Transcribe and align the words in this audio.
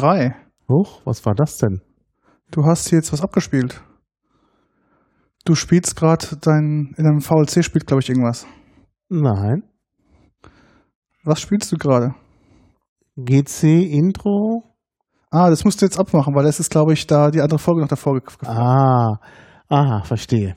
3. 0.00 0.34
Huch, 0.68 1.02
was 1.04 1.26
war 1.26 1.34
das 1.34 1.58
denn? 1.58 1.82
Du 2.50 2.64
hast 2.64 2.88
hier 2.88 2.98
jetzt 2.98 3.12
was 3.12 3.20
abgespielt. 3.20 3.82
Du 5.44 5.54
spielst 5.54 5.94
gerade 5.94 6.26
dein, 6.40 6.94
in 6.96 7.06
einem 7.06 7.20
VLC 7.20 7.62
spielt, 7.64 7.86
glaube 7.86 8.00
ich, 8.00 8.08
irgendwas. 8.08 8.46
Nein. 9.08 9.62
Was 11.22 11.40
spielst 11.40 11.70
du 11.72 11.76
gerade? 11.76 12.14
GC 13.16 13.64
Intro. 13.92 14.62
Ah, 15.30 15.50
das 15.50 15.64
musst 15.64 15.80
du 15.82 15.86
jetzt 15.86 15.98
abmachen, 15.98 16.34
weil 16.34 16.44
das 16.44 16.60
ist, 16.60 16.70
glaube 16.70 16.94
ich, 16.94 17.06
da 17.06 17.30
die 17.30 17.40
andere 17.40 17.58
Folge 17.58 17.82
noch 17.82 17.88
davor 17.88 18.18
gefallen. 18.18 18.56
Ah, 18.56 19.20
aha, 19.68 20.02
verstehe. 20.04 20.56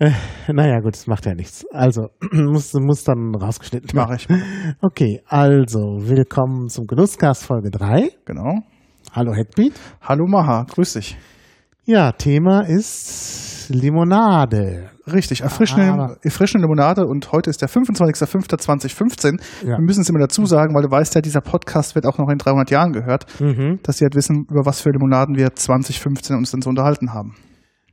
Äh, 0.00 0.12
naja, 0.52 0.78
gut, 0.80 0.94
das 0.94 1.06
macht 1.08 1.26
ja 1.26 1.34
nichts. 1.34 1.64
Also, 1.72 2.10
muss, 2.32 2.72
muss 2.74 3.02
dann 3.04 3.34
rausgeschnitten 3.34 3.90
Mache 3.98 4.14
ich. 4.16 4.28
Okay, 4.80 5.22
also, 5.26 5.80
willkommen 6.00 6.68
zum 6.68 6.86
Genusscast 6.86 7.44
Folge 7.44 7.70
3. 7.70 8.10
Genau. 8.24 8.60
Hallo 9.12 9.32
Headbeat. 9.34 9.72
Hallo 10.00 10.26
Maha, 10.28 10.64
grüß 10.70 10.92
dich. 10.94 11.16
Ja, 11.84 12.12
Thema 12.12 12.60
ist 12.60 13.70
Limonade. 13.70 14.90
Richtig, 15.10 15.40
erfrischende, 15.40 15.90
Aber- 15.92 16.16
erfrischende 16.22 16.66
Limonade 16.66 17.04
und 17.06 17.32
heute 17.32 17.50
ist 17.50 17.60
der 17.62 17.68
25.05.2015. 17.68 19.40
Ja. 19.62 19.78
Wir 19.78 19.80
müssen 19.80 20.02
es 20.02 20.08
immer 20.10 20.20
dazu 20.20 20.44
sagen, 20.46 20.74
weil 20.76 20.82
du 20.82 20.90
weißt 20.90 21.14
ja, 21.16 21.22
dieser 21.22 21.40
Podcast 21.40 21.94
wird 21.96 22.06
auch 22.06 22.18
noch 22.18 22.28
in 22.28 22.38
300 22.38 22.70
Jahren 22.70 22.92
gehört, 22.92 23.24
Mhm. 23.40 23.80
dass 23.82 23.98
sie 23.98 24.04
halt 24.04 24.14
wissen, 24.14 24.46
über 24.50 24.64
was 24.64 24.80
für 24.80 24.90
Limonaden 24.90 25.34
wir 25.36 25.54
2015 25.56 26.36
uns 26.36 26.50
denn 26.52 26.60
so 26.62 26.68
unterhalten 26.70 27.12
haben. 27.14 27.34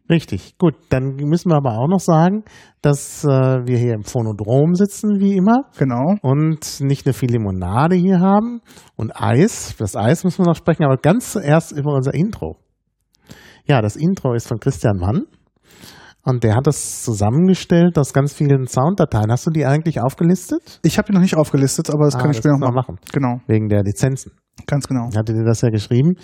Richtig, 0.09 0.57
gut. 0.59 0.75
Dann 0.89 1.15
müssen 1.15 1.49
wir 1.49 1.55
aber 1.55 1.79
auch 1.79 1.87
noch 1.87 1.99
sagen, 1.99 2.43
dass 2.81 3.23
äh, 3.23 3.27
wir 3.27 3.77
hier 3.77 3.93
im 3.93 4.03
Phonodrom 4.03 4.75
sitzen, 4.75 5.19
wie 5.19 5.35
immer. 5.35 5.63
Genau. 5.77 6.15
und 6.21 6.79
nicht 6.81 7.05
nur 7.05 7.13
viel 7.13 7.31
Limonade 7.31 7.95
hier 7.95 8.19
haben 8.19 8.61
und 8.95 9.11
Eis. 9.19 9.75
Das 9.79 9.95
Eis 9.95 10.23
müssen 10.23 10.45
wir 10.45 10.49
noch 10.49 10.55
sprechen, 10.55 10.83
aber 10.83 10.97
ganz 10.97 11.31
zuerst 11.31 11.71
über 11.71 11.93
unser 11.93 12.13
Intro. 12.13 12.57
Ja, 13.67 13.81
das 13.81 13.95
Intro 13.95 14.33
ist 14.35 14.47
von 14.47 14.59
Christian 14.59 14.97
Mann 14.97 15.23
und 16.23 16.43
der 16.43 16.55
hat 16.55 16.67
das 16.67 17.03
zusammengestellt 17.03 17.97
aus 17.97 18.13
ganz 18.13 18.31
vielen 18.33 18.67
Sounddateien. 18.67 19.31
Hast 19.31 19.47
du 19.47 19.51
die 19.51 19.65
eigentlich 19.65 19.99
aufgelistet? 20.01 20.79
Ich 20.83 20.99
habe 20.99 21.07
die 21.07 21.13
noch 21.13 21.21
nicht 21.21 21.35
aufgelistet, 21.35 21.89
aber 21.89 22.05
das 22.05 22.15
Ah, 22.15 22.19
kann 22.19 22.29
ich 22.29 22.37
das 22.37 22.43
später 22.43 22.59
noch 22.59 22.69
wir 22.69 22.75
machen. 22.75 22.97
Genau, 23.11 23.39
Wegen 23.47 23.69
der 23.69 23.81
Lizenzen. 23.81 24.33
ganz 24.67 24.87
genau. 24.87 25.09
Hatte 25.15 25.33
dir 25.33 25.43
das 25.45 25.61
ja 25.61 25.69
geschrieben. 25.69 26.15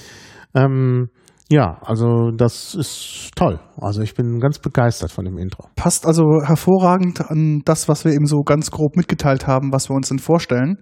Ähm, 0.54 1.10
ja, 1.52 1.78
also 1.82 2.32
das 2.32 2.76
ist 2.76 3.32
toll. 3.36 3.60
Also 3.76 4.02
ich 4.02 4.16
bin 4.16 4.40
ganz 4.40 4.58
begeistert 4.58 5.12
von 5.12 5.26
dem 5.26 5.38
Intro. 5.38 5.68
Passt 5.76 6.06
also 6.06 6.24
hervorragend 6.46 7.30
an 7.30 7.62
das, 7.66 7.90
was 7.90 8.06
wir 8.06 8.14
eben 8.14 8.26
so 8.26 8.40
ganz 8.44 8.72
grob 8.72 8.96
mitgeteilt 8.96 9.48
haben, 9.48 9.74
was 9.74 9.90
wir 9.90 9.96
uns 9.96 10.08
denn 10.08 10.20
vorstellen. 10.20 10.78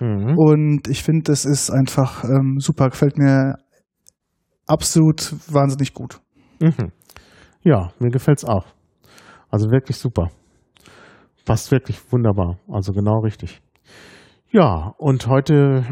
Mhm. 0.00 0.34
Und 0.38 0.88
ich 0.88 1.02
finde, 1.02 1.24
das 1.24 1.44
ist 1.44 1.70
einfach 1.70 2.24
ähm, 2.24 2.56
super, 2.58 2.88
gefällt 2.88 3.18
mir 3.18 3.58
absolut 4.66 5.34
wahnsinnig 5.52 5.92
gut. 5.92 6.20
Mhm. 6.58 6.90
Ja, 7.62 7.92
mir 7.98 8.08
gefällt's 8.10 8.46
auch. 8.46 8.64
Also 9.50 9.70
wirklich 9.70 9.98
super. 9.98 10.30
Passt 11.44 11.70
wirklich 11.70 12.00
wunderbar. 12.10 12.56
Also 12.66 12.92
genau 12.92 13.20
richtig. 13.20 13.60
Ja, 14.54 14.94
und 14.98 15.26
heute, 15.26 15.82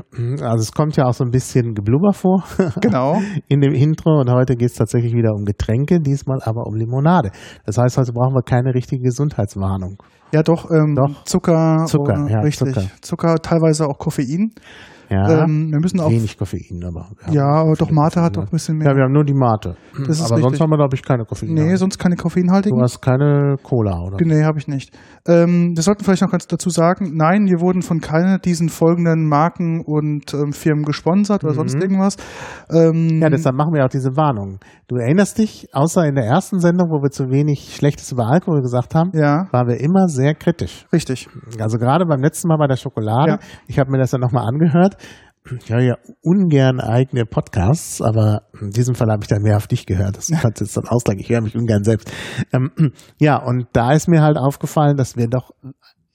also 0.41 0.63
es 0.63 0.71
kommt 0.71 0.95
ja 0.95 1.07
auch 1.07 1.15
so 1.15 1.25
ein 1.25 1.33
bisschen 1.33 1.75
Geblubber 1.75 2.13
vor 2.13 2.45
Genau. 2.81 3.21
in 3.49 3.61
dem 3.61 3.75
Intro 3.75 4.21
und 4.21 4.31
heute 4.31 4.55
geht's 4.55 4.75
tatsächlich 4.75 5.15
wieder 5.15 5.33
um 5.35 5.45
Getränke, 5.45 5.99
diesmal 5.99 6.39
aber 6.45 6.69
um 6.69 6.77
Limonade. 6.77 7.33
Das 7.67 7.77
heißt, 7.77 7.99
heute 7.99 8.13
brauchen 8.13 8.37
wir 8.37 8.43
keine 8.45 8.73
richtige 8.73 9.03
Gesundheitswarnung. 9.03 9.97
Ja, 10.33 10.45
doch, 10.45 10.71
ähm, 10.71 10.95
Doch. 10.95 11.25
Zucker, 11.25 11.87
Zucker, 11.87 12.25
äh, 12.29 12.33
ja, 12.33 12.41
richtig. 12.41 12.73
Zucker. 12.73 12.87
Zucker. 13.01 13.35
teilweise 13.43 13.85
auch 13.89 13.99
Koffein. 13.99 14.53
Ja, 15.13 15.45
Ähm, 15.45 15.71
wir 15.71 15.79
müssen 15.81 16.01
auch, 16.01 16.11
wenig 16.11 16.39
Koffein, 16.39 16.83
aber. 16.85 17.11
ja, 17.31 17.45
aber 17.45 17.75
doch 17.75 17.91
Mate 17.91 18.23
hat 18.23 18.37
doch 18.37 18.45
ein 18.45 18.51
bisschen 18.51 18.79
Ja, 18.81 18.87
mehr. 18.89 18.97
wir 18.97 19.05
haben 19.05 19.13
nur 19.13 19.25
die 19.25 19.35
Mate. 19.35 19.77
Aber 19.97 20.13
sonst 20.15 20.33
richtig. 20.33 20.61
haben 20.61 20.71
wir, 20.71 20.77
glaube 20.79 20.95
ich, 20.97 21.03
keine 21.03 21.25
Koffein. 21.25 21.53
nee, 21.53 21.77
sonst 21.77 21.99
keine 21.99 22.17
koffeinhaltigen. 22.17 22.77
du 22.79 22.83
hast 22.83 23.01
keine 23.03 23.57
Cola, 23.63 24.01
oder? 24.01 24.17
Nee, 24.25 24.43
habe 24.45 24.59
ich 24.59 24.69
nicht. 24.69 24.97
Ähm, 25.29 25.73
wir 25.77 25.83
sollten 25.83 26.03
vielleicht 26.05 26.23
noch 26.23 26.31
ganz 26.31 26.47
dazu 26.47 26.71
sagen, 26.71 27.13
nein, 27.15 27.47
wir 27.47 27.61
wurden 27.61 27.83
von 27.83 28.01
keiner 28.01 28.39
diesen 28.39 28.69
folgenden 28.71 29.29
Marken 29.29 29.83
und 29.85 30.33
ähm, 30.35 30.53
Firmen 30.53 30.85
gesponsert 30.85 31.45
oder 31.45 31.53
Mhm. 31.53 31.57
sonst 31.57 31.75
irgendwas. 31.75 32.17
Ähm, 32.71 33.21
Ja, 33.21 33.29
deshalb 33.29 33.55
machen 33.57 33.75
wir 33.75 33.85
auch 33.85 33.89
diese 33.91 34.17
Warnung. 34.17 34.59
Du 34.89 34.97
erinnerst 34.97 35.39
dich, 35.39 35.69
außer 35.73 36.05
in 36.07 36.15
der 36.15 36.25
ersten 36.25 36.59
Sendung, 36.61 36.89
wo 36.91 37.03
wir 37.03 37.11
zu 37.11 37.31
wenig 37.31 37.75
Schlechtes 37.75 38.13
über 38.13 38.27
Alkohol 38.29 38.61
gesagt 38.63 38.95
haben, 38.95 39.11
ja, 39.15 39.47
waren 39.51 39.69
wir 39.69 39.81
immer 39.81 40.09
sehr 40.09 40.35
kritisch. 40.35 40.87
richtig. 40.93 41.29
Also 41.61 41.79
gerade 41.79 42.05
beim 42.07 42.21
letzten 42.21 42.49
Mal 42.49 42.57
bei 42.59 42.67
der 42.67 42.77
Schokolade, 42.77 43.33
Ja. 43.33 43.39
ich 43.67 43.79
habe 43.79 43.91
mir 43.91 43.99
das 43.99 44.13
ja 44.13 44.19
nochmal 44.19 44.47
angehört. 44.47 44.97
Ich 45.61 45.71
höre 45.71 45.81
ja 45.81 45.95
ungern 46.23 46.81
eigene 46.81 47.25
Podcasts, 47.25 48.01
aber 48.01 48.43
in 48.61 48.71
diesem 48.71 48.95
Fall 48.95 49.11
habe 49.11 49.23
ich 49.23 49.29
dann 49.29 49.43
mehr 49.43 49.57
auf 49.57 49.67
dich 49.67 49.87
gehört. 49.87 50.17
Das 50.17 50.29
kannst 50.41 50.61
du 50.61 50.65
jetzt 50.65 50.77
dann 50.77 50.87
auslagen. 50.87 51.21
Ich 51.21 51.29
höre 51.31 51.41
mich 51.41 51.57
ungern 51.57 51.83
selbst. 51.83 52.13
Ähm, 52.53 52.71
ja, 53.19 53.37
und 53.37 53.67
da 53.73 53.93
ist 53.93 54.09
mir 54.09 54.23
halt 54.23 54.37
aufgefallen, 54.37 54.97
dass 54.97 55.17
wir 55.17 55.27
doch 55.29 55.51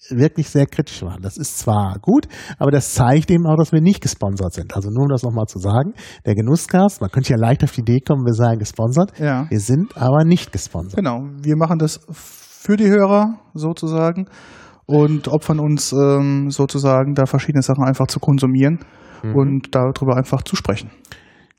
wirklich 0.10 0.50
sehr 0.50 0.66
kritisch 0.66 1.02
waren. 1.02 1.22
Das 1.22 1.38
ist 1.38 1.60
zwar 1.60 1.98
gut, 2.00 2.28
aber 2.58 2.72
das 2.72 2.94
zeigt 2.94 3.30
eben 3.30 3.46
auch, 3.46 3.58
dass 3.58 3.72
wir 3.72 3.82
nicht 3.82 4.02
gesponsert 4.02 4.54
sind. 4.54 4.76
Also 4.76 4.90
nur 4.90 5.04
um 5.04 5.10
das 5.10 5.24
nochmal 5.24 5.48
zu 5.48 5.60
sagen, 5.60 5.94
der 6.26 6.36
Genusscast, 6.36 7.02
man 7.02 7.10
könnte 7.10 7.32
ja 7.32 7.38
leicht 7.38 7.64
auf 7.64 7.72
die 7.72 7.82
Idee 7.82 8.00
kommen, 8.00 8.26
wir 8.26 8.34
seien 8.34 8.60
gesponsert. 8.60 9.20
Ja. 9.20 9.48
Wir 9.50 9.60
sind 9.60 9.98
aber 9.98 10.24
nicht 10.24 10.52
gesponsert. 10.52 10.96
Genau, 10.96 11.24
wir 11.42 11.58
machen 11.58 11.80
das 11.80 12.00
für 12.12 12.78
die 12.78 12.88
Hörer 12.88 13.40
sozusagen 13.54 14.28
und 14.88 15.28
opfern 15.28 15.60
uns 15.60 15.94
ähm, 15.94 16.50
sozusagen 16.50 17.14
da 17.14 17.26
verschiedene 17.28 17.62
Sachen 17.62 17.84
einfach 17.84 18.08
zu 18.08 18.20
konsumieren 18.20 18.80
Mhm. 19.24 19.36
und 19.36 19.76
darüber 19.76 20.16
einfach 20.16 20.42
zu 20.44 20.56
sprechen. 20.56 20.90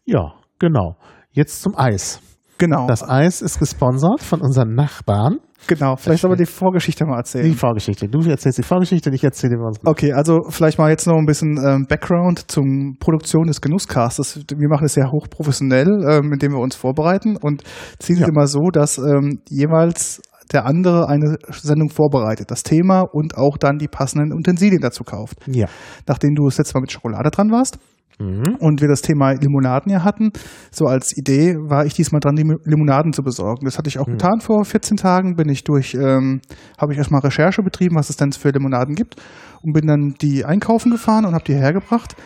Ja, 0.05 0.33
genau. 0.59 0.97
Jetzt 1.33 1.61
zum 1.63 1.75
Eis. 1.77 2.21
Genau, 2.57 2.87
Das 2.87 3.09
Eis 3.09 3.43
ist 3.43 3.59
gesponsert 3.61 4.21
von 4.21 4.41
unseren 4.41 4.75
Nachbarn. 4.75 5.39
genau. 5.67 5.97
Vielleicht 5.97 6.25
aber 6.25 6.35
die 6.37 6.47
Vorgeschichte 6.47 7.05
mal 7.05 7.19
erzählen. 7.19 7.45
Die 7.45 7.55
Vorgeschichte. 7.55 8.09
Du 8.09 8.21
erzählst 8.29 8.59
die 8.59 8.63
Vorgeschichte, 8.63 9.11
ich 9.11 9.23
erzähle 9.25 9.55
dir 9.57 9.61
was. 9.61 9.77
Okay, 9.85 10.13
also 10.13 10.39
vielleicht 10.51 10.79
mal 10.79 10.91
jetzt 10.91 11.07
noch 11.07 11.17
ein 11.17 11.27
bisschen 11.27 11.57
ähm, 11.65 11.87
Background 11.89 12.51
zum 12.51 12.97
Produktion 13.01 13.47
des 13.49 13.61
Genusscastes. 13.61 14.45
Wir 14.57 14.69
machen 14.69 14.87
es 14.87 14.95
sehr 14.95 15.11
hochprofessionell, 15.11 15.89
ähm, 16.09 16.33
indem 16.33 16.53
wir 16.53 16.61
uns 16.61 16.75
vorbereiten 16.77 17.37
und 17.37 17.63
ziehen 17.99 18.17
es 18.17 18.23
Ja. 18.23 18.29
immer 18.29 18.47
so, 18.47 18.71
dass 18.73 18.99
ähm, 18.99 19.41
jeweils 19.49 20.21
der 20.53 20.65
andere 20.67 21.09
eine 21.09 21.37
Sendung 21.51 21.91
vorbereitet, 21.91 22.51
das 22.51 22.63
Thema 22.63 23.01
und 23.03 23.37
auch 23.37 23.57
dann 23.59 23.79
die 23.79 23.89
passenden 23.89 24.33
Utensilien 24.33 24.81
dazu 24.81 25.05
kauft. 25.05 25.39
Ja. 25.47 25.67
Nachdem 26.07 26.35
du 26.35 26.45
das 26.47 26.59
letzte 26.59 26.75
Mal 26.75 26.83
mit 26.83 26.93
Schokolade 26.93 27.31
dran 27.31 27.51
warst 27.51 27.79
Mhm. 28.21 28.57
und 28.59 28.81
wir 28.81 28.89
das 28.89 29.01
Thema 29.01 29.31
Limonaden 29.35 29.93
ja 29.93 30.03
hatten, 30.03 30.33
so 30.73 30.87
als 30.87 31.17
Idee 31.17 31.55
war 31.55 31.87
ich 31.87 31.95
diesmal 31.95 32.19
dran, 32.21 32.35
die 32.35 32.43
Limonaden 32.65 33.13
zu 33.13 33.23
besorgen. 33.23 33.65
Das 33.65 33.79
hatte 33.79 33.89
ich 33.89 34.01
auch 34.01 34.09
Mhm. 34.09 34.13
getan 34.13 34.41
vor 34.41 34.65
14 34.65 34.97
Tagen, 34.97 35.37
bin 35.37 35.49
ich 35.49 35.63
durch, 35.63 35.95
ähm, 35.95 36.41
habe 36.79 36.93
ich 36.93 36.99
erstmal 36.99 37.21
Recherche 37.21 37.63
betrieben, 37.63 37.95
was 37.95 38.11
es 38.11 38.17
denn 38.17 38.33
für 38.33 38.51
Limonaden 38.51 38.97
gibt 38.97 39.15
und 39.63 39.73
bin 39.73 39.87
dann 39.87 40.15
die 40.21 40.45
einkaufen 40.45 40.91
gefahren 40.91 41.27
und 41.27 41.35
habe 41.35 41.45
die 41.45 41.55
hergebracht. 41.55 42.17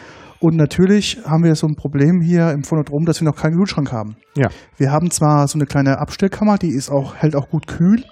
Und 0.42 0.56
natürlich 0.56 1.20
haben 1.24 1.44
wir 1.44 1.54
so 1.54 1.68
ein 1.68 1.76
Problem 1.76 2.20
hier 2.20 2.50
im 2.50 2.64
Phonodrom, 2.64 3.04
dass 3.04 3.20
wir 3.20 3.28
noch 3.28 3.36
keinen 3.36 3.56
Kühlschrank 3.56 3.92
haben. 3.92 4.16
Ja. 4.36 4.48
Wir 4.76 4.90
haben 4.90 5.08
zwar 5.12 5.46
so 5.46 5.56
eine 5.56 5.66
kleine 5.66 6.00
Abstellkammer, 6.00 6.58
die 6.58 6.74
ist 6.74 6.90
auch, 6.90 7.14
hält 7.14 7.36
auch 7.36 7.48
gut 7.48 7.68
kühl, 7.68 8.02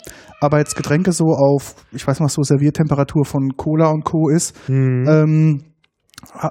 aber 0.40 0.58
jetzt 0.58 0.76
Getränke 0.76 1.10
so 1.10 1.24
auf, 1.34 1.74
ich 1.90 2.06
weiß 2.06 2.20
nicht, 2.20 2.30
so 2.30 2.42
Serviertemperatur 2.42 3.24
von 3.24 3.56
Cola 3.56 3.88
und 3.90 4.04
Co. 4.04 4.28
ist, 4.28 4.56
Mhm. 4.68 5.08
ähm, 5.08 5.62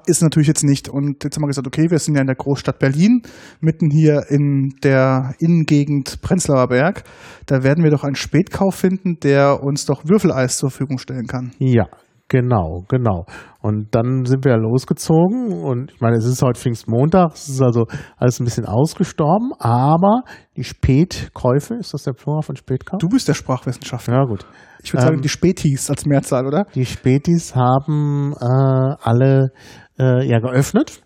ist 0.05 0.21
natürlich 0.21 0.47
jetzt 0.47 0.63
nicht. 0.63 0.89
Und 0.89 1.23
jetzt 1.23 1.37
haben 1.37 1.43
wir 1.43 1.47
gesagt, 1.47 1.67
okay, 1.67 1.89
wir 1.89 1.99
sind 1.99 2.15
ja 2.15 2.21
in 2.21 2.27
der 2.27 2.35
Großstadt 2.35 2.79
Berlin, 2.79 3.21
mitten 3.61 3.89
hier 3.89 4.23
in 4.29 4.73
der 4.83 5.35
Innengegend 5.39 6.21
Prenzlauer 6.21 6.67
Berg. 6.67 7.03
Da 7.45 7.63
werden 7.63 7.83
wir 7.85 7.91
doch 7.91 8.03
einen 8.03 8.15
Spätkauf 8.15 8.75
finden, 8.75 9.19
der 9.21 9.63
uns 9.63 9.85
doch 9.85 10.03
Würfeleis 10.05 10.57
zur 10.57 10.71
Verfügung 10.71 10.97
stellen 10.97 11.27
kann. 11.27 11.51
Ja, 11.59 11.85
Genau, 12.29 12.83
genau. 12.87 13.25
Und 13.59 13.95
dann 13.95 14.23
sind 14.25 14.45
wir 14.45 14.55
losgezogen 14.55 15.51
und 15.51 15.91
ich 15.91 15.99
meine, 15.99 16.15
es 16.15 16.25
ist 16.25 16.43
heute 16.43 16.59
Pfingstmontag, 16.59 17.33
es 17.33 17.49
ist 17.49 17.61
also 17.61 17.87
alles 18.17 18.39
ein 18.39 18.45
bisschen 18.45 18.65
ausgestorben, 18.65 19.51
aber 19.57 20.21
die 20.55 20.63
Spätkäufe, 20.63 21.73
ist 21.73 21.93
das 21.93 22.03
der 22.03 22.13
Plural 22.13 22.43
von 22.43 22.55
Spätkauf? 22.55 22.99
Du 22.99 23.09
bist 23.09 23.27
der 23.27 23.33
Sprachwissenschaftler. 23.33 24.13
Ja, 24.13 24.25
gut. 24.25 24.45
Ich 24.83 24.93
würde 24.93 25.01
sagen, 25.01 25.15
Ähm, 25.15 25.21
die 25.21 25.29
Spätis 25.29 25.89
als 25.89 26.05
Mehrzahl, 26.05 26.45
oder? 26.45 26.65
Die 26.75 26.85
Spätis 26.85 27.55
haben 27.55 28.33
äh, 28.39 28.95
alle 29.01 29.51
äh, 29.97 30.25
ja 30.25 30.39
geöffnet. 30.39 31.01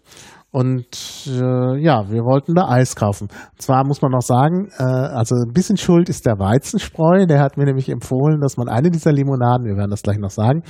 Und 0.53 0.85
äh, 1.25 1.81
ja, 1.81 2.11
wir 2.11 2.21
wollten 2.25 2.53
da 2.53 2.69
Eis 2.69 2.95
kaufen. 2.95 3.27
Und 3.27 3.61
zwar 3.61 3.87
muss 3.87 4.03
man 4.03 4.11
noch 4.11 4.21
sagen, 4.21 4.69
äh, 4.77 4.83
also 4.83 5.33
ein 5.33 5.51
bisschen 5.51 5.77
schuld 5.77 6.09
ist 6.09 6.27
der 6.27 6.37
Weizenspreu. 6.37 7.25
Der 7.25 7.41
hat 7.41 7.57
mir 7.57 7.65
nämlich 7.65 7.89
empfohlen, 7.89 8.39
dass 8.39 8.55
man 8.55 8.69
eine 8.69 8.91
dieser 8.91 9.11
Limonaden, 9.11 9.65
wir 9.65 9.75
werden 9.77 9.89
das 9.89 10.03
gleich 10.03 10.19
noch 10.19 10.29
sagen, 10.29 10.61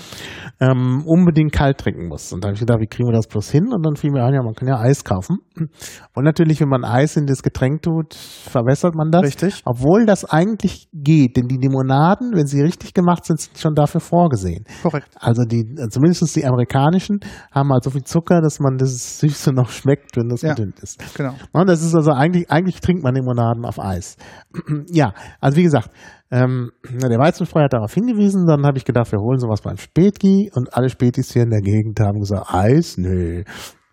ähm, 0.61 1.03
unbedingt 1.05 1.51
kalt 1.51 1.79
trinken 1.79 2.07
muss. 2.07 2.31
Und 2.31 2.45
da 2.45 2.47
habe 2.47 2.53
ich 2.53 2.61
gedacht, 2.61 2.79
wie 2.79 2.87
kriegen 2.87 3.09
wir 3.09 3.13
das 3.13 3.27
bloß 3.27 3.51
hin? 3.51 3.73
Und 3.73 3.85
dann 3.85 3.97
fiel 3.97 4.11
mir 4.11 4.23
ein, 4.23 4.33
ja, 4.33 4.41
man 4.41 4.53
kann 4.53 4.69
ja 4.69 4.79
Eis 4.79 5.03
kaufen. 5.03 5.39
Und 5.57 6.23
natürlich, 6.23 6.61
wenn 6.61 6.69
man 6.69 6.85
Eis 6.85 7.17
in 7.17 7.25
das 7.25 7.43
Getränk 7.43 7.81
tut, 7.81 8.13
verwässert 8.13 8.95
man 8.95 9.11
das. 9.11 9.23
Richtig. 9.23 9.63
Obwohl 9.65 10.05
das 10.05 10.23
eigentlich 10.23 10.87
geht, 10.93 11.35
denn 11.35 11.49
die 11.49 11.57
Limonaden, 11.57 12.31
wenn 12.35 12.47
sie 12.47 12.61
richtig 12.61 12.93
gemacht 12.93 13.25
sind, 13.25 13.41
sind 13.41 13.57
schon 13.57 13.75
dafür 13.75 13.99
vorgesehen. 13.99 14.63
Korrekt. 14.81 15.09
Also 15.19 15.43
die, 15.43 15.75
zumindest 15.89 16.33
die 16.37 16.45
amerikanischen 16.45 17.19
haben 17.51 17.69
halt 17.73 17.83
so 17.83 17.89
viel 17.89 18.03
Zucker, 18.03 18.39
dass 18.39 18.61
man 18.61 18.77
das 18.77 19.19
Süße 19.19 19.51
noch 19.51 19.72
schmeckt, 19.73 20.15
wenn 20.15 20.29
das 20.29 20.41
Ja. 20.41 20.53
gedünnt 20.53 20.79
ist. 20.79 20.99
Genau. 21.15 21.33
Und 21.51 21.67
das 21.69 21.81
ist 21.83 21.95
also 21.95 22.11
eigentlich, 22.11 22.49
eigentlich 22.51 22.79
trinkt 22.81 23.03
man 23.03 23.15
Limonaden 23.15 23.65
auf 23.65 23.79
Eis. 23.79 24.17
ja, 24.87 25.13
also 25.41 25.57
wie 25.57 25.63
gesagt, 25.63 25.89
ähm, 26.31 26.71
der 26.89 27.19
Weizenfrei 27.19 27.63
hat 27.63 27.73
darauf 27.73 27.93
hingewiesen, 27.93 28.45
dann 28.47 28.65
habe 28.65 28.77
ich 28.77 28.85
gedacht, 28.85 29.11
wir 29.11 29.19
holen 29.19 29.39
sowas 29.39 29.61
beim 29.61 29.77
Spätgi 29.77 30.49
und 30.55 30.73
alle 30.75 30.89
Spätis 30.89 31.31
hier 31.33 31.43
in 31.43 31.49
der 31.51 31.61
Gegend 31.61 31.99
haben 31.99 32.19
gesagt, 32.19 32.53
Eis? 32.53 32.97
Nö. 32.97 33.43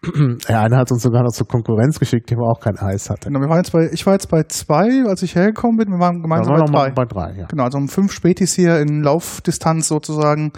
Der 0.49 0.61
eine 0.62 0.79
hat 0.79 0.91
uns 0.91 1.03
sogar 1.03 1.23
noch 1.23 1.32
zur 1.32 1.47
Konkurrenz 1.47 1.99
geschickt, 1.99 2.31
die 2.31 2.35
aber 2.35 2.49
auch 2.49 2.61
kein 2.61 2.79
Eis 2.79 3.11
hatte. 3.11 3.29
Genau, 3.29 3.41
wir 3.41 3.50
waren 3.50 3.59
jetzt 3.59 3.71
bei, 3.73 3.91
ich 3.93 4.06
war 4.06 4.15
jetzt 4.15 4.31
bei 4.31 4.44
zwei, 4.44 5.05
als 5.06 5.23
ich 5.23 5.35
hergekommen 5.35 5.77
bin. 5.77 5.88
Wir 5.91 5.99
waren 6.00 6.23
gemeinsam 6.23 6.55
waren 6.55 6.73
bei 6.73 6.88
drei. 6.88 6.91
bei 6.93 7.05
drei, 7.05 7.38
ja. 7.41 7.47
Genau, 7.49 7.65
also 7.65 7.77
um 7.77 7.87
fünf 7.88 8.11
Spätis 8.11 8.55
hier 8.55 8.79
in 8.81 9.03
Laufdistanz 9.03 9.88
sozusagen 9.88 10.53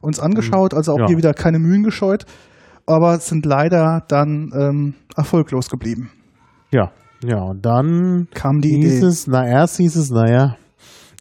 uns 0.00 0.20
angeschaut. 0.20 0.74
Also 0.74 0.92
auch 0.92 0.98
Ja. 1.00 1.06
hier 1.08 1.16
wieder 1.16 1.34
keine 1.34 1.58
Mühen 1.58 1.82
gescheut. 1.82 2.24
Aber 2.86 3.18
sind 3.18 3.46
leider 3.46 4.02
dann 4.08 4.50
ähm, 4.54 4.94
erfolglos 5.16 5.68
geblieben. 5.70 6.10
Ja, 6.70 6.90
ja, 7.24 7.40
und 7.42 7.64
dann 7.64 8.28
Kam 8.34 8.60
die 8.60 8.68
hieß 8.76 8.96
Idee. 8.98 9.06
es, 9.06 9.26
na 9.26 9.46
erst 9.46 9.78
hieß 9.78 9.96
es, 9.96 10.10
naja, 10.10 10.56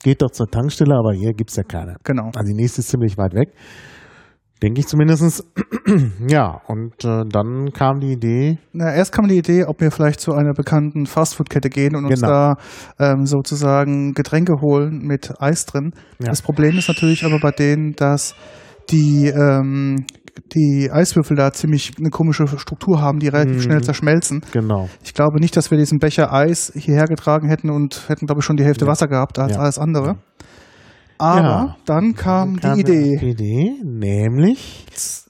geht 0.03 0.21
doch 0.21 0.31
zur 0.31 0.47
Tankstelle, 0.49 0.95
aber 0.95 1.13
hier 1.13 1.33
gibt's 1.33 1.55
ja 1.55 1.63
keine. 1.63 1.95
Genau. 2.03 2.31
Also 2.35 2.47
die 2.51 2.55
nächste 2.55 2.81
ist 2.81 2.89
ziemlich 2.89 3.17
weit 3.17 3.33
weg. 3.33 3.49
Denke 4.61 4.79
ich 4.81 4.87
zumindest. 4.87 5.45
ja, 6.27 6.61
und 6.67 7.03
äh, 7.03 7.23
dann 7.29 7.71
kam 7.73 7.99
die 7.99 8.13
Idee, 8.13 8.57
Na, 8.71 8.93
erst 8.93 9.11
kam 9.13 9.27
die 9.27 9.37
Idee, 9.37 9.65
ob 9.65 9.79
wir 9.81 9.91
vielleicht 9.91 10.19
zu 10.21 10.33
einer 10.33 10.53
bekannten 10.53 11.05
Fastfood-Kette 11.05 11.69
gehen 11.69 11.95
und 11.95 12.05
uns 12.05 12.21
Genau. 12.21 12.27
da 12.27 12.55
ähm, 12.99 13.25
sozusagen 13.25 14.13
Getränke 14.13 14.61
holen 14.61 14.99
mit 15.05 15.33
Eis 15.41 15.65
drin. 15.65 15.91
Ja. 16.19 16.27
Das 16.29 16.41
Problem 16.41 16.77
ist 16.77 16.87
natürlich 16.87 17.25
aber 17.25 17.39
bei 17.39 17.51
denen, 17.51 17.93
dass 17.95 18.35
die, 18.89 19.27
ähm, 19.27 20.05
die 20.55 20.89
Eiswürfel 20.91 21.35
da 21.37 21.51
ziemlich 21.51 21.93
eine 21.99 22.09
komische 22.09 22.47
Struktur 22.47 23.01
haben, 23.01 23.19
die 23.19 23.27
relativ 23.27 23.57
Mhm. 23.57 23.61
schnell 23.61 23.81
zerschmelzen. 23.83 24.41
genau, 24.51 24.89
Ich 25.03 25.13
glaube 25.13 25.39
nicht, 25.39 25.55
dass 25.57 25.71
wir 25.71 25.77
diesen 25.77 25.99
Becher 25.99 26.31
Eis 26.33 26.71
hierher 26.75 27.05
getragen 27.05 27.47
hätten 27.49 27.69
und 27.69 28.07
hätten, 28.09 28.25
glaube 28.25 28.39
ich, 28.39 28.45
schon 28.45 28.57
die 28.57 28.63
Hälfte 28.63 28.85
Ja. 28.85 28.91
Wasser 28.91 29.07
gehabt 29.07 29.37
als 29.39 29.53
Ja. 29.55 29.59
alles 29.61 29.77
andere. 29.79 30.15
Aber 31.19 31.41
Ja. 31.41 31.75
dann 31.85 32.15
kam 32.15 32.57
kam 32.57 32.75
die 32.75 32.81
Idee. 32.81 33.17
Die 33.21 33.29
Idee, 33.29 33.71
nämlich 33.83 34.85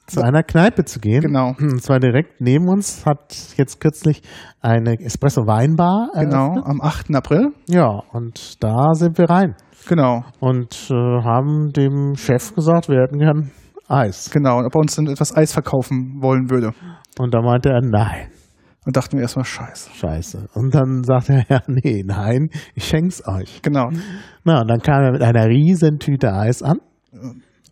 zu 0.06 0.20
einer 0.22 0.42
Kneipe 0.42 0.84
zu 0.84 0.98
gehen. 0.98 1.20
Genau. 1.22 1.54
Und 1.58 1.82
zwar 1.82 2.00
direkt 2.00 2.40
neben 2.40 2.68
uns 2.68 3.04
hat 3.06 3.34
jetzt 3.56 3.80
kürzlich 3.80 4.22
eine 4.60 4.98
Espresso-Weinbar 5.00 6.10
Genau, 6.14 6.54
am 6.64 6.80
8. 6.80 7.14
April. 7.14 7.48
Ja, 7.68 8.02
und 8.12 8.62
da 8.62 8.92
sind 8.94 9.18
wir 9.18 9.28
rein 9.30 9.54
Genau, 9.86 10.24
und 10.40 10.88
äh, 10.90 10.94
haben 10.94 11.72
dem 11.74 12.14
Chef 12.16 12.54
gesagt, 12.54 12.88
wir 12.88 13.00
hätten 13.02 13.18
gern 13.18 13.50
Eis. 13.88 14.30
genau. 14.30 14.58
Und 14.58 14.66
ob 14.66 14.74
er 14.74 14.80
uns 14.80 14.94
dann 14.96 15.06
etwas 15.06 15.36
Eis 15.36 15.52
verkaufen 15.52 16.18
wollen 16.20 16.50
würde. 16.50 16.72
Und 17.18 17.34
da 17.34 17.40
meinte 17.42 17.68
er, 17.70 17.80
nein. 17.82 18.28
Und 18.86 18.96
dachten 18.96 19.16
wir 19.16 19.22
erstmal, 19.22 19.44
scheiße. 19.46 19.90
Scheiße. 19.94 20.48
Und 20.54 20.74
dann 20.74 21.02
sagte 21.04 21.32
er, 21.34 21.44
ja, 21.48 21.60
nee, 21.66 22.02
nein, 22.06 22.48
ich 22.74 22.84
schenk's 22.84 23.26
euch. 23.26 23.62
Genau. 23.62 23.88
Na, 24.44 24.60
und 24.60 24.68
dann 24.68 24.80
kam 24.80 25.02
er 25.02 25.12
mit 25.12 25.22
einer 25.22 25.46
riesen 25.46 25.98
Tüte 25.98 26.32
Eis 26.32 26.62
an. 26.62 26.78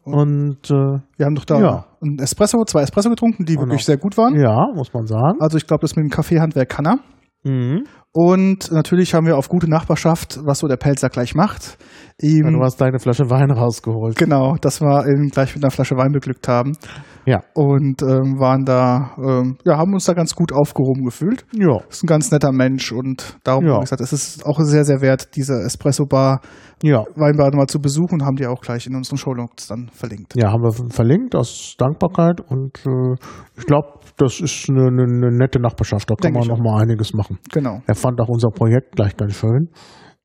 Und 0.05 0.71
äh, 0.71 0.99
Wir 1.17 1.27
haben 1.27 1.35
doch 1.35 1.45
da 1.45 1.61
Ja. 1.61 1.85
ein 2.03 2.19
Espresso, 2.19 2.65
zwei 2.65 2.83
Espresso 2.83 3.09
getrunken, 3.11 3.45
die 3.45 3.55
Und 3.57 3.65
wirklich 3.65 3.83
noch- 3.83 3.87
sehr 3.87 3.97
gut 3.99 4.17
waren. 4.17 4.35
ja, 4.41 4.67
muss 4.75 4.93
man 4.93 5.07
sagen. 5.07 5.39
Also 5.41 5.57
ich 5.59 5.67
glaube, 5.67 5.83
das 5.83 5.95
mit 5.97 6.05
dem 6.05 6.11
Kaffeehandwerk 6.11 6.69
kann 6.69 6.87
er. 6.87 6.97
Mhm. 7.45 7.85
Und 8.15 8.71
natürlich 8.71 9.15
haben 9.15 9.27
wir 9.27 9.39
auf 9.39 9.49
gute 9.49 9.71
Nachbarschaft, 9.71 10.39
was 10.45 10.59
so 10.59 10.69
der 10.69 10.77
Pelzer 10.77 11.09
gleich 11.09 11.35
macht, 11.35 11.79
ihm 12.21 12.45
Ja, 12.45 12.51
du 12.51 12.63
hast 12.63 12.79
deine 12.79 12.99
Flasche 12.99 13.31
Wein 13.31 13.51
rausgeholt. 13.51 14.17
genau, 14.17 14.57
dass 14.61 14.83
wir 14.83 15.07
ihn 15.07 15.31
gleich 15.31 15.55
mit 15.55 15.65
einer 15.65 15.71
Flasche 15.71 15.97
Wein 15.97 16.13
beglückt 16.13 16.47
haben 16.47 16.77
Ja. 17.25 17.41
und 17.55 18.03
ähm, 18.03 18.39
waren 18.41 18.65
da, 18.65 19.15
ähm, 19.19 19.57
ja, 19.65 19.77
haben 19.79 19.93
uns 19.93 20.05
da 20.07 20.13
ganz 20.15 20.35
gut 20.35 20.53
aufgehoben 20.53 21.05
gefühlt. 21.05 21.47
Ja. 21.53 21.79
Ist 21.89 22.03
ein 22.03 22.07
ganz 22.07 22.31
netter 22.31 22.53
Mensch 22.53 22.91
und 22.93 23.39
darum 23.45 23.65
Ja. 23.65 23.75
habe 23.75 23.85
ich 23.85 23.91
gesagt, 23.91 24.01
es 24.03 24.13
ist 24.13 24.45
auch 24.47 24.59
sehr, 24.61 24.85
sehr 24.85 25.01
wert, 25.01 25.37
diese 25.37 25.55
Espresso-Bar, 25.65 26.41
Ja. 26.83 27.05
Weinbar 27.15 27.55
mal 27.55 27.67
zu 27.69 27.79
besuchen 27.79 28.25
haben 28.25 28.35
die 28.35 28.47
auch 28.47 28.61
gleich 28.61 28.89
in 28.89 28.97
unseren 28.97 29.17
Shownotes 29.17 29.69
dann 29.69 29.89
verlinkt. 29.93 30.35
Ja, 30.35 30.51
haben 30.51 30.63
wir 30.65 30.73
verlinkt 30.91 31.37
aus 31.37 31.77
Dankbarkeit 31.79 32.41
und 32.41 32.79
äh, 32.85 33.15
ich 33.57 33.67
glaube, 33.67 34.01
das 34.17 34.41
ist 34.41 34.69
eine, 34.69 34.89
eine, 34.89 35.05
eine 35.05 35.31
nette 35.31 35.61
Nachbarschaft. 35.61 36.11
Da 36.11 36.15
kann 36.17 36.33
Denke 36.33 36.39
man 36.41 36.43
ich 36.43 36.49
noch 36.49 36.59
mal 36.73 36.83
einiges 36.83 37.15
machen. 37.15 37.39
Genau. 37.53 37.81
Er 37.87 37.95
fand 37.95 38.21
auch 38.21 38.29
unser 38.29 38.51
Projekt 38.51 38.97
gleich 38.97 39.17
ganz 39.17 39.35
schön 39.35 39.69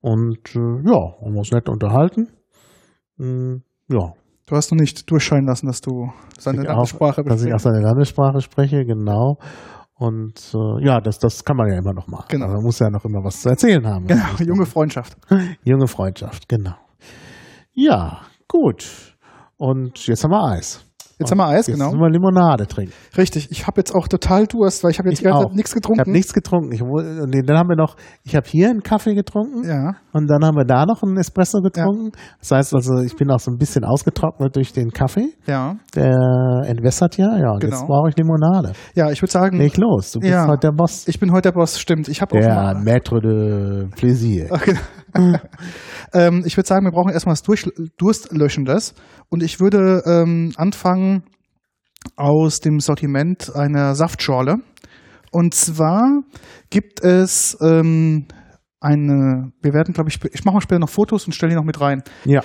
und 0.01 0.55
äh, 0.55 0.59
ja, 0.89 0.97
haben 1.21 1.37
uns 1.37 1.51
nett 1.51 1.69
unterhalten. 1.69 2.29
Mm, 3.17 3.57
ja, 3.89 4.13
Du 4.47 4.55
hast 4.55 4.71
noch 4.71 4.79
nicht 4.79 5.11
durchscheinen 5.11 5.45
lassen, 5.45 5.67
dass 5.67 5.81
du 5.81 6.09
seine 6.39 6.63
Ich 6.63 6.69
auch, 6.69 6.87
Sprache 6.87 7.21
dass 7.23 7.43
ich 7.43 7.53
auch 7.53 7.59
seine 7.59 7.81
Landessprache 7.81 8.39
spreche, 8.39 8.85
genau. 8.85 9.37
Und 9.95 10.53
äh, 10.53 10.85
ja, 10.85 11.01
das, 11.01 11.19
das 11.19 11.43
kann 11.43 11.57
man 11.57 11.67
ja 11.69 11.77
immer 11.77 11.93
noch 11.93 12.07
machen. 12.07 12.27
Genau. 12.29 12.45
Also 12.45 12.55
man 12.55 12.63
muss 12.63 12.79
ja 12.79 12.89
noch 12.89 13.03
immer 13.03 13.21
was 13.25 13.41
zu 13.41 13.49
erzählen 13.49 13.85
haben. 13.85 14.07
Genau, 14.07 14.23
junge 14.39 14.65
Freundschaft. 14.65 15.17
Junge 15.63 15.87
Freundschaft, 15.87 16.47
genau. 16.47 16.75
Ja, 17.73 18.21
gut. 18.47 19.17
Und 19.57 20.07
jetzt 20.07 20.23
haben 20.23 20.31
wir 20.31 20.43
Eis. 20.43 20.86
Jetzt 21.19 21.31
haben 21.31 21.39
wir 21.39 21.47
Eis, 21.47 21.65
Jetzt 21.67 21.77
genau. 21.77 21.87
müssen 21.91 21.99
wir 21.99 22.09
Limonade 22.11 22.67
trinken. 22.67 22.93
Richtig, 23.17 23.49
ich 23.49 23.65
habe 23.65 23.79
jetzt 23.81 23.93
auch 23.95 24.07
total 24.07 24.45
Durst, 24.45 24.83
weil 24.83 24.91
ich 24.91 24.99
habe 24.99 25.09
jetzt 25.09 25.23
nichts 25.23 25.27
Ich 25.27 25.33
habe 25.33 25.45
getrunken. 25.81 26.11
nichts 26.11 26.33
getrunken. 26.33 26.71
Ich, 26.73 26.81
nee, 26.81 27.41
dann 27.41 27.57
haben 27.57 27.69
wir 27.69 27.75
noch, 27.75 27.95
ich 28.23 28.35
habe 28.35 28.45
hier 28.47 28.69
einen 28.69 28.81
Kaffee 28.83 29.15
getrunken 29.15 29.63
Ja, 29.67 29.95
und 30.13 30.27
dann 30.29 30.45
haben 30.45 30.55
wir 30.55 30.65
da 30.65 30.85
noch 30.85 31.01
einen 31.01 31.17
Espresso 31.17 31.59
getrunken. 31.61 32.11
Das 32.39 32.51
heißt 32.51 32.75
also, 32.75 32.99
ich 33.01 33.15
bin 33.15 33.31
auch 33.31 33.39
so 33.39 33.49
ein 33.51 33.57
bisschen 33.57 33.83
ausgetrocknet 33.83 34.55
durch 34.55 34.73
den 34.73 34.91
Kaffee. 34.91 35.29
ja. 35.47 35.75
Der 35.95 36.61
entwässert 36.65 37.17
ja. 37.17 37.35
Ja, 37.37 37.51
und 37.53 37.61
Genau. 37.61 37.75
jetzt 37.75 37.87
brauche 37.87 38.09
ich 38.09 38.15
Limonade. 38.15 38.73
Ja, 38.93 39.09
ich 39.09 39.21
würde 39.21 39.31
sagen, 39.31 39.57
Leg 39.57 39.75
los, 39.77 40.11
du 40.11 40.19
bist 40.19 40.31
Ja. 40.31 40.45
heute 40.47 40.67
der 40.67 40.71
Boss. 40.73 41.07
ich 41.07 41.19
bin 41.19 41.31
heute 41.31 41.49
der 41.49 41.53
Boss, 41.53 41.79
stimmt. 41.79 42.07
Ich 42.09 42.21
habe 42.21 42.35
auch 42.37 42.41
Der 42.41 42.53
mal, 42.53 42.75
Maître 42.75 43.19
de 43.21 43.87
Plaisir. 43.95 44.47
Okay. 44.51 44.75
ähm, 46.13 46.43
ich 46.45 46.57
würde 46.57 46.67
sagen, 46.67 46.85
wir 46.85 46.91
brauchen 46.91 47.11
erstmal 47.11 47.33
was 47.33 47.43
Durstlöschendes. 47.97 48.93
Und 49.29 49.43
ich 49.43 49.59
würde 49.59 50.03
ähm, 50.05 50.53
anfangen 50.57 51.23
aus 52.15 52.59
dem 52.59 52.79
Sortiment 52.79 53.55
einer 53.55 53.95
Saftschorle. 53.95 54.57
Und 55.31 55.53
zwar 55.53 56.21
gibt 56.69 57.03
es 57.03 57.57
ähm, 57.61 58.27
eine, 58.79 59.51
wir 59.61 59.73
werden, 59.73 59.93
glaube 59.93 60.09
ich, 60.09 60.23
ich 60.33 60.45
mache 60.45 60.55
mal 60.55 60.61
später 60.61 60.79
noch 60.79 60.89
Fotos 60.89 61.25
und 61.25 61.33
stelle 61.33 61.51
die 61.51 61.55
noch 61.55 61.63
mit 61.63 61.81
rein. 61.81 62.03
Ja. 62.25 62.41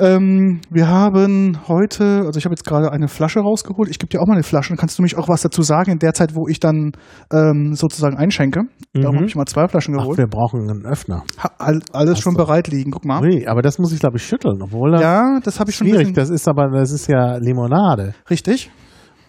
Ähm, 0.00 0.60
wir 0.70 0.88
haben 0.88 1.58
heute, 1.68 2.22
also 2.26 2.38
ich 2.38 2.44
habe 2.44 2.52
jetzt 2.54 2.64
gerade 2.64 2.90
eine 2.90 3.06
Flasche 3.08 3.40
rausgeholt. 3.40 3.90
Ich 3.90 3.98
gebe 3.98 4.08
dir 4.08 4.20
auch 4.22 4.26
mal 4.26 4.34
eine 4.34 4.42
Flasche. 4.42 4.70
Dann 4.70 4.78
kannst 4.78 4.98
du 4.98 5.02
mich 5.02 5.16
auch 5.18 5.28
was 5.28 5.42
dazu 5.42 5.62
sagen 5.62 5.92
in 5.92 5.98
der 5.98 6.14
Zeit, 6.14 6.34
wo 6.34 6.48
ich 6.48 6.58
dann 6.58 6.92
ähm, 7.32 7.74
sozusagen 7.74 8.16
einschenke. 8.16 8.62
Darum 8.94 9.12
Mhm. 9.12 9.16
habe 9.18 9.26
ich 9.26 9.36
mal 9.36 9.46
zwei 9.46 9.68
Flaschen 9.68 9.94
Ach, 9.96 10.02
geholt. 10.02 10.18
wir 10.18 10.26
brauchen 10.26 10.68
einen 10.68 10.86
Öffner. 10.86 11.22
Ha, 11.42 11.50
all, 11.58 11.80
alles 11.92 12.12
Hast 12.16 12.22
schon 12.22 12.34
du- 12.34 12.38
bereit 12.44 12.68
liegen. 12.68 12.90
Guck 12.90 13.04
mal. 13.04 13.20
Ui, 13.22 13.46
aber 13.46 13.62
das 13.62 13.78
muss 13.78 13.92
ich, 13.92 14.00
glaube 14.00 14.16
ich, 14.16 14.24
schütteln, 14.24 14.62
obwohl 14.62 14.92
das 14.92 15.02
Ja, 15.02 15.38
das 15.44 15.60
habe 15.60 15.70
ich 15.70 15.76
schon 15.76 15.86
schwierig. 15.88 16.14
Das 16.14 16.30
ist 16.30 16.48
aber, 16.48 16.68
das 16.70 16.90
ist 16.92 17.06
ja 17.08 17.36
Limonade. 17.36 18.14
richtig. 18.30 18.70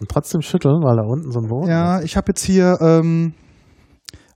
Und 0.00 0.08
trotzdem 0.10 0.40
schütteln, 0.42 0.82
weil 0.82 0.96
da 0.96 1.02
unten 1.06 1.30
so 1.30 1.38
ein 1.38 1.48
Boden 1.48 1.68
Ja, 1.70 1.98
ist. 1.98 2.06
ich 2.06 2.16
habe 2.16 2.24
jetzt 2.30 2.42
hier 2.44 2.76
ähm, 2.80 3.34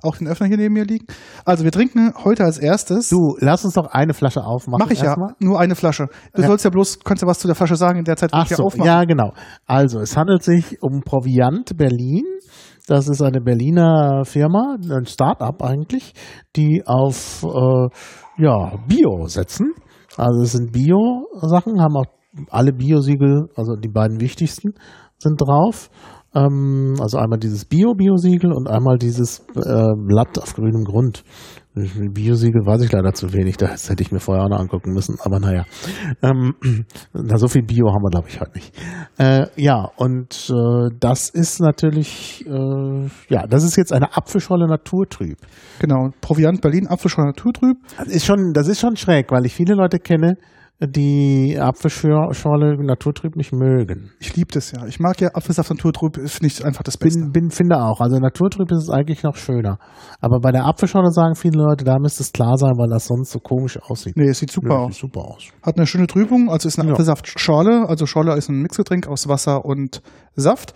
auch 0.03 0.17
den 0.17 0.29
Öffner 0.29 0.47
hier 0.47 0.57
neben 0.57 0.75
mir 0.75 0.85
liegen. 0.85 1.07
Also 1.45 1.65
wir 1.65 1.73
trinken 1.73 2.12
heute 2.25 2.45
als 2.45 2.59
erstes. 2.59 3.09
Du, 3.09 3.37
lass 3.41 3.65
uns 3.65 3.75
doch 3.75 3.87
eine 3.87 4.15
Flasche 4.15 4.45
aufmachen. 4.45 4.85
Mach 4.85 4.91
ich 4.91 5.00
ja, 5.00 5.07
erstmal. 5.07 5.35
nur 5.41 5.59
eine 5.61 5.75
Flasche. 5.75 6.07
Du 6.35 6.43
Ja. 6.43 6.49
sollst 6.49 6.65
ja 6.65 6.71
bloß, 6.71 7.00
kannst 7.05 7.23
ja 7.23 7.29
was 7.29 7.38
zu 7.38 7.47
der 7.47 7.57
Flasche 7.57 7.76
sagen 7.76 7.99
in 7.99 8.05
der 8.05 8.17
Zeit, 8.17 8.33
wo 8.33 8.37
Ach 8.38 8.50
ich 8.50 8.57
so, 8.57 8.65
aufmache. 8.65 8.87
ja, 8.87 9.05
genau. 9.05 9.33
Also, 9.67 10.00
es 10.00 10.17
handelt 10.17 10.43
sich 10.43 10.83
um 10.83 11.00
Proviant 11.03 11.76
Berlin. 11.76 12.25
Das 12.88 13.09
ist 13.09 13.21
eine 13.21 13.41
Berliner 13.41 14.23
Firma, 14.25 14.76
ein 14.81 15.07
Start-up 15.07 15.62
eigentlich, 15.62 16.12
die 16.55 16.83
auf 16.87 17.43
äh, 17.45 17.88
ja, 18.43 18.76
Bio 18.87 19.26
setzen. 19.26 19.73
Also 20.17 20.43
es 20.43 20.53
sind 20.53 20.73
Bio-Sachen, 20.73 21.81
haben 21.81 21.97
auch 21.97 22.07
alle 22.50 22.73
Biosiegel, 22.73 23.49
also 23.57 23.75
die 23.76 23.88
beiden 23.88 24.21
wichtigsten, 24.21 24.75
sind 25.19 25.41
drauf. 25.41 25.91
Ähm, 26.37 26.97
also 27.00 27.16
einmal 27.16 27.38
dieses 27.38 27.64
Bio-Biosiegel 27.64 28.52
und 28.52 28.69
einmal 28.69 28.99
dieses 28.99 29.40
äh, 29.57 29.95
Blatt 30.07 30.38
auf 30.38 30.55
grünem 30.55 30.85
Grund. 30.85 31.25
Biosiegel 31.75 32.64
weiß 32.64 32.83
ich 32.83 32.93
leider 32.93 33.12
zu 33.12 33.35
wenig, 33.35 33.59
das 33.59 33.90
hätte 33.90 34.02
ich 34.02 34.11
mir 34.11 34.19
vorher 34.19 34.45
auch 34.45 34.49
noch 34.49 34.61
angucken 34.61 34.93
müssen, 34.93 35.16
aber 35.21 35.40
naja. 35.40 35.64
Ähm, 36.23 36.55
na, 37.12 37.37
so 37.37 37.49
viel 37.49 37.62
Bio 37.62 37.88
haben 37.88 38.02
wir, 38.02 38.11
glaube 38.11 38.28
ich, 38.28 38.40
heute 38.40 38.52
nicht. 38.55 38.75
Äh, 39.19 39.47
ja, 39.57 39.90
und 39.97 40.50
äh, 40.50 40.88
das 40.99 41.28
ist 41.28 41.61
natürlich, 41.61 42.47
äh, 42.47 43.09
ja, 43.28 43.47
das 43.47 43.62
ist 43.62 43.76
jetzt 43.76 43.93
eine 43.93 44.16
Apfelscholle 44.16 44.66
Naturtrüb. 44.66 45.38
Genau, 45.78 46.11
Proviant 46.23 46.62
Berlin, 46.62 46.87
Apfelscholle 46.87 47.28
Naturtrüb. 47.28 47.76
Das 47.99 48.09
ist 48.09 48.25
schon, 48.25 48.52
das 48.55 48.69
ist 48.69 48.81
schon 48.81 48.97
schräg, 48.97 49.31
weil 49.31 49.45
ich 49.45 49.55
viele 49.55 49.75
Leute 49.75 49.99
kenne, 49.99 50.37
die 50.78 51.56
Apfelschorle 51.59 52.76
Naturtrüb 52.85 53.35
nicht 53.37 53.52
mögen. 53.52 54.11
Ich 54.21 54.37
liebe 54.37 54.52
das 54.52 54.73
ja. 54.73 54.85
Ich 54.87 55.00
mag 55.00 55.18
ja 55.23 55.30
Apfelsaft 55.35 55.71
Naturtrüb, 55.71 56.16
finde 56.28 56.47
ich 56.49 56.62
einfach 56.64 56.83
das 56.83 56.99
Beste. 56.99 57.21
Bin, 57.21 57.33
bin, 57.33 57.50
finde 57.50 57.76
auch. 57.83 58.00
Also 58.00 58.18
Naturtrüb 58.18 58.71
ist 58.71 58.83
es 58.83 58.90
eigentlich 58.90 59.23
noch 59.23 59.37
schöner. 59.37 59.78
Aber 60.21 60.38
bei 60.40 60.52
der 60.52 60.66
Apfelschorle 60.66 61.11
sagen 61.12 61.35
viele 61.35 61.62
Leute, 61.62 61.85
da 61.85 61.99
müsste 61.99 62.23
es 62.23 62.33
klar 62.33 62.56
sein, 62.59 62.73
weil 62.76 62.90
das 62.90 63.06
sonst 63.06 63.30
so 63.30 63.38
komisch 63.38 63.78
aussieht. 63.83 64.16
Nee, 64.16 64.28
es 64.28 64.38
sieht 64.38 64.50
super 64.50 64.80
aus. 64.80 64.99
Super 64.99 65.21
aus. 65.23 65.45
Hat 65.62 65.78
eine 65.78 65.87
schöne 65.87 66.06
Trübung, 66.09 66.50
also 66.50 66.68
ist 66.68 66.78
eine 66.78 66.88
Ja. 66.88 66.92
Apfelsaftschorle. 66.95 67.87
Also 67.88 68.04
Schorle 68.04 68.37
ist 68.37 68.50
ein 68.50 68.61
Mixgetränk 68.61 69.06
aus 69.09 69.28
Wasser 69.28 69.64
und 69.64 70.02
Saft. 70.35 70.75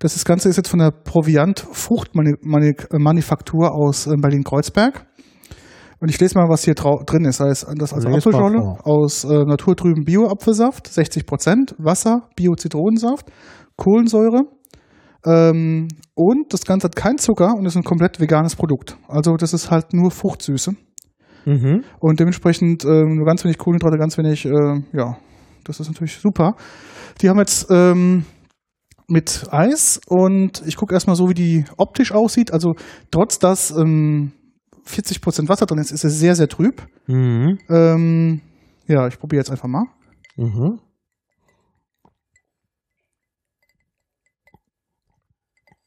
Das 0.00 0.16
ist- 0.16 0.24
Ganze 0.24 0.48
ist 0.48 0.56
jetzt 0.56 0.68
von 0.68 0.78
der 0.80 0.90
Proviant 0.92 1.60
Fruchtmanufaktur 1.72 3.74
aus 3.74 4.06
äh, 4.06 4.16
Berlin-Kreuzberg. 4.16 5.06
Und 6.00 6.08
ich 6.08 6.18
lese 6.18 6.38
mal, 6.38 6.48
was 6.48 6.64
hier 6.64 6.74
drin 6.74 7.26
ist. 7.26 7.40
Das 7.40 7.64
also 7.64 7.78
Lies 7.78 8.04
mal 8.04 8.16
Apfelschorle 8.16 8.78
aus 8.84 9.24
äh, 9.24 9.44
naturtrüben 9.44 10.04
Bio-Apfelsaft, 10.04 10.86
60 10.86 11.26
Prozent, 11.26 11.74
Wasser, 11.78 12.28
Bio-Zitronensaft, 12.36 13.30
Kohlensäure. 13.76 14.44
Ähm, 15.26 15.88
und 16.14 16.54
das 16.54 16.64
Ganze 16.64 16.86
hat 16.86 16.96
keinen 16.96 17.18
Zucker 17.18 17.52
und 17.54 17.66
ist 17.66 17.76
ein 17.76 17.84
komplett 17.84 18.18
veganes 18.18 18.56
Produkt. 18.56 18.96
Also 19.08 19.36
das 19.36 19.52
ist 19.52 19.70
halt 19.70 19.92
nur 19.92 20.10
Fruchtsüße. 20.10 20.72
Mhm. 21.44 21.84
Und 22.00 22.20
dementsprechend 22.20 22.84
ähm, 22.84 23.16
nur 23.16 23.26
ganz 23.26 23.44
wenig 23.44 23.58
Kohlenhydrate, 23.58 23.98
ganz 23.98 24.16
wenig, 24.16 24.46
äh, 24.46 24.82
ja, 24.92 25.18
das 25.64 25.80
ist 25.80 25.88
natürlich 25.88 26.16
super. 26.18 26.54
Die 27.20 27.28
haben 27.28 27.38
jetzt 27.38 27.66
ähm, 27.70 28.24
mit 29.08 29.48
Eis 29.50 30.00
und 30.06 30.62
ich 30.66 30.76
gucke 30.76 30.94
erstmal 30.94 31.16
so, 31.16 31.28
wie 31.28 31.34
die 31.34 31.64
optisch 31.76 32.12
aussieht. 32.12 32.52
Also 32.52 32.72
trotz 33.10 33.38
dass 33.38 33.70
ähm, 33.70 34.32
40% 34.86 35.48
Wasser 35.48 35.66
drin 35.66 35.78
ist, 35.78 35.90
ist 35.90 36.04
es 36.04 36.18
sehr, 36.18 36.34
sehr 36.34 36.48
trüb. 36.48 36.86
Mhm. 37.06 37.58
Ähm, 37.68 38.40
ja, 38.86 39.06
ich 39.08 39.18
probiere 39.18 39.40
jetzt 39.40 39.50
einfach 39.50 39.68
mal. 39.68 39.86
Mhm. 40.36 40.80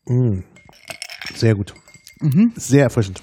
Mhm. 0.06 0.44
Sehr 1.36 1.56
gut. 1.56 1.74
Mhm. 2.20 2.54
Sehr 2.56 2.84
erfrischend. 2.84 3.22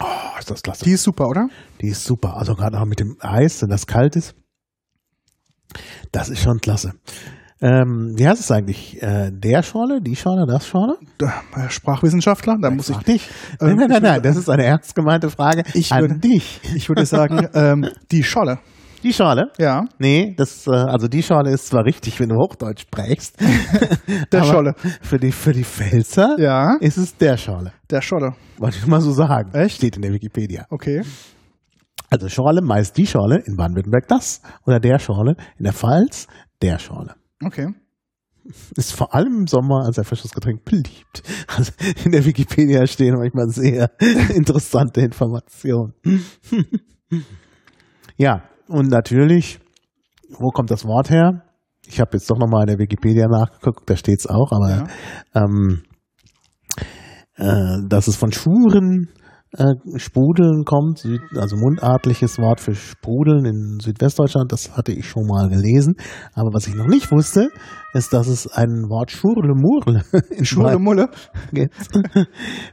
Oh, 0.00 0.38
ist 0.38 0.50
das 0.50 0.62
klasse. 0.62 0.84
Die 0.84 0.92
ist 0.92 1.02
super, 1.02 1.28
oder? 1.28 1.48
Die 1.80 1.88
ist 1.88 2.04
super. 2.04 2.36
Also 2.36 2.54
gerade 2.54 2.80
auch 2.80 2.86
mit 2.86 3.00
dem 3.00 3.16
Eis, 3.20 3.62
wenn 3.62 3.68
das 3.68 3.86
kalt 3.86 4.16
ist. 4.16 4.34
Das 6.12 6.28
ist 6.28 6.42
schon 6.42 6.60
klasse. 6.60 6.94
Ähm, 7.62 8.12
wie 8.16 8.28
heißt 8.28 8.40
es 8.40 8.50
eigentlich? 8.50 9.02
Äh, 9.02 9.30
der 9.32 9.62
Schorle, 9.62 10.00
die 10.02 10.14
Schorle, 10.14 10.44
das 10.46 10.66
Schorle? 10.66 10.96
Äh, 11.22 11.70
Sprachwissenschaftler, 11.70 12.58
da 12.60 12.70
muss 12.70 12.90
ich, 12.90 12.98
dich. 12.98 13.28
Ähm, 13.60 13.68
nein, 13.68 13.76
nein, 13.76 13.88
nein, 13.88 14.02
nein, 14.02 14.22
das 14.22 14.36
ist 14.36 14.50
eine 14.50 14.64
ernst 14.64 14.94
gemeinte 14.94 15.30
Frage 15.30 15.62
Ich 15.72 15.90
an 15.92 16.02
würde- 16.02 16.18
dich. 16.18 16.60
ich 16.74 16.88
würde 16.90 17.06
sagen, 17.06 17.48
ähm, 17.54 17.88
die 18.12 18.22
Scholle. 18.22 18.58
Die 19.02 19.12
Schorle? 19.12 19.52
Ja, 19.58 19.84
Nee, 19.98 20.34
das, 20.36 20.66
äh, 20.66 20.70
also 20.70 21.06
die 21.08 21.22
Schorle 21.22 21.50
ist 21.52 21.68
zwar 21.68 21.84
richtig, 21.84 22.18
wenn 22.20 22.28
du 22.28 22.34
Hochdeutsch 22.36 22.82
sprichst. 22.82 23.36
der 24.32 24.42
Scholle. 24.44 24.74
Für 25.00 25.18
die, 25.18 25.32
für 25.32 25.52
die 25.52 25.64
Pfälzer 25.64 26.34
Ja, 26.38 26.76
ist 26.80 26.96
es 26.98 27.16
der 27.16 27.36
Schorle. 27.36 27.72
der 27.90 28.02
Scholle. 28.02 28.34
Wollte 28.58 28.76
ich 28.78 28.86
mal 28.86 29.00
so 29.00 29.12
sagen. 29.12 29.52
Echt? 29.54 29.76
Steht 29.76 29.96
in 29.96 30.02
der 30.02 30.12
Wikipedia. 30.12 30.66
Okay. 30.70 31.02
Also 32.10 32.28
Schorle, 32.28 32.60
meist 32.62 32.96
die 32.96 33.06
Schorle, 33.06 33.42
in 33.46 33.56
Baden-Württemberg 33.56 34.08
das. 34.08 34.40
Oder 34.66 34.78
der 34.80 34.98
Schorle, 34.98 35.36
in 35.58 35.64
der 35.64 35.72
Pfalz 35.72 36.26
der 36.62 36.78
Schorle. 36.78 37.14
Okay. 37.44 37.68
Ist 38.76 38.92
vor 38.92 39.12
allem 39.14 39.40
im 39.40 39.46
Sommer 39.48 39.84
als 39.86 39.98
Erfrischungsgetränk 39.98 40.64
beliebt. 40.64 41.22
Also 41.48 41.72
in 42.04 42.12
der 42.12 42.24
Wikipedia 42.24 42.86
stehen 42.86 43.16
manchmal 43.16 43.48
sehr 43.48 43.90
interessante 44.34 45.00
Informationen. 45.00 45.94
ja, 48.16 48.42
und 48.68 48.88
natürlich, 48.88 49.58
wo 50.38 50.50
kommt 50.50 50.70
das 50.70 50.84
Wort 50.84 51.10
her? 51.10 51.42
Ich 51.88 52.00
habe 52.00 52.10
jetzt 52.14 52.30
doch 52.30 52.38
nochmal 52.38 52.62
in 52.62 52.68
der 52.68 52.78
Wikipedia 52.78 53.26
nachgeguckt, 53.28 53.88
da 53.88 53.96
steht's 53.96 54.26
auch, 54.26 54.52
aber 54.52 54.70
Ja. 54.70 54.86
ähm, 55.34 55.82
äh, 57.36 57.78
dass 57.88 58.08
es 58.08 58.16
von 58.16 58.32
Schuren 58.32 59.08
äh, 59.52 59.74
Sprudeln 59.96 60.64
kommt, 60.64 60.98
Süd, 60.98 61.20
also 61.36 61.56
mundartliches 61.56 62.38
Wort 62.38 62.60
für 62.60 62.74
Sprudeln 62.74 63.44
in 63.44 63.78
Südwestdeutschland, 63.80 64.52
das 64.52 64.76
hatte 64.76 64.92
ich 64.92 65.08
schon 65.08 65.26
mal 65.26 65.48
gelesen. 65.48 65.94
Aber 66.34 66.50
was 66.52 66.66
ich 66.66 66.74
noch 66.74 66.86
nicht 66.86 67.10
wusste, 67.10 67.48
ist, 67.94 68.12
dass 68.12 68.26
es 68.26 68.46
ein 68.48 68.88
Wort 68.88 69.10
Schurle-Murle 69.10 70.04
in 70.30 70.44
Schule 70.44 70.66
Bayern 70.66 70.82
Mulle. 70.82 71.08
gibt, 71.52 71.74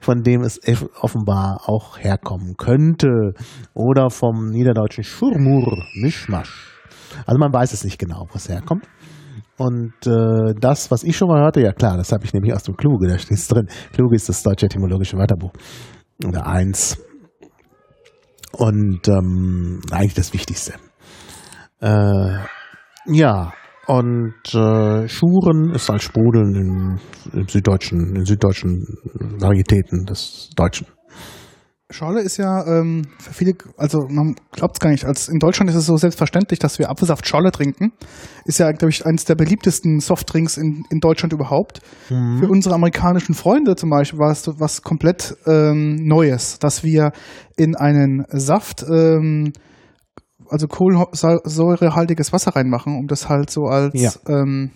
von 0.01 0.23
dem 0.23 0.41
es 0.41 0.59
offenbar 0.99 1.61
auch 1.67 1.99
herkommen 1.99 2.55
könnte. 2.57 3.33
Oder 3.73 4.09
vom 4.09 4.49
niederdeutschen 4.49 5.03
Schurmur, 5.03 5.83
Mischmasch. 5.95 6.81
Also 7.25 7.37
man 7.39 7.53
weiß 7.53 7.73
es 7.73 7.83
nicht 7.83 7.99
genau, 7.99 8.25
wo 8.29 8.35
es 8.35 8.49
herkommt. 8.49 8.85
Und 9.57 9.93
äh, 10.07 10.53
das, 10.59 10.89
was 10.89 11.03
ich 11.03 11.15
schon 11.15 11.27
mal 11.27 11.41
hörte, 11.41 11.61
ja 11.61 11.71
klar, 11.71 11.95
das 11.95 12.11
habe 12.11 12.25
ich 12.25 12.33
nämlich 12.33 12.53
aus 12.53 12.63
dem 12.63 12.75
Kluge, 12.75 13.07
da 13.07 13.17
steht 13.19 13.37
es 13.37 13.47
drin. 13.47 13.67
Kluge 13.93 14.15
ist 14.15 14.27
das 14.27 14.41
deutsche 14.41 14.65
etymologische 14.65 15.15
Wörterbuch. 15.15 15.53
Oder 16.25 16.47
eins. 16.47 16.97
Und 18.51 19.07
ähm, 19.07 19.81
eigentlich 19.91 20.13
das 20.13 20.33
Wichtigste. 20.33 20.73
Äh, 21.81 22.37
ja, 23.07 23.53
und 23.87 24.33
äh, 24.53 25.09
Schuren 25.09 25.71
ist 25.71 25.89
als 25.89 26.03
Sprudeln 26.03 26.55
in, 26.55 26.99
im 27.33 27.47
süddeutschen, 27.47 28.15
in 28.15 28.25
süddeutschen 28.25 28.85
Varietäten 29.39 30.05
des 30.05 30.49
Deutschen. 30.55 30.87
Schorle 31.93 32.21
ist 32.21 32.37
ja 32.37 32.65
ähm, 32.65 33.03
für 33.19 33.33
viele, 33.33 33.53
also 33.77 34.07
man 34.09 34.35
glaubt 34.51 34.75
es 34.75 34.79
gar 34.79 34.89
nicht, 34.89 35.05
als 35.05 35.29
in 35.29 35.39
Deutschland 35.39 35.69
ist 35.69 35.75
es 35.75 35.85
so 35.85 35.95
selbstverständlich, 35.95 36.59
dass 36.59 36.79
wir 36.79 36.89
Apfelsaft 36.89 37.27
Schorle 37.27 37.51
trinken. 37.51 37.93
Ist 38.45 38.57
ja, 38.59 38.71
glaube 38.71 38.89
ich, 38.89 39.05
eines 39.05 39.25
der 39.25 39.35
beliebtesten 39.35 39.99
Softdrinks 39.99 40.57
in, 40.57 40.83
in 40.89 40.99
Deutschland 40.99 41.33
überhaupt. 41.33 41.81
Für 42.39 42.47
unsere 42.49 42.75
amerikanischen 42.75 43.35
Freunde 43.35 43.75
zum 43.75 43.89
Beispiel 43.89 44.19
war 44.19 44.31
es 44.31 44.41
so 44.43 44.59
was 44.59 44.81
komplett 44.81 45.35
ähm, 45.45 45.95
Neues, 46.05 46.59
dass 46.59 46.83
wir 46.83 47.11
in 47.57 47.75
einen 47.75 48.25
Saft, 48.29 48.83
ähm, 48.89 49.53
also 50.49 50.67
kohlensäurehaltiges 50.67 52.33
Wasser 52.33 52.55
reinmachen, 52.55 52.97
um 52.97 53.07
das 53.07 53.29
halt 53.29 53.49
so 53.49 53.65
als, 53.65 53.93
Ja. 54.01 54.11
ähm, 54.27 54.71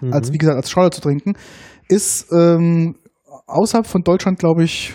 Mhm. 0.00 0.12
als 0.12 0.32
wie 0.32 0.38
gesagt, 0.38 0.56
als 0.56 0.70
Schorle 0.70 0.90
zu 0.90 1.00
trinken, 1.00 1.34
ist 1.88 2.26
ähm, 2.32 2.96
außerhalb 3.46 3.86
von 3.86 4.02
Deutschland, 4.02 4.38
glaube 4.38 4.64
ich, 4.64 4.92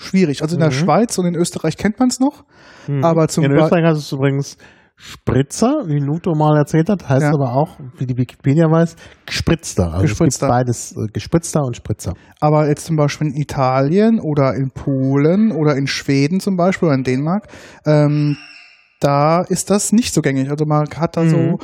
schwierig. 0.00 0.42
Also 0.42 0.56
in 0.56 0.60
der 0.60 0.70
Mhm. 0.70 0.74
Schweiz 0.74 1.18
und 1.18 1.26
in 1.26 1.34
Österreich 1.34 1.76
kennt 1.76 1.98
man 1.98 2.08
es 2.08 2.18
noch, 2.20 2.44
Mhm. 2.88 3.04
aber 3.04 3.28
zum 3.28 3.44
in 3.44 3.52
Österreich 3.52 3.84
heißt 3.84 3.98
es 4.00 4.12
übrigens 4.12 4.56
Spritzer, 5.02 5.84
wie 5.86 5.98
Luto 5.98 6.34
mal 6.34 6.56
erzählt 6.58 6.90
hat, 6.90 7.08
heißt 7.08 7.22
Ja. 7.22 7.30
aber 7.32 7.54
auch, 7.54 7.78
wie 7.96 8.04
die 8.06 8.16
Wikipedia 8.18 8.70
weiß, 8.70 8.96
gespritzter. 9.24 9.92
Also 9.94 10.02
Gespritzter. 10.02 10.48
beides, 10.48 10.92
äh, 10.94 11.06
gespritzter 11.10 11.62
und 11.62 11.74
Spritzer. 11.74 12.12
aber 12.38 12.68
jetzt 12.68 12.84
zum 12.84 12.96
Beispiel 12.96 13.28
in 13.28 13.36
Italien 13.36 14.20
oder 14.20 14.54
in 14.54 14.70
Polen 14.70 15.52
oder 15.52 15.74
in 15.76 15.86
Schweden 15.86 16.40
zum 16.40 16.56
Beispiel 16.56 16.88
oder 16.88 16.96
in 16.98 17.04
Dänemark, 17.04 17.46
ähm, 17.86 18.36
da 19.00 19.40
ist 19.42 19.70
das 19.70 19.92
nicht 19.92 20.12
so 20.12 20.20
gängig. 20.20 20.50
Also 20.50 20.66
man 20.66 20.84
hat 20.96 21.16
da 21.16 21.22
Mhm. 21.22 21.28
so, 21.30 21.58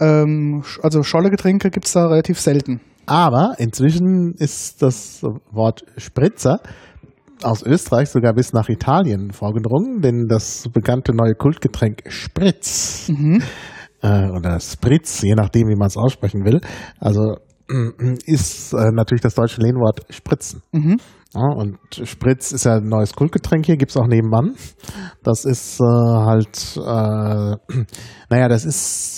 ähm, 0.00 0.62
also 0.82 1.02
Schollegetränke 1.02 1.68
gibt 1.70 1.84
es 1.86 1.92
da 1.92 2.06
relativ 2.06 2.40
selten. 2.40 2.80
Aber 3.04 3.54
inzwischen 3.58 4.32
ist 4.38 4.80
das 4.82 5.22
Wort 5.50 5.82
Spritzer 5.98 6.60
aus 7.42 7.62
Österreich 7.62 8.08
sogar 8.10 8.34
bis 8.34 8.52
nach 8.52 8.68
Italien 8.68 9.32
vorgedrungen, 9.32 10.00
denn 10.00 10.26
das 10.28 10.68
bekannte 10.72 11.14
neue 11.14 11.34
Kultgetränk 11.34 12.02
Spritz 12.08 13.08
Mhm. 13.08 13.42
äh, 14.02 14.28
oder 14.30 14.60
Spritz, 14.60 15.22
je 15.22 15.34
nachdem, 15.34 15.68
wie 15.68 15.76
man 15.76 15.88
es 15.88 15.96
aussprechen 15.96 16.44
will, 16.44 16.60
also 17.00 17.36
ist 18.24 18.72
äh, 18.72 18.90
natürlich 18.92 19.20
das 19.20 19.34
deutsche 19.34 19.60
Lehnwort 19.60 20.00
Spritzen. 20.08 20.62
Mhm. 20.72 20.96
Ja, 21.34 21.42
und 21.54 21.76
Spritz 22.04 22.52
ist 22.52 22.64
ja 22.64 22.76
ein 22.76 22.88
neues 22.88 23.12
Kultgetränk 23.12 23.66
hier, 23.66 23.76
gibt's 23.76 23.98
auch 23.98 24.06
nebenan. 24.06 24.54
Das 25.22 25.44
ist 25.44 25.78
äh, 25.78 25.84
halt, 25.84 26.78
äh, 26.78 27.56
naja, 28.30 28.48
das 28.48 28.64
ist 28.64 29.16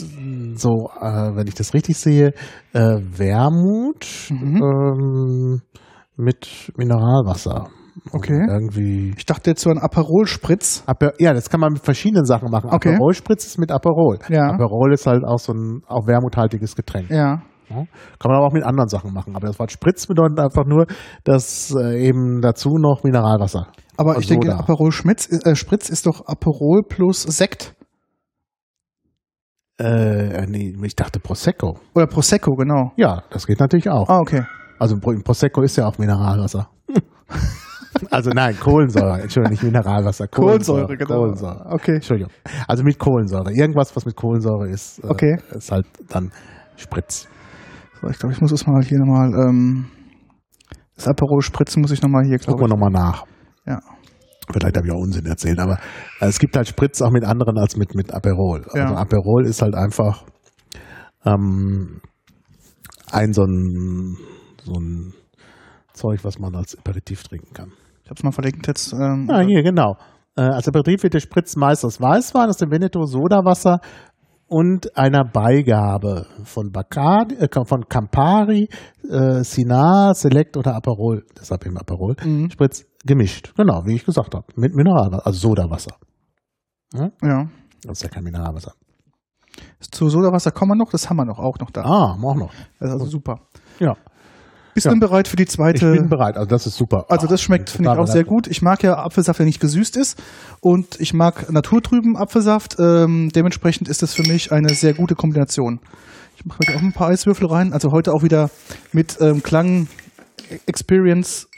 so, 0.57 0.91
äh, 1.01 1.37
wenn 1.37 1.47
ich 1.47 1.55
das 1.55 1.73
richtig 1.75 1.97
sehe, 1.99 2.33
äh, 2.73 2.81
Wermut 2.99 4.05
Mhm. 4.31 4.63
ähm, 4.63 5.63
mit 6.17 6.73
Mineralwasser. 6.77 7.69
Okay. 8.13 8.33
Und 8.35 8.49
Irgendwie. 8.49 9.15
Ich 9.17 9.27
dachte 9.27 9.51
jetzt 9.51 9.63
so 9.63 9.71
ein 9.71 9.79
Aperol-Spritz. 9.79 10.83
Aper 10.87 11.13
ja, 11.19 11.33
das 11.33 11.49
kann 11.51 11.61
man 11.61 11.73
mit 11.75 11.85
verschiedenen 11.85 12.25
Sachen 12.25 12.51
machen. 12.51 12.71
Okay. 12.73 12.95
Aperol-Spritz 12.95 13.47
ist 13.47 13.59
mit 13.59 13.71
Aperol. 13.71 14.19
Ja. 14.29 14.51
Aperol 14.51 14.93
ist 14.93 15.07
halt 15.07 15.25
auch 15.25 15.39
so 15.39 15.53
ein 15.53 15.83
auch 15.87 16.07
wermuthaltiges 16.07 16.75
Getränk. 16.77 17.11
Ja. 17.11 17.43
Ja. 17.69 17.77
Kann 18.19 18.31
man 18.33 18.37
aber 18.37 18.47
auch 18.49 18.53
mit 18.53 18.65
anderen 18.65 18.89
Sachen 18.89 19.13
machen. 19.13 19.37
Aber 19.37 19.47
das 19.47 19.59
Wort 19.61 19.71
Spritz 19.71 20.07
bedeutet 20.09 20.41
einfach 20.41 20.65
nur, 20.67 20.87
dass 21.23 21.73
äh, 21.81 22.05
eben 22.05 22.41
dazu 22.41 22.71
noch 22.79 23.05
Mineralwasser. 23.05 23.69
Aber 23.97 24.11
Also 24.11 24.21
ich 24.23 24.27
denke, 24.29 24.49
Soda. 24.51 24.59
Aperol 24.61 24.91
Schmitz, 24.91 25.29
äh, 25.31 25.55
Spritz 25.55 25.89
ist 25.89 26.07
doch 26.07 26.27
Aperol 26.27 26.83
plus 26.89 27.23
Sekt. 27.23 27.75
Äh, 29.79 30.47
nee, 30.47 30.75
ich 30.83 30.97
dachte 30.97 31.21
Prosecco. 31.21 31.79
Oder 31.95 32.07
Prosecco, 32.07 32.55
genau. 32.57 32.93
Ja, 32.97 33.23
das 33.31 33.47
geht 33.47 33.61
natürlich 33.61 33.89
auch. 33.89 34.09
Ah, 34.09 34.19
okay. 34.19 34.43
Also 34.79 34.97
Pro- 34.99 35.15
Prosecco 35.23 35.63
ist 35.63 35.77
ja 35.77 35.87
auch 35.87 35.97
Mineralwasser. 35.97 36.69
also 38.11 38.31
nein, 38.31 38.57
Kohlensäure. 38.59 39.21
Entschuldigung, 39.23 39.53
nicht 39.53 39.63
Mineralwasser. 39.63 40.29
Kohlensäure, 40.29 40.97
genau. 40.97 41.15
Kohlensäure. 41.15 41.67
Okay. 41.71 41.95
Entschuldigung. 41.97 42.33
Also 42.69 42.83
mit 42.85 42.99
Kohlensäure. 42.99 43.53
Irgendwas, 43.53 43.95
was 43.97 44.05
mit 44.07 44.17
Kohlensäure 44.17 44.69
ist, 44.69 45.03
äh, 45.05 45.09
Okay. 45.09 45.37
ist 45.51 45.71
halt 45.73 45.87
dann 46.09 46.33
Spritz. 46.77 47.29
So, 48.01 48.09
ich 48.09 48.19
glaube, 48.19 48.35
ich 48.35 48.41
muss 48.41 48.53
es 48.53 48.67
mal 48.67 48.83
hier 48.83 48.99
nochmal, 48.99 49.29
ähm, 49.49 49.87
das 50.97 51.09
Aperol 51.09 51.43
Spritzen 51.43 51.83
muss 51.83 51.91
ich 51.91 52.03
nochmal 52.03 52.25
hier, 52.25 52.39
Gucken 52.39 52.57
glaube 52.57 52.63
wir 52.63 52.67
ich. 52.67 52.71
nochmal 52.71 52.91
nach. 52.91 53.25
Ja. 53.67 53.81
Vielleicht 54.53 54.77
habe 54.77 54.87
ich 54.87 54.93
auch 54.93 54.99
Unsinn 55.01 55.27
erzählt, 55.27 55.59
aber 55.59 55.75
äh, 56.21 56.27
es 56.27 56.39
gibt 56.39 56.57
halt 56.57 56.67
Spritz 56.67 57.01
auch 57.03 57.11
mit 57.11 57.25
anderen 57.25 57.57
als 57.59 57.77
mit, 57.77 57.95
mit 57.95 58.13
Aperol. 58.13 58.67
Ja. 58.75 58.85
Also 58.85 58.95
Aperol 58.97 59.47
ist 59.47 59.63
halt 59.63 59.75
einfach 59.75 60.25
ähm, 61.25 62.01
ein 63.13 63.33
so 63.33 63.45
ein, 63.45 64.17
so 64.65 64.73
ein 64.75 65.15
Zeug, 65.93 66.21
was 66.25 66.39
man 66.39 66.55
als 66.57 66.77
Aperitif 66.79 67.23
trinken 67.23 67.53
kann. 67.53 67.73
Ich 68.11 68.13
habe 68.13 68.19
es 68.19 68.25
mal 68.25 68.33
verlinkt 68.33 68.67
jetzt. 68.67 68.93
Ähm, 68.93 69.29
Ja, 69.31 69.39
hier, 69.41 69.63
genau. 69.63 69.97
Äh, 70.35 70.41
als 70.43 70.67
Aperitif 70.67 71.05
wird 71.05 71.15
der 71.15 71.21
Spritz 71.21 71.55
meist 71.55 71.85
aus 71.85 72.01
Weißwein, 72.01 72.49
aus 72.49 72.57
dem 72.57 72.69
Veneto 72.73 73.05
Sodawasser 73.05 73.79
und 74.49 74.97
einer 74.99 75.25
Beigabe 75.25 76.27
von 76.43 76.73
Bacardi, 76.73 77.37
äh, 77.37 77.49
von 77.65 77.89
Campari, 77.89 78.69
äh, 79.09 79.45
Sinar, 79.45 80.15
Select 80.15 80.57
oder 80.57 80.75
Aperol, 80.75 81.25
deshalb 81.39 81.65
eben 81.67 81.79
Aperol, 81.79 82.17
Mhm. 82.25 82.51
Spritz 82.51 82.85
gemischt. 83.07 83.53
Genau, 83.57 83.83
wie 83.87 83.95
ich 83.95 84.05
gesagt 84.05 84.35
habe, 84.35 84.47
mit 84.57 84.75
Mineralwasser, 84.75 85.25
also 85.25 85.49
Sodawasser. 85.51 85.95
Ja. 86.93 87.47
Das 87.85 87.93
ist 87.99 88.03
ja 88.03 88.09
kein 88.09 88.25
Mineralwasser. 88.25 88.73
Zu 89.79 90.09
Sodawasser 90.09 90.51
kommen 90.51 90.73
wir 90.73 90.77
noch, 90.85 90.91
das 90.91 91.09
haben 91.09 91.17
wir 91.19 91.27
noch, 91.27 91.39
auch 91.39 91.59
noch 91.61 91.71
da. 91.71 91.83
Ah, 91.83 92.19
auch 92.21 92.35
noch. 92.35 92.53
Das 92.81 92.89
ist 92.89 92.93
also 92.95 93.07
super. 93.07 93.37
Ja, 93.79 93.95
Bist 94.81 94.87
Ja. 94.87 94.95
du 94.95 95.01
bereit 95.01 95.29
für 95.29 95.37
die 95.37 95.43
ich 95.43 95.51
zweite? 95.51 95.93
bin 95.93 96.09
bereit. 96.09 96.37
Also 96.37 96.47
das 96.49 96.67
ist 96.67 96.77
super. 96.77 97.05
Also 97.09 97.27
das 97.27 97.43
schmeckt, 97.43 97.69
finde 97.71 97.91
ich, 97.93 97.99
auch 97.99 98.07
sehr 98.07 98.25
gut. 98.25 98.47
Ich 98.47 98.63
mag 98.63 98.83
ja 98.83 98.95
Apfelsaft, 98.97 99.39
der 99.39 99.47
nicht 99.47 99.61
gesüßt 99.61 99.97
ist. 99.97 100.19
Und 100.61 100.99
ich 101.01 101.13
mag 101.13 101.51
naturtrüben 101.53 102.17
Apfelsaft. 102.17 102.77
Ähm, 102.79 103.29
dementsprechend 103.35 103.89
ist 103.89 104.03
das 104.03 104.15
für 104.15 104.23
mich 104.23 104.53
eine 104.53 104.71
sehr 104.71 104.95
gute 104.95 105.15
Kombination. 105.15 105.81
Ich 106.37 106.47
mache 106.47 106.59
heute 106.67 106.77
auch 106.79 106.83
ein 106.83 106.93
paar 106.93 107.09
Eiswürfel 107.09 107.47
rein. 107.47 107.73
Also 107.75 107.91
heute 107.93 108.13
auch 108.15 108.23
wieder 108.23 108.49
mit 108.93 109.19
ähm, 109.21 109.43
Klang 109.43 109.89
Experience. 110.67 111.49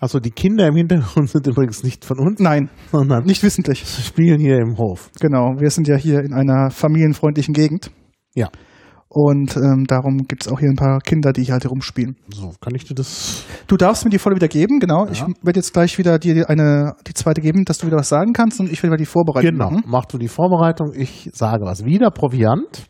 Also 0.00 0.20
die 0.20 0.30
Kinder 0.30 0.66
im 0.66 0.76
Hintergrund 0.76 1.30
sind 1.30 1.46
übrigens 1.46 1.82
nicht 1.82 2.04
von 2.04 2.18
uns, 2.18 2.38
Nein, 2.40 2.68
sondern 2.92 3.24
nicht 3.24 3.42
wissentlich. 3.42 3.84
spielen 4.04 4.40
hier 4.40 4.58
im 4.58 4.76
Hof. 4.76 5.10
Genau, 5.20 5.54
wir 5.58 5.70
sind 5.70 5.88
ja 5.88 5.96
hier 5.96 6.20
in 6.20 6.34
einer 6.34 6.70
familienfreundlichen 6.70 7.54
Gegend. 7.54 7.90
Ja. 8.34 8.48
Und 9.18 9.56
ähm, 9.56 9.84
darum 9.88 10.26
gibt 10.28 10.44
es 10.44 10.52
auch 10.52 10.60
hier 10.60 10.68
ein 10.68 10.76
paar 10.76 10.98
Kinder, 11.00 11.32
die 11.32 11.42
hier 11.44 11.54
halt 11.54 11.64
herumspielen. 11.64 12.16
So, 12.28 12.52
kann 12.60 12.74
ich 12.74 12.84
dir 12.84 12.92
das 12.94 13.44
Du 13.66 13.78
darfst 13.78 14.04
mir 14.04 14.10
die 14.10 14.18
volle 14.18 14.36
wieder 14.36 14.48
geben, 14.48 14.78
genau. 14.78 15.06
Ich 15.10 15.22
werde 15.42 15.58
jetzt 15.58 15.72
gleich 15.72 15.96
wieder 15.96 16.18
dir 16.18 16.50
eine, 16.50 16.92
die 17.06 17.14
zweite 17.14 17.40
geben, 17.40 17.64
dass 17.64 17.78
du 17.78 17.86
wieder 17.86 17.96
was 17.96 18.10
sagen 18.10 18.34
kannst 18.34 18.60
und 18.60 18.70
ich 18.70 18.82
will 18.82 18.90
wieder 18.90 18.98
die 18.98 19.06
Vorbereitung 19.06 19.52
Genau, 19.52 19.70
machen. 19.70 19.84
mach 19.86 20.04
du 20.04 20.18
die 20.18 20.28
Vorbereitung. 20.28 20.92
Ich 20.94 21.30
sage 21.32 21.64
was. 21.64 21.86
Wieder 21.86 22.10
Proviant. 22.10 22.84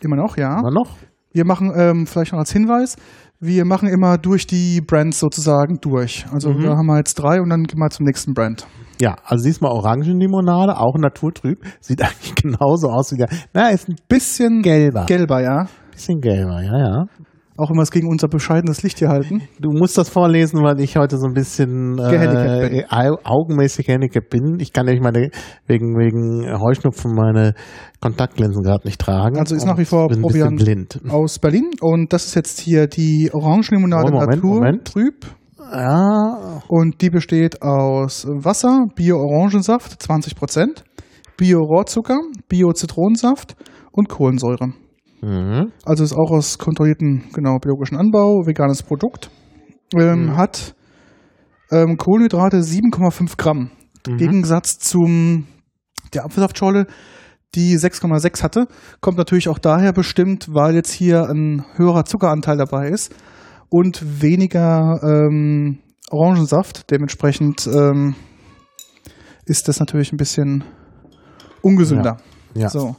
Immer 0.00 0.14
noch, 0.14 0.36
ja. 0.36 0.60
Immer 0.60 0.70
noch? 0.70 0.90
Wir 1.32 1.44
machen 1.44 1.72
ähm, 1.76 2.06
vielleicht 2.06 2.30
noch 2.30 2.38
als 2.38 2.52
Hinweis, 2.52 2.94
wir 3.40 3.64
machen 3.64 3.88
immer 3.88 4.16
durch 4.18 4.46
die 4.46 4.80
Brands 4.80 5.18
sozusagen 5.18 5.78
durch. 5.80 6.24
Also 6.32 6.50
Mhm. 6.50 6.62
da 6.62 6.76
haben 6.76 6.86
wir 6.86 6.98
jetzt 6.98 7.14
drei 7.14 7.40
und 7.40 7.50
dann 7.50 7.64
gehen 7.64 7.78
wir 7.78 7.90
zum 7.90 8.06
nächsten 8.06 8.32
Brand. 8.34 8.66
Ja, 9.00 9.16
also 9.24 9.44
diesmal 9.44 9.72
Orangenlimonade, 9.72 10.76
auch 10.78 10.96
naturtrüb. 10.96 11.58
Sieht 11.80 12.00
eigentlich 12.02 12.34
genauso 12.36 12.88
aus 12.88 13.12
wie 13.12 13.16
der. 13.16 13.28
Na, 13.52 13.70
ist 13.70 13.88
ein 13.88 13.96
Bisschen 14.08 14.62
gelber. 14.62 15.04
gelber, 15.06 15.42
ja. 15.42 15.66
bisschen 15.92 16.20
gelber, 16.20 16.62
ja, 16.62 16.78
ja. 16.78 17.04
Auch 17.56 17.70
wenn 17.70 17.76
wir 17.76 17.82
es 17.82 17.92
gegen 17.92 18.08
unser 18.08 18.26
bescheidenes 18.26 18.82
Licht 18.82 18.98
hier 18.98 19.08
halten. 19.10 19.42
Du 19.60 19.70
musst 19.70 19.96
das 19.96 20.08
vorlesen, 20.08 20.62
weil 20.64 20.80
ich 20.80 20.96
heute 20.96 21.18
so 21.18 21.26
ein 21.28 21.34
bisschen 21.34 21.94
Gehandicapt 21.96 22.70
bin. 22.70 22.78
äh, 22.80 22.84
au- 22.90 23.18
augenmäßig 23.22 23.86
gehandicapt 23.86 24.28
bin. 24.28 24.58
Ich 24.58 24.72
kann 24.72 24.86
nämlich 24.86 25.02
meine, 25.02 25.30
wegen, 25.68 25.96
wegen 25.96 26.50
Heuschnupfen 26.60 27.12
meine 27.14 27.54
Kontaktlinsen 28.00 28.62
gerade 28.64 28.84
nicht 28.88 29.00
tragen. 29.00 29.38
Also 29.38 29.54
ist 29.54 29.66
nach 29.66 29.78
wie 29.78 29.84
vor 29.84 30.08
Proviant. 30.08 30.56
blind. 30.56 31.00
Aus 31.08 31.38
Berlin. 31.38 31.70
Und 31.80 32.12
das 32.12 32.26
ist 32.26 32.34
jetzt 32.34 32.58
hier 32.58 32.88
die 32.88 33.30
Orangenlimonade 33.32 34.08
Oh, 34.08 34.14
Moment, 34.14 34.30
Natur 34.34 34.54
Moment. 34.54 34.84
trüb. 34.86 35.24
Ja, 35.72 36.60
Und 36.68 37.00
die 37.00 37.10
besteht 37.10 37.62
aus 37.62 38.26
Wasser, 38.28 38.84
Bio-Orangensaft, 38.96 39.92
20%, 40.02 40.82
Bio-Rohrzucker, 41.36 42.18
Bio-Zitronensaft 42.48 43.56
und 43.92 44.08
Kohlensäure. 44.08 44.72
Mhm. 45.24 45.72
Also 45.84 46.04
ist 46.04 46.14
auch 46.14 46.30
aus 46.30 46.58
kontrollierten, 46.58 47.24
genau, 47.32 47.58
biologischen 47.58 47.96
Anbau, 47.96 48.46
veganes 48.46 48.82
Produkt. 48.82 49.30
Ähm, 49.94 50.36
Hat 50.36 50.74
ähm, 51.70 51.96
Kohlenhydrate 51.96 52.58
7,5 52.58 53.36
Gramm. 53.36 53.70
Im 54.06 54.18
Gegensatz 54.18 54.78
zum 54.78 55.46
der 56.12 56.24
Apfelsaftschorle, 56.24 56.86
die 57.54 57.76
6,6 57.76 58.42
hatte. 58.42 58.66
Kommt 59.00 59.18
natürlich 59.18 59.48
auch 59.48 59.58
daher 59.58 59.92
bestimmt, 59.92 60.48
weil 60.52 60.74
jetzt 60.74 60.92
hier 60.92 61.28
ein 61.28 61.64
höherer 61.76 62.04
Zuckeranteil 62.04 62.56
dabei 62.56 62.88
ist 62.88 63.14
und 63.68 64.22
weniger 64.22 65.00
ähm, 65.02 65.78
Orangensaft. 66.10 66.90
Dementsprechend 66.90 67.66
ähm, 67.66 68.14
ist 69.46 69.68
das 69.68 69.80
natürlich 69.80 70.12
ein 70.12 70.16
bisschen 70.16 70.64
ungesünder. 71.62 72.18
ja. 72.54 72.68
So, 72.68 72.96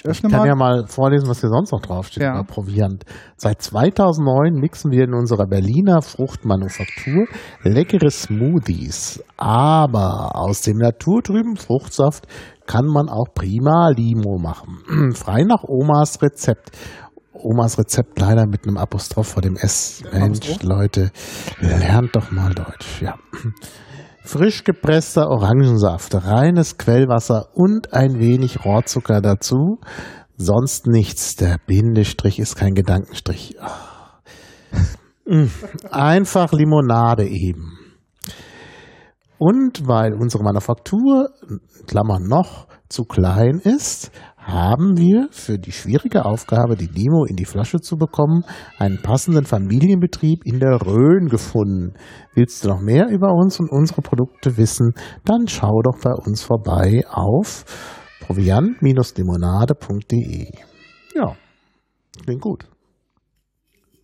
ich 0.00 0.04
Ich 0.04 0.10
öffne 0.10 0.30
kann 0.30 0.40
mal. 0.40 0.46
ja 0.48 0.54
mal 0.54 0.86
vorlesen, 0.86 1.28
was 1.28 1.40
hier 1.40 1.50
sonst 1.50 1.72
noch 1.72 1.80
draufsteht 1.82 2.22
Ja. 2.22 2.32
über 2.34 2.44
Proviant. 2.44 3.04
Seit 3.36 3.62
2009 3.62 4.54
mixen 4.54 4.90
wir 4.90 5.04
in 5.04 5.14
unserer 5.14 5.46
Berliner 5.46 6.02
Fruchtmanufaktur 6.02 7.26
leckere 7.62 8.10
Smoothies. 8.10 9.22
Aber 9.36 10.36
aus 10.36 10.62
dem 10.62 10.78
naturtrüben 10.78 11.56
Fruchtsaft 11.56 12.26
kann 12.66 12.86
man 12.86 13.08
auch 13.08 13.32
prima 13.34 13.90
Limo 13.90 14.38
machen. 14.38 15.12
Frei 15.14 15.42
nach 15.44 15.64
Omas 15.64 16.22
Rezept. 16.22 16.70
Omas 17.32 17.78
Rezept 17.78 18.18
leider 18.20 18.46
mit 18.46 18.66
einem 18.66 18.76
Apostroph 18.76 19.28
vor 19.28 19.42
dem 19.42 19.56
S. 19.56 20.02
Mensch? 20.12 20.62
Leute, 20.62 21.10
lernt 21.60 22.14
doch 22.14 22.30
mal 22.30 22.52
Deutsch. 22.54 23.00
Ja. 23.00 23.14
Frisch 24.22 24.64
gepresster 24.64 25.28
Orangensaft, 25.28 26.14
reines 26.14 26.76
Quellwasser 26.76 27.48
und 27.54 27.94
ein 27.94 28.18
wenig 28.18 28.64
Rohrzucker 28.64 29.20
dazu. 29.20 29.78
Sonst 30.36 30.86
nichts. 30.86 31.36
Der 31.36 31.58
Bindestrich 31.66 32.38
ist 32.38 32.56
kein 32.56 32.74
Gedankenstrich. 32.74 33.56
Ah. 33.60 34.20
Mm. 35.26 35.46
Einfach 35.90 36.52
Limonade 36.52 37.26
eben. 37.26 37.78
Und 39.38 39.86
weil 39.86 40.12
unsere 40.12 40.42
Manufaktur, 40.44 41.30
Klammern 41.86 42.24
noch, 42.24 42.66
zu 42.88 43.04
klein 43.04 43.58
ist, 43.58 44.10
haben 44.40 44.96
wir 44.96 45.28
für 45.30 45.58
die 45.58 45.72
schwierige 45.72 46.24
Aufgabe, 46.24 46.76
die 46.76 46.86
Limo 46.86 47.24
in 47.24 47.34
die 47.36 47.44
Flasche 47.44 47.80
zu 47.80 47.96
bekommen, 47.96 48.44
einen 48.78 49.02
passenden 49.02 49.44
Familienbetrieb 49.44 50.44
in 50.44 50.60
der 50.60 50.86
Rhön 50.86 51.26
gefunden. 51.28 51.94
Willst 52.34 52.64
du 52.64 52.68
noch 52.68 52.80
mehr 52.80 53.08
über 53.08 53.32
uns 53.32 53.60
und 53.60 53.70
unsere 53.70 54.00
Produkte 54.02 54.56
wissen, 54.56 54.94
dann 55.24 55.46
schau 55.46 55.82
doch 55.82 56.00
bei 56.02 56.12
uns 56.12 56.42
vorbei 56.42 57.04
auf 57.08 57.64
proviant-limonade.de. 58.20 60.48
Ja, 61.14 61.36
klingt 62.24 62.40
gut. 62.40 62.66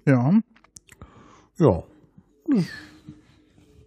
Ja. 0.05 0.31
Ja. 1.59 1.83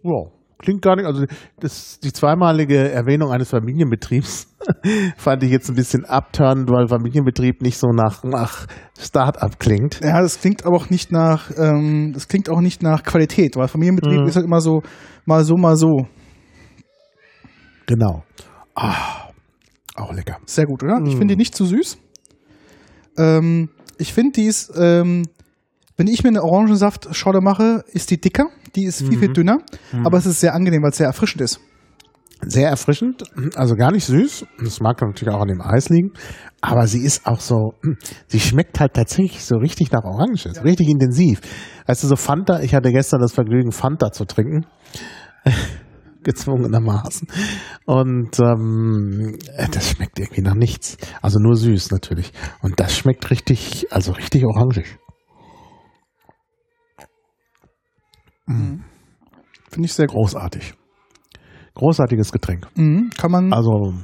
Ja. 0.02 0.39
Klingt 0.60 0.82
gar 0.82 0.94
nicht, 0.96 1.06
also 1.06 1.24
das, 1.58 1.98
die 2.00 2.12
zweimalige 2.12 2.90
Erwähnung 2.90 3.30
eines 3.32 3.48
Familienbetriebs 3.48 4.46
fand 5.16 5.42
ich 5.42 5.50
jetzt 5.50 5.70
ein 5.70 5.74
bisschen 5.74 6.04
abturnend, 6.04 6.68
weil 6.70 6.86
Familienbetrieb 6.86 7.62
nicht 7.62 7.78
so 7.78 7.88
nach, 7.88 8.22
nach 8.24 8.66
Start-up 8.98 9.58
klingt. 9.58 10.00
Ja, 10.02 10.20
das 10.20 10.38
klingt 10.38 10.66
aber 10.66 10.76
auch 10.76 10.90
nicht 10.90 11.12
nach, 11.12 11.50
ähm, 11.56 12.12
das 12.12 12.28
klingt 12.28 12.50
auch 12.50 12.60
nicht 12.60 12.82
nach 12.82 13.02
Qualität, 13.04 13.56
weil 13.56 13.68
Familienbetrieb 13.68 14.20
Mhm. 14.20 14.28
ist 14.28 14.36
halt 14.36 14.44
immer 14.44 14.60
so, 14.60 14.82
mal 15.24 15.44
so, 15.44 15.56
mal 15.56 15.76
so. 15.76 16.06
Genau. 17.86 18.22
Ah, 18.74 19.30
auch 19.96 20.12
lecker. 20.12 20.36
Sehr 20.46 20.66
gut, 20.66 20.82
oder? 20.82 20.98
Ich 21.04 21.14
Mhm. 21.14 21.18
finde 21.18 21.34
die 21.34 21.38
nicht 21.38 21.54
zu 21.54 21.64
süß. 21.64 21.98
Ähm, 23.18 23.70
ich 23.98 24.12
finde 24.12 24.32
die 24.32 24.44
ist, 24.46 24.72
ähm, 24.76 25.24
Wenn 26.00 26.06
ich 26.06 26.22
mir 26.22 26.30
eine 26.30 26.42
Orangensaftschorle 26.42 27.42
mache, 27.42 27.84
ist 27.92 28.10
die 28.10 28.18
dicker, 28.18 28.46
die 28.74 28.84
ist 28.84 29.02
viel, 29.02 29.18
viel 29.18 29.34
dünner, 29.34 29.58
aber 30.02 30.16
es 30.16 30.24
ist 30.24 30.40
sehr 30.40 30.54
angenehm, 30.54 30.82
weil 30.82 30.92
es 30.92 30.96
sehr 30.96 31.08
erfrischend 31.08 31.42
ist. 31.42 31.60
Sehr 32.40 32.70
erfrischend, 32.70 33.24
also 33.54 33.74
gar 33.74 33.92
nicht 33.92 34.06
süß. 34.06 34.46
Das 34.64 34.80
mag 34.80 34.98
natürlich 35.02 35.34
auch 35.34 35.42
an 35.42 35.48
dem 35.48 35.60
Eis 35.60 35.90
liegen. 35.90 36.12
Aber 36.62 36.86
sie 36.86 37.04
ist 37.04 37.26
auch 37.26 37.40
so, 37.40 37.74
hm, 37.82 37.98
sie 38.28 38.40
schmeckt 38.40 38.80
halt 38.80 38.94
tatsächlich 38.94 39.44
so 39.44 39.56
richtig 39.58 39.92
nach 39.92 40.04
Orange, 40.04 40.48
so 40.54 40.62
richtig 40.62 40.88
intensiv. 40.88 41.42
Weißt 41.86 42.02
du, 42.02 42.08
so 42.08 42.16
Fanta, 42.16 42.60
ich 42.62 42.74
hatte 42.74 42.92
gestern 42.92 43.20
das 43.20 43.34
Vergnügen, 43.34 43.70
Fanta 43.70 44.10
zu 44.10 44.24
trinken. 44.24 44.64
Gezwungenermaßen. 46.22 47.28
Und 47.84 48.40
ähm, 48.40 49.36
das 49.70 49.90
schmeckt 49.90 50.18
irgendwie 50.18 50.40
nach 50.40 50.54
nichts. 50.54 50.96
Also 51.20 51.38
nur 51.40 51.56
süß 51.56 51.90
natürlich. 51.90 52.32
Und 52.62 52.80
das 52.80 52.96
schmeckt 52.96 53.30
richtig, 53.30 53.88
also 53.90 54.12
richtig 54.12 54.46
orangig. 54.46 54.98
Finde 59.70 59.86
ich 59.86 59.92
sehr 59.92 60.06
groß. 60.06 60.32
Großartig. 60.32 60.74
Großartiges 61.74 62.32
Getränk. 62.32 62.66
Mhm. 62.76 63.10
Kann 63.16 63.30
man, 63.30 63.52
Also, 63.52 63.94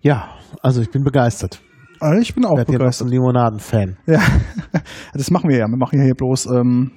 ja, 0.00 0.28
also 0.62 0.80
ich 0.80 0.90
bin 0.90 1.02
begeistert. 1.02 1.60
also 2.00 2.20
ich 2.20 2.34
bin 2.34 2.44
auch 2.46 2.56
jetzt 2.56 2.68
begeistert. 2.70 3.08
ein 3.08 3.10
Limonaden-Fan. 3.10 3.96
Ja, 4.06 4.20
das 5.12 5.30
machen 5.30 5.50
wir 5.50 5.58
ja. 5.58 5.66
Wir 5.66 5.76
machen 5.76 5.98
ja 5.98 6.04
hier 6.04 6.14
bloß, 6.14 6.46
ähm, 6.46 6.92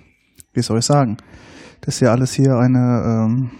wie 0.54 0.62
soll 0.62 0.78
ich 0.80 0.86
sagen, 0.86 1.18
das 1.82 1.96
ist 1.96 2.02
ja 2.02 2.12
alles 2.12 2.34
hier 2.34 2.54
eine 2.56 3.04
ähm, 3.28 3.52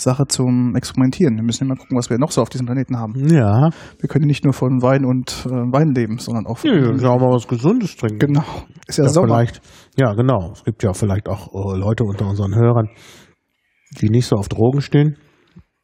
Sache 0.00 0.26
zum 0.28 0.74
Experimentieren. 0.76 1.36
Wir 1.36 1.42
müssen 1.42 1.64
immer 1.64 1.76
gucken, 1.76 1.96
was 1.98 2.08
wir 2.10 2.18
noch 2.18 2.30
so 2.30 2.40
auf 2.42 2.48
diesem 2.48 2.66
Planeten 2.66 2.98
haben. 2.98 3.14
Ja, 3.28 3.70
Wir 4.00 4.08
können 4.08 4.26
nicht 4.26 4.44
nur 4.44 4.52
von 4.52 4.80
Wein 4.82 5.04
und 5.04 5.44
äh, 5.46 5.50
Wein 5.50 5.92
leben, 5.94 6.18
sondern 6.18 6.46
auch 6.46 6.58
von. 6.58 6.70
ja, 6.70 6.90
ja 6.92 7.16
mal 7.16 7.30
was 7.34 7.46
Gesundes 7.48 7.96
trinken. 7.96 8.18
Genau. 8.18 8.44
Ist 8.86 8.98
ja, 8.98 9.04
Ja, 9.04 9.10
sauber. 9.10 9.28
vielleicht, 9.28 9.60
ja, 9.96 10.14
genau. 10.14 10.52
Es 10.52 10.64
gibt 10.64 10.82
ja 10.82 10.92
vielleicht 10.92 11.28
auch 11.28 11.48
äh, 11.52 11.78
Leute 11.78 12.04
unter 12.04 12.26
unseren 12.28 12.54
Hörern, 12.54 12.88
die 14.00 14.08
nicht 14.10 14.26
so 14.26 14.36
auf 14.36 14.48
Drogen 14.48 14.80
stehen 14.80 15.16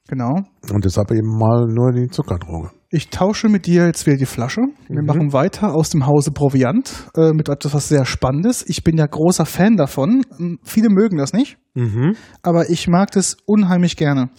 Genau. 0.09 0.42
und 0.72 0.85
deshalb 0.85 1.11
eben 1.12 1.38
mal 1.38 1.66
nur 1.66 1.92
die 1.92 2.09
Zuckerdroge. 2.09 2.70
Ich 2.97 3.09
tausche 3.11 3.49
mit 3.49 3.67
dir 3.67 3.87
jetzt 3.87 4.07
wieder 4.07 4.17
die 4.19 4.25
Flasche. 4.25 4.61
Wir 4.89 5.01
Mhm. 5.01 5.07
machen 5.07 5.33
weiter 5.33 5.75
aus 5.75 5.91
dem 5.91 6.07
Hause 6.07 6.31
Proviant 6.31 7.09
äh, 7.17 7.33
mit 7.33 7.49
etwas 7.49 7.75
was 7.75 7.89
sehr 7.89 8.05
Spannendes. 8.05 8.65
Ich 8.69 8.85
bin 8.85 8.97
ja 8.97 9.05
großer 9.07 9.47
Fan 9.47 9.77
davon. 9.77 10.23
Ähm, 10.39 10.59
Viele 10.63 10.91
mögen 10.91 11.19
das 11.19 11.33
nicht, 11.33 11.59
Mhm. 11.75 12.15
aber 12.43 12.71
ich 12.71 12.87
mag 12.87 13.11
das 13.11 13.37
unheimlich 13.47 13.97
gerne. 13.97 14.31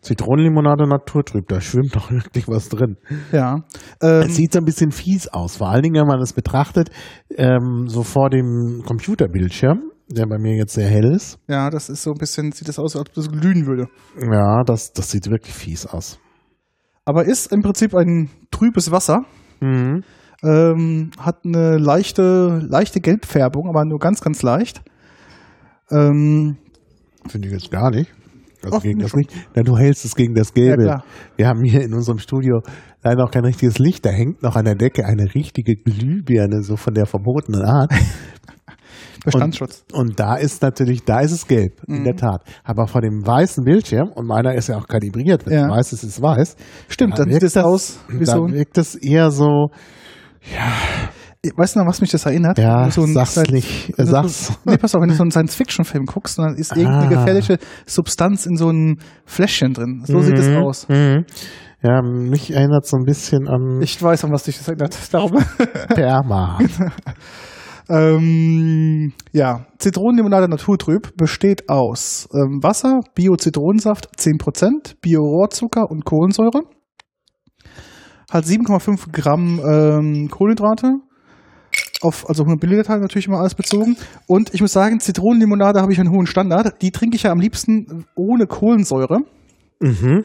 Zitronenlimonade 0.00 0.86
naturtrüb, 0.88 1.48
da 1.48 1.60
schwimmt 1.60 1.96
doch 1.96 2.12
wirklich 2.12 2.46
was 2.46 2.68
drin. 2.68 2.98
Ja. 3.32 3.64
Ähm, 4.00 4.22
Es 4.28 4.36
sieht 4.36 4.52
so 4.52 4.60
ein 4.60 4.64
bisschen 4.64 4.92
fies 4.92 5.26
aus, 5.26 5.56
vor 5.56 5.68
allen 5.70 5.82
Dingen, 5.82 5.96
wenn 6.00 6.06
man 6.06 6.20
es 6.20 6.32
betrachtet, 6.32 6.90
ähm, 7.36 7.86
so 7.88 8.04
vor 8.04 8.30
dem 8.30 8.84
Computerbildschirm, 8.86 9.90
der 10.08 10.26
bei 10.26 10.38
mir 10.38 10.56
jetzt 10.56 10.74
sehr 10.74 10.86
hell 10.88 11.12
ist. 11.12 11.40
ja, 11.48 11.68
das 11.68 11.88
ist 11.88 12.04
so 12.04 12.12
ein 12.12 12.18
bisschen, 12.18 12.52
sieht 12.52 12.68
das 12.68 12.78
aus, 12.78 12.94
als 12.94 13.08
ob 13.08 13.12
das 13.14 13.28
glühen 13.28 13.66
würde. 13.66 13.88
Ja, 14.20 14.62
das, 14.64 14.92
das 14.92 15.10
sieht 15.10 15.28
wirklich 15.28 15.52
fies 15.52 15.84
aus. 15.84 16.20
Aber 17.08 17.24
ist 17.24 17.50
im 17.52 17.62
Prinzip 17.62 17.94
ein 17.94 18.28
trübes 18.50 18.90
Wasser. 18.90 19.24
Mhm. 19.62 20.04
Ähm, 20.44 21.10
hat 21.18 21.38
eine 21.42 21.78
leichte, 21.78 22.60
leichte 22.68 23.00
Gelbfärbung, 23.00 23.66
aber 23.66 23.86
nur 23.86 23.98
ganz, 23.98 24.20
ganz 24.20 24.42
leicht. 24.42 24.82
Ähm, 25.90 26.58
Finde 27.26 27.48
ich 27.48 27.54
jetzt 27.54 27.70
gar 27.70 27.90
nicht. 27.90 28.12
Also 28.62 28.80
gegen 28.80 28.98
das 28.98 29.12
ich 29.12 29.14
nicht. 29.14 29.32
Ja, 29.56 29.62
du 29.62 29.78
hältst 29.78 30.04
es 30.04 30.16
gegen 30.16 30.34
das 30.34 30.52
Gelbe. 30.52 30.84
Ja. 30.84 31.02
Wir 31.36 31.48
haben 31.48 31.64
hier 31.64 31.80
in 31.80 31.94
unserem 31.94 32.18
Studio 32.18 32.60
leider 33.02 33.24
auch 33.24 33.30
kein 33.30 33.46
richtiges 33.46 33.78
Licht. 33.78 34.04
Da 34.04 34.10
hängt 34.10 34.42
noch 34.42 34.56
an 34.56 34.66
der 34.66 34.74
Decke 34.74 35.06
eine 35.06 35.34
richtige 35.34 35.76
Glühbirne, 35.76 36.60
so 36.60 36.76
von 36.76 36.92
der 36.92 37.06
verbotenen 37.06 37.62
Art. 37.62 37.90
Bestandsschutz. 39.24 39.84
Und 39.92 40.18
da 40.20 40.36
ist 40.36 40.62
natürlich, 40.62 41.04
da 41.04 41.20
ist 41.20 41.32
es 41.32 41.46
gelb, 41.46 41.82
in 41.86 42.00
Mhm. 42.00 42.04
der 42.04 42.16
Tat. 42.16 42.42
Aber 42.64 42.86
vor 42.86 43.00
dem 43.00 43.26
weißen 43.26 43.64
Bildschirm, 43.64 44.08
und 44.14 44.26
meiner 44.26 44.54
ist 44.54 44.68
ja 44.68 44.76
auch 44.76 44.86
kalibriert, 44.86 45.46
wenn 45.46 45.52
Ja. 45.54 45.66
es 45.66 45.70
weiß 45.70 45.92
ist, 45.94 46.02
ist 46.04 46.22
weiß. 46.22 46.56
Stimmt, 46.88 47.14
da 47.14 47.24
dann 47.24 47.32
sieht 47.32 47.42
wirkt 47.42 47.56
es 47.56 47.56
aus 47.56 47.98
wie 48.08 48.24
da 48.24 48.32
so 48.32 48.44
ein, 48.44 48.52
wirkt 48.54 48.78
es 48.78 48.94
eher 48.94 49.30
so, 49.30 49.68
weißt 51.56 51.76
du 51.76 51.80
noch, 51.80 51.86
was 51.86 52.00
mich 52.00 52.10
das 52.10 52.26
erinnert? 52.26 52.58
ja, 52.58 52.90
so 52.90 53.02
ein 53.02 53.12
sag's 53.14 53.32
Science- 53.32 53.50
nicht, 53.52 53.98
du 53.98 54.04
sag's. 54.06 54.46
So, 54.48 54.54
nee, 54.64 54.76
pass 54.76 54.94
auf, 54.94 55.00
wenn 55.02 55.08
du 55.08 55.14
so 55.14 55.22
einen 55.22 55.30
Science-Fiction-Film 55.30 56.04
guckst, 56.06 56.38
dann 56.38 56.54
ist 56.56 56.76
irgendeine 56.76 57.06
Ah. 57.06 57.08
gefährliche 57.20 57.58
Substanz 57.86 58.46
in 58.46 58.56
so 58.56 58.68
einem 58.68 58.96
Fläschchen 59.24 59.72
drin. 59.72 60.02
So 60.04 60.20
sieht 60.20 60.38
es 60.38 60.48
Mhm, 60.48 60.56
aus. 60.56 60.88
mhm. 60.88 61.24
Ja, 61.80 62.02
mich 62.02 62.52
erinnert 62.52 62.86
so 62.86 62.96
ein 62.96 63.04
bisschen 63.04 63.46
an 63.46 63.80
Ich 63.80 64.02
weiß, 64.02 64.24
an 64.24 64.32
was 64.32 64.42
dich 64.42 64.58
das 64.58 64.66
erinnert. 64.68 64.96
Darum. 65.12 65.38
Perma. 65.94 66.58
Ähm, 67.90 69.12
ja, 69.32 69.66
Zitronenlimonade 69.78 70.48
Naturtrüb 70.48 71.16
besteht 71.16 71.68
aus 71.68 72.28
ähm, 72.34 72.62
Wasser, 72.62 73.00
Bio-Zitronensaft 73.14 74.10
10%, 74.18 74.96
Bio-Rohrzucker 75.00 75.90
und 75.90 76.04
Kohlensäure. 76.04 76.62
Hat 78.30 78.44
7,5 78.44 79.10
Gramm 79.10 79.60
ähm, 79.60 80.28
Kohlenhydrate. 80.30 80.96
Auf, 82.02 82.28
also 82.28 82.44
100 82.44 82.62
Milliliter 82.62 82.96
natürlich 82.98 83.26
immer 83.26 83.40
alles 83.40 83.54
bezogen. 83.54 83.96
Und 84.26 84.54
ich 84.54 84.60
muss 84.60 84.72
sagen, 84.72 85.00
Zitronenlimonade 85.00 85.80
habe 85.80 85.92
ich 85.92 85.98
einen 85.98 86.10
hohen 86.10 86.26
Standard. 86.26 86.80
Die 86.82 86.92
trinke 86.92 87.16
ich 87.16 87.24
ja 87.24 87.32
am 87.32 87.40
liebsten 87.40 88.04
ohne 88.14 88.46
Kohlensäure. 88.46 89.20
mhm. 89.80 90.24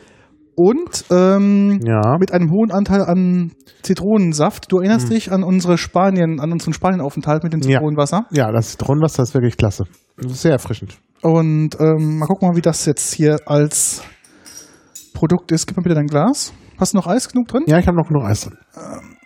Und 0.56 1.06
ähm, 1.10 1.80
Ja. 1.84 2.18
mit 2.20 2.32
einem 2.32 2.52
hohen 2.52 2.72
Anteil 2.72 3.02
an 3.02 3.52
Zitronensaft. 3.82 4.72
Du 4.72 4.78
erinnerst 4.78 5.10
dich 5.12 5.32
an 5.32 5.44
unsere 5.44 5.78
Spanien, 5.78 6.40
an 6.40 6.52
unseren 6.52 6.74
Spanienaufenthalt 6.74 7.44
mit 7.44 7.54
dem 7.54 7.62
Hm. 7.62 7.70
Ja. 7.70 7.78
Zitronenwasser. 7.80 8.26
Ja, 8.32 8.52
das 8.52 8.72
Zitronenwasser 8.72 9.24
ist 9.24 9.34
wirklich 9.34 9.58
klasse. 9.58 9.86
Ist 10.18 10.42
sehr 10.42 10.52
erfrischend. 10.54 10.98
Und 11.22 11.80
ähm, 11.80 12.20
mal 12.20 12.28
gucken 12.28 12.50
mal, 12.50 12.56
wie 12.58 12.62
das 12.62 12.86
jetzt 12.86 13.14
hier 13.14 13.38
als 13.46 14.04
Produkt 15.14 15.52
ist. 15.52 15.66
Gib 15.68 15.78
mal 15.78 15.84
bitte 15.84 15.96
dein 15.96 16.08
Glas. 16.08 16.54
Hast 16.78 16.94
du 16.94 16.98
noch 16.98 17.08
Eis 17.08 17.30
genug 17.30 17.48
drin? 17.48 17.64
Ja, 17.68 17.80
ich 17.80 17.88
habe 17.88 17.98
noch 17.98 18.08
genug 18.08 18.24
Eis 18.26 18.42
drin. 18.42 18.58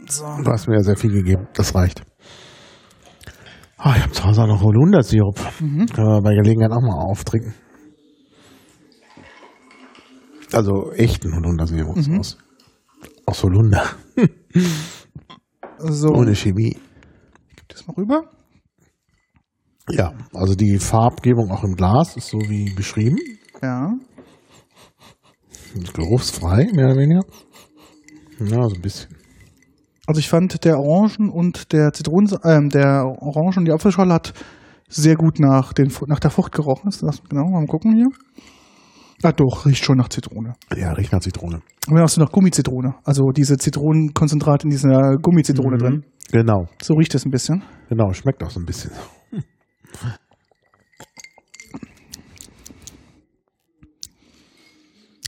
So. 0.07 0.23
Du 0.43 0.51
hast 0.51 0.67
mir 0.67 0.75
ja 0.75 0.83
sehr 0.83 0.95
viel 0.97 1.11
gegeben. 1.11 1.47
Das 1.55 1.75
reicht. 1.75 2.03
Ah, 3.77 3.93
ich 3.95 4.01
habe 4.03 4.11
zu 4.11 4.23
Hause 4.23 4.41
auch 4.43 4.47
noch 4.47 4.61
Holundersirup. 4.63 5.39
Mhm. 5.59 5.85
Können 5.87 6.07
wir 6.07 6.21
bei 6.21 6.33
Gelegenheit 6.35 6.71
auch 6.71 6.81
mal 6.81 6.97
auftrinken. 7.09 7.53
Also 10.53 10.91
echten 10.93 11.35
Holundersirup 11.35 11.95
Mhm. 11.97 12.19
aus, 12.19 12.37
aus 13.25 13.43
Holunder. 13.43 13.83
So, 15.79 16.07
Ohne 16.09 16.33
Chemie. 16.35 16.75
gib 17.55 17.69
das 17.69 17.85
mal 17.85 17.93
rüber. 17.93 18.23
Ja, 19.91 20.11
also 20.33 20.55
die 20.55 20.79
Farbgebung 20.79 21.51
auch 21.51 21.63
im 21.63 21.75
Glas 21.75 22.17
ist 22.17 22.29
so 22.29 22.39
wie 22.39 22.73
beschrieben. 22.73 23.17
Ja. 23.61 23.93
Geruchsfrei, 25.93 26.67
mehr 26.73 26.87
oder 26.87 26.97
weniger. 26.97 27.21
Ja, 28.39 28.67
so 28.67 28.75
ein 28.75 28.81
bisschen. 28.81 29.15
Also 30.07 30.19
ich 30.19 30.29
fand 30.29 30.63
der 30.65 30.79
Orangen 30.79 31.29
und 31.29 31.71
der 31.73 31.93
Zitronen, 31.93 32.35
ähm, 32.43 32.69
der 32.69 33.05
Orangen 33.05 33.57
und 33.59 33.65
die 33.65 33.71
Apfelschorle 33.71 34.13
hat 34.13 34.33
sehr 34.89 35.15
gut 35.15 35.39
nach, 35.39 35.73
den, 35.73 35.91
nach 36.07 36.19
der 36.19 36.31
Frucht 36.31 36.53
gerochen. 36.53 36.87
Ist 36.89 37.03
das 37.03 37.21
genau? 37.29 37.49
Mal 37.49 37.65
gucken 37.67 37.93
hier. 37.95 38.07
Ah 39.23 39.31
doch, 39.31 39.65
riecht 39.65 39.83
schon 39.83 39.97
nach 39.97 40.09
Zitrone. 40.09 40.53
Ja, 40.75 40.91
riecht 40.93 41.11
nach 41.11 41.21
Zitrone. 41.21 41.55
Und 41.87 41.95
dann 41.95 42.03
hast 42.03 42.17
du 42.17 42.21
noch 42.21 42.31
Gummizitrone. 42.31 42.95
Also 43.03 43.31
diese 43.35 43.57
Zitronenkonzentrat 43.57 44.63
in 44.63 44.69
dieser 44.69 45.15
Gummizitrone 45.21 45.75
Mhm. 45.75 45.79
drin. 45.79 46.05
Genau, 46.31 46.67
So 46.81 46.93
riecht 46.93 47.15
es 47.15 47.25
ein 47.25 47.31
bisschen. 47.31 47.63
genau, 47.89 48.13
schmeckt 48.13 48.43
auch 48.43 48.49
so 48.51 48.59
ein 48.59 48.65
bisschen. 48.65 48.91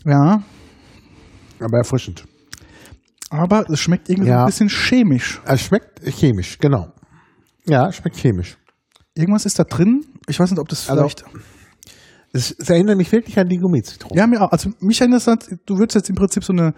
Ja, 0.06 0.42
Aber 1.60 1.78
erfrischend. 1.78 2.26
aber 3.30 3.70
es 3.70 3.80
schmeckt 3.80 4.10
irgendwie 4.10 4.30
so 4.30 4.34
Ja. 4.34 4.42
ein 4.42 4.46
bisschen 4.48 4.70
chemisch. 4.70 5.42
Es 5.46 5.62
schmeckt 5.62 6.00
chemisch, 6.06 6.58
genau. 6.58 6.94
Ja, 7.66 7.88
es 7.90 7.98
schmeckt 7.98 8.16
chemisch. 8.18 8.58
Irgendwas 9.14 9.46
ist 9.46 9.60
da 9.60 9.64
drin. 9.66 10.06
Ich 10.28 10.40
weiß 10.40 10.50
nicht, 10.52 10.60
ob 10.60 10.70
das 10.70 10.90
Also, 10.90 11.02
vielleicht. 11.08 11.24
Es, 12.32 12.56
es 12.58 12.70
erinnert 12.70 12.98
mich 12.98 13.12
wirklich 13.12 13.38
an 13.40 13.48
die 13.48 13.58
Gummizitrone. 13.58 14.20
ja, 14.20 14.28
mir 14.28 14.42
auch. 14.42 14.52
Also 14.52 14.70
mich 14.82 15.00
erinnert 15.02 15.26
es, 15.28 15.60
du 15.66 15.78
würdest 15.78 15.96
jetzt 15.96 16.10
im 16.10 16.16
Prinzip 16.16 16.44
so 16.44 16.54
eine 16.54 16.74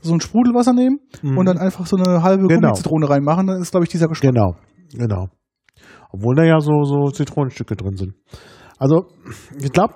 so 0.00 0.14
ein 0.14 0.20
Sprudelwasser 0.20 0.72
nehmen 0.72 1.00
und 1.22 1.44
dann 1.46 1.58
einfach 1.58 1.84
so 1.86 1.96
eine 1.96 2.22
halbe 2.22 2.44
Mhm. 2.44 2.48
Genau. 2.48 2.60
Gummizitrone 2.68 3.10
reinmachen, 3.10 3.46
dann 3.48 3.60
ist, 3.60 3.72
glaube 3.72 3.84
ich, 3.84 3.90
dieser 3.90 4.06
Geschmack. 4.06 4.32
Genau, 4.32 4.54
genau. 4.92 5.26
Obwohl 6.10 6.36
da 6.36 6.44
ja 6.44 6.60
so, 6.60 6.84
so 6.84 7.10
Zitronenstücke 7.10 7.74
drin 7.74 7.96
sind. 7.96 8.14
Also, 8.78 9.06
ich 9.60 9.72
glaube, 9.72 9.94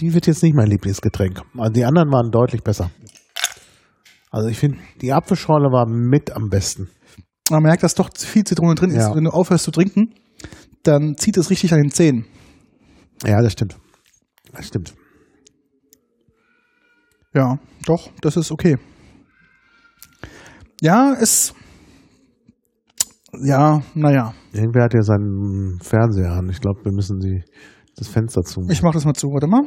die 0.00 0.14
wird 0.14 0.26
jetzt 0.26 0.42
nicht 0.42 0.54
mein 0.54 0.68
Lieblingsgetränk. 0.68 1.42
Also 1.58 1.72
die 1.72 1.84
anderen 1.84 2.10
waren 2.10 2.30
deutlich 2.30 2.62
besser. 2.62 2.90
Also 4.30 4.48
ich 4.48 4.58
finde, 4.58 4.78
die 5.02 5.12
Apfelschorle 5.12 5.66
war 5.70 5.86
mit 5.86 6.34
am 6.34 6.48
besten. 6.48 6.88
Man 7.50 7.62
merkt, 7.62 7.82
dass 7.82 7.94
doch 7.94 8.08
viel 8.16 8.44
Zitrone 8.44 8.74
drin 8.74 8.90
ist. 8.90 8.96
Ja. 9.08 9.14
Wenn 9.14 9.24
du 9.24 9.30
aufhörst 9.30 9.64
zu 9.64 9.70
trinken, 9.70 10.14
dann 10.84 11.16
zieht 11.18 11.36
es 11.36 11.50
richtig 11.50 11.72
an 11.74 11.80
den 11.82 11.90
Zähnen. 11.90 12.24
Ja, 13.24 13.40
das 13.40 13.52
stimmt. 13.52 13.78
Das 14.52 14.66
stimmt. 14.66 14.94
Ja, 17.34 17.58
doch, 17.86 18.10
das 18.20 18.36
ist 18.36 18.50
okay. 18.50 18.76
Ja, 20.80 21.14
es 21.18 21.54
ja, 23.40 23.80
naja. 23.94 24.34
Irgendwer 24.52 24.84
hat 24.84 24.94
ja 24.94 25.02
seinen 25.02 25.78
Fernseher 25.80 26.32
an. 26.32 26.50
Ich 26.50 26.60
glaube, 26.60 26.84
wir 26.84 26.92
müssen 26.92 27.18
die, 27.18 27.42
das 27.96 28.08
Fenster 28.08 28.42
zu. 28.42 28.66
Ich 28.68 28.82
mach 28.82 28.92
das 28.92 29.06
mal 29.06 29.14
zu, 29.14 29.28
warte 29.28 29.46
mal. 29.46 29.62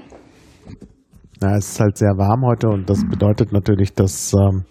Ja, 1.41 1.57
es 1.57 1.71
ist 1.71 1.79
halt 1.79 1.97
sehr 1.97 2.15
warm 2.17 2.45
heute 2.45 2.69
und 2.69 2.89
das 2.89 3.03
bedeutet 3.03 3.51
natürlich, 3.51 3.93
dass 3.93 4.33
ähm, 4.33 4.65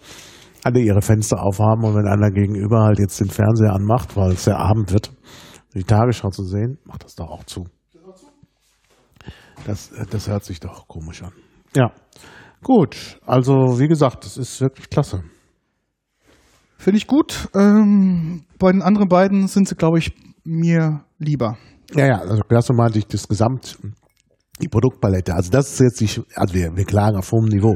alle 0.63 0.79
ihre 0.79 1.01
Fenster 1.01 1.43
aufhaben 1.43 1.83
und 1.83 1.95
wenn 1.95 2.07
einer 2.07 2.31
gegenüber 2.31 2.83
halt 2.83 2.99
jetzt 2.99 3.19
den 3.19 3.29
Fernseher 3.29 3.73
anmacht, 3.73 4.15
weil 4.15 4.31
es 4.31 4.45
ja 4.45 4.57
Abend 4.57 4.91
wird, 4.91 5.11
die 5.75 5.83
Tagesschau 5.83 6.29
zu 6.29 6.43
sehen, 6.43 6.79
macht 6.85 7.03
das 7.03 7.15
doch 7.15 7.29
auch 7.29 7.43
zu. 7.43 7.65
Das, 9.65 9.91
äh, 9.91 10.05
das 10.09 10.27
hört 10.27 10.43
sich 10.43 10.59
doch 10.59 10.87
komisch 10.87 11.23
an. 11.23 11.33
Ja. 11.75 11.91
Gut, 12.63 13.19
also 13.25 13.79
wie 13.79 13.87
gesagt, 13.87 14.25
das 14.25 14.37
ist 14.37 14.59
wirklich 14.61 14.89
klasse. 14.89 15.23
Finde 16.77 16.97
ich 16.97 17.07
gut. 17.07 17.49
Ähm, 17.55 18.43
bei 18.59 18.71
den 18.71 18.81
anderen 18.81 19.07
beiden 19.07 19.47
sind 19.47 19.67
sie, 19.67 19.75
glaube 19.75 19.99
ich, 19.99 20.13
mir 20.43 21.03
lieber. 21.19 21.57
Ja, 21.93 22.05
ja, 22.07 22.17
also 22.19 22.41
klasse 22.43 22.73
meinte 22.73 22.99
ich 22.99 23.07
das 23.07 23.27
Gesamt, 23.27 23.77
die 24.61 24.67
Produktpalette. 24.69 25.33
Also 25.33 25.51
das 25.51 25.69
ist 25.73 25.79
jetzt 25.81 25.99
die, 26.01 26.21
also 26.35 26.53
wir, 26.53 26.75
wir 26.75 26.85
klagen 26.85 27.17
auf 27.17 27.31
hohem 27.31 27.45
Niveau. 27.45 27.75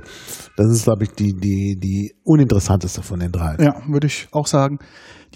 Das 0.55 0.67
ist, 0.71 0.83
glaube 0.85 1.03
ich, 1.03 1.11
die, 1.11 1.33
die, 1.33 1.75
die 1.77 2.13
uninteressanteste 2.23 3.01
von 3.01 3.19
den 3.19 3.31
drei. 3.31 3.55
Ja, 3.59 3.73
würde 3.87 4.07
ich 4.07 4.27
auch 4.31 4.47
sagen. 4.47 4.79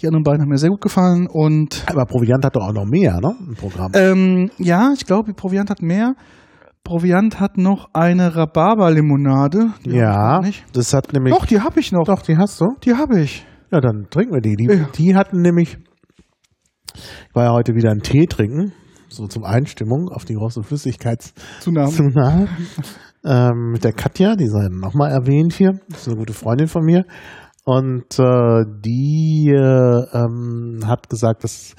Die 0.00 0.06
anderen 0.06 0.24
beiden 0.24 0.40
haben 0.40 0.48
mir 0.48 0.58
sehr 0.58 0.70
gut 0.70 0.80
gefallen 0.80 1.26
und 1.30 1.84
Aber 1.86 2.04
Proviant 2.06 2.44
hat 2.44 2.56
doch 2.56 2.66
auch 2.68 2.72
noch 2.72 2.86
mehr, 2.86 3.20
ne? 3.20 3.34
Im 3.46 3.54
Programm. 3.54 3.92
ähm, 3.94 4.50
ja, 4.58 4.92
ich 4.94 5.04
glaube, 5.06 5.34
Proviant 5.34 5.70
hat 5.70 5.82
mehr. 5.82 6.14
Proviant 6.82 7.40
hat 7.40 7.56
noch 7.56 7.88
eine 7.94 8.34
Rhabarber-Limonade. 8.36 9.68
Ja, 9.86 10.42
das 10.72 10.92
hat 10.92 11.12
nämlich. 11.12 11.34
Doch, 11.34 11.46
die 11.46 11.60
habe 11.60 11.78
ich 11.80 11.92
noch. 11.92 12.04
Doch, 12.04 12.22
die 12.22 12.36
hast 12.36 12.60
du. 12.60 12.66
Die 12.84 12.94
habe 12.94 13.20
ich. 13.20 13.46
Ja, 13.70 13.80
dann 13.80 14.06
trinken 14.10 14.34
wir 14.34 14.40
die. 14.40 14.56
Die, 14.56 14.64
Ja. 14.66 14.88
die 14.96 15.14
hatten 15.14 15.40
nämlich, 15.40 15.78
ich 16.94 17.34
war 17.34 17.44
ja 17.44 17.52
heute 17.52 17.74
wieder 17.74 17.90
einen 17.90 18.02
Tee 18.02 18.26
trinken, 18.26 18.72
so 19.14 19.26
zum 19.26 19.44
Einstimmung 19.44 20.08
auf 20.08 20.24
die 20.24 20.34
große 20.34 20.62
Flüssigkeitszunahme. 20.62 21.90
Zunahmen. 21.90 22.48
ähm, 23.24 23.70
mit 23.72 23.84
der 23.84 23.92
Katja, 23.92 24.36
die 24.36 24.48
sei 24.48 24.68
nochmal 24.70 25.10
erwähnt 25.10 25.54
hier, 25.54 25.80
das 25.88 26.02
ist 26.02 26.08
eine 26.08 26.16
gute 26.16 26.32
Freundin 26.32 26.68
von 26.68 26.84
mir. 26.84 27.04
Und 27.64 28.18
äh, 28.18 28.64
die 28.84 29.50
äh, 29.50 30.16
ähm, 30.16 30.80
hat 30.86 31.08
gesagt, 31.08 31.44
dass 31.44 31.74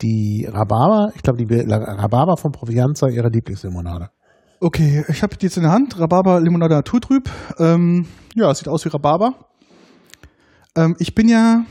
die 0.00 0.46
Rhabarber, 0.48 1.12
ich 1.16 1.22
glaube, 1.22 1.44
die 1.44 1.54
Rhabarber 1.54 2.36
von 2.36 2.52
Proviant 2.52 2.96
sei 2.96 3.10
ihre 3.10 3.28
Lieblingslimonade. 3.28 4.10
Okay, 4.60 5.04
ich 5.08 5.22
habe 5.22 5.36
die 5.36 5.46
jetzt 5.46 5.56
in 5.56 5.64
der 5.64 5.72
Hand. 5.72 5.98
Rhabarber 5.98 6.40
Limonade 6.40 6.74
Naturtrüb. 6.74 7.28
Ähm, 7.58 8.06
ja, 8.34 8.54
sieht 8.54 8.68
aus 8.68 8.84
wie 8.84 8.90
Rhabarber. 8.90 9.34
Ähm, 10.76 10.94
ich 10.98 11.14
bin 11.14 11.28
ja 11.28 11.64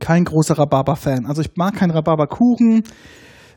kein 0.00 0.24
großer 0.24 0.58
Rhabarber-Fan. 0.58 1.26
Also 1.26 1.42
ich 1.42 1.50
mag 1.56 1.74
keinen 1.74 1.92
Rhabarberkuchen. 1.92 2.84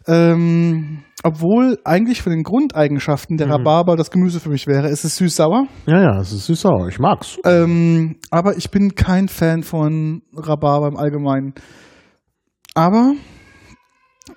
Ähm, 0.07 1.03
obwohl 1.23 1.79
eigentlich 1.85 2.21
von 2.21 2.33
den 2.33 2.43
Grundeigenschaften 2.43 3.37
der 3.37 3.49
Rhabarber 3.49 3.95
das 3.95 4.11
Gemüse 4.11 4.41
für 4.41 4.49
mich 4.49 4.67
wäre. 4.67 4.89
Es 4.89 5.05
ist 5.05 5.15
süß-sauer. 5.15 5.67
Ja, 5.85 6.01
ja, 6.01 6.19
es 6.19 6.33
ist 6.33 6.47
süß-sauer. 6.47 6.89
Ich 6.89 6.99
mag's. 6.99 7.37
Ähm, 7.45 8.17
aber 8.29 8.57
ich 8.57 8.71
bin 8.71 8.95
kein 8.95 9.29
Fan 9.29 9.63
von 9.63 10.23
Rhabarber 10.35 10.87
im 10.87 10.97
Allgemeinen. 10.97 11.53
Aber 12.75 13.13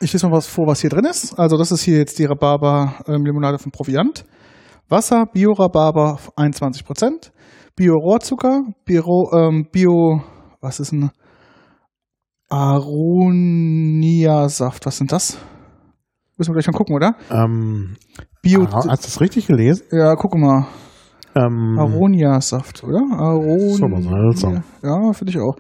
ich 0.01 0.13
lese 0.13 0.29
mal 0.29 0.37
was 0.37 0.47
vor, 0.47 0.67
was 0.67 0.81
hier 0.81 0.91
drin 0.91 1.05
ist. 1.05 1.37
Also 1.39 1.57
das 1.57 1.73
ist 1.73 1.83
hier 1.83 1.99
jetzt 1.99 2.19
die 2.19 2.25
Rhabarber-Limonade 2.27 3.59
von 3.59 3.73
Proviant. 3.73 4.25
Wasser, 4.89 5.27
Bio-Rhabarber 5.27 6.21
21%, 6.37 7.33
Bio-Rohrzucker, 7.75 8.63
Bio, 8.85 9.33
ähm, 9.35 9.67
Bio, 9.73 10.23
was 10.61 10.79
ist 10.79 10.93
ein 10.93 11.11
Aronia-Saft, 12.49 13.27
was 14.87 14.99
sind 14.99 15.11
das? 15.11 15.39
Müssen 16.37 16.51
wir 16.51 16.61
gleich 16.61 16.67
mal 16.67 16.77
gucken, 16.77 16.95
oder? 16.95 17.15
Ähm, 17.31 17.97
Bio, 18.43 18.65
ah, 18.65 18.85
hast 18.89 19.05
du 19.05 19.09
das 19.09 19.21
richtig 19.21 19.47
gelesen? 19.47 19.87
ja, 19.91 20.15
guck 20.15 20.35
mal. 20.37 20.67
Ähm, 21.35 21.79
Aronia-Saft, 21.79 22.85
oder? 22.85 23.01
Aronia. 23.13 24.63
Ja, 24.83 25.13
finde 25.13 25.31
ich 25.31 25.39
auch. 25.39 25.57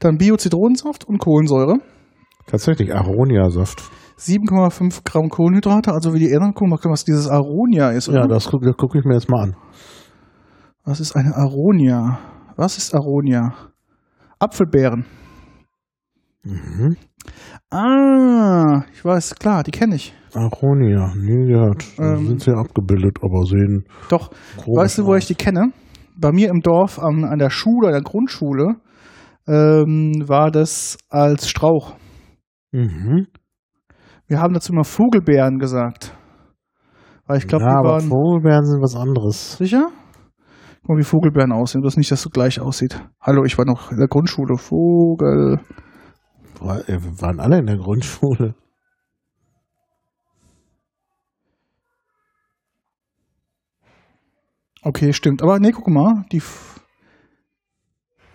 Dann 0.00 0.18
Bio-Zitronensaft 0.18 1.08
und 1.08 1.18
Kohlensäure. 1.18 1.78
tatsächlich 2.46 2.94
Aronia-Saft. 2.94 3.82
7,5 4.18 5.00
Gramm 5.04 5.28
Kohlenhydrate, 5.28 5.92
also 5.92 6.14
wie 6.14 6.18
die 6.18 6.30
Erde. 6.30 6.52
Guck 6.54 6.68
mal, 6.68 6.78
was 6.84 7.04
dieses 7.04 7.28
Aronia 7.28 7.90
ist. 7.90 8.08
Oder? 8.08 8.20
Ja, 8.20 8.26
das 8.26 8.48
gucke 8.48 8.72
guck 8.76 8.94
ich 8.94 9.04
mir 9.04 9.14
jetzt 9.14 9.28
mal 9.28 9.42
an. 9.42 9.56
Was 10.84 11.00
ist 11.00 11.16
eine 11.16 11.34
Aronia? 11.34 12.18
Was 12.56 12.76
ist 12.76 12.94
Aronia? 12.94 13.54
Apfelbeeren. 14.38 15.06
Mhm. 16.42 16.96
Ah, 17.74 18.84
ich 18.92 19.04
weiß, 19.04 19.34
klar, 19.34 19.64
die 19.64 19.72
kenne 19.72 19.96
ich. 19.96 20.14
Aronia, 20.32 21.12
nie 21.16 21.48
gehört. 21.48 21.84
Ähm. 21.98 22.26
sind 22.28 22.40
sie 22.42 22.52
abgebildet, 22.52 23.18
aber 23.20 23.44
sehen 23.46 23.84
Doch, 24.08 24.30
weißt 24.64 24.98
du, 24.98 25.06
wo 25.06 25.14
aus. 25.14 25.18
ich 25.18 25.26
die 25.26 25.34
kenne? 25.34 25.72
Bei 26.16 26.30
mir 26.30 26.50
im 26.50 26.60
Dorf 26.60 27.00
an, 27.00 27.24
an 27.24 27.40
der 27.40 27.50
Schule, 27.50 27.88
an 27.88 27.94
der 27.94 28.02
Grundschule, 28.02 28.76
ähm, 29.48 30.22
war 30.24 30.52
das 30.52 30.98
als 31.10 31.48
Strauch. 31.48 31.96
Mhm. 32.70 33.26
Wir 34.28 34.40
haben 34.40 34.54
dazu 34.54 34.72
immer 34.72 34.84
Vogelbeeren 34.84 35.58
gesagt. 35.58 36.16
Weil 37.26 37.38
ich 37.38 37.48
glaube, 37.48 37.64
ja, 37.64 37.78
aber 37.78 37.94
waren. 37.94 38.08
Vogelbeeren 38.08 38.66
sind 38.66 38.82
was 38.82 38.94
anderes. 38.94 39.56
Sicher? 39.56 39.88
Guck 40.82 40.90
mal, 40.90 40.98
wie 40.98 41.04
Vogelbeeren 41.04 41.50
aussehen. 41.50 41.82
Das 41.82 41.96
nicht, 41.96 42.12
dass 42.12 42.22
so 42.22 42.30
gleich 42.30 42.60
aussieht. 42.60 43.02
Hallo, 43.20 43.42
ich 43.44 43.58
war 43.58 43.64
noch 43.64 43.90
in 43.90 43.98
der 43.98 44.06
Grundschule. 44.06 44.58
Vogel. 44.58 45.58
Äh, 46.60 47.02
Wir 47.02 47.20
waren 47.20 47.40
alle 47.40 47.58
in 47.58 47.66
der 47.66 47.76
Grundschule. 47.76 48.54
Okay, 54.82 55.12
stimmt. 55.12 55.42
Aber 55.42 55.58
nee, 55.58 55.72
guck 55.72 55.88
mal. 55.88 56.24
Die. 56.30 56.42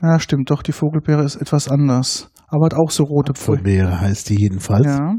Ja, 0.02 0.20
stimmt 0.20 0.50
doch. 0.50 0.64
Die 0.64 0.72
Vogelbeere 0.72 1.24
ist 1.24 1.36
etwas 1.36 1.70
anders. 1.70 2.32
Aber 2.48 2.66
hat 2.66 2.74
auch 2.74 2.90
so 2.90 3.04
rote 3.04 3.34
Pfui. 3.34 3.58
Vogelbeere 3.58 4.02
heißt 4.02 4.30
die 4.30 4.42
jedenfalls. 4.42 4.88
Ja. 4.88 5.14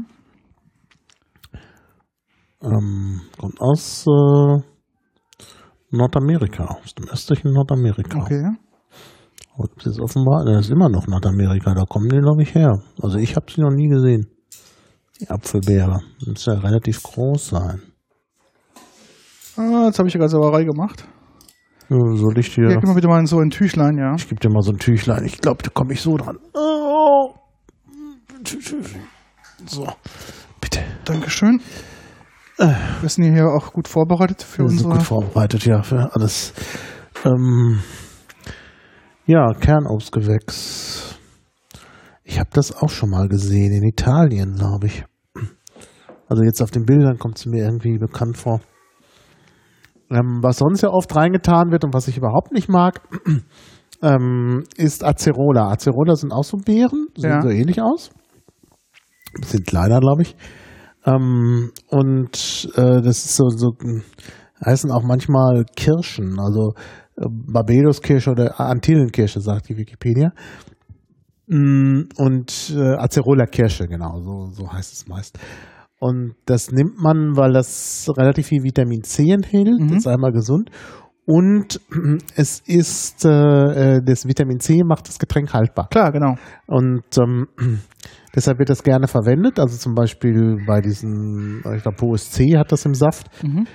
Ähm, 2.63 3.21
kommt 3.39 3.59
aus 3.61 4.05
äh, 4.05 4.61
Nordamerika, 5.89 6.65
aus 6.65 6.93
dem 6.93 7.07
östlichen 7.09 7.53
Nordamerika. 7.53 8.19
Okay. 8.19 8.43
Das 9.75 9.85
ist 9.85 9.99
offenbar, 9.99 10.45
das 10.45 10.65
ist 10.65 10.71
immer 10.71 10.89
noch 10.89 11.07
Nordamerika, 11.07 11.73
da 11.73 11.83
kommen 11.83 12.09
die, 12.09 12.17
glaube 12.19 12.41
ich, 12.41 12.55
her. 12.55 12.81
Also 13.01 13.17
ich 13.17 13.35
habe 13.35 13.45
sie 13.51 13.61
noch 13.61 13.71
nie 13.71 13.87
gesehen. 13.89 14.27
Die 15.19 15.29
Apfelbeere. 15.29 16.01
Muss 16.25 16.45
ja 16.45 16.53
relativ 16.53 17.03
groß 17.03 17.49
sein. 17.49 17.81
Ah, 19.57 19.85
jetzt 19.85 19.99
habe 19.99 20.07
ich 20.07 20.13
ja 20.13 20.19
gerade 20.19 20.31
Sauerei 20.31 20.63
gemacht. 20.63 21.05
Ja, 21.89 21.97
soll 22.15 22.37
ich 22.39 22.55
dir. 22.55 22.69
gib 22.69 22.83
mal 22.83 22.95
bitte 22.95 23.07
mal 23.07 23.19
in 23.19 23.25
so 23.25 23.37
ein 23.39 23.49
Tüchlein, 23.49 23.97
ja. 23.97 24.15
Ich 24.15 24.27
gebe 24.27 24.39
dir 24.39 24.49
mal 24.49 24.61
so 24.61 24.71
ein 24.71 24.77
Tüchlein. 24.77 25.25
Ich 25.25 25.39
glaube, 25.39 25.61
da 25.61 25.69
komme 25.69 25.93
ich 25.93 26.01
so 26.01 26.15
dran. 26.15 26.37
Oh. 26.55 27.33
So, 29.67 29.87
bitte. 30.59 30.79
Dankeschön. 31.05 31.61
Wir 32.57 33.09
sind 33.09 33.33
hier 33.33 33.47
auch 33.47 33.73
gut 33.73 33.87
vorbereitet 33.87 34.41
für 34.41 34.63
Wir 34.63 34.69
sind 34.69 34.85
unsere. 34.85 34.93
gut 34.93 35.03
vorbereitet, 35.03 35.65
ja, 35.65 35.81
für 35.81 36.09
alles. 36.15 36.53
Ähm, 37.25 37.79
ja, 39.31 39.53
Kernobstgewächs. 39.53 41.17
Ich 42.25 42.37
habe 42.37 42.49
das 42.51 42.75
auch 42.75 42.89
schon 42.89 43.11
mal 43.11 43.29
gesehen, 43.29 43.71
in 43.71 43.87
Italien, 43.87 44.55
glaube 44.55 44.87
ich. 44.87 45.05
Also 46.27 46.43
jetzt 46.43 46.61
auf 46.61 46.69
den 46.69 46.83
Bildern 46.85 47.17
kommt 47.17 47.37
es 47.37 47.45
mir 47.45 47.63
irgendwie 47.63 47.97
bekannt 47.97 48.35
vor. 48.37 48.59
Ähm, 50.09 50.39
was 50.41 50.57
sonst 50.57 50.81
ja 50.81 50.89
oft 50.89 51.15
reingetan 51.15 51.71
wird 51.71 51.85
und 51.85 51.93
was 51.93 52.09
ich 52.09 52.17
überhaupt 52.17 52.51
nicht 52.51 52.67
mag, 52.67 53.01
ähm, 54.03 54.63
ist 54.75 55.01
Acerola. 55.05 55.69
Acerola 55.71 56.15
sind 56.15 56.33
auch 56.33 56.43
so 56.43 56.57
Beeren, 56.57 57.07
sehen 57.15 57.29
Ja. 57.31 57.41
so 57.41 57.47
ähnlich 57.49 57.81
aus. 57.81 58.09
Sind 59.45 59.65
kleiner, 59.65 60.01
glaube 60.01 60.23
ich. 60.23 60.35
Ähm, 61.05 61.71
und 61.87 62.69
äh, 62.75 63.01
das 63.01 63.23
ist 63.23 63.37
so, 63.37 63.47
so 63.47 63.71
heißen 64.65 64.91
auch 64.91 65.03
manchmal 65.03 65.63
Kirschen, 65.77 66.37
also 66.37 66.73
Barbados-Kirsche 67.29 68.31
oder 68.31 68.59
Antillenkirsche, 68.59 69.41
sagt 69.41 69.69
die 69.69 69.77
Wikipedia. 69.77 70.31
Mm, 71.47 72.03
Und 72.17 72.73
äh, 72.75 72.95
Acerola-Kirsche, 72.97 73.87
genau, 73.87 74.19
so, 74.21 74.51
so 74.51 74.71
heißt 74.71 74.93
es 74.93 75.07
meist. 75.07 75.37
Und 75.99 76.33
das 76.45 76.71
nimmt 76.71 76.99
man, 76.99 77.37
weil 77.37 77.53
das 77.53 78.07
relativ 78.17 78.47
viel 78.47 78.63
Vitamin 78.63 79.03
C 79.03 79.29
enthält, 79.31 79.79
Mhm. 79.79 79.87
das 79.89 79.97
ist 79.99 80.07
einmal 80.07 80.31
gesund. 80.31 80.71
Und 81.25 81.79
es 82.35 82.61
ist, 82.65 83.25
äh, 83.25 83.29
äh, 83.97 84.01
das 84.03 84.25
Vitamin 84.27 84.59
C 84.59 84.81
macht 84.83 85.07
das 85.07 85.19
Getränk 85.19 85.53
haltbar. 85.53 85.87
Klar, 85.89 86.11
genau. 86.11 86.35
Und 86.67 87.03
ähm, 87.19 87.47
deshalb 88.35 88.57
wird 88.59 88.69
das 88.69 88.81
gerne 88.83 89.07
verwendet. 89.07 89.59
Also 89.59 89.77
zum 89.77 89.93
Beispiel 89.93 90.57
bei 90.65 90.81
diesen, 90.81 91.61
ich 91.75 91.83
glaube, 91.83 92.03
OSC 92.03 92.57
hat 92.57 92.71
das 92.71 92.85
im 92.85 92.95
Saft. 92.95 93.27
Mhm. 93.43 93.67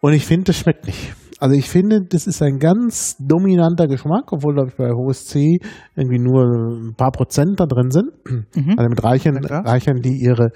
Und 0.00 0.12
ich 0.12 0.24
finde, 0.26 0.44
das 0.44 0.58
schmeckt 0.58 0.86
nicht. 0.86 1.14
Also 1.40 1.56
ich 1.56 1.68
finde, 1.68 2.00
das 2.02 2.26
ist 2.26 2.42
ein 2.42 2.58
ganz 2.58 3.16
dominanter 3.18 3.86
Geschmack, 3.86 4.32
obwohl 4.32 4.54
glaube 4.54 4.70
ich 4.70 4.76
bei 4.76 4.90
HSC 4.90 5.58
irgendwie 5.96 6.18
nur 6.18 6.44
ein 6.44 6.94
paar 6.96 7.10
Prozent 7.10 7.58
da 7.58 7.66
drin 7.66 7.90
sind. 7.90 8.10
Mhm. 8.54 8.74
Also 8.76 8.88
mit 8.88 9.02
reichern, 9.02 9.40
Ja, 9.48 9.94
die 10.00 10.20
ihre, 10.22 10.50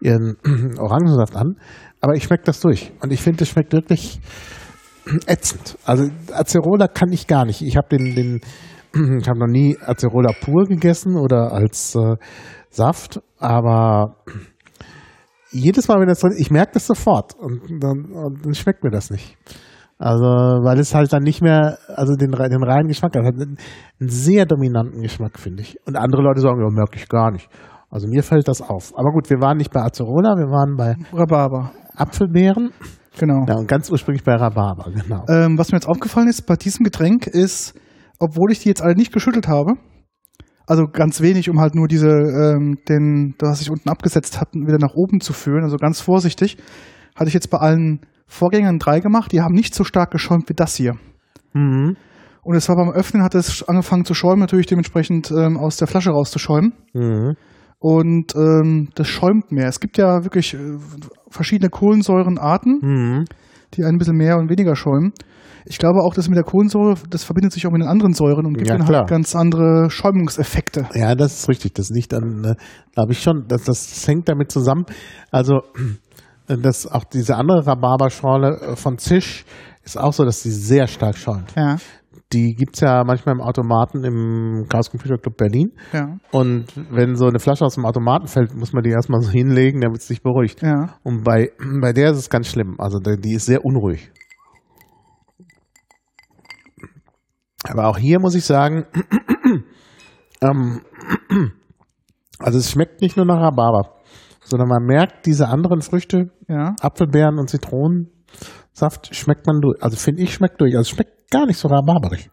ihren 0.00 0.36
Orangensaft 0.78 1.36
an. 1.36 1.56
Aber 2.00 2.14
ich 2.14 2.24
schmecke 2.24 2.44
das 2.44 2.60
durch. 2.60 2.92
Und 3.00 3.12
ich 3.12 3.20
finde, 3.20 3.40
das 3.40 3.48
schmeckt 3.48 3.72
wirklich 3.72 4.20
ätzend. 5.26 5.78
Also 5.84 6.08
Acerola 6.32 6.88
kann 6.88 7.12
ich 7.12 7.26
gar 7.26 7.44
nicht. 7.44 7.62
Ich 7.62 7.76
habe 7.76 7.88
den, 7.96 8.14
den, 8.14 8.40
ich 9.20 9.28
habe 9.28 9.38
noch 9.38 9.46
nie 9.46 9.76
Acerola 9.80 10.32
pur 10.40 10.64
gegessen 10.64 11.16
oder 11.16 11.52
als 11.52 11.94
äh, 11.94 12.16
Saft, 12.70 13.20
aber 13.38 14.16
jedes 15.50 15.88
Mal, 15.88 16.00
wenn 16.00 16.08
das 16.08 16.20
drin, 16.20 16.32
ich 16.38 16.50
merke 16.50 16.72
das 16.74 16.86
sofort 16.86 17.34
und 17.38 17.82
dann, 17.82 18.10
und 18.12 18.46
dann 18.46 18.54
schmeckt 18.54 18.82
mir 18.82 18.90
das 18.90 19.10
nicht. 19.10 19.36
Also, 19.98 20.24
weil 20.24 20.78
es 20.80 20.94
halt 20.94 21.12
dann 21.12 21.22
nicht 21.22 21.42
mehr, 21.42 21.78
also 21.88 22.14
den, 22.14 22.32
den 22.32 22.62
reinen 22.64 22.88
Geschmack 22.88 23.14
hat, 23.16 23.24
hat 23.24 23.34
einen, 23.34 23.56
einen 24.00 24.08
sehr 24.08 24.46
dominanten 24.46 25.00
Geschmack, 25.00 25.38
finde 25.38 25.62
ich. 25.62 25.76
Und 25.86 25.96
andere 25.96 26.22
Leute 26.22 26.40
sagen, 26.40 26.60
ja, 26.60 26.68
merke 26.70 26.96
ich 26.96 27.08
gar 27.08 27.30
nicht. 27.30 27.48
Also 27.88 28.08
mir 28.08 28.22
fällt 28.22 28.48
das 28.48 28.62
auf. 28.62 28.92
Aber 28.96 29.10
gut, 29.12 29.30
wir 29.30 29.40
waren 29.40 29.58
nicht 29.58 29.70
bei 29.70 29.80
Acerola, 29.80 30.34
wir 30.36 30.50
waren 30.50 30.76
bei 30.76 30.96
Rhabarber. 31.12 31.72
Apfelbeeren. 31.94 32.72
Genau. 33.18 33.44
Ja, 33.46 33.56
und 33.56 33.68
ganz 33.68 33.90
ursprünglich 33.90 34.24
bei 34.24 34.34
Rhabarber, 34.34 34.90
genau. 34.90 35.24
Ähm, 35.28 35.58
was 35.58 35.70
mir 35.70 35.76
jetzt 35.76 35.88
aufgefallen 35.88 36.28
ist 36.28 36.46
bei 36.46 36.56
diesem 36.56 36.84
Getränk 36.84 37.26
ist, 37.26 37.78
obwohl 38.18 38.50
ich 38.50 38.60
die 38.60 38.70
jetzt 38.70 38.82
alle 38.82 38.94
nicht 38.94 39.12
geschüttelt 39.12 39.46
habe, 39.46 39.74
also 40.66 40.84
ganz 40.90 41.20
wenig, 41.20 41.50
um 41.50 41.60
halt 41.60 41.74
nur 41.74 41.86
diese, 41.86 42.08
ähm, 42.08 42.78
den, 42.88 43.34
das 43.38 43.58
sich 43.58 43.70
unten 43.70 43.90
abgesetzt 43.90 44.40
hatten, 44.40 44.66
wieder 44.66 44.78
nach 44.78 44.94
oben 44.94 45.20
zu 45.20 45.34
führen, 45.34 45.64
also 45.64 45.76
ganz 45.76 46.00
vorsichtig, 46.00 46.56
hatte 47.14 47.28
ich 47.28 47.34
jetzt 47.34 47.50
bei 47.50 47.58
allen 47.58 48.00
Vorgängern 48.32 48.78
drei 48.78 49.00
gemacht, 49.00 49.32
die 49.32 49.40
haben 49.40 49.54
nicht 49.54 49.74
so 49.74 49.84
stark 49.84 50.10
geschäumt 50.10 50.48
wie 50.48 50.54
das 50.54 50.74
hier. 50.74 50.94
Mhm. 51.52 51.96
Und 52.42 52.56
es 52.56 52.68
war 52.68 52.76
beim 52.76 52.90
Öffnen, 52.90 53.22
hat 53.22 53.34
es 53.34 53.62
angefangen 53.68 54.04
zu 54.04 54.14
schäumen, 54.14 54.40
natürlich 54.40 54.66
dementsprechend 54.66 55.30
ähm, 55.30 55.56
aus 55.56 55.76
der 55.76 55.86
Flasche 55.86 56.10
rauszuschäumen. 56.10 56.72
Mhm. 56.92 57.34
Und 57.78 58.34
ähm, 58.34 58.88
das 58.94 59.08
schäumt 59.08 59.52
mehr. 59.52 59.66
Es 59.66 59.80
gibt 59.80 59.98
ja 59.98 60.24
wirklich 60.24 60.54
äh, 60.54 60.58
verschiedene 61.28 61.68
Kohlensäurenarten. 61.70 62.78
Mhm. 62.82 63.24
die 63.74 63.84
ein 63.84 63.96
bisschen 63.98 64.16
mehr 64.16 64.36
und 64.36 64.50
weniger 64.50 64.76
schäumen. 64.76 65.12
Ich 65.64 65.78
glaube 65.78 66.00
auch, 66.02 66.12
dass 66.14 66.28
mit 66.28 66.36
der 66.36 66.44
Kohlensäure, 66.44 66.94
das 67.08 67.24
verbindet 67.24 67.52
sich 67.52 67.66
auch 67.66 67.70
mit 67.70 67.80
den 67.80 67.88
anderen 67.88 68.12
Säuren 68.12 68.44
und 68.46 68.54
gibt 68.54 68.68
Ja, 68.68 68.76
dann 68.76 68.86
klar. 68.86 69.00
halt 69.00 69.08
ganz 69.10 69.34
andere 69.36 69.88
Schäumungseffekte. 69.90 70.88
Ja, 70.94 71.14
das 71.14 71.38
ist 71.40 71.48
richtig. 71.48 71.74
Das 71.74 71.88
liegt 71.90 72.12
an, 72.12 72.44
äh, 72.44 72.54
glaube 72.94 73.12
ich 73.12 73.22
schon, 73.22 73.44
das, 73.48 73.62
das 73.64 74.06
hängt 74.08 74.28
damit 74.28 74.50
zusammen. 74.50 74.84
Also, 75.30 75.60
äh, 76.52 76.58
das, 76.62 76.86
auch 76.86 77.04
diese 77.04 77.36
andere 77.36 77.66
Rhabarberschorle 77.66 78.72
äh, 78.72 78.76
von 78.76 78.98
Zisch 78.98 79.44
ist 79.84 79.98
auch 79.98 80.12
so, 80.12 80.24
dass 80.24 80.42
sie 80.42 80.50
sehr 80.52 80.86
stark 80.86 81.16
schäumt. 81.16 81.52
Ja, 81.56 81.76
Die 82.32 82.54
gibt's 82.54 82.80
ja 82.80 83.02
manchmal 83.04 83.34
im 83.34 83.40
Automaten 83.40 84.04
im 84.04 84.66
Chaos 84.68 84.90
Computer 84.90 85.18
Club 85.18 85.36
Berlin. 85.36 85.72
ja, 85.92 86.16
Und 86.30 86.66
wenn 86.90 87.16
so 87.16 87.26
eine 87.26 87.38
Flasche 87.40 87.64
aus 87.64 87.74
dem 87.74 87.84
Automaten 87.84 88.26
fällt, 88.26 88.54
muss 88.54 88.72
man 88.72 88.82
die 88.82 88.90
erstmal 88.90 89.20
so 89.20 89.30
hinlegen, 89.38 89.80
damit 89.80 90.00
es 90.00 90.06
sich 90.06 90.22
beruhigt. 90.22 90.62
ja. 90.62 90.94
Und 91.02 91.24
bei, 91.24 91.50
bei 91.80 91.92
der 91.92 92.12
ist 92.12 92.18
es 92.18 92.30
ganz 92.30 92.46
schlimm. 92.48 92.76
Also 92.78 92.98
die 93.00 93.20
die 93.20 93.34
ist 93.34 93.46
sehr 93.46 93.64
unruhig. 93.64 94.10
Aber 97.68 97.88
auch 97.88 97.98
hier 97.98 98.18
muss 98.20 98.34
ich 98.34 98.44
sagen, 98.44 98.86
ähm, 100.42 100.80
also 102.38 102.58
es 102.58 102.70
schmeckt 102.70 103.00
nicht 103.00 103.16
nur 103.16 103.26
nach 103.26 103.40
Rhabarber, 103.40 103.91
sondern 104.44 104.68
man 104.68 104.84
merkt 104.84 105.26
diese 105.26 105.48
anderen 105.48 105.82
Früchte, 105.82 106.30
Ja, 106.48 106.74
Apfelbeeren 106.80 107.38
und 107.38 107.48
Zitronensaft, 107.48 109.14
schmeckt 109.14 109.46
man 109.46 109.60
durch. 109.60 109.82
Also 109.82 109.96
finde 109.96 110.22
ich, 110.22 110.34
schmeckt 110.34 110.60
durch. 110.60 110.76
Also 110.76 110.94
schmeckt 110.94 111.30
gar 111.30 111.46
nicht 111.46 111.58
so 111.58 111.68
rhabarberig. 111.68 112.30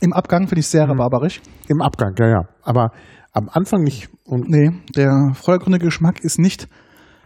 im 0.00 0.12
Abgang 0.12 0.46
finde 0.48 0.60
ich 0.60 0.66
Mhm. 0.66 0.70
sehr 0.70 0.88
rhabarberig. 0.88 1.40
Im 1.68 1.80
Abgang, 1.80 2.14
ja, 2.18 2.28
ja. 2.28 2.42
Aber 2.62 2.90
am 3.32 3.48
Anfang 3.48 3.82
nicht. 3.82 4.10
Und 4.24 4.48
Nee, 4.50 4.70
der 4.94 5.32
vordergründige 5.34 5.86
Geschmack 5.86 6.20
ist 6.20 6.38
nicht 6.38 6.68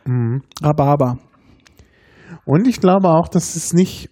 Mhm. 0.06 0.42
Rhabarber. 0.62 1.18
Und 2.44 2.66
ich 2.68 2.80
glaube 2.80 3.08
auch, 3.08 3.28
dass 3.28 3.56
es 3.56 3.72
nicht, 3.72 4.10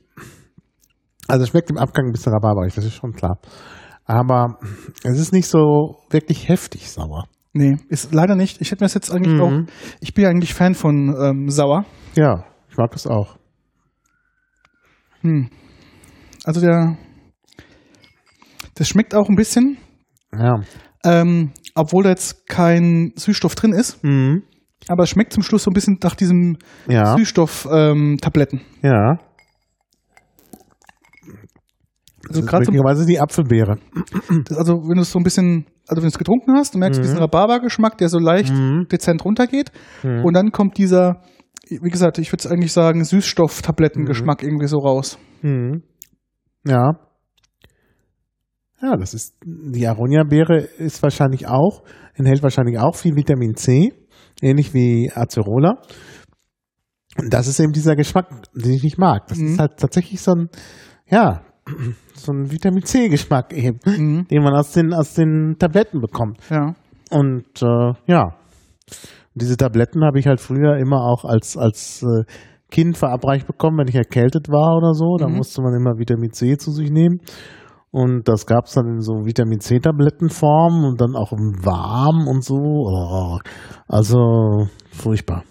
also 1.28 1.44
es 1.44 1.50
schmeckt 1.50 1.70
im 1.70 1.78
Abgang 1.78 2.06
ein 2.06 2.12
bisschen 2.12 2.32
rhabarberig, 2.32 2.74
das 2.74 2.84
ist 2.84 2.94
schon 2.94 3.12
klar. 3.12 3.38
Aber 4.06 4.58
es 5.02 5.18
ist 5.18 5.32
nicht 5.32 5.48
so 5.48 5.96
wirklich 6.10 6.48
heftig 6.48 6.88
sauer. 6.90 7.24
Nee, 7.52 7.76
ist 7.88 8.12
leider 8.14 8.36
nicht. 8.36 8.60
Ich 8.60 8.70
hätte 8.70 8.82
mir 8.82 8.86
das 8.86 8.94
jetzt 8.94 9.10
eigentlich 9.10 9.34
Mhm. 9.34 9.40
auch, 9.40 9.72
ich 10.00 10.14
bin 10.14 10.24
ja 10.24 10.30
eigentlich 10.30 10.54
Fan 10.54 10.74
von 10.74 11.14
ähm, 11.20 11.48
sauer. 11.50 11.84
Ja, 12.14 12.44
ich 12.70 12.76
mag 12.76 12.94
es 12.94 13.06
auch. 13.06 13.36
Hm. 15.22 15.48
Also 16.44 16.60
der, 16.60 16.96
das 18.74 18.88
schmeckt 18.88 19.14
auch 19.14 19.28
ein 19.28 19.36
bisschen, 19.36 19.78
Ja. 20.38 20.60
ähm, 21.04 21.52
obwohl 21.74 22.04
da 22.04 22.10
jetzt 22.10 22.46
kein 22.46 23.12
Süßstoff 23.16 23.54
drin 23.54 23.72
ist, 23.72 24.04
Mhm. 24.04 24.42
aber 24.88 25.04
es 25.04 25.10
schmeckt 25.10 25.32
zum 25.32 25.42
Schluss 25.42 25.64
so 25.64 25.70
ein 25.70 25.74
bisschen 25.74 25.98
nach 26.02 26.14
diesem 26.14 26.58
Ja. 26.86 27.16
Süßstoff-Tabletten. 27.16 28.60
Ja. 28.82 29.18
Also 32.28 32.40
das 32.42 32.52
ist 32.52 32.58
möglicherweise 32.68 33.06
die 33.06 33.20
Apfelbeere. 33.20 33.78
also 34.56 34.74
wenn 34.74 34.96
du 34.96 35.02
es 35.02 35.12
so 35.12 35.18
ein 35.18 35.22
bisschen, 35.24 35.66
also 35.86 35.96
wenn 36.02 36.08
du 36.08 36.14
es 36.14 36.18
getrunken 36.18 36.52
hast, 36.56 36.74
du 36.74 36.78
merkst 36.78 36.98
Mhm. 37.00 37.02
diesen 37.04 37.18
Rhabarber-Geschmack, 37.18 37.98
der 37.98 38.08
so 38.08 38.18
leicht 38.18 38.52
Mhm. 38.52 38.86
dezent 38.90 39.24
runtergeht. 39.24 39.70
Mhm. 40.02 40.24
Und 40.24 40.34
dann 40.34 40.50
kommt 40.50 40.76
dieser, 40.78 41.22
wie 41.68 41.90
gesagt, 41.90 42.18
ich 42.18 42.32
würde 42.32 42.42
es 42.44 42.50
eigentlich 42.50 42.72
sagen, 42.72 43.04
Süßstoff-Tabletten-Geschmack 43.04 44.42
irgendwie 44.42 44.66
so 44.66 44.78
raus. 44.78 45.18
Mhm. 45.42 45.82
Ja. 46.66 46.92
Ja, 48.82 48.96
das 48.96 49.14
ist, 49.14 49.36
die 49.44 49.86
Aronia-Beere 49.86 50.58
ist 50.78 51.02
wahrscheinlich 51.02 51.46
auch, 51.48 51.82
enthält 52.14 52.42
wahrscheinlich 52.42 52.78
auch 52.78 52.94
viel 52.94 53.16
Vitamin 53.16 53.54
C, 53.56 53.92
ähnlich 54.42 54.74
wie 54.74 55.10
Acerola. 55.14 55.80
Und 57.18 57.32
das 57.32 57.46
ist 57.46 57.58
eben 57.60 57.72
dieser 57.72 57.96
Geschmack, 57.96 58.28
den 58.54 58.72
ich 58.72 58.82
nicht 58.82 58.98
mag. 58.98 59.26
Das 59.28 59.38
Mhm. 59.38 59.46
ist 59.46 59.58
halt 59.58 59.78
tatsächlich 59.78 60.20
so 60.20 60.32
ein, 60.32 60.48
ja, 61.08 61.45
so 62.14 62.32
ein 62.32 62.50
Vitamin 62.50 62.84
C-Geschmack 62.84 63.52
eben, 63.52 63.78
Mhm. 63.84 64.26
den 64.28 64.42
man 64.42 64.54
aus 64.54 64.72
den, 64.72 64.92
aus 64.94 65.14
den 65.14 65.56
Tabletten 65.58 66.00
bekommt. 66.00 66.38
Ja. 66.50 66.74
Und 67.10 67.62
äh, 67.62 67.92
ja, 68.06 68.34
diese 69.34 69.56
Tabletten 69.56 70.04
habe 70.04 70.18
ich 70.18 70.26
halt 70.26 70.40
früher 70.40 70.76
immer 70.78 71.02
auch 71.04 71.24
als, 71.24 71.56
als 71.56 72.02
äh, 72.02 72.24
Kind 72.70 72.96
verabreicht 72.98 73.46
bekommen, 73.46 73.78
wenn 73.78 73.88
ich 73.88 73.94
erkältet 73.94 74.48
war 74.48 74.76
oder 74.76 74.92
so. 74.94 75.16
Da 75.18 75.28
Mhm. 75.28 75.36
musste 75.36 75.62
man 75.62 75.74
immer 75.74 75.98
Vitamin 75.98 76.32
C 76.32 76.56
zu 76.56 76.70
sich 76.72 76.90
nehmen. 76.90 77.20
Und 77.92 78.28
das 78.28 78.44
gab 78.46 78.64
es 78.66 78.72
dann 78.74 78.86
in 78.86 79.00
so 79.00 79.24
Vitamin 79.24 79.60
C-Tablettenform 79.60 80.84
und 80.84 81.00
dann 81.00 81.14
auch 81.16 81.32
im 81.32 81.64
Warm 81.64 82.26
und 82.28 82.44
so. 82.44 82.56
Oh, 82.56 83.38
also 83.88 84.66
furchtbar. 84.90 85.44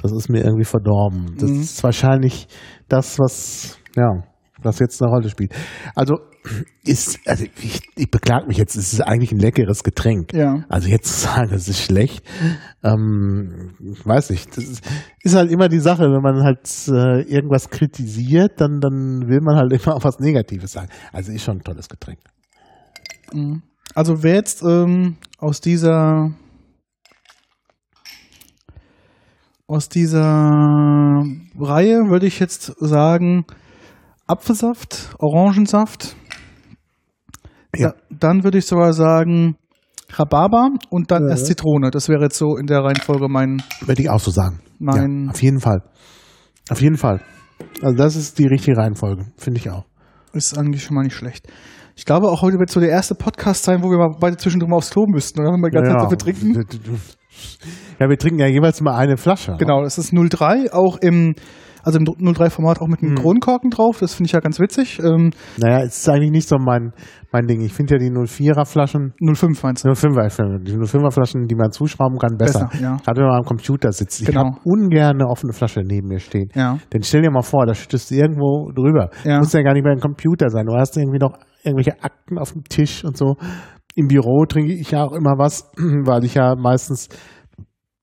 Das 0.00 0.12
ist 0.12 0.28
mir 0.28 0.44
irgendwie 0.44 0.64
verdorben. 0.64 1.34
Das 1.38 1.50
Mhm. 1.50 1.60
ist 1.60 1.82
wahrscheinlich 1.82 2.46
das, 2.88 3.18
was, 3.18 3.78
ja, 3.96 4.22
was 4.64 4.78
jetzt 4.78 5.02
eine 5.02 5.10
Rolle 5.10 5.28
spielt. 5.28 5.54
Also 5.94 6.18
ist, 6.84 7.20
also 7.26 7.44
ich, 7.62 7.80
ich 7.94 8.10
beklag 8.10 8.48
mich 8.48 8.56
jetzt, 8.56 8.74
es 8.74 8.92
ist 8.92 9.00
eigentlich 9.00 9.32
ein 9.32 9.38
leckeres 9.38 9.84
Getränk. 9.84 10.32
Ja. 10.32 10.64
Also 10.68 10.88
jetzt 10.88 11.06
zu 11.06 11.26
sagen, 11.26 11.52
es 11.54 11.68
ist 11.68 11.80
schlecht, 11.80 12.24
ähm, 12.82 13.74
ich 13.80 14.04
weiß 14.04 14.30
nicht. 14.30 14.56
Das 14.56 14.64
ist, 14.64 14.84
ist 15.22 15.34
halt 15.34 15.50
immer 15.50 15.68
die 15.68 15.78
Sache, 15.78 16.02
wenn 16.10 16.22
man 16.22 16.42
halt 16.42 16.68
äh, 16.88 17.22
irgendwas 17.22 17.70
kritisiert, 17.70 18.60
dann, 18.60 18.80
dann 18.80 19.28
will 19.28 19.40
man 19.40 19.56
halt 19.56 19.72
immer 19.84 19.94
auch 19.94 20.04
was 20.04 20.18
Negatives 20.18 20.72
sagen. 20.72 20.88
Also 21.12 21.32
ist 21.32 21.44
schon 21.44 21.58
ein 21.58 21.64
tolles 21.64 21.88
Getränk. 21.88 22.18
Mhm. 23.32 23.62
Also 23.94 24.22
wer 24.22 24.34
jetzt 24.34 24.62
ähm, 24.62 25.16
aus 25.38 25.60
dieser 25.60 26.32
aus 29.66 29.88
dieser 29.88 31.24
Reihe 31.58 32.10
würde 32.10 32.26
ich 32.26 32.38
jetzt 32.40 32.74
sagen 32.78 33.46
Apfelsaft, 34.26 35.14
Orangensaft. 35.18 36.16
Ja. 37.74 37.88
Da, 37.90 37.94
dann 38.10 38.44
würde 38.44 38.58
ich 38.58 38.66
sogar 38.66 38.92
sagen 38.92 39.56
Rhabarber 40.10 40.70
und 40.90 41.10
dann 41.10 41.24
Ja. 41.24 41.30
erst 41.30 41.46
Zitrone. 41.46 41.90
Das 41.90 42.08
wäre 42.08 42.22
jetzt 42.24 42.36
so 42.36 42.56
in 42.56 42.66
der 42.66 42.84
Reihenfolge 42.84 43.28
mein 43.28 43.62
Würde 43.80 44.02
ich 44.02 44.10
auch 44.10 44.20
so 44.20 44.30
sagen. 44.30 44.60
Mein- 44.78 45.24
Ja, 45.26 45.30
auf 45.30 45.42
jeden 45.42 45.60
Fall. 45.60 45.82
Auf 46.70 46.80
jeden 46.80 46.96
Fall. 46.96 47.20
Also 47.80 47.96
das 47.96 48.16
ist 48.16 48.38
die 48.38 48.46
richtige 48.46 48.76
Reihenfolge, 48.76 49.26
finde 49.36 49.58
ich 49.60 49.70
auch. 49.70 49.84
ist 50.34 50.56
eigentlich 50.56 50.82
schon 50.82 50.94
mal 50.94 51.02
nicht 51.02 51.14
schlecht. 51.14 51.46
Ich 51.94 52.06
glaube, 52.06 52.28
auch 52.30 52.40
heute 52.40 52.58
wird 52.58 52.70
so 52.70 52.80
der 52.80 52.88
erste 52.88 53.14
Podcast 53.14 53.64
sein, 53.64 53.82
wo 53.82 53.90
wir 53.90 53.98
mal 53.98 54.16
beide 54.18 54.38
zwischendrin 54.38 54.70
mal 54.70 54.76
aufs 54.78 54.88
Klo 54.90 55.04
müssten, 55.06 55.40
oder? 55.40 55.50
Wenn 55.52 55.60
wir 55.60 55.68
die 55.70 55.76
ganze 55.76 55.90
Zeit 55.92 56.00
so 56.02 56.08
viel 56.08 56.34
trinken. 56.34 56.66
Ja, 57.98 58.08
wir 58.10 58.18
trinken 58.18 58.40
ja 58.40 58.46
jeweils 58.46 58.80
mal 58.82 58.94
eine 58.94 59.16
Flasche. 59.16 59.56
Genau, 59.58 59.82
das 59.82 59.96
ist 59.96 60.12
03, 60.12 60.70
auch 60.72 60.98
im, 60.98 61.34
Also 61.84 61.98
im 61.98 62.04
03-Format 62.04 62.80
auch 62.80 62.86
mit 62.88 63.02
einem 63.02 63.12
Mhm. 63.12 63.16
Kronkorken 63.16 63.70
drauf. 63.70 63.98
Das 64.00 64.14
finde 64.14 64.26
ich 64.28 64.32
ja 64.32 64.40
ganz 64.40 64.58
witzig. 64.60 65.00
Ähm, 65.02 65.30
Naja, 65.58 65.80
es 65.84 65.98
ist 65.98 66.08
eigentlich 66.08 66.30
nicht 66.30 66.48
so 66.48 66.56
mein, 66.58 66.92
mein 67.32 67.46
Ding. 67.46 67.60
Ich 67.62 67.72
finde 67.72 67.94
ja 67.94 67.98
die 67.98 68.10
04er 68.10 68.64
Flaschen, 68.64 69.12
05 69.20 69.62
meinst 69.62 69.84
du? 69.84 69.88
05er 69.90 70.30
Flaschen, 70.30 70.64
die 70.64 70.72
05er 70.76 71.10
Flaschen, 71.10 71.46
die 71.48 71.54
man 71.54 71.70
zuschrauben 71.72 72.18
kann, 72.18 72.36
besser. 72.36 72.68
Besser, 72.70 72.82
ja. 72.82 72.96
Gerade 73.04 73.20
wenn 73.20 73.28
man 73.28 73.38
am 73.38 73.44
Computer 73.44 73.90
sitzt. 73.92 74.20
Ich 74.20 74.26
Genau. 74.26 74.40
habe 74.44 74.56
ungern 74.64 75.16
eine 75.20 75.26
offene 75.28 75.52
Flasche 75.52 75.80
neben 75.84 76.08
mir 76.08 76.18
stehen. 76.20 76.48
Ja. 76.54 76.78
Denn 76.92 77.02
stell 77.02 77.22
dir 77.22 77.30
mal 77.30 77.42
vor, 77.42 77.66
da 77.66 77.74
schüttest 77.74 78.10
du 78.10 78.14
irgendwo 78.14 78.70
drüber. 78.74 79.10
Ja. 79.24 79.38
Muss 79.38 79.52
ja 79.52 79.62
gar 79.62 79.74
nicht 79.74 79.84
mehr 79.84 79.92
ein 79.92 80.00
Computer 80.00 80.48
sein. 80.50 80.66
Du 80.66 80.74
hast 80.76 80.96
irgendwie 80.96 81.18
noch 81.18 81.38
irgendwelche 81.64 82.02
Akten 82.02 82.38
auf 82.38 82.52
dem 82.52 82.64
Tisch 82.64 83.04
und 83.04 83.16
so. 83.16 83.36
Im 83.94 84.08
Büro 84.08 84.46
trinke 84.46 84.72
ich 84.72 84.90
ja 84.92 85.04
auch 85.04 85.12
immer 85.12 85.34
was, 85.36 85.70
weil 85.76 86.24
ich 86.24 86.34
ja 86.34 86.54
meistens 86.56 87.08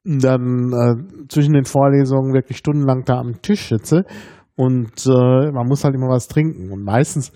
dann 0.04 0.72
äh, 0.74 1.28
zwischen 1.28 1.54
den 1.54 1.66
Vorlesungen 1.66 2.34
wirklich 2.34 2.58
stundenlang 2.58 3.04
da 3.06 3.20
am 3.20 3.42
Tisch 3.42 3.68
sitze 3.70 4.04
und 4.56 5.06
äh, 5.06 5.52
man 5.52 5.68
muss 5.68 5.84
halt 5.84 5.96
immer 5.96 6.10
was 6.10 6.28
trinken. 6.28 6.72
Und 6.72 6.84
meistens 6.84 7.32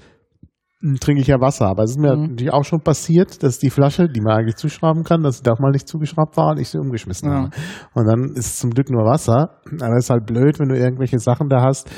hm, 0.82 0.96
trinke 1.00 1.22
ich 1.22 1.28
ja 1.28 1.40
Wasser. 1.40 1.68
Aber 1.68 1.84
es 1.84 1.92
ist 1.92 2.00
mir 2.00 2.16
Mhm. 2.16 2.22
natürlich 2.32 2.52
auch 2.52 2.66
schon 2.66 2.82
passiert, 2.82 3.42
dass 3.44 3.60
die 3.60 3.70
Flasche, 3.70 4.08
die 4.10 4.20
man 4.22 4.36
eigentlich 4.38 4.58
zuschrauben 4.58 5.04
kann, 5.04 5.24
dass 5.24 5.38
sie 5.38 5.44
doch 5.44 5.60
mal 5.60 5.72
nicht 5.72 5.88
zugeschraubt 5.88 6.36
war 6.36 6.52
und 6.52 6.60
ich 6.60 6.68
sie 6.70 6.80
umgeschmissen 6.80 7.30
Ja. 7.30 7.36
habe. 7.36 7.50
Und 7.94 8.06
dann 8.08 8.32
ist 8.36 8.48
es 8.48 8.60
zum 8.60 8.72
Glück 8.72 8.90
nur 8.90 9.06
Wasser. 9.06 9.62
Aber 9.80 9.96
es 9.98 10.06
ist 10.06 10.10
halt 10.10 10.26
blöd, 10.26 10.60
wenn 10.60 10.68
du 10.70 10.78
irgendwelche 10.78 11.20
Sachen 11.20 11.48
da 11.48 11.62
hast, 11.62 11.90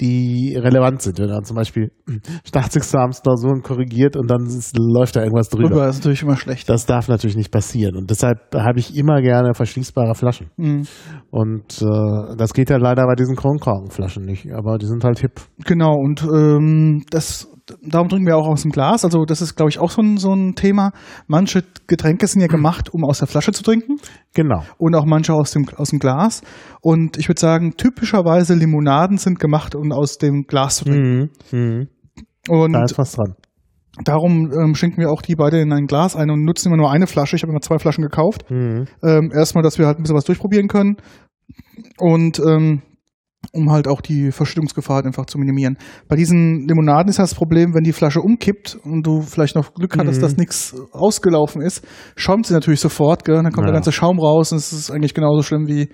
die 0.00 0.56
relevant 0.56 1.02
sind. 1.02 1.18
Wenn 1.18 1.28
dann 1.28 1.44
zum 1.44 1.56
Beispiel 1.56 1.90
Staatsexamensklausuren 2.44 3.62
korrigiert 3.62 4.16
und 4.16 4.30
dann 4.30 4.46
ist, 4.46 4.76
läuft 4.78 5.16
da 5.16 5.22
irgendwas 5.22 5.48
drüber. 5.48 5.68
Drüber 5.68 5.88
ist 5.88 5.98
natürlich 5.98 6.22
immer 6.22 6.36
schlecht. 6.36 6.68
Das 6.68 6.86
darf 6.86 7.08
natürlich 7.08 7.36
nicht 7.36 7.50
passieren. 7.50 7.96
Und 7.96 8.10
deshalb 8.10 8.54
habe 8.54 8.78
ich 8.78 8.96
immer 8.96 9.20
gerne 9.20 9.54
verschließbare 9.54 10.14
Flaschen. 10.14 10.50
Mhm. 10.56 10.82
Und 11.30 11.82
äh, 11.82 12.36
das 12.36 12.54
geht 12.54 12.70
ja 12.70 12.76
leider 12.76 13.06
bei 13.06 13.14
diesen 13.14 13.36
Kronkorkenflaschen 13.36 14.24
nicht. 14.24 14.52
Aber 14.52 14.78
die 14.78 14.86
sind 14.86 15.04
halt 15.04 15.18
hip. 15.18 15.40
Genau, 15.64 15.94
und 15.94 16.22
ähm, 16.22 17.04
das, 17.10 17.48
darum 17.82 18.08
trinken 18.08 18.26
wir 18.26 18.36
auch 18.36 18.46
aus 18.48 18.62
dem 18.62 18.70
Glas. 18.70 19.04
Also 19.04 19.24
das 19.24 19.40
ist, 19.42 19.56
glaube 19.56 19.70
ich, 19.70 19.78
auch 19.78 19.90
so 19.90 20.02
ein, 20.02 20.16
so 20.16 20.32
ein 20.32 20.54
Thema. 20.54 20.92
Manche 21.26 21.64
Getränke 21.86 22.26
sind 22.26 22.40
ja 22.40 22.46
gemacht, 22.58 22.92
um 22.92 23.04
aus 23.04 23.18
der 23.18 23.28
Flasche 23.28 23.52
zu 23.52 23.62
trinken 23.62 23.96
Genau. 24.34 24.62
und 24.78 24.94
auch 24.94 25.04
manche 25.04 25.32
aus 25.34 25.50
dem, 25.52 25.66
aus 25.76 25.90
dem 25.90 25.98
Glas. 25.98 26.42
Und 26.80 27.16
ich 27.16 27.28
würde 27.28 27.40
sagen, 27.40 27.76
typischerweise 27.76 28.54
Limonaden 28.54 29.18
sind 29.18 29.38
gemacht, 29.40 29.74
um 29.74 29.92
aus 29.92 30.18
dem 30.18 30.44
Glas 30.46 30.76
zu 30.76 30.84
trinken. 30.86 31.30
Mhm. 31.52 31.58
Mhm. 31.58 31.88
Und 32.48 32.72
Da 32.72 32.84
ist 32.84 32.96
was 32.98 33.12
dran. 33.12 33.34
darum 34.04 34.50
ähm, 34.52 34.74
schenken 34.74 35.00
wir 35.00 35.10
auch 35.10 35.22
die 35.22 35.34
beide 35.34 35.60
in 35.60 35.72
ein 35.72 35.86
Glas 35.86 36.16
ein 36.16 36.30
und 36.30 36.44
nutzen 36.44 36.68
immer 36.68 36.76
nur 36.76 36.90
eine 36.90 37.06
Flasche. 37.06 37.36
Ich 37.36 37.42
habe 37.42 37.50
immer 37.52 37.60
zwei 37.60 37.78
Flaschen 37.78 38.02
gekauft. 38.02 38.50
Mhm. 38.50 38.86
Ähm, 39.02 39.30
erstmal, 39.34 39.62
dass 39.62 39.78
wir 39.78 39.86
halt 39.86 39.98
ein 39.98 40.02
bisschen 40.02 40.16
was 40.16 40.24
durchprobieren 40.24 40.68
können 40.68 40.96
und 41.98 42.38
ähm, 42.40 42.82
um 43.52 43.70
halt 43.70 43.86
auch 43.88 44.00
die 44.00 44.32
Verschüttungsgefahr 44.32 45.04
einfach 45.04 45.26
zu 45.26 45.38
minimieren. 45.38 45.78
Bei 46.08 46.16
diesen 46.16 46.66
Limonaden 46.66 47.08
ist 47.08 47.18
das 47.20 47.34
Problem, 47.34 47.72
wenn 47.72 47.84
die 47.84 47.92
Flasche 47.92 48.20
umkippt 48.20 48.76
und 48.84 49.06
du 49.06 49.20
vielleicht 49.22 49.54
noch 49.54 49.72
Glück 49.74 49.96
hattest, 49.96 50.18
Mhm. 50.18 50.22
dass 50.22 50.36
nichts 50.36 50.74
ausgelaufen 50.92 51.62
ist, 51.62 51.86
schäumt 52.16 52.46
sie 52.46 52.52
natürlich 52.54 52.80
sofort, 52.80 53.24
gell? 53.24 53.36
dann 53.36 53.52
kommt 53.52 53.58
Ja. 53.66 53.72
der 53.72 53.74
ganze 53.74 53.92
Schaum 53.92 54.18
raus 54.18 54.50
und 54.52 54.58
es 54.58 54.72
ist 54.72 54.90
eigentlich 54.90 55.14
genauso 55.14 55.42
schlimm 55.42 55.66
wie 55.68 55.88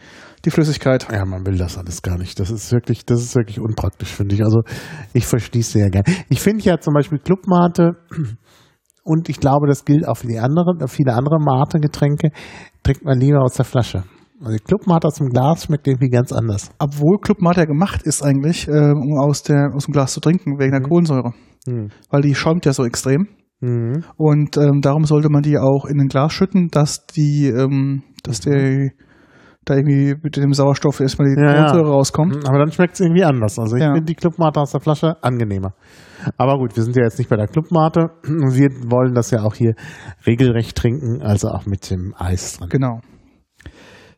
die 0.45 0.51
Flüssigkeit. 0.51 1.07
Ja, 1.13 1.25
man 1.27 1.47
will 1.47 1.57
das 1.59 1.77
alles 1.79 2.01
gar 2.03 2.17
nicht. 2.19 2.41
Das 2.41 2.51
ist 2.51 2.73
wirklich, 2.73 3.05
das 3.05 3.23
ist 3.23 3.35
wirklich 3.37 3.61
unpraktisch, 3.61 4.09
finde 4.15 4.35
ich. 4.35 4.43
Also 4.43 4.63
ich 5.13 5.27
verschließe 5.27 5.79
ja 5.79 5.89
gern. 5.91 6.05
Ich 6.31 6.41
finde 6.41 6.65
ja 6.65 6.79
zum 6.81 6.95
Beispiel 6.95 7.19
Clubmate 7.19 7.93
und 9.05 9.29
ich 9.29 9.39
glaube, 9.39 9.67
das 9.69 9.85
gilt 9.85 10.09
auch 10.09 10.17
für 10.17 10.27
die 10.29 10.39
anderen, 10.39 10.81
für 10.81 10.89
viele 10.89 11.13
andere 11.13 11.39
Mate-Getränke, 11.39 12.31
trinkt 12.83 13.05
man 13.05 13.19
lieber 13.21 13.43
aus 13.43 13.55
der 13.55 13.65
Flasche. 13.67 14.05
Also 14.41 14.53
die 14.57 14.62
Clubmate 14.64 15.07
aus 15.07 15.14
dem 15.16 15.28
Glas 15.28 15.64
schmeckt 15.64 15.87
irgendwie 15.87 16.09
ganz 16.11 16.32
anders. 16.32 16.70
Obwohl 16.78 17.18
Club 17.18 17.41
Mate 17.41 17.61
ja 17.61 17.66
gemacht 17.66 18.03
ist 18.03 18.22
eigentlich, 18.22 18.66
ähm, 18.68 18.95
um 19.01 19.18
aus, 19.18 19.43
der, 19.43 19.70
aus 19.74 19.85
dem 19.87 19.93
Glas 19.93 20.12
zu 20.12 20.20
trinken, 20.20 20.59
wegen 20.59 20.72
der 20.72 20.80
Mhm. 20.80 20.89
Kohlensäure. 20.89 21.32
Hm. 21.68 21.89
Weil 22.11 22.22
die 22.22 22.35
schäumt 22.35 22.66
ja 22.66 22.72
so 22.72 22.85
extrem. 22.85 23.28
Mhm. 23.61 24.05
Und 24.16 24.57
ähm, 24.57 24.80
darum 24.82 25.05
sollte 25.05 25.28
man 25.30 25.43
die 25.43 25.57
auch 25.59 25.85
in 25.87 26.01
ein 26.01 26.09
Glas 26.09 26.32
schütten, 26.32 26.68
dass 26.70 27.07
die, 27.07 27.47
ähm, 27.47 28.03
dass 28.24 28.41
der 28.41 28.91
da 29.64 29.76
irgendwie 29.76 30.14
mit 30.22 30.37
dem 30.37 30.53
Sauerstoff 30.53 31.01
erstmal 31.01 31.28
die 31.35 31.41
Ja, 31.41 31.47
ja. 31.47 31.55
Kohlensäure 31.55 31.91
rauskommt. 31.93 32.47
Aber 32.47 32.59
dann 32.59 32.70
schmeckt 32.72 32.95
es 32.95 33.01
irgendwie 33.01 33.24
anders. 33.24 33.59
Also 33.59 33.76
ich 33.76 33.82
Ja. 33.82 33.95
finde 33.95 34.05
die 34.05 34.14
Clubmate 34.14 34.61
aus 34.61 34.72
der 34.72 34.80
Flasche 34.80 35.22
angenehmer. 35.22 35.72
Aber 36.37 36.59
gut, 36.59 36.76
wir 36.76 36.82
sind 36.82 36.97
ja 36.97 37.05
jetzt 37.05 37.18
nicht 37.18 37.30
bei 37.30 37.37
der 37.37 37.47
Clubmate. 37.47 38.11
Wir 38.24 38.68
wollen 38.91 39.14
das 39.14 39.30
ja 39.30 39.43
auch 39.43 39.55
hier 39.55 39.74
regelrecht 40.26 40.76
trinken, 40.76 41.22
also 41.22 41.49
auch 41.49 41.64
mit 41.66 41.91
dem 41.91 42.14
Eis 42.18 42.59
drin. 42.59 42.68
Genau. 42.68 43.01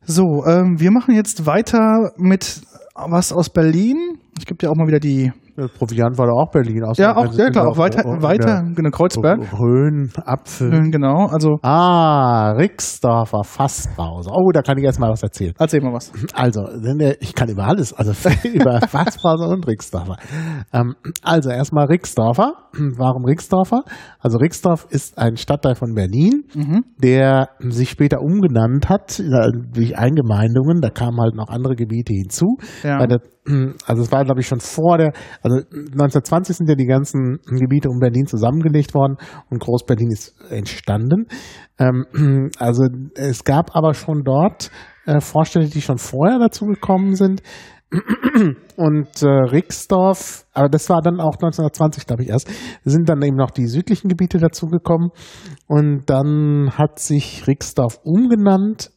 So, 0.08 0.46
ähm, 0.46 0.78
wir 0.78 0.92
machen 0.92 1.16
jetzt 1.16 1.46
weiter 1.46 2.12
mit 2.16 2.60
was 2.94 3.32
aus 3.32 3.50
Berlin. 3.50 4.18
Ich 4.38 4.46
gebe 4.46 4.56
dir 4.56 4.70
auch 4.70 4.76
mal 4.76 4.86
wieder 4.86 5.00
die. 5.00 5.32
Proviant 5.78 6.18
war 6.18 6.26
da 6.26 6.32
auch 6.32 6.50
Berlin. 6.50 6.82
Ja, 6.96 7.16
auch, 7.16 7.32
ja 7.34 7.50
klar, 7.50 7.68
auch- 7.68 7.78
weiter, 7.78 8.04
auch- 8.06 8.22
weiter, 8.22 8.62
genau, 8.74 8.90
Kreuzberg. 8.90 9.40
Rhön, 9.58 10.10
Apfel. 10.24 10.90
Genau, 10.90 11.26
also 11.26 11.56
Ah, 11.62 12.52
Rixdorfer 12.52 13.42
Fassbrause. 13.44 14.30
Oh, 14.32 14.50
da 14.52 14.62
kann 14.62 14.78
ich 14.78 14.84
erst 14.84 15.00
mal 15.00 15.10
was 15.10 15.22
erzählen. 15.22 15.54
erzähl 15.58 15.80
mal 15.80 15.92
was. 15.92 16.12
Also, 16.34 16.66
ich 17.20 17.34
kann 17.34 17.48
über 17.48 17.64
alles, 17.66 17.92
also 17.92 18.12
über 18.52 18.80
Fassbrause 18.86 19.46
und 19.48 19.66
Rixdorfer. 19.66 20.16
Ähm, 20.72 20.94
also 21.22 21.50
erstmal 21.50 21.86
Rixdorfer. 21.86 22.52
Warum 22.96 23.24
Rixdorfer? 23.24 23.82
Also 24.20 24.38
Rixdorf 24.38 24.86
ist 24.90 25.18
ein 25.18 25.36
Stadtteil 25.36 25.74
von 25.74 25.94
Berlin, 25.94 26.44
Mhm. 26.54 26.84
der 27.02 27.48
sich 27.60 27.90
später 27.90 28.20
umgenannt 28.20 28.88
hat 28.88 29.18
äh, 29.20 29.50
durch 29.72 29.96
Eingemeindungen. 29.96 30.80
Da 30.80 30.90
kamen 30.90 31.18
halt 31.20 31.34
noch 31.34 31.48
andere 31.48 31.74
Gebiete 31.74 32.12
hinzu. 32.12 32.56
Ja. 32.82 32.98
Bei 32.98 33.06
der, 33.06 33.20
also 33.86 34.02
es 34.02 34.12
war, 34.12 34.24
glaube 34.24 34.40
ich, 34.40 34.48
schon 34.48 34.60
vor 34.60 34.98
der, 34.98 35.12
also 35.42 35.58
1920 35.58 36.56
sind 36.56 36.68
ja 36.68 36.74
die 36.74 36.86
ganzen 36.86 37.38
Gebiete 37.46 37.88
um 37.88 38.00
Berlin 38.00 38.26
zusammengelegt 38.26 38.94
worden 38.94 39.16
und 39.50 39.60
Groß-Berlin 39.60 40.10
ist 40.10 40.34
entstanden. 40.50 41.26
Ähm, 41.78 42.50
also 42.58 42.84
es 43.14 43.44
gab 43.44 43.76
aber 43.76 43.94
schon 43.94 44.22
dort 44.24 44.70
äh, 45.06 45.20
Vorstellungen, 45.20 45.70
die 45.70 45.82
schon 45.82 45.98
vorher 45.98 46.38
dazu 46.38 46.66
gekommen 46.66 47.14
sind. 47.14 47.42
Und 48.76 49.22
äh, 49.22 49.28
Rixdorf, 49.28 50.44
aber 50.52 50.68
das 50.68 50.90
war 50.90 51.00
dann 51.02 51.20
auch 51.20 51.34
1920, 51.34 52.06
glaube 52.06 52.24
ich, 52.24 52.30
erst, 52.30 52.50
sind 52.84 53.08
dann 53.08 53.22
eben 53.22 53.36
noch 53.36 53.52
die 53.52 53.68
südlichen 53.68 54.08
Gebiete 54.08 54.38
dazugekommen. 54.38 55.10
Und 55.68 56.10
dann 56.10 56.72
hat 56.76 56.98
sich 56.98 57.46
Rixdorf 57.46 58.00
umgenannt 58.02 58.90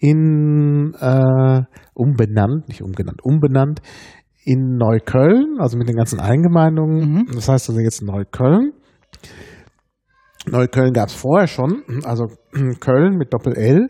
in 0.00 0.94
äh, 0.98 1.62
umbenannt, 1.94 2.68
nicht 2.68 2.82
umgenannt, 2.82 3.20
umbenannt 3.22 3.82
in 4.44 4.76
Neukölln, 4.76 5.58
also 5.58 5.76
mit 5.76 5.88
den 5.88 5.96
ganzen 5.96 6.18
Eingemeindungen. 6.18 7.12
Mhm. 7.12 7.26
Das 7.34 7.48
heißt 7.48 7.68
also 7.68 7.80
jetzt 7.80 8.02
Neukölln. 8.02 8.72
Neukölln 10.46 10.94
gab 10.94 11.08
es 11.08 11.14
vorher 11.14 11.46
schon, 11.46 11.82
also 12.04 12.28
Köln 12.80 13.16
mit 13.18 13.32
Doppel-L 13.34 13.88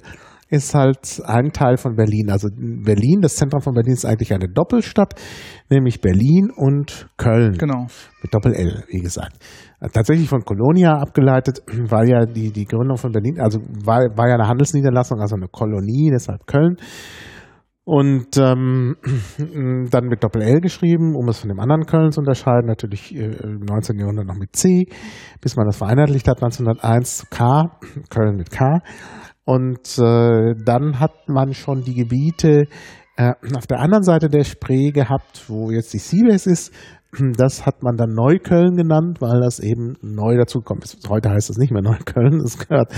ist 0.51 0.75
halt 0.75 1.23
ein 1.25 1.53
Teil 1.53 1.77
von 1.77 1.95
Berlin. 1.95 2.29
Also 2.31 2.49
Berlin, 2.53 3.21
das 3.23 3.37
Zentrum 3.37 3.61
von 3.61 3.75
Berlin 3.75 3.93
ist 3.95 4.05
eigentlich 4.05 4.35
eine 4.35 4.49
Doppelstadt, 4.49 5.15
nämlich 5.71 6.01
Berlin 6.01 6.51
und 6.55 7.09
Köln 7.17 7.57
Genau. 7.57 7.87
mit 8.23 8.35
Doppel-L, 8.35 8.85
wie 8.89 9.01
gesagt. 9.01 9.37
Tatsächlich 9.93 10.29
von 10.29 10.45
Colonia 10.45 10.99
abgeleitet, 10.99 11.63
weil 11.89 12.09
ja 12.09 12.27
die, 12.27 12.51
die 12.51 12.65
Gründung 12.65 12.97
von 12.97 13.13
Berlin, 13.13 13.41
also 13.41 13.61
war, 13.61 14.01
war 14.17 14.29
ja 14.29 14.35
eine 14.35 14.49
Handelsniederlassung, 14.49 15.21
also 15.21 15.37
eine 15.37 15.47
Kolonie, 15.49 16.11
deshalb 16.13 16.47
Köln. 16.47 16.77
Und 17.85 18.37
ähm, 18.37 18.97
dann 19.91 20.07
mit 20.07 20.23
Doppel-L 20.23 20.61
geschrieben, 20.61 21.15
um 21.17 21.29
es 21.29 21.39
von 21.39 21.49
dem 21.49 21.61
anderen 21.61 21.87
Köln 21.87 22.11
zu 22.11 22.21
unterscheiden, 22.21 22.67
natürlich 22.67 23.15
äh, 23.17 23.37
im 23.43 23.61
19. 23.61 23.99
Jahrhundert 23.99 24.27
noch 24.27 24.37
mit 24.37 24.55
C, 24.55 24.87
bis 25.41 25.57
man 25.57 25.67
das 25.67 25.79
vereinheitlicht 25.79 26.27
hat, 26.29 26.43
1901 26.43 27.19
zu 27.19 27.27
K, 27.31 27.71
Köln 28.11 28.37
mit 28.37 28.51
K. 28.51 28.81
Und 29.51 29.99
äh, 29.99 30.55
dann 30.65 31.01
hat 31.01 31.29
man 31.29 31.55
schon 31.55 31.83
die 31.83 31.95
Gebiete 31.95 32.69
äh, 33.17 33.33
auf 33.57 33.67
der 33.67 33.81
anderen 33.81 34.05
Seite 34.05 34.29
der 34.29 34.45
Spree 34.45 34.93
gehabt, 34.93 35.49
wo 35.49 35.73
jetzt 35.73 35.93
die 35.93 35.99
Seabase 35.99 36.51
ist. 36.51 36.73
Das 37.37 37.67
hat 37.67 37.83
man 37.83 37.97
dann 37.97 38.15
Neukölln 38.15 38.77
genannt, 38.77 39.21
weil 39.21 39.41
das 39.41 39.59
eben 39.59 39.97
neu 40.03 40.37
dazugekommen 40.37 40.85
ist. 40.85 41.05
Heute 41.09 41.31
heißt 41.31 41.51
es 41.51 41.59
nicht 41.59 41.73
mehr 41.73 41.83
Neukölln, 41.83 42.41
es 42.45 42.59
gehört 42.59 42.93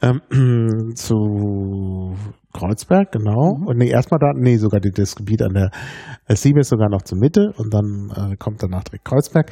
ähm, 0.00 0.94
zu 0.94 2.14
Kreuzberg, 2.52 3.12
genau. 3.12 3.58
Und 3.64 3.78
nee, 3.78 3.88
erstmal 3.88 4.18
da, 4.20 4.32
nee, 4.34 4.56
sogar 4.56 4.80
die, 4.80 4.90
das 4.90 5.16
Gebiet 5.16 5.42
an 5.42 5.54
der 5.54 5.70
äh, 6.26 6.36
Seabase 6.36 6.70
sogar 6.70 6.88
noch 6.88 7.02
zur 7.02 7.18
Mitte 7.18 7.52
und 7.56 7.72
dann 7.72 8.10
äh, 8.14 8.36
kommt 8.36 8.62
danach 8.62 8.84
direkt 8.84 9.04
Kreuzberg. 9.04 9.50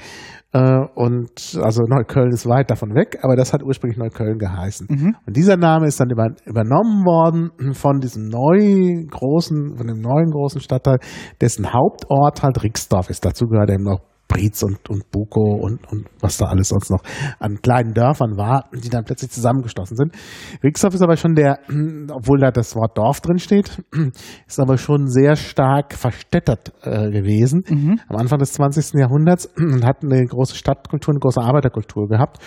Äh, 0.53 0.81
und 0.95 1.59
also 1.63 1.83
Neukölln 1.85 2.31
ist 2.33 2.47
weit 2.47 2.71
davon 2.71 2.95
weg, 2.95 3.19
aber 3.23 3.37
das 3.37 3.53
hat 3.53 3.63
ursprünglich 3.63 3.99
Neukölln 3.99 4.39
geheißen. 4.39 4.87
Mhm. 4.91 5.17
Und 5.27 5.37
dieser 5.37 5.57
Name 5.57 5.87
ist 5.87 6.01
dann 6.01 6.11
über, 6.11 6.29
übernommen 6.45 7.05
worden 7.05 7.75
von 7.75 8.01
diesem 8.01 8.29
neuen 8.29 9.07
großen, 9.09 9.77
von 9.77 9.87
dem 9.87 10.01
neuen 10.01 10.31
großen 10.31 10.61
Stadtteil, 10.61 10.99
dessen 11.41 11.73
Hauptort 11.73 12.43
halt 12.43 12.63
Rixdorf 12.63 13.11
ist. 13.11 13.25
Dazu 13.25 13.47
gehört 13.47 13.71
eben 13.71 13.85
noch 13.85 14.01
Brietz 14.31 14.63
und, 14.63 14.89
und 14.89 15.11
Buko 15.11 15.59
und, 15.61 15.87
und 15.93 16.07
was 16.21 16.39
da 16.39 16.47
alles 16.47 16.69
sonst 16.69 16.91
noch 16.91 17.03
an 17.39 17.61
kleinen 17.63 17.95
Dörfern 17.95 18.37
war, 18.37 18.69
die 18.73 18.89
dann 18.89 19.05
plötzlich 19.05 19.31
zusammengeschlossen 19.31 19.97
sind. 19.97 20.15
Rixdorf 20.63 20.95
ist 20.95 21.03
aber 21.03 21.17
schon 21.17 21.35
der, 21.35 21.59
obwohl 22.13 22.39
da 22.39 22.51
das 22.51 22.77
Wort 22.77 22.97
Dorf 22.97 23.21
drin 23.21 23.39
steht, 23.39 23.83
ist 24.47 24.61
aber 24.61 24.79
schon 24.79 25.09
sehr 25.09 25.37
stark 25.37 25.95
verstädtert 25.95 26.73
äh, 26.83 27.11
gewesen 27.11 27.65
Mhm. 27.69 28.01
am 28.09 28.17
Anfang 28.17 28.39
des 28.39 28.53
20. 28.53 28.99
Jahrhunderts 29.01 29.47
und 29.57 29.85
hat 29.85 30.03
eine 30.03 30.25
große 30.25 30.57
Stadtkultur, 30.57 31.13
eine 31.13 31.21
große 31.21 31.41
Arbeiterkultur 31.41 32.09
gehabt. 32.09 32.39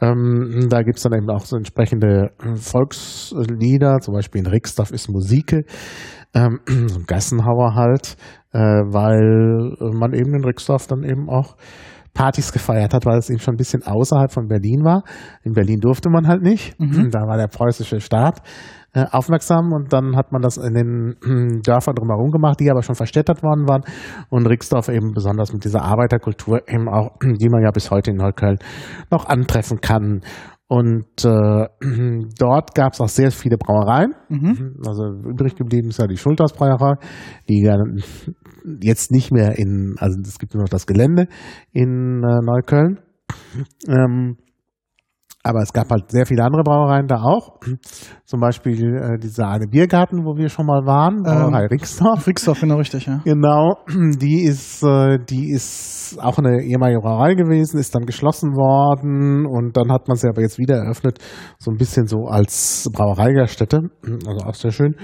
Ähm, 0.00 0.66
da 0.68 0.82
gibt's 0.82 1.02
dann 1.02 1.14
eben 1.14 1.30
auch 1.30 1.44
so 1.44 1.56
entsprechende 1.56 2.32
äh, 2.42 2.56
Volkslieder, 2.56 4.00
zum 4.00 4.14
Beispiel 4.14 4.40
in 4.40 4.48
Rixdorf 4.48 4.90
ist 4.90 5.08
Musike, 5.08 5.64
ähm, 6.34 6.60
so 6.88 7.00
ein 7.00 7.06
Gassenhauer 7.06 7.74
halt, 7.74 8.16
äh, 8.52 8.58
weil 8.58 9.76
man 9.92 10.12
eben 10.12 10.34
in 10.34 10.44
Rixdorf 10.44 10.86
dann 10.86 11.02
eben 11.02 11.28
auch 11.28 11.56
Partys 12.14 12.52
gefeiert 12.52 12.92
hat, 12.92 13.06
weil 13.06 13.18
es 13.18 13.30
eben 13.30 13.40
schon 13.40 13.54
ein 13.54 13.58
bisschen 13.58 13.84
außerhalb 13.84 14.30
von 14.30 14.46
Berlin 14.46 14.84
war. 14.84 15.02
In 15.44 15.52
Berlin 15.52 15.80
durfte 15.80 16.10
man 16.10 16.28
halt 16.28 16.42
nicht. 16.42 16.78
Mhm. 16.78 17.10
Da 17.10 17.20
war 17.20 17.38
der 17.38 17.46
preußische 17.46 18.00
Staat 18.00 18.42
äh, 18.92 19.06
aufmerksam 19.10 19.72
und 19.72 19.92
dann 19.92 20.16
hat 20.16 20.32
man 20.32 20.42
das 20.42 20.58
in 20.58 20.74
den 20.74 21.16
äh, 21.24 21.60
Dörfern 21.64 21.94
drumherum 21.94 22.30
gemacht, 22.30 22.60
die 22.60 22.70
aber 22.70 22.82
schon 22.82 22.94
verstädtert 22.94 23.42
worden 23.42 23.66
waren 23.66 23.82
und 24.28 24.46
Rixdorf 24.46 24.88
eben 24.88 25.12
besonders 25.14 25.52
mit 25.52 25.64
dieser 25.64 25.82
Arbeiterkultur 25.82 26.68
eben 26.68 26.88
auch, 26.88 27.12
die 27.22 27.48
man 27.48 27.62
ja 27.62 27.70
bis 27.70 27.90
heute 27.90 28.10
in 28.10 28.18
Neukölln 28.18 28.58
noch 29.10 29.26
antreffen 29.26 29.80
kann. 29.80 30.20
Und 30.72 31.22
äh, 31.22 31.66
dort 32.38 32.74
gab 32.74 32.94
es 32.94 33.00
auch 33.02 33.08
sehr 33.10 33.30
viele 33.30 33.58
Brauereien. 33.58 34.14
Mhm. 34.30 34.76
Also 34.86 35.04
übrig 35.28 35.54
geblieben 35.54 35.90
ist 35.90 35.98
ja 35.98 36.06
die 36.06 36.16
Schultersbrauerei, 36.16 36.94
die 37.46 37.62
ja 37.62 37.76
jetzt 38.80 39.10
nicht 39.10 39.30
mehr 39.32 39.58
in, 39.58 39.96
also 39.98 40.18
es 40.22 40.38
gibt 40.38 40.54
nur 40.54 40.62
noch 40.62 40.70
das 40.70 40.86
Gelände 40.86 41.28
in 41.72 42.22
äh, 42.24 42.40
Neukölln. 42.42 43.00
Ähm, 43.86 44.38
aber 45.42 45.60
es 45.60 45.72
gab 45.72 45.90
halt 45.90 46.10
sehr 46.10 46.26
viele 46.26 46.44
andere 46.44 46.62
Brauereien 46.62 47.06
da 47.08 47.22
auch. 47.22 47.58
Zum 48.24 48.40
Beispiel 48.40 48.96
äh, 48.96 49.18
dieser 49.18 49.48
eine 49.48 49.66
Biergarten, 49.66 50.24
wo 50.24 50.36
wir 50.36 50.48
schon 50.48 50.66
mal 50.66 50.86
waren, 50.86 51.22
Brauerei 51.22 51.66
Rixdorf. 51.66 52.26
Rixdorf, 52.26 52.60
genau 52.60 52.76
richtig, 52.76 53.06
ja. 53.06 53.20
Genau, 53.24 53.76
die 53.88 54.44
ist, 54.44 54.82
äh, 54.82 55.18
die 55.18 55.50
ist 55.50 56.18
auch 56.20 56.38
eine 56.38 56.62
ehemalige 56.62 57.00
Brauerei 57.00 57.34
gewesen, 57.34 57.78
ist 57.78 57.94
dann 57.94 58.06
geschlossen 58.06 58.52
worden 58.52 59.46
und 59.46 59.76
dann 59.76 59.90
hat 59.90 60.08
man 60.08 60.16
sie 60.16 60.28
aber 60.28 60.42
jetzt 60.42 60.58
wieder 60.58 60.76
eröffnet, 60.76 61.18
so 61.58 61.70
ein 61.70 61.76
bisschen 61.76 62.06
so 62.06 62.26
als 62.26 62.88
Brauereigaststätte, 62.92 63.80
also 64.26 64.46
auch 64.46 64.54
sehr 64.54 64.70
schön, 64.70 64.94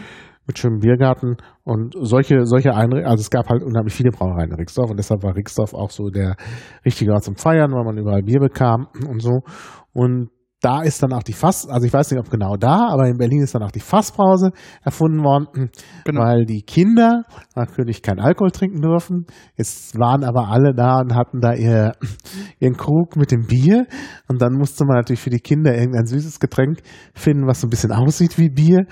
mit 0.48 0.58
schönem 0.58 0.80
Biergarten 0.80 1.36
und 1.64 1.94
solche, 2.00 2.46
solche 2.46 2.74
Einrichtungen, 2.74 3.04
also 3.04 3.20
es 3.20 3.30
gab 3.30 3.50
halt 3.50 3.62
unheimlich 3.62 3.92
viele 3.92 4.10
Brauereien 4.10 4.50
in 4.50 4.56
Rixdorf 4.56 4.90
und 4.90 4.96
deshalb 4.96 5.22
war 5.22 5.36
Rixdorf 5.36 5.74
auch 5.74 5.90
so 5.90 6.08
der 6.08 6.36
richtige 6.86 7.12
Ort 7.12 7.24
zum 7.24 7.36
Feiern, 7.36 7.70
weil 7.72 7.84
man 7.84 7.98
überall 7.98 8.22
Bier 8.22 8.40
bekam 8.40 8.88
und 9.06 9.20
so 9.20 9.40
und 9.92 10.30
da 10.60 10.82
ist 10.82 11.02
dann 11.02 11.12
auch 11.12 11.22
die 11.22 11.34
Fass, 11.34 11.68
also 11.68 11.86
ich 11.86 11.92
weiß 11.92 12.10
nicht, 12.10 12.18
ob 12.18 12.30
genau 12.30 12.56
da, 12.56 12.88
aber 12.88 13.06
in 13.06 13.16
Berlin 13.16 13.42
ist 13.42 13.54
dann 13.54 13.62
auch 13.62 13.70
die 13.70 13.80
Fassbrause 13.80 14.50
erfunden 14.82 15.22
worden, 15.22 15.70
Genau. 16.04 16.20
weil 16.20 16.46
die 16.46 16.62
Kinder 16.62 17.22
natürlich 17.54 18.02
keinen 18.02 18.18
Alkohol 18.18 18.50
trinken 18.50 18.80
dürfen. 18.80 19.26
Jetzt 19.56 19.96
waren 19.98 20.24
aber 20.24 20.48
alle 20.48 20.74
da 20.74 21.00
und 21.00 21.14
hatten 21.14 21.40
da 21.40 21.52
ihr, 21.54 21.92
ihren 22.58 22.76
Krug 22.76 23.16
mit 23.16 23.30
dem 23.30 23.46
Bier. 23.46 23.86
Und 24.26 24.42
dann 24.42 24.54
musste 24.54 24.84
man 24.84 24.96
natürlich 24.96 25.20
für 25.20 25.30
die 25.30 25.38
Kinder 25.38 25.76
irgendein 25.76 26.06
süßes 26.06 26.40
Getränk 26.40 26.80
finden, 27.14 27.46
was 27.46 27.60
so 27.60 27.68
ein 27.68 27.70
bisschen 27.70 27.92
aussieht 27.92 28.36
wie 28.36 28.50
Bier 28.50 28.86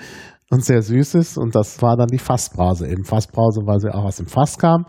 und 0.49 0.63
sehr 0.63 0.81
süß 0.81 1.15
ist. 1.15 1.37
Und 1.37 1.53
das 1.53 1.81
war 1.81 1.97
dann 1.97 2.07
die 2.07 2.17
Fassbrause. 2.17 2.87
Eben 2.87 3.03
Fassbrause, 3.03 3.61
weil 3.65 3.79
sie 3.79 3.93
auch 3.93 4.05
aus 4.05 4.17
dem 4.17 4.27
Fass 4.27 4.57
kam 4.57 4.85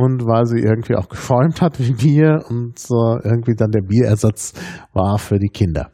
und 0.00 0.26
weil 0.26 0.46
sie 0.46 0.60
irgendwie 0.60 0.96
auch 0.96 1.08
geschäumt 1.10 1.60
hat 1.60 1.78
wie 1.78 1.92
Bier 1.92 2.44
und 2.48 2.78
so 2.78 3.18
irgendwie 3.22 3.54
dann 3.54 3.70
der 3.70 3.82
Bierersatz 3.82 4.54
war 4.92 5.18
für 5.18 5.38
die 5.38 5.50
Kinder. 5.50 5.90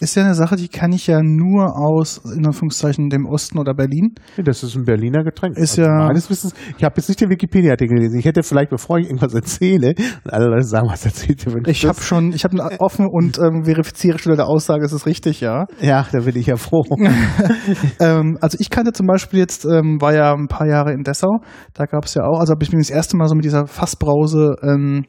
Ist 0.00 0.14
ja 0.16 0.24
eine 0.24 0.34
Sache, 0.34 0.56
die 0.56 0.68
kann 0.68 0.92
ich 0.92 1.06
ja 1.06 1.20
nur 1.22 1.76
aus, 1.78 2.20
in 2.36 2.46
Anführungszeichen, 2.46 3.08
dem 3.08 3.26
Osten 3.26 3.58
oder 3.58 3.74
Berlin. 3.74 4.14
Das 4.36 4.62
ist 4.62 4.76
ein 4.76 4.84
Berliner 4.84 5.24
Getränk. 5.24 5.56
Ist 5.56 5.76
ja- 5.76 6.06
Meines 6.06 6.28
Wissens, 6.30 6.54
ich 6.76 6.84
habe 6.84 6.94
jetzt 6.96 7.08
nicht 7.08 7.20
den 7.20 7.30
Wikipedia-Artikel 7.30 7.96
gelesen. 7.96 8.18
Ich 8.18 8.24
hätte 8.24 8.42
vielleicht, 8.42 8.70
bevor 8.70 8.98
ich 8.98 9.06
irgendwas 9.06 9.34
erzähle, 9.34 9.94
und 10.24 10.32
alle 10.32 10.46
Leute 10.46 10.64
sagen, 10.64 10.88
was 10.88 11.04
erzählt 11.04 11.46
ihr? 11.46 11.66
Ich 11.66 11.86
habe 11.86 12.00
schon, 12.00 12.32
ich 12.32 12.44
habe 12.44 12.56
offen 12.78 13.06
und 13.06 13.38
ähm, 13.38 13.64
verifiziere 13.64 14.18
schon 14.18 14.36
der 14.36 14.46
Aussage, 14.46 14.84
es 14.84 14.92
ist 14.92 15.06
richtig, 15.06 15.40
ja. 15.40 15.66
Ja, 15.80 16.06
da 16.12 16.20
bin 16.20 16.36
ich 16.36 16.46
ja 16.46 16.56
froh. 16.56 16.84
ähm, 18.00 18.38
also 18.40 18.58
ich 18.60 18.70
kannte 18.70 18.92
zum 18.92 19.06
Beispiel 19.06 19.38
jetzt, 19.38 19.64
ähm, 19.64 20.00
war 20.00 20.14
ja 20.14 20.32
ein 20.34 20.48
paar 20.48 20.66
Jahre 20.66 20.92
in 20.92 21.02
Dessau, 21.02 21.38
da 21.74 21.84
gab 21.86 22.04
es 22.04 22.14
ja 22.14 22.22
auch, 22.24 22.38
also 22.40 22.52
habe 22.52 22.62
ich 22.62 22.72
mir 22.72 22.78
das 22.78 22.90
erste 22.90 23.16
Mal 23.16 23.28
so 23.28 23.34
mit 23.34 23.44
dieser 23.44 23.66
Fassbrause 23.66 24.56
ähm, 24.62 25.04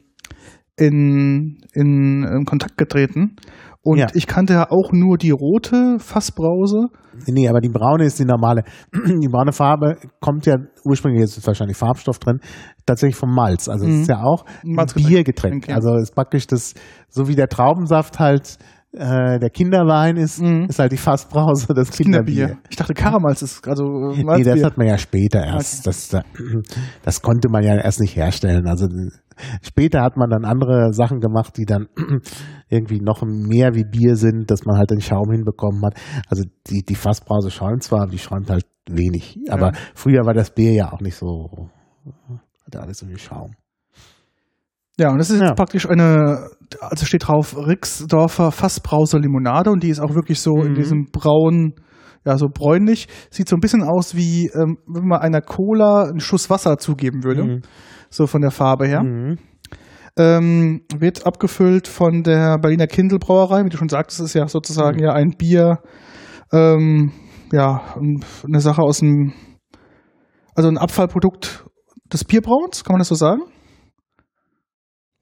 in, 0.76 1.58
in, 1.72 2.22
in 2.22 2.44
Kontakt 2.44 2.76
getreten. 2.78 3.36
Und 3.82 3.98
Ja. 3.98 4.06
ich 4.12 4.26
kannte 4.26 4.54
ja 4.54 4.70
auch 4.70 4.90
nur 4.92 5.16
die 5.18 5.30
rote 5.30 5.98
Fassbrause. 5.98 6.88
nee, 7.26 7.48
aber 7.48 7.60
die 7.60 7.68
braune 7.68 8.04
ist 8.04 8.18
die 8.18 8.24
normale. 8.24 8.62
Die 9.22 9.28
braune 9.28 9.52
Farbe 9.52 9.96
kommt 10.20 10.46
ja 10.46 10.56
ursprünglich, 10.84 11.20
jetzt 11.22 11.36
ist 11.38 11.46
wahrscheinlich 11.46 11.76
Farbstoff 11.76 12.18
drin, 12.18 12.38
tatsächlich 12.86 13.16
vom 13.16 13.34
Malz. 13.34 13.68
Also 13.68 13.86
es 13.86 13.92
Mhm. 13.94 14.00
ist 14.02 14.08
ja 14.08 14.22
auch 14.22 14.44
ein. 14.64 14.76
Biergetränk. 14.94 15.64
Okay. 15.64 15.72
Also 15.72 15.94
es 15.96 16.10
ist 16.10 16.14
praktisch 16.14 16.46
das, 16.46 16.74
so 17.08 17.26
wie 17.28 17.34
der 17.34 17.48
Traubensaft 17.48 18.18
halt 18.18 18.58
äh, 18.92 19.38
der 19.38 19.50
Kinderwein 19.50 20.16
ist, 20.16 20.40
Mhm. 20.40 20.64
ist 20.68 20.78
halt 20.78 20.92
die 20.92 20.96
Fassbrause 20.96 21.74
das 21.74 21.90
Kinderbier. 21.90 22.46
Kinderbier. 22.46 22.62
Ich 22.70 22.76
dachte 22.76 22.94
Karamalz 22.94 23.42
ist, 23.42 23.66
also 23.68 23.84
äh, 23.84 24.16
Nee, 24.16 24.24
Malzbier. 24.24 24.54
das 24.54 24.64
hat 24.64 24.78
man 24.78 24.86
ja 24.86 24.96
später 24.96 25.44
erst. 25.44 25.86
Das, 25.86 26.08
da- 26.08 26.22
das 27.04 27.20
konnte 27.20 27.48
man 27.50 27.62
ja 27.62 27.74
erst 27.76 28.00
nicht 28.00 28.16
herstellen. 28.16 28.66
Also 28.66 28.86
später 29.62 30.02
hat 30.02 30.16
man 30.16 30.30
dann 30.30 30.44
andere 30.44 30.92
Sachen 30.92 31.20
gemacht, 31.20 31.56
die 31.56 31.64
dann 31.64 31.88
irgendwie 32.68 33.00
noch 33.00 33.22
mehr 33.22 33.74
wie 33.74 33.84
Bier 33.84 34.16
sind, 34.16 34.50
dass 34.50 34.64
man 34.64 34.76
halt 34.78 34.90
den 34.90 35.00
Schaum 35.00 35.30
hinbekommen 35.32 35.82
hat. 35.84 35.94
Also 36.28 36.44
die, 36.66 36.82
die 36.82 36.94
Fassbrause 36.94 37.50
schäumt 37.50 37.82
zwar, 37.82 38.06
die 38.06 38.18
schäumt 38.18 38.50
halt 38.50 38.66
wenig. 38.90 39.38
Aber 39.50 39.68
Ja. 39.68 39.72
früher 39.94 40.24
war 40.26 40.34
das 40.34 40.50
Bier 40.50 40.72
ja 40.72 40.92
auch 40.92 41.00
nicht 41.00 41.16
so, 41.16 41.68
hatte 42.66 42.80
alles 42.80 42.98
so 42.98 43.06
viel 43.06 43.18
Schaum. 43.18 43.52
Ja, 44.98 45.10
und 45.10 45.18
das 45.18 45.30
ist 45.30 45.40
Ja. 45.40 45.48
jetzt 45.48 45.56
praktisch 45.56 45.88
eine, 45.88 46.48
also 46.80 47.06
steht 47.06 47.28
drauf 47.28 47.56
Rixdorfer 47.56 48.50
Fassbrause 48.50 49.18
Limonade 49.18 49.70
und 49.70 49.82
die 49.84 49.90
ist 49.90 50.00
auch 50.00 50.14
wirklich 50.14 50.40
so 50.40 50.56
in 50.62 50.72
Mhm. 50.72 50.74
diesem 50.74 51.06
braun, 51.12 51.74
ja, 52.28 52.36
so 52.36 52.48
bräunlich. 52.48 53.08
Sieht 53.30 53.48
so 53.48 53.56
ein 53.56 53.60
bisschen 53.60 53.82
aus 53.82 54.14
wie, 54.14 54.48
ähm, 54.54 54.76
wenn 54.86 55.06
man 55.08 55.20
einer 55.20 55.40
Cola 55.40 56.04
einen 56.04 56.20
Schuss 56.20 56.50
Wasser 56.50 56.76
zugeben 56.78 57.24
würde. 57.24 57.42
Mhm. 57.44 57.62
So 58.10 58.26
von 58.26 58.42
der 58.42 58.50
Farbe 58.50 58.86
her. 58.86 59.02
Mhm. 59.02 59.38
Ähm, 60.18 60.82
wird 60.98 61.26
abgefüllt 61.26 61.88
von 61.88 62.22
der 62.22 62.58
Berliner 62.58 62.86
Kindl 62.86 63.18
Brauerei. 63.18 63.64
Wie 63.64 63.68
du 63.70 63.76
schon 63.78 63.88
sagtest, 63.88 64.20
ist 64.20 64.34
ja 64.34 64.46
sozusagen 64.46 64.98
Mhm. 64.98 65.04
ja 65.04 65.12
ein 65.12 65.30
Bier, 65.38 65.78
ähm, 66.52 67.12
ja, 67.52 67.94
eine 67.96 68.60
Sache 68.60 68.82
aus 68.82 68.98
dem, 68.98 69.32
also 70.54 70.68
ein 70.68 70.76
Abfallprodukt 70.76 71.64
des 72.12 72.24
Bierbrauens, 72.24 72.84
kann 72.84 72.94
man 72.94 72.98
das 72.98 73.08
so 73.08 73.14
sagen? 73.14 73.42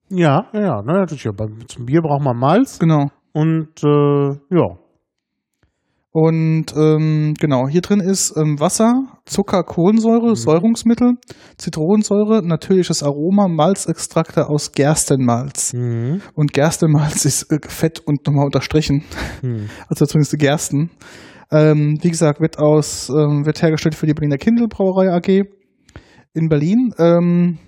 Ja, 0.08 0.46
ja, 0.52 0.60
ja. 0.60 0.82
Natürlich. 0.82 1.22
Zum 1.68 1.86
Bier 1.86 2.00
braucht 2.00 2.22
man 2.22 2.36
Malz 2.36 2.78
Genau. 2.78 3.10
und 3.32 3.82
äh, 3.84 4.56
ja. 4.56 4.76
Und 6.18 6.74
ähm, 6.74 7.34
genau, 7.38 7.68
hier 7.68 7.82
drin 7.82 8.00
ist 8.00 8.34
ähm, 8.38 8.58
Wasser, 8.58 9.02
Zucker, 9.26 9.62
Kohlensäure, 9.64 10.34
Säurungsmittel, 10.34 11.16
Zitronensäure, 11.58 12.40
natürliches 12.42 13.02
Aroma, 13.02 13.48
Malzextrakte 13.48 14.48
aus 14.48 14.72
Gerstenmalz. 14.72 15.74
Mhm. 15.74 16.22
Und 16.32 16.54
Gerstenmalz 16.54 17.26
ist 17.26 17.52
äh, 17.52 17.58
fett 17.68 18.00
und 18.06 18.26
nochmal 18.26 18.46
unterstrichen, 18.46 19.04
Mhm. 19.42 19.68
also 19.88 20.06
zumindest 20.06 20.32
die 20.32 20.38
Gersten. 20.38 20.90
Ähm, 21.52 21.98
wie 22.00 22.08
gesagt, 22.08 22.40
wird 22.40 22.58
aus, 22.58 23.10
ähm, 23.10 23.44
wird 23.44 23.60
hergestellt 23.60 23.94
für 23.94 24.06
die 24.06 24.14
Berliner 24.14 24.38
Kindl 24.38 24.68
Brauerei 24.68 25.12
AG 25.12 25.44
in 26.32 26.48
Berlin. 26.48 26.94
Ähm, 26.98 27.58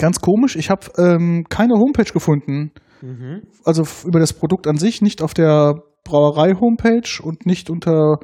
ganz 0.00 0.20
komisch, 0.20 0.56
ich 0.56 0.68
habe 0.68 0.88
ähm, 0.98 1.44
keine 1.48 1.74
Homepage 1.74 2.12
gefunden 2.12 2.72
Mhm. 3.02 3.42
also 3.64 3.82
über 4.06 4.20
das 4.20 4.32
Produkt 4.32 4.68
an 4.68 4.78
sich, 4.78 5.02
nicht 5.02 5.22
auf 5.22 5.34
der 5.34 5.74
Brauerei-Homepage 6.12 7.22
und 7.22 7.46
nicht 7.46 7.70
unter 7.70 8.16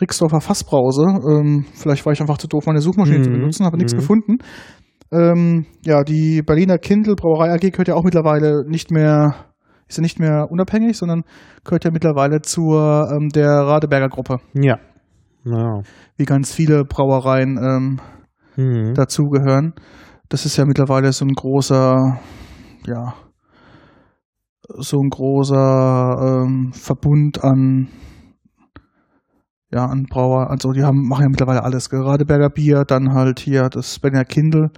Rixdorfer 0.00 0.40
Fassbrause. 0.40 1.04
Ähm, 1.30 1.66
vielleicht 1.74 2.06
war 2.06 2.12
ich 2.12 2.20
einfach 2.20 2.38
zu 2.38 2.48
doof, 2.48 2.64
meine 2.66 2.80
Suchmaschine 2.80 3.20
zu 3.22 3.30
Mhm. 3.30 3.34
benutzen, 3.34 3.66
habe 3.66 3.76
nichts 3.76 3.92
Mhm. 3.92 3.96
gefunden. 3.98 4.38
Ähm, 5.12 5.66
ja, 5.84 6.04
die 6.04 6.42
Berliner 6.42 6.78
Kindl 6.78 7.14
Brauerei 7.16 7.52
AG 7.52 7.70
gehört 7.70 7.88
ja 7.88 7.94
auch 7.94 8.04
mittlerweile 8.04 8.64
nicht 8.66 8.90
mehr, 8.90 9.34
ist 9.88 9.96
ja 9.98 10.02
nicht 10.02 10.18
mehr 10.20 10.46
unabhängig, 10.50 10.96
sondern 10.96 11.22
gehört 11.64 11.84
ja 11.84 11.90
mittlerweile 11.90 12.40
zur 12.42 13.08
ähm, 13.10 13.28
der 13.30 13.48
Radeberger 13.50 14.08
Gruppe, 14.08 14.38
Ja. 14.54 14.78
Ja. 15.44 15.80
wie 16.16 16.24
ganz 16.24 16.52
viele 16.52 16.84
Brauereien 16.84 17.58
ähm, 17.58 18.00
Mhm. 18.56 18.94
dazugehören. 18.94 19.74
Das 20.28 20.44
ist 20.44 20.56
ja 20.58 20.64
mittlerweile 20.66 21.12
so 21.12 21.24
ein 21.24 21.32
großer, 21.34 22.18
ja, 22.86 23.14
so 24.68 25.00
ein 25.00 25.10
großer 25.10 26.42
ähm, 26.46 26.72
Verbund 26.72 27.42
an, 27.42 27.88
ja, 29.70 29.86
an 29.86 30.04
Brauer. 30.04 30.50
Also 30.50 30.72
die 30.72 30.82
haben, 30.84 31.08
machen 31.08 31.22
ja 31.22 31.28
mittlerweile 31.28 31.62
alles. 31.64 31.90
Geradeberger 31.90 32.50
Bier, 32.50 32.84
dann 32.84 33.12
halt 33.12 33.40
hier 33.40 33.68
das 33.68 33.98
Berliner 33.98 34.24
Kindl. 34.24 34.70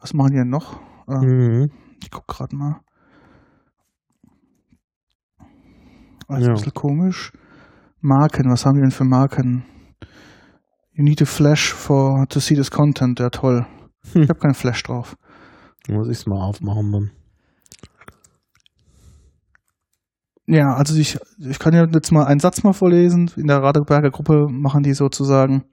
Was 0.00 0.14
machen 0.14 0.30
die 0.32 0.38
denn 0.38 0.48
noch? 0.50 0.80
Äh, 1.08 1.24
Mhm. 1.24 1.70
ich 2.02 2.10
guck 2.10 2.26
gerade 2.26 2.54
mal. 2.56 2.80
Also 6.28 6.42
Ja. 6.46 6.48
ein 6.52 6.54
bisschen 6.56 6.74
komisch. 6.74 7.32
Marken, 8.00 8.50
was 8.50 8.64
haben 8.66 8.76
wir 8.76 8.82
denn 8.82 8.90
für 8.90 9.04
Marken? 9.04 9.64
You 10.92 11.02
need 11.04 11.22
a 11.22 11.24
flash 11.24 11.72
for 11.72 12.26
to 12.28 12.40
see 12.40 12.54
this 12.54 12.70
content. 12.70 13.18
Ja, 13.20 13.30
toll. 13.30 13.66
Hm. 14.12 14.22
Ich 14.22 14.28
habe 14.28 14.38
keinen 14.38 14.54
Flash 14.54 14.82
drauf. 14.82 15.16
Muss 15.88 16.08
ich 16.08 16.18
es 16.18 16.26
mal 16.26 16.40
aufmachen 16.42 16.92
dann. 16.92 17.10
Ja, 20.50 20.74
also 20.74 20.96
ich, 20.98 21.18
ich 21.38 21.58
kann 21.58 21.74
ja 21.74 21.84
jetzt 21.84 22.10
mal 22.10 22.24
einen 22.24 22.40
Satz 22.40 22.62
mal 22.64 22.72
vorlesen. 22.72 23.30
In 23.36 23.48
der 23.48 23.62
Radeberger 23.62 24.10
Gruppe 24.10 24.48
machen 24.50 24.82
die 24.82 24.94
sozusagen. 24.94 25.64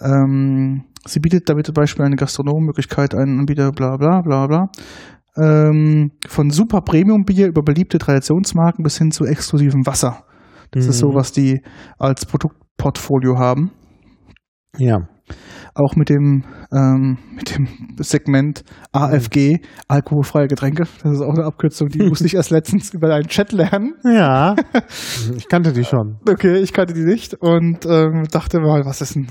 Ähm, 0.00 0.84
sie 1.06 1.20
bietet 1.20 1.48
damit 1.48 1.66
zum 1.66 1.74
Beispiel 1.74 2.04
eine 2.04 2.16
Gastronommöglichkeit, 2.16 3.14
einen 3.14 3.38
Anbieter, 3.38 3.70
bla 3.70 3.96
bla 3.96 4.20
bla 4.22 4.46
bla. 4.48 4.68
Ähm, 5.36 6.10
von 6.26 6.50
super 6.50 6.80
Premium-Bier 6.80 7.46
über 7.46 7.62
beliebte 7.62 7.98
Traditionsmarken 7.98 8.82
bis 8.82 8.98
hin 8.98 9.12
zu 9.12 9.24
exklusivem 9.24 9.86
Wasser. 9.86 10.24
Das 10.72 10.86
ist 10.86 10.98
so, 10.98 11.10
Mhm. 11.10 11.14
was 11.14 11.30
die 11.30 11.62
als 11.98 12.26
Produktportfolio 12.26 13.38
haben. 13.38 13.70
Ja. 14.76 15.08
Auch 15.74 15.94
mit 15.96 16.08
dem, 16.08 16.44
ähm, 16.72 17.18
mit 17.34 17.56
dem 17.56 17.68
Segment 18.00 18.64
AFG, 18.92 19.58
alkoholfreie 19.86 20.48
Getränke. 20.48 20.84
Das 21.02 21.12
ist 21.12 21.20
auch 21.20 21.34
eine 21.34 21.44
Abkürzung, 21.44 21.88
die 21.88 22.06
musste 22.06 22.26
ich 22.26 22.34
erst 22.34 22.50
letztens 22.50 22.90
über 22.94 23.14
einen 23.14 23.28
Chat 23.28 23.52
lernen. 23.52 23.94
Ja. 24.04 24.56
ich 25.36 25.48
kannte 25.48 25.72
die 25.72 25.84
schon. 25.84 26.16
Okay, 26.28 26.56
ich 26.58 26.72
kannte 26.72 26.94
die 26.94 27.04
nicht 27.04 27.34
und 27.34 27.86
ähm, 27.86 28.24
dachte 28.30 28.60
mal, 28.60 28.84
was 28.84 29.00
ist 29.00 29.14
denn? 29.14 29.28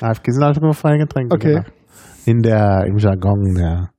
AFG 0.00 0.32
sind 0.32 0.42
alkoholfreie 0.42 0.98
Getränke. 0.98 1.34
Okay. 1.34 1.54
genau. 1.54 1.64
In 2.26 2.40
der, 2.42 2.86
im 2.86 2.96
Jargon 2.96 3.54
der 3.54 3.90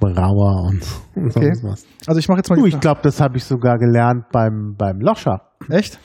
Brauer 0.00 0.66
und, 0.68 0.82
und 1.14 1.36
Okay. 1.36 1.54
sonst 1.54 1.64
was. 1.64 1.86
Also 2.06 2.18
ich 2.18 2.28
mache 2.28 2.38
jetzt 2.38 2.50
mal 2.50 2.56
die 2.56 2.68
ich 2.68 2.80
glaube, 2.80 3.00
das 3.02 3.20
habe 3.20 3.36
ich 3.36 3.44
sogar 3.44 3.78
gelernt 3.78 4.24
beim, 4.32 4.74
beim 4.76 5.00
Loscher. 5.00 5.42
Echt? 5.68 5.98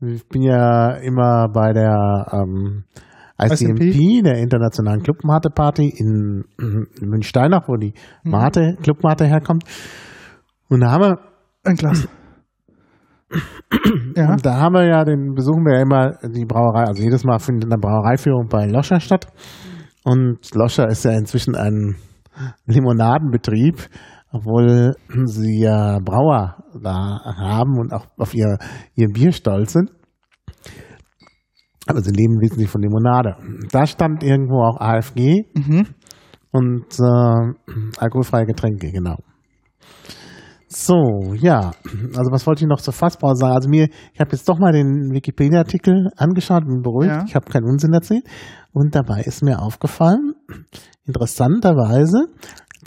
Ich 0.00 0.26
bin 0.28 0.42
ja 0.42 0.92
immer 0.96 1.48
bei 1.48 1.72
der 1.72 2.26
ähm, 2.32 2.84
ICMP, 3.38 3.80
ICMP? 3.80 4.24
der 4.24 4.38
Internationalen 4.38 5.02
Clubmate-Party 5.02 5.88
in, 5.96 6.44
in 6.58 7.08
Münchsteinach, 7.08 7.68
wo 7.68 7.76
die 7.76 7.92
Mhm. 8.22 8.30
Mate, 8.30 8.76
Clubmate 8.82 9.26
herkommt. 9.26 9.64
Und 10.68 10.80
da 10.80 10.90
haben 10.92 11.02
wir, 11.02 11.18
Ein 11.64 11.76
Glas. 11.76 12.08
ja. 14.16 14.32
und 14.32 14.46
da 14.46 14.56
haben 14.60 14.74
wir 14.74 14.86
ja 14.86 15.04
den, 15.04 15.34
besuchen 15.34 15.64
wir 15.64 15.76
ja 15.76 15.82
immer 15.82 16.12
die 16.22 16.44
Brauerei, 16.44 16.84
also 16.84 17.02
jedes 17.02 17.24
Mal 17.24 17.38
findet 17.38 17.70
eine 17.70 17.80
Brauereiführung 17.80 18.48
bei 18.48 18.66
Loscher 18.66 19.00
statt. 19.00 19.26
Und 20.04 20.38
Loscher 20.54 20.88
ist 20.88 21.04
ja 21.04 21.12
inzwischen 21.12 21.56
ein 21.56 21.96
Limonadenbetrieb, 22.66 23.88
obwohl 24.32 24.94
sie 25.24 25.60
ja 25.60 25.98
Brauer 26.04 26.56
da 26.80 27.20
haben 27.38 27.78
und 27.78 27.92
auch 27.92 28.06
auf 28.18 28.34
ihr, 28.34 28.58
ihr 28.94 29.08
Bier 29.08 29.32
stolz 29.32 29.72
sind. 29.72 29.90
Aber 31.86 32.00
sie 32.00 32.12
leben 32.12 32.40
wesentlich 32.40 32.70
von 32.70 32.80
Limonade. 32.82 33.36
Da 33.70 33.86
stand 33.86 34.22
irgendwo 34.22 34.62
auch 34.62 34.80
AFG 34.80 35.44
Mhm. 35.54 35.86
und 36.52 36.86
äh, 36.98 37.98
alkoholfreie 37.98 38.46
Getränke, 38.46 38.90
genau. 38.90 39.16
So, 40.68 41.34
ja, 41.34 41.70
also 42.16 42.32
was 42.32 42.46
wollte 42.48 42.64
ich 42.64 42.68
noch 42.68 42.80
zur 42.80 42.94
Fassbrause 42.94 43.40
sagen? 43.40 43.54
Also 43.54 43.68
mir, 43.68 43.88
ich 44.12 44.18
habe 44.20 44.32
jetzt 44.32 44.48
doch 44.48 44.58
mal 44.58 44.72
den 44.72 45.12
Wikipedia-Artikel 45.12 46.08
angeschaut, 46.16 46.64
bin 46.66 46.82
beruhigt, 46.82 47.12
Ja. 47.12 47.24
ich 47.28 47.34
habe 47.36 47.46
keinen 47.48 47.64
Unsinn 47.64 47.92
erzählt. 47.92 48.24
Und 48.72 48.94
dabei 48.94 49.20
ist 49.20 49.44
mir 49.44 49.60
aufgefallen, 49.62 50.32
interessanterweise, 51.06 52.26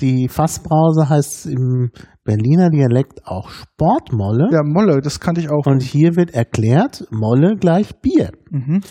die 0.01 0.27
Fassbrause 0.27 1.07
heißt 1.07 1.45
im 1.45 1.91
Berliner 2.27 2.69
Dialekt 2.69 3.25
auch 3.25 3.49
Sportmolle. 3.49 4.49
ja, 4.51 4.61
Molle, 4.61 4.99
das 4.99 5.21
kannte 5.21 5.39
ich 5.39 5.49
auch. 5.49 5.65
Und 5.65 5.81
hier 5.81 6.17
wird 6.17 6.33
erklärt, 6.33 7.07
Molle 7.09 7.55
gleich 7.55 8.01
Bier. 8.01 8.31
Mhm. 8.51 8.81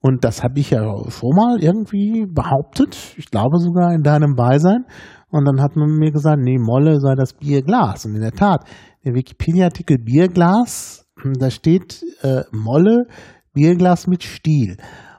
Und 0.00 0.24
das 0.24 0.42
habe 0.42 0.58
ich 0.60 0.70
ja 0.70 0.82
schon 1.10 1.36
mal 1.36 1.58
irgendwie 1.60 2.24
behauptet. 2.26 2.96
Ich 3.18 3.26
glaube 3.26 3.58
sogar 3.58 3.92
in 3.92 4.02
deinem 4.02 4.34
Beisein. 4.34 4.86
Und 5.28 5.44
dann 5.44 5.60
hat 5.60 5.76
man 5.76 5.90
mir 5.98 6.10
gesagt, 6.10 6.38
nee, 6.40 6.56
Molle 6.58 6.98
sei 7.00 7.14
das 7.14 7.34
Bierglas. 7.34 8.06
Und 8.06 8.14
in 8.14 8.22
der 8.22 8.32
Tat, 8.32 8.64
der 9.04 9.14
Wikipedia-Artikel 9.14 9.98
Bierglas, 9.98 11.06
da 11.38 11.50
steht 11.50 12.02
äh, 12.22 12.44
Molle, 12.50 13.08
Bierglas 13.52 14.06
mit 14.06 14.22
Stiel. 14.22 14.78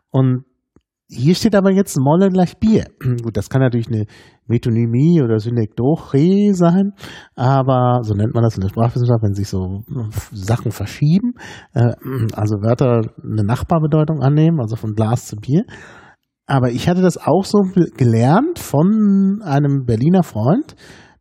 Und 0.10 0.46
hier 1.10 1.36
steht 1.36 1.56
aber 1.56 1.72
jetzt 1.72 1.98
Molle 2.00 2.30
gleich 2.30 2.58
Bier. 2.58 2.86
Gut, 3.24 3.38
das 3.38 3.50
kann 3.50 3.62
natürlich 3.62 3.88
eine 3.88 4.06
Metonymie 4.48 5.22
oder 5.22 5.40
Synekdoche 5.40 6.54
sein, 6.54 6.92
aber 7.36 8.00
so 8.04 8.14
nennt 8.14 8.34
man 8.34 8.44
das 8.44 8.56
in 8.56 8.62
der 8.62 8.70
Sprachwissenschaft, 8.70 9.22
wenn 9.24 9.34
sich 9.34 9.48
so 9.48 9.82
Sachen 10.32 10.72
verschieben, 10.72 11.34
äh, 11.74 11.94
also 12.34 12.56
Wörter 12.62 13.02
eine 13.24 13.44
Nachbarbedeutung 13.44 14.22
annehmen, 14.22 14.60
also 14.60 14.76
von 14.76 14.94
Glas 14.94 15.28
zu 15.28 15.36
Bier. 15.38 15.64
Aber 16.46 16.72
ich 16.72 16.88
hatte 16.88 17.02
das 17.02 17.18
auch 17.18 17.44
so 17.44 17.60
gelernt 17.98 18.58
von 18.60 19.42
einem 19.44 19.86
Berliner 19.86 20.24
Freund, 20.24 20.76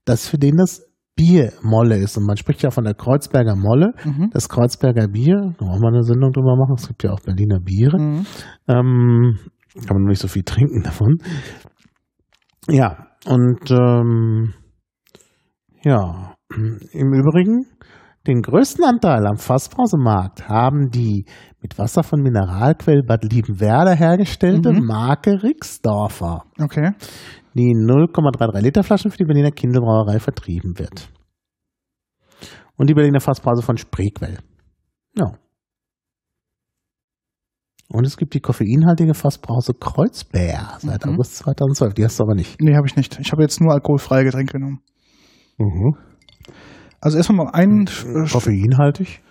dass 0.05 0.28
für 0.28 0.39
den 0.39 0.57
das 0.57 0.82
Bier 1.16 1.53
Molle 1.62 1.97
ist. 1.97 2.16
Und 2.16 2.26
man 2.26 2.37
spricht 2.37 2.62
ja 2.62 2.70
von 2.70 2.84
der 2.84 2.95
Kreuzberger 2.95 3.57
Molle, 3.57 3.93
Mhm. 4.05 4.30
das 4.32 4.49
Kreuzberger 4.49 5.09
Bier. 5.09 5.55
Da 5.59 5.66
wollen 5.66 5.80
wir 5.80 5.89
eine 5.89 6.03
Sendung 6.03 6.30
drüber 6.30 6.57
machen. 6.57 6.74
Es 6.76 6.87
gibt 6.87 7.03
ja 7.03 7.11
auch 7.12 7.20
Berliner 7.20 7.59
Biere. 7.59 7.99
Mhm. 7.99 8.26
Ähm, 8.68 9.39
kann 9.87 9.97
man 9.97 10.03
nur 10.03 10.11
nicht 10.11 10.20
so 10.20 10.29
viel 10.29 10.43
trinken 10.43 10.83
davon. 10.83 11.18
Ja, 12.68 13.09
und 13.27 13.70
ähm, 13.70 14.55
ja, 15.83 16.35
im 16.51 17.12
Übrigen, 17.12 17.66
den 18.27 18.43
größten 18.43 18.85
Anteil 18.85 19.24
am 19.27 19.37
Fassbrausemarkt 19.37 20.49
haben 20.49 20.91
die 20.91 21.27
mit 21.61 21.79
Wasser 21.79 22.03
von 22.03 22.20
Mineralquell 22.22 23.03
Bad 23.07 23.24
Liebenwerda 23.24 23.93
hergestellte 23.93 24.72
Mhm. 24.72 24.85
Marke 24.87 25.43
Rixdorfer, 25.43 26.45
Okay. 26.61 26.91
die 27.55 27.70
in 27.70 27.87
0,33 27.87 28.61
Liter 28.62 28.83
Flaschen 28.83 29.11
für 29.11 29.18
die 29.18 29.24
Berliner 29.27 29.53
Kindelbrauerei 29.53 30.18
vertrieben 30.18 30.79
wird. 30.79 31.09
Und 32.77 32.91
die 32.91 32.95
Berliner 32.95 33.20
Fassbrause 33.20 33.62
von 33.62 33.77
Spreequell. 33.79 34.39
Ja. 35.16 35.33
Und 37.89 38.05
es 38.07 38.16
gibt 38.16 38.34
die 38.34 38.41
koffeinhaltige 38.41 39.14
Fassbrause 39.14 39.72
Kreuzbär 39.78 40.70
seit 40.80 41.07
Mhm. 41.07 41.12
August 41.12 41.37
2012. 41.37 41.95
Die 41.95 42.05
hast 42.05 42.18
du 42.18 42.24
aber 42.24 42.34
nicht. 42.34 42.61
Nee, 42.61 42.74
habe 42.74 42.87
ich 42.87 42.97
nicht. 42.97 43.18
Ich 43.20 43.30
habe 43.32 43.43
jetzt 43.43 43.61
nur 43.61 43.72
alkoholfreie 43.72 44.24
Getränke 44.24 44.55
genommen. 44.55 44.80
Mhm. 45.59 45.95
Also 47.01 47.16
erstmal 47.18 47.47
mal 47.47 47.51
ein, 47.53 47.87
äh, 47.87 48.28
Koffeinhaltig? 48.28 49.22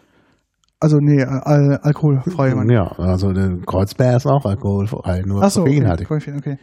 also 0.79 0.97
nee, 0.99 1.23
al 1.23 1.79
alkoholfreie. 1.81 2.55
meine 2.55 2.71
ich. 2.73 2.77
Ja, 2.77 2.91
also 2.97 3.33
der 3.33 3.57
Kreuzbär 3.65 4.15
ist 4.17 4.25
auch 4.27 4.45
alkoholfrei, 4.45 5.21
nur 5.25 5.41
Ach 5.43 5.49
so, 5.49 5.61
okay. 5.61 5.71
koffeinhaltig. 5.71 6.07
Koffein, 6.07 6.37
okay. 6.37 6.57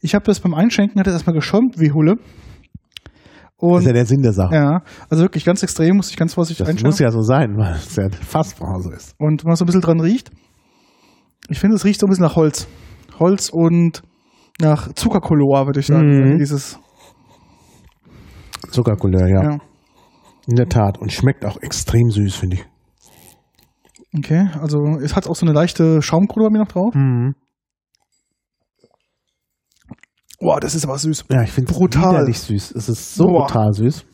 Ich 0.00 0.14
habe 0.14 0.24
das 0.24 0.40
beim 0.40 0.52
Einschenken, 0.54 0.98
hat 0.98 1.06
das 1.06 1.14
erstmal 1.14 1.34
geschäumt 1.34 1.78
wie 1.78 1.92
Hulle. 1.92 2.16
Das 2.16 3.70
Und 3.70 3.78
ist 3.80 3.86
ja 3.86 3.92
der 3.92 4.06
Sinn 4.06 4.22
der 4.22 4.32
Sache. 4.32 4.54
ja, 4.54 4.82
also 5.08 5.22
wirklich 5.24 5.44
ganz 5.44 5.62
extrem, 5.62 5.96
muss 5.96 6.10
ich 6.10 6.16
ganz 6.16 6.34
vorsichtig 6.34 6.58
das 6.58 6.68
einschenken. 6.68 6.90
muss 6.90 6.98
ja 6.98 7.10
so 7.10 7.22
sein, 7.22 7.56
weil 7.56 7.74
es 7.74 7.96
ja 7.96 8.04
eine 8.04 8.12
Fassbrause 8.12 8.92
ist. 8.92 9.14
Und 9.18 9.42
wenn 9.44 9.48
man 9.48 9.56
so 9.56 9.64
ein 9.64 9.66
bisschen 9.66 9.80
dran 9.80 10.00
riecht, 10.00 10.30
ich 11.48 11.58
finde, 11.58 11.76
es 11.76 11.84
riecht 11.84 12.00
so 12.00 12.06
ein 12.06 12.10
bisschen 12.10 12.24
nach 12.24 12.36
Holz. 12.36 12.66
Holz 13.18 13.50
und 13.50 14.02
nach 14.60 14.92
Zuckerkolor, 14.94 15.66
würde 15.66 15.80
ich 15.80 15.86
sagen. 15.86 16.32
Mhm. 16.32 16.38
Dieses, 16.38 16.78
Zuckercouleur, 18.70 19.26
ja. 19.28 19.42
ja. 19.42 19.58
In 20.46 20.56
der 20.56 20.68
Tat. 20.68 20.98
Und 20.98 21.12
schmeckt 21.12 21.44
auch 21.44 21.58
extrem 21.60 22.10
süß, 22.10 22.34
finde 22.34 22.56
ich. 22.56 22.64
Okay, 24.16 24.48
also 24.60 24.78
es 25.02 25.14
hat 25.14 25.26
auch 25.26 25.36
so 25.36 25.44
eine 25.44 25.54
leichte 25.54 26.00
Schaumkrone 26.00 26.46
bei 26.46 26.50
mir 26.50 26.58
noch 26.60 26.72
drauf. 26.72 26.94
Mhm. 26.94 27.34
Boah, 30.40 30.60
das 30.60 30.74
ist 30.74 30.84
aber 30.84 30.96
süß. 30.96 31.24
Ja, 31.30 31.42
ich 31.42 31.50
finde 31.50 31.72
es 31.72 31.76
Brutal. 31.76 32.32
süß. 32.32 32.72
Es 32.72 32.88
ist 32.88 33.14
so 33.14 33.26
Boah. 33.26 33.46
brutal 33.46 33.72
süß. 33.72 34.06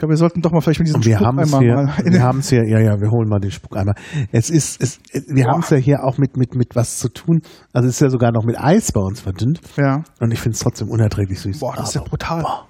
Glaube, 0.00 0.14
wir 0.14 0.16
sollten 0.16 0.40
doch 0.40 0.50
mal 0.50 0.62
vielleicht 0.62 0.80
mit 0.80 0.88
diesem 0.88 1.04
wir 1.04 1.16
Spuck 1.16 1.26
haben 1.26 1.38
es 1.40 1.52
einmal 1.52 1.60
hier, 1.62 1.74
mal 1.74 2.12
wir 2.12 2.22
haben 2.22 2.38
es 2.38 2.48
hier, 2.48 2.66
ja, 2.66 2.80
ja, 2.80 2.98
wir 3.02 3.10
holen 3.10 3.28
mal 3.28 3.38
den 3.38 3.50
Spuck 3.50 3.76
einmal. 3.76 3.94
Es 4.32 4.48
ist, 4.48 4.80
es, 4.80 4.98
wir 5.28 5.44
haben 5.44 5.60
es 5.60 5.68
ja 5.68 5.76
hier 5.76 6.04
auch 6.04 6.16
mit, 6.16 6.38
mit, 6.38 6.54
mit 6.54 6.74
was 6.74 6.98
zu 6.98 7.10
tun. 7.10 7.42
Also 7.74 7.86
es 7.86 7.96
ist 7.96 8.00
ja 8.00 8.08
sogar 8.08 8.32
noch 8.32 8.44
mit 8.44 8.58
Eis 8.58 8.92
bei 8.92 9.00
uns 9.02 9.20
verdünnt. 9.20 9.60
Ja. 9.76 10.02
Und 10.18 10.32
ich 10.32 10.40
finde 10.40 10.54
es 10.54 10.60
trotzdem 10.60 10.88
unerträglich 10.88 11.38
süß. 11.40 11.60
Boah, 11.60 11.74
das 11.76 11.90
ist 11.90 11.96
ja 11.96 12.00
brutal. 12.00 12.40
boah, 12.40 12.66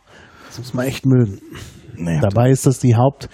das 0.48 0.58
muss 0.58 0.74
man 0.74 0.86
echt 0.86 1.06
mögen. 1.06 1.38
Nee. 1.96 2.18
Dabei 2.20 2.50
ist 2.50 2.66
das 2.66 2.80
die 2.80 2.96
Haupt, 2.96 3.28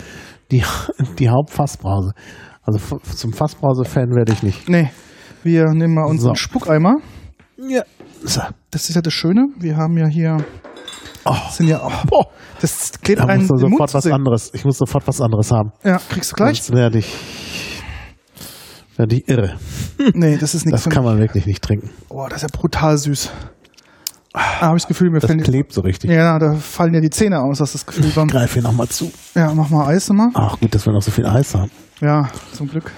die, 0.51 0.63
die 1.19 1.31
Hauptfassbrause. 1.31 2.13
Also 2.61 2.99
zum 2.99 3.33
Fassbrause-Fan 3.33 4.15
werde 4.15 4.35
ich 4.35 4.43
nicht. 4.43 4.69
Nee. 4.69 4.91
Wir 5.43 5.73
nehmen 5.73 5.95
mal 5.95 6.05
unseren 6.05 6.35
So. 6.35 6.43
Spuckeimer. 6.43 6.97
Ja. 7.57 7.85
So. 8.23 8.43
Das 8.71 8.91
ist 8.91 8.95
ja 8.95 9.01
das 9.01 9.15
Schöne. 9.15 9.47
Wir 9.59 9.79
haben 9.79 9.97
ja 9.97 10.07
hier. 10.07 10.37
Oh, 11.29 11.35
Sind 11.51 11.67
ja. 11.69 11.81
Oh, 12.11 12.25
das 12.61 12.93
klebt 13.03 13.21
da 13.21 13.27
einen 13.27 13.41
muss 13.43 13.51
Mund 13.51 13.61
sofort 13.73 13.91
zu 13.91 13.95
was 13.97 14.05
sehen. 14.05 14.13
anderes. 14.13 14.51
Ich 14.55 14.65
muss 14.65 14.79
sofort 14.79 15.07
was 15.09 15.21
anderes 15.21 15.51
haben. 15.51 15.73
Ja, 15.85 16.01
kriegst 16.09 16.33
du 16.33 16.37
gleich? 16.37 16.63
Sonst 16.63 16.77
werde 16.77 16.99
ich, 16.99 17.13
werde 18.97 19.17
ich 19.17 19.29
irre. 19.29 19.57
Nee, 20.15 20.37
das 20.39 20.55
ist 20.55 20.67
nichts 20.67 20.85
Das 20.85 20.93
kann 20.93 21.05
man 21.05 21.19
wirklich 21.19 21.47
nicht 21.47 21.63
trinken. 21.63 21.91
Oh, 22.09 22.27
das 22.29 22.43
ist 22.43 22.51
ja 22.53 22.59
brutal 22.59 22.97
süß. 22.97 23.31
Ah, 24.35 24.61
habe 24.61 24.77
ich 24.77 24.83
das 24.85 24.89
Gefühl, 24.89 25.11
mir 25.11 25.19
Das 25.21 25.31
die, 25.31 25.39
klebt 25.39 25.73
so 25.73 25.81
richtig. 25.81 26.11
ja, 26.11 26.39
da 26.39 26.55
fallen 26.55 26.93
ja 26.95 27.01
die 27.01 27.09
Zähne 27.11 27.41
aus, 27.41 27.59
hast 27.61 27.73
du 27.75 27.79
das 27.79 27.87
Gefühl 27.87 28.05
Ich 28.07 28.15
greife 28.33 28.55
hier 28.55 28.63
nochmal 28.63 28.87
zu. 28.89 29.11
ja, 29.35 29.53
mach 29.55 29.71
mal 29.71 29.87
Eis 29.87 30.09
immer. 30.11 30.31
Ach 30.35 30.61
gut, 30.61 30.75
dass 30.75 30.85
wir 30.85 30.93
noch 30.93 31.01
so 31.03 31.11
viel 31.11 31.27
Eis 31.27 31.55
haben. 31.55 31.71
Ja, 32.03 32.29
zum 32.53 32.69
Glück. 32.69 32.93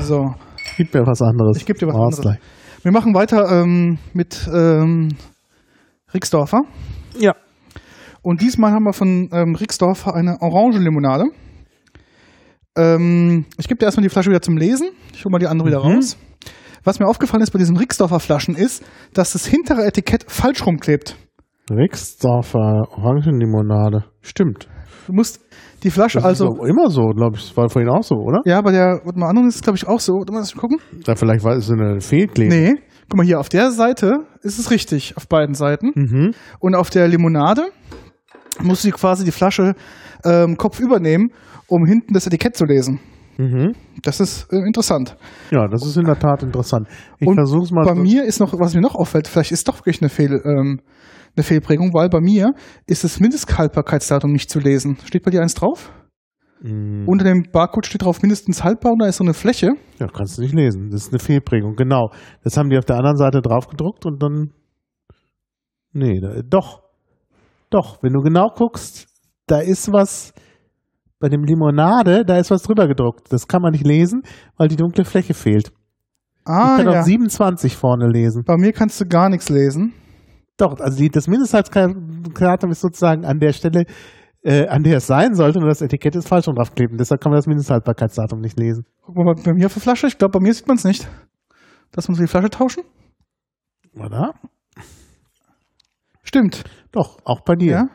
So, 0.00 0.34
Gib 0.76 0.92
mir 0.94 1.06
was 1.06 1.20
anderes. 1.22 1.56
Ich 1.58 1.66
geb 1.66 1.78
dir 1.78 1.86
was 1.88 1.96
Ausgleich. 1.96 2.38
Wir 2.82 2.92
machen 2.92 3.14
weiter 3.14 3.48
ähm, 3.62 3.98
mit 4.12 4.48
ähm, 4.52 5.08
Rixdorfer. 6.12 6.62
Ja. 7.18 7.34
Und 8.22 8.40
diesmal 8.40 8.72
haben 8.72 8.84
wir 8.84 8.92
von 8.92 9.28
ähm, 9.32 9.54
Rixdorfer 9.54 10.14
eine 10.14 10.38
Orangenlimonade. 10.40 11.24
Ähm, 12.76 13.44
ich 13.58 13.68
gebe 13.68 13.78
dir 13.78 13.86
erstmal 13.86 14.02
die 14.02 14.08
Flasche 14.10 14.30
wieder 14.30 14.40
zum 14.42 14.56
Lesen. 14.56 14.90
Ich 15.12 15.24
hole 15.24 15.32
mal 15.32 15.38
die 15.38 15.46
andere 15.46 15.68
wieder 15.68 15.84
Mhm. 15.84 15.96
raus. 15.96 16.16
Was 16.84 16.98
mir 16.98 17.06
aufgefallen 17.06 17.42
ist 17.42 17.50
bei 17.52 17.58
diesen 17.58 17.76
Rixdorfer 17.76 18.18
Flaschen 18.20 18.56
ist, 18.56 18.82
dass 19.14 19.32
das 19.32 19.46
hintere 19.46 19.84
Etikett 19.86 20.24
falsch 20.28 20.66
rumklebt. 20.66 21.16
Rixdorfer 21.70 22.88
Orangenlimonade. 22.90 24.04
Stimmt. 24.20 24.68
Du 25.06 25.12
musst 25.12 25.40
die 25.82 25.90
Flasche 25.90 26.18
Das 26.18 26.24
also. 26.24 26.44
ist 26.52 26.60
auch 26.60 26.64
immer 26.64 26.90
so, 26.90 27.02
glaube 27.16 27.36
ich. 27.36 27.42
Das 27.48 27.56
war 27.56 27.68
vorhin 27.68 27.90
auch 27.90 28.02
so, 28.02 28.14
oder? 28.16 28.40
Ja, 28.44 28.60
bei 28.60 28.72
der, 28.72 29.00
mal, 29.14 29.28
anderen 29.28 29.48
ist 29.48 29.56
es, 29.56 29.62
glaube 29.62 29.76
ich, 29.76 29.86
auch 29.86 30.00
so. 30.00 30.14
Warte 30.14 30.32
mal, 30.32 30.38
lass 30.40 30.54
mich 30.54 30.60
gucken. 30.60 30.78
Ja, 31.06 31.14
vielleicht 31.16 31.44
war 31.44 31.56
es 31.56 31.70
eine 31.70 32.00
Fehlklebung. 32.00 32.56
Nee. 32.58 32.74
Guck 33.08 33.16
mal, 33.18 33.26
hier 33.26 33.40
auf 33.40 33.48
der 33.48 33.70
Seite 33.72 34.20
ist 34.42 34.58
es 34.58 34.70
richtig, 34.70 35.16
auf 35.16 35.28
beiden 35.28 35.54
Seiten. 35.54 35.92
Mhm. 35.94 36.30
Und 36.60 36.74
auf 36.74 36.88
der 36.90 37.08
Limonade 37.08 37.62
musst 38.60 38.84
du 38.84 38.90
quasi 38.90 39.24
die 39.24 39.32
Flasche 39.32 39.74
ähm, 40.24 40.56
Kopf 40.56 40.80
übernehmen, 40.80 41.30
um 41.66 41.84
hinten 41.84 42.14
das 42.14 42.26
Etikett 42.26 42.56
zu 42.56 42.64
lesen. 42.64 43.00
Mhm. 43.38 43.72
Das 44.02 44.20
ist 44.20 44.52
äh, 44.52 44.56
interessant. 44.58 45.16
Ja, 45.50 45.66
das 45.68 45.84
ist 45.86 45.96
in 45.96 46.04
der 46.04 46.18
Tat 46.18 46.42
interessant. 46.42 46.86
Ich 47.18 47.28
versuche 47.32 47.62
es 47.64 47.70
mal. 47.72 47.84
Bei 47.84 47.94
so- 47.94 48.00
mir 48.02 48.24
ist 48.24 48.40
noch, 48.40 48.52
was 48.58 48.74
mir 48.74 48.80
noch 48.82 48.94
auffällt, 48.94 49.26
vielleicht 49.26 49.52
ist 49.52 49.68
doch 49.68 49.78
wirklich 49.80 50.00
eine, 50.02 50.10
Fehl, 50.10 50.40
ähm, 50.44 50.80
eine 51.36 51.44
Fehlprägung, 51.44 51.94
weil 51.94 52.08
bei 52.08 52.20
mir 52.20 52.52
ist 52.86 53.04
das 53.04 53.20
Mindesthaltbarkeitsdatum 53.20 54.32
nicht 54.32 54.50
zu 54.50 54.58
lesen. 54.58 54.96
Steht 55.04 55.22
bei 55.22 55.30
dir 55.30 55.40
eins 55.40 55.54
drauf? 55.54 55.92
Mhm. 56.62 57.08
Unter 57.08 57.24
dem 57.24 57.44
Barcode 57.50 57.86
steht 57.86 58.02
drauf 58.02 58.22
mindestens 58.22 58.62
haltbar 58.62 58.92
und 58.92 59.00
da 59.00 59.06
ist 59.06 59.16
so 59.16 59.24
eine 59.24 59.34
Fläche. 59.34 59.72
Ja, 59.98 60.06
kannst 60.06 60.38
du 60.38 60.42
nicht 60.42 60.54
lesen. 60.54 60.90
Das 60.90 61.02
ist 61.02 61.12
eine 61.12 61.18
Fehlprägung, 61.18 61.74
genau. 61.74 62.10
Das 62.44 62.56
haben 62.56 62.70
die 62.70 62.78
auf 62.78 62.84
der 62.84 62.96
anderen 62.96 63.16
Seite 63.16 63.40
drauf 63.40 63.66
gedruckt 63.66 64.06
und 64.06 64.22
dann. 64.22 64.52
Nee, 65.92 66.20
da, 66.20 66.40
doch. 66.42 66.82
Doch, 67.70 68.02
wenn 68.02 68.12
du 68.12 68.20
genau 68.20 68.48
guckst, 68.54 69.08
da 69.46 69.58
ist 69.58 69.92
was. 69.92 70.32
Bei 71.18 71.28
dem 71.28 71.44
Limonade, 71.44 72.24
da 72.24 72.36
ist 72.38 72.50
was 72.50 72.62
drüber 72.62 72.88
gedruckt. 72.88 73.32
Das 73.32 73.46
kann 73.46 73.62
man 73.62 73.70
nicht 73.70 73.86
lesen, 73.86 74.22
weil 74.56 74.66
die 74.66 74.74
dunkle 74.74 75.04
Fläche 75.04 75.34
fehlt. 75.34 75.72
Ah, 76.44 76.76
ich 76.78 76.84
kann 76.84 76.92
ja. 76.92 77.00
auch 77.00 77.04
27 77.04 77.76
vorne 77.76 78.08
lesen. 78.08 78.42
Bei 78.44 78.56
mir 78.56 78.72
kannst 78.72 79.00
du 79.00 79.06
gar 79.06 79.28
nichts 79.28 79.48
lesen. 79.48 79.94
Doch, 80.62 80.78
also 80.78 80.96
die, 80.96 81.08
das 81.08 81.26
Mindesthaltbarkeitsdatum 81.26 82.70
ist 82.70 82.82
sozusagen 82.82 83.24
an 83.24 83.40
der 83.40 83.52
Stelle, 83.52 83.84
äh, 84.44 84.68
an 84.68 84.84
der 84.84 84.98
es 84.98 85.08
sein 85.08 85.34
sollte, 85.34 85.58
und 85.58 85.66
das 85.66 85.82
Etikett 85.82 86.14
ist 86.14 86.28
falsch 86.28 86.46
und 86.46 86.56
draufkleben. 86.56 86.96
Deshalb 86.98 87.20
kann 87.20 87.32
man 87.32 87.38
das 87.38 87.48
Mindesthaltbarkeitsdatum 87.48 88.38
nicht 88.38 88.60
lesen. 88.60 88.86
Guck 89.00 89.16
mal 89.16 89.34
bei 89.34 89.54
mir 89.54 89.66
auf 89.66 89.72
der 89.72 89.82
Flasche. 89.82 90.06
Ich 90.06 90.18
glaube, 90.18 90.38
bei 90.38 90.40
mir 90.40 90.54
sieht 90.54 90.68
man 90.68 90.76
es 90.76 90.84
nicht. 90.84 91.08
Lass 91.96 92.08
uns 92.08 92.18
die 92.18 92.28
Flasche 92.28 92.48
tauschen. 92.48 92.84
Oder? 93.96 94.34
Stimmt. 96.22 96.62
Doch, 96.92 97.18
auch 97.24 97.40
bei 97.40 97.56
dir. 97.56 97.72
Ja? 97.72 97.88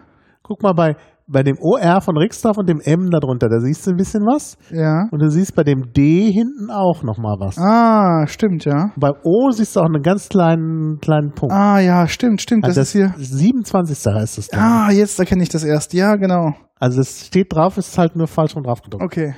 Guck 0.43 0.61
mal 0.61 0.74
bei, 0.74 0.97
bei 1.28 1.43
dem 1.43 1.57
OR 1.59 2.01
von 2.01 2.17
Rixdorf 2.17 2.57
und 2.57 2.69
dem 2.69 2.80
M 2.80 3.09
darunter, 3.09 3.49
da 3.49 3.59
siehst 3.59 3.86
du 3.86 3.91
ein 3.91 3.97
bisschen 3.97 4.21
was. 4.23 4.57
Ja. 4.71 5.07
Und 5.11 5.21
du 5.21 5.30
siehst 5.30 5.55
bei 5.55 5.63
dem 5.63 5.91
D 5.91 6.32
hinten 6.32 6.71
auch 6.71 7.03
nochmal 7.03 7.36
was. 7.39 7.57
Ah, 7.57 8.25
stimmt, 8.28 8.63
ja. 8.65 8.91
Bei 8.95 9.11
O 9.23 9.51
siehst 9.51 9.75
du 9.75 9.82
auch 9.82 9.86
einen 9.86 10.01
ganz 10.01 10.30
kleinen, 10.30 10.99
kleinen 10.99 11.34
Punkt. 11.34 11.53
Ah, 11.53 11.80
ja, 11.80 12.07
stimmt, 12.07 12.41
stimmt. 12.41 12.63
Das, 12.65 12.78
also 12.78 12.82
ist 12.82 12.91
hier. 12.91 13.13
27. 13.17 14.13
heißt 14.13 14.38
es 14.38 14.47
dann. 14.47 14.59
Ah, 14.61 14.91
jetzt 14.91 15.19
erkenne 15.19 15.43
ich 15.43 15.49
das 15.49 15.63
erst. 15.63 15.93
Ja, 15.93 16.15
genau. 16.15 16.53
Also 16.80 17.01
es 17.01 17.28
steht 17.28 17.53
drauf, 17.53 17.78
es 17.78 17.89
ist 17.89 17.97
halt 17.97 18.15
nur 18.15 18.28
falsch 18.28 18.55
und 18.55 18.65
drauf 18.65 18.82
gedruckt. 18.82 19.03
Okay. 19.03 19.36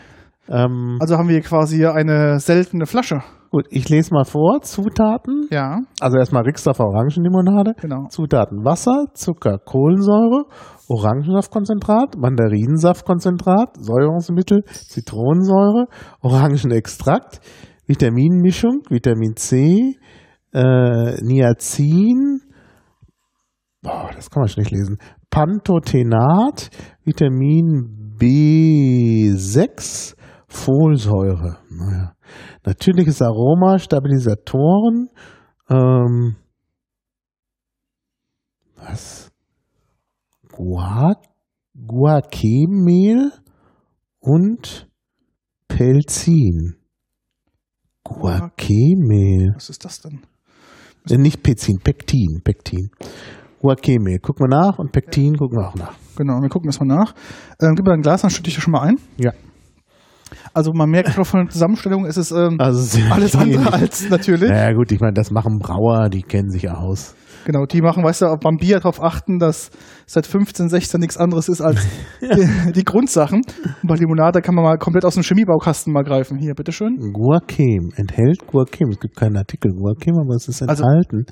Ähm, 0.48 0.98
Also 1.00 1.18
haben 1.18 1.30
wir 1.30 1.42
quasi 1.42 1.78
hier 1.78 1.94
eine 1.94 2.40
seltene 2.40 2.86
Flasche. 2.86 3.22
Gut, 3.52 3.66
ich 3.70 3.90
lese 3.90 4.14
mal 4.14 4.26
vor. 4.26 4.62
Zutaten. 4.62 5.48
Ja, 5.52 5.80
Also 6.00 6.18
erstmal 6.18 6.44
Rixdorfer 6.44 6.86
Orangenlimonade. 6.86 7.74
genau. 7.80 8.08
Zutaten 8.10 8.64
Wasser, 8.64 9.06
Zucker, 9.14 9.58
Kohlensäure, 9.60 10.46
Orangensaftkonzentrat, 10.88 12.18
Mandarinensaftkonzentrat, 12.18 13.76
Säuerungsmittel, 13.78 14.64
Zitronensäure, 14.66 15.88
Orangenextrakt, 16.22 17.42
Vitaminmischung, 17.86 18.82
Vitamin 18.90 19.36
C, 19.36 19.96
äh, 20.54 21.22
Niacin, 21.24 22.42
boah, 23.82 24.10
das 24.16 24.30
kann 24.30 24.42
man 24.42 24.48
schlecht 24.50 24.72
lesen, 24.72 24.98
Pantothenat, 25.30 26.70
Vitamin 27.04 28.16
B6, 28.20 30.16
Folsäure, 30.50 31.60
naja, 31.70 32.16
natürliches 32.66 33.22
Aroma, 33.22 33.78
Stabilisatoren, 33.80 35.10
ähm, 35.70 36.36
was? 38.76 39.32
Guac 40.52 41.30
Guacemehl 41.88 43.32
und 44.20 44.90
Pelzin. 45.68 46.76
Guacemehl. 48.04 49.54
Was 49.56 49.70
ist 49.70 49.86
das 49.86 50.02
denn? 50.02 50.22
Äh, 51.10 51.18
nicht 51.18 51.44
Pezin, 51.44 51.80
Pektin, 51.80 52.42
Pektin. 52.44 52.90
Guacemehl. 53.62 54.20
Guck 54.20 54.40
mal 54.40 54.48
nach 54.48 54.80
und 54.80 54.92
Pektin 54.92 55.38
gucken 55.38 55.58
wir 55.60 55.70
auch 55.70 55.76
nach. 55.76 55.96
Genau, 56.18 56.42
wir 56.42 56.50
gucken 56.50 56.68
das 56.68 56.80
mal 56.80 56.86
nach. 56.86 57.14
Ähm, 57.62 57.76
gib 57.76 57.86
mir 57.86 57.94
ein 57.94 58.02
Glas, 58.02 58.22
dann 58.22 58.32
schütte 58.32 58.50
ich 58.50 58.56
das 58.56 58.64
schon 58.64 58.74
mal 58.74 58.82
ein. 58.82 58.98
Ja. 59.18 59.32
Also 60.54 60.72
man 60.74 60.90
merkt 60.90 61.10
schon 61.14 61.26
von 61.26 61.42
der 61.42 61.50
Zusammenstellung, 61.50 62.06
ist 62.06 62.18
es 62.18 62.32
ähm, 62.32 62.58
Also 62.60 63.00
alles 63.12 63.36
andere 63.36 63.62
ähnlich. 63.62 63.74
als 63.74 64.10
natürlich. 64.10 64.50
Naja 64.50 64.74
gut, 64.74 64.92
ich 64.92 65.00
meine, 65.00 65.14
das 65.14 65.32
machen 65.32 65.60
Brauer, 65.60 66.10
die 66.10 66.22
kennen 66.24 66.50
sich 66.50 66.70
aus. 66.70 67.16
Genau, 67.46 67.66
die 67.66 67.82
machen, 67.82 68.04
weißt 68.04 68.22
du, 68.24 68.38
beim 68.44 68.58
Bier 68.58 68.78
darauf 68.80 69.02
achten, 69.02 69.40
dass 69.40 69.72
seit 70.06 70.28
15, 70.28 70.68
16 70.68 71.00
nichts 71.00 71.18
anderes 71.18 71.48
ist 71.48 71.62
als 71.62 71.88
die, 72.22 72.72
die 72.74 72.84
Grundsachen. 72.84 73.42
Und 73.82 73.88
bei 73.88 73.96
Limonade 73.96 74.42
kann 74.42 74.56
man 74.56 74.66
mal 74.66 74.78
komplett 74.78 75.06
aus 75.06 75.14
dem 75.14 75.24
Chemiebaukasten 75.24 75.94
mal 75.94 76.04
greifen. 76.04 76.38
Hier, 76.38 76.54
bitteschön. 76.54 76.98
Guacem 77.14 77.92
enthält 77.96 78.46
Guacem. 78.46 78.90
Es 78.90 79.00
gibt 79.00 79.16
keinen 79.16 79.38
Artikel 79.38 79.72
Guacem, 79.72 80.16
aber 80.20 80.36
es 80.36 80.48
ist 80.50 80.62
Also- 80.62 80.84
enthalten. 80.84 81.26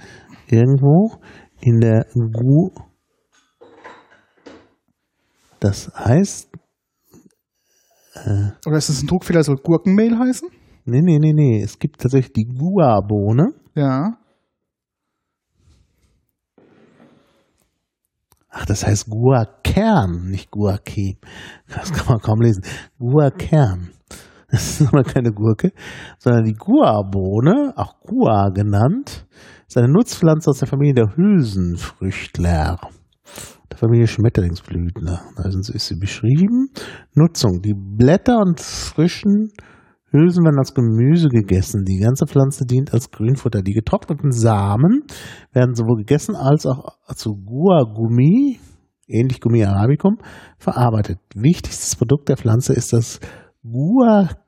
Irgendwo 0.50 1.18
in 1.60 1.82
der 1.82 2.06
Gu. 2.14 2.70
Das 5.60 5.92
heißt, 5.98 6.50
Oder 8.66 8.78
ist 8.78 8.90
es 8.90 9.04
ein 9.04 9.08
Druckfehler, 9.08 9.44
soll 9.44 9.58
Gurkenmehl 9.58 10.18
heißen? 10.18 10.50
nee, 10.86 11.02
nee, 11.02 11.20
nee, 11.20 11.34
nee. 11.34 11.62
Es 11.62 11.78
gibt 11.78 12.02
tatsächlich 12.02 12.34
die 12.34 12.48
Guabohne. 12.48 13.54
Ja. 13.76 14.18
Ach, 18.50 18.66
das 18.66 18.88
heißt 18.88 19.10
Guakern, 19.10 20.30
nicht 20.30 20.50
Guacem. 20.50 21.18
Das 21.68 21.92
kann 21.92 22.08
man 22.08 22.20
kaum 22.20 22.42
lesen. 22.42 22.64
Guakern. 22.98 23.92
Das 24.50 24.80
ist 24.80 24.88
aber 24.88 25.04
keine 25.04 25.34
Gurke, 25.34 25.74
sondern 26.20 26.46
die 26.46 26.54
Guabohne, 26.54 27.74
auch 27.76 28.00
Gua 28.00 28.50
genannt, 28.50 29.28
ist 29.68 29.78
eine 29.78 29.90
Nutzpflanze 29.90 30.50
aus 30.50 30.60
der 30.60 30.70
Familie 30.70 30.94
der 30.94 31.18
Hülsenfrüchtler. 31.18 32.80
Familie 33.78 34.08
Schmetterlingsblütler. 34.08 35.22
Also 35.36 35.62
so 35.62 35.72
ist 35.72 35.88
sie 35.88 35.98
beschrieben. 36.00 36.70
Nutzung. 37.14 37.62
Die 37.62 37.76
Blätter 37.76 38.40
und 38.40 38.60
frischen 38.60 39.52
Hülsen 40.12 40.44
werden 40.44 40.58
als 40.58 40.74
Gemüse 40.74 41.30
gegessen. 41.30 41.86
Die 41.86 42.00
ganze 42.00 42.26
Pflanze 42.26 42.66
dient 42.66 42.92
als 42.94 43.12
Grünfutter. 43.12 43.62
Die 43.62 43.74
getrockneten 43.74 44.32
Samen 44.32 45.04
werden 45.52 45.76
sowohl 45.76 45.98
gegessen 45.98 46.36
als 46.36 46.66
auch 46.66 46.98
zu 47.16 47.36
Guagumi, 47.36 48.60
ähnlich 49.08 49.42
Gummi 49.42 49.64
arabicum, 49.64 50.18
verarbeitet. 50.58 51.20
Wichtigstes 51.36 51.96
Produkt 51.96 52.30
der 52.30 52.38
Pflanze 52.38 52.74
ist 52.74 52.94
das 52.94 53.20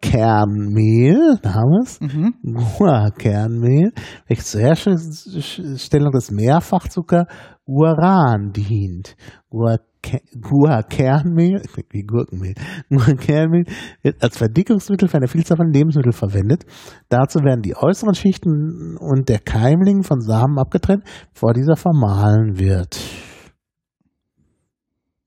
Guarkernmehl, 0.10 1.40
da 1.42 1.56
haben 1.56 1.72
wir 1.72 1.84
es, 1.84 2.00
Mhm. 2.00 2.36
Guarkernmehl, 2.78 3.92
welches 4.28 4.52
zur 4.52 4.62
Herstellung 4.62 6.12
des 6.12 6.32
Mehrfachzucker 6.32 7.28
Guaran 7.70 8.52
dient. 8.52 9.16
Guarke- 9.52 10.22
Guarkernmehl, 10.42 11.62
wie 11.92 12.04
Gurkenmehl, 12.04 12.56
Guarkernmehl 12.90 13.66
wird 14.02 14.24
als 14.24 14.38
Verdickungsmittel 14.38 15.08
für 15.08 15.18
eine 15.18 15.28
Vielzahl 15.28 15.58
von 15.58 15.72
Lebensmitteln 15.72 16.14
verwendet. 16.14 16.66
Dazu 17.10 17.40
werden 17.40 17.62
die 17.62 17.76
äußeren 17.76 18.16
Schichten 18.16 18.98
und 18.98 19.30
der 19.30 19.40
Keimling 19.40 20.02
von 20.04 20.22
Samen 20.22 20.58
abgetrennt, 20.58 21.04
bevor 21.34 21.54
dieser 21.54 21.76
vermahlen 21.76 22.58
wird. 22.58 22.98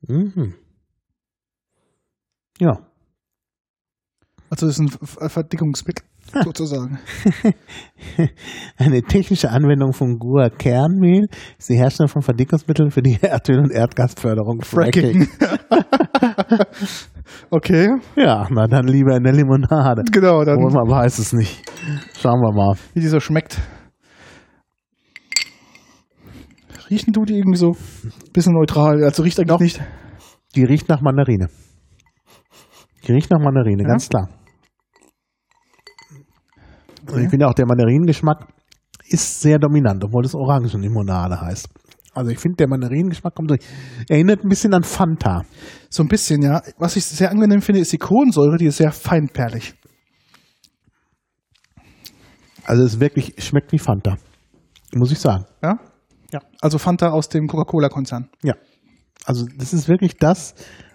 Mhm. 0.09 0.55
Ja. 2.59 2.81
Also 4.51 4.67
das 4.67 4.79
ist 4.79 4.81
ein 4.81 4.89
Ver- 4.89 5.45
Sozusagen. 6.45 6.99
Eine 8.79 9.03
technische 9.03 9.51
Anwendung 9.51 9.93
von 9.93 10.19
Gua 10.19 10.49
Kernmehl 10.51 11.27
ist 11.59 11.69
die 11.69 11.77
Herstellung 11.77 12.09
von 12.09 12.23
Verdickungsmitteln 12.23 12.91
für 12.91 13.03
die 13.03 13.17
Erdöl- 13.23 13.61
und 13.61 13.71
Erdgasförderung. 13.73 14.63
Fracking. 14.63 15.29
okay, 17.51 17.89
Ja, 18.17 18.47
na 18.51 18.67
dann 18.67 18.87
lieber 18.87 19.17
in 19.17 19.23
der 19.25 19.33
Limonade. 19.33 20.03
genau, 20.11 20.45
dann 20.45 20.57
Obwohl 20.59 20.73
man 20.73 20.89
weiß 20.91 21.19
es 21.19 21.33
nicht. 21.33 21.63
Schauen 22.19 22.41
wir 22.41 22.53
mal. 22.55 22.77
wie 22.95 23.01
dieser 23.01 23.21
schmeckt. 23.21 23.59
Riechen 26.91 27.13
tut 27.13 27.29
die 27.31 27.35
irgendwie 27.39 27.59
so 27.59 27.71
ein 27.71 28.33
bisschen 28.33 28.55
neutral, 28.55 29.03
also 29.05 29.23
riecht 29.23 29.39
eigentlich 29.41 29.59
nicht. 29.79 29.81
Die 30.55 30.65
riecht 30.65 30.89
nach 30.89 31.01
Mandarine. 31.01 31.49
Die 33.07 33.13
riecht 33.13 33.31
nach 33.31 33.41
Mandarine, 33.41 33.83
Ja? 33.83 33.89
ganz 33.89 34.09
klar. 34.09 34.29
Und 37.11 37.23
ich 37.23 37.31
finde 37.31 37.49
auch, 37.49 37.55
der 37.55 37.67
Mandarinengeschmack 37.67 38.47
ist 39.09 39.41
sehr 39.41 39.59
dominant, 39.59 40.03
obwohl 40.05 40.25
es 40.25 40.35
Orangenlimonade 40.35 41.41
heißt. 41.41 41.69
Also 42.15 42.31
ich 42.31 42.39
finde, 42.39 42.57
der 42.57 42.69
Mandarinengeschmack 42.69 43.35
kommt 43.35 43.51
durch. 43.51 43.61
Erinnert 44.09 44.45
ein 44.45 44.49
bisschen 44.49 44.75
an 44.75 44.83
Fanta. 44.83 45.43
So 45.89 46.03
ein 46.03 46.09
bisschen, 46.09 46.43
ja. 46.43 46.61
Was 46.79 46.97
ich 46.97 47.05
sehr 47.05 47.31
angenehm 47.31 47.63
finde, 47.63 47.81
ist 47.81 47.93
die 47.93 47.99
Kohlensäure, 47.99 48.57
die 48.59 48.67
ist 48.67 48.77
sehr 48.77 48.93
feinperlig. 48.93 49.75
Also 52.65 52.85
es 52.85 53.01
wirklich 53.01 53.35
schmeckt 53.39 53.73
wie 53.73 53.79
Fanta. 53.79 54.17
Muss 54.95 55.11
ich 55.11 55.19
sagen. 55.19 55.47
Ja? 55.63 55.79
Ja. 56.33 56.41
Also 56.61 56.79
Fanta 56.79 57.09
aus 57.09 57.29
dem 57.29 57.47
Coca-Cola-Konzern. 57.47 58.29
Ja. 58.43 58.55
Also 59.25 59.47
das 59.57 59.73
ist 59.73 59.89
wirklich 59.89 60.17
das, 60.17 60.55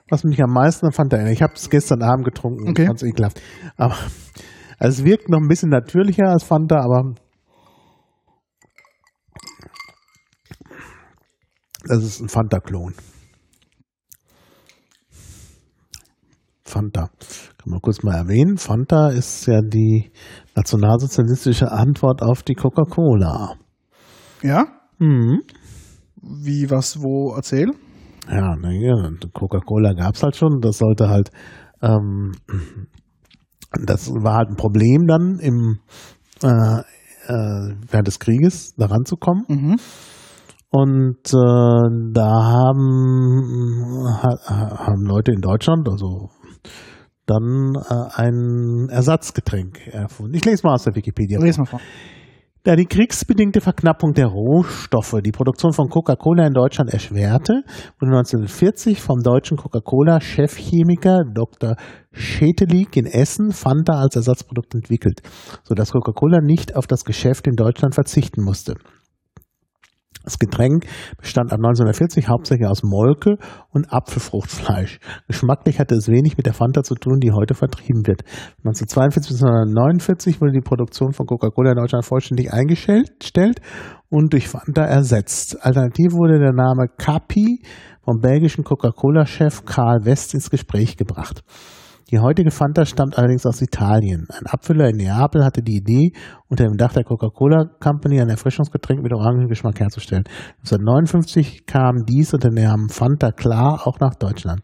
was 0.09 0.23
mich 0.23 0.41
am 0.41 0.51
meisten 0.51 0.85
an 0.85 0.91
Fanta 0.91 1.17
erinnert. 1.17 1.33
Ich 1.33 1.41
habe 1.41 1.53
es 1.55 1.69
gestern 1.69 2.03
Abend 2.03 2.25
getrunken 2.25 2.69
Okay. 2.69 2.81
und 2.83 2.87
fand 2.87 3.01
es 3.01 3.07
ekelhaft. 3.07 3.41
Aber 3.75 3.95
also 4.78 5.01
es 5.01 5.05
wirkt 5.05 5.30
noch 5.30 5.39
ein 5.39 5.47
bisschen 5.47 5.69
natürlicher 5.69 6.30
als 6.30 6.43
Fanta, 6.43 6.80
aber 6.82 7.15
das 11.86 12.03
ist 12.03 12.21
ein 12.21 12.30
Fanta-Klon. 12.30 12.93
Fanta. 16.63 17.09
Kann 17.57 17.71
man 17.71 17.82
kurz 17.82 18.03
mal 18.03 18.15
erwähnen. 18.15 18.57
Fanta 18.57 19.09
ist 19.09 19.47
ja 19.47 19.61
die 19.61 20.11
nationalsozialistische 20.55 21.71
Antwort 21.71 22.21
auf 22.21 22.43
die 22.43 22.55
Coca-Cola. 22.55 23.55
Ja? 24.43 24.65
Mhm. 24.99 25.41
Wie, 26.21 26.69
was, 26.69 27.01
wo, 27.01 27.34
erzähl? 27.36 27.71
Ja, 28.30 28.55
naja, 28.57 29.11
Coca-Cola 29.34 29.93
gab's 29.93 30.21
halt 30.23 30.36
schon. 30.36 30.59
Das 30.59 30.78
sollte 30.78 31.07
halt, 31.09 31.32
ähm, 31.82 32.34
das 33.72 34.09
war 34.09 34.36
halt 34.36 34.49
ein 34.49 34.55
Problem 34.55 35.07
dann 35.07 35.39
im 35.39 35.80
äh, 36.43 36.82
äh, 37.28 37.76
während 37.89 38.07
des 38.07 38.20
Krieges 38.20 38.74
da 38.76 38.88
ranzukommen. 38.88 39.43
Mhm. 39.47 39.76
Und 40.70 41.28
äh, 41.28 42.11
da 42.13 42.43
haben, 42.43 44.05
ha, 44.05 44.86
haben 44.86 45.05
Leute 45.05 45.32
in 45.32 45.41
Deutschland, 45.41 45.88
also 45.89 46.30
dann 47.26 47.76
äh, 47.76 48.22
ein 48.22 48.89
Ersatzgetränk 48.89 49.88
erfunden. 49.88 50.34
Ich 50.36 50.45
lese 50.45 50.65
mal 50.65 50.74
aus 50.74 50.84
der 50.84 50.95
Wikipedia. 50.95 51.39
Lies 51.39 51.57
mal 51.57 51.65
vor. 51.65 51.80
Da 52.63 52.75
die 52.75 52.85
kriegsbedingte 52.85 53.61
Verknappung 53.61 54.13
der 54.13 54.27
Rohstoffe 54.27 55.15
die 55.23 55.31
Produktion 55.31 55.71
von 55.71 55.87
Coca-Cola 55.87 56.47
in 56.47 56.53
Deutschland 56.53 56.91
erschwerte, 56.91 57.63
wurde 57.99 58.11
1940 58.11 59.01
vom 59.01 59.21
deutschen 59.21 59.57
Coca-Cola-Chefchemiker 59.57 61.23
Dr. 61.33 61.75
Schetelik 62.11 62.97
in 62.97 63.05
Essen 63.05 63.51
Fanta 63.51 63.93
als 63.93 64.15
Ersatzprodukt 64.15 64.75
entwickelt, 64.75 65.21
sodass 65.63 65.91
Coca-Cola 65.91 66.41
nicht 66.41 66.75
auf 66.75 66.87
das 66.87 67.05
Geschäft 67.05 67.47
in 67.47 67.55
Deutschland 67.55 67.95
verzichten 67.95 68.43
musste. 68.43 68.75
Das 70.28 70.39
Getränk 70.39 70.86
bestand 71.17 71.53
ab 71.53 71.59
1940 71.59 72.28
hauptsächlich 72.28 72.67
aus 72.67 72.84
Molke 72.84 73.38
und 73.71 73.93
Apfelfruchtfleisch. 73.93 74.99
Geschmacklich 75.30 75.80
hatte 75.80 75.95
es 75.95 76.09
wenig 76.09 76.36
mit 76.36 76.45
der 76.45 76.53
Fanta 76.53 76.84
zu 76.84 76.95
tun, 76.95 77.21
die 77.21 77.32
heute 77.32 77.53
vertrieben 77.53 78.05
wird. 78.05 78.23
1942 78.65 79.32
bis 79.32 79.41
1949 79.41 80.41
wurde 80.41 80.51
die 80.51 80.59
Produktion 80.59 81.13
von 81.13 81.28
Coca-Cola 81.28 81.71
in 81.71 81.78
Deutschland 81.78 82.03
vollständig 82.03 82.51
eingestellt 82.51 83.61
und 84.09 84.34
durch 84.34 84.49
Fanta 84.49 84.84
ersetzt. 84.84 85.63
Alternativ 85.63 86.11
wurde 86.11 86.39
der 86.39 86.51
Name 86.51 86.89
Capi 86.97 87.61
vom 88.03 88.19
belgischen 88.19 88.65
Coca-Cola-Chef 88.65 89.63
Karl 89.63 90.03
West 90.03 90.34
ins 90.34 90.49
Gespräch 90.49 90.97
gebracht. 90.97 91.41
Die 92.09 92.19
heutige 92.19 92.51
Fanta 92.51 92.85
stammt 92.85 93.17
allerdings 93.17 93.45
aus 93.45 93.61
Italien. 93.61 94.27
Ein 94.29 94.45
Abfüller 94.45 94.87
in 94.87 94.95
Neapel 94.95 95.43
hatte 95.43 95.61
die 95.61 95.75
Idee, 95.75 96.13
unter 96.47 96.63
dem 96.63 96.77
Dach 96.77 96.93
der 96.93 97.03
Coca-Cola 97.03 97.65
Company 97.81 98.21
ein 98.21 98.29
Erfrischungsgetränk 98.29 99.03
mit 99.03 99.13
Orangengeschmack 99.13 99.81
herzustellen. 99.81 100.23
1959 100.59 101.65
kam 101.65 102.05
dies 102.05 102.33
unter 102.33 102.49
dem 102.49 102.63
Namen 102.63 102.87
Fanta 102.87 103.31
Klar 103.31 103.85
auch 103.85 103.99
nach 103.99 104.15
Deutschland. 104.15 104.61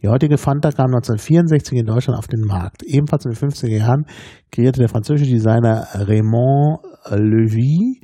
Die 0.00 0.08
heutige 0.08 0.38
Fanta 0.38 0.70
kam 0.70 0.86
1964 0.86 1.78
in 1.78 1.84
Deutschland 1.84 2.18
auf 2.18 2.26
den 2.26 2.40
Markt. 2.40 2.82
Ebenfalls 2.82 3.26
in 3.26 3.32
den 3.32 3.50
50er 3.50 3.76
Jahren 3.76 4.06
kreierte 4.50 4.80
der 4.80 4.88
französische 4.88 5.30
Designer 5.30 5.88
Raymond 5.92 6.80
Levy 7.10 8.00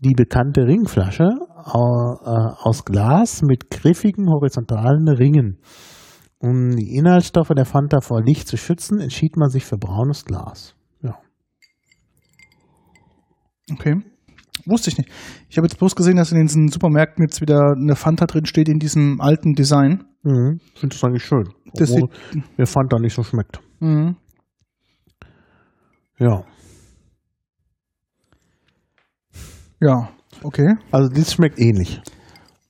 die 0.00 0.14
bekannte 0.14 0.66
Ringflasche 0.66 1.24
äh, 1.24 1.78
aus 2.62 2.84
Glas 2.84 3.40
mit 3.42 3.70
griffigen 3.70 4.28
horizontalen 4.28 5.08
Ringen. 5.08 5.58
Um 6.40 6.76
die 6.76 6.94
Inhaltsstoffe 6.94 7.50
der 7.56 7.64
Fanta 7.64 8.00
vor 8.00 8.22
Licht 8.22 8.46
zu 8.46 8.56
schützen, 8.56 9.00
entschied 9.00 9.36
man 9.36 9.50
sich 9.50 9.64
für 9.64 9.76
braunes 9.76 10.24
Glas. 10.24 10.76
Ja. 11.02 11.18
Okay. 13.72 13.96
Wusste 14.66 14.90
ich 14.90 14.98
nicht. 14.98 15.10
Ich 15.48 15.56
habe 15.56 15.66
jetzt 15.66 15.78
bloß 15.78 15.96
gesehen, 15.96 16.16
dass 16.16 16.30
in 16.30 16.40
diesen 16.40 16.68
Supermärkten 16.68 17.24
jetzt 17.24 17.40
wieder 17.40 17.74
eine 17.76 17.96
Fanta 17.96 18.26
drin 18.26 18.46
steht 18.46 18.68
in 18.68 18.78
diesem 18.78 19.20
alten 19.20 19.54
Design. 19.54 20.04
Mhm. 20.22 20.60
Finde 20.74 20.94
es 20.94 21.02
eigentlich 21.02 21.24
schön. 21.24 21.48
Das 21.74 21.90
Obwohl 21.90 22.10
mir 22.56 22.66
Fanta 22.66 22.98
nicht 22.98 23.14
so 23.14 23.22
schmeckt. 23.22 23.60
Mhm. 23.80 24.16
Ja. 26.18 26.44
Ja, 29.80 30.10
okay. 30.42 30.74
Also 30.90 31.08
dies 31.08 31.32
schmeckt 31.32 31.58
ähnlich. 31.58 32.00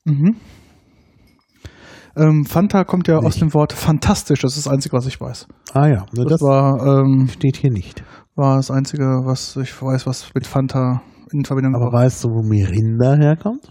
Mhm. 0.04 0.36
Ähm, 2.16 2.44
Fanta 2.44 2.84
kommt 2.84 3.08
ja 3.08 3.18
aus 3.18 3.24
Nicht. 3.24 3.40
dem 3.42 3.54
Wort 3.54 3.72
fantastisch. 3.72 4.40
Das 4.40 4.56
ist 4.56 4.66
das 4.66 4.72
Einzige, 4.72 4.96
was 4.96 5.06
ich 5.06 5.20
weiß. 5.20 5.46
Ah 5.74 5.86
ja, 5.86 6.06
Das, 6.12 6.24
das, 6.26 6.40
war, 6.42 7.02
ähm, 7.04 7.28
steht 7.28 7.56
hier 7.56 7.70
nicht. 7.70 8.02
war 8.34 8.56
das 8.56 8.70
Einzige, 8.70 9.04
was 9.24 9.56
ich 9.56 9.80
weiß, 9.80 10.06
was 10.06 10.30
mit 10.34 10.46
Fanta 10.46 11.02
in 11.32 11.44
Verbindung 11.44 11.74
Aber 11.76 11.92
war. 11.92 12.02
weißt 12.04 12.24
du, 12.24 12.28
wo 12.28 12.42
Mirinda 12.42 13.14
herkommt? 13.16 13.70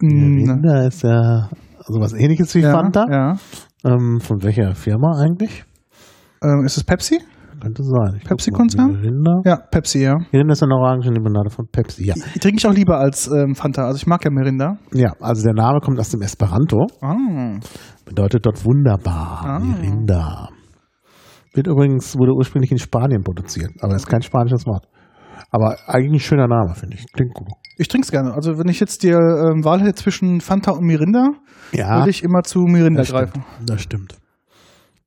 Mm, 0.00 0.34
Mirinda 0.36 0.86
ist 0.86 1.02
ja 1.02 1.48
sowas 1.86 2.12
ähnliches 2.14 2.54
wie 2.54 2.60
ja, 2.60 2.72
Fanta. 2.72 3.06
Ja. 3.10 3.36
Ähm, 3.84 4.20
von 4.20 4.42
welcher 4.42 4.74
Firma 4.74 5.18
eigentlich? 5.20 5.64
Ähm, 6.42 6.64
ist 6.64 6.76
es 6.76 6.84
Pepsi? 6.84 7.20
Könnte 7.64 7.82
sein. 7.82 8.20
Pepsi-Konzern? 8.26 9.42
Ja, 9.44 9.56
Pepsi, 9.56 10.02
ja. 10.02 10.14
Mirinda 10.32 10.52
ist 10.52 10.62
eine 10.62 10.74
Orangenlimonade 10.74 11.50
von 11.50 11.66
Pepsi. 11.70 12.04
Ja. 12.06 12.14
Die 12.34 12.38
trinke 12.38 12.58
ich 12.58 12.66
auch 12.66 12.72
lieber 12.74 12.98
als 12.98 13.26
ähm, 13.28 13.54
Fanta. 13.54 13.84
Also 13.84 13.96
ich 13.96 14.06
mag 14.06 14.24
ja 14.24 14.30
Mirinda. 14.30 14.76
ja, 14.92 15.12
also 15.20 15.42
der 15.42 15.54
Name 15.54 15.80
kommt 15.80 15.98
aus 15.98 16.10
dem 16.10 16.22
Esperanto. 16.22 16.86
Ah. 17.00 17.58
Bedeutet 18.04 18.44
dort 18.46 18.64
wunderbar. 18.64 19.44
Ah. 19.44 19.58
Mirinda. 19.58 20.48
Wird 21.54 21.66
übrigens, 21.66 22.16
wurde 22.18 22.32
ursprünglich 22.32 22.72
in 22.72 22.78
Spanien 22.78 23.22
produziert, 23.22 23.70
aber 23.80 23.94
ist 23.94 24.06
kein 24.06 24.22
spanisches 24.22 24.66
Wort. 24.66 24.86
Aber 25.50 25.76
eigentlich 25.86 26.22
ein 26.22 26.26
schöner 26.26 26.48
Name, 26.48 26.74
finde 26.74 26.96
ich. 26.96 27.06
Klingt 27.12 27.32
gut. 27.34 27.48
Ich 27.76 27.88
trinke 27.88 28.04
es 28.04 28.10
gerne. 28.10 28.34
Also 28.34 28.58
wenn 28.58 28.68
ich 28.68 28.80
jetzt 28.80 29.02
die 29.02 29.10
ähm, 29.10 29.64
Wahl 29.64 29.80
hätte 29.80 29.94
zwischen 29.94 30.40
Fanta 30.40 30.72
und 30.72 30.84
Mirinda, 30.84 31.30
Ja, 31.72 31.98
würde 31.98 32.10
ich 32.10 32.22
immer 32.22 32.42
zu 32.42 32.60
Mirinda 32.60 33.00
das 33.00 33.08
stimmt. 33.08 33.20
greifen. 33.32 33.44
Das 33.66 33.80
stimmt. 33.82 34.18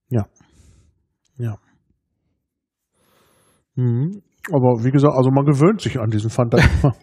Ja. 0.09 0.25
Ja. 1.37 1.55
Mhm. 3.77 4.21
Aber 4.51 4.83
wie 4.83 4.91
gesagt, 4.91 5.13
also 5.15 5.29
man 5.31 5.45
gewöhnt 5.45 5.81
sich 5.81 5.99
an 5.99 6.09
diesen 6.09 6.29
Fanta. 6.29 6.57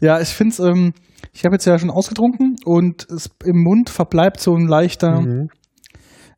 Ja, 0.00 0.20
ich 0.20 0.28
finde 0.28 0.52
es, 0.52 0.58
ähm, 0.58 0.92
ich 1.32 1.44
habe 1.44 1.54
jetzt 1.54 1.64
ja 1.66 1.78
schon 1.78 1.90
ausgetrunken 1.90 2.56
und 2.64 3.06
es, 3.10 3.30
im 3.44 3.62
Mund 3.62 3.88
verbleibt 3.88 4.40
so 4.40 4.54
ein 4.54 4.66
leichter, 4.66 5.20
Mhm. 5.20 5.48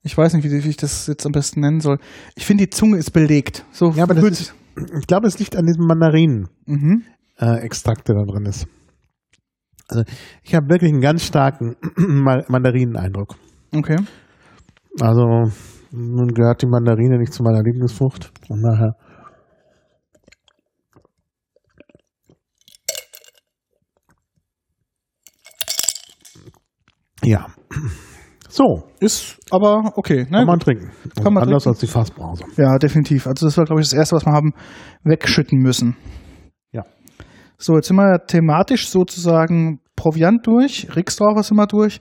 ich 0.02 0.16
weiß 0.16 0.34
nicht, 0.34 0.44
wie, 0.44 0.62
wie 0.62 0.68
ich 0.68 0.76
das 0.76 1.06
jetzt 1.06 1.24
am 1.26 1.32
besten 1.32 1.60
nennen 1.60 1.80
soll. 1.80 1.98
Ich 2.36 2.44
finde, 2.44 2.64
die 2.64 2.70
Zunge 2.70 2.98
ist 2.98 3.10
belegt. 3.12 3.64
So 3.72 3.90
Ja, 3.92 4.04
aber 4.04 4.14
das 4.14 4.24
ist- 4.40 4.54
Ich 5.00 5.06
glaube, 5.06 5.26
es 5.26 5.38
liegt 5.38 5.56
an 5.56 5.64
diesem 5.64 5.86
Mandarinen. 5.86 6.48
mhm. 6.66 7.02
äh, 7.38 7.66
der 7.66 8.14
da 8.14 8.24
drin 8.24 8.44
ist. 8.46 8.66
Also 9.88 10.04
ich 10.42 10.54
habe 10.54 10.68
wirklich 10.68 10.92
einen 10.92 11.00
ganz 11.00 11.24
starken 11.24 11.76
Ma- 11.96 12.44
Mandarineneindruck. 12.48 13.36
Okay. 13.74 13.96
Also 15.00 15.22
nun 15.92 16.28
gehört 16.34 16.62
die 16.62 16.66
Mandarine 16.66 17.18
nicht 17.18 17.32
zu 17.32 17.42
meiner 17.42 17.62
Lieblingsfrucht. 17.62 18.32
Von 18.46 18.62
daher. 18.62 18.94
Ja, 27.26 27.46
So, 28.48 28.84
Ist 29.00 29.38
aber 29.50 29.92
okay. 29.96 30.22
Ne? 30.30 30.38
kann 30.38 30.46
man 30.46 30.60
trinken. 30.60 30.90
Kann 31.22 31.34
man 31.34 31.42
Anders 31.42 31.64
trinken. 31.64 31.74
als 31.74 31.80
die 31.80 31.86
Fassbrause. 31.88 32.44
Ja, 32.56 32.78
definitiv. 32.78 33.26
Also 33.26 33.46
das 33.46 33.58
war, 33.58 33.64
glaube 33.64 33.80
ich, 33.80 33.88
das 33.88 33.98
Erste, 33.98 34.14
was 34.16 34.24
wir 34.24 34.32
haben 34.32 34.52
wegschütten 35.02 35.58
müssen. 35.58 35.96
Ja. 36.72 36.84
So, 37.58 37.74
jetzt 37.74 37.88
sind 37.88 37.96
wir 37.96 38.24
thematisch 38.26 38.88
sozusagen 38.88 39.80
Proviant 39.96 40.46
durch, 40.46 40.88
Rixdorfer 40.94 41.42
sind 41.42 41.56
wir 41.56 41.66
durch. 41.66 41.98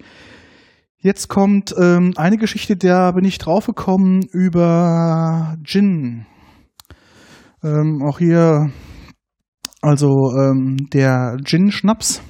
Jetzt 1.00 1.28
kommt 1.28 1.74
ähm, 1.82 2.14
eine 2.16 2.38
Geschichte, 2.38 2.76
da 2.78 3.12
bin 3.12 3.26
ich 3.26 3.38
draufgekommen 3.40 4.22
über 4.32 5.56
Gin. 5.64 6.26
Ähm, 7.64 8.02
auch 8.08 8.20
hier, 8.20 8.70
also 9.82 10.10
ähm, 10.38 10.78
der 10.94 11.38
Gin-Schnaps. 11.44 12.22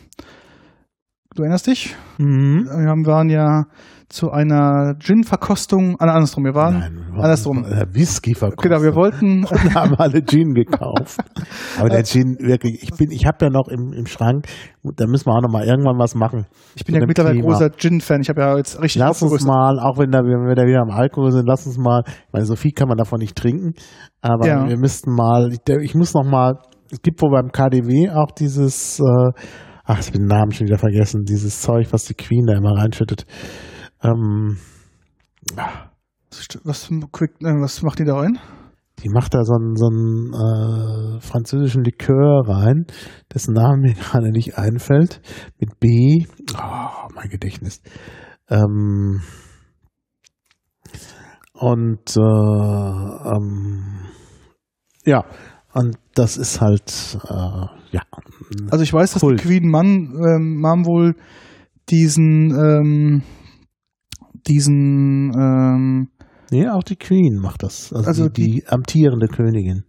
Du 1.35 1.41
erinnerst 1.43 1.67
dich? 1.67 1.93
Mhm. 2.17 2.63
Wir 2.65 3.11
waren 3.11 3.29
ja 3.29 3.65
zu 4.07 4.31
einer 4.31 4.95
Gin-Verkostung, 4.99 5.97
ah, 5.99 6.05
andersrum, 6.05 6.45
wir 6.45 6.55
waren 6.55 6.79
Nein, 6.79 6.97
andersrum. 7.15 7.65
äh, 7.65 7.85
Whisky 7.91 8.33
verkauft. 8.35 8.61
Genau, 8.61 8.81
wir 8.81 8.95
wollten, 8.95 9.43
und 9.51 9.75
haben 9.75 9.95
alle 9.95 10.23
Gin 10.23 10.53
gekauft. 10.53 11.19
Aber 11.79 11.89
der 11.89 12.05
Gin, 12.05 12.37
wirklich, 12.39 12.83
ich 12.83 12.91
bin, 12.91 13.11
ich 13.11 13.25
habe 13.25 13.37
ja 13.45 13.49
noch 13.51 13.67
im, 13.67 13.91
im 13.91 14.05
Schrank, 14.05 14.45
da 14.83 15.07
müssen 15.07 15.25
wir 15.25 15.33
auch 15.33 15.41
noch 15.41 15.51
mal 15.51 15.65
irgendwann 15.65 15.97
was 15.99 16.15
machen. 16.15 16.45
ich 16.75 16.85
bin 16.85 16.95
ja 16.95 17.05
mittlerweile 17.05 17.35
Thema. 17.35 17.49
großer 17.51 17.69
Gin-Fan. 17.71 18.21
Ich 18.21 18.29
habe 18.29 18.39
ja 18.41 18.55
jetzt 18.55 18.79
richtig 18.81 19.01
Lass 19.01 19.21
uns 19.21 19.43
mal, 19.45 19.77
auch 19.81 19.97
wenn, 19.97 20.11
da, 20.11 20.19
wenn 20.19 20.47
wir 20.47 20.55
da 20.55 20.63
wieder 20.65 20.81
am 20.83 20.91
Alkohol 20.91 21.31
sind, 21.31 21.45
lass 21.47 21.65
uns 21.65 21.77
mal, 21.77 22.03
meine, 22.31 22.45
so 22.45 22.55
viel 22.55 22.71
kann 22.71 22.87
man 22.87 22.97
davon 22.97 23.19
nicht 23.19 23.35
trinken, 23.35 23.73
aber 24.21 24.47
Ja. 24.47 24.69
wir 24.69 24.77
müssten 24.77 25.11
mal, 25.13 25.51
ich, 25.51 25.59
ich 25.81 25.95
muss 25.95 26.13
noch 26.13 26.23
mal, 26.23 26.59
es 26.91 27.01
gibt 27.01 27.21
wohl 27.21 27.31
beim 27.31 27.51
KDW 27.51 28.11
auch 28.11 28.31
dieses, 28.31 28.99
äh, 29.01 29.31
ach, 29.85 29.99
ich 29.99 30.07
habe 30.07 30.19
den 30.19 30.27
Namen 30.27 30.51
schon 30.51 30.67
wieder 30.67 30.77
vergessen, 30.77 31.23
dieses 31.23 31.61
Zeug, 31.61 31.91
was 31.91 32.05
die 32.05 32.15
Queen 32.15 32.45
da 32.45 32.53
immer 32.53 32.77
reinschüttet. 32.77 33.25
Ähm, 34.03 34.57
Was, 36.63 36.89
quick, 37.11 37.31
äh, 37.41 37.53
was 37.61 37.81
macht 37.81 37.99
die 37.99 38.05
da 38.05 38.15
rein? 38.15 38.39
die 39.03 39.09
macht 39.09 39.33
da 39.33 39.43
so 39.43 39.53
einen, 39.53 39.75
so 39.75 39.87
einen 39.87 40.33
äh, 40.33 41.19
französischen 41.19 41.83
Likör 41.83 42.47
rein, 42.47 42.85
dessen 43.33 43.53
Name 43.53 43.77
mir 43.77 43.93
gerade 43.93 44.31
nicht 44.31 44.57
einfällt, 44.57 45.21
mit 45.59 45.79
B. 45.79 46.25
Oh, 46.57 47.07
mein 47.13 47.29
Gedächtnis. 47.29 47.81
Ähm, 48.49 49.21
und 51.53 52.17
äh, 52.17 52.19
ähm, 52.19 54.05
ja, 55.05 55.23
und 55.75 55.97
das 56.15 56.37
ist 56.37 56.59
halt 56.61 57.17
äh, 57.29 57.65
ja. 57.91 58.01
Also 58.71 58.83
ich 58.83 58.91
weiß, 58.91 59.13
dass 59.13 59.21
die 59.21 59.35
Queen 59.35 59.69
Mann, 59.69 60.13
ähm, 60.27 60.59
Mom 60.59 60.85
wohl 60.85 61.15
diesen, 61.89 62.49
ähm, 62.51 63.21
diesen, 64.47 65.31
ähm, 65.37 66.07
Nee, 66.51 66.67
auch 66.69 66.83
die 66.83 66.95
Queen 66.95 67.37
macht 67.41 67.63
das. 67.63 67.91
Also, 67.93 68.07
Also 68.07 68.29
die, 68.29 68.61
die 68.61 68.67
amtierende 68.67 69.27
Königin. 69.27 69.83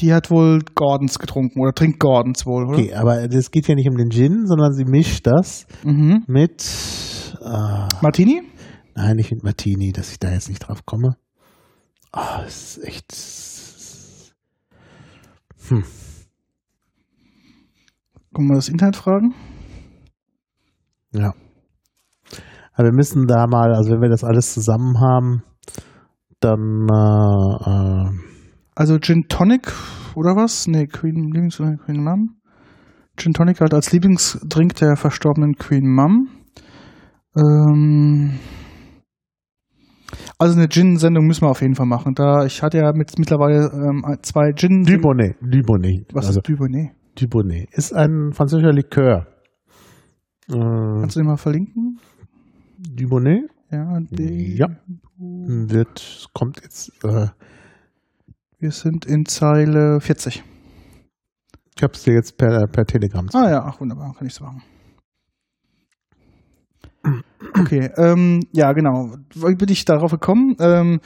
die 0.00 0.12
hat 0.12 0.30
wohl 0.30 0.60
Gordons 0.74 1.18
getrunken 1.18 1.60
oder 1.60 1.72
trinkt 1.72 2.00
Gordons 2.00 2.46
wohl, 2.46 2.64
oder? 2.66 2.78
Okay, 2.78 2.94
aber 2.94 3.22
es 3.32 3.50
geht 3.50 3.68
ja 3.68 3.74
nicht 3.74 3.88
um 3.88 3.96
den 3.96 4.10
Gin, 4.10 4.46
sondern 4.46 4.72
sie 4.72 4.84
mischt 4.84 5.26
das 5.26 5.66
Mhm. 5.84 6.24
mit 6.26 6.64
äh, 7.42 7.88
Martini? 8.02 8.42
Nein, 8.96 9.16
nicht 9.16 9.30
mit 9.32 9.42
Martini, 9.44 9.92
dass 9.92 10.10
ich 10.12 10.18
da 10.18 10.32
jetzt 10.32 10.48
nicht 10.48 10.60
drauf 10.60 10.84
komme. 10.86 11.16
Ah, 12.12 12.42
es 12.46 12.76
ist 12.78 12.84
echt. 12.84 13.12
Hm. 15.68 15.82
Können 18.34 18.48
wir 18.48 18.56
das 18.56 18.68
Internet 18.68 18.96
fragen? 18.96 19.34
Ja. 21.12 21.32
Aber 22.72 22.88
wir 22.88 22.92
müssen 22.92 23.26
da 23.26 23.46
mal, 23.46 23.72
also 23.72 23.92
wenn 23.92 24.02
wir 24.02 24.08
das 24.08 24.24
alles 24.24 24.52
zusammen 24.52 25.00
haben, 25.00 25.42
dann 26.40 26.88
äh, 26.90 27.70
äh, 27.70 28.10
Also 28.74 28.98
Gin 28.98 29.28
Tonic 29.28 29.72
oder 30.16 30.36
was? 30.36 30.66
Nee, 30.66 30.86
Queen, 30.86 31.14
Lieblings 31.14 31.56
Queen 31.56 32.02
Mom. 32.02 32.36
Gin 33.16 33.32
Tonic 33.32 33.60
halt 33.60 33.72
als 33.72 33.92
Lieblingsdrink 33.92 34.74
der 34.74 34.96
verstorbenen 34.96 35.54
Queen 35.54 35.86
Mom. 35.86 36.28
Ähm 37.36 38.38
also 40.38 40.56
eine 40.58 40.68
Gin-Sendung 40.68 41.26
müssen 41.26 41.42
wir 41.42 41.50
auf 41.50 41.60
jeden 41.62 41.74
Fall 41.74 41.86
machen. 41.86 42.14
Da 42.14 42.44
ich 42.44 42.62
hatte 42.62 42.78
ja 42.78 42.92
mit, 42.92 43.18
mittlerweile 43.18 43.70
ähm, 43.72 44.04
zwei 44.22 44.52
Gin. 44.54 44.84
Dubonnet. 44.84 45.36
Dubonnet. 45.40 46.12
Was 46.12 46.26
also 46.26 46.40
ist 46.40 46.48
Dubonnet? 46.48 46.90
Dubonnet 47.18 47.68
ist 47.72 47.92
ein 47.94 48.32
französischer 48.32 48.72
Likör. 48.72 49.26
Äh, 50.48 50.52
Kannst 50.52 51.16
du 51.16 51.20
den 51.20 51.26
mal 51.28 51.36
verlinken? 51.36 51.98
Dubonnet 52.78 53.50
Ja, 53.70 53.98
D 54.10 54.56
Ja. 54.56 54.66
wird, 55.18 56.28
kommt 56.34 56.60
jetzt, 56.62 56.92
äh, 57.04 57.28
wir 58.58 58.70
sind 58.70 59.06
in 59.06 59.24
Zeile 59.26 60.00
40. 60.00 60.42
ich 61.76 61.82
habe 61.82 61.92
es 61.94 62.02
dir 62.02 62.14
jetzt 62.14 62.36
per, 62.36 62.66
per 62.66 62.84
Telegram 62.84 63.26
Ah 63.32 63.48
ja, 63.50 63.64
ach 63.64 63.80
wunderbar, 63.80 64.12
kann 64.14 64.26
ich 64.26 64.34
so 64.34 64.44
machen. 64.44 64.62
Okay, 67.60 67.90
ähm, 67.96 68.40
ja 68.52 68.72
genau. 68.72 69.14
Wie 69.34 69.54
bin 69.54 69.68
ich 69.68 69.84
darauf 69.84 70.10
gekommen? 70.10 70.56
Ähm, 70.58 71.00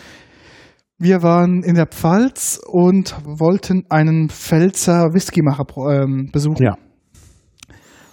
wir 0.98 1.22
waren 1.22 1.62
in 1.62 1.74
der 1.74 1.86
Pfalz 1.86 2.60
und 2.66 3.14
wollten 3.24 3.84
einen 3.88 4.30
Pfälzer 4.30 5.12
Whiskymacher 5.12 5.64
ähm, 5.90 6.30
besuchen. 6.32 6.62
Ja. 6.64 6.76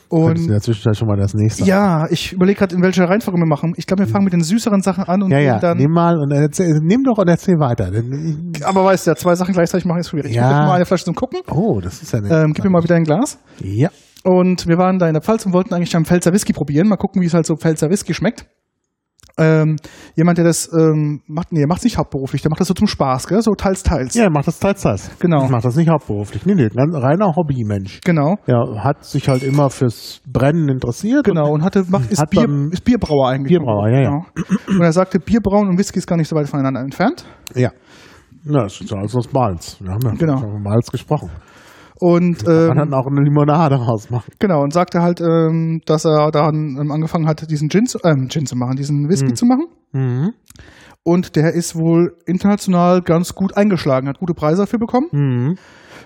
Könntest 0.09 0.37
du 0.37 0.43
in 0.43 0.43
Und 0.43 0.51
der 0.51 0.61
Zwischenzeit 0.61 0.97
schon 0.97 1.07
mal 1.07 1.17
das 1.17 1.33
nächste 1.33 1.63
ja, 1.65 2.05
ich 2.09 2.31
überlege 2.33 2.59
gerade, 2.59 2.75
in 2.75 2.81
welcher 2.81 3.05
Reihenfolge 3.05 3.39
wir 3.39 3.47
machen. 3.47 3.73
Ich 3.75 3.87
glaube, 3.87 4.05
wir 4.05 4.07
fangen 4.07 4.25
mit 4.25 4.33
den 4.33 4.43
süßeren 4.43 4.81
Sachen 4.81 5.03
an 5.05 5.23
und 5.23 5.31
Ja, 5.31 5.39
ja, 5.39 5.59
dann. 5.59 5.77
nimm 5.77 5.91
mal 5.91 6.17
und 6.19 6.31
erzähl, 6.31 6.79
nimm 6.81 7.03
doch 7.03 7.17
und 7.17 7.27
erzähl 7.27 7.55
weiter. 7.59 7.91
Aber 8.63 8.85
weißt 8.85 9.07
du, 9.07 9.11
ja, 9.11 9.15
zwei 9.15 9.35
Sachen 9.35 9.53
gleichzeitig 9.53 9.85
machen 9.85 9.99
ist 9.99 10.09
schwierig. 10.09 10.33
Ja. 10.33 10.61
Ich 10.61 10.67
mal 10.67 10.75
eine 10.75 10.85
Flasche 10.85 11.05
zum 11.05 11.15
Gucken. 11.15 11.39
Oh, 11.51 11.79
das 11.81 12.01
ist 12.01 12.13
ja 12.13 12.19
eine. 12.19 12.29
Ähm, 12.29 12.53
gib 12.53 12.63
mir 12.63 12.69
mal 12.69 12.83
wieder 12.83 12.95
ein 12.95 13.03
Glas. 13.03 13.39
Ja. 13.61 13.89
Und 14.25 14.67
wir 14.67 14.77
waren 14.79 14.97
da 14.97 15.07
in 15.07 15.13
der 15.13 15.21
Pfalz 15.21 15.45
und 15.45 15.53
wollten 15.53 15.73
eigentlich 15.73 15.95
am 15.95 16.03
Pfälzer 16.03 16.33
Whisky 16.33 16.51
probieren. 16.51 16.87
Mal 16.87 16.97
gucken, 16.97 17.21
wie 17.21 17.27
es 17.27 17.33
halt 17.35 17.45
so 17.45 17.55
Pfälzer 17.55 17.89
Whisky 17.91 18.13
schmeckt. 18.15 18.47
Ähm, 19.37 19.75
jemand, 20.15 20.37
der 20.37 20.45
das 20.45 20.71
ähm, 20.73 21.21
macht, 21.27 21.51
nee, 21.51 21.65
macht 21.67 21.83
nicht 21.83 21.97
hauptberuflich, 21.97 22.41
der 22.41 22.49
macht 22.49 22.61
das 22.61 22.69
so 22.69 22.73
zum 22.73 22.87
Spaß, 22.87 23.27
gell? 23.27 23.41
So 23.41 23.51
teils, 23.53 23.83
teils. 23.83 24.15
Ja, 24.15 24.29
mach 24.31 24.45
das 24.45 24.59
teils, 24.59 24.81
teils. 24.81 25.11
Genau. 25.19 25.43
Ich 25.43 25.49
mach 25.51 25.61
das 25.61 25.75
nicht 25.75 25.89
hauptberuflich. 25.89 26.45
Nee, 26.45 26.55
nee, 26.55 26.69
ein 26.73 26.95
reiner 26.95 27.35
Hobbymensch. 27.35 27.99
Genau, 28.05 28.37
Ja, 28.47 28.63
hat 28.81 29.03
sich 29.03 29.27
halt 29.27 29.43
immer 29.43 29.69
fürs 29.69 30.21
Brennen 30.25 30.69
interessiert. 30.69 31.25
genau. 31.25 31.51
Und 31.51 31.63
hatte, 31.63 31.83
macht, 31.89 32.09
ist, 32.11 32.19
Hat 32.21 32.29
Bier, 32.29 32.47
ist 32.71 32.85
Bierbrauer 32.85 33.27
eigentlich. 33.27 33.49
Bierbrauer, 33.49 33.89
ja, 33.89 33.99
ja. 34.03 34.09
Genau. 34.09 34.25
Und 34.69 34.81
er 34.81 34.93
sagte, 34.93 35.19
Bierbrauen 35.19 35.67
und 35.67 35.77
Whisky 35.77 35.99
ist 35.99 36.07
gar 36.07 36.15
nicht 36.17 36.29
so 36.29 36.35
weit 36.37 36.47
voneinander 36.47 36.79
entfernt. 36.79 37.25
Und, 37.53 37.59
ja. 37.61 37.71
Na, 38.45 38.63
das 38.63 38.79
ist 38.79 38.89
ja 38.89 38.97
alles 38.99 39.13
aus 39.17 39.31
Malz. 39.33 39.77
Wir 39.81 39.91
haben 39.91 40.01
ja 40.05 40.11
Genau. 40.13 40.37
von 40.37 40.63
Malz 40.63 40.89
gesprochen. 40.89 41.29
Und 41.99 42.43
ähm, 42.47 42.73
dann 42.75 42.93
auch 42.93 43.07
eine 43.07 43.21
Limonade 43.21 43.75
rausmachen. 43.75 44.33
genau, 44.39 44.61
und 44.61 44.73
sagte 44.73 45.01
halt, 45.01 45.21
ähm, 45.21 45.79
dass 45.85 46.05
er 46.05 46.29
dann 46.31 46.77
ähm, 46.81 46.91
angefangen 46.91 47.27
hat, 47.27 47.49
diesen 47.49 47.69
Gin 47.69 47.85
zu, 47.85 47.99
ähm, 48.03 48.27
Gin 48.29 48.45
zu 48.45 48.55
machen, 48.57 48.75
diesen 48.75 49.07
Whisky 49.09 49.29
Mhm. 49.29 49.35
zu 49.35 49.45
machen. 49.45 49.65
Mhm. 49.93 50.31
Und 51.03 51.35
der 51.35 51.53
ist 51.53 51.75
wohl 51.75 52.15
international 52.25 53.01
ganz 53.01 53.33
gut 53.35 53.55
eingeschlagen, 53.55 54.07
hat 54.09 54.19
gute 54.19 54.33
Preise 54.33 54.63
dafür 54.63 54.79
bekommen. 54.79 55.07
Mhm. 55.11 55.55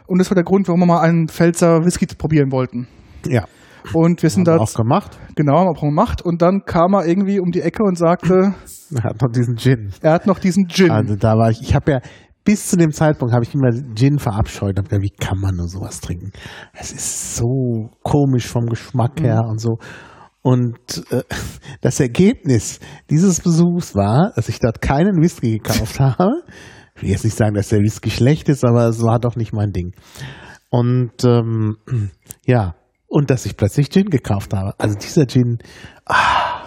Und 0.07 0.17
das 0.19 0.29
war 0.29 0.35
der 0.35 0.43
Grund, 0.43 0.67
warum 0.67 0.81
wir 0.81 0.85
mal 0.87 0.99
einen 1.01 1.27
Pfälzer 1.27 1.85
Whisky 1.85 2.05
probieren 2.05 2.51
wollten. 2.51 2.87
Ja. 3.25 3.45
Und 3.93 4.21
wir 4.21 4.29
sind 4.29 4.47
Haben 4.47 4.57
da 4.57 4.61
wir 4.61 4.63
auch 4.69 4.73
gemacht. 4.73 5.17
genau 5.35 5.57
haben 5.59 5.67
wir 5.67 5.71
auch 5.77 5.81
gemacht. 5.81 6.21
Und 6.21 6.41
dann 6.41 6.63
kam 6.65 6.93
er 6.93 7.05
irgendwie 7.07 7.39
um 7.39 7.51
die 7.51 7.61
Ecke 7.61 7.83
und 7.83 7.97
sagte, 7.97 8.53
Er 8.95 9.03
hat 9.03 9.21
noch 9.21 9.31
diesen 9.31 9.55
Gin. 9.55 9.91
er 10.01 10.13
hat 10.13 10.27
noch 10.27 10.39
diesen 10.39 10.67
Gin. 10.67 10.91
Also 10.91 11.15
da 11.15 11.33
war 11.37 11.49
ich, 11.51 11.61
ich 11.61 11.73
habe 11.75 11.91
ja 11.91 11.99
bis 12.49 12.65
zu 12.65 12.77
dem 12.77 12.91
Zeitpunkt 12.91 13.31
habe 13.31 13.43
ich 13.43 13.53
immer 13.53 13.69
Gin 13.93 14.17
verabscheut. 14.17 14.79
Hab 14.79 14.89
gedacht, 14.89 15.03
wie 15.03 15.11
kann 15.11 15.39
man 15.39 15.57
nur 15.57 15.67
sowas 15.67 16.01
trinken? 16.01 16.31
Es 16.73 16.91
ist 16.91 17.35
so 17.35 17.91
komisch 18.01 18.47
vom 18.47 18.65
Geschmack 18.65 19.21
her 19.21 19.43
und 19.47 19.61
so. 19.61 19.77
Und 20.41 20.79
äh, 21.11 21.21
das 21.81 21.99
Ergebnis 21.99 22.79
dieses 23.07 23.41
Besuchs 23.41 23.93
war, 23.93 24.31
dass 24.35 24.49
ich 24.49 24.57
dort 24.57 24.81
keinen 24.81 25.21
Whisky 25.21 25.59
gekauft 25.59 25.99
habe. 25.99 26.41
Ich 26.95 27.03
will 27.03 27.11
jetzt 27.11 27.23
nicht 27.23 27.37
sagen, 27.37 27.53
dass 27.53 27.69
der 27.69 27.81
Whisky 27.81 28.09
schlecht 28.09 28.49
ist, 28.49 28.65
aber 28.65 28.87
es 28.87 28.99
war 29.03 29.19
doch 29.19 29.35
nicht 29.35 29.53
mein 29.53 29.71
Ding. 29.71 29.93
Und 30.71 31.23
ähm, 31.23 31.77
ja, 32.47 32.73
und 33.05 33.29
dass 33.29 33.45
ich 33.45 33.57
plötzlich 33.57 33.91
Gin 33.91 34.09
gekauft 34.09 34.55
habe. 34.55 34.73
Also 34.79 34.97
dieser 34.97 35.27
Gin, 35.27 35.59
ah, 36.07 36.58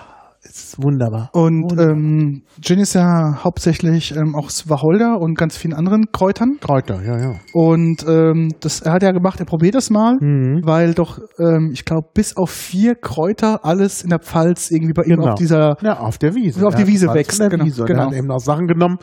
ist 0.72 0.82
wunderbar. 0.82 1.30
Und 1.32 1.72
ähm, 1.78 2.42
Gin 2.60 2.78
ist 2.78 2.94
ja 2.94 3.42
hauptsächlich 3.44 4.14
ähm, 4.16 4.34
aus 4.34 4.68
Wacholder 4.68 5.18
und 5.20 5.36
ganz 5.36 5.56
vielen 5.56 5.74
anderen 5.74 6.10
Kräutern. 6.12 6.58
Kräuter, 6.60 7.02
ja, 7.02 7.18
ja. 7.18 7.34
Und 7.52 8.04
ähm, 8.08 8.50
das 8.60 8.80
er 8.80 8.92
hat 8.92 9.02
ja 9.02 9.12
gemacht, 9.12 9.40
er 9.40 9.46
probiert 9.46 9.74
das 9.74 9.90
mal, 9.90 10.16
Mhm. 10.20 10.60
weil 10.64 10.94
doch, 10.94 11.18
ähm, 11.38 11.70
ich 11.72 11.84
glaube, 11.84 12.08
bis 12.14 12.36
auf 12.36 12.50
vier 12.50 12.94
Kräuter 12.94 13.64
alles 13.64 14.02
in 14.02 14.10
der 14.10 14.18
Pfalz 14.20 14.70
irgendwie 14.70 14.92
bei 14.94 15.02
ihm 15.04 15.16
Genau. 15.16 15.32
auf 15.32 15.34
dieser 15.38 15.76
Ja, 15.82 15.98
auf 16.00 16.18
der 16.18 16.34
Wiese. 16.34 16.66
Auf 16.66 16.74
Der 16.74 16.84
die 16.84 16.92
Wiese 16.92 17.12
wächst, 17.12 17.38
genau, 17.50 17.64
Wiese. 17.64 17.84
Genau. 17.84 18.00
Er 18.02 18.06
hat 18.06 18.14
eben 18.14 18.30
auch 18.30 18.40
Sachen 18.40 18.66
genommen, 18.66 18.98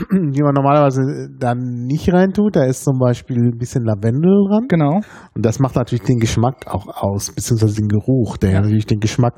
die 0.10 0.42
man 0.42 0.54
normalerweise 0.54 1.28
dann 1.38 1.86
nicht 1.86 2.12
reintut. 2.12 2.56
Da 2.56 2.64
ist 2.64 2.84
zum 2.84 2.98
Beispiel 2.98 3.36
ein 3.36 3.58
bisschen 3.58 3.84
Lavendel 3.84 4.44
dran. 4.48 4.66
Genau. 4.68 5.00
Und 5.34 5.44
das 5.44 5.58
macht 5.58 5.76
natürlich 5.76 6.04
den 6.04 6.18
Geschmack 6.18 6.66
auch 6.66 6.86
aus, 6.88 7.30
beziehungsweise 7.32 7.76
den 7.76 7.88
Geruch, 7.88 8.36
der 8.36 8.50
ja 8.52 8.60
natürlich 8.60 8.86
den 8.86 9.00
Geschmack 9.00 9.34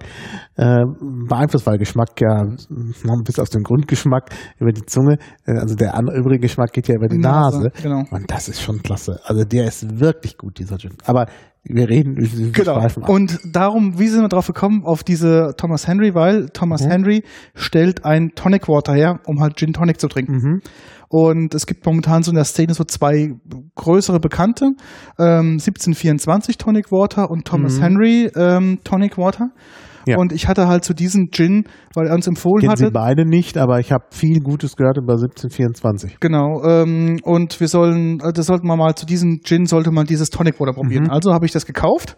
äh, 0.56 0.84
beeinflusst, 1.28 1.66
weil 1.66 1.78
Geschmack 1.78 2.20
ja 2.20 2.44
noch 2.44 3.22
bis 3.24 3.38
auf 3.38 3.48
den 3.48 3.62
Grundgeschmack 3.62 4.30
über 4.58 4.72
die 4.72 4.84
Zunge, 4.86 5.18
äh, 5.46 5.58
also 5.58 5.74
der 5.74 5.94
andere 5.94 6.18
übrige 6.18 6.40
Geschmack 6.40 6.72
geht 6.72 6.88
ja 6.88 6.94
über 6.94 7.08
die 7.08 7.18
Nase. 7.18 7.64
Nase, 7.64 7.70
genau. 7.82 8.04
Und 8.10 8.30
das 8.30 8.48
ist 8.48 8.60
schon 8.62 8.82
klasse. 8.82 9.20
Also 9.24 9.44
der 9.44 9.66
ist 9.66 10.00
wirklich 10.00 10.36
gut, 10.36 10.58
dieser 10.58 10.78
Gin. 10.78 10.92
Aber 11.04 11.26
wir 11.64 11.88
reden 11.88 12.16
wir 12.16 12.52
Genau. 12.52 12.86
Und 13.06 13.38
darum, 13.44 13.98
wie 13.98 14.08
sind 14.08 14.22
wir 14.22 14.28
drauf 14.28 14.46
gekommen, 14.46 14.84
auf 14.84 15.04
diese 15.04 15.54
Thomas 15.56 15.86
Henry, 15.86 16.14
weil 16.14 16.48
Thomas 16.48 16.84
Mhm. 16.84 16.90
Henry 16.90 17.22
stellt 17.54 18.04
ein 18.04 18.32
Tonic 18.34 18.68
Water 18.68 18.94
her, 18.94 19.20
um 19.26 19.40
halt 19.40 19.56
Gin 19.56 19.72
Tonic 19.72 20.00
zu 20.00 20.08
trinken. 20.08 20.32
Mhm. 20.34 20.62
Und 21.08 21.54
es 21.54 21.66
gibt 21.66 21.84
momentan 21.84 22.22
so 22.22 22.30
in 22.30 22.36
der 22.36 22.44
Szene 22.44 22.72
so 22.74 22.84
zwei 22.84 23.34
größere 23.74 24.18
Bekannte, 24.18 24.72
ähm, 25.18 25.58
1724 25.60 26.56
Tonic 26.58 26.90
Water 26.90 27.30
und 27.30 27.44
Thomas 27.44 27.76
Mhm. 27.76 27.82
Henry 27.82 28.30
ähm, 28.34 28.78
Tonic 28.82 29.18
Water. 29.18 29.50
Ja. 30.06 30.18
Und 30.18 30.32
ich 30.32 30.48
hatte 30.48 30.66
halt 30.66 30.84
zu 30.84 30.94
diesem 30.94 31.30
Gin, 31.30 31.64
weil 31.94 32.06
er 32.08 32.14
uns 32.14 32.26
empfohlen 32.26 32.62
Kennen 32.62 32.76
sie 32.76 32.90
beide 32.90 33.24
nicht, 33.24 33.58
aber 33.58 33.80
ich 33.80 33.92
habe 33.92 34.04
viel 34.10 34.40
Gutes 34.40 34.76
gehört 34.76 34.98
über 34.98 35.14
1724. 35.14 36.18
Genau, 36.20 36.62
ähm, 36.64 37.18
und 37.22 37.60
wir 37.60 37.68
sollen, 37.68 38.20
äh, 38.20 38.32
das 38.32 38.46
sollten 38.46 38.66
wir 38.66 38.76
mal 38.76 38.94
zu 38.94 39.06
diesem 39.06 39.40
Gin 39.44 39.66
sollte 39.66 39.90
man 39.90 40.06
dieses 40.06 40.30
Tonic 40.30 40.58
Water 40.60 40.72
probieren. 40.72 41.04
Mhm. 41.04 41.10
Also 41.10 41.32
habe 41.32 41.46
ich 41.46 41.52
das 41.52 41.66
gekauft 41.66 42.16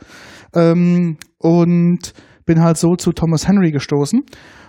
ähm, 0.55 1.19
und 1.39 2.13
bin 2.47 2.63
halt 2.63 2.77
so 2.77 2.95
zu 2.97 3.13
Thomas 3.13 3.49
Henry 3.49 3.71
gestoßen. 3.71 4.23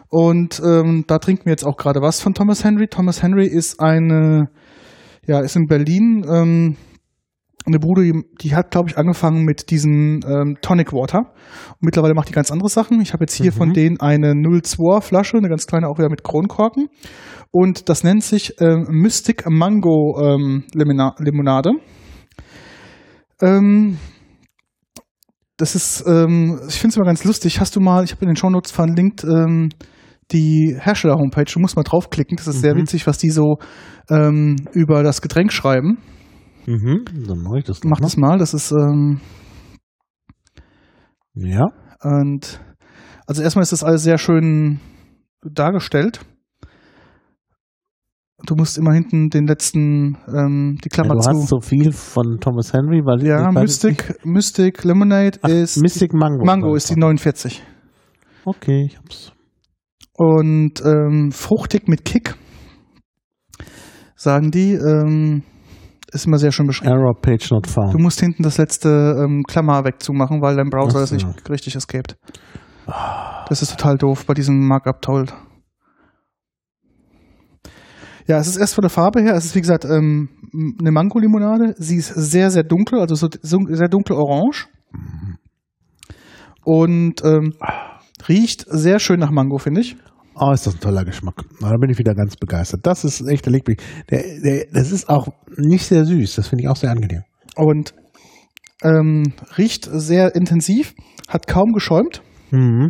Und 0.10 0.62
ähm, 0.64 1.04
da 1.08 1.20
trinken 1.20 1.46
wir 1.46 1.52
jetzt 1.52 1.66
auch 1.66 1.78
gerade 1.78 2.02
was 2.02 2.22
von 2.22 2.34
Thomas 2.34 2.64
Henry. 2.64 2.88
Thomas 2.88 3.24
Henry 3.24 3.48
ist 3.48 3.80
eine, 3.80 4.50
ja, 5.28 5.40
ist 5.40 5.56
in 5.56 5.66
Berlin 5.68 6.26
ähm, 6.32 6.76
eine 7.66 7.80
Bude, 7.80 8.04
die, 8.04 8.14
die 8.42 8.56
hat, 8.56 8.72
glaube 8.72 8.90
ich, 8.90 8.98
angefangen 8.98 9.44
mit 9.44 9.70
diesem 9.72 10.20
ähm, 10.28 10.58
Tonic 10.62 10.94
Water. 10.94 11.20
Und 11.72 11.82
mittlerweile 11.82 12.14
macht 12.14 12.30
die 12.30 12.34
ganz 12.34 12.52
andere 12.52 12.70
Sachen. 12.70 13.02
Ich 13.02 13.14
habe 13.14 13.24
jetzt 13.24 13.34
hier 13.34 13.52
Mhm. 13.52 13.56
von 13.56 13.74
denen 13.74 14.00
eine 14.00 14.34
02 14.34 15.02
Flasche, 15.02 15.38
eine 15.38 15.50
ganz 15.50 15.66
kleine 15.68 15.88
auch 15.88 15.98
wieder 15.98 16.10
mit 16.10 16.24
Kronkorken. 16.24 16.88
Und 17.52 17.90
das 17.90 18.04
nennt 18.04 18.24
sich 18.24 18.54
ähm, 18.60 18.86
Mystic 18.90 19.50
Mango 19.50 20.20
ähm, 20.22 20.64
Limina 20.74 21.16
Limonade. 21.20 21.72
Ähm, 23.42 23.98
das 25.58 25.76
ist, 25.76 26.04
ähm, 26.08 26.60
ich 26.68 26.76
finde 26.76 26.90
es 26.90 26.98
immer 26.98 27.06
ganz 27.06 27.24
lustig. 27.24 27.60
Hast 27.60 27.76
du 27.76 27.80
mal, 27.80 28.04
ich 28.04 28.12
habe 28.12 28.22
in 28.24 28.28
den 28.28 28.36
Shownotes 28.36 28.72
verlinkt, 28.72 29.24
ähm, 29.24 29.70
die 30.32 30.76
Hersteller-Homepage. 30.78 31.46
Du 31.46 31.60
musst 31.60 31.76
mal 31.76 31.84
draufklicken. 31.84 32.36
Das 32.38 32.48
ist 32.48 32.62
sehr 32.62 32.74
Mhm. 32.76 32.80
witzig, 32.80 33.08
was 33.08 33.18
die 33.18 33.30
so 33.30 33.58
ähm, 34.10 34.56
über 34.74 35.04
das 35.04 35.22
Getränk 35.22 35.54
schreiben. 35.54 36.00
Mhm. 36.68 37.06
Dann 37.28 37.40
mache 37.44 37.60
ich 37.60 37.66
das 37.66 37.80
doch 37.80 37.90
Mach 37.90 38.00
das 38.00 38.18
mal. 38.18 38.38
Das 38.38 38.54
ist, 38.54 38.72
ähm, 38.72 39.20
Ja. 41.34 41.66
und 42.02 42.60
also 43.28 43.42
erstmal 43.42 43.64
ist 43.64 43.72
das 43.72 43.84
alles 43.84 44.04
sehr 44.04 44.18
schön 44.18 44.80
dargestellt. 45.42 46.22
Du 48.46 48.56
musst 48.56 48.78
immer 48.78 48.94
hinten 48.94 49.30
den 49.30 49.48
letzten, 49.48 50.18
ähm, 50.28 50.78
die 50.84 50.90
ja 50.90 50.94
Klammer 50.94 51.16
du 51.16 51.22
zu. 51.22 51.30
hast 51.30 51.48
so 51.48 51.60
viel 51.62 51.92
von 51.92 52.38
Thomas 52.40 52.74
Henry, 52.74 53.02
weil 53.04 53.26
ja. 53.26 53.52
Mystic, 53.52 54.20
Mystic 54.26 54.84
Lemonade 54.84 55.40
Ach, 55.42 55.50
ist 55.50 55.78
Mystic 55.82 56.14
Mango. 56.14 56.46
Mango 56.46 56.76
ist 56.76 56.90
die 56.90 56.96
49. 57.00 57.64
Okay, 58.44 58.86
ich 58.88 58.98
hab's. 58.98 59.32
Und 60.14 60.82
ähm, 60.86 61.32
fruchtig 61.32 61.88
mit 61.88 62.06
Kick, 62.06 62.36
sagen 64.16 64.52
die, 64.52 64.74
ähm, 64.74 65.44
ist 66.16 66.26
immer 66.26 66.38
sehr 66.38 66.52
schön 66.52 66.68
beschrieben. 66.68 66.92
Error 66.92 67.14
Page 67.22 67.52
not 67.52 67.68
Du 67.68 67.72
found. 67.72 68.00
musst 68.00 68.20
hinten 68.20 68.44
das 68.44 68.58
letzte 68.58 68.90
ähm, 69.24 69.44
Klammer 69.48 69.84
wegzumachen, 69.86 70.42
weil 70.42 70.56
dein 70.56 70.70
Browser 70.70 71.00
das 71.00 71.10
so. 71.10 71.16
nicht 71.16 71.50
richtig 71.50 71.76
escaped. 71.76 72.18
Das 73.50 73.62
ist 73.62 73.72
total 73.72 73.98
doof 73.98 74.26
bei 74.26 74.34
diesem 74.34 74.68
Markup-Toll. 74.68 75.26
Ja, 78.28 78.38
es 78.40 78.48
ist 78.48 78.58
erst 78.58 78.74
von 78.74 78.82
der 78.82 78.90
Farbe 78.90 79.22
her, 79.22 79.36
es 79.36 79.46
ist 79.46 79.56
wie 79.56 79.62
gesagt 79.62 79.86
ähm, 79.86 80.30
eine 80.80 80.92
Mango-Limonade. 80.92 81.76
Sie 81.78 81.98
ist 81.98 82.08
sehr, 82.08 82.50
sehr 82.50 82.64
dunkel, 82.64 83.00
also 83.00 83.16
so, 83.16 83.28
sehr 83.42 83.88
dunkel 83.88 84.16
orange. 84.16 84.68
Und 86.64 87.24
ähm, 87.24 87.54
riecht 88.28 88.66
sehr 88.68 89.00
schön 89.00 89.20
nach 89.20 89.30
Mango, 89.30 89.60
finde 89.60 89.82
ich. 89.82 89.96
Oh, 90.38 90.52
ist 90.52 90.68
das 90.68 90.76
ein 90.76 90.80
toller 90.82 91.06
Geschmack. 91.06 91.36
Na, 91.62 91.70
Da 91.72 91.78
bin 91.78 91.90
ich 91.90 91.98
wieder 91.98 92.14
ganz 92.14 92.36
begeistert. 92.36 92.82
Das 92.86 93.04
ist 93.06 93.22
echt 93.28 93.46
der 93.46 93.54
Liebling. 93.54 93.78
Der, 94.10 94.22
der, 94.44 94.66
das 94.74 94.92
ist 94.92 95.08
auch 95.10 95.30
nicht 95.58 95.86
sehr 95.86 96.06
süß. 96.06 96.36
Das 96.36 96.48
finde 96.50 96.64
ich 96.64 96.70
auch 96.70 96.76
sehr 96.76 96.92
angenehm. 96.92 97.24
Und 97.56 97.94
ähm, 98.84 99.24
riecht 99.58 99.88
sehr 99.92 100.36
intensiv, 100.36 100.94
hat 101.30 101.48
kaum 101.48 101.72
geschäumt. 101.74 102.22
Mhm. 102.52 102.90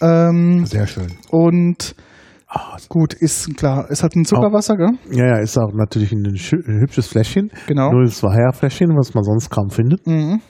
Ähm, 0.00 0.66
Sehr 0.66 0.86
schön. 0.88 1.12
und 1.30 1.94
Ah, 2.54 2.76
gut, 2.90 3.14
ist 3.14 3.56
klar, 3.56 3.90
ist 3.90 4.02
halt 4.02 4.14
ein 4.14 4.26
Zuckerwasser, 4.26 4.76
gell? 4.76 4.90
ja, 5.10 5.24
ja, 5.26 5.38
ist 5.38 5.56
auch 5.56 5.72
natürlich 5.72 6.12
ein, 6.12 6.22
ein 6.26 6.80
hübsches 6.80 7.06
Fläschchen. 7.06 7.50
Genau. 7.66 7.88
02er 7.92 8.52
Fläschchen, 8.52 8.90
was 8.90 9.14
man 9.14 9.24
sonst 9.24 9.48
kaum 9.48 9.70
findet. 9.70 10.06
Mhm. 10.06 10.42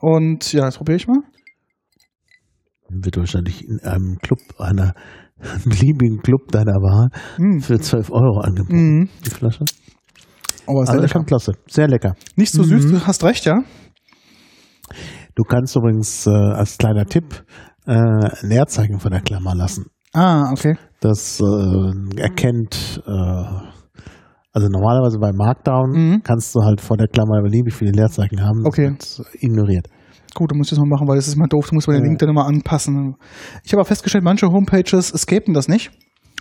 Und 0.00 0.52
ja, 0.52 0.66
jetzt 0.66 0.76
probiere 0.76 0.96
ich 0.96 1.06
mal. 1.08 1.20
Wird 2.90 3.16
wahrscheinlich 3.16 3.66
in 3.66 3.80
einem 3.80 4.18
Club, 4.18 4.38
einer 4.58 4.92
beliebigen 5.64 6.20
Club 6.22 6.48
deiner 6.50 6.72
Wahl 6.74 7.08
Mhm. 7.38 7.60
für 7.60 7.78
12 7.78 8.10
Euro 8.10 8.40
angeboten. 8.40 8.98
Mhm. 9.00 9.08
Die 9.24 9.30
Flasche. 9.30 9.64
Aber 10.66 10.84
sehr 10.84 10.90
Also 10.94 11.02
lecker. 11.02 11.08
schon 11.08 11.24
klasse. 11.26 11.52
Sehr 11.68 11.88
lecker. 11.88 12.14
Nicht 12.36 12.52
so 12.52 12.62
süß, 12.62 12.84
Mhm. 12.86 12.90
du 12.92 13.06
hast 13.06 13.24
recht, 13.24 13.44
ja. 13.46 13.58
Du 15.34 15.44
kannst 15.44 15.76
übrigens 15.76 16.26
äh, 16.26 16.30
als 16.30 16.76
kleiner 16.78 17.04
Tipp 17.06 17.44
äh, 17.86 17.92
ein 17.92 18.30
Leerzeichen 18.42 18.98
von 18.98 19.10
der 19.12 19.20
Klammer 19.20 19.54
lassen. 19.54 19.86
Ah, 20.12 20.50
okay. 20.52 20.76
Das 21.00 21.40
äh, 21.40 22.20
erkennt, 22.20 23.02
äh, 23.06 23.10
also 24.52 24.68
normalerweise 24.68 25.18
bei 25.18 25.30
Markdown 25.32 25.90
Mhm. 25.92 26.20
kannst 26.24 26.54
du 26.54 26.60
halt 26.62 26.80
vor 26.80 26.96
der 26.96 27.06
Klammer 27.08 27.40
beliebig 27.42 27.74
viele 27.74 27.92
Leerzeichen 27.92 28.42
haben. 28.42 28.64
Das 28.64 28.66
Okay. 28.66 28.90
wird 28.90 29.20
ignoriert. 29.42 29.86
Gut, 30.38 30.52
dann 30.52 30.58
muss 30.58 30.68
ich 30.68 30.70
das 30.70 30.78
mal 30.78 30.86
machen, 30.88 31.08
weil 31.08 31.16
das 31.16 31.26
ist 31.26 31.34
mal 31.36 31.48
doof. 31.48 31.66
Du 31.68 31.74
musst 31.74 31.88
mal 31.88 31.94
den. 31.94 32.04
Link 32.04 32.20
dann 32.20 32.28
immer 32.28 32.46
anpassen. 32.46 33.16
Ich 33.64 33.72
habe 33.72 33.82
auch 33.82 33.86
festgestellt, 33.88 34.22
manche 34.22 34.46
Homepages 34.46 35.10
escapen 35.12 35.52
das 35.52 35.66
nicht 35.66 35.90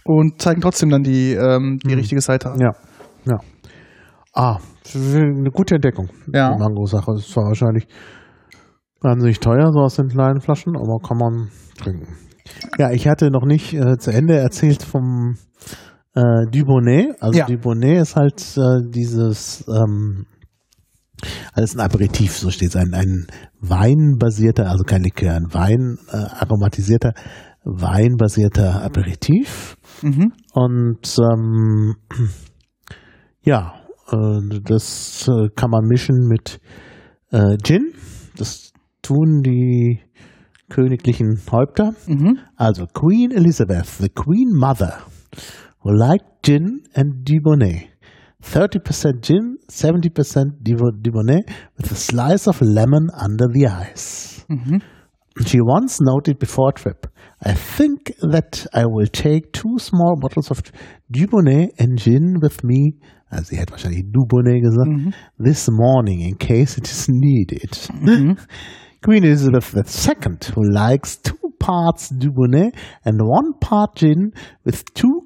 und 0.05 0.39
zeigen 0.39 0.61
trotzdem 0.61 0.89
dann 0.91 1.01
die, 1.01 1.33
ähm, 1.33 1.79
die 1.83 1.93
Mhm. 1.93 1.99
richtige 1.99 2.21
Seite 2.21 2.51
an. 2.51 2.59
Ja, 2.59 2.73
ja. 3.25 3.39
Ah, 4.33 4.59
eine 4.93 5.49
gute 5.51 5.75
Entdeckung. 5.75 6.09
Ja. 6.31 6.53
Die 6.53 6.59
Mango-Sache 6.59 7.13
ist 7.15 7.31
zwar 7.31 7.45
wahrscheinlich 7.45 7.87
wahnsinnig 9.01 9.39
teuer, 9.39 9.71
so 9.73 9.79
aus 9.79 9.95
den 9.95 10.09
kleinen 10.09 10.41
Flaschen, 10.41 10.75
aber 10.77 10.99
kann 10.99 11.17
man 11.17 11.49
trinken. 11.81 12.07
Ja, 12.77 12.91
ich 12.91 13.07
hatte 13.07 13.31
noch 13.31 13.45
nicht 13.45 13.73
äh, 13.73 13.97
zu 13.97 14.11
Ende 14.11 14.37
erzählt 14.37 14.83
vom 14.83 15.37
äh, 16.13 16.45
Dubonnet. 16.51 17.15
Also 17.19 17.39
Ja. 17.39 17.45
Dubonnet 17.47 17.97
ist 18.03 18.15
halt 18.15 18.39
äh, 18.57 18.89
dieses, 18.91 19.65
ähm, 19.67 20.27
alles 21.53 21.75
ein 21.75 21.81
Aperitif, 21.81 22.37
so 22.37 22.49
steht 22.49 22.69
es, 22.69 22.75
ein, 22.75 22.93
ein 22.93 23.27
weinbasierter, 23.59 24.69
also 24.69 24.83
kein 24.83 25.03
Likör, 25.03 25.33
ein 25.33 25.53
Wein 25.53 25.97
äh, 26.11 26.17
aromatisierter, 26.17 27.13
weinbasierter 27.63 28.83
Aperitif. 28.83 29.77
Mhm. 30.01 30.31
Und 30.53 31.17
ähm, 31.19 31.95
ja, 33.41 33.73
äh, 34.11 34.59
das 34.63 35.27
äh, 35.27 35.49
kann 35.55 35.71
man 35.71 35.85
mischen 35.85 36.27
mit 36.27 36.59
äh, 37.31 37.57
Gin. 37.63 37.93
Das 38.37 38.71
tun 39.01 39.41
die 39.43 39.99
königlichen 40.69 41.39
Häupter. 41.51 41.93
Mhm. 42.07 42.39
Also 42.55 42.85
Queen 42.85 43.31
Elizabeth, 43.31 43.87
the 43.99 44.09
Queen 44.09 44.51
Mother, 44.53 44.99
who 45.81 45.91
liked 45.91 46.43
gin 46.43 46.83
and 46.93 47.27
Dubonnet. 47.27 47.96
30% 48.53 49.21
gin, 49.21 49.57
70% 49.69 50.63
Divo- 50.63 50.91
Dubonnet 51.01 51.43
with 51.77 51.91
a 51.91 51.95
slice 51.95 52.47
of 52.47 52.61
lemon 52.61 53.09
under 53.13 53.45
the 53.51 53.67
ice. 53.67 54.45
Mhm. 54.49 54.81
She 55.45 55.59
once 55.61 55.99
noted 56.01 56.39
before 56.39 56.69
a 56.69 56.73
trip, 56.73 57.05
I 57.45 57.53
think 57.53 58.11
that 58.21 58.65
I 58.73 58.85
will 58.85 59.05
take 59.07 59.51
two 59.51 59.77
small 59.77 60.15
bottles 60.19 60.49
of 60.49 60.61
Dubonnet 61.11 61.69
and 61.77 61.99
gin 61.99 62.39
with 62.41 62.63
me, 62.63 62.95
also 63.31 63.43
sie 63.43 63.57
hat 63.57 63.69
wahrscheinlich 63.71 64.05
Dubonnet 64.11 64.61
gesagt, 64.61 64.89
Mhm. 64.89 65.13
this 65.37 65.69
morning 65.69 66.21
in 66.21 66.37
case 66.37 66.77
it 66.77 66.87
is 66.87 67.07
needed. 67.09 67.71
Mhm. 68.01 68.37
Queen 69.03 69.23
Elizabeth 69.23 69.75
II, 69.75 70.37
who 70.55 70.63
likes 70.73 71.17
two 71.21 71.37
parts 71.59 72.09
Dubonnet 72.11 72.73
and 73.05 73.21
one 73.21 73.53
part 73.59 73.95
gin 73.95 74.31
with 74.65 74.83
two 74.95 75.16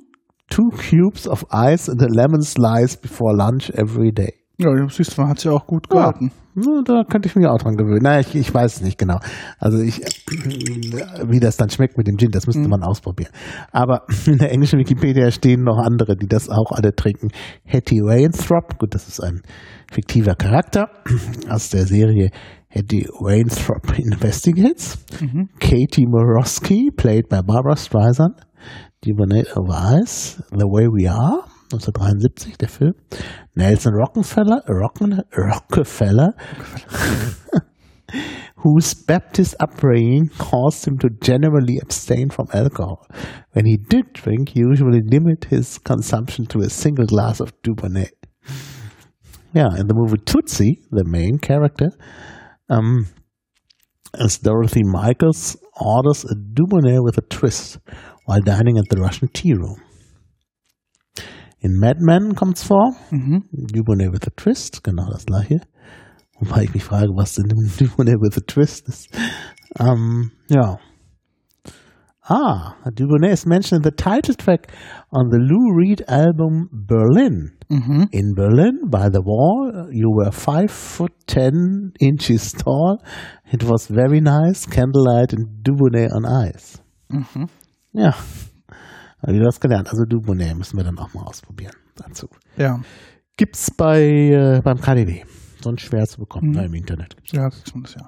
two 0.51 0.69
cubes 0.77 1.27
of 1.27 1.43
ice 1.51 1.89
and 1.89 1.99
a 2.03 2.07
lemon 2.07 2.41
slice 2.43 2.95
before 2.95 3.33
lunch 3.35 3.71
every 3.71 4.11
day. 4.11 4.33
Ja, 4.59 4.69
siehst 4.89 5.17
du, 5.17 5.21
man 5.21 5.31
hat 5.31 5.39
sie 5.39 5.49
auch 5.49 5.65
gut 5.65 5.87
Ja. 5.91 6.11
gehalten. 6.11 6.31
Na, 6.53 6.81
Da 6.85 7.03
könnte 7.09 7.29
ich 7.29 7.35
mich 7.37 7.47
auch 7.47 7.57
dran 7.57 7.77
gewöhnen. 7.77 8.01
Naja, 8.03 8.19
ich, 8.19 8.35
ich 8.35 8.53
weiß 8.53 8.75
es 8.75 8.81
nicht 8.81 8.97
genau. 8.99 9.17
Also 9.57 9.79
ich, 9.79 10.01
wie 11.25 11.39
das 11.39 11.55
dann 11.57 11.69
schmeckt 11.69 11.97
mit 11.97 12.07
dem 12.07 12.17
Gin, 12.17 12.29
das 12.31 12.45
müsste 12.45 12.61
Mhm. 12.63 12.69
man 12.69 12.83
ausprobieren. 12.83 13.31
Aber 13.71 14.01
in 14.27 14.37
der 14.37 14.51
englischen 14.51 14.77
Wikipedia 14.77 15.31
stehen 15.31 15.63
noch 15.63 15.77
andere, 15.77 16.15
die 16.17 16.27
das 16.27 16.49
auch 16.49 16.71
alle 16.73 16.93
trinken. 16.93 17.29
Hetty 17.63 18.01
Wainthropp, 18.01 18.77
gut, 18.79 18.93
das 18.93 19.07
ist 19.07 19.21
ein 19.23 19.41
fiktiver 19.91 20.35
Charakter 20.35 20.89
aus 21.49 21.69
der 21.69 21.85
Serie 21.85 22.29
Hetty 22.67 23.07
Wainthropp 23.19 23.97
Investigates. 23.97 24.97
Mhm. 25.21 25.47
Katie 25.59 26.05
Morosky, 26.05 26.89
played 26.95 27.29
by 27.29 27.39
Barbara 27.45 27.77
Streisand. 27.77 28.35
Of 29.03 29.67
Ice, 29.71 30.39
The 30.51 30.67
Way 30.67 30.87
We 30.87 31.07
Are, 31.07 31.41
1973, 31.71 32.53
der 32.59 32.67
Film. 32.67 32.93
Nelson 33.55 33.95
Rockefeller, 33.95 34.61
Rocken, 34.67 35.23
Rockefeller, 35.35 36.33
whose 38.57 38.93
Baptist 38.93 39.55
upbringing 39.59 40.29
caused 40.37 40.87
him 40.87 40.99
to 40.99 41.09
generally 41.19 41.79
abstain 41.81 42.29
from 42.29 42.45
alcohol. 42.53 43.07
When 43.53 43.65
he 43.65 43.77
did 43.77 44.13
drink, 44.13 44.49
he 44.49 44.59
usually 44.59 45.01
limit 45.01 45.45
his 45.45 45.79
consumption 45.79 46.45
to 46.45 46.59
a 46.59 46.69
single 46.69 47.07
glass 47.07 47.39
of 47.39 47.59
Dubonnet. 47.63 48.13
Yeah, 49.51 49.69
in 49.79 49.87
the 49.87 49.95
movie 49.95 50.19
Tootsie, 50.23 50.83
the 50.91 51.05
main 51.05 51.39
character, 51.39 51.89
um, 52.69 53.07
as 54.13 54.37
Dorothy 54.37 54.83
Michaels 54.83 55.57
orders 55.79 56.23
a 56.25 56.35
Dubonnet 56.35 57.03
with 57.03 57.17
a 57.17 57.21
twist 57.21 57.79
while 58.25 58.41
dining 58.41 58.77
at 58.77 58.85
the 58.89 58.97
Russian 58.97 59.27
tea 59.29 59.53
room. 59.53 59.81
In 61.59 61.79
Mad 61.79 61.97
Men 61.99 62.33
kommt's 62.33 62.63
vor. 62.63 62.95
Mhm. 63.11 63.43
Dubonnet 63.53 64.11
with 64.11 64.25
a 64.25 64.31
twist, 64.35 64.83
genau 64.83 65.09
das 65.11 65.25
gleiche. 65.25 65.61
Wobei 66.39 66.63
ich 66.63 66.73
mich 66.73 66.83
frage, 66.83 67.09
was 67.15 67.35
denn 67.35 67.51
ein 67.51 67.71
Dubonnet 67.77 68.19
with 68.19 68.37
a 68.37 68.41
twist 68.41 68.87
ist. 68.87 69.09
Ähm, 69.79 70.31
ja. 70.49 70.79
Ah, 72.23 72.75
Dubonnet 72.95 73.31
is 73.33 73.45
mentioned 73.45 73.85
in 73.85 73.91
the 73.91 73.95
title 73.95 74.33
track 74.35 74.71
on 75.11 75.29
the 75.29 75.37
Lou 75.37 75.75
Reed 75.75 76.01
album 76.07 76.69
Berlin. 76.71 77.51
Mhm. 77.69 78.07
In 78.11 78.33
Berlin, 78.35 78.89
by 78.89 79.09
the 79.09 79.21
wall, 79.21 79.87
you 79.91 80.09
were 80.09 80.31
five 80.31 80.71
foot 80.71 81.13
ten 81.27 81.91
inches 81.99 82.53
tall. 82.53 83.01
It 83.51 83.63
was 83.63 83.87
very 83.87 84.19
nice, 84.21 84.65
candlelight 84.65 85.33
and 85.33 85.63
Dubonnet 85.63 86.11
on 86.11 86.25
ice. 86.25 86.79
Mhm. 87.11 87.49
Ja, 87.93 88.15
habe 89.21 89.35
ich 89.35 89.41
was 89.41 89.59
gelernt. 89.59 89.89
Also 89.89 90.03
Dubonnet 90.05 90.57
müssen 90.57 90.77
wir 90.77 90.83
dann 90.83 90.97
auch 90.97 91.13
mal 91.13 91.23
ausprobieren 91.23 91.73
dazu. 91.95 92.27
Ja. 92.57 92.79
Gibt's 93.37 93.71
bei 93.71 94.01
äh, 94.01 94.61
beim 94.63 94.79
KDW. 94.79 95.23
Sonst 95.63 95.81
schwer 95.81 96.05
zu 96.07 96.19
bekommen 96.19 96.49
Mhm. 96.49 96.55
ne, 96.55 96.65
im 96.65 96.73
Internet. 96.73 97.15
Gibt's. 97.17 97.31
Ja, 97.33 97.49
das 97.49 97.59
ist 97.59 97.95
ja. 97.95 98.07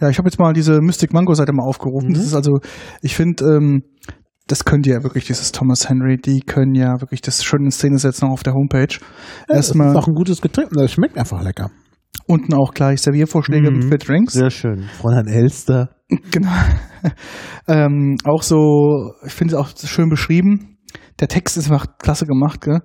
Ja, 0.00 0.08
ich 0.10 0.18
habe 0.18 0.28
jetzt 0.28 0.38
mal 0.38 0.52
diese 0.52 0.80
Mystic 0.80 1.12
Mango 1.12 1.34
Seite 1.34 1.52
mal 1.52 1.64
aufgerufen. 1.64 2.10
Mhm. 2.10 2.14
Das 2.14 2.24
ist 2.24 2.34
also, 2.34 2.60
ich 3.02 3.14
finde, 3.14 3.44
ähm, 3.44 3.82
das 4.46 4.64
könnt 4.64 4.86
ihr 4.86 4.94
ja 4.94 5.02
wirklich, 5.02 5.26
dieses 5.26 5.50
Thomas 5.52 5.88
Henry, 5.88 6.18
die 6.18 6.40
können 6.40 6.74
ja 6.74 7.00
wirklich 7.00 7.20
das 7.20 7.42
schön 7.44 7.64
in 7.64 7.70
Szene 7.72 7.98
setzen, 7.98 8.26
auch 8.26 8.32
auf 8.32 8.42
der 8.44 8.54
Homepage. 8.54 8.94
Ja, 8.94 8.98
das 9.48 9.56
Erstmal 9.56 9.90
ist 9.90 9.96
auch 9.96 10.06
ein 10.06 10.14
gutes 10.14 10.40
Getränk. 10.40 10.70
Das 10.72 10.92
schmeckt 10.92 11.18
einfach 11.18 11.42
lecker. 11.42 11.70
Unten 12.26 12.54
auch 12.54 12.72
gleich 12.74 13.00
Serviervorschläge 13.02 13.70
Mhm. 13.70 13.82
für 13.88 13.98
Drinks. 13.98 14.34
Sehr 14.34 14.50
schön. 14.50 14.84
Fräulein 15.00 15.26
Elster. 15.28 15.90
Genau. 16.30 16.52
ähm, 17.66 18.16
auch 18.24 18.42
so, 18.42 19.12
ich 19.26 19.32
finde 19.32 19.54
es 19.54 19.60
auch 19.60 19.68
schön 19.76 20.08
beschrieben. 20.08 20.78
Der 21.20 21.26
Text 21.28 21.56
ist 21.56 21.70
einfach 21.70 21.98
klasse 21.98 22.26
gemacht, 22.26 22.60
gell? 22.60 22.80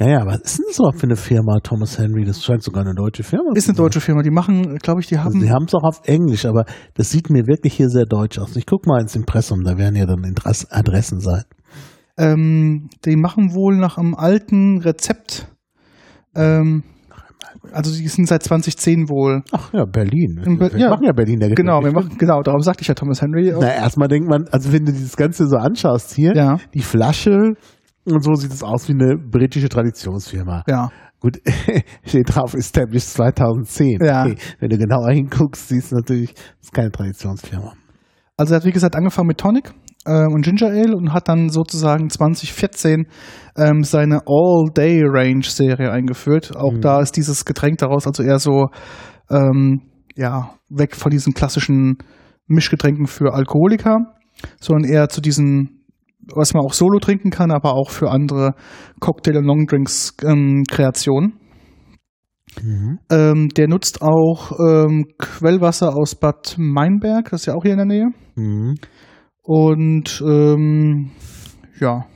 Ja, 0.00 0.08
ja, 0.08 0.26
was 0.26 0.40
ist 0.40 0.58
denn 0.58 0.64
das 0.68 0.78
überhaupt 0.78 0.98
für 1.00 1.06
eine 1.06 1.16
Firma, 1.16 1.58
Thomas 1.62 1.98
Henry? 1.98 2.24
Das 2.24 2.42
scheint 2.44 2.62
sogar 2.62 2.84
eine 2.84 2.94
deutsche 2.94 3.22
Firma 3.22 3.50
Ist 3.54 3.64
zu 3.64 3.70
eine 3.70 3.76
sein. 3.76 3.84
deutsche 3.84 4.00
Firma, 4.00 4.22
die 4.22 4.30
machen, 4.30 4.76
glaube 4.78 5.00
ich, 5.00 5.06
die 5.08 5.16
Also 5.16 5.30
haben. 5.30 5.40
die 5.40 5.50
haben 5.50 5.64
es 5.66 5.74
auch 5.74 5.82
auf 5.84 6.00
Englisch, 6.06 6.46
aber 6.46 6.64
das 6.94 7.10
sieht 7.10 7.30
mir 7.30 7.46
wirklich 7.46 7.74
hier 7.74 7.88
sehr 7.88 8.04
deutsch 8.06 8.38
aus. 8.38 8.54
Ich 8.56 8.66
guck 8.66 8.86
mal 8.86 9.00
ins 9.00 9.14
Impressum, 9.16 9.62
da 9.64 9.76
werden 9.78 9.96
ja 9.96 10.06
dann 10.06 10.22
Adressen 10.70 11.20
sein. 11.20 11.42
Ähm, 12.16 12.88
die 13.04 13.16
machen 13.16 13.54
wohl 13.54 13.76
nach 13.76 13.98
einem 13.98 14.14
alten 14.14 14.78
Rezept. 14.78 15.48
Ähm, 16.36 16.82
also 17.72 17.90
die 17.96 18.06
sind 18.08 18.28
seit 18.28 18.42
2010 18.42 19.08
wohl. 19.08 19.42
Ach 19.52 19.72
ja, 19.72 19.84
Berlin. 19.84 20.40
In 20.44 20.58
Ber- 20.58 20.72
wir 20.72 20.78
ja. 20.80 20.90
machen 20.90 21.04
ja 21.04 21.12
Berlin. 21.12 21.40
Der 21.40 21.50
Genau, 21.50 21.82
wir 21.82 21.92
machen, 21.92 22.16
genau, 22.18 22.42
darum 22.42 22.60
sagte 22.60 22.82
ich 22.82 22.88
ja 22.88 22.94
Thomas 22.94 23.20
Henry. 23.22 23.52
Na, 23.58 23.72
erstmal 23.72 24.08
denkt 24.08 24.28
man, 24.28 24.46
also 24.50 24.72
wenn 24.72 24.84
du 24.84 24.92
dieses 24.92 25.16
Ganze 25.16 25.46
so 25.46 25.56
anschaust 25.56 26.12
hier, 26.14 26.34
Ja. 26.34 26.56
die 26.74 26.82
Flasche 26.82 27.54
und 28.06 28.22
so 28.22 28.34
sieht 28.34 28.52
es 28.52 28.62
aus 28.62 28.88
wie 28.88 28.92
eine 28.92 29.16
britische 29.16 29.68
Traditionsfirma. 29.68 30.64
Ja, 30.68 30.90
Gut, 31.20 31.38
steht 32.04 32.34
drauf, 32.34 32.52
established 32.54 33.08
2010. 33.08 33.98
Ja. 34.04 34.24
Okay. 34.26 34.36
Wenn 34.60 34.68
du 34.68 34.76
genauer 34.76 35.10
hinguckst, 35.10 35.68
siehst 35.68 35.90
du 35.92 35.96
natürlich, 35.96 36.34
das 36.34 36.42
ist 36.64 36.72
keine 36.74 36.90
Traditionsfirma. 36.90 37.72
also 38.36 38.52
er 38.52 38.56
hat 38.58 38.66
wie 38.66 38.72
gesagt 38.72 38.94
angefangen 38.94 39.28
mit 39.28 39.38
Tonic 39.38 39.72
äh, 40.04 40.26
und 40.26 40.42
Ginger 40.42 40.68
Ale 40.70 40.96
und 40.96 41.12
hat 41.12 41.28
dann 41.28 41.48
sozusagen 41.48 42.10
2014 42.10 43.06
ähm, 43.56 43.82
seine 43.84 44.22
All-Day-Range-Serie 44.26 45.90
eingeführt. 45.90 46.56
Auch 46.56 46.74
Mhm. 46.74 46.80
da 46.80 47.00
ist 47.00 47.16
dieses 47.16 47.44
Getränk 47.44 47.78
daraus 47.78 48.06
also 48.06 48.22
eher 48.22 48.38
so, 48.38 48.66
ähm, 49.30 49.82
ja, 50.16 50.50
weg 50.68 50.96
von 50.96 51.10
diesen 51.10 51.34
klassischen 51.34 51.98
Mischgetränken 52.46 53.06
für 53.06 53.32
Alkoholiker, 53.34 53.98
sondern 54.60 54.90
eher 54.90 55.08
zu 55.08 55.20
diesen 55.20 55.80
was 56.34 56.54
man 56.54 56.64
auch 56.64 56.72
solo 56.72 56.98
trinken 57.00 57.30
kann, 57.30 57.50
aber 57.50 57.74
auch 57.74 57.90
für 57.90 58.10
andere 58.10 58.54
Cocktail- 59.00 59.36
und 59.36 59.44
Longdrinks-Kreationen. 59.44 61.34
Mhm. 62.62 62.98
Ähm, 63.10 63.48
der 63.48 63.68
nutzt 63.68 64.00
auch 64.00 64.52
ähm, 64.58 65.06
Quellwasser 65.18 65.94
aus 65.96 66.14
Bad 66.14 66.54
Meinberg, 66.56 67.30
das 67.30 67.42
ist 67.42 67.46
ja 67.46 67.54
auch 67.54 67.62
hier 67.62 67.72
in 67.72 67.78
der 67.78 67.86
Nähe. 67.86 68.06
Mhm. 68.36 68.76
Und 69.46 70.22
ähm, 70.26 71.10
ja, 71.78 72.06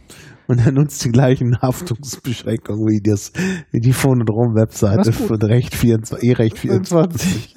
Und 0.47 0.65
er 0.65 0.73
nutzt 0.73 1.05
die 1.05 1.11
gleichen 1.11 1.61
Haftungsbeschränkungen 1.61 2.87
wie, 2.87 3.03
das, 3.03 3.33
wie 3.71 3.81
die 3.81 3.93
Phonodrom-Webseite 3.93 4.97
Das 4.97 5.09
ist 5.09 5.19
gut. 5.19 5.29
von 5.29 5.43
Recht 5.43 5.75
24, 5.75 6.27
E-Recht 6.29 6.59
24. 6.59 7.55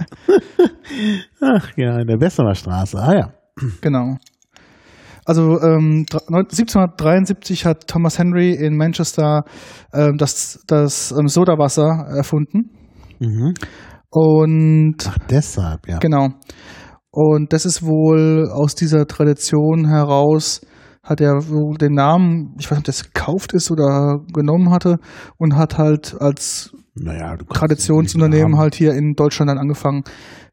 Ach 1.41 1.69
ja, 1.77 1.99
in 1.99 2.07
der 2.07 2.18
Bessemer 2.18 2.53
Straße. 2.53 2.98
Ah 2.99 3.14
ja. 3.15 3.34
genau. 3.80 4.18
Also 5.23 5.61
ähm, 5.61 6.06
dr- 6.10 6.23
neun- 6.30 6.49
1773 6.49 7.65
hat 7.65 7.88
Thomas 7.88 8.18
Henry 8.19 8.52
in 8.53 8.76
Manchester 8.76 9.43
ähm, 9.93 10.18
das, 10.18 10.60
das 10.68 11.11
ähm, 11.18 11.27
Sodawasser 11.27 12.07
erfunden. 12.18 12.72
Mhm. 13.19 13.53
Und 14.10 14.98
Ach, 15.07 15.18
deshalb, 15.30 15.88
ja. 15.88 15.99
Genau. 15.99 16.30
Und 17.12 17.52
das 17.52 17.66
ist 17.66 17.84
wohl 17.84 18.50
aus 18.52 18.74
dieser 18.74 19.06
Tradition 19.06 19.88
heraus, 19.88 20.62
hat 21.04 21.20
er 21.20 21.50
wohl 21.50 21.78
den 21.78 21.94
Namen, 21.94 22.56
ich 22.60 22.66
weiß 22.66 22.78
nicht, 22.78 22.80
ob 22.80 22.86
das 22.86 23.12
gekauft 23.12 23.54
ist 23.54 23.70
oder 23.72 24.20
genommen 24.34 24.72
hatte 24.72 24.98
und 25.38 25.56
hat 25.56 25.78
halt 25.78 26.16
als 26.20 26.74
Naja, 26.96 27.38
Traditionsunternehmen 27.38 28.58
halt 28.58 28.76
hier 28.76 28.94
in 28.94 29.14
Deutschland 29.16 29.50
dann 29.50 29.58
angefangen 29.58 30.04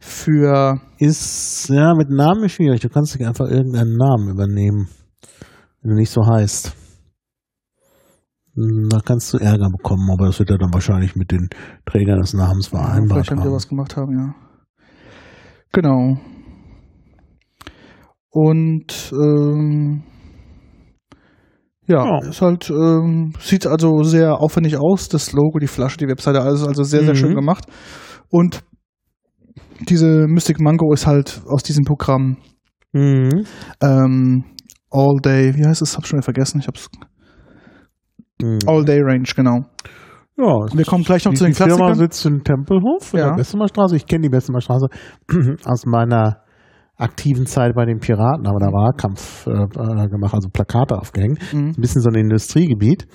für, 0.00 0.80
Ist, 0.98 1.68
ja, 1.68 1.94
mit 1.94 2.10
Namen 2.10 2.44
ist 2.44 2.52
schwierig. 2.52 2.80
Du 2.80 2.88
kannst 2.88 3.16
nicht 3.16 3.28
einfach 3.28 3.48
irgendeinen 3.48 3.96
Namen 3.96 4.28
übernehmen, 4.30 4.88
wenn 5.82 5.90
du 5.90 5.96
nicht 5.96 6.10
so 6.10 6.26
heißt. 6.26 6.74
Da 8.56 8.98
kannst 9.04 9.32
du 9.32 9.38
Ärger 9.38 9.68
bekommen, 9.70 10.10
aber 10.10 10.26
das 10.26 10.40
wird 10.40 10.50
ja 10.50 10.56
dann 10.56 10.72
wahrscheinlich 10.72 11.14
mit 11.14 11.30
den 11.30 11.48
Trägern 11.86 12.18
des 12.18 12.34
Namens 12.34 12.68
vereinbart 12.68 13.26
vielleicht 13.26 13.30
haben 13.30 13.44
haben. 13.44 13.52
was 13.52 13.68
gemacht 13.68 13.96
haben, 13.96 14.18
ja. 14.18 14.34
Genau. 15.72 16.18
Und 18.40 19.12
ähm, 19.12 20.02
ja, 21.88 22.04
Ja. 22.04 22.18
ist 22.28 22.40
halt, 22.40 22.70
ähm, 22.70 23.32
sieht 23.40 23.66
also 23.66 24.04
sehr 24.04 24.38
aufwendig 24.40 24.76
aus, 24.76 25.08
das 25.08 25.32
Logo, 25.32 25.58
die 25.58 25.66
Flasche, 25.66 25.96
die 25.96 26.06
Webseite, 26.06 26.40
alles 26.40 26.64
also 26.64 26.84
sehr, 26.84 27.00
sehr 27.00 27.14
Mhm. 27.14 27.18
schön 27.18 27.34
gemacht. 27.34 27.64
Und 28.30 28.62
diese 29.88 30.26
Mystic 30.28 30.60
Mango 30.60 30.92
ist 30.92 31.06
halt 31.06 31.42
aus 31.48 31.62
diesem 31.64 31.84
Programm 31.84 32.36
Mhm. 32.92 33.44
ähm, 33.82 34.44
All 34.90 35.16
Day, 35.22 35.54
wie 35.56 35.66
heißt 35.66 35.82
es? 35.82 35.96
Hab 35.96 36.06
schon 36.06 36.18
wieder 36.18 36.24
vergessen. 36.24 36.60
Ich 36.60 36.66
hab's. 36.68 36.88
Mhm. 38.40 38.58
All 38.66 38.84
Day 38.84 39.00
Range, 39.02 39.28
genau. 39.34 39.62
Ja, 40.36 40.66
Wir 40.72 40.84
kommen 40.84 41.02
gleich 41.04 41.24
noch 41.24 41.34
zu 41.34 41.42
den 41.44 41.52
die 41.52 41.56
Firma 41.56 41.74
Klassikern. 41.74 41.94
sitzt 41.98 42.24
in 42.26 42.44
Tempelhof 42.44 43.12
in 43.12 43.18
Ja. 43.18 43.28
der 43.30 43.36
Bessemer 43.36 43.66
Straße. 43.68 43.96
Ich 43.96 44.06
kenne 44.06 44.22
die 44.22 44.28
Bessemer 44.28 44.60
Straße 44.60 44.86
aus 45.64 45.84
meiner 45.84 46.42
aktiven 46.98 47.46
Zeit 47.46 47.74
bei 47.74 47.84
den 47.84 48.00
Piraten, 48.00 48.46
aber 48.46 48.58
da 48.58 48.66
Wahlkampf 48.66 49.46
äh, 49.46 49.52
äh, 49.52 50.08
gemacht, 50.08 50.34
also 50.34 50.48
Plakate 50.50 50.98
aufgehängt. 50.98 51.40
Mhm. 51.52 51.68
Ein 51.68 51.80
bisschen 51.80 52.02
so 52.02 52.10
ein 52.10 52.16
Industriegebiet. 52.16 53.06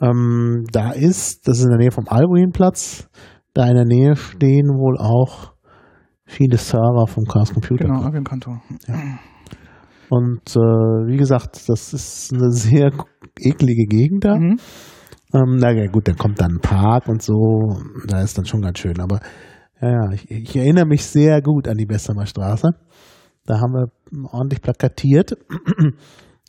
Ähm, 0.00 0.64
da 0.72 0.92
ist, 0.92 1.48
das 1.48 1.58
ist 1.58 1.64
in 1.64 1.70
der 1.70 1.78
Nähe 1.78 1.90
vom 1.90 2.06
Albuinplatz, 2.06 3.08
da 3.54 3.66
in 3.66 3.74
der 3.74 3.86
Nähe 3.86 4.16
stehen 4.16 4.68
wohl 4.68 4.98
auch 4.98 5.52
viele 6.24 6.58
Server 6.58 7.06
vom 7.06 7.24
Chaos 7.24 7.52
Computer 7.52 7.86
Genau, 7.86 8.02
ab 8.02 8.14
im 8.14 8.24
Kanton. 8.24 8.60
Und 10.10 10.50
äh, 10.50 11.06
wie 11.08 11.16
gesagt, 11.16 11.68
das 11.68 11.92
ist 11.92 12.32
eine 12.32 12.50
sehr 12.50 12.92
eklige 13.38 13.86
Gegend 13.86 14.24
da. 14.24 14.36
Mhm. 14.36 14.58
Ähm, 15.32 15.56
na 15.60 15.70
ja, 15.70 15.86
gut, 15.86 16.08
dann 16.08 16.16
kommt 16.16 16.40
dann 16.40 16.56
ein 16.56 16.60
Park 16.60 17.08
und 17.08 17.22
so, 17.22 17.34
da 18.06 18.20
ist 18.20 18.36
dann 18.36 18.44
schon 18.44 18.62
ganz 18.62 18.78
schön. 18.78 19.00
Aber 19.00 19.20
ja, 19.80 19.90
ja, 19.90 20.12
ich, 20.12 20.30
ich 20.30 20.56
erinnere 20.56 20.86
mich 20.86 21.04
sehr 21.04 21.40
gut 21.40 21.68
an 21.68 21.76
die 21.76 21.86
Bessemer 21.86 22.26
Straße. 22.26 22.70
Da 23.46 23.60
haben 23.60 23.72
wir 23.72 23.88
ordentlich 24.32 24.62
plakatiert. 24.62 25.36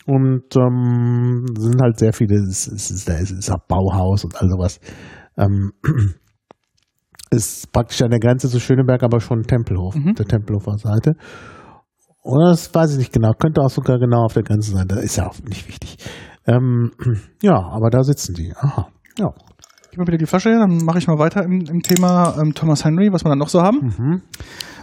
Und 0.07 0.55
ähm, 0.57 1.45
sind 1.57 1.79
halt 1.81 1.99
sehr 1.99 2.11
viele, 2.13 2.35
es 2.43 2.67
ist, 2.67 3.07
da 3.07 3.13
ist, 3.17 3.31
ist 3.31 3.51
auch 3.51 3.63
Bauhaus 3.67 4.23
und 4.25 4.35
all 4.41 4.49
sowas. 4.49 4.79
Ähm, 5.37 5.71
ist 7.29 7.71
praktisch 7.71 8.01
an 8.01 8.09
der 8.09 8.19
Grenze 8.19 8.49
zu 8.49 8.59
Schöneberg, 8.59 9.03
aber 9.03 9.19
schon 9.19 9.43
Tempelhof, 9.43 9.95
Mhm. 9.95 10.15
der 10.15 10.25
Tempelhofer 10.25 10.77
Seite. 10.77 11.13
Oder 12.23 12.49
das 12.49 12.73
weiß 12.73 12.93
ich 12.93 12.97
nicht 12.97 13.13
genau, 13.13 13.31
könnte 13.33 13.61
auch 13.61 13.69
sogar 13.69 13.97
genau 13.99 14.25
auf 14.25 14.33
der 14.33 14.43
Grenze 14.43 14.71
sein, 14.71 14.87
das 14.87 15.03
ist 15.03 15.15
ja 15.15 15.27
auch 15.27 15.39
nicht 15.47 15.67
wichtig. 15.67 15.97
Ähm, 16.45 16.91
ja, 17.41 17.55
aber 17.55 17.89
da 17.89 18.03
sitzen 18.03 18.33
die. 18.33 18.53
Aha. 18.55 18.89
Ja. 19.17 19.29
Gib 19.91 19.99
mal 19.99 20.07
wieder 20.07 20.17
die 20.17 20.25
Flasche 20.25 20.49
her, 20.49 20.59
dann 20.59 20.77
mache 20.85 20.99
ich 20.99 21.07
mal 21.07 21.19
weiter 21.19 21.43
im, 21.43 21.61
im 21.61 21.81
Thema 21.81 22.35
ähm, 22.41 22.53
Thomas 22.53 22.85
Henry, 22.85 23.11
was 23.11 23.23
wir 23.25 23.29
dann 23.29 23.39
noch 23.39 23.49
so 23.49 23.61
haben. 23.61 23.93
Mhm. 23.97 24.21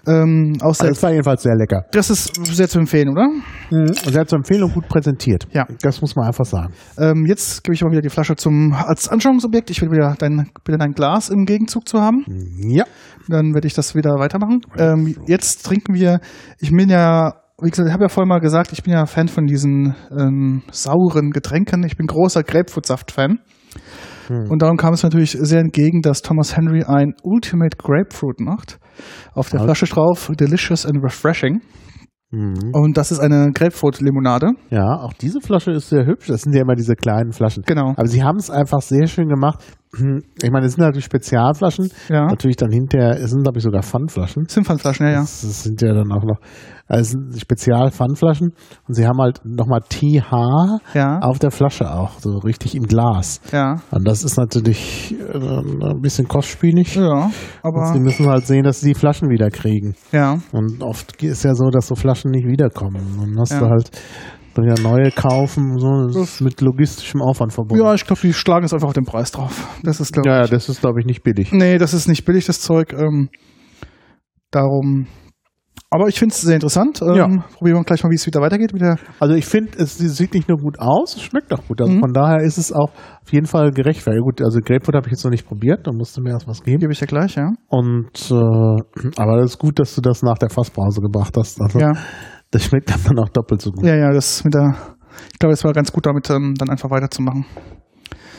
Ähm, 0.06 0.56
aus 0.60 0.80
Also 0.80 0.84
der, 0.84 0.92
es 0.92 1.02
war 1.02 1.10
jedenfalls 1.10 1.42
sehr 1.42 1.56
lecker. 1.56 1.84
das 1.92 2.10
ist 2.10 2.34
sehr 2.46 2.68
zu 2.68 2.78
empfehlen, 2.78 3.10
oder? 3.10 3.28
Und 3.70 3.94
sehr 3.94 4.26
zu 4.26 4.36
empfehlen 4.36 4.62
und 4.64 4.74
gut 4.74 4.88
präsentiert. 4.88 5.46
Ja. 5.52 5.66
Das 5.82 6.00
muss 6.00 6.16
man 6.16 6.26
einfach 6.26 6.44
sagen. 6.44 6.72
Ähm, 6.98 7.26
jetzt 7.26 7.64
gebe 7.64 7.74
ich 7.74 7.82
mal 7.82 7.90
wieder 7.90 8.02
die 8.02 8.08
Flasche 8.08 8.36
zum 8.36 8.72
als 8.72 9.08
Anschauungsobjekt. 9.08 9.70
Ich 9.70 9.82
will 9.82 9.90
wieder 9.90 10.14
dein, 10.18 10.50
bitte 10.64 10.78
dein 10.78 10.92
Glas 10.92 11.30
im 11.30 11.44
Gegenzug 11.44 11.88
zu 11.88 12.00
haben. 12.00 12.24
Ja. 12.58 12.84
Dann 13.28 13.54
werde 13.54 13.66
ich 13.66 13.74
das 13.74 13.94
wieder 13.94 14.18
weitermachen. 14.18 14.60
Ähm, 14.78 15.16
jetzt 15.26 15.66
trinken 15.66 15.94
wir, 15.94 16.20
ich 16.60 16.70
bin 16.70 16.88
ja, 16.88 17.34
wie 17.60 17.70
gesagt, 17.70 17.88
ich 17.88 17.92
habe 17.92 18.04
ja 18.04 18.08
vorhin 18.08 18.28
mal 18.28 18.40
gesagt, 18.40 18.72
ich 18.72 18.82
bin 18.82 18.92
ja 18.92 19.06
Fan 19.06 19.28
von 19.28 19.46
diesen 19.46 19.94
ähm, 20.16 20.62
sauren 20.70 21.30
Getränken. 21.30 21.82
Ich 21.84 21.96
bin 21.96 22.06
großer 22.06 22.42
Grapefruitsaft-Fan. 22.42 23.38
Und 24.50 24.60
darum 24.60 24.76
kam 24.76 24.92
es 24.92 25.02
natürlich 25.02 25.32
sehr 25.40 25.60
entgegen, 25.60 26.02
dass 26.02 26.20
Thomas 26.20 26.54
Henry 26.54 26.84
ein 26.84 27.14
Ultimate 27.22 27.78
Grapefruit 27.78 28.40
macht. 28.40 28.78
Auf 29.34 29.50
der. 29.50 29.60
Flasche 29.60 29.86
drauf, 29.86 30.30
delicious 30.38 30.86
and 30.86 31.02
refreshing. 31.02 31.60
Mhm. 32.30 32.72
Und 32.72 32.98
das 32.98 33.10
ist 33.10 33.20
eine 33.20 33.52
Grapefruit-Limonade. 33.54 34.50
Ja, 34.70 35.00
auch 35.00 35.14
diese 35.14 35.40
Flasche 35.40 35.70
ist 35.70 35.88
sehr 35.88 36.04
hübsch. 36.04 36.26
Das 36.26 36.42
sind 36.42 36.54
ja 36.54 36.60
immer 36.60 36.74
diese 36.74 36.94
kleinen 36.94 37.32
Flaschen. 37.32 37.62
Genau. 37.66 37.94
Aber 37.96 38.06
sie 38.06 38.22
haben 38.22 38.36
es 38.36 38.50
einfach 38.50 38.82
sehr 38.82 39.06
schön 39.06 39.28
gemacht. 39.28 39.60
Ich 40.42 40.50
meine, 40.50 40.66
es 40.66 40.74
sind 40.74 40.84
natürlich 40.84 41.06
Spezialflaschen. 41.06 41.90
Ja. 42.10 42.26
Natürlich 42.26 42.56
dann 42.56 42.70
hinterher, 42.70 43.18
es 43.18 43.30
sind 43.30 43.42
glaube 43.42 43.58
ich 43.58 43.64
sogar 43.64 43.82
Pfandflaschen. 43.82 44.44
Simfan-Flaschen, 44.46 45.06
ja, 45.06 45.12
ja. 45.12 45.20
Das, 45.20 45.40
das 45.40 45.62
sind 45.62 45.80
ja 45.80 45.94
dann 45.94 46.12
auch 46.12 46.24
noch, 46.24 46.38
also 46.88 47.18
Spezial-Pfandflaschen. 47.36 48.52
Und 48.88 48.94
sie 48.94 49.06
haben 49.06 49.18
halt 49.20 49.40
nochmal 49.44 49.80
TH 49.88 50.80
Ja, 50.94 51.18
auf 51.20 51.38
der 51.38 51.50
Flasche 51.50 51.90
auch, 51.92 52.18
so 52.18 52.38
richtig 52.38 52.74
im 52.74 52.84
Glas. 52.84 53.40
ja. 53.52 53.76
Und 53.90 54.06
das 54.08 54.24
ist 54.24 54.36
natürlich 54.36 55.14
äh, 55.18 55.36
ein 55.38 56.00
bisschen 56.00 56.26
kostspielig. 56.28 56.96
Ja, 56.96 57.26
Und 57.26 57.32
aber 57.62 57.92
sie 57.92 58.00
müssen 58.00 58.26
halt 58.26 58.46
sehen, 58.46 58.64
dass 58.64 58.80
sie 58.80 58.94
die 58.94 58.98
Flaschen 58.98 59.28
wieder 59.28 59.50
kriegen. 59.50 59.94
ja, 60.12 60.38
Und 60.52 60.82
oft 60.82 61.22
ist 61.22 61.44
ja 61.44 61.54
so, 61.54 61.68
dass 61.70 61.86
so 61.86 61.94
Flaschen 61.94 62.30
nicht 62.30 62.46
wiederkommen. 62.46 63.02
Dann 63.20 63.38
hast 63.38 63.52
Ja. 63.52 63.60
du 63.60 63.66
halt 63.66 63.90
wieder 64.56 64.80
neue 64.82 65.12
kaufen, 65.12 65.70
und 65.70 65.78
so, 65.80 66.18
das 66.20 66.30
ist 66.30 66.40
mit 66.40 66.60
logistischem 66.60 67.22
Aufwand 67.22 67.52
verbunden. 67.52 67.84
ja, 67.84 67.94
ich 67.94 68.04
glaube, 68.04 68.20
die 68.22 68.32
schlagen 68.32 68.64
es 68.64 68.74
einfach 68.74 68.88
auf 68.88 68.92
den 68.94 69.04
Preis 69.04 69.30
drauf. 69.30 69.68
Das 69.84 70.00
ist, 70.00 70.12
glaube 70.12 70.28
ja, 70.28 70.38
ja, 70.38 70.44
ich. 70.46 70.50
das 70.50 70.68
ist, 70.68 70.80
glaube 70.80 70.98
ich, 70.98 71.06
nicht 71.06 71.22
billig. 71.22 71.52
Nee, 71.52 71.78
das 71.78 71.94
ist 71.94 72.08
nicht 72.08 72.24
billig, 72.24 72.46
das 72.46 72.60
Zeug. 72.60 72.92
Ähm, 72.92 73.28
darum. 74.50 75.06
Aber 75.90 76.06
ich 76.08 76.18
finde 76.18 76.34
es 76.34 76.42
sehr 76.42 76.54
interessant. 76.54 77.00
Ähm, 77.00 77.14
Ja. 77.14 77.26
Probieren 77.54 77.78
wir 77.78 77.84
gleich 77.84 78.02
mal, 78.04 78.10
wie 78.10 78.16
es 78.16 78.26
wieder 78.26 78.40
weitergeht. 78.42 78.74
Mit 78.74 78.82
der, 78.82 78.98
Also 79.20 79.34
ich 79.34 79.46
finde, 79.46 79.78
es 79.78 79.96
sieht 79.96 80.34
nicht 80.34 80.46
nur 80.48 80.58
gut 80.58 80.78
aus, 80.78 81.16
es 81.16 81.22
schmeckt 81.22 81.50
auch 81.52 81.66
gut. 81.66 81.80
Also 81.80 81.92
Mhm. 81.94 82.00
von 82.00 82.12
daher 82.12 82.42
ist 82.42 82.58
es 82.58 82.72
auch 82.72 82.90
auf 83.22 83.32
jeden 83.32 83.46
Fall 83.46 83.70
gerechtfertigt. 83.70 84.22
Gut, 84.22 84.42
also 84.42 84.60
Grapefruit 84.60 84.94
habe 84.96 85.06
ich 85.06 85.12
jetzt 85.12 85.24
noch 85.24 85.30
nicht 85.30 85.46
probiert, 85.46 85.86
da 85.86 85.92
musst 85.92 86.14
du 86.16 86.20
mir 86.20 86.30
erst 86.32 86.46
was 86.46 86.62
geben. 86.62 86.80
gebe 86.80 86.92
ich 86.92 87.00
ja 87.00 87.06
gleich, 87.06 87.36
ja. 87.36 87.52
Und 87.68 88.30
äh, 88.30 88.34
aber 89.16 89.36
das 89.40 89.52
ist 89.52 89.58
gut, 89.58 89.78
dass 89.78 89.94
du 89.94 90.02
das 90.02 90.22
nach 90.22 90.36
der 90.36 90.50
Fassbrause 90.50 91.00
gebracht 91.00 91.34
hast. 91.38 91.58
Also 91.62 91.78
Ja, 91.78 91.92
das 92.50 92.64
schmeckt 92.64 92.90
dann 93.06 93.18
auch 93.18 93.30
doppelt 93.30 93.62
so 93.62 93.70
gut. 93.70 93.86
ja, 93.86 93.94
ja, 93.96 94.10
das 94.12 94.44
mit 94.44 94.52
der. 94.54 94.74
Ich 95.32 95.38
glaube, 95.38 95.54
es 95.54 95.64
war 95.64 95.72
ganz 95.72 95.90
gut 95.90 96.04
damit, 96.04 96.28
ähm, 96.28 96.54
dann 96.58 96.68
einfach 96.68 96.90
weiterzumachen. 96.90 97.46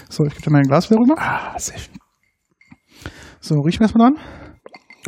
So, 0.08 0.24
ich 0.26 0.34
gebe 0.34 0.44
dir 0.44 0.52
mein 0.52 0.64
Glas 0.64 0.90
wieder 0.90 1.00
rüber. 1.02 1.16
Ah, 1.18 1.58
sehr 1.58 1.78
schön. 1.80 1.96
So, 3.40 3.56
riechen 3.62 3.80
wir 3.80 3.86
erstmal 3.86 4.12
dran. 4.12 4.20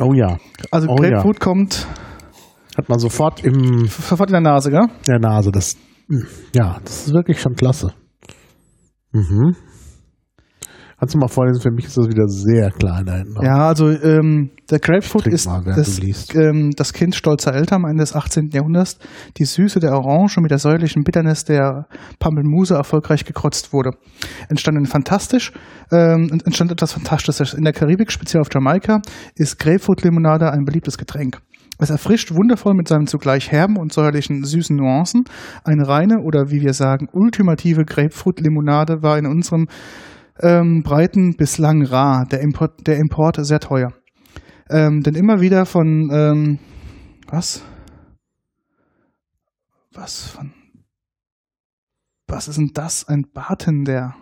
Oh 0.00 0.12
ja, 0.14 0.38
Also 0.70 0.88
Oh, 0.90 0.96
Grapefruit 0.96 1.38
kommt 1.38 1.86
hat 2.76 2.88
man 2.88 2.98
sofort 2.98 3.44
im 3.44 3.86
sofort 3.86 4.30
in 4.30 4.34
der 4.34 4.40
Nase, 4.40 4.70
gell? 4.70 4.86
der 5.06 5.18
Nase. 5.18 5.50
Das, 5.50 5.76
ja, 6.54 6.78
das 6.84 7.06
ist 7.06 7.12
wirklich 7.12 7.40
schon 7.40 7.54
klasse. 7.54 7.92
Mhm. 9.12 9.54
Kannst 11.02 11.16
du 11.16 11.18
mal 11.18 11.26
vorlesen, 11.26 11.60
für 11.60 11.72
mich 11.72 11.86
ist 11.86 11.98
das 11.98 12.06
wieder 12.06 12.28
sehr 12.28 12.70
klein 12.70 13.04
da 13.04 13.16
hinten. 13.16 13.44
Ja, 13.44 13.66
also 13.66 13.90
ähm, 13.90 14.50
der 14.70 14.78
Grapefruit 14.78 15.26
ist 15.26 15.46
mal, 15.46 15.60
das, 15.64 15.98
ähm, 16.32 16.70
das 16.76 16.92
Kind 16.92 17.16
stolzer 17.16 17.52
Eltern 17.52 17.82
am 17.82 17.90
Ende 17.90 18.04
des 18.04 18.14
18. 18.14 18.50
Jahrhunderts, 18.52 18.98
die 19.36 19.44
Süße 19.44 19.80
der 19.80 19.94
Orange 19.94 20.40
mit 20.40 20.52
der 20.52 20.58
säuerlichen 20.58 21.02
Bitternis 21.02 21.44
der 21.44 21.88
Pampelmuse 22.20 22.74
erfolgreich 22.74 23.24
gekreuzt 23.24 23.72
wurde. 23.72 23.90
Entstand 24.48 24.78
ein 24.78 24.86
fantastisch, 24.86 25.50
ähm, 25.90 26.40
entstand 26.44 26.70
etwas 26.70 26.92
Fantastisches. 26.92 27.52
In 27.52 27.64
der 27.64 27.72
Karibik, 27.72 28.12
speziell 28.12 28.40
auf 28.40 28.48
Jamaika, 28.54 29.02
ist 29.34 29.58
Grapefruit-Limonade 29.58 30.52
ein 30.52 30.64
beliebtes 30.64 30.98
Getränk. 30.98 31.42
Es 31.82 31.90
erfrischt 31.90 32.32
wundervoll 32.32 32.74
mit 32.74 32.86
seinen 32.86 33.08
zugleich 33.08 33.50
herben 33.50 33.76
und 33.76 33.92
säuerlichen 33.92 34.44
süßen 34.44 34.76
Nuancen. 34.76 35.24
Eine 35.64 35.88
reine 35.88 36.20
oder 36.20 36.48
wie 36.48 36.60
wir 36.60 36.74
sagen, 36.74 37.08
ultimative 37.10 37.84
Grapefruit-Limonade 37.84 39.02
war 39.02 39.18
in 39.18 39.26
unserem 39.26 39.66
ähm, 40.38 40.84
Breiten 40.84 41.34
bislang 41.36 41.84
rar, 41.84 42.24
der 42.30 42.40
Import, 42.40 42.86
der 42.86 42.98
Import 42.98 43.44
sehr 43.44 43.58
teuer. 43.58 43.92
Ähm, 44.70 45.00
denn 45.00 45.16
immer 45.16 45.40
wieder 45.40 45.66
von, 45.66 46.08
ähm, 46.12 46.58
was? 47.26 47.64
Was 49.92 50.24
von, 50.28 50.52
was 52.28 52.46
ist 52.46 52.58
denn 52.58 52.70
das? 52.74 53.08
Ein 53.08 53.24
Bartender. 53.34 54.14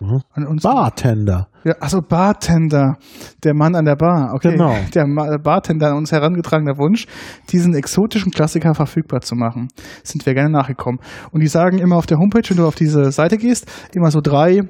Mhm. 0.00 0.20
An 0.32 0.46
uns, 0.46 0.62
Bartender. 0.62 1.48
ja, 1.64 1.74
achso, 1.80 2.00
Bartender. 2.00 2.98
Der 3.42 3.54
Mann 3.54 3.74
an 3.74 3.84
der 3.84 3.96
Bar. 3.96 4.32
Okay. 4.34 4.52
Genau. 4.52 4.76
Der 4.94 5.04
Bartender 5.42 5.90
an 5.90 5.96
uns 5.96 6.12
herangetragener 6.12 6.78
Wunsch, 6.78 7.06
diesen 7.50 7.74
exotischen 7.74 8.30
Klassiker 8.30 8.74
verfügbar 8.74 9.20
zu 9.22 9.34
machen. 9.34 9.68
Sind 10.04 10.24
wir 10.24 10.34
gerne 10.34 10.50
nachgekommen. 10.50 11.00
Und 11.32 11.40
die 11.40 11.48
sagen 11.48 11.78
immer 11.78 11.96
auf 11.96 12.06
der 12.06 12.18
Homepage, 12.18 12.48
wenn 12.48 12.58
du 12.58 12.66
auf 12.66 12.76
diese 12.76 13.10
Seite 13.10 13.38
gehst, 13.38 13.70
immer 13.94 14.10
so 14.10 14.20
drei 14.20 14.62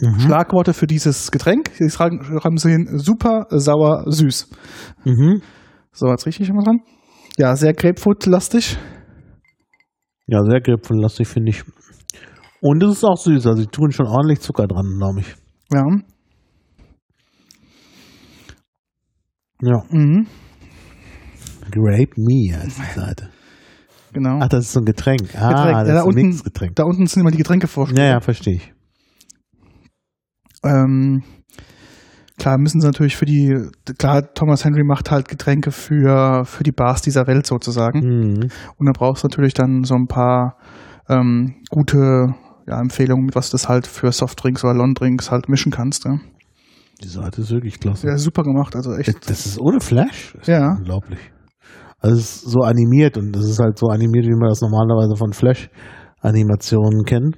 Mhm. 0.00 0.20
Schlagworte 0.20 0.72
für 0.72 0.86
dieses 0.86 1.30
Getränk. 1.30 1.70
Sie 1.74 1.90
schreiben, 1.90 2.56
sie 2.56 2.70
hin, 2.70 2.88
super, 2.98 3.44
sauer, 3.50 4.04
süß. 4.06 4.48
Mhm. 5.04 5.42
So, 5.92 6.06
jetzt 6.08 6.24
rieche 6.24 6.42
ich 6.42 6.48
immer 6.48 6.62
dran. 6.62 6.80
Ja, 7.36 7.54
sehr 7.56 7.74
Grapefruit-lastig. 7.74 8.78
Ja, 10.26 10.42
sehr 10.44 10.62
grapefruitlastig, 10.62 11.28
finde 11.28 11.50
ich. 11.50 11.62
Und 12.64 12.80
es 12.84 12.98
ist 12.98 13.04
auch 13.04 13.16
süß, 13.16 13.44
also 13.46 13.60
die 13.62 13.66
tun 13.68 13.90
schon 13.90 14.06
ordentlich 14.06 14.40
Zucker 14.40 14.68
dran, 14.68 14.86
glaube 14.96 15.20
ich. 15.20 15.34
Ja. 15.72 15.82
Ja. 19.60 19.82
Mhm. 19.90 20.26
Grape 21.72 22.12
Me 22.16 22.56
heißt 22.56 22.78
die 22.78 23.00
Seite. 23.00 23.30
Genau. 24.12 24.38
Ach, 24.42 24.48
das 24.48 24.66
ist 24.66 24.72
so 24.74 24.80
ein 24.80 24.84
Getränk. 24.84 25.22
Ah, 25.34 25.48
Getränk. 25.48 25.78
das 25.78 25.88
Ja, 25.88 25.94
da 25.94 25.98
ist 25.98 26.02
ein 26.02 26.08
unten- 26.08 26.26
Mixgetränk. 26.28 26.76
Da 26.76 26.84
unten 26.84 27.06
sind 27.06 27.20
immer 27.20 27.30
die 27.32 27.38
Getränke 27.38 27.66
vorstellen. 27.66 28.06
Ja, 28.06 28.12
ja, 28.12 28.20
verstehe 28.20 28.54
ich. 28.56 28.72
Ähm, 30.64 31.22
klar, 32.38 32.58
müssen 32.58 32.80
sie 32.80 32.86
natürlich 32.86 33.16
für 33.16 33.24
die, 33.24 33.56
klar, 33.98 34.32
Thomas 34.34 34.64
Henry 34.64 34.84
macht 34.84 35.10
halt 35.10 35.28
Getränke 35.28 35.72
für, 35.72 36.44
für 36.44 36.62
die 36.62 36.70
Bars 36.72 37.02
dieser 37.02 37.26
Welt 37.26 37.46
sozusagen. 37.46 38.00
Mhm. 38.00 38.48
Und 38.76 38.86
da 38.86 38.92
brauchst 38.92 39.24
du 39.24 39.28
natürlich 39.28 39.54
dann 39.54 39.82
so 39.82 39.94
ein 39.96 40.06
paar 40.06 40.58
ähm, 41.08 41.56
gute 41.70 42.34
ja, 42.72 42.80
Empfehlungen, 42.80 43.26
mit 43.26 43.34
was 43.34 43.50
das 43.50 43.68
halt 43.68 43.86
für 43.86 44.10
Softdrinks 44.12 44.64
oder 44.64 44.74
Longdrinks 44.74 45.30
halt 45.30 45.48
mischen 45.48 45.70
kannst. 45.72 46.04
Ja, 46.04 46.16
Die 47.02 47.08
Seite 47.08 47.42
ist 47.42 47.50
wirklich 47.50 47.78
klasse. 47.80 48.06
ja 48.08 48.16
super 48.16 48.42
gemacht, 48.42 48.74
also 48.76 48.92
echt. 48.94 49.28
Das 49.28 49.46
ist 49.46 49.60
ohne 49.60 49.80
Flash? 49.80 50.34
Ist 50.40 50.48
Ja. 50.48 50.76
Unglaublich. 50.78 51.18
Also 52.00 52.16
es 52.16 52.36
ist 52.36 52.50
so 52.50 52.60
animiert 52.62 53.16
und 53.16 53.32
das 53.32 53.44
ist 53.44 53.60
halt 53.60 53.78
so 53.78 53.86
animiert, 53.88 54.24
wie 54.26 54.34
man 54.36 54.48
das 54.48 54.60
normalerweise 54.60 55.14
von 55.16 55.32
Flash-Animationen 55.32 57.04
kennt. 57.04 57.36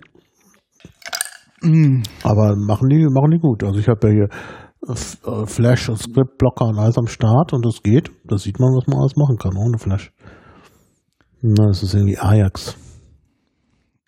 Mm, 1.62 2.02
Aber 2.22 2.56
machen 2.56 2.88
die, 2.88 3.04
machen 3.10 3.30
die 3.30 3.38
gut. 3.38 3.62
Also 3.64 3.78
ich 3.78 3.88
habe 3.88 4.08
ja 4.08 4.12
hier 4.14 4.28
äh, 4.88 5.46
Flash 5.46 5.88
und 5.88 5.98
Script-Blocker 5.98 6.66
und 6.66 6.78
alles 6.78 6.96
am 6.98 7.06
Start 7.08 7.52
und 7.52 7.64
das 7.66 7.82
geht. 7.82 8.10
Da 8.24 8.38
sieht 8.38 8.58
man, 8.58 8.70
was 8.74 8.86
man 8.86 8.98
alles 9.00 9.16
machen 9.16 9.36
kann 9.38 9.56
ohne 9.56 9.78
Flash. 9.78 10.12
Na, 11.42 11.66
das 11.68 11.82
ist 11.82 11.94
irgendwie 11.94 12.18
Ajax. 12.18 12.76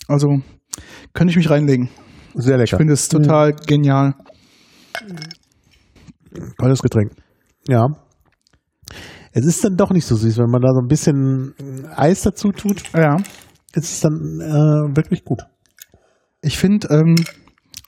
also 0.08 0.28
könnte 1.12 1.30
ich 1.30 1.36
mich 1.36 1.50
reinlegen. 1.50 1.88
Sehr 2.34 2.58
Ich 2.60 2.70
finde 2.74 2.92
es 2.92 3.08
total 3.08 3.52
genial. 3.54 4.14
Tolles 6.58 6.82
Getränk. 6.82 7.12
Ja. 7.68 7.86
Es 9.32 9.44
ist 9.44 9.64
dann 9.64 9.76
doch 9.76 9.90
nicht 9.90 10.06
so 10.06 10.16
süß, 10.16 10.38
wenn 10.38 10.50
man 10.50 10.60
da 10.62 10.68
so 10.72 10.80
ein 10.80 10.88
bisschen 10.88 11.54
Eis 11.94 12.22
dazu 12.22 12.52
tut. 12.52 12.82
Ja. 12.94 13.16
Ist 13.74 13.92
es 13.92 14.00
dann 14.00 14.14
äh, 14.40 14.96
wirklich 14.96 15.24
gut. 15.24 15.42
Ich 16.42 16.58
finde, 16.58 16.88
ähm, 16.90 17.16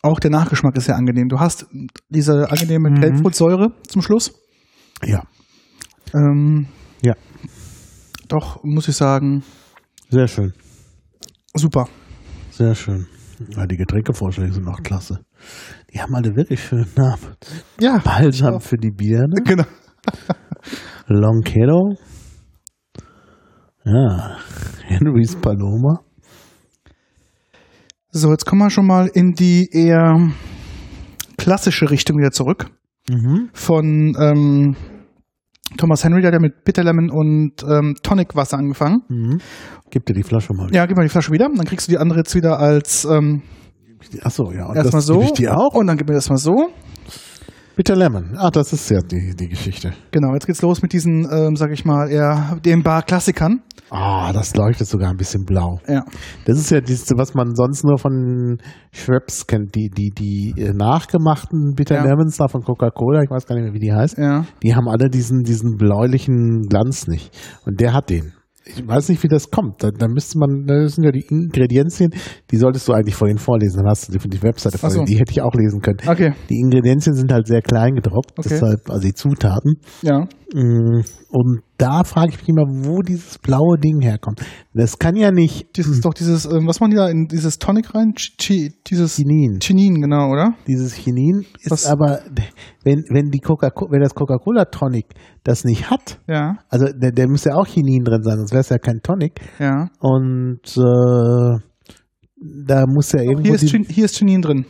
Auch 0.03 0.21
der 0.21 0.31
Nachgeschmack 0.31 0.77
ist 0.77 0.85
sehr 0.85 0.97
angenehm. 0.97 1.29
Du 1.29 1.41
hast 1.41 1.67
diese 2.09 2.51
angenehme 2.51 2.91
Mhm. 2.91 3.01
Grapefruitsäure 3.01 3.73
zum 3.89 4.01
Schluss. 4.03 4.33
Ja. 5.05 5.23
Ähm, 6.15 6.69
Ja. 7.03 7.15
Doch, 8.29 8.63
muss 8.63 8.87
ich 8.89 8.97
sagen, 8.97 9.43
Sehr 10.11 10.29
schön. 10.29 10.53
super. 11.55 11.89
Sehr 12.59 12.75
schön. 12.75 13.07
Ja, 13.55 13.67
die 13.67 13.77
Getränkevorschläge 13.77 14.53
sind 14.53 14.67
auch 14.67 14.83
klasse. 14.83 15.21
Die 15.93 16.01
haben 16.01 16.13
alle 16.17 16.35
wirklich 16.35 16.61
schönen 16.61 16.91
Namen. 16.97 17.37
Ja, 17.79 17.99
Balsam 17.99 18.61
für 18.61 18.77
die 18.77 18.91
Birne. 18.91 19.41
genau. 19.45 19.63
Longkedo. 21.07 21.95
Ja. 23.85 24.39
Henry's 24.83 25.37
Paloma. 25.37 26.01
So, 28.11 28.33
jetzt 28.33 28.45
kommen 28.45 28.63
wir 28.63 28.71
schon 28.71 28.89
mal 28.89 29.07
in 29.07 29.35
die 29.35 29.69
eher 29.71 30.33
klassische 31.37 31.93
Richtung 31.93 32.19
wieder 32.19 32.33
zurück. 32.33 32.73
Mhm. 33.09 33.51
Von 33.53 34.17
ähm, 34.19 34.75
Thomas 35.77 36.03
Henry, 36.05 36.21
der 36.23 36.29
hat 36.29 36.35
ja 36.35 36.41
mit 36.41 36.65
Bitter 36.65 36.83
Lemon 36.83 37.11
und 37.11 37.63
ähm, 37.63 37.95
Tonicwasser 38.03 38.59
angefangen. 38.59 39.03
Mhm. 39.09 39.39
Gib 39.91 40.07
dir 40.07 40.15
die 40.15 40.23
Flasche 40.23 40.55
mal. 40.55 40.69
Ja, 40.73 40.87
gib 40.87 40.97
mal 40.97 41.03
die 41.03 41.09
Flasche 41.11 41.31
wieder. 41.33 41.49
Dann 41.55 41.67
kriegst 41.67 41.89
du 41.89 41.93
die 41.93 41.99
andere 41.99 42.21
jetzt 42.21 42.35
wieder 42.35 42.59
als 42.59 43.05
ähm, 43.05 43.43
Achso, 44.23 44.53
ja. 44.53 44.67
Und 44.67 44.77
erstmal 44.77 45.03
so. 45.03 45.15
gebe 45.15 45.25
ich 45.25 45.33
dir 45.33 45.57
auch. 45.57 45.75
Und 45.75 45.87
dann 45.87 45.97
gib 45.97 46.09
mir 46.09 46.15
das 46.15 46.29
mal 46.31 46.37
so. 46.37 46.71
Bitter 47.79 47.95
Lemon. 47.95 48.35
Ah, 48.37 48.51
das 48.51 48.73
ist 48.73 48.91
ja 48.91 48.99
die, 49.01 49.37
die 49.37 49.47
Geschichte. 49.47 49.93
Genau, 50.11 50.35
jetzt 50.35 50.49
geht's 50.49 50.63
los 50.63 50.83
mit 50.83 50.93
diesen, 50.93 51.29
ähm, 51.31 51.55
sag 51.55 51.71
ich 51.71 51.85
mal, 51.85 52.11
eher 52.11 52.59
den 52.65 52.83
Bar-Klassikern. 52.83 53.63
Ah, 53.89 54.33
das 54.33 54.57
leuchtet 54.57 54.89
sogar 54.89 55.11
ein 55.11 55.17
bisschen 55.17 55.45
blau. 55.45 55.79
Ja. 55.87 56.05
Das 56.45 56.59
ist 56.59 56.71
ja 56.71 56.81
dieses, 56.81 57.09
was 57.17 57.35
man 57.35 57.55
sonst 57.55 57.85
nur 57.85 57.97
von 57.99 58.59
Schweppes 58.91 59.47
kennt, 59.47 59.77
die, 59.77 59.91
die, 59.91 60.11
die 60.11 60.61
äh, 60.61 60.73
nachgemachten 60.75 61.75
Bitter 61.77 61.95
Ja. 61.95 62.03
Lemons 62.03 62.37
da 62.39 62.49
von 62.49 62.63
Coca-Cola, 62.63 63.23
ich 63.23 63.31
weiß 63.31 63.47
gar 63.47 63.55
nicht 63.55 63.67
mehr, 63.67 63.75
wie 63.75 63.79
die 63.79 63.93
heißt. 63.93 64.19
Ja. 64.19 64.45
Die 64.61 64.75
haben 64.75 64.89
alle 64.89 65.09
diesen, 65.09 65.45
diesen 65.45 65.77
bläulichen 65.77 66.63
Glanz 66.69 67.07
nicht. 67.07 67.31
Und 67.65 67.79
der 67.79 67.93
hat 67.93 68.11
den. 68.11 68.33
Ich 68.77 68.87
weiß 68.87 69.09
nicht, 69.09 69.23
wie 69.23 69.29
das 69.29 69.51
kommt. 69.51 69.83
Da, 69.83 69.91
da 69.91 70.07
müsste 70.09 70.39
man, 70.39 70.67
da 70.67 70.87
sind 70.89 71.05
ja 71.05 71.11
die 71.11 71.25
Ingredienzien, 71.29 72.11
die 72.51 72.57
solltest 72.57 72.87
du 72.89 72.93
eigentlich 72.93 73.15
vorhin 73.15 73.39
vorlesen. 73.39 73.79
Dann 73.79 73.89
hast 73.91 74.09
du 74.09 74.19
die, 74.19 74.29
die 74.29 74.43
Webseite 74.43 74.77
Ach 74.77 74.91
so. 74.91 74.97
vorhin, 74.97 75.07
die 75.07 75.19
hätte 75.19 75.33
ich 75.33 75.41
auch 75.43 75.55
lesen 75.55 75.81
können. 75.81 75.99
Okay. 76.07 76.33
Die 76.51 76.59
Ingredienzien 76.59 77.15
sind 77.15 77.33
halt 77.33 77.47
sehr 77.47 77.63
klein 77.63 77.95
gedroppt, 77.95 78.33
Okay. 78.39 78.49
deshalb, 78.51 78.89
also 78.91 79.07
die 79.07 79.15
Zutaten. 79.15 79.77
Ja. 80.03 80.27
Mm, 80.55 81.03
Und 81.31 81.61
da 81.77 82.05
frage 82.05 82.31
ich 82.31 82.39
mich 82.41 82.49
immer, 82.49 82.65
wo 82.67 83.03
dieses 83.03 83.39
blaue 83.39 83.79
Ding 83.79 84.01
herkommt. 84.01 84.41
Das 84.73 84.99
kann 84.99 85.15
ja 85.15 85.31
nicht 85.31 85.67
Das 85.77 85.87
ist 85.87 86.03
doch 86.05 86.15
dieses, 86.15 86.47
ähm, 86.47 86.67
was 86.67 86.81
machen 86.81 86.91
die 86.93 86.97
da 86.97 87.09
in 87.11 87.27
dieses 87.27 87.59
Tonic 87.59 87.95
rein? 87.95 88.15
Ch 88.17 88.37
Chi 88.39 88.73
dieses 88.87 89.17
Chinin. 89.17 89.59
Chinin, 89.61 90.01
genau, 90.01 90.31
oder? 90.31 90.55
Dieses 90.67 90.95
Chinin 90.95 91.45
ist 91.61 91.71
Was- 91.71 91.87
aber, 91.87 92.21
wenn, 92.83 93.05
wenn 93.11 93.31
die 93.31 93.41
Coca 93.41 93.71
wenn 93.91 94.01
das 94.01 94.15
Coca-Cola 94.15 94.65
Tonic 94.67 95.07
das 95.45 95.65
nicht 95.65 95.91
hat, 95.91 96.19
Ja. 96.27 96.57
also 96.71 96.87
der, 96.87 97.13
der 97.13 97.29
müsste 97.29 97.51
ja 97.51 97.57
auch 97.57 97.67
Chinin 97.67 98.05
drin 98.05 98.23
sein, 98.23 98.39
sonst 98.39 98.53
wäre 98.53 98.61
es 98.63 98.71
ja 98.71 98.79
kein 98.79 99.01
Tonic. 99.03 99.39
Ja. 99.59 99.89
Und 100.01 100.63
äh, 100.79 101.61
da 102.67 102.85
muss 102.87 103.13
ja 103.13 103.21
Chin 103.59 103.85
hier 103.89 104.05
ist 104.07 104.17
Chinin 104.17 104.41
drin. 104.41 104.65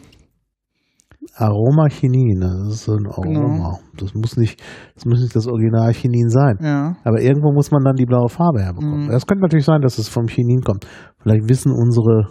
Aroma 1.40 1.86
Chinin, 1.88 2.40
das 2.40 2.74
ist 2.74 2.88
ein 2.88 3.06
Aroma. 3.06 3.78
Das 3.96 4.12
muss 4.14 4.36
nicht, 4.36 4.60
das 4.96 5.04
muss 5.04 5.20
nicht 5.20 5.36
das 5.36 5.46
Original 5.46 5.92
Chinin 5.92 6.28
sein. 6.28 6.58
Ja. 6.60 6.96
Aber 7.04 7.20
irgendwo 7.20 7.52
muss 7.52 7.70
man 7.70 7.84
dann 7.84 7.94
die 7.94 8.06
blaue 8.06 8.28
Farbe 8.28 8.60
herbekommen. 8.60 9.06
Mhm. 9.06 9.10
Das 9.10 9.24
könnte 9.24 9.42
natürlich 9.42 9.64
sein, 9.64 9.80
dass 9.80 9.98
es 9.98 10.08
vom 10.08 10.26
Chinin 10.26 10.62
kommt. 10.62 10.84
Vielleicht 11.22 11.48
wissen 11.48 11.70
unsere 11.70 12.28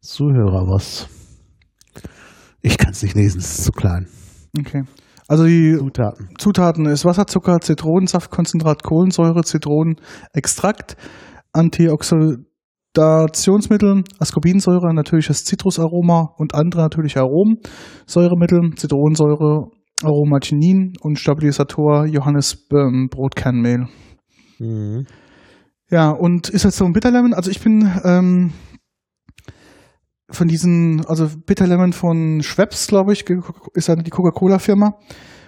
Zuhörer 0.00 0.66
was. 0.68 1.08
Ich 2.60 2.76
kann 2.76 2.92
es 2.92 3.02
nicht 3.02 3.14
lesen, 3.14 3.38
es 3.38 3.58
ist 3.58 3.64
zu 3.64 3.72
klein. 3.72 4.06
Okay. 4.58 4.82
Also 5.26 5.44
die 5.46 5.76
Zutaten. 5.78 6.28
Zutaten 6.36 6.86
ist 6.86 7.06
Wasser, 7.06 7.26
Zucker, 7.26 7.60
Zitronensaftkonzentrat, 7.60 8.82
Kohlensäure, 8.82 9.44
Zitronenextrakt, 9.44 10.96
Antioxidationsmittel, 12.96 14.02
Ascorbinsäure, 14.18 14.92
natürliches 14.94 15.44
Zitrusaroma 15.44 16.34
und 16.36 16.54
andere 16.54 16.82
natürliche 16.82 17.20
Aromen, 17.20 17.58
Säuremittel, 18.06 18.74
Zitronensäure, 18.76 19.70
Aroma 20.02 20.38
Chinin 20.40 20.94
und 21.00 21.18
Stabilisator 21.18 22.06
Johannes 22.06 22.66
ähm, 22.72 23.08
Brotkernmehl. 23.10 23.86
Mhm. 24.58 25.06
Ja, 25.90 26.10
und 26.10 26.48
ist 26.48 26.64
das 26.64 26.76
so 26.76 26.84
ein 26.84 26.92
Bitterlemon? 26.92 27.34
Also 27.34 27.50
ich 27.50 27.60
bin 27.60 27.88
ähm, 28.04 28.52
von 30.30 30.48
diesen, 30.48 31.04
also 31.06 31.28
Bitterlemon 31.46 31.92
von 31.92 32.42
Schweppes, 32.42 32.86
glaube 32.86 33.12
ich, 33.12 33.24
ist 33.74 33.88
ja 33.88 33.96
die 33.96 34.10
Coca-Cola-Firma. 34.10 34.94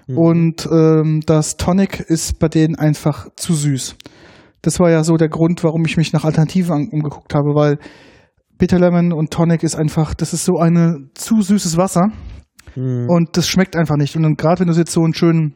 Mhm. 0.09 0.19
Und 0.19 0.69
ähm, 0.71 1.21
das 1.27 1.57
Tonic 1.57 2.01
ist 2.01 2.39
bei 2.39 2.49
denen 2.49 2.77
einfach 2.77 3.29
zu 3.37 3.55
süß. 3.55 3.97
Das 4.63 4.81
war 4.81 4.91
ja 4.91 5.05
so 5.05 5.17
der 5.17 5.29
Grund, 5.29 5.63
warum 5.65 5.85
ich 5.85 5.97
mich 5.97 6.13
nach 6.13 6.25
Alternativen 6.25 6.89
umgeguckt 6.91 7.35
habe, 7.35 7.55
weil 7.55 7.79
Bitterlemon 8.59 9.13
und 9.13 9.31
Tonic 9.31 9.63
ist 9.63 9.75
einfach, 9.75 10.15
das 10.15 10.33
ist 10.33 10.45
so 10.45 10.59
eine 10.59 11.09
zu 11.15 11.43
süßes 11.43 11.77
Wasser 11.77 12.13
Mhm. 12.77 13.07
und 13.09 13.37
das 13.37 13.49
schmeckt 13.49 13.77
einfach 13.77 13.97
nicht. 13.97 14.17
Und 14.17 14.37
gerade 14.39 14.61
wenn 14.61 14.69
du 14.69 14.75
jetzt 14.75 14.93
so 14.93 15.03
einen 15.03 15.15
schönen 15.15 15.55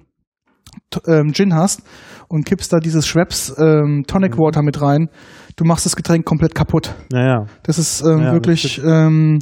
ähm, 1.06 1.32
Gin 1.32 1.54
hast 1.54 1.82
und 2.28 2.44
kippst 2.44 2.72
da 2.72 2.78
dieses 2.78 3.06
Schweppes 3.06 3.54
ähm, 3.58 4.04
Tonic 4.06 4.36
Water 4.36 4.62
mit 4.62 4.80
rein, 4.80 5.08
du 5.56 5.64
machst 5.64 5.86
das 5.86 5.96
Getränk 5.96 6.24
komplett 6.24 6.54
kaputt. 6.54 6.94
Naja. 7.10 7.46
Das 7.62 7.78
ist 7.78 8.02
ähm, 8.02 8.18
Ja, 8.18 8.24
das 8.24 8.32
wirklich, 8.34 8.80
ähm, 8.84 9.38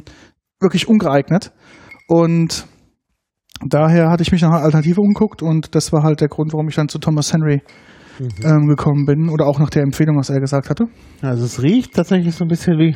wirklich 0.59 0.87
ungeeignet. 0.87 1.51
Und 2.07 2.65
daher 3.65 4.09
hatte 4.09 4.23
ich 4.23 4.31
mich 4.31 4.41
nach 4.41 4.51
einer 4.51 4.63
Alternative 4.63 5.01
umgeguckt 5.01 5.41
und 5.41 5.75
das 5.75 5.91
war 5.91 6.03
halt 6.03 6.21
der 6.21 6.29
Grund, 6.29 6.53
warum 6.53 6.69
ich 6.69 6.75
dann 6.75 6.87
zu 6.87 6.99
Thomas 6.99 7.33
Henry 7.33 7.61
Mhm. 8.19 8.29
ähm, 8.43 8.67
gekommen 8.67 9.05
bin 9.05 9.29
oder 9.29 9.45
auch 9.47 9.59
nach 9.59 9.69
der 9.69 9.83
Empfehlung, 9.83 10.17
was 10.17 10.29
er 10.29 10.39
gesagt 10.39 10.69
hatte. 10.69 10.85
Also 11.21 11.45
es 11.45 11.61
riecht 11.61 11.93
tatsächlich 11.93 12.33
so 12.35 12.45
ein 12.45 12.47
bisschen 12.47 12.77
wie 12.79 12.95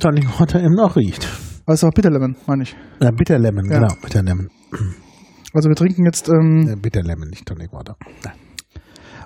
Tonic 0.00 0.38
Water 0.38 0.60
eben 0.62 0.78
auch 0.80 0.96
riecht. 0.96 1.28
Also 1.66 1.88
Bitter 1.90 2.10
Lemon, 2.10 2.36
meine 2.46 2.64
ich. 2.64 2.76
Ja, 3.00 3.10
Bitter 3.10 3.38
Lemon, 3.38 3.64
Ja. 3.70 3.78
genau. 3.80 3.94
Bitter 4.02 4.22
Lemon. 4.22 4.48
Also 5.54 5.68
wir 5.68 5.76
trinken 5.76 6.04
jetzt, 6.06 6.28
ähm, 6.28 6.68
Äh, 6.68 6.76
Bitter 6.76 7.02
Lemon, 7.02 7.28
nicht 7.28 7.46
Tonic 7.46 7.72
Water. 7.72 7.96
Nein. 8.24 8.34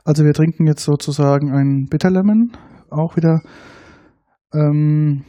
also 0.04 0.24
wir 0.24 0.32
trinken 0.32 0.66
jetzt 0.66 0.84
sozusagen 0.84 1.52
ein 1.52 1.86
Bitter 1.90 2.10
Lemon, 2.10 2.52
auch 2.90 3.16
wieder 3.16 3.40
ähm, 4.54 5.24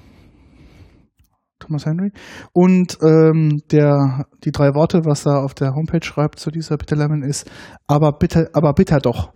Thomas 1.68 1.86
Henry. 1.86 2.12
Und 2.54 2.98
ähm, 3.02 3.62
der, 3.72 4.26
die 4.44 4.52
drei 4.52 4.74
Worte, 4.74 5.02
was 5.06 5.26
er 5.26 5.44
auf 5.44 5.54
der 5.54 5.74
Homepage 5.76 6.04
schreibt 6.04 6.40
zu 6.40 6.50
dieser 6.50 6.78
Bitter 6.78 6.96
Lemon 6.96 7.24
ist, 7.24 7.50
aber 7.88 8.12
bitter, 8.12 8.50
aber 8.54 8.74
bitter 8.74 9.00
doch. 9.00 9.32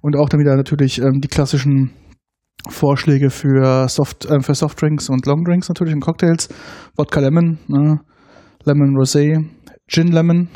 Und 0.00 0.16
auch 0.16 0.28
dann 0.28 0.40
wieder 0.40 0.56
natürlich 0.56 0.98
ähm, 1.00 1.20
die 1.20 1.28
klassischen 1.28 1.92
Vorschläge 2.68 3.30
für 3.30 3.88
Soft, 3.88 4.24
äh, 4.26 4.40
für 4.40 4.54
Softdrinks 4.54 5.08
und 5.08 5.26
Longdrinks 5.26 5.68
natürlich 5.68 5.94
und 5.94 6.00
Cocktails. 6.00 6.48
Wodka 6.96 7.20
Lemon, 7.20 7.58
ne? 7.68 8.00
Lemon 8.64 8.96
Rosé, 8.96 9.44
Gin 9.88 10.08
Lemon. 10.08 10.48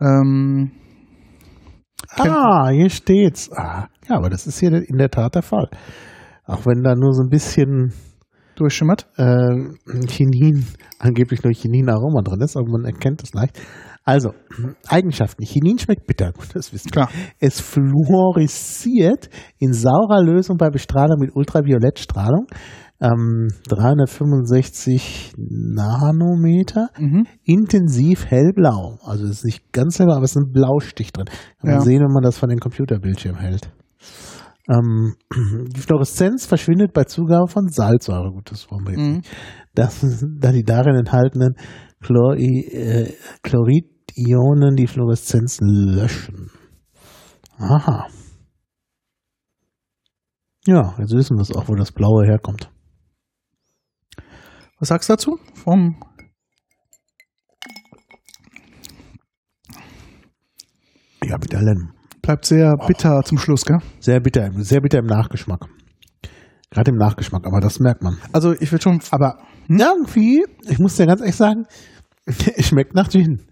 Ähm, 0.00 0.72
Ah, 2.16 2.68
hier 2.70 2.90
steht's. 2.90 3.50
Ah, 3.52 3.88
ja, 4.08 4.16
aber 4.16 4.28
das 4.28 4.46
ist 4.46 4.58
hier 4.58 4.72
in 4.72 4.98
der 4.98 5.10
Tat 5.10 5.34
der 5.34 5.42
Fall. 5.42 5.68
Auch 6.44 6.66
wenn 6.66 6.82
da 6.82 6.94
nur 6.94 7.14
so 7.14 7.22
ein 7.22 7.30
bisschen 7.30 7.92
durchschimmert. 8.56 9.06
äh, 9.16 10.04
Chinin, 10.08 10.66
angeblich 10.98 11.42
nur 11.42 11.52
Chinin-Aroma 11.52 12.22
drin 12.22 12.40
ist, 12.40 12.56
aber 12.56 12.66
man 12.70 12.84
erkennt 12.84 13.22
es 13.22 13.32
leicht. 13.34 13.58
Also, 14.04 14.30
Eigenschaften. 14.88 15.44
Chinin 15.44 15.78
schmeckt 15.78 16.06
bitter, 16.06 16.32
gut, 16.32 16.48
das 16.54 16.72
wissen 16.72 16.86
wir. 16.86 16.92
Klar. 16.92 17.10
Es 17.38 17.60
fluorisiert 17.60 19.30
in 19.58 19.72
saurer 19.72 20.22
Lösung 20.22 20.56
bei 20.56 20.70
Bestrahlung 20.70 21.18
mit 21.20 21.34
Ultraviolettstrahlung. 21.36 22.46
Ähm, 23.00 23.48
365 23.68 25.32
Nanometer, 25.36 26.88
Mhm. 26.98 27.26
intensiv 27.44 28.26
hellblau. 28.26 28.98
Also 29.04 29.24
es 29.24 29.38
ist 29.38 29.44
nicht 29.44 29.72
ganz 29.72 29.98
hellblau, 29.98 30.14
aber 30.16 30.24
es 30.24 30.36
ist 30.36 30.42
ein 30.42 30.52
Blaustich 30.52 31.12
drin. 31.12 31.26
Kann 31.26 31.70
man 31.70 31.74
Ja. 31.74 31.80
sehen, 31.80 32.00
wenn 32.00 32.12
man 32.12 32.22
das 32.22 32.38
von 32.38 32.48
den 32.48 32.60
Computerbildschirm 32.60 33.36
hält. 33.36 33.70
Ähm, 34.72 35.14
die 35.76 35.80
Fluoreszenz 35.80 36.46
verschwindet 36.46 36.92
bei 36.92 37.04
Zugabe 37.04 37.48
von 37.48 37.68
Salzsäure. 37.68 38.30
Gut, 38.32 38.50
das 38.50 38.70
wollen 38.70 38.84
wir 38.86 38.92
jetzt 38.92 39.00
Mhm. 39.00 39.16
nicht. 39.16 39.30
Das, 39.74 40.00
da 40.40 40.52
die 40.52 40.62
darin 40.64 40.96
enthaltenen 40.96 41.54
Chlori, 42.00 42.60
äh, 42.72 43.12
Chloridionen 43.42 44.76
die 44.76 44.86
Fluoreszenz 44.86 45.58
löschen. 45.60 46.50
Aha. 47.58 48.06
Ja, 50.66 50.94
jetzt 50.98 51.12
wissen 51.14 51.36
wir 51.36 51.42
es 51.42 51.52
auch, 51.54 51.68
wo 51.68 51.74
das 51.74 51.92
Blaue 51.92 52.24
herkommt. 52.24 52.70
Was 54.78 54.88
sagst 54.88 55.08
du 55.08 55.12
dazu? 55.14 55.38
Vom 55.54 55.96
Ja, 61.24 61.36
bitte 61.38 61.56
Lemon. 61.58 61.92
Bleibt 62.22 62.44
sehr 62.46 62.74
bitter 62.86 63.22
zum 63.24 63.38
Schluss, 63.38 63.64
gell? 63.64 63.78
Sehr 64.00 64.20
bitter, 64.20 64.50
sehr 64.58 64.80
bitter 64.80 64.98
im 64.98 65.06
Nachgeschmack. 65.06 65.66
Gerade 66.70 66.90
im 66.92 66.96
Nachgeschmack, 66.96 67.46
aber 67.46 67.60
das 67.60 67.80
merkt 67.80 68.02
man. 68.02 68.16
Also 68.32 68.52
ich 68.52 68.72
will 68.72 68.80
schon, 68.80 69.00
Aber 69.10 69.38
irgendwie, 69.68 70.44
ich 70.68 70.78
muss 70.78 70.96
dir 70.96 71.06
ganz 71.06 71.20
ehrlich 71.20 71.36
sagen, 71.36 71.66
es 72.24 72.66
schmeckt 72.66 72.94
nach 72.94 73.08
Gin. 73.10 73.42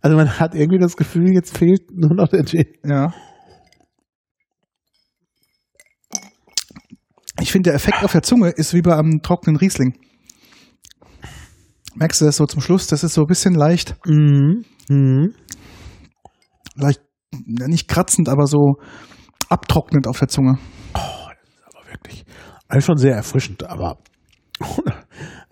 Also 0.00 0.16
man 0.16 0.38
hat 0.38 0.54
irgendwie 0.54 0.78
das 0.78 0.96
Gefühl, 0.96 1.32
jetzt 1.34 1.56
fehlt 1.56 1.90
nur 1.92 2.14
noch 2.14 2.28
der 2.28 2.44
Gin. 2.44 2.66
Ja. 2.84 3.12
Ich 7.40 7.50
finde, 7.52 7.70
der 7.70 7.74
Effekt 7.74 8.02
auf 8.04 8.12
der 8.12 8.22
Zunge 8.22 8.50
ist 8.50 8.74
wie 8.74 8.82
bei 8.82 8.96
einem 8.96 9.20
trockenen 9.22 9.56
Riesling. 9.56 9.94
Merkst 11.96 12.20
du 12.20 12.24
das 12.24 12.36
so 12.36 12.46
zum 12.46 12.60
Schluss? 12.60 12.86
Das 12.86 13.04
ist 13.04 13.14
so 13.14 13.22
ein 13.22 13.26
bisschen 13.26 13.54
leicht, 13.54 13.96
Mhm. 14.06 14.64
Mhm. 14.88 15.34
leicht, 16.76 17.00
nicht 17.46 17.88
kratzend, 17.88 18.28
aber 18.28 18.46
so 18.46 18.76
abtrocknend 19.48 20.06
auf 20.06 20.18
der 20.18 20.28
Zunge. 20.28 20.58
Aber 20.92 21.90
wirklich. 21.90 22.24
Also 22.68 22.86
schon 22.86 22.96
sehr 22.96 23.14
erfrischend, 23.14 23.68
aber 23.68 23.98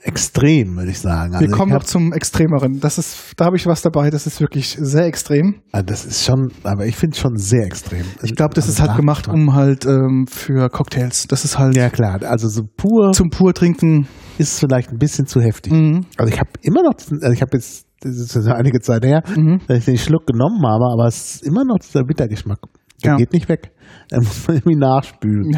extrem, 0.03 0.77
würde 0.77 0.91
ich 0.91 0.99
sagen. 0.99 1.35
Also 1.35 1.47
Wir 1.47 1.53
kommen 1.53 1.73
noch 1.73 1.85
zum 1.85 2.13
Extremeren. 2.13 2.81
Das 2.81 2.99
ist, 2.99 3.35
da 3.37 3.47
habe 3.47 3.57
ich 3.57 3.67
was 3.67 3.83
dabei, 3.83 4.11
das 4.11 4.27
ist 4.27 4.41
wirklich 4.41 4.77
sehr 4.81 5.07
extrem. 5.07 5.63
hab, 5.73 5.87
das 5.87 6.05
ist 6.05 6.25
schon, 6.25 6.51
aber 6.65 6.87
ich 6.87 6.97
finde 6.97 7.15
es 7.15 7.21
schon 7.21 7.37
sehr 7.37 7.65
extrem. 7.65 8.05
Ich 8.23 8.35
glaube, 8.35 8.55
das 8.55 8.65
Also 8.65 8.83
ist 8.83 8.89
halt 8.89 8.97
gemacht, 8.97 9.29
um 9.29 9.55
halt 9.55 9.85
ähm, 9.87 10.27
für 10.29 10.69
Cocktails. 10.69 11.27
Das 11.29 11.45
ist 11.45 11.59
halt 11.59 11.77
Ja 11.77 11.91
klar, 11.91 12.23
also 12.23 12.49
so 12.49 12.63
pur 12.77 13.13
zum 13.13 13.31
pur 13.31 13.55
trinken. 13.55 14.09
Ist 14.39 14.59
vielleicht 14.59 14.91
ein 14.91 14.99
bisschen 14.99 15.27
zu 15.27 15.41
heftig. 15.41 15.73
Mhm. 15.73 16.07
Also 16.17 16.33
ich 16.33 16.39
habe 16.41 16.51
immer 16.63 16.83
noch, 16.83 16.95
also 16.95 17.31
ich 17.33 17.43
habe 17.43 17.51
jetzt, 17.57 17.87
das 18.01 18.17
ist 18.17 18.35
jetzt 18.35 18.49
einige 18.49 18.81
Zeit 18.81 19.05
her, 19.05 19.23
Mhm. 19.37 19.61
dass 19.69 19.79
ich 19.79 19.85
den 19.85 19.99
Schluck 19.99 20.27
genommen 20.27 20.63
habe, 20.67 20.85
aber 20.93 21.07
es 21.07 21.37
ist 21.37 21.47
immer 21.47 21.65
noch 21.65 21.79
dieser 21.79 22.05
Bittergeschmack. 22.05 22.59
Der 23.05 23.13
Ja. 23.13 23.17
geht 23.17 23.33
nicht 23.33 23.49
weg. 23.49 23.73
Da 24.09 24.19
muss 24.19 24.47
man 24.47 24.57
irgendwie 24.57 24.77
nachspülen. 24.79 25.57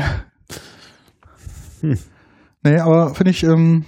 Nee, 1.83 2.79
aber 2.79 3.15
finde 3.15 3.31
ich 3.31 3.43
ähm, 3.45 3.85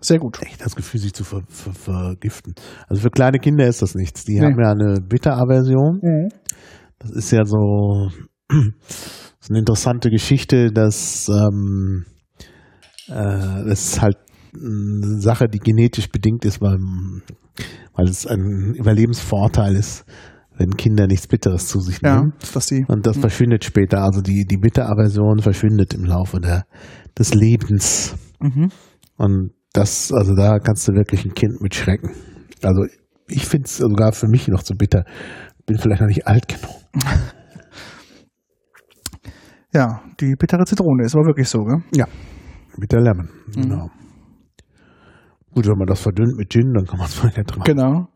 sehr 0.00 0.18
gut. 0.18 0.40
Echt 0.42 0.64
das 0.64 0.74
Gefühl, 0.74 1.00
sich 1.00 1.12
zu 1.12 1.24
ver 1.24 1.42
ver 1.48 1.72
vergiften. 1.74 2.54
Also 2.88 3.02
für 3.02 3.10
kleine 3.10 3.38
Kinder 3.38 3.66
ist 3.66 3.82
das 3.82 3.94
nichts. 3.94 4.24
Die 4.24 4.38
Nee. 4.40 4.46
haben 4.46 4.58
ja 4.60 4.70
eine 4.72 5.00
Bitteraversion. 5.00 6.00
Das 6.98 7.10
ist 7.10 7.30
ja 7.32 7.44
so, 7.44 8.08
so 9.40 9.50
eine 9.52 9.58
interessante 9.60 10.10
Geschichte, 10.10 10.70
dass 10.72 11.28
ähm, 11.28 12.04
äh, 13.08 13.64
das 13.66 13.92
ist 13.92 14.02
halt 14.02 14.16
eine 14.54 15.20
Sache, 15.20 15.46
die 15.48 15.58
genetisch 15.58 16.08
bedingt 16.10 16.44
ist, 16.44 16.60
weil, 16.60 16.78
weil 17.94 18.08
es 18.08 18.26
ein 18.26 18.74
Überlebensvorteil 18.74 19.76
ist, 19.76 20.04
wenn 20.56 20.76
Kinder 20.76 21.06
nichts 21.06 21.26
Bitteres 21.26 21.68
zu 21.68 21.80
sich 21.80 22.00
Ja, 22.02 22.16
nehmen. 22.16 22.32
dass 22.52 22.66
die. 22.66 22.84
Und 22.86 23.06
das 23.06 23.16
verschwindet 23.16 23.64
später. 23.64 24.02
Also 24.02 24.20
die, 24.20 24.44
die 24.44 24.58
Bitteraversion 24.58 25.38
verschwindet 25.40 25.94
im 25.94 26.04
Laufe 26.04 26.38
der, 26.40 26.66
des 27.18 27.32
Lebens. 27.34 28.14
Mhm. 28.40 28.70
Und 29.16 29.52
das, 29.72 30.12
also 30.12 30.34
da 30.34 30.58
kannst 30.58 30.88
du 30.88 30.92
wirklich 30.92 31.24
ein 31.24 31.32
Kind 31.34 31.60
mit 31.62 31.74
schrecken. 31.74 32.10
Also 32.62 32.84
ich 33.28 33.46
finde 33.46 33.66
es 33.66 33.76
sogar 33.78 34.12
für 34.12 34.26
mich 34.26 34.48
noch 34.48 34.62
zu 34.62 34.74
bitter. 34.74 35.04
Bin 35.64 35.78
vielleicht 35.78 36.00
noch 36.00 36.08
nicht 36.08 36.26
alt 36.26 36.48
genug. 36.48 36.74
Ja, 39.72 40.00
die 40.20 40.34
bittere 40.36 40.64
Zitrone 40.64 41.04
ist 41.04 41.14
aber 41.14 41.26
wirklich 41.26 41.48
so, 41.48 41.60
gell? 41.64 41.82
Ja. 41.94 42.06
Bitter 42.76 43.00
Lemon. 43.00 43.28
Genau. 43.54 43.88
Gut, 45.54 45.66
wenn 45.66 45.78
man 45.78 45.86
das 45.86 46.00
verdünnt 46.00 46.36
mit 46.36 46.50
Gin, 46.52 46.72
dann 46.74 46.86
kann 46.86 46.98
man 46.98 47.06
es 47.08 47.22
mal 47.22 47.28
nicht 47.28 47.50
machen. 47.56 47.62
Genau. 47.64 48.06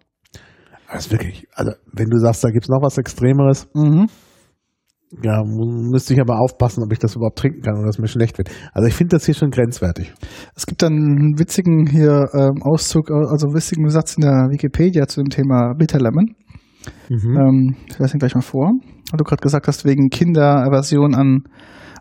Ist 0.97 1.11
wirklich, 1.11 1.47
also 1.55 1.73
wenn 1.93 2.09
du 2.09 2.19
sagst, 2.19 2.45
da 2.45 2.51
gibt's 2.51 2.69
noch 2.69 2.81
was 2.81 2.99
Extremeres, 2.99 3.69
Mhm. 3.75 4.07
ja, 5.25 5.43
müsste 5.45 6.15
ich 6.15 6.21
aber 6.21 6.39
aufpassen, 6.39 6.85
ob 6.85 6.93
ich 6.93 7.01
das 7.01 7.17
überhaupt 7.17 7.39
trinken 7.39 7.63
kann 7.63 7.79
oder 7.79 7.89
es 7.89 7.99
mir 7.99 8.07
schlecht 8.07 8.39
wird. 8.39 8.51
Also 8.73 8.87
ich 8.87 8.95
finde 8.95 9.17
das 9.17 9.25
hier 9.25 9.35
schon 9.35 9.51
grenzwertig. 9.51 10.13
Es 10.55 10.67
gibt 10.67 10.83
dann 10.83 10.93
einen 10.93 11.39
witzigen 11.39 11.87
hier 11.87 12.27
ähm, 12.35 12.63
Auszug, 12.63 13.11
also 13.11 13.47
einen 13.49 13.57
witzigen 13.57 13.89
Satz 13.89 14.17
in 14.17 14.23
der 14.23 14.49
Wikipedia 14.51 15.07
zu 15.09 15.21
dem 15.21 15.31
Thema 15.31 15.75
Bitter 15.75 15.99
Lemon. 15.99 16.37
Mhm. 17.09 17.37
Ähm, 17.37 17.77
ich 17.89 17.99
lese 17.99 18.17
ihn 18.17 18.19
gleich 18.21 18.35
mal 18.37 18.43
vor. 18.43 18.71
Weil 19.15 19.19
du 19.19 19.25
gerade 19.27 19.43
gesagt 19.43 19.69
hast, 19.69 19.85
wegen 19.85 20.11
Kinderaversion 20.11 21.15
an, 21.15 21.45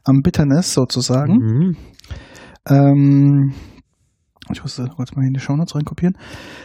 am 0.04 0.24
Bitterness 0.24 0.74
sozusagen. 0.74 1.36
Mhm. 1.36 1.78
Ähm, 2.68 3.54
ich 4.52 4.64
muss 4.64 4.82
kurz 4.96 5.16
mal 5.16 5.22
hier 5.22 5.28
in 5.28 5.36
die 5.36 5.40
Shownotes 5.40 5.76
reinkopieren. 5.76 6.18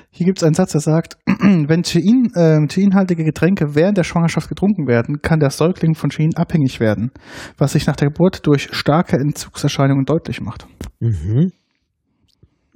Hier 0.08 0.24
gibt 0.24 0.38
es 0.38 0.44
einen 0.44 0.54
Satz, 0.54 0.72
der 0.72 0.80
sagt, 0.80 1.18
wenn 1.26 1.82
Tein, 1.82 2.30
äh, 2.34 2.66
teinhaltige 2.66 3.24
Getränke 3.24 3.74
während 3.74 3.98
der 3.98 4.04
Schwangerschaft 4.04 4.48
getrunken 4.48 4.86
werden, 4.86 5.20
kann 5.20 5.38
der 5.38 5.50
Säugling 5.50 5.94
von 5.94 6.08
Tein 6.08 6.30
abhängig 6.34 6.80
werden, 6.80 7.10
was 7.58 7.72
sich 7.72 7.86
nach 7.86 7.96
der 7.96 8.08
Geburt 8.08 8.46
durch 8.46 8.70
starke 8.72 9.18
Entzugserscheinungen 9.18 10.06
deutlich 10.06 10.40
macht. 10.40 10.66
Mhm. 10.98 11.52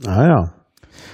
Ah 0.04 0.26
ja. 0.26 0.52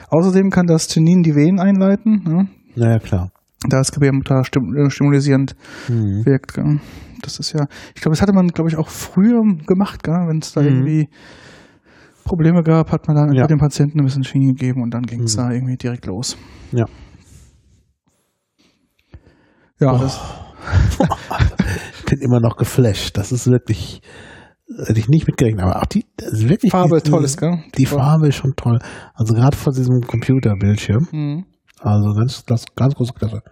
Außerdem 0.08 0.50
kann 0.50 0.66
das 0.66 0.88
Tenin 0.88 1.22
die 1.22 1.36
Venen 1.36 1.60
einleiten, 1.60 2.24
ne, 2.24 2.48
Naja, 2.74 2.98
klar. 2.98 3.30
Da 3.68 3.80
es 3.80 3.90
Gebärmutter 3.92 4.40
äh, 4.40 4.90
stimulisierend 4.90 5.56
Mhm. 5.88 6.24
wirkt. 6.26 6.54
Gell. 6.54 6.80
Das 7.22 7.38
ist 7.40 7.52
ja, 7.52 7.66
ich 7.94 8.00
glaube, 8.00 8.14
das 8.14 8.22
hatte 8.22 8.32
man, 8.32 8.48
glaube 8.48 8.70
ich, 8.70 8.76
auch 8.76 8.88
früher 8.88 9.42
gemacht, 9.66 10.06
wenn 10.06 10.38
es 10.38 10.52
da 10.52 10.60
Mhm. 10.60 10.66
irgendwie 10.68 11.08
Probleme 12.24 12.62
gab, 12.62 12.92
hat 12.92 13.08
man 13.08 13.16
dann 13.16 13.32
Ja. 13.32 13.46
dem 13.46 13.58
Patienten 13.58 13.98
ein 14.00 14.04
bisschen 14.04 14.22
Schienen 14.24 14.54
gegeben 14.54 14.82
und 14.82 14.92
dann 14.92 15.02
ging 15.02 15.22
es 15.22 15.34
Mhm. 15.36 15.40
da 15.40 15.50
irgendwie 15.50 15.76
direkt 15.76 16.06
los. 16.06 16.36
Ja. 16.72 16.86
Ja, 19.80 19.94
Oh. 19.94 19.98
das, 19.98 20.20
Ich 22.00 22.04
bin 22.06 22.20
immer 22.20 22.40
noch 22.40 22.56
geflasht. 22.56 23.16
Das 23.16 23.32
ist 23.32 23.46
wirklich, 23.46 24.02
hätte 24.86 24.98
ich 24.98 25.08
nicht 25.08 25.26
mitgerechnet. 25.26 25.62
Aber 25.64 25.80
auch 25.80 25.86
die, 25.86 26.04
ist 26.20 26.48
wirklich 26.48 26.72
Farbe 26.72 27.00
die, 27.00 27.10
toll 27.10 27.24
ist, 27.24 27.38
gell? 27.38 27.62
Die 27.76 27.86
Farbe 27.86 28.28
ist 28.28 28.36
schon 28.36 28.54
toll. 28.56 28.78
Also 29.14 29.34
gerade 29.34 29.56
vor 29.56 29.72
diesem 29.72 30.00
Computerbildschirm. 30.02 31.08
Mhm. 31.12 31.44
Also 31.80 32.12
ganz, 32.14 32.44
das, 32.44 32.64
ganz 32.74 32.94
große 32.94 33.12
Klasse. 33.12 33.42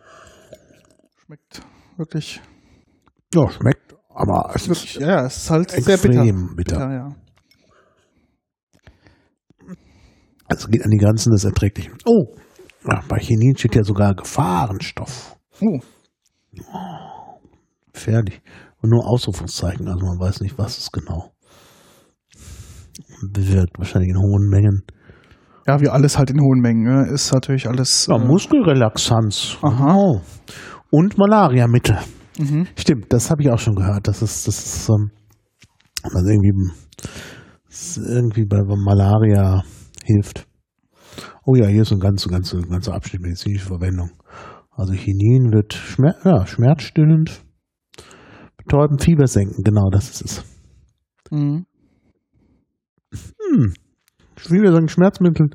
Schmeckt 1.25 1.63
wirklich, 1.97 2.41
Ja, 3.35 3.49
schmeckt. 3.51 3.95
Aber 4.09 4.51
es 4.55 4.63
ist 4.63 4.69
wirklich, 4.69 4.95
ja, 4.97 5.27
es 5.27 5.37
ist 5.37 5.51
halt 5.51 5.71
sehr 5.71 5.97
bitter. 5.99 6.23
extrem 6.23 6.57
bitter. 6.57 6.91
Ja. 6.93 7.09
Also 10.49 10.69
geht 10.69 10.85
an 10.85 10.91
die 10.91 10.97
Grenzen 10.99 11.33
des 11.33 11.45
Erträglichen. 11.45 11.95
Oh, 12.07 12.35
ja, 12.89 13.03
bei 13.09 13.19
Chinin 13.19 13.57
steht 13.57 13.75
ja 13.75 13.83
sogar 13.83 14.15
Gefahrenstoff. 14.15 15.37
Oh, 15.61 15.79
Gefährlich. 17.93 18.41
Und 18.81 18.91
nur 18.91 19.07
Ausrufungszeichen, 19.07 19.89
also 19.89 20.07
man 20.07 20.19
weiß 20.21 20.41
nicht, 20.41 20.57
was 20.59 20.79
es 20.79 20.93
genau 20.93 21.33
bewirkt. 23.33 23.79
Wahrscheinlich 23.79 24.11
in 24.11 24.19
hohen 24.19 24.49
Mengen. 24.49 24.83
Ja, 25.67 25.81
wie 25.81 25.89
alles 25.89 26.17
halt 26.19 26.31
in 26.31 26.41
hohen 26.41 26.61
Mengen, 26.61 26.85
ne? 26.85 27.13
ist 27.13 27.33
natürlich 27.33 27.69
alles. 27.69 28.07
Ja, 28.07 28.17
äh, 28.17 28.25
Muskelrelaxanz. 28.25 29.59
Aha. 29.63 29.95
Oh. 29.97 30.21
Und 30.91 31.19
Malariamittel. 31.19 31.99
mhm. 32.39 32.67
Stimmt, 32.77 33.13
das 33.13 33.31
habe 33.31 33.43
ich 33.43 33.51
auch 33.51 33.59
schon 33.59 33.75
gehört. 33.75 34.07
Das 34.07 34.23
ist, 34.23 34.47
das 34.47 34.65
ist, 34.65 34.89
ähm, 34.89 35.11
was 36.03 36.23
irgendwie, 36.25 36.53
das 37.69 37.97
irgendwie 37.97 38.45
bei 38.47 38.63
Malaria 38.63 39.63
hilft. 40.05 40.47
Oh 41.45 41.55
ja, 41.55 41.67
hier 41.67 41.83
ist 41.83 41.93
ein 41.93 42.01
ganzer, 42.01 42.31
ganzer, 42.31 42.61
ganzer 42.61 42.95
Abschnitt 42.95 43.23
medizinische 43.23 43.67
Verwendung. 43.67 44.11
Also 44.71 44.93
Chinin 44.93 45.53
wird 45.53 45.75
Schmer 45.75 46.15
ja, 46.25 46.47
schmerzstillend, 46.47 47.43
betäubend, 48.57 49.03
Fieber 49.03 49.27
senken. 49.27 49.65
Genau, 49.65 49.89
das 49.91 50.11
ist 50.11 50.25
es. 50.25 50.45
Mhm. 51.31 51.67
Hm. 53.13 53.75
Fieber 54.37 54.73
senken 54.73 54.89
Schmerzmittel 54.89 55.51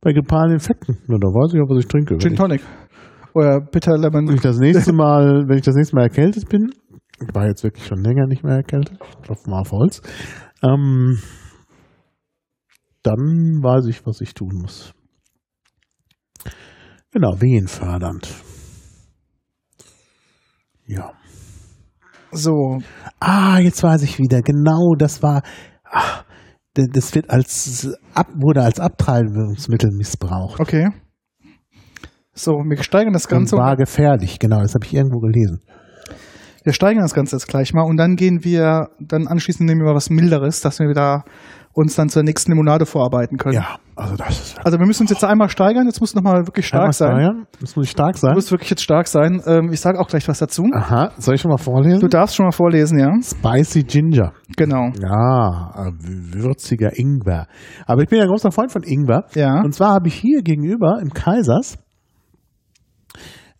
bei 0.00 0.12
grippalen 0.12 0.52
Infekten. 0.52 0.98
Na, 1.06 1.16
da 1.18 1.28
weiß 1.28 1.54
ich 1.54 1.60
auch, 1.60 1.68
was 1.70 1.78
ich 1.84 1.88
trinke. 1.88 2.18
Gin 2.18 2.32
ich, 2.32 2.38
Tonic. 2.38 2.62
Oder 3.34 3.60
Bitter 3.60 3.96
Lemon. 3.98 4.28
wenn 4.28 4.34
ich 4.34 4.40
das 4.42 4.58
nächste 4.58 4.92
Mal, 4.92 5.44
wenn 5.48 5.56
ich 5.58 5.64
das 5.64 5.74
nächste 5.74 5.96
Mal 5.96 6.02
erkältet 6.02 6.48
bin, 6.48 6.70
ich 7.20 7.34
war 7.34 7.46
jetzt 7.46 7.62
wirklich 7.62 7.86
schon 7.86 8.02
länger 8.02 8.26
nicht 8.26 8.42
mehr 8.44 8.56
erkältet, 8.56 8.98
ich 9.00 9.22
klopfe 9.22 9.48
mal 9.48 9.60
auf 9.60 9.70
Holz, 9.72 10.02
ähm, 10.62 11.18
dann 13.02 13.60
weiß 13.62 13.86
ich, 13.86 14.04
was 14.06 14.20
ich 14.20 14.34
tun 14.34 14.58
muss. 14.60 14.92
Genau, 17.12 17.40
wehenfördernd. 17.40 18.28
Ja. 20.86 21.12
So, 22.32 22.78
Ah, 23.20 23.58
jetzt 23.58 23.82
weiß 23.82 24.02
ich 24.02 24.18
wieder. 24.18 24.40
Genau, 24.42 24.94
das 24.96 25.22
war. 25.22 25.42
D- 25.42 25.48
das 26.74 27.14
wird 27.14 27.30
als 27.30 27.88
ab, 28.14 28.28
wurde 28.34 28.62
als 28.62 28.80
Abtreibungsmittel 28.80 29.90
missbraucht. 29.92 30.60
okay. 30.60 30.90
So, 32.34 32.52
wir 32.52 32.82
steigern 32.82 33.12
das 33.12 33.26
Und 33.26 33.30
Ganze. 33.30 33.56
war 33.56 33.76
gefährlich, 33.76 34.38
genau, 34.38 34.60
das 34.62 34.74
habe 34.74 34.86
ich 34.86 34.94
irgendwo 34.94 35.18
gelesen. 35.20 35.60
Wir 36.64 36.72
steigern 36.72 37.02
das 37.02 37.12
Ganze 37.12 37.36
jetzt 37.36 37.46
gleich 37.46 37.74
mal 37.74 37.82
und 37.82 37.96
dann 37.98 38.16
gehen 38.16 38.42
wir, 38.44 38.88
dann 39.00 39.26
anschließend 39.26 39.68
nehmen 39.68 39.82
wir 39.84 39.94
was 39.94 40.08
Milderes, 40.08 40.60
dass 40.62 40.78
wir 40.78 40.88
wieder 40.88 41.24
uns 41.74 41.94
dann 41.96 42.08
zur 42.08 42.22
nächsten 42.22 42.52
Limonade 42.52 42.86
vorarbeiten 42.86 43.36
können. 43.38 43.54
Ja, 43.54 43.76
also 43.96 44.16
das 44.16 44.30
ist 44.30 44.66
Also 44.66 44.78
wir 44.78 44.86
müssen 44.86 45.02
uns 45.02 45.10
jetzt 45.10 45.24
einmal 45.24 45.48
steigern, 45.48 45.86
jetzt 45.86 46.00
muss 46.00 46.14
nochmal 46.14 46.46
wirklich 46.46 46.66
stark 46.66 46.92
sein. 46.94 47.46
Das 47.60 47.76
muss 47.76 47.86
ich 47.86 47.90
stark 47.90 48.14
Du 48.14 48.20
sein. 48.20 48.34
musst 48.34 48.50
wirklich 48.50 48.70
jetzt 48.70 48.82
stark 48.82 49.06
sein. 49.08 49.40
Ähm, 49.46 49.70
ich 49.72 49.80
sage 49.80 49.98
auch 49.98 50.08
gleich 50.08 50.28
was 50.28 50.38
dazu. 50.38 50.64
Aha, 50.74 51.10
soll 51.18 51.34
ich 51.34 51.40
schon 51.40 51.50
mal 51.50 51.56
vorlesen? 51.58 52.00
Du 52.00 52.08
darfst 52.08 52.36
schon 52.36 52.44
mal 52.46 52.52
vorlesen, 52.52 52.98
ja? 52.98 53.10
Spicy 53.22 53.84
Ginger. 53.84 54.32
Genau. 54.56 54.90
Ja, 55.00 55.70
äh, 55.76 55.92
würziger 56.00 56.90
Ingwer. 56.98 57.46
Aber 57.86 58.02
ich 58.02 58.08
bin 58.08 58.18
ja 58.18 58.26
großer 58.26 58.50
Freund 58.52 58.70
von 58.72 58.82
Ingwer. 58.82 59.24
Ja. 59.34 59.60
Und 59.62 59.72
zwar 59.74 59.92
habe 59.94 60.08
ich 60.08 60.14
hier 60.14 60.42
gegenüber 60.42 60.98
im 61.00 61.10
Kaisers, 61.10 61.78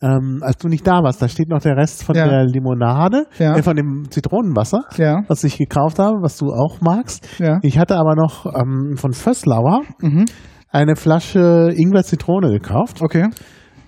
ähm, 0.02 0.38
als 0.42 0.56
du 0.58 0.68
nicht 0.68 0.86
da 0.86 1.02
warst, 1.02 1.22
da 1.22 1.28
steht 1.28 1.48
noch 1.48 1.60
der 1.60 1.76
Rest 1.76 2.02
von 2.04 2.14
Ja. 2.16 2.28
der 2.28 2.44
Limonade, 2.44 3.26
Ja. 3.38 3.56
äh, 3.56 3.62
von 3.62 3.76
dem 3.76 4.10
Zitronenwasser, 4.10 4.82
Ja. 4.98 5.22
was 5.28 5.44
ich 5.44 5.56
gekauft 5.58 5.98
habe, 5.98 6.16
was 6.22 6.36
du 6.38 6.46
auch 6.46 6.80
magst. 6.80 7.26
Ja. 7.38 7.58
Ich 7.62 7.78
hatte 7.78 7.96
aber 7.96 8.14
noch 8.16 8.46
ähm, 8.46 8.96
von 8.96 9.12
Vösslauer 9.12 9.82
Mhm. 10.00 10.24
eine 10.70 10.96
Flasche 10.96 11.72
Ingwer-Zitrone 11.74 12.50
gekauft. 12.50 13.00
Okay. 13.00 13.28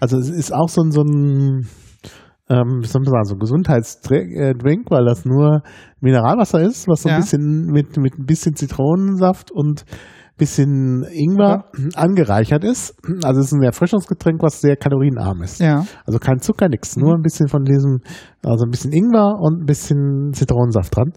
Also 0.01 0.16
es 0.19 0.31
ist 0.31 0.53
auch 0.55 0.69
so 0.69 0.82
ein, 0.82 0.91
so 0.91 1.03
ein 1.03 1.66
ähm, 2.51 2.81
wie 2.82 2.86
soll 2.86 3.01
man 3.03 3.11
sagen, 3.11 3.24
so 3.24 3.35
ein 3.36 3.39
Gesundheitsdrink, 3.39 4.91
weil 4.91 5.07
das 5.07 5.24
nur 5.24 5.62
Mineralwasser 6.01 6.61
ist, 6.61 6.86
was 6.89 7.03
so 7.03 7.09
ein 7.09 7.16
bisschen 7.20 7.66
mit, 7.73 7.97
mit 7.97 8.19
ein 8.19 8.27
bisschen 8.27 8.55
Zitronensaft 8.55 9.51
und 9.51 9.85
bisschen 10.36 11.05
Ingwer 11.12 11.65
angereichert 11.94 12.65
ist. 12.65 12.94
Also 13.23 13.40
es 13.40 13.47
ist 13.47 13.52
ein 13.52 13.62
Erfrischungsgetränk, 13.62 14.43
was 14.43 14.61
sehr 14.61 14.77
kalorienarm 14.77 15.43
ist. 15.43 15.61
Ja. 15.61 15.85
Also 16.06 16.19
kein 16.19 16.40
Zucker, 16.40 16.69
nichts, 16.69 16.97
nur 16.97 17.15
ein 17.15 17.23
bisschen 17.23 17.48
von 17.48 17.65
diesem, 17.65 18.01
also 18.44 18.65
ein 18.66 18.70
bisschen 18.70 18.93
Ingwer 18.93 19.35
und 19.40 19.62
ein 19.62 19.66
bisschen 19.66 20.32
Zitronensaft 20.32 20.97
dran. 20.97 21.12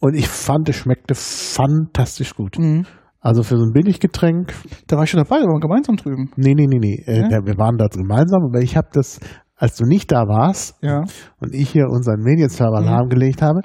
Und 0.00 0.14
ich 0.14 0.28
fand, 0.28 0.68
es 0.68 0.76
schmeckte 0.76 1.14
fantastisch 1.14 2.34
gut. 2.34 2.58
Mhm. 2.58 2.84
Also 3.20 3.42
für 3.44 3.56
so 3.56 3.64
ein 3.64 3.72
Billiggetränk, 3.72 4.52
Da 4.88 4.96
war 4.96 5.04
ich 5.04 5.10
schon 5.10 5.22
dabei, 5.22 5.36
wir 5.42 5.46
waren 5.46 5.60
gemeinsam 5.60 5.96
drüben. 5.96 6.30
nee, 6.36 6.54
nee, 6.54 6.66
nee, 6.68 6.78
nee. 6.80 7.02
Äh, 7.06 7.20
Ja? 7.20 7.28
ja, 7.30 7.38
wir 7.46 7.56
waren 7.56 7.76
da 7.78 7.86
gemeinsam, 7.86 8.42
aber 8.48 8.60
ich 8.62 8.76
habe 8.76 8.88
das, 8.92 9.20
als 9.54 9.76
du 9.76 9.84
nicht 9.84 10.10
da 10.10 10.26
warst 10.26 10.74
Ja. 10.82 11.02
und 11.38 11.54
ich 11.54 11.70
hier 11.70 11.86
unseren 11.88 12.20
Medienserver 12.22 12.80
Mhm. 12.80 12.86
lahmgelegt 12.86 13.42
habe, 13.42 13.60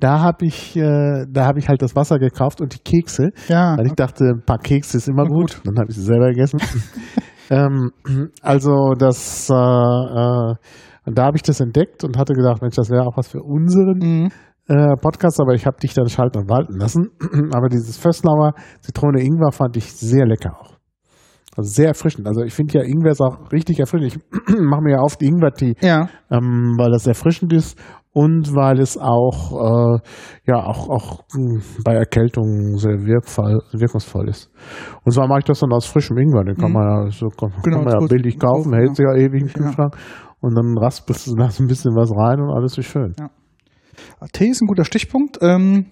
da 0.00 0.20
habe 0.20 0.46
ich, 0.46 0.76
äh, 0.76 1.24
da 1.28 1.44
habe 1.46 1.58
ich 1.58 1.68
halt 1.68 1.82
das 1.82 1.96
Wasser 1.96 2.18
gekauft 2.18 2.60
und 2.60 2.74
die 2.74 2.78
Kekse, 2.78 3.30
Ja. 3.48 3.76
weil 3.76 3.86
ich 3.86 3.94
dachte, 3.94 4.24
ein 4.24 4.42
paar 4.44 4.58
Kekse 4.58 4.98
ist 4.98 5.08
immer 5.08 5.24
gut. 5.24 5.54
gut. 5.56 5.60
Dann 5.64 5.76
habe 5.78 5.90
ich 5.90 5.96
sie 5.96 6.02
selber 6.04 6.28
gegessen. 6.28 6.60
ähm, 7.50 7.90
also 8.42 8.92
das, 8.98 9.48
äh, 9.50 9.54
äh, 9.54 10.54
und 11.06 11.16
da 11.18 11.24
habe 11.24 11.36
ich 11.36 11.42
das 11.42 11.60
entdeckt 11.60 12.04
und 12.04 12.18
hatte 12.18 12.34
gedacht, 12.34 12.60
Mensch, 12.62 12.76
das 12.76 12.90
wäre 12.90 13.04
auch 13.06 13.16
was 13.16 13.28
für 13.28 13.40
unseren 13.42 13.98
Mhm. 13.98 14.28
äh, 14.68 14.96
Podcast, 15.00 15.40
aber 15.40 15.54
ich 15.54 15.66
habe 15.66 15.78
dich 15.78 15.94
dann 15.94 16.08
schalten 16.08 16.38
und 16.38 16.50
walten 16.50 16.78
lassen. 16.78 17.08
aber 17.54 17.68
dieses 17.68 17.96
Fösslauer 17.96 18.52
Zitrone 18.82 19.22
Ingwer 19.22 19.50
fand 19.52 19.76
ich 19.78 19.92
sehr 19.92 20.26
lecker 20.26 20.52
auch. 20.60 20.76
Also 21.56 21.70
sehr 21.70 21.88
erfrischend. 21.88 22.26
Also 22.28 22.42
ich 22.42 22.52
finde 22.54 22.78
ja 22.78 22.84
Ingwer 22.84 23.12
ist 23.12 23.20
auch 23.22 23.50
richtig 23.50 23.80
erfrischend. 23.80 24.14
Ich 24.14 24.58
mache 24.60 24.82
mir 24.82 24.92
ja 24.96 25.00
oft 25.02 25.20
Ingwer-Tee, 25.22 25.74
Ja. 25.80 26.08
ähm, 26.30 26.74
weil 26.78 26.90
das 26.92 27.06
erfrischend 27.06 27.52
ist 27.52 27.76
und 28.22 28.54
weil 28.56 28.80
es 28.80 28.98
auch 28.98 29.38
äh, 29.52 29.98
ja 30.46 30.56
auch 30.64 30.88
auch 30.88 31.20
mh, 31.34 31.60
bei 31.84 31.94
Erkältung 31.94 32.76
sehr 32.78 33.04
wirkvoll, 33.06 33.60
wirkungsvoll 33.72 34.28
ist. 34.28 34.50
Und 35.04 35.12
zwar 35.12 35.28
mache 35.28 35.40
ich 35.40 35.44
das 35.44 35.60
dann 35.60 35.72
aus 35.72 35.86
frischem 35.86 36.18
Ingwer. 36.18 36.42
Den 36.44 36.56
kann 36.56 36.70
Mhm. 36.70 36.78
man 36.78 37.04
ja 37.04 37.10
so 37.10 37.28
kann, 37.28 37.52
Genau, 37.62 37.76
kann 37.76 37.84
man 37.84 38.00
ja 38.00 38.06
billig 38.08 38.38
kaufen, 38.38 38.72
Kaufen, 38.72 38.74
hält 38.74 38.96
sich 38.96 39.04
ja 39.06 39.14
ewig 39.14 39.42
im 39.42 39.48
Ja. 39.48 39.52
Kühlschrank. 39.54 39.96
Und 40.40 40.54
dann 40.56 40.76
raspelst 40.78 41.26
du 41.28 41.34
da 41.36 41.48
so 41.50 41.62
ein 41.62 41.68
bisschen 41.68 41.94
was 41.94 42.10
rein 42.10 42.40
und 42.40 42.50
alles 42.50 42.76
ist 42.78 42.86
schön. 42.86 43.14
Tee 44.32 44.48
ist 44.48 44.62
ein 44.62 44.66
guter 44.68 44.84
Stichpunkt. 44.84 45.38
Ähm, 45.40 45.86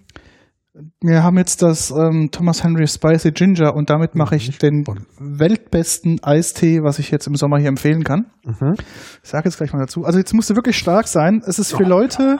wir 1.00 1.22
haben 1.22 1.38
jetzt 1.38 1.62
das 1.62 1.90
ähm, 1.90 2.28
Thomas 2.30 2.62
Henry 2.62 2.86
Spicy 2.86 3.30
Ginger 3.32 3.74
und 3.74 3.88
damit 3.88 4.14
mache 4.14 4.36
ich 4.36 4.58
den 4.58 4.84
weltbesten 5.18 6.18
Eistee, 6.22 6.80
was 6.82 6.98
ich 6.98 7.10
jetzt 7.10 7.26
im 7.26 7.34
Sommer 7.34 7.58
hier 7.58 7.68
empfehlen 7.68 8.04
kann. 8.04 8.26
Mhm. 8.44 8.74
Ich 9.22 9.30
sage 9.30 9.44
jetzt 9.48 9.56
gleich 9.56 9.72
mal 9.72 9.78
dazu. 9.80 10.04
Also 10.04 10.18
jetzt 10.18 10.34
musst 10.34 10.50
du 10.50 10.54
wirklich 10.54 10.76
stark 10.76 11.08
sein. 11.08 11.40
Es 11.46 11.58
ist 11.58 11.74
für 11.74 11.84
Leute, 11.84 12.36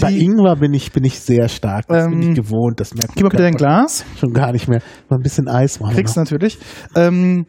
Bei 0.00 0.10
die... 0.10 0.24
Ingwer 0.24 0.56
bin 0.56 0.74
ich, 0.74 0.92
bin 0.92 1.04
ich 1.04 1.20
sehr 1.20 1.48
stark. 1.48 1.86
Das 1.88 2.06
bin 2.08 2.22
Ähm, 2.22 2.30
ich 2.30 2.36
gewohnt. 2.36 2.80
Das 2.80 2.94
merkt 2.94 3.14
Gib 3.14 3.22
mal 3.22 3.30
bitte 3.30 3.44
dein 3.44 3.54
Glas. 3.54 4.04
schon 4.18 4.32
gar 4.32 4.52
nicht 4.52 4.68
mehr. 4.68 4.82
Mal 5.08 5.16
ein 5.16 5.22
bisschen 5.22 5.48
Eis 5.48 5.80
machen. 5.80 5.94
Kriegst 5.94 6.16
natürlich. 6.16 6.58
Ähm, 6.94 7.46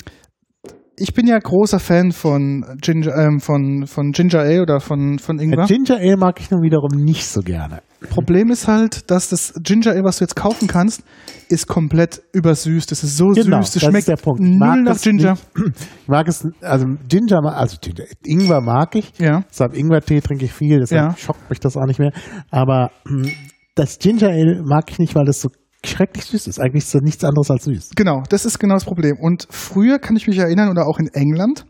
ich 0.98 1.14
bin 1.14 1.28
ja 1.28 1.38
großer 1.40 1.80
Fan 1.80 2.12
von 2.12 2.64
Ginger, 2.82 3.16
ähm, 3.18 3.40
von, 3.40 3.86
von 3.88 4.12
Ginger 4.12 4.40
Ale 4.40 4.62
oder 4.62 4.80
von, 4.80 5.20
von 5.20 5.40
Ingwer. 5.40 5.62
Ja, 5.62 5.66
Ginger 5.66 5.98
Ale 5.98 6.18
mag 6.18 6.40
ich 6.40 6.52
nun 6.52 6.62
wiederum 6.62 6.92
nicht 7.04 7.26
so 7.28 7.42
gerne. 7.42 7.82
Problem 8.10 8.50
ist 8.50 8.68
halt, 8.68 9.10
dass 9.12 9.30
das 9.30 9.54
Ginger 9.62 9.92
Ale, 9.92 10.04
was 10.04 10.18
du 10.18 10.24
jetzt 10.24 10.36
kaufen 10.36 10.68
kannst, 10.68 11.04
ist 11.50 11.68
komplett 11.68 12.22
übersüßt. 12.34 12.92
Es 12.92 13.04
ist 13.04 13.16
so 13.18 13.28
Genau, 13.28 13.62
süß, 13.62 13.68
es 13.68 13.74
das 13.76 13.84
schmeckt 13.84 13.98
ist 14.00 14.08
der 14.08 14.16
Punkt. 14.16 14.42
Ich 14.42 14.58
mag 14.58 14.76
null 14.76 14.84
nach 14.84 15.00
Ginger. 15.02 15.34
nicht. 15.56 15.74
Ich 16.02 16.08
mag 16.08 16.28
es, 16.28 16.48
also 16.62 16.86
Ginger, 17.08 17.40
also 17.56 17.78
Ginger, 17.80 18.06
Ingwer 18.26 18.62
mag 18.62 18.96
ich. 18.96 19.12
Ja. 19.20 19.44
Deshalb 19.50 19.76
Ingwer-Tee 19.76 20.22
trinke 20.22 20.46
ich 20.46 20.54
viel, 20.54 20.80
deshalb 20.80 21.12
Ja. 21.12 21.18
schockt 21.18 21.50
mich 21.50 21.60
das 21.60 21.78
auch 21.78 21.86
nicht 21.86 22.00
mehr. 22.00 22.12
Aber 22.50 22.92
hm, 23.08 23.30
das 23.76 24.00
Ginger 24.00 24.30
Ale 24.30 24.64
mag 24.66 24.90
ich 24.90 24.98
nicht, 25.00 25.14
weil 25.16 25.26
das 25.26 25.40
so 25.42 25.50
schrecklich 25.86 26.26
süß 26.26 26.48
ist. 26.48 26.60
Eigentlich 26.60 26.84
ist 26.86 26.94
das 26.96 27.02
nichts 27.04 27.24
anderes 27.24 27.50
als 27.52 27.66
süß. 27.66 27.92
Genau, 27.96 28.24
das 28.30 28.46
ist 28.46 28.60
genau 28.60 28.74
das 28.76 28.86
Problem. 28.86 29.18
Und 29.20 29.48
früher 29.50 30.00
kann 30.00 30.16
ich 30.16 30.28
mich 30.28 30.38
erinnern, 30.40 30.70
oder 30.70 30.88
auch 30.88 31.00
in 31.00 31.08
England, 31.14 31.66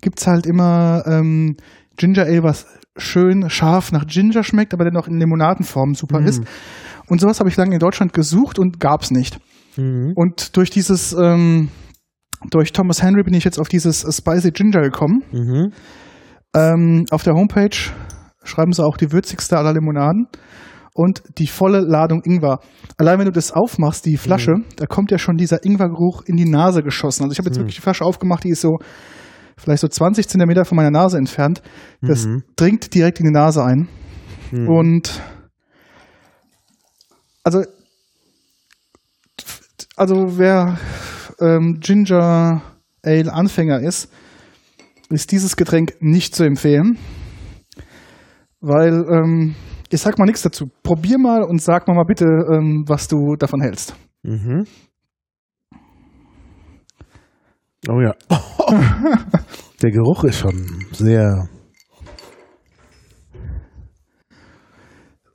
gibt's 0.00 0.26
halt 0.26 0.46
immer 0.46 1.02
ähm, 1.06 1.56
Ginger 1.96 2.22
Ale, 2.24 2.42
was 2.42 2.66
schön 2.96 3.48
scharf 3.50 3.92
nach 3.92 4.06
Ginger 4.06 4.42
schmeckt, 4.44 4.72
aber 4.74 4.84
dennoch 4.84 5.08
in 5.08 5.18
Limonadenform 5.18 5.94
super 5.94 6.20
Mhm. 6.20 6.26
ist. 6.26 6.44
Und 7.08 7.20
sowas 7.20 7.40
habe 7.40 7.48
ich 7.48 7.56
lange 7.56 7.74
in 7.74 7.80
Deutschland 7.80 8.12
gesucht 8.12 8.58
und 8.58 8.80
gab's 8.80 9.10
nicht. 9.10 9.38
Und 10.14 10.56
durch 10.56 10.70
dieses, 10.70 11.12
ähm, 11.12 11.68
durch 12.50 12.72
Thomas 12.72 13.02
Henry 13.02 13.24
bin 13.24 13.34
ich 13.34 13.42
jetzt 13.44 13.58
auf 13.58 13.68
dieses 13.68 14.00
Spicy 14.02 14.52
Ginger 14.52 14.82
gekommen. 14.82 15.22
Mhm. 15.32 15.72
Ähm, 16.54 17.04
auf 17.10 17.24
der 17.24 17.34
Homepage 17.34 17.76
schreiben 18.44 18.72
sie 18.72 18.84
auch 18.84 18.96
die 18.96 19.10
würzigste 19.10 19.58
aller 19.58 19.72
Limonaden 19.72 20.28
und 20.94 21.22
die 21.38 21.48
volle 21.48 21.80
Ladung 21.80 22.22
Ingwer. 22.24 22.60
Allein 22.98 23.18
wenn 23.18 23.26
du 23.26 23.32
das 23.32 23.50
aufmachst, 23.50 24.06
die 24.06 24.16
Flasche, 24.16 24.52
Mhm. 24.52 24.64
da 24.76 24.86
kommt 24.86 25.10
ja 25.10 25.18
schon 25.18 25.36
dieser 25.36 25.64
Ingwergeruch 25.64 26.22
in 26.26 26.36
die 26.36 26.48
Nase 26.48 26.82
geschossen. 26.82 27.24
Also 27.24 27.32
ich 27.32 27.38
habe 27.38 27.48
jetzt 27.48 27.58
wirklich 27.58 27.74
die 27.76 27.82
Flasche 27.82 28.04
aufgemacht, 28.04 28.44
die 28.44 28.50
ist 28.50 28.60
so 28.60 28.78
vielleicht 29.56 29.80
so 29.80 29.88
20 29.88 30.28
Zentimeter 30.28 30.64
von 30.64 30.76
meiner 30.76 30.90
Nase 30.90 31.16
entfernt. 31.18 31.62
Das 32.02 32.26
Mhm. 32.26 32.42
dringt 32.56 32.94
direkt 32.94 33.20
in 33.20 33.26
die 33.26 33.32
Nase 33.32 33.62
ein. 33.64 33.88
Und 34.68 35.20
also 37.42 37.62
also 39.96 40.38
wer 40.38 40.78
ähm, 41.40 41.78
Ginger 41.80 42.62
Ale 43.02 43.32
Anfänger 43.32 43.80
ist, 43.80 44.10
ist 45.10 45.30
dieses 45.32 45.56
Getränk 45.56 45.94
nicht 46.00 46.34
zu 46.34 46.44
empfehlen, 46.44 46.98
weil 48.60 49.04
ähm, 49.10 49.54
ich 49.90 50.00
sag 50.00 50.18
mal 50.18 50.24
nichts 50.24 50.42
dazu. 50.42 50.66
Probier 50.82 51.18
mal 51.18 51.42
und 51.42 51.60
sag 51.62 51.86
mal, 51.86 51.94
mal 51.94 52.04
bitte, 52.04 52.24
ähm, 52.24 52.84
was 52.86 53.06
du 53.08 53.36
davon 53.36 53.60
hältst. 53.60 53.94
Mhm. 54.22 54.64
Oh 57.88 58.00
ja. 58.00 58.14
Der 59.82 59.90
Geruch 59.90 60.24
ist 60.24 60.38
schon 60.38 60.86
sehr. 60.92 61.48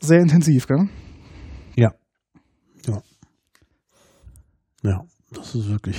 Sehr 0.01 0.21
intensiv, 0.21 0.65
gell? 0.65 0.89
Ja. 1.75 1.93
Ja. 2.87 3.03
Ja, 4.81 5.05
das 5.31 5.53
ist 5.55 5.69
wirklich. 5.69 5.97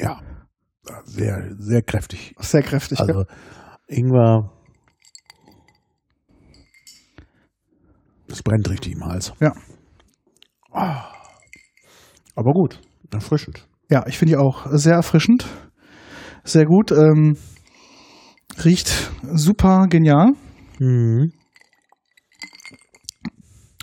Ja, 0.00 0.20
sehr, 1.04 1.54
sehr 1.58 1.82
kräftig. 1.82 2.34
Sehr 2.38 2.62
kräftig? 2.62 3.00
Also 3.00 3.24
Ingwer. 3.86 4.50
Es 8.28 8.42
brennt 8.42 8.68
richtig 8.68 8.92
im 8.92 9.04
Hals. 9.04 9.32
Ja. 9.40 9.52
Ah. 10.72 11.04
Aber 12.34 12.52
gut, 12.52 12.80
erfrischend. 13.12 13.68
Ja, 13.90 14.06
ich 14.06 14.18
finde 14.18 14.32
die 14.32 14.38
auch 14.38 14.66
sehr 14.70 14.94
erfrischend. 14.94 15.46
Sehr 16.42 16.66
gut. 16.66 16.90
Ähm, 16.90 17.36
riecht 18.64 19.10
super 19.22 19.86
genial. 19.88 20.32
Mhm. 20.78 21.32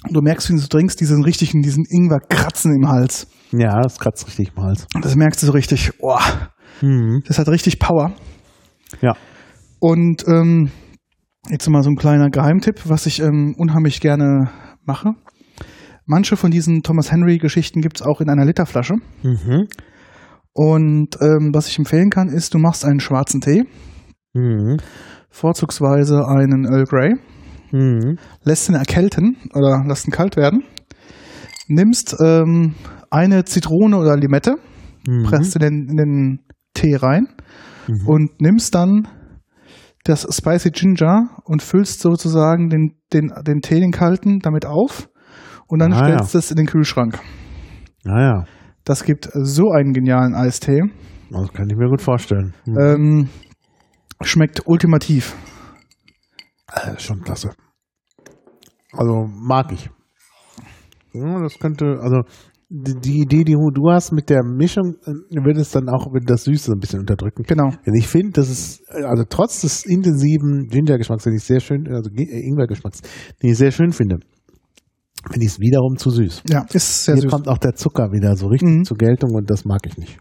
Du 0.09 0.21
merkst, 0.21 0.49
wenn 0.49 0.57
du 0.57 0.67
trinkst, 0.67 0.99
diesen 0.99 1.23
richtigen, 1.23 1.61
diesen 1.61 1.85
Ingwer-Kratzen 1.85 2.75
im 2.75 2.89
Hals. 2.89 3.27
Ja, 3.53 3.81
das 3.81 3.99
kratzt 3.99 4.27
richtig 4.27 4.51
im 4.55 4.63
Hals. 4.63 4.87
Das 5.01 5.15
merkst 5.15 5.41
du 5.41 5.47
so 5.47 5.51
richtig. 5.51 5.91
Oh, 5.99 6.17
Mhm. 6.81 7.21
das 7.27 7.37
hat 7.37 7.47
richtig 7.49 7.79
Power. 7.79 8.13
Ja. 9.01 9.13
Und 9.79 10.25
ähm, 10.27 10.71
jetzt 11.49 11.67
mal 11.69 11.83
so 11.83 11.89
ein 11.89 11.95
kleiner 11.95 12.29
Geheimtipp, 12.29 12.81
was 12.89 13.05
ich 13.05 13.19
ähm, 13.21 13.55
unheimlich 13.57 13.99
gerne 14.01 14.49
mache. 14.85 15.09
manche 16.05 16.35
von 16.35 16.51
diesen 16.51 16.81
Thomas 16.81 17.11
Henry-Geschichten 17.11 17.79
gibt 17.81 18.01
es 18.01 18.05
auch 18.05 18.19
in 18.21 18.29
einer 18.29 18.43
Literflasche. 18.45 18.95
Mhm. 19.23 19.67
Und 20.53 21.15
ähm, 21.21 21.51
was 21.53 21.67
ich 21.69 21.77
empfehlen 21.77 22.09
kann, 22.09 22.27
ist, 22.27 22.53
du 22.53 22.57
machst 22.57 22.83
einen 22.83 22.99
schwarzen 22.99 23.39
Tee, 23.41 23.63
Mhm. 24.33 24.77
vorzugsweise 25.29 26.25
einen 26.27 26.65
Earl 26.65 26.83
Grey, 26.85 27.13
Mhm. 27.71 28.17
lässt 28.43 28.67
ihn 28.67 28.75
erkälten 28.75 29.37
oder 29.53 29.83
lässt 29.87 30.05
ihn 30.07 30.11
kalt 30.11 30.35
werden, 30.35 30.63
nimmst 31.67 32.17
ähm, 32.21 32.75
eine 33.11 33.43
Zitrone 33.45 33.97
oder 33.97 34.17
Limette, 34.17 34.55
Mhm. 35.07 35.23
presst 35.23 35.55
in 35.55 35.61
den, 35.61 35.87
in 35.89 35.97
den 35.97 36.39
Tee 36.73 36.95
rein 36.95 37.27
Mhm. 37.87 38.07
und 38.07 38.41
nimmst 38.41 38.73
dann 38.75 39.07
das 40.03 40.21
Spicy 40.35 40.71
Ginger 40.71 41.29
und 41.43 41.61
füllst 41.61 41.99
sozusagen 42.01 42.69
den, 42.69 42.95
den, 43.13 43.31
den 43.45 43.61
Tee, 43.61 43.79
den 43.79 43.91
kalten, 43.91 44.39
damit 44.39 44.65
auf 44.65 45.09
und 45.67 45.79
dann 45.79 45.93
Ah, 45.93 46.03
stellst 46.05 46.33
du 46.33 46.37
es 46.39 46.51
in 46.51 46.57
den 46.57 46.65
Kühlschrank. 46.67 47.19
Naja, 48.03 48.45
Das 48.83 49.03
gibt 49.03 49.29
so 49.33 49.69
einen 49.71 49.93
genialen 49.93 50.33
Eistee. 50.33 50.81
das 51.29 51.51
kann 51.53 51.69
ich 51.69 51.77
mir 51.77 51.87
gut 51.87 52.01
vorstellen. 52.01 52.53
Mhm. 52.65 52.79
Ähm, 52.79 53.29
schmeckt 54.23 54.61
ultimativ. 54.65 55.35
Äh, 56.73 56.97
schon 56.99 57.21
klasse. 57.21 57.51
Also 58.93 59.27
mag 59.27 59.71
ich. 59.71 59.89
Ja, 61.13 61.41
das 61.41 61.59
könnte, 61.59 61.99
also 62.01 62.21
die, 62.73 63.19
Idee, 63.19 63.43
die 63.43 63.53
du 63.53 63.89
hast 63.91 64.13
mit 64.13 64.29
der 64.29 64.43
Mischung, 64.45 64.95
äh, 65.05 65.11
wird 65.43 65.57
es 65.57 65.71
dann 65.71 65.89
auch 65.89 66.09
mit 66.11 66.29
das 66.29 66.45
Süße 66.45 66.71
ein 66.71 66.79
bisschen 66.79 67.01
unterdrücken. 67.01 67.43
Genau. 67.43 67.71
Denn 67.85 67.93
ich 67.95 68.07
finde, 68.07 68.31
das 68.31 68.49
ist, 68.49 68.81
äh, 68.89 69.03
also 69.03 69.25
trotz 69.27 69.59
des 69.61 69.85
intensiven 69.85 70.67
Ginger-Geschmacks, 70.69 71.25
den 71.25 71.33
ich 71.35 71.43
sehr 71.43 71.59
schön, 71.59 71.85
also 71.93 72.09
äh, 72.15 72.47
Ingwer-Geschmacks, 72.47 73.01
den 73.43 73.49
ich 73.51 73.57
sehr 73.57 73.71
schön 73.71 73.91
finde, 73.91 74.19
finde 75.29 75.45
ich 75.45 75.51
es 75.51 75.59
wiederum 75.59 75.97
zu 75.97 76.11
süß. 76.11 76.43
Ja, 76.49 76.65
ist 76.71 77.03
sehr 77.03 77.15
Hier 77.15 77.23
süß. 77.23 77.31
kommt 77.31 77.47
auch 77.49 77.57
der 77.57 77.73
Zucker 77.75 78.11
wieder 78.13 78.37
so 78.37 78.47
richtig 78.47 78.69
Mhm. 78.69 78.83
zur 78.85 78.97
Geltung 78.97 79.31
und 79.35 79.49
das 79.49 79.65
mag 79.65 79.81
ich 79.85 79.97
nicht. 79.97 80.17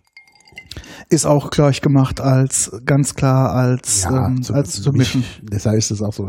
Ist 1.08 1.26
auch 1.26 1.50
gleich 1.50 1.80
gemacht 1.80 2.20
als 2.20 2.70
ganz 2.84 3.14
klar 3.14 3.52
als, 3.54 4.06
ähm, 4.06 4.42
zu- 4.42 4.54
als 4.54 4.82
zu 4.82 4.90
mischen. 4.92 5.22
Misch- 5.22 5.40
Deshalb 5.52 5.78
ist 5.78 5.90
es 5.92 6.02
auch 6.02 6.12
so, 6.12 6.28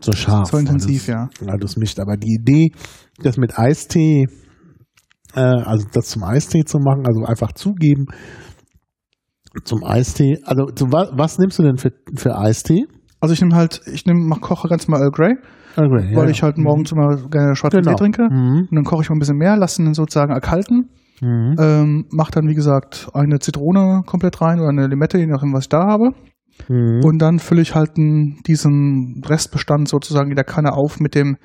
so 0.00 0.12
scharf. 0.12 0.50
So 0.50 0.56
intensiv, 0.58 1.08
weil 1.08 1.14
ja. 1.14 1.28
das, 1.38 1.46
Weil 1.48 1.58
du 1.58 1.64
es 1.66 1.76
mischt. 1.76 2.00
Aber 2.00 2.16
die 2.16 2.38
Idee, 2.40 2.72
das 3.22 3.36
mit 3.36 3.58
Eistee, 3.58 4.26
äh, 5.34 5.40
also 5.40 5.86
das 5.92 6.06
zum 6.08 6.22
Eistee 6.24 6.64
zu 6.64 6.78
machen, 6.78 7.04
also 7.06 7.24
einfach 7.24 7.52
zugeben 7.52 8.06
zum 9.64 9.84
Eistee. 9.84 10.38
Also 10.44 10.66
zu, 10.66 10.92
was, 10.92 11.10
was 11.12 11.38
nimmst 11.38 11.58
du 11.58 11.62
denn 11.62 11.76
für, 11.76 11.92
für 12.14 12.38
Eistee? 12.38 12.86
Also 13.20 13.34
ich 13.34 13.40
nehme 13.40 13.54
halt, 13.54 13.80
ich 13.92 14.06
nehme, 14.06 14.20
mach, 14.20 14.40
koche 14.40 14.68
ganz 14.68 14.88
mal 14.88 14.98
Earl 15.00 15.10
Grey, 15.10 15.34
Okay, 15.76 16.16
weil 16.16 16.30
ich 16.30 16.42
halt 16.42 16.58
morgens 16.58 16.90
immer 16.92 17.16
gerne 17.30 17.54
schwarzen 17.54 17.82
Genau. 17.82 17.92
Tee 17.92 17.98
trinke. 18.02 18.22
Mhm. 18.30 18.68
Und 18.70 18.72
dann 18.74 18.84
koche 18.84 19.02
ich 19.02 19.10
mal 19.10 19.16
ein 19.16 19.20
bisschen 19.20 19.36
mehr, 19.38 19.56
lasse 19.56 19.80
ihn 19.80 19.84
dann 19.86 19.94
sozusagen 19.94 20.32
erkalten. 20.32 20.90
Mhm. 21.20 21.54
Ähm, 21.58 22.04
mach 22.10 22.30
dann, 22.30 22.48
wie 22.48 22.54
gesagt, 22.54 23.08
eine 23.14 23.38
Zitrone 23.38 24.02
komplett 24.06 24.40
rein 24.40 24.58
oder 24.58 24.70
eine 24.70 24.88
Limette, 24.88 25.18
je 25.18 25.26
nachdem, 25.26 25.52
was 25.52 25.64
ich 25.64 25.68
da 25.68 25.86
habe. 25.86 26.10
Mhm. 26.68 27.00
Und 27.04 27.18
dann 27.18 27.38
fülle 27.38 27.62
ich 27.62 27.74
halt 27.74 27.92
diesen 27.96 29.22
Restbestand 29.24 29.88
sozusagen 29.88 30.30
in 30.30 30.36
der 30.36 30.44
Kanne 30.44 30.72
auf 30.72 30.98
mit 30.98 31.14
dem 31.14 31.36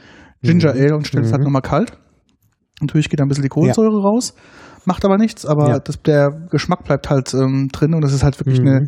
Ginger 0.41 0.73
Mhm. 0.73 0.80
Ale 0.81 0.95
und 0.95 1.07
stelle 1.07 1.26
es 1.26 1.31
halt 1.31 1.41
Mhm. 1.41 1.45
nochmal 1.45 1.61
kalt. 1.61 1.97
Natürlich 2.81 3.09
geht 3.09 3.19
da 3.19 3.23
ein 3.25 3.27
bisschen 3.27 3.43
die 3.43 3.49
Kohlensäure 3.49 4.01
raus, 4.01 4.35
macht 4.85 5.03
aber 5.05 5.17
nichts, 5.17 5.45
aber 5.45 5.69
Ja. 5.69 5.79
das, 5.79 6.01
der 6.03 6.29
Geschmack 6.51 6.83
bleibt 6.83 7.09
halt 7.09 7.33
ähm, 7.33 7.69
drin 7.71 7.93
und 7.93 8.01
das 8.01 8.13
ist 8.13 8.23
halt 8.23 8.39
wirklich 8.39 8.59
Mhm. 8.61 8.67
eine 8.67 8.87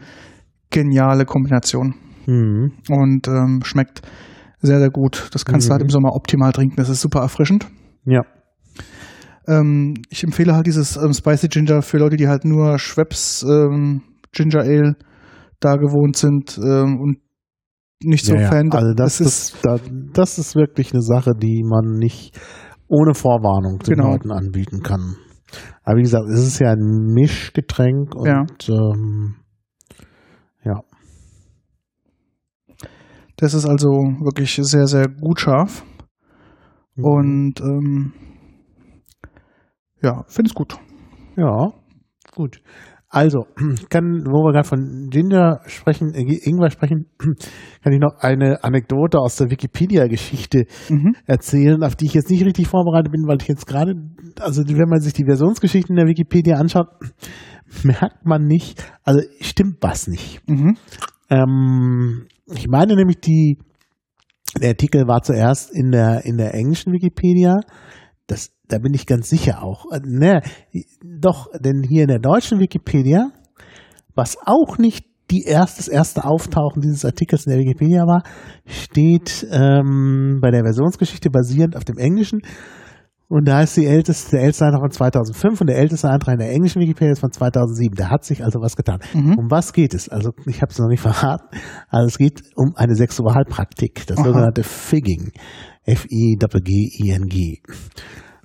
geniale 0.69 1.25
Kombination 1.25 1.95
Mhm. 2.27 2.73
und 2.89 3.27
ähm, 3.27 3.61
schmeckt 3.63 4.01
sehr, 4.61 4.79
sehr 4.79 4.89
gut. 4.91 5.29
Das 5.33 5.45
kannst 5.45 5.67
du 5.67 5.69
Mhm. 5.69 5.73
halt 5.73 5.81
im 5.83 5.89
Sommer 5.89 6.13
optimal 6.15 6.51
trinken, 6.51 6.75
das 6.75 6.89
ist 6.89 7.01
super 7.01 7.21
erfrischend. 7.21 7.67
Ja. 8.05 8.21
Ähm, 9.47 9.95
ich 10.09 10.23
empfehle 10.23 10.53
halt 10.55 10.67
dieses 10.67 10.95
ähm, 10.97 11.13
Spicy 11.13 11.47
Ginger 11.47 11.81
für 11.81 11.97
Leute, 11.97 12.17
die 12.17 12.27
halt 12.27 12.45
nur 12.45 12.77
Schweppes 12.77 13.43
ähm, 13.49 14.01
Ginger 14.31 14.61
Ale 14.61 14.95
da 15.59 15.75
gewohnt 15.75 16.15
sind 16.17 16.57
ähm, 16.63 16.99
und 17.01 17.17
nicht 18.01 18.25
so 18.25 18.33
ja, 18.35 18.41
ja. 18.41 18.47
Fan. 18.49 18.71
Also 18.71 18.93
das, 18.93 19.17
das 19.17 19.21
ist 19.21 19.55
das, 19.65 19.81
da, 19.83 19.89
das 20.13 20.37
ist 20.37 20.55
wirklich 20.55 20.93
eine 20.93 21.01
Sache, 21.01 21.31
die 21.35 21.63
man 21.67 21.97
nicht 21.97 22.39
ohne 22.89 23.13
Vorwarnung 23.13 23.79
den 23.79 23.95
Genau. 23.95 24.11
Leuten 24.11 24.31
anbieten 24.31 24.81
kann. 24.83 25.15
Aber 25.83 25.97
wie 25.97 26.01
gesagt, 26.03 26.25
es 26.27 26.45
ist 26.45 26.59
ja 26.59 26.71
ein 26.73 27.13
Mischgetränk 27.13 28.15
und 28.15 28.27
Ja. 28.27 28.45
ähm, 28.69 29.35
ja. 30.63 30.81
Das 33.37 33.53
ist 33.53 33.65
also 33.65 33.87
wirklich 34.21 34.59
sehr, 34.61 34.85
sehr 34.87 35.07
gut 35.07 35.39
scharf. 35.39 35.85
Mhm. 36.95 37.03
Und 37.05 37.61
ähm, 37.61 38.13
ja, 40.01 40.23
finde 40.27 40.49
es 40.49 40.53
gut. 40.55 40.77
Ja, 41.37 41.71
gut. 42.35 42.61
Also, 43.11 43.47
kann, 43.89 44.23
wo 44.25 44.43
wir 44.45 44.53
gerade 44.53 44.67
von 44.67 45.07
Ginger 45.09 45.61
sprechen, 45.65 46.13
äh, 46.13 46.21
Ingwer 46.43 46.69
sprechen, 46.69 47.07
kann 47.17 47.91
ich 47.93 47.99
noch 47.99 48.17
eine 48.19 48.63
Anekdote 48.63 49.17
aus 49.19 49.35
der 49.35 49.49
Wikipedia-Geschichte 49.49 50.65
Mhm. 50.89 51.15
erzählen, 51.25 51.83
auf 51.83 51.95
die 51.95 52.05
ich 52.05 52.13
jetzt 52.13 52.29
nicht 52.29 52.45
richtig 52.45 52.67
vorbereitet 52.67 53.11
bin, 53.11 53.27
weil 53.27 53.37
ich 53.41 53.47
jetzt 53.47 53.65
gerade, 53.65 53.95
also 54.39 54.61
wenn 54.67 54.89
man 54.89 54.99
sich 54.99 55.13
die 55.13 55.25
Versionsgeschichten 55.25 55.95
der 55.95 56.05
Wikipedia 56.05 56.57
anschaut, 56.57 56.87
merkt 57.83 58.25
man 58.25 58.43
nicht, 58.45 58.83
also 59.03 59.21
stimmt 59.41 59.77
was 59.81 60.07
nicht. 60.07 60.47
Mhm. 60.47 60.77
Ähm, 61.31 62.27
ich 62.53 62.67
meine 62.67 62.95
nämlich, 62.95 63.19
die, 63.21 63.57
der 64.61 64.69
Artikel 64.69 65.07
war 65.07 65.21
zuerst 65.23 65.71
in 65.73 65.91
der, 65.91 66.25
in 66.25 66.37
der 66.37 66.53
englischen 66.53 66.93
Wikipedia. 66.93 67.57
Das, 68.27 68.51
da 68.69 68.79
bin 68.79 68.93
ich 68.93 69.05
ganz 69.05 69.29
sicher 69.29 69.63
auch. 69.63 69.85
Äh, 69.91 69.99
Ne, 70.03 70.41
doch, 71.03 71.47
denn 71.59 71.83
hier 71.83 72.03
in 72.03 72.07
der 72.07 72.19
deutschen 72.19 72.59
Wikipedia, 72.59 73.31
was 74.15 74.37
auch 74.45 74.77
nicht 74.77 75.05
die 75.31 75.43
erst, 75.43 75.77
das 75.79 75.87
erste 75.87 76.25
Auftauchen 76.25 76.81
dieses 76.81 77.05
Artikels 77.05 77.45
in 77.45 77.51
der 77.51 77.59
Wikipedia 77.59 78.07
war, 78.07 78.23
steht 78.65 79.45
ähm, 79.51 80.39
bei 80.41 80.49
der 80.51 80.63
Versionsgeschichte 80.63 81.29
basierend 81.29 81.75
auf 81.75 81.83
dem 81.83 81.97
Englischen. 81.97 82.41
Und 83.27 83.47
da 83.47 83.61
ist 83.61 83.77
die 83.77 83.85
älteste, 83.85 84.31
der 84.31 84.41
älteste 84.41 84.65
Eintrag 84.65 84.81
von 84.81 84.89
2005 84.89 85.61
und 85.61 85.67
der 85.67 85.77
älteste 85.77 86.09
Eintrag 86.09 86.33
in 86.33 86.39
der 86.39 86.51
englischen 86.51 86.81
Wikipedia 86.81 87.11
ist 87.11 87.19
von 87.19 87.31
2007. 87.31 87.93
Da 87.95 88.09
hat 88.09 88.23
sich 88.25 88.43
also 88.43 88.59
was 88.59 88.75
getan. 88.75 89.01
Mhm. 89.13 89.37
Um 89.37 89.51
was 89.51 89.71
geht 89.71 89.93
es? 89.93 90.09
Also 90.09 90.31
ich 90.47 90.63
habe 90.63 90.71
es 90.71 90.79
noch 90.79 90.87
nicht 90.87 91.01
verraten. 91.01 91.47
Also 91.89 92.07
es 92.07 92.17
geht 92.17 92.41
um 92.55 92.75
eine 92.75 92.95
Sexualpraktik, 92.95 94.07
das 94.07 94.17
Aha. 94.17 94.25
sogenannte 94.25 94.63
Figging. 94.63 95.31
F-I-G-G-I-N-G. 95.85 97.61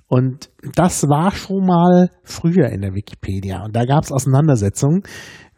Und 0.07 0.51
das 0.75 1.09
war 1.09 1.31
schon 1.31 1.65
mal 1.65 2.09
früher 2.23 2.69
in 2.69 2.81
der 2.81 2.93
Wikipedia. 2.93 3.63
Und 3.63 3.75
da 3.75 3.85
gab 3.85 4.03
es 4.03 4.11
Auseinandersetzungen 4.11 5.03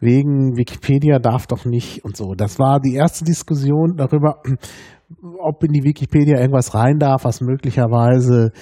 wegen 0.00 0.56
Wikipedia 0.56 1.18
darf 1.18 1.46
doch 1.46 1.64
nicht 1.64 2.04
und 2.04 2.16
so. 2.16 2.34
Das 2.34 2.58
war 2.58 2.80
die 2.80 2.94
erste 2.94 3.24
Diskussion 3.24 3.96
darüber, 3.96 4.42
ob 5.42 5.64
in 5.64 5.72
die 5.72 5.84
Wikipedia 5.84 6.38
irgendwas 6.38 6.74
rein 6.74 6.98
darf, 6.98 7.24
was 7.24 7.40
möglicherweise 7.40 8.52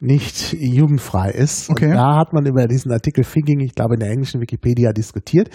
nicht 0.00 0.52
jugendfrei 0.52 1.30
ist. 1.30 1.70
Okay. 1.70 1.86
Und 1.86 1.94
da 1.94 2.16
hat 2.16 2.32
man 2.32 2.46
über 2.46 2.66
diesen 2.66 2.92
Artikel 2.92 3.24
Figging, 3.24 3.60
ich 3.60 3.74
glaube, 3.74 3.94
in 3.94 4.00
der 4.00 4.10
englischen 4.10 4.40
Wikipedia 4.40 4.92
diskutiert. 4.92 5.48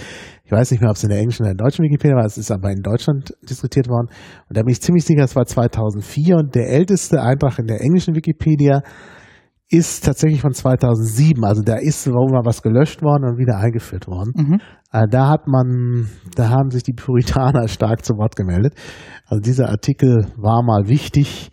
Ich 0.44 0.52
weiß 0.52 0.72
nicht 0.72 0.82
mehr, 0.82 0.90
ob 0.90 0.98
es 0.98 1.03
in 1.03 1.10
der 1.10 1.20
englischen 1.20 1.44
oder 1.44 1.52
in 1.52 1.57
der 1.57 1.66
deutschen 1.66 1.86
Wikipedia 1.86 2.18
war, 2.18 2.26
es 2.26 2.38
ist 2.38 2.52
aber 2.52 2.72
in 2.72 2.82
Deutschland 2.82 3.34
diskutiert 3.48 3.88
worden. 3.88 4.07
Und 4.49 4.57
da 4.57 4.61
bin 4.64 4.72
ich 4.72 4.82
ziemlich 4.82 5.06
sicher, 5.06 5.24
es 5.24 5.36
war 5.36 5.45
2004 5.45 6.36
und 6.36 6.56
der 6.56 6.70
älteste 6.70 7.22
Eintrag 7.22 7.60
in 7.60 7.68
der 7.68 7.82
englischen 7.82 8.16
Wikipedia 8.16 8.82
ist 9.70 10.04
tatsächlich 10.04 10.41
von 10.41 10.54
2007. 10.54 11.44
Also 11.44 11.62
da 11.62 11.76
ist 11.76 12.08
wo 12.08 12.28
mal 12.28 12.46
was 12.46 12.62
gelöscht 12.62 13.02
worden 13.02 13.26
und 13.30 13.38
wieder 13.38 13.58
eingeführt 13.58 14.08
worden. 14.08 14.34
Mhm. 14.36 14.62
Äh, 14.91 15.08
Da 15.10 15.30
hat 15.30 15.48
man, 15.48 16.10
da 16.36 16.50
haben 16.50 16.72
sich 16.72 16.84
die 16.84 16.94
Puritaner 16.94 17.68
stark 17.70 18.04
zu 18.04 18.16
Wort 18.16 18.36
gemeldet. 18.36 18.74
Also 19.28 19.41
dieser 19.41 19.70
Artikel 19.70 20.28
war 20.38 20.64
mal 20.64 20.88
wichtig 20.88 21.52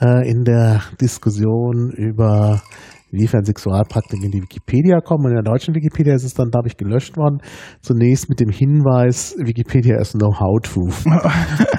äh, 0.00 0.28
in 0.28 0.44
der 0.44 0.80
Diskussion 1.00 1.90
über 1.90 2.62
inwiefern 3.10 3.44
Sexualpraktiken 3.44 4.26
in 4.26 4.30
die 4.32 4.42
Wikipedia 4.42 5.00
kommen. 5.00 5.24
Und 5.26 5.30
in 5.30 5.42
der 5.42 5.50
deutschen 5.52 5.74
Wikipedia 5.74 6.14
ist 6.14 6.24
es 6.24 6.34
dann, 6.34 6.50
glaube 6.50 6.68
ich, 6.68 6.76
gelöscht 6.76 7.16
worden. 7.16 7.38
Zunächst 7.80 8.28
mit 8.28 8.40
dem 8.40 8.50
Hinweis, 8.50 9.34
Wikipedia 9.38 9.98
ist 10.00 10.12
Know-how-to. 10.12 10.88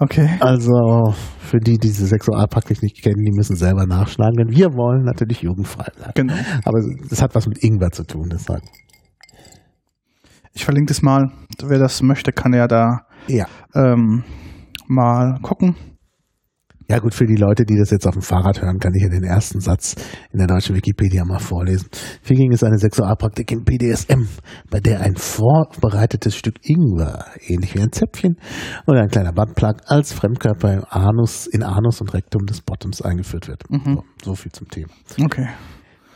Okay. 0.00 0.28
Also 0.40 1.12
für 1.40 1.58
die, 1.58 1.78
die 1.78 1.88
diese 1.88 2.06
Sexualpraktik 2.06 2.82
nicht 2.82 3.02
kennen, 3.02 3.24
die 3.24 3.32
müssen 3.32 3.56
selber 3.56 3.86
nachschlagen. 3.86 4.36
Denn 4.36 4.50
wir 4.56 4.66
wollen 4.74 5.02
natürlich 5.04 5.42
jugendfrei 5.42 5.86
bleiben. 5.96 6.12
Genau. 6.14 6.34
Aber 6.64 6.78
das 7.08 7.20
hat 7.22 7.34
was 7.34 7.46
mit 7.48 7.64
Ingwer 7.64 7.90
zu 7.90 8.04
tun, 8.04 8.28
deshalb. 8.30 8.62
Ich 10.54 10.64
verlinke 10.64 10.88
das 10.90 11.02
mal. 11.02 11.30
Wer 11.64 11.78
das 11.78 12.02
möchte, 12.02 12.32
kann 12.32 12.52
ja 12.52 12.66
da 12.68 13.00
Ja. 13.26 13.46
ähm, 13.74 14.22
mal 14.86 15.38
gucken. 15.42 15.74
Ja 16.90 17.00
gut, 17.00 17.12
für 17.12 17.26
die 17.26 17.36
Leute, 17.36 17.66
die 17.66 17.76
das 17.76 17.90
jetzt 17.90 18.06
auf 18.06 18.14
dem 18.14 18.22
Fahrrad 18.22 18.62
hören, 18.62 18.78
kann 18.78 18.94
ich 18.94 19.02
ja 19.02 19.10
den 19.10 19.22
ersten 19.22 19.60
Satz 19.60 19.94
in 20.32 20.38
der 20.38 20.46
deutschen 20.46 20.74
Wikipedia 20.74 21.22
mal 21.26 21.38
vorlesen. 21.38 21.86
Finging 22.22 22.50
ist 22.50 22.64
eine 22.64 22.78
Sexualpraktik 22.78 23.52
im 23.52 23.62
BDSM, 23.62 24.26
bei 24.70 24.80
der 24.80 25.00
ein 25.00 25.14
vorbereitetes 25.16 26.34
Stück 26.34 26.54
Ingwer, 26.62 27.26
ähnlich 27.46 27.74
wie 27.74 27.82
ein 27.82 27.92
Zäpfchen 27.92 28.36
oder 28.86 29.02
ein 29.02 29.08
kleiner 29.08 29.32
Buttplug, 29.32 29.76
als 29.84 30.14
Fremdkörper 30.14 30.72
im 30.72 30.84
Anus, 30.88 31.46
in 31.46 31.62
Anus 31.62 32.00
und 32.00 32.14
Rektum 32.14 32.46
des 32.46 32.62
Bottoms 32.62 33.02
eingeführt 33.02 33.48
wird. 33.48 33.70
Mhm. 33.70 33.96
So, 34.22 34.30
so 34.30 34.34
viel 34.34 34.52
zum 34.52 34.68
Thema. 34.68 34.88
Okay. 35.22 35.46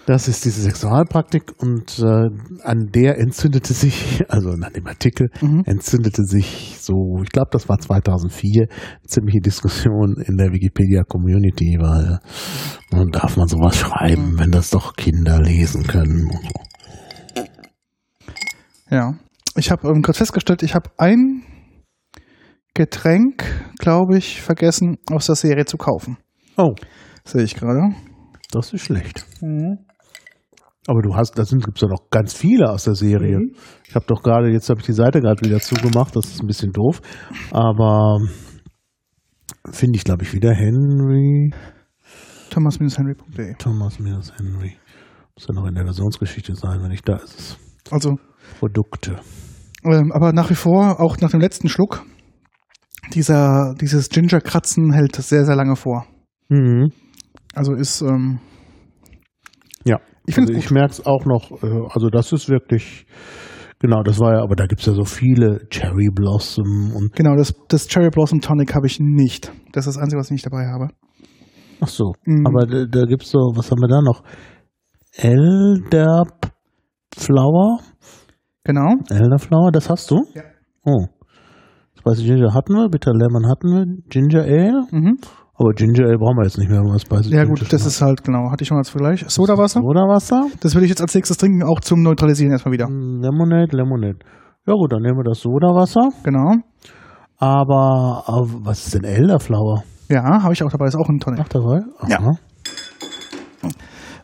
Das 0.07 0.27
ist 0.27 0.45
diese 0.45 0.63
Sexualpraktik 0.63 1.53
und 1.59 1.99
äh, 2.01 2.29
an 2.65 2.89
der 2.93 3.19
entzündete 3.19 3.73
sich, 3.73 4.23
also 4.29 4.51
an 4.51 4.67
dem 4.75 4.87
Artikel, 4.87 5.29
Mhm. 5.41 5.63
entzündete 5.65 6.25
sich 6.25 6.77
so, 6.81 7.21
ich 7.23 7.31
glaube, 7.31 7.51
das 7.53 7.69
war 7.69 7.79
2004, 7.79 8.67
ziemliche 9.07 9.41
Diskussion 9.41 10.17
in 10.27 10.37
der 10.37 10.53
Wikipedia-Community, 10.53 11.77
weil 11.81 12.19
nun 12.91 13.11
darf 13.13 13.37
man 13.37 13.47
sowas 13.47 13.77
schreiben, 13.77 14.39
wenn 14.41 14.51
das 14.51 14.71
doch 14.71 14.95
Kinder 14.97 15.41
lesen 15.41 15.85
können 15.87 16.31
und 16.31 16.43
so. 16.43 17.45
Ja. 18.91 19.15
Ich 19.57 19.71
habe 19.71 19.87
ähm, 19.89 20.03
gerade 20.03 20.17
festgestellt, 20.19 20.63
ich 20.63 20.75
habe 20.75 20.91
ein 20.99 21.43
Getränk, 22.75 23.45
glaube 23.79 24.17
ich, 24.17 24.41
vergessen, 24.41 24.97
aus 25.11 25.27
der 25.27 25.35
Serie 25.37 25.65
zu 25.67 25.77
kaufen. 25.77 26.17
Oh, 26.57 26.75
Sehe 27.25 27.43
ich 27.43 27.55
gerade. 27.55 27.95
das 28.51 28.73
ist 28.73 28.81
schlecht. 28.83 29.27
Aber 30.87 31.01
du 31.03 31.15
hast, 31.15 31.39
da 31.39 31.45
sind 31.45 31.65
gibt's 31.65 31.81
ja 31.81 31.89
noch 31.89 32.11
ganz 32.11 32.35
viele 32.35 32.71
aus 32.71 32.85
der 32.85 32.95
Serie. 32.95 33.39
Mhm. 33.39 33.55
Ich 33.87 33.95
habe 33.95 34.05
doch 34.07 34.23
gerade, 34.23 34.51
jetzt 34.51 34.69
habe 34.69 34.81
ich 34.81 34.87
die 34.87 34.93
Seite 34.93 35.21
gerade 35.21 35.41
wieder 35.47 35.61
zugemacht, 35.61 36.17
das 36.17 36.27
ist 36.27 36.43
ein 36.43 36.47
bisschen 36.47 36.73
doof. 36.73 37.01
Aber 37.53 38.19
finde 39.71 39.97
ich, 39.97 40.05
glaube 40.05 40.25
ich, 40.25 40.33
wieder 40.35 40.53
Henry, 40.53 41.53
Thomas-henry.de. 42.53 43.55
Thomas 43.59 43.99
minus 43.99 44.31
Henry. 44.37 44.77
Muss 45.35 45.47
ja 45.49 45.55
noch 45.55 45.67
in 45.67 45.75
der 45.75 45.85
Versionsgeschichte 45.85 46.55
sein, 46.55 46.83
wenn 46.83 46.91
ich 46.91 47.01
da 47.01 47.17
ist. 47.17 47.39
es. 47.39 47.59
Also, 47.91 48.17
Produkte. 48.59 49.21
ähm, 49.85 50.13
aber 50.13 50.35
nach 50.35 50.51
wie 50.51 50.55
vor, 50.55 51.01
auch 51.01 51.17
nach 51.21 51.31
dem 51.31 51.41
letzten 51.41 51.71
Schluck, 51.71 52.05
dieser, 53.15 53.75
dieses 53.81 54.11
Ginger-Kratzen 54.11 54.93
hält 54.93 55.17
sehr, 55.17 55.47
sehr 55.47 55.57
lange 55.57 55.77
vor. 55.77 56.05
Mhm. 56.51 56.93
Also 57.55 57.73
ist, 57.73 58.03
ähm, 58.03 58.41
Ja. 59.85 59.99
Ich 60.27 60.39
also 60.39 60.53
ich 60.53 60.71
merke 60.71 60.93
es 60.93 61.07
auch 61.07 61.25
noch, 61.25 61.51
äh, 61.63 61.89
also 61.91 62.09
das 62.09 62.33
ist 62.33 62.49
wirklich, 62.49 63.07
genau, 63.81 64.03
das 64.03 64.21
war 64.21 64.35
ja, 64.35 64.43
aber 64.43 64.55
da 64.55 64.67
gibt's 64.67 64.87
ja 64.87 64.93
so 64.93 65.05
viele 65.05 65.67
Cherry 65.71 66.11
Blossom 66.15 66.93
und 66.95 67.15
genau, 67.15 67.35
das, 67.37 67.55
das 67.69 67.89
Cherry 67.89 68.11
Blossom 68.11 68.41
Tonic 68.41 68.75
habe 68.75 68.87
ich 68.87 68.99
nicht. 69.01 69.53
Das 69.73 69.87
ist 69.87 69.97
das 69.97 70.03
Einzige, 70.03 70.21
was 70.21 70.27
ich 70.27 70.33
nicht 70.33 70.47
dabei 70.47 70.67
habe. 70.67 70.89
ach 71.81 71.89
so. 71.89 72.13
Mhm. 72.25 72.47
Aber 72.47 72.67
da, 72.67 72.85
da 72.87 73.03
gibt's 73.07 73.31
so, 73.31 73.39
was 73.55 73.71
haben 73.71 73.81
wir 73.81 73.89
da 73.89 74.01
noch? 74.01 74.23
Elderb 75.15 76.53
Flower? 77.17 77.81
Genau. 78.65 78.95
Elderflower, 79.11 79.73
das 79.73 79.91
hast 79.91 80.11
du? 80.11 80.23
Ja. 80.35 80.43
Oh. 80.85 81.07
Spicy 81.99 82.25
Ginger 82.25 82.55
hatten 82.55 82.75
wir, 82.75 82.89
Bitter 82.89 83.13
Lemon 83.13 83.49
hatten 83.49 83.69
wir, 83.69 83.85
Ginger 84.09 84.43
Ale. 84.43 84.87
Mhm. 84.91 85.19
Aber 85.63 85.75
Ginger 85.75 86.09
Ale 86.09 86.19
brauchen 86.19 86.39
wir 86.39 86.43
jetzt 86.43 86.59
nicht 86.59 86.69
mehr, 86.69 86.81
was 86.81 87.03
Spicy 87.03 87.31
Ja 87.31 87.45
Ginger 87.45 87.61
gut, 87.61 87.73
das 87.73 87.87
ist 87.87 88.03
halt, 88.03 88.25
genau, 88.25 88.51
hatte 88.51 88.63
ich 88.63 88.69
schon 88.69 88.79
als 88.79 88.91
Vergleich. 88.91 89.25
Sodawasser, 89.29 89.81
Sodawasser. 89.81 90.49
das 90.59 90.75
will 90.75 90.83
ich 90.83 90.89
jetzt 90.89 91.01
als 91.01 91.15
nächstes 91.15 91.37
trinken, 91.37 91.63
auch 91.63 91.79
zum 91.79 92.03
Neutralisieren 92.03 92.51
erstmal 92.51 92.73
wieder. 92.73 92.89
Lemonade, 92.89 93.77
Lemonade. 93.77 94.19
Ja 94.67 94.75
gut, 94.75 94.93
dann 94.93 95.03
nehmen 95.03 95.19
wir 95.19 95.23
das 95.23 95.39
Sodawasser. 95.39 96.09
Genau. 96.25 96.57
Aber, 97.39 98.25
aber 98.27 98.49
was 98.65 98.87
ist 98.87 98.95
denn 98.95 99.05
Elderflower? 99.05 99.85
Ja, 100.09 100.43
habe 100.43 100.53
ich 100.53 100.65
auch 100.65 100.71
dabei, 100.71 100.87
ist 100.87 100.97
auch 100.97 101.09
ein 101.09 101.21
Tonic. 101.21 101.41
Ach, 101.45 101.49
dabei? 101.49 101.83
Ja. 102.09 102.19
Aha. 102.19 102.33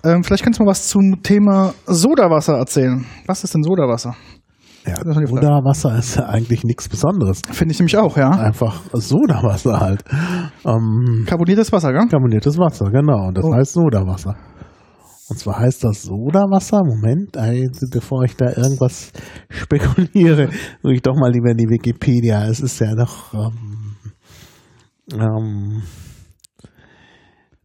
Ähm, 0.04 0.24
vielleicht 0.24 0.42
kannst 0.42 0.58
du 0.58 0.64
mal 0.64 0.70
was 0.70 0.88
zum 0.88 1.22
Thema 1.22 1.72
Sodawasser 1.86 2.54
erzählen. 2.54 3.06
Was 3.26 3.44
ist 3.44 3.54
denn 3.54 3.62
Sodawasser? 3.62 4.16
Ja. 4.88 5.26
Sodawasser 5.26 5.98
ist 5.98 6.16
ja 6.16 6.26
eigentlich 6.26 6.64
nichts 6.64 6.88
Besonderes. 6.88 7.42
Finde 7.50 7.72
ich 7.72 7.78
nämlich 7.78 7.96
auch, 7.96 8.16
ja. 8.16 8.30
Einfach 8.30 8.80
Sodawasser 8.92 9.80
halt. 9.80 10.04
Ähm, 10.64 11.24
Karboniertes 11.26 11.70
Wasser, 11.72 11.92
gell? 11.92 12.06
karboniertes 12.08 12.58
Wasser, 12.58 12.90
genau. 12.90 13.28
Und 13.28 13.38
das 13.38 13.44
Oh. 13.44 13.54
heißt 13.54 13.72
Sodawasser. 13.72 14.34
Und 15.30 15.38
zwar 15.38 15.58
heißt 15.58 15.84
das 15.84 16.02
Sodawasser, 16.04 16.80
Moment, 16.84 17.36
also 17.36 17.86
bevor 17.92 18.24
ich 18.24 18.34
da 18.36 18.46
irgendwas 18.46 19.12
spekuliere, 19.50 20.48
gucke 20.80 20.94
ich 20.94 21.02
doch 21.02 21.14
mal 21.16 21.30
lieber 21.30 21.50
in 21.50 21.58
die 21.58 21.68
Wikipedia. 21.68 22.46
Es 22.46 22.60
ist 22.60 22.80
ja 22.80 22.94
doch, 22.94 23.34
ähm, 23.34 23.96
ähm, 25.12 25.82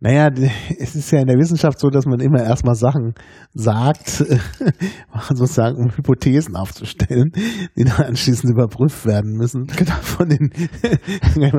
naja, 0.03 0.29
es 0.79 0.95
ist 0.95 1.11
ja 1.11 1.21
in 1.21 1.27
der 1.27 1.37
Wissenschaft 1.37 1.79
so, 1.79 1.89
dass 1.89 2.05
man 2.05 2.19
immer 2.19 2.43
erstmal 2.43 2.75
Sachen 2.75 3.15
sagt, 3.53 4.09
sozusagen, 5.33 5.77
um 5.77 5.95
Hypothesen 5.95 6.57
aufzustellen, 6.57 7.31
die 7.77 7.85
dann 7.85 8.07
anschließend 8.07 8.51
überprüft 8.51 9.05
werden 9.05 9.37
müssen. 9.37 9.67
Von 10.01 10.27
den, 10.27 10.51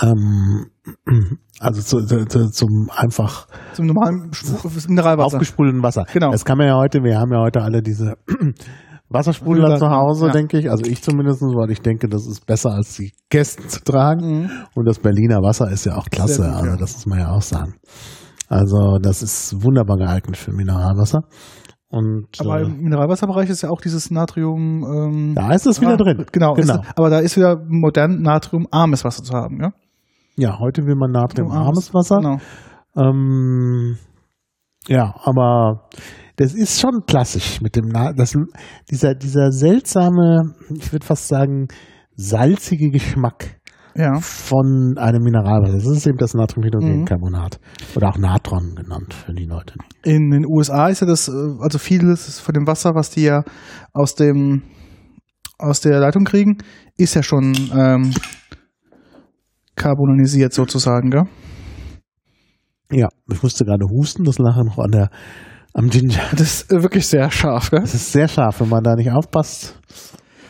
ähm, 0.00 0.66
also 1.60 1.82
zu, 1.82 2.06
zu, 2.06 2.24
zu, 2.26 2.50
zum 2.50 2.88
einfach 2.94 3.46
Zum 3.72 3.86
normalen 3.86 4.30
Mineralwasser. 4.88 5.36
aufgespulten 5.36 5.82
Wasser. 5.82 6.04
Genau. 6.12 6.30
Das 6.30 6.44
kann 6.44 6.58
man 6.58 6.68
ja 6.68 6.76
heute, 6.76 7.02
wir 7.02 7.18
haben 7.18 7.32
ja 7.32 7.40
heute 7.40 7.62
alle 7.62 7.82
diese 7.82 8.14
Wassersprudler 9.12 9.76
zu 9.76 9.88
Hause, 9.88 10.26
Ja. 10.26 10.32
denke 10.32 10.58
ich. 10.58 10.70
Also 10.70 10.84
ich 10.90 11.02
zumindest, 11.02 11.42
weil 11.42 11.70
ich 11.70 11.80
denke, 11.80 12.08
das 12.08 12.26
ist 12.26 12.46
besser 12.46 12.70
als 12.70 12.96
die 12.96 13.12
Kästen 13.30 13.68
zu 13.68 13.82
tragen. 13.82 14.42
Mhm. 14.42 14.50
Und 14.74 14.86
das 14.86 14.98
Berliner 14.98 15.38
Wasser 15.42 15.70
ist 15.70 15.84
ja 15.84 15.96
auch 15.96 16.06
klasse. 16.06 16.42
Gut, 16.42 16.52
also 16.52 16.70
ja. 16.70 16.76
das 16.76 16.94
muss 16.94 17.06
man 17.06 17.18
ja 17.18 17.30
auch 17.30 17.42
sagen. 17.42 17.74
Also 18.48 18.98
das 19.00 19.22
ist 19.22 19.64
wunderbar 19.64 19.96
geeignet 19.96 20.36
für 20.36 20.52
Mineralwasser. 20.52 21.22
Und 21.88 22.28
Aber 22.38 22.60
äh, 22.60 22.64
im 22.64 22.82
Mineralwasserbereich 22.82 23.50
ist 23.50 23.62
ja 23.62 23.68
auch 23.68 23.80
dieses 23.80 24.10
Natrium. 24.10 24.82
Ähm, 24.82 25.34
da 25.34 25.52
ist 25.52 25.66
es 25.66 25.80
wieder 25.80 25.92
ah, 25.92 25.96
drin. 25.96 26.24
Genau, 26.32 26.54
genau. 26.54 26.80
Ist, 26.80 26.92
aber 26.96 27.10
da 27.10 27.18
ist 27.18 27.36
wieder 27.36 27.58
modern 27.68 28.22
natriumarmes 28.22 29.04
Wasser 29.04 29.22
zu 29.22 29.34
haben, 29.34 29.60
ja? 29.60 29.72
Ja, 30.36 30.58
heute 30.58 30.86
will 30.86 30.96
man 30.96 31.10
natriumarmes 31.10 31.92
Wasser. 31.92 32.16
Genau. 32.16 32.38
Ähm, 32.96 33.98
ja, 34.88 35.14
aber 35.22 35.88
das 36.36 36.54
ist 36.54 36.80
schon 36.80 37.02
klassisch 37.06 37.60
mit 37.60 37.76
dem 37.76 37.88
Na 37.88 38.12
das, 38.12 38.34
dieser 38.90 39.14
dieser 39.14 39.50
seltsame, 39.52 40.54
ich 40.74 40.92
würde 40.92 41.04
fast 41.06 41.28
sagen 41.28 41.68
salzige 42.16 42.90
Geschmack 42.90 43.60
Ja. 43.96 44.18
von 44.20 44.94
einem 44.96 45.22
Mineralwasser. 45.22 45.74
Das 45.74 45.86
ist 45.86 46.06
eben 46.06 46.18
das 46.18 46.34
Natriumhydrogencarbonat 46.34 47.60
oder 47.96 48.08
auch 48.08 48.18
Natron 48.18 48.74
genannt 48.74 49.12
für 49.14 49.32
die 49.34 49.44
Leute. 49.46 49.74
In 50.04 50.30
den 50.30 50.46
USA 50.46 50.88
ist 50.88 51.00
ja 51.00 51.06
das, 51.06 51.28
äh, 51.28 51.32
also 51.60 51.78
vieles 51.78 52.40
von 52.40 52.54
dem 52.54 52.66
Wasser, 52.66 52.94
was 52.94 53.10
die 53.10 53.22
ja 53.22 53.42
aus 53.92 54.14
dem 54.14 54.62
aus 55.58 55.80
der 55.80 56.00
Leitung 56.00 56.24
kriegen, 56.24 56.58
ist 56.96 57.14
ja 57.14 57.22
schon 57.22 57.54
ähm, 57.72 58.12
carbonisiert 59.76 60.52
sozusagen, 60.52 61.10
gell? 61.10 61.24
Ja, 62.90 63.08
ich 63.32 63.42
musste 63.42 63.64
gerade 63.64 63.86
husten, 63.86 64.24
das 64.24 64.38
lag 64.38 64.56
noch 64.64 64.78
an 64.78 64.90
der, 64.90 65.10
am 65.74 65.88
Ginger. 65.88 66.22
Das 66.32 66.40
ist 66.40 66.72
äh, 66.72 66.82
wirklich 66.82 67.06
sehr 67.06 67.30
scharf, 67.30 67.70
gell? 67.70 67.80
Das 67.80 67.94
ist 67.94 68.12
sehr 68.12 68.28
scharf, 68.28 68.60
wenn 68.60 68.68
man 68.68 68.82
da 68.82 68.94
nicht 68.94 69.10
aufpasst, 69.10 69.78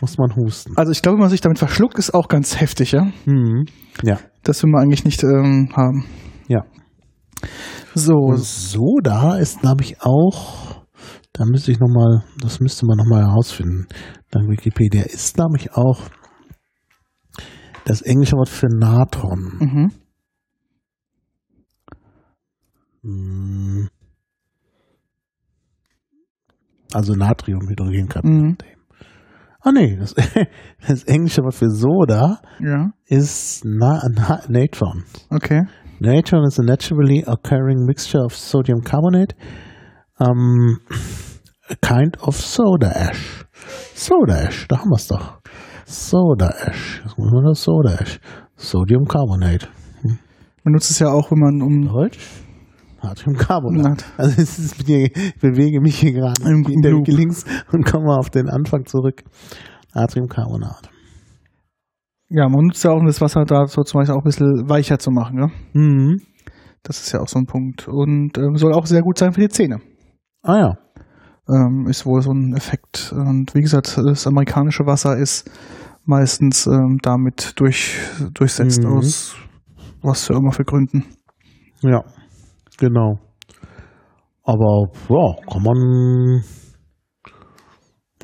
muss 0.00 0.18
man 0.18 0.34
husten. 0.36 0.76
Also 0.76 0.92
ich 0.92 1.02
glaube, 1.02 1.16
wenn 1.16 1.22
man 1.22 1.30
sich 1.30 1.40
damit 1.40 1.58
verschluckt, 1.58 1.98
ist 1.98 2.14
auch 2.14 2.28
ganz 2.28 2.60
heftig, 2.60 2.92
ja? 2.92 3.06
Mhm. 3.24 3.66
Ja. 4.02 4.18
Das 4.42 4.62
will 4.62 4.70
man 4.70 4.82
eigentlich 4.82 5.04
nicht 5.04 5.22
ähm, 5.22 5.70
haben. 5.76 6.06
Ja. 6.48 6.64
So, 7.94 8.34
Soda 8.36 9.36
ist, 9.36 9.60
glaube 9.60 9.84
ich, 9.84 10.00
auch, 10.00 10.82
da 11.32 11.44
müsste 11.44 11.72
ich 11.72 11.78
nochmal, 11.78 12.24
das 12.40 12.60
müsste 12.60 12.86
man 12.86 12.96
nochmal 12.96 13.22
herausfinden, 13.22 13.86
dank 14.30 14.48
Wikipedia, 14.48 15.02
ist, 15.02 15.34
glaube 15.34 15.56
ich, 15.56 15.72
auch 15.72 16.00
das 17.84 18.02
englische 18.02 18.36
Wort 18.36 18.48
für 18.48 18.68
Natron. 18.68 19.90
mhm. 23.02 23.88
Hm. 26.92 26.98
Also 26.98 27.14
Natriumhydrogencarbonat. 27.14 28.42
Mhm. 28.42 28.56
Ah 29.64 29.70
nee, 29.70 29.96
das, 29.96 30.14
das 30.88 31.04
englische 31.04 31.42
Wort 31.42 31.54
für 31.54 31.70
Soda 31.70 32.40
ja, 32.58 32.90
ist 33.06 33.64
na, 33.64 34.02
na, 34.10 34.40
Natron. 34.48 35.04
okay. 35.30 35.62
Natron 36.00 36.44
is 36.44 36.58
a 36.58 36.64
naturally 36.64 37.22
occurring 37.28 37.86
mixture 37.86 38.24
of 38.24 38.34
sodium 38.34 38.80
carbonate, 38.80 39.36
um, 40.18 40.80
a 41.70 41.76
kind 41.76 42.16
of 42.26 42.34
soda 42.34 42.88
ash. 42.88 43.44
Soda 43.94 44.48
ash, 44.48 44.66
da 44.66 44.78
haben 44.78 44.90
wir 44.90 44.96
es 44.96 45.06
doch. 45.06 45.38
Soda 45.86 46.48
ash. 46.66 47.00
Was 47.04 47.16
muss 47.16 47.30
man 47.30 47.44
das? 47.44 47.62
Soda 47.62 47.94
ash. 48.00 48.18
Sodium 48.56 49.04
carbonate. 49.04 49.68
Man 50.64 50.72
nutzt 50.72 50.90
es 50.90 50.98
ja 50.98 51.08
auch, 51.08 51.30
wenn 51.30 51.38
man 51.38 51.62
um 51.62 51.86
Deutsch? 51.86 52.18
Natriumcarbonat. 53.02 53.82
Nat- 53.84 54.04
Also 54.16 54.40
ist 54.40 54.78
ich 54.88 55.12
bewege 55.40 55.80
mich 55.80 55.98
hier 55.98 56.12
gerade 56.12 56.42
Im 56.44 56.64
in 56.68 56.82
der 56.82 56.92
Loop. 56.92 57.08
links 57.08 57.44
und 57.72 57.84
komme 57.84 58.16
auf 58.16 58.30
den 58.30 58.48
Anfang 58.48 58.86
zurück. 58.86 59.22
Natriumcarbonat. 59.94 60.88
ja, 62.28 62.48
man 62.48 62.66
nutzt 62.66 62.82
ja 62.84 62.90
auch, 62.92 62.98
um 63.00 63.06
das 63.06 63.20
Wasser 63.20 63.44
da 63.44 63.66
so 63.66 63.82
zum 63.82 64.00
Beispiel 64.00 64.14
auch 64.14 64.20
ein 64.22 64.24
bisschen 64.24 64.68
weicher 64.68 64.98
zu 64.98 65.10
machen, 65.10 65.38
ja? 65.38 65.48
Mhm. 65.74 66.22
Das 66.82 67.00
ist 67.00 67.12
ja 67.12 67.20
auch 67.20 67.28
so 67.28 67.38
ein 67.38 67.46
Punkt. 67.46 67.86
Und 67.88 68.38
ähm, 68.38 68.56
soll 68.56 68.72
auch 68.72 68.86
sehr 68.86 69.02
gut 69.02 69.18
sein 69.18 69.32
für 69.32 69.40
die 69.40 69.48
Zähne. 69.48 69.80
Ah 70.42 70.58
ja. 70.58 70.78
Ähm, 71.48 71.86
ist 71.88 72.06
wohl 72.06 72.22
so 72.22 72.32
ein 72.32 72.54
Effekt. 72.56 73.12
Und 73.16 73.54
wie 73.54 73.60
gesagt, 73.60 73.96
das 73.98 74.26
amerikanische 74.26 74.86
Wasser 74.86 75.16
ist 75.16 75.50
meistens 76.04 76.66
ähm, 76.66 76.98
damit 77.02 77.52
durch, 77.60 77.98
durchsetzt 78.34 78.82
Mhm. 78.82 78.92
aus 78.92 79.36
was 80.02 80.24
für 80.26 80.34
immer 80.34 80.50
für 80.52 80.64
Gründen. 80.64 81.04
Ja, 81.82 82.02
genau. 82.78 83.18
Aber 84.44 84.90
ja, 85.08 85.34
kann 85.50 85.62
man. 85.62 86.44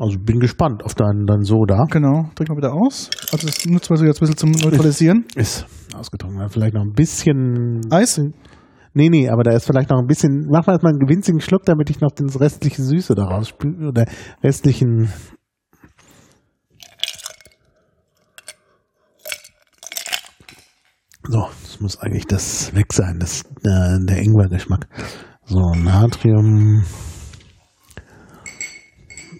Also 0.00 0.16
bin 0.18 0.38
gespannt 0.38 0.84
auf 0.84 0.94
deinen 0.94 1.26
dein 1.26 1.42
Soda. 1.42 1.84
Genau, 1.90 2.30
drück 2.34 2.48
mal 2.48 2.56
wieder 2.56 2.72
aus. 2.72 3.10
Also 3.32 3.46
das 3.46 3.66
nutzen 3.66 3.90
wir 3.90 3.96
so 3.96 4.04
jetzt 4.04 4.22
ein 4.22 4.28
bisschen 4.28 4.36
zum 4.36 4.50
Neutralisieren. 4.50 5.24
Ist 5.34 5.66
ausgetrunken. 5.94 6.48
Vielleicht 6.50 6.74
noch 6.74 6.82
ein 6.82 6.92
bisschen. 6.92 7.80
Eis? 7.90 8.20
Nee, 8.94 9.10
nee, 9.10 9.28
aber 9.28 9.42
da 9.42 9.52
ist 9.52 9.66
vielleicht 9.66 9.90
noch 9.90 9.98
ein 9.98 10.06
bisschen. 10.06 10.46
Mach 10.50 10.66
mal 10.66 10.74
erstmal 10.74 10.92
einen 10.92 11.08
winzigen 11.08 11.40
Schluck, 11.40 11.64
damit 11.64 11.90
ich 11.90 12.00
noch 12.00 12.12
den 12.12 12.28
restliche 12.28 12.82
Süße 12.82 13.14
daraus 13.14 13.48
spüle. 13.48 13.88
Oder 13.88 14.06
restlichen. 14.42 15.12
So, 21.30 21.46
das 21.78 21.82
muss 21.82 22.00
eigentlich 22.00 22.26
das 22.26 22.74
weg 22.74 22.92
sein, 22.92 23.20
das, 23.20 23.42
äh, 23.62 24.04
der 24.04 24.20
Ingwer-Geschmack. 24.20 24.88
So, 25.44 25.60
Natrium. 25.74 26.82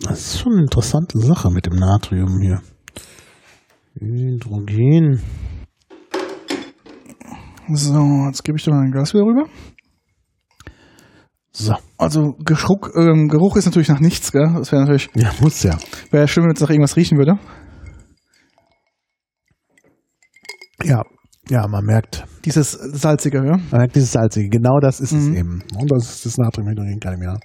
Das 0.03 0.21
ist 0.21 0.41
schon 0.41 0.53
eine 0.53 0.63
interessante 0.63 1.19
Sache 1.19 1.51
mit 1.51 1.67
dem 1.67 1.75
Natrium 1.75 2.41
hier. 2.41 2.63
Hydrogen. 3.99 5.21
So, 7.73 8.27
jetzt 8.29 8.45
gebe 8.45 8.57
ich 8.57 8.65
dir 8.65 8.71
mal 8.71 8.85
ein 8.85 8.93
Glas 8.93 9.13
wieder 9.15 9.25
rüber. 9.25 9.49
So. 11.51 11.75
Also 11.97 12.35
Geruch, 12.45 12.91
ähm, 12.95 13.27
Geruch 13.27 13.57
ist 13.57 13.65
natürlich 13.65 13.89
nach 13.89 13.99
nichts, 13.99 14.31
gell? 14.31 14.49
Das 14.57 14.71
wäre 14.71 14.83
natürlich 14.83 15.11
Ja, 15.17 15.33
muss 15.41 15.65
ja. 15.65 15.77
wäre 16.13 16.29
schlimm, 16.29 16.45
wenn 16.45 16.55
es 16.55 16.61
nach 16.61 16.71
irgendwas 16.71 16.95
riechen 16.95 17.19
würde. 17.19 17.37
Ja, 20.85 21.03
ja, 21.51 21.67
man 21.69 21.85
merkt, 21.85 22.25
Dieses 22.45 22.73
salzige, 22.73 23.39
ja? 23.39 23.57
man 23.71 23.81
merkt 23.81 23.97
dieses 23.97 24.13
Salzige. 24.13 24.49
Genau 24.49 24.79
das 24.81 25.01
ist 25.01 25.13
es 25.13 25.29
Mhm. 25.29 25.37
eben. 25.37 25.63
Und 25.79 25.91
das 25.91 26.09
ist 26.11 26.27
das 26.27 26.37
Natriumhydrogencarbonat. 26.39 27.41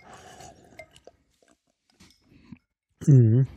Mhm. 3.08 3.48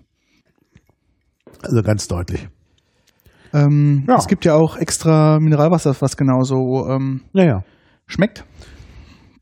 Also 1.63 1.83
ganz 1.83 2.09
deutlich. 2.09 2.49
Ähm, 3.53 4.05
Ja. 4.09 4.17
Es 4.17 4.27
gibt 4.27 4.45
ja 4.45 4.55
auch 4.55 4.77
extra 4.77 5.39
Mineralwasser, 5.41 5.95
was 6.01 6.17
genauso 6.17 6.87
ähm, 6.89 7.23
Ja, 7.33 7.45
ja. 7.45 7.63
schmeckt. 8.07 8.45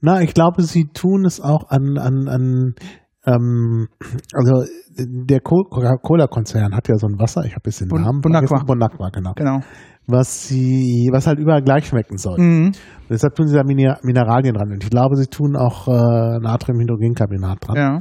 Na, 0.01 0.21
ich 0.21 0.35
glaube, 0.35 0.63
sie 0.63 0.85
tun 0.93 1.25
es 1.25 1.41
auch 1.41 1.71
an, 1.71 1.97
an, 1.99 2.29
an 2.29 2.75
ähm, 3.27 3.89
also 4.35 4.65
der 4.99 5.41
Co- 5.41 5.65
Coca-Cola-Konzern 5.71 6.75
hat 6.75 6.89
ja 6.89 6.97
so 6.97 7.07
ein 7.07 7.19
Wasser, 7.19 7.45
ich 7.47 7.53
habe 7.55 7.63
jetzt 7.65 7.81
den 7.81 7.89
Namen 7.89 8.21
Bonaqua. 8.21 8.49
vergessen. 8.49 8.67
Bonaqua, 8.67 9.09
genau. 9.11 9.33
Genau. 9.35 9.61
Was 10.07 10.49
sie, 10.49 11.09
was 11.13 11.27
halt 11.27 11.39
überall 11.39 11.63
gleich 11.63 11.87
schmecken 11.87 12.19
soll. 12.19 12.39
Mhm. 12.39 12.73
Deshalb 13.09 13.35
tun 13.37 13.47
sie 13.49 13.55
da 13.57 13.63
Miner- 13.65 13.99
Mineralien 14.03 14.55
dran. 14.55 14.71
Und 14.71 14.83
ich 14.85 14.91
glaube, 14.91 15.17
sie 15.17 15.27
tun 15.27 15.57
auch 15.57 15.89
äh, 15.89 16.39
Natriumhydrogencarbonat 16.41 17.59
dran. 17.67 17.77
Ja. 17.77 17.99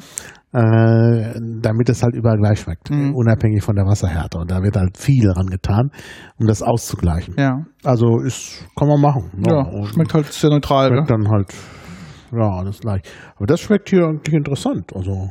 äh, 0.55 1.33
damit 1.61 1.89
es 1.89 2.03
halt 2.03 2.13
überall 2.13 2.37
gleich 2.37 2.59
schmeckt, 2.59 2.91
Mhm. 2.91 3.15
unabhängig 3.15 3.63
von 3.63 3.75
der 3.75 3.85
Wasserhärte. 3.85 4.37
Und 4.37 4.51
da 4.51 4.61
wird 4.61 4.75
halt 4.77 4.97
viel 4.97 5.31
dran 5.33 5.47
getan, 5.47 5.89
um 6.37 6.45
das 6.45 6.61
auszugleichen. 6.61 7.33
Ja. 7.39 7.63
Also 7.83 8.19
ist, 8.19 8.63
kann 8.77 8.87
man 8.87 9.01
machen. 9.01 9.31
Ja, 9.47 9.61
Und 9.61 9.87
schmeckt 9.87 10.13
halt 10.13 10.31
sehr 10.31 10.51
neutral, 10.51 10.89
schmeckt 10.89 11.07
gell? 11.07 11.17
dann 11.17 11.27
halt, 11.31 11.53
ja, 12.31 12.49
alles 12.59 12.79
gleich. 12.81 13.01
Aber 13.37 13.47
das 13.47 13.61
schmeckt 13.61 13.89
hier 13.89 14.05
eigentlich 14.05 14.35
interessant. 14.35 14.93
Also, 14.95 15.29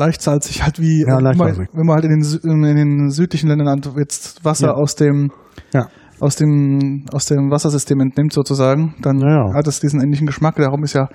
Leicht 0.00 0.22
salzig, 0.22 0.62
halt 0.62 0.80
wie, 0.80 1.04
Ja, 1.06 1.18
äh, 1.18 1.22
leicht 1.22 1.38
wenn 1.38 1.46
man- 1.56 1.68
wenn 1.74 1.86
man 1.86 1.94
halt 1.96 2.04
in 2.06 2.10
den, 2.20 2.64
in 2.64 2.76
den 2.76 3.10
südlichen 3.10 3.48
Ländern 3.48 3.80
jetzt 3.98 4.42
Wasser 4.44 4.68
Ja. 4.68 4.72
aus 4.74 4.94
dem 4.96 5.30
ja. 5.74 5.88
aus 6.20 6.36
dem 6.36 7.04
aus 7.12 7.26
dem 7.26 7.50
Wassersystem 7.50 8.00
entnimmt 8.00 8.32
sozusagen, 8.32 8.94
dann 9.02 9.22
hat 9.54 9.66
es 9.66 9.78
diesen 9.80 10.00
ähnlichen 10.02 10.26
Geschmack. 10.26 10.56
Darum 10.56 10.82
ist 10.84 10.94
ja 10.94 11.06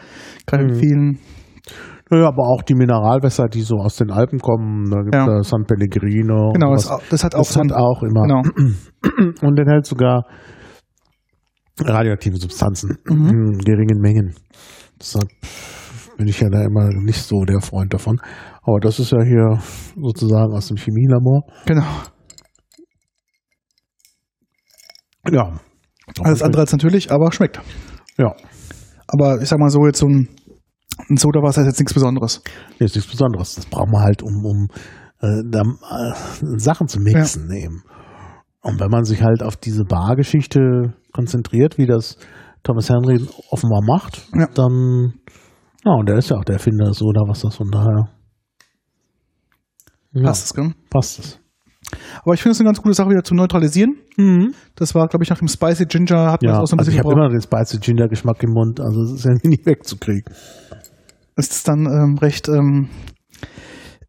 gerade 0.45 0.65
in 0.65 0.71
Mhm. 0.75 0.79
vielen 0.79 1.19
Naja, 2.11 2.27
aber 2.27 2.43
auch 2.43 2.61
die 2.61 2.75
Mineralwässer, 2.75 3.47
die 3.47 3.61
so 3.63 3.77
aus 3.77 3.95
den 3.95 4.11
Alpen 4.11 4.37
kommen, 4.37 4.91
da 4.91 4.97
gibt 5.01 5.15
es 5.15 5.25
Ja. 5.25 5.41
San 5.41 5.63
Pellegrino. 5.65 6.51
genau, 6.53 6.73
das, 6.73 6.87
das 7.09 7.23
hat 7.23 7.33
auch 7.33 7.39
das 7.39 7.53
so 7.53 7.59
hat 7.61 7.71
auch 7.71 8.03
immer. 8.03 8.21
genau. 8.27 8.43
Und 9.41 9.57
enthält 9.59 9.87
sogar 9.87 10.25
radioaktive 11.79 12.37
Substanzen 12.37 12.97
Mhm. 13.09 13.27
in 13.29 13.57
geringen 13.57 13.99
Mengen. 14.01 14.35
Deshalb 14.99 15.27
bin 16.17 16.27
ich 16.27 16.39
ja 16.39 16.49
da 16.49 16.63
immer 16.63 16.89
nicht 16.89 17.21
so 17.23 17.43
der 17.45 17.61
Freund 17.61 17.93
davon. 17.93 18.19
Aber 18.63 18.79
das 18.79 18.99
ist 18.99 19.11
ja 19.11 19.21
hier 19.23 19.59
sozusagen 19.95 20.53
aus 20.53 20.67
dem 20.67 20.77
Chemielabor. 20.77 21.43
genau. 21.65 21.85
Ja. 25.31 25.59
Alles 26.23 26.43
andere 26.43 26.61
als 26.61 26.71
natürlich, 26.71 27.11
aber 27.11 27.31
schmeckt. 27.31 27.59
Ja. 28.17 28.35
Aber 29.07 29.41
ich 29.41 29.49
sag 29.49 29.59
mal 29.59 29.69
so 29.69 29.85
jetzt 29.85 29.99
so 29.99 30.07
ein, 30.07 30.29
ein 31.09 31.17
Sodawasser 31.17 31.61
ist 31.61 31.67
jetzt 31.67 31.79
nichts 31.79 31.93
Besonderes. 31.93 32.41
Nee, 32.79 32.85
ist 32.85 32.95
nichts 32.95 33.09
Besonderes. 33.09 33.55
Das 33.55 33.65
braucht 33.65 33.89
man 33.91 34.03
halt, 34.03 34.21
um, 34.21 34.45
um 34.45 34.67
äh, 35.21 35.41
da, 35.49 35.61
äh, 35.61 36.13
Sachen 36.59 36.87
zu 36.87 36.99
mixen 36.99 37.51
eben. 37.51 37.83
Und 38.61 38.79
wenn 38.79 38.89
man 38.89 39.03
sich 39.03 39.21
halt 39.23 39.43
auf 39.43 39.57
diese 39.57 39.83
Bargeschichte 39.83 40.93
konzentriert, 41.13 41.77
wie 41.77 41.85
das 41.87 42.17
Thomas 42.63 42.89
Henry 42.89 43.19
offenbar 43.51 43.81
macht, 43.83 44.27
Ja. 44.33 44.47
dann, 44.53 45.13
ja, 45.85 45.91
und 45.93 46.07
der 46.09 46.17
ist 46.17 46.29
ja 46.29 46.37
auch 46.37 46.43
der 46.43 46.55
Erfinder 46.55 46.85
des 46.87 46.97
Soda-Wassers, 46.97 47.55
von 47.55 47.69
daher 47.71 48.09
ja, 50.11 50.23
Passt 50.23 50.45
es, 50.45 50.53
gell? 50.53 50.71
passt 50.89 51.19
es. 51.19 51.39
Aber 52.23 52.33
ich 52.33 52.41
finde 52.41 52.53
es 52.53 52.59
eine 52.59 52.67
ganz 52.67 52.81
gute 52.81 52.95
Sache 52.95 53.09
wieder 53.09 53.23
zu 53.23 53.35
neutralisieren. 53.35 53.97
Das 54.75 54.95
war, 54.95 55.07
glaube 55.07 55.23
ich, 55.23 55.29
nach 55.29 55.37
dem 55.39 55.47
Spicy 55.47 55.85
Ginger 55.85 56.31
hat 56.31 56.41
man 56.41 56.51
Ja, 56.53 56.59
das 56.59 56.63
auch 56.63 56.67
so 56.67 56.75
ein 56.75 56.79
also 56.79 56.89
ich 56.89 56.97
bisschen 56.97 57.05
habe 57.05 57.15
gebraucht. 57.15 57.17
immer 57.17 57.29
den 57.29 57.41
Spicy 57.41 57.79
Ginger 57.79 58.07
Geschmack 58.07 58.41
im 58.43 58.51
Mund, 58.51 58.79
also 58.79 59.01
es 59.03 59.11
ist 59.11 59.25
irgendwie 59.25 59.49
nicht 59.49 59.65
wegzukriegen. 59.65 60.33
Ist 61.35 61.51
es 61.51 61.63
dann 61.63 61.85
ähm, 61.85 62.17
recht 62.19 62.47
ähm, 62.47 62.89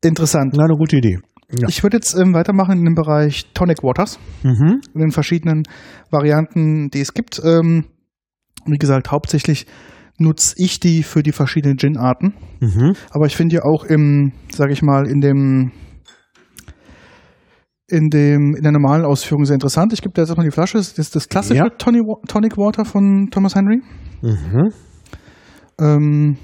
interessant. 0.02 0.54
Na, 0.56 0.64
eine 0.64 0.76
gute 0.76 0.96
Idee. 0.96 1.18
Ja. 1.60 1.68
Ich 1.68 1.82
würde 1.82 1.96
jetzt 1.96 2.14
ähm, 2.14 2.32
weitermachen 2.34 2.78
in 2.78 2.84
dem 2.84 2.94
Bereich 2.94 3.52
Tonic 3.52 3.82
Waters, 3.82 4.18
Mhm. 4.42 4.80
in 4.94 5.00
den 5.00 5.10
verschiedenen 5.10 5.64
Varianten, 6.10 6.88
die 6.90 7.00
es 7.00 7.14
gibt. 7.14 7.40
Ähm, 7.44 7.84
wie 8.64 8.78
gesagt, 8.78 9.10
hauptsächlich 9.10 9.66
nutze 10.18 10.54
ich 10.56 10.80
die 10.80 11.02
für 11.02 11.22
die 11.22 11.32
verschiedenen 11.32 11.76
Gin-Arten. 11.76 12.34
Mhm. 12.60 12.94
Aber 13.10 13.26
ich 13.26 13.36
finde 13.36 13.56
ja 13.56 13.62
auch 13.62 13.84
im, 13.84 14.32
sage 14.50 14.72
ich 14.72 14.82
mal, 14.82 15.06
in 15.06 15.20
dem 15.20 15.72
in, 17.88 18.08
dem, 18.08 18.54
in 18.56 18.62
der 18.62 18.72
normalen 18.72 19.04
Ausführung 19.04 19.44
sehr 19.44 19.54
interessant. 19.54 19.92
Ich 19.92 20.02
gebe 20.02 20.12
dir 20.12 20.22
jetzt 20.22 20.30
erstmal 20.30 20.46
die 20.46 20.52
Flasche. 20.52 20.78
Das 20.78 20.98
ist 20.98 21.14
das 21.14 21.28
klassische 21.28 21.58
Ja. 21.58 21.68
Tonic, 21.70 22.02
Tonic 22.26 22.56
Water 22.56 22.84
von 22.84 23.28
Thomas 23.30 23.54
Henry. 23.54 23.80
Mhm. 24.22 24.72
Ähm, 25.80 26.36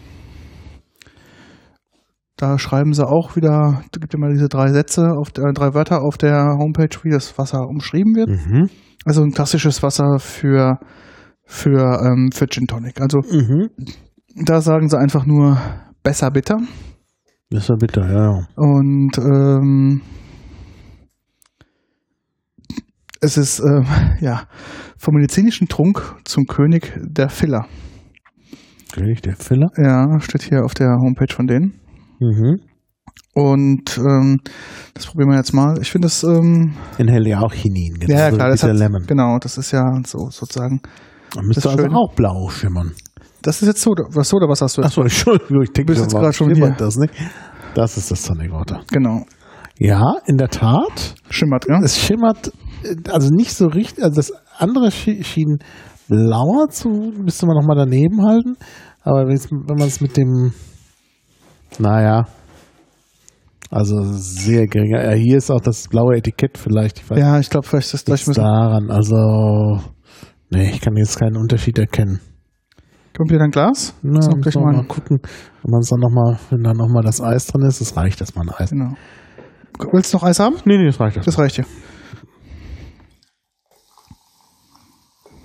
da 2.36 2.58
schreiben 2.58 2.92
sie 2.92 3.06
auch 3.06 3.34
wieder, 3.36 3.82
da 3.92 3.98
gibt 4.00 4.16
mal 4.18 4.32
diese 4.32 4.48
drei 4.48 4.72
Sätze, 4.72 5.12
auf 5.16 5.30
der, 5.30 5.52
drei 5.52 5.74
Wörter 5.74 6.02
auf 6.02 6.16
der 6.16 6.56
Homepage, 6.58 6.96
wie 7.02 7.10
das 7.10 7.36
Wasser 7.38 7.66
umschrieben 7.68 8.14
wird. 8.14 8.28
Mhm. 8.28 8.68
Also 9.04 9.22
ein 9.22 9.32
klassisches 9.32 9.82
Wasser 9.82 10.18
für, 10.18 10.78
für, 11.44 12.00
ähm, 12.04 12.30
für 12.32 12.46
Gin 12.48 12.66
Tonic. 12.66 13.00
Also 13.00 13.18
Mhm. 13.20 13.68
da 14.44 14.60
sagen 14.60 14.88
sie 14.88 14.98
einfach 14.98 15.26
nur 15.26 15.58
besser 16.02 16.30
bitter. 16.30 16.58
Das 17.50 17.68
war 17.68 17.76
bitter, 17.76 18.10
ja, 18.10 18.32
ja. 18.32 18.46
Und 18.56 19.18
ähm, 19.18 20.00
es 23.20 23.36
ist 23.36 23.60
ähm, 23.60 23.86
ja 24.20 24.42
vom 24.96 25.14
medizinischen 25.14 25.68
Trunk 25.68 26.02
zum 26.24 26.46
König 26.46 26.92
der 27.00 27.28
Filler. 27.28 27.66
König 28.92 29.22
der 29.22 29.36
Filler. 29.36 29.68
Ja, 29.76 30.20
steht 30.20 30.42
hier 30.42 30.64
auf 30.64 30.74
der 30.74 30.96
Homepage 31.00 31.32
von 31.34 31.46
denen. 31.46 31.74
Mhm. 32.20 32.60
Und 33.34 33.96
ähm, 33.98 34.40
das 34.92 35.06
probieren 35.06 35.30
wir 35.30 35.36
jetzt 35.38 35.54
mal. 35.54 35.78
Ich 35.80 35.90
finde 35.90 36.06
es, 36.08 36.22
ähm, 36.22 36.74
Enthält 36.98 37.26
ja 37.26 37.40
auch 37.40 37.52
Chinin. 37.54 37.96
ja, 38.06 38.18
ja 38.18 38.30
so 38.30 38.36
klar, 38.36 38.50
das 38.50 38.60
bitter 38.60 38.72
hat, 38.74 38.78
Lemon. 38.78 39.06
genau, 39.06 39.38
das 39.38 39.56
ist 39.56 39.72
ja 39.72 39.82
so 40.06 40.28
sozusagen. 40.30 40.80
Da 41.34 41.42
müsste 41.42 41.68
also 41.70 41.82
Schöne. 41.84 41.96
auch 41.96 42.12
blau 42.14 42.48
schimmern. 42.50 42.92
Das 43.42 43.60
ist 43.62 43.68
jetzt 43.68 43.82
Soda, 43.82 44.04
was 44.10 44.28
Soda, 44.28 44.46
was 44.48 44.60
hast 44.60 44.76
du? 44.78 44.82
Achso, 44.82 45.02
Entschuldigung, 45.02 45.62
ich 45.62 45.72
denke, 45.72 45.92
bist 45.92 46.02
jetzt 46.02 46.14
gerade 46.14 46.32
schon 46.32 46.54
hier. 46.54 46.70
das 46.76 46.96
nicht. 46.96 47.12
Das 47.74 47.96
ist 47.96 48.10
das 48.10 48.22
Tonic 48.22 48.52
Water. 48.52 48.82
Genau, 48.90 49.24
Ja, 49.78 50.14
in 50.26 50.36
der 50.36 50.48
Tat. 50.48 51.14
schimmert, 51.30 51.66
ja. 51.68 51.80
Es 51.82 51.98
schimmert, 51.98 52.52
äh, 52.84 52.96
also 53.10 53.30
nicht 53.30 53.54
so 53.54 53.66
richtig, 53.66 54.04
also 54.04 54.16
das 54.16 54.32
andere 54.58 54.88
schi- 54.88 55.24
schien 55.24 55.58
blauer 56.08 56.68
zu, 56.68 56.88
müsste 56.88 57.46
man 57.46 57.56
nochmal 57.56 57.76
daneben 57.76 58.22
halten. 58.24 58.56
Aber 59.02 59.26
wenn 59.26 59.76
man 59.78 59.88
es 59.88 60.00
mit 60.00 60.16
dem, 60.16 60.52
naja, 61.78 62.26
also 63.70 63.96
sehr 64.04 64.66
geringer. 64.66 65.02
Ja, 65.02 65.12
hier 65.16 65.38
ist 65.38 65.50
auch 65.50 65.60
das 65.60 65.88
blaue 65.88 66.16
Etikett 66.16 66.58
vielleicht. 66.58 66.98
Ich 67.00 67.10
weiß 67.10 67.18
Ja, 67.18 67.38
ich 67.40 67.48
glaube, 67.48 67.66
vielleicht 67.66 67.94
ist 67.94 68.06
das 68.08 68.24
daran. 68.26 68.90
Also, 68.90 69.80
nee, 70.52 70.70
ich 70.70 70.80
kann 70.80 70.96
jetzt 70.96 71.18
keinen 71.18 71.36
Unterschied 71.36 71.78
erkennen. 71.78 72.20
Kommt 73.16 73.30
hier 73.30 73.38
dein 73.38 73.50
Glas? 73.50 73.94
Na, 74.02 74.18
müssen 74.18 74.40
gleich 74.40 74.54
mal. 74.54 74.72
mal 74.72 74.86
gucken, 74.86 75.20
wenn 75.62 75.70
man 75.70 75.80
es 75.80 75.88
dann 75.88 76.00
noch 76.00 76.10
mal, 76.10 76.38
wenn 76.50 76.62
da 76.62 76.72
nochmal 76.72 77.02
das 77.02 77.20
Eis 77.20 77.46
drin 77.46 77.62
ist, 77.62 77.80
es 77.80 77.96
reicht 77.96 78.20
erstmal 78.20 78.48
ein 78.48 78.54
Eis. 78.54 78.70
Genau. 78.70 78.94
Willst 79.92 80.12
du 80.12 80.16
noch 80.16 80.24
Eis 80.24 80.38
haben? 80.38 80.56
Nee, 80.64 80.78
nee, 80.78 80.86
das 80.86 80.98
reicht 80.98 81.26
Das 81.26 81.38
reicht 81.38 81.58
dir. 81.58 81.66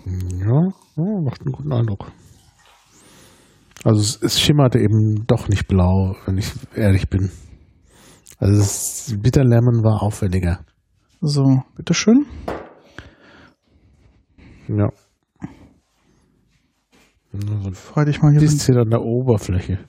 Ja, 0.05 0.69
ja, 0.95 1.21
macht 1.21 1.41
einen 1.41 1.51
guten 1.51 1.73
Eindruck. 1.73 2.11
Also 3.83 3.99
es, 3.99 4.21
es 4.21 4.39
schimmerte 4.39 4.79
eben 4.79 5.25
doch 5.27 5.49
nicht 5.49 5.67
blau, 5.67 6.15
wenn 6.25 6.37
ich 6.37 6.53
ehrlich 6.75 7.09
bin. 7.09 7.31
Also 8.39 8.57
das 8.57 9.15
Bitter 9.21 9.43
Lemon 9.43 9.83
war 9.83 10.03
auffälliger. 10.03 10.59
So, 11.21 11.63
bitteschön. 11.75 12.25
Ja. 14.67 14.89
Also, 17.33 17.71
Freu 17.71 18.05
dich 18.05 18.21
mal 18.21 18.31
hier. 18.31 18.41
das 18.41 18.53
ist 18.53 18.65
hier 18.65 18.77
an 18.77 18.89
der 18.89 19.01
Oberfläche. 19.01 19.79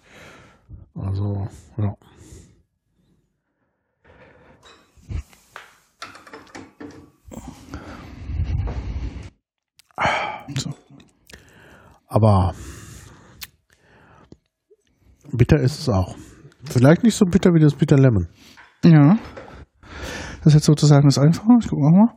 Also, 0.94 1.48
ja. 1.76 1.94
So. 10.56 10.70
Aber 12.06 12.54
bitter 15.32 15.60
ist 15.60 15.80
es 15.80 15.88
auch. 15.88 16.16
Vielleicht 16.64 17.02
nicht 17.02 17.14
so 17.14 17.26
bitter 17.26 17.52
wie 17.54 17.60
das 17.60 17.74
Bitter 17.74 17.96
Lemon. 17.96 18.28
Ja. 18.84 19.18
Das 20.38 20.46
ist 20.46 20.54
jetzt 20.54 20.66
sozusagen 20.66 21.08
das 21.08 21.18
Einfache. 21.18 21.58
Ich 21.60 21.68
gucke 21.68 21.82
mal. 21.82 22.14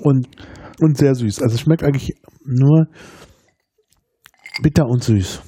Und, 0.00 0.28
und 0.80 0.96
sehr 0.96 1.14
süß. 1.14 1.42
Also 1.42 1.54
es 1.54 1.60
schmeckt 1.60 1.82
eigentlich 1.82 2.14
nur 2.44 2.86
bitter 4.62 4.86
und 4.86 5.02
süß. 5.02 5.42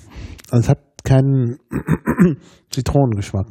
Also 0.50 0.62
es 0.62 0.68
hat 0.68 0.78
keinen 1.04 1.58
Zitronengeschmack. 2.70 3.46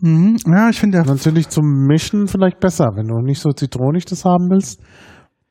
Mhm. 0.00 0.36
Ja, 0.46 0.68
ich 0.68 0.78
finde 0.78 0.98
der, 0.98 1.06
Natürlich 1.06 1.48
zum 1.48 1.86
Mischen 1.86 2.26
vielleicht 2.28 2.60
besser, 2.60 2.90
wenn 2.94 3.08
du 3.08 3.18
nicht 3.20 3.40
so 3.40 3.50
zitronig 3.50 4.04
das 4.04 4.24
haben 4.24 4.50
willst. 4.50 4.80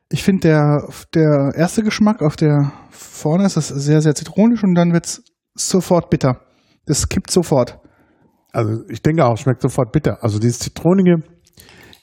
ich 0.10 0.24
finde 0.24 0.48
der, 0.50 0.88
der 1.16 1.52
erste 1.56 1.82
Geschmack 1.82 2.22
auf 2.22 2.36
der 2.36 2.72
vorne 2.92 3.46
ist 3.46 3.58
das 3.58 3.70
sehr, 3.70 4.02
sehr 4.02 4.14
zitronisch 4.14 4.64
und 4.64 4.76
dann 4.76 4.94
wird's 4.94 5.24
sofort 5.56 6.10
bitter. 6.10 6.42
Das 6.86 7.10
kippt 7.10 7.32
sofort. 7.32 7.80
Also 8.52 8.84
ich 8.90 9.02
denke 9.02 9.26
auch, 9.26 9.38
schmeckt 9.38 9.62
sofort 9.62 9.92
bitter. 9.92 10.24
Also 10.24 10.38
dieses 10.40 10.60
Zitronige, 10.60 11.24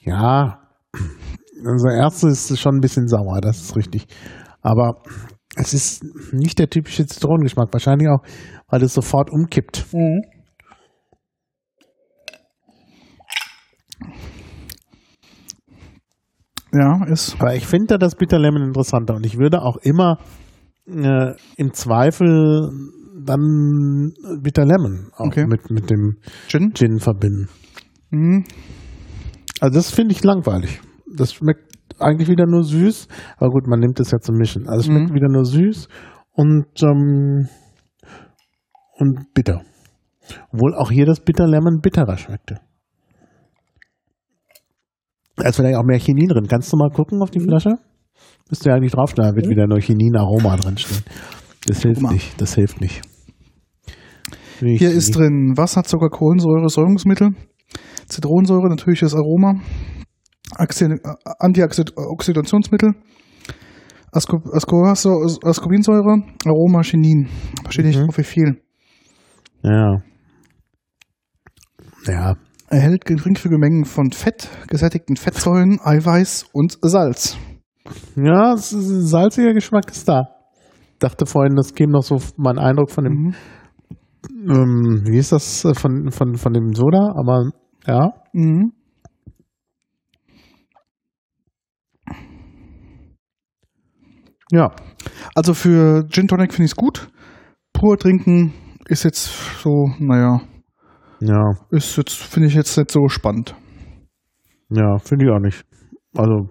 ja, 0.01 0.62
unser 1.65 1.93
erstes 1.93 2.51
ist 2.51 2.59
schon 2.59 2.75
ein 2.75 2.81
bisschen 2.81 3.07
sauer, 3.07 3.39
das 3.41 3.61
ist 3.61 3.75
richtig. 3.75 4.07
Aber 4.61 4.95
es 5.55 5.73
ist 5.73 6.03
nicht 6.33 6.59
der 6.59 6.69
typische 6.69 7.05
Zitronengeschmack. 7.05 7.71
Wahrscheinlich 7.71 8.09
auch, 8.09 8.23
weil 8.69 8.81
es 8.83 8.93
sofort 8.93 9.29
umkippt. 9.31 9.85
Ja, 16.71 17.03
ist. 17.05 17.35
Aber 17.39 17.55
ich 17.55 17.67
finde 17.67 17.87
da 17.87 17.97
das 17.97 18.15
Bitter 18.15 18.39
Lemon 18.39 18.63
interessanter 18.63 19.15
und 19.15 19.25
ich 19.25 19.37
würde 19.37 19.61
auch 19.61 19.77
immer 19.77 20.17
äh, 20.87 21.33
im 21.55 21.73
Zweifel 21.73 22.71
dann 23.23 24.11
Bitter 24.41 24.65
Lemon 24.65 25.11
auch 25.15 25.27
Okay. 25.27 25.45
mit, 25.45 25.69
mit 25.69 25.89
dem 25.91 26.17
Gin. 26.47 26.73
Gin 26.73 26.99
verbinden. 26.99 27.47
Mhm. 28.09 28.43
Also 29.59 29.75
das 29.75 29.91
finde 29.91 30.13
ich 30.13 30.23
langweilig. 30.23 30.81
Das 31.15 31.33
schmeckt 31.33 31.71
eigentlich 31.99 32.27
wieder 32.29 32.45
nur 32.47 32.63
süß, 32.63 33.07
aber 33.37 33.49
gut, 33.51 33.67
man 33.67 33.79
nimmt 33.79 33.99
es 33.99 34.11
ja 34.11 34.19
zum 34.19 34.35
Mischen. 34.37 34.67
Also 34.67 34.79
es 34.81 34.85
schmeckt 34.87 35.11
Mhm. 35.11 35.15
wieder 35.15 35.29
nur 35.29 35.45
süß 35.45 35.87
und, 36.31 36.65
ähm, 36.81 37.47
und 38.97 39.33
bitter. 39.33 39.61
Obwohl 40.51 40.73
auch 40.75 40.89
hier 40.91 41.05
das 41.05 41.19
Bitter 41.19 41.47
Lemon 41.47 41.79
bitterer 41.81 42.17
schmeckte. 42.17 42.59
Da 45.35 45.49
ist 45.49 45.55
vielleicht 45.55 45.75
auch 45.77 45.83
mehr 45.83 45.99
Chinin 45.99 46.27
drin. 46.27 46.47
Kannst 46.47 46.71
du 46.71 46.77
mal 46.77 46.89
gucken 46.89 47.21
auf 47.21 47.31
die 47.31 47.39
Mhm. 47.39 47.45
Flasche? 47.49 47.71
Müsste 48.49 48.69
ja 48.69 48.75
eigentlich 48.75 48.91
draufstehen, 48.91 49.27
da 49.29 49.35
wird 49.35 49.49
wieder 49.49 49.67
nur 49.67 49.79
Chinin-Aroma 49.79 50.55
drinstehen. 50.57 51.03
Das 51.67 51.81
hilft 51.81 52.01
nicht, 52.03 52.39
das 52.39 52.55
hilft 52.55 52.81
nicht. 52.81 53.01
Nicht- 54.61 54.79
Hier 54.79 54.91
ist 54.91 55.15
drin 55.15 55.53
Wasser, 55.57 55.83
Zucker, 55.83 56.09
Kohlensäure, 56.09 56.69
Säurungsmittel, 56.69 57.29
Zitronensäure, 58.07 58.69
natürliches 58.69 59.15
Aroma, 59.15 59.55
Antioxidationsmittel, 60.57 62.93
Asco 64.11 64.37
Ascoraso- 64.53 65.39
Ascorbinsäure, 65.43 66.21
Aroma, 66.45 66.81
Chinin. 66.83 67.27
Verstehe 67.63 67.85
nicht, 67.85 67.99
Mhm. 67.99 68.09
wie 68.15 68.23
viel. 68.23 68.61
Ja. 69.63 70.01
Ja, 72.05 72.35
Erhält 72.69 73.05
geringfügige 73.05 73.59
Mengen 73.59 73.85
von 73.85 74.11
Fett, 74.11 74.49
gesättigten 74.67 75.15
Fettsäuren, 75.15 75.79
Eiweiß 75.83 76.47
und 76.53 76.77
Salz. 76.81 77.37
Ja, 78.15 78.55
salziger 78.57 79.53
Geschmack 79.53 79.91
ist 79.91 80.07
da. 80.09 80.23
Dachte 80.99 81.25
vorhin, 81.27 81.55
das 81.55 81.75
käme 81.75 81.91
noch 81.91 82.01
so 82.03 82.17
mein 82.37 82.57
Eindruck 82.57 82.89
von 82.89 83.03
dem, 83.03 83.13
Mhm. 83.13 83.35
ähm, 84.49 85.03
wie 85.05 85.17
ist 85.17 85.31
das, 85.33 85.65
äh, 85.65 85.75
von, 85.75 86.09
von, 86.11 86.35
von 86.35 86.53
dem 86.53 86.73
Soda, 86.73 87.13
aber 87.15 87.51
ja. 87.85 88.11
Mhm. 88.33 88.71
Ja. 94.53 94.69
Also 95.35 95.53
für 95.55 96.07
Gin 96.09 96.27
Tonic 96.27 96.53
finde 96.53 96.65
ich 96.65 96.71
es 96.71 96.75
gut. 96.75 97.09
Pur 97.73 97.97
trinken 97.97 98.53
ist 98.87 99.03
jetzt 99.03 99.31
so, 99.63 99.89
naja, 99.99 100.41
Ja, 101.19 101.53
ist 101.71 101.97
jetzt, 101.97 102.13
finde 102.15 102.47
ich 102.49 102.53
jetzt 102.53 102.77
nicht 102.77 102.91
so 102.91 103.07
spannend. 103.07 103.55
ja, 104.69 104.97
finde 104.99 105.25
ich 105.25 105.31
auch 105.31 105.39
nicht. 105.39 105.65
Also, 106.15 106.49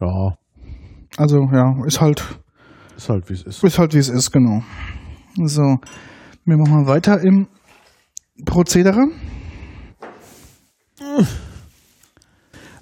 ja, 0.00 0.36
Also 1.16 1.48
ja, 1.52 1.84
ist 1.86 2.00
halt, 2.00 2.38
ist 2.96 3.08
halt 3.08 3.28
wie 3.28 3.34
es 3.34 3.42
ist. 3.42 3.64
ist 3.64 3.78
halt 3.78 3.94
wie 3.94 3.98
es 3.98 4.08
ist, 4.08 4.30
genau. 4.30 4.62
So, 5.44 5.78
wir 6.44 6.56
machen 6.56 6.74
mal 6.82 6.86
weiter 6.86 7.20
im 7.20 7.48
Prozedere. 8.44 9.08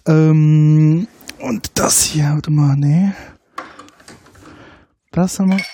Ähm, 0.07 1.09
und 1.41 1.71
das 1.79 2.03
hier, 2.05 2.25
warte 2.25 2.51
mal, 2.51 2.77
nee. 2.77 3.13
Das 5.13 5.39
haben 5.39 5.51
wir. 5.53 5.65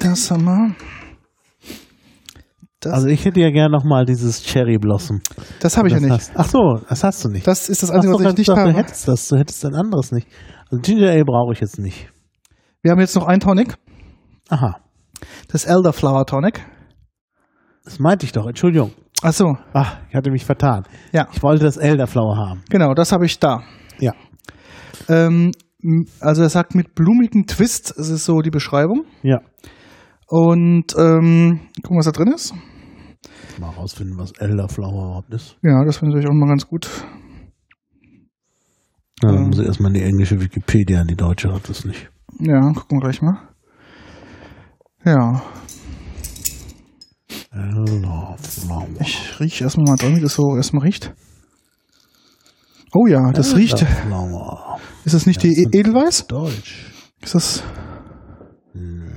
Das 0.00 0.30
haben 0.30 0.44
wir. 0.44 0.74
Das, 2.80 2.92
Also 2.92 3.08
ich 3.08 3.24
hätte 3.24 3.40
ja 3.40 3.50
gerne 3.50 3.70
nochmal 3.76 4.04
dieses 4.04 4.40
Cherry 4.44 4.78
Blossom. 4.78 5.20
das 5.60 5.76
habe 5.76 5.88
ich 5.88 5.94
ja 5.94 6.00
Das 6.00 6.08
nicht. 6.08 6.12
hast- 6.12 6.32
Ach 6.36 6.48
so, 6.48 6.80
das 6.88 7.02
hast 7.02 7.24
du 7.24 7.28
nicht. 7.28 7.44
Das 7.46 7.68
ist 7.68 7.82
das 7.82 7.90
Einzige, 7.90 8.12
so, 8.12 8.20
was 8.24 8.32
ich 8.32 8.38
nicht 8.38 8.48
doch, 8.48 8.54
Du 8.54 8.60
habe. 8.60 8.72
hättest 8.72 9.08
das, 9.08 9.26
du 9.28 9.36
hättest 9.36 9.64
ein 9.64 9.74
anderes 9.74 10.12
nicht. 10.12 10.28
Also 10.70 10.80
Ginger 10.82 11.10
Ale 11.10 11.24
brauche 11.24 11.52
ich 11.54 11.60
jetzt 11.60 11.78
nicht. 11.78 12.08
Wir 12.82 12.92
haben 12.92 13.00
jetzt 13.00 13.16
noch 13.16 13.26
ein 13.26 13.40
Tonic, 13.40 13.74
Aha, 14.48 14.76
das 15.48 15.64
Elderflower 15.64 16.24
Tonic. 16.26 16.64
das 17.84 17.98
meinte 17.98 18.26
ich 18.26 18.32
doch, 18.32 18.46
Entschuldigung. 18.46 18.92
Ach 19.22 19.32
so, 19.32 19.56
Ach, 19.72 19.98
ich 20.08 20.14
hatte 20.14 20.30
mich 20.30 20.44
vertan. 20.44 20.84
ja, 21.12 21.26
Ich 21.32 21.42
wollte 21.42 21.64
das 21.64 21.76
Elderflower 21.76 22.36
haben. 22.36 22.62
genau, 22.70 22.94
das 22.94 23.10
habe 23.12 23.26
ich 23.26 23.38
da. 23.40 23.62
Ja. 23.98 24.12
Ähm, 25.08 25.52
also 26.20 26.42
er 26.42 26.48
sagt 26.48 26.74
mit 26.74 26.94
blumigem 26.94 27.46
Twist, 27.46 27.94
das 27.96 28.08
ist 28.10 28.24
so 28.24 28.40
die 28.40 28.50
Beschreibung. 28.50 29.04
Ja. 29.22 29.40
Und 30.28 30.94
ähm, 30.96 31.60
gucken, 31.82 31.98
was 31.98 32.04
da 32.04 32.12
drin 32.12 32.32
ist. 32.32 32.54
Mal 33.58 33.70
rausfinden, 33.70 34.16
was 34.18 34.32
Elderflower 34.38 35.06
überhaupt 35.06 35.34
ist. 35.34 35.56
Ja, 35.62 35.84
das 35.84 35.96
finde 35.98 36.18
ich 36.20 36.26
auch 36.28 36.32
mal 36.32 36.48
ganz 36.48 36.66
gut. 36.66 36.88
Ja, 39.22 39.30
dann 39.32 39.36
Ähm. 39.44 39.46
muss 39.48 39.58
ich 39.58 39.66
erstmal 39.66 39.90
in 39.90 39.94
die 40.00 40.06
englische 40.06 40.40
Wikipedia, 40.40 41.02
die 41.04 41.16
deutsche 41.16 41.52
hat 41.52 41.68
das 41.68 41.84
nicht. 41.84 42.08
Ja, 42.38 42.60
gucken 42.72 42.98
wir 42.98 43.00
gleich 43.00 43.20
mal. 43.22 43.36
Ja. 45.04 45.42
Ich 49.00 49.40
rieche 49.40 49.64
erstmal 49.64 49.86
mal 49.86 49.96
dran, 49.96 50.16
wie 50.16 50.20
das 50.20 50.34
so 50.34 50.56
erstmal 50.56 50.84
riecht. 50.84 51.12
Oh 52.94 53.06
ja, 53.06 53.32
das 53.32 53.56
riecht. 53.56 53.84
Ist 55.04 55.14
das 55.14 55.26
nicht 55.26 55.42
die 55.42 55.62
Edelweiß? 55.72 56.26
Deutsch. 56.26 56.92
Ist 57.20 57.34
das? 57.34 57.62
Nö. 58.74 59.08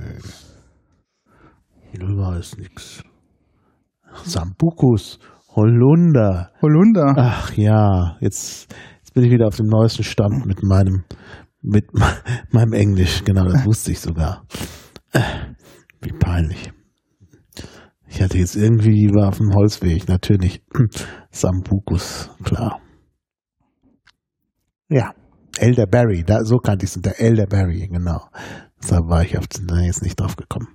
Edelweiß 1.92 2.56
nix. 2.58 3.02
Sambucus. 4.24 5.18
Holunder. 5.54 6.50
Holunder. 6.62 7.14
Ach 7.16 7.52
ja, 7.54 8.16
jetzt, 8.20 8.74
jetzt 8.98 9.14
bin 9.14 9.24
ich 9.24 9.30
wieder 9.30 9.48
auf 9.48 9.56
dem 9.56 9.66
neuesten 9.66 10.04
Stand 10.04 10.46
mit 10.46 10.62
meinem, 10.62 11.04
mit 11.60 11.86
meinem 12.50 12.72
Englisch. 12.72 13.22
Genau, 13.24 13.44
das 13.44 13.64
wusste 13.66 13.92
ich 13.92 14.00
sogar. 14.00 14.44
Wie 16.00 16.12
peinlich. 16.12 16.72
Ich 18.14 18.20
hatte 18.20 18.36
jetzt 18.36 18.56
irgendwie, 18.56 19.08
war 19.14 19.28
auf 19.28 19.38
dem 19.38 19.54
Holzweg, 19.54 20.06
natürlich. 20.06 20.62
Sambucus, 21.30 22.28
klar. 22.44 22.78
Ja, 24.90 25.12
Elderberry, 25.58 26.22
da, 26.22 26.44
so 26.44 26.58
kannte 26.58 26.84
ich 26.84 26.94
es, 26.94 27.00
der 27.00 27.18
Elderberry, 27.18 27.88
genau. 27.90 28.20
Deshalb 28.82 29.08
war 29.08 29.22
ich 29.22 29.38
auf 29.38 29.46
den, 29.46 29.66
jetzt 29.84 30.02
nicht 30.02 30.20
drauf 30.20 30.36
gekommen. 30.36 30.68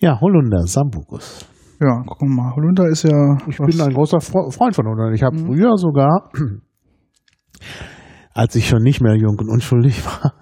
Ja, 0.00 0.20
Holunder, 0.20 0.66
Sambucus. 0.66 1.46
Ja, 1.80 2.02
wir 2.04 2.28
mal. 2.28 2.52
Holunder 2.56 2.88
ist 2.88 3.04
ja. 3.04 3.36
Ich 3.48 3.58
bin 3.58 3.80
ein 3.80 3.94
großer 3.94 4.18
Fre- 4.18 4.50
Freund 4.52 4.74
von 4.74 4.86
Holunder. 4.86 5.12
Ich 5.12 5.22
habe 5.22 5.36
Mhm. 5.36 5.46
früher 5.46 5.76
sogar, 5.76 6.30
als 8.34 8.56
ich 8.56 8.68
schon 8.68 8.82
nicht 8.82 9.00
mehr 9.00 9.14
jung 9.16 9.36
und 9.38 9.48
unschuldig 9.48 10.02
war, 10.22 10.34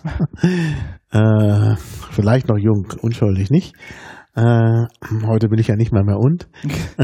äh, 1.10 1.76
vielleicht 2.12 2.48
noch 2.48 2.58
jung, 2.58 2.86
unschuldig 3.02 3.50
nicht, 3.50 3.74
äh, 4.34 4.86
heute 5.26 5.48
bin 5.48 5.58
ich 5.58 5.66
ja 5.68 5.76
nicht 5.76 5.92
mehr 5.92 6.04
mehr 6.04 6.18
und, 6.18 6.48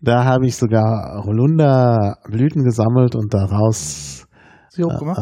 da 0.00 0.24
habe 0.24 0.46
ich 0.46 0.56
sogar 0.56 1.22
Holunder-Blüten 1.24 2.62
gesammelt 2.64 3.14
und 3.16 3.34
daraus, 3.34 4.26
Sirup 4.70 4.92
äh, 4.94 4.98
gemacht. 4.98 5.18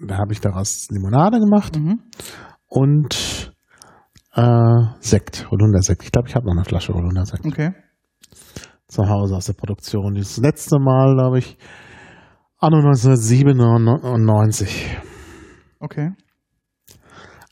da 0.00 0.16
habe 0.18 0.32
ich 0.32 0.40
daraus 0.40 0.88
Limonade 0.90 1.38
gemacht 1.40 1.76
Mhm. 1.78 2.00
und 2.68 3.52
äh, 4.34 4.82
Sekt, 5.00 5.50
Holunder-Sekt. 5.50 6.04
Ich 6.04 6.12
glaube, 6.12 6.28
ich 6.28 6.34
habe 6.36 6.46
noch 6.46 6.52
eine 6.54 6.64
Flasche 6.64 6.92
Holunder-Sekt 6.94 7.44
Okay. 7.46 7.72
zu 8.86 9.08
Hause 9.08 9.34
aus 9.36 9.46
der 9.46 9.54
Produktion. 9.54 10.14
Das 10.14 10.36
letzte 10.36 10.78
Mal, 10.78 11.14
glaube 11.14 11.38
ich, 11.40 11.58
anno 12.58 12.76
1997. 12.78 14.96
Okay. 15.80 16.12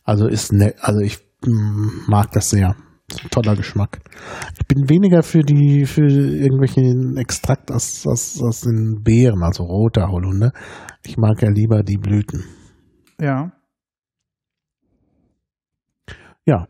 Also 0.04 0.28
ist 0.28 0.52
nett, 0.52 0.76
also 0.80 1.00
ich 1.00 1.25
mag 1.44 2.30
das 2.32 2.50
sehr. 2.50 2.74
Ist 3.08 3.22
ein 3.22 3.30
toller 3.30 3.54
Geschmack. 3.54 4.00
Ich 4.58 4.66
bin 4.66 4.88
weniger 4.88 5.22
für 5.22 5.42
die, 5.42 5.84
für 5.86 6.06
irgendwelchen 6.08 7.16
Extrakt 7.16 7.70
aus, 7.70 8.04
aus, 8.06 8.40
aus 8.42 8.62
den 8.62 9.02
Beeren, 9.04 9.42
also 9.44 9.62
roter 9.62 10.08
Holunder. 10.08 10.50
Ich 11.04 11.16
mag 11.16 11.40
ja 11.40 11.48
lieber 11.50 11.82
die 11.84 11.98
Blüten. 11.98 12.44
Ja. 13.20 13.52
Ja. 16.44 16.66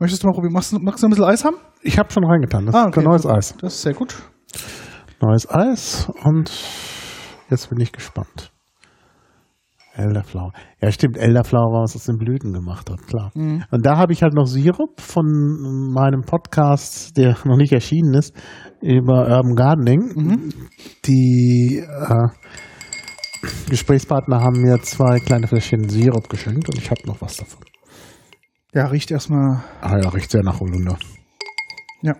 Möchtest 0.00 0.22
du 0.22 0.26
mal 0.26 0.32
probieren? 0.32 0.54
Magst 0.54 0.72
du, 0.72 0.78
magst 0.80 1.02
du 1.02 1.06
ein 1.06 1.10
bisschen 1.10 1.24
Eis 1.24 1.44
haben? 1.44 1.56
Ich 1.82 1.98
habe 1.98 2.10
schon 2.10 2.24
reingetan. 2.24 2.66
Das 2.66 2.74
Ah, 2.74 2.82
ist 2.88 2.96
okay. 2.96 3.02
neues 3.04 3.26
Eis. 3.26 3.54
Das 3.60 3.74
ist 3.74 3.82
sehr 3.82 3.94
gut. 3.94 4.16
Neues 5.22 5.48
Eis 5.48 6.10
und 6.24 6.50
jetzt 7.48 7.68
bin 7.70 7.78
ich 7.80 7.92
gespannt. 7.92 8.49
Elderflower. 10.00 10.52
Ja, 10.80 10.90
stimmt. 10.90 11.16
Elderflower 11.16 11.72
war 11.72 11.82
was 11.82 11.96
aus 11.96 12.04
den 12.04 12.18
Blüten 12.18 12.52
gemacht 12.52 12.90
hat, 12.90 13.06
klar. 13.06 13.30
Mhm. 13.34 13.64
Und 13.70 13.86
da 13.86 13.96
habe 13.96 14.12
ich 14.12 14.22
halt 14.22 14.34
noch 14.34 14.46
Sirup 14.46 15.00
von 15.00 15.92
meinem 15.94 16.22
Podcast, 16.22 17.16
der 17.16 17.36
noch 17.44 17.56
nicht 17.56 17.72
erschienen 17.72 18.14
ist, 18.14 18.34
über 18.80 19.28
Urban 19.28 19.54
Gardening. 19.54 20.00
Mhm. 20.14 20.52
Die 21.06 21.82
äh, 21.84 22.28
Gesprächspartner 23.68 24.40
haben 24.40 24.60
mir 24.60 24.80
zwei 24.82 25.18
kleine 25.20 25.46
Fläschchen 25.46 25.88
Sirup 25.88 26.28
geschenkt 26.28 26.68
und 26.68 26.78
ich 26.78 26.90
habe 26.90 27.00
noch 27.06 27.20
was 27.20 27.36
davon. 27.36 27.62
Ja, 28.74 28.86
riecht 28.86 29.10
erstmal. 29.10 29.62
Ah 29.80 29.98
ja, 29.98 30.08
riecht 30.10 30.30
sehr 30.30 30.42
nach 30.42 30.60
Holunder. 30.60 30.96
Ja. 32.02 32.14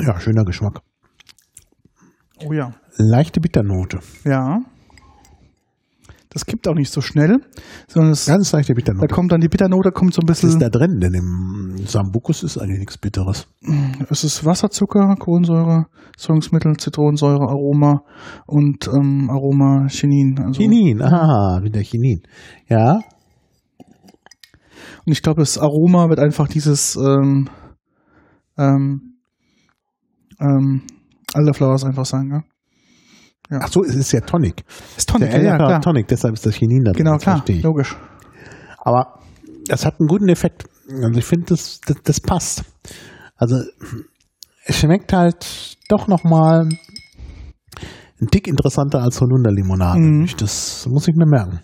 Ja, 0.00 0.20
schöner 0.20 0.44
Geschmack. 0.44 0.80
Oh 2.44 2.52
ja. 2.52 2.72
Leichte 2.96 3.40
Bitternote. 3.40 4.00
Ja. 4.24 4.60
Das 6.30 6.44
kippt 6.44 6.68
auch 6.68 6.74
nicht 6.74 6.92
so 6.92 7.00
schnell, 7.00 7.38
sondern 7.88 8.12
es, 8.12 8.26
Ganz 8.26 8.52
leichte 8.52 8.74
da 8.74 8.76
Bitternote. 8.76 9.14
kommt 9.14 9.32
dann 9.32 9.40
die 9.40 9.48
Bitternote, 9.48 9.90
kommt 9.92 10.12
so 10.14 10.20
ein 10.20 10.28
Was 10.28 10.38
ist 10.44 10.58
bisschen. 10.58 10.60
da 10.60 10.68
drin? 10.68 11.00
Denn 11.00 11.14
im 11.14 11.86
Sambucus 11.86 12.42
ist 12.42 12.58
eigentlich 12.58 12.80
nichts 12.80 12.98
Bitteres. 12.98 13.48
Es 14.10 14.24
ist 14.24 14.44
Wasserzucker, 14.44 15.16
Kohlensäure, 15.18 15.86
Säurungsmittel, 16.18 16.76
Zitronensäure, 16.76 17.48
Aroma 17.48 18.02
und 18.46 18.86
ähm, 18.88 19.30
Aroma 19.30 19.86
Chinin. 19.88 20.38
Also, 20.38 20.60
Chinin, 20.60 21.00
ah, 21.02 21.60
wieder 21.62 21.80
Chinin. 21.80 22.22
Ja, 22.68 23.00
Und 25.06 25.12
ich 25.12 25.22
glaube, 25.22 25.40
das 25.40 25.56
Aroma 25.58 26.10
wird 26.10 26.18
einfach 26.20 26.46
dieses 26.46 26.94
ähm, 26.96 27.48
ähm, 28.58 29.17
ähm, 30.40 30.82
Elderflowers 31.34 31.84
einfach 31.84 32.06
sein, 32.06 32.30
ja? 32.30 32.42
ach 33.60 33.68
so, 33.68 33.82
es 33.82 33.94
ist 33.94 34.12
ja 34.12 34.20
Tonic. 34.20 34.64
Ist 34.96 35.08
Tonic, 35.08 35.30
Der 35.30 35.38
ja, 35.38 35.44
ja, 35.44 35.50
Elderflower 35.52 35.68
klar. 35.68 35.80
Tonic, 35.80 36.08
deshalb 36.08 36.34
ist 36.34 36.46
das 36.46 36.54
Chinin 36.54 36.84
da 36.84 36.92
drin. 36.92 37.04
Genau, 37.04 37.16
klar, 37.16 37.44
logisch. 37.62 37.96
Aber 38.78 39.20
das 39.66 39.84
hat 39.84 40.00
einen 40.00 40.08
guten 40.08 40.28
Effekt. 40.28 40.64
Also 40.90 41.18
ich 41.18 41.24
finde, 41.24 41.46
das, 41.46 41.80
das, 41.86 41.96
das 42.02 42.20
passt. 42.20 42.64
Also 43.36 43.56
es 44.64 44.78
schmeckt 44.78 45.12
halt 45.12 45.76
doch 45.88 46.08
nochmal 46.08 46.68
ein 48.20 48.26
Tick 48.28 48.48
interessanter 48.48 49.00
als 49.00 49.20
Holunderlimonade. 49.20 50.00
Mhm. 50.00 50.28
Das 50.38 50.86
muss 50.88 51.08
ich 51.08 51.14
mir 51.14 51.26
merken. 51.26 51.60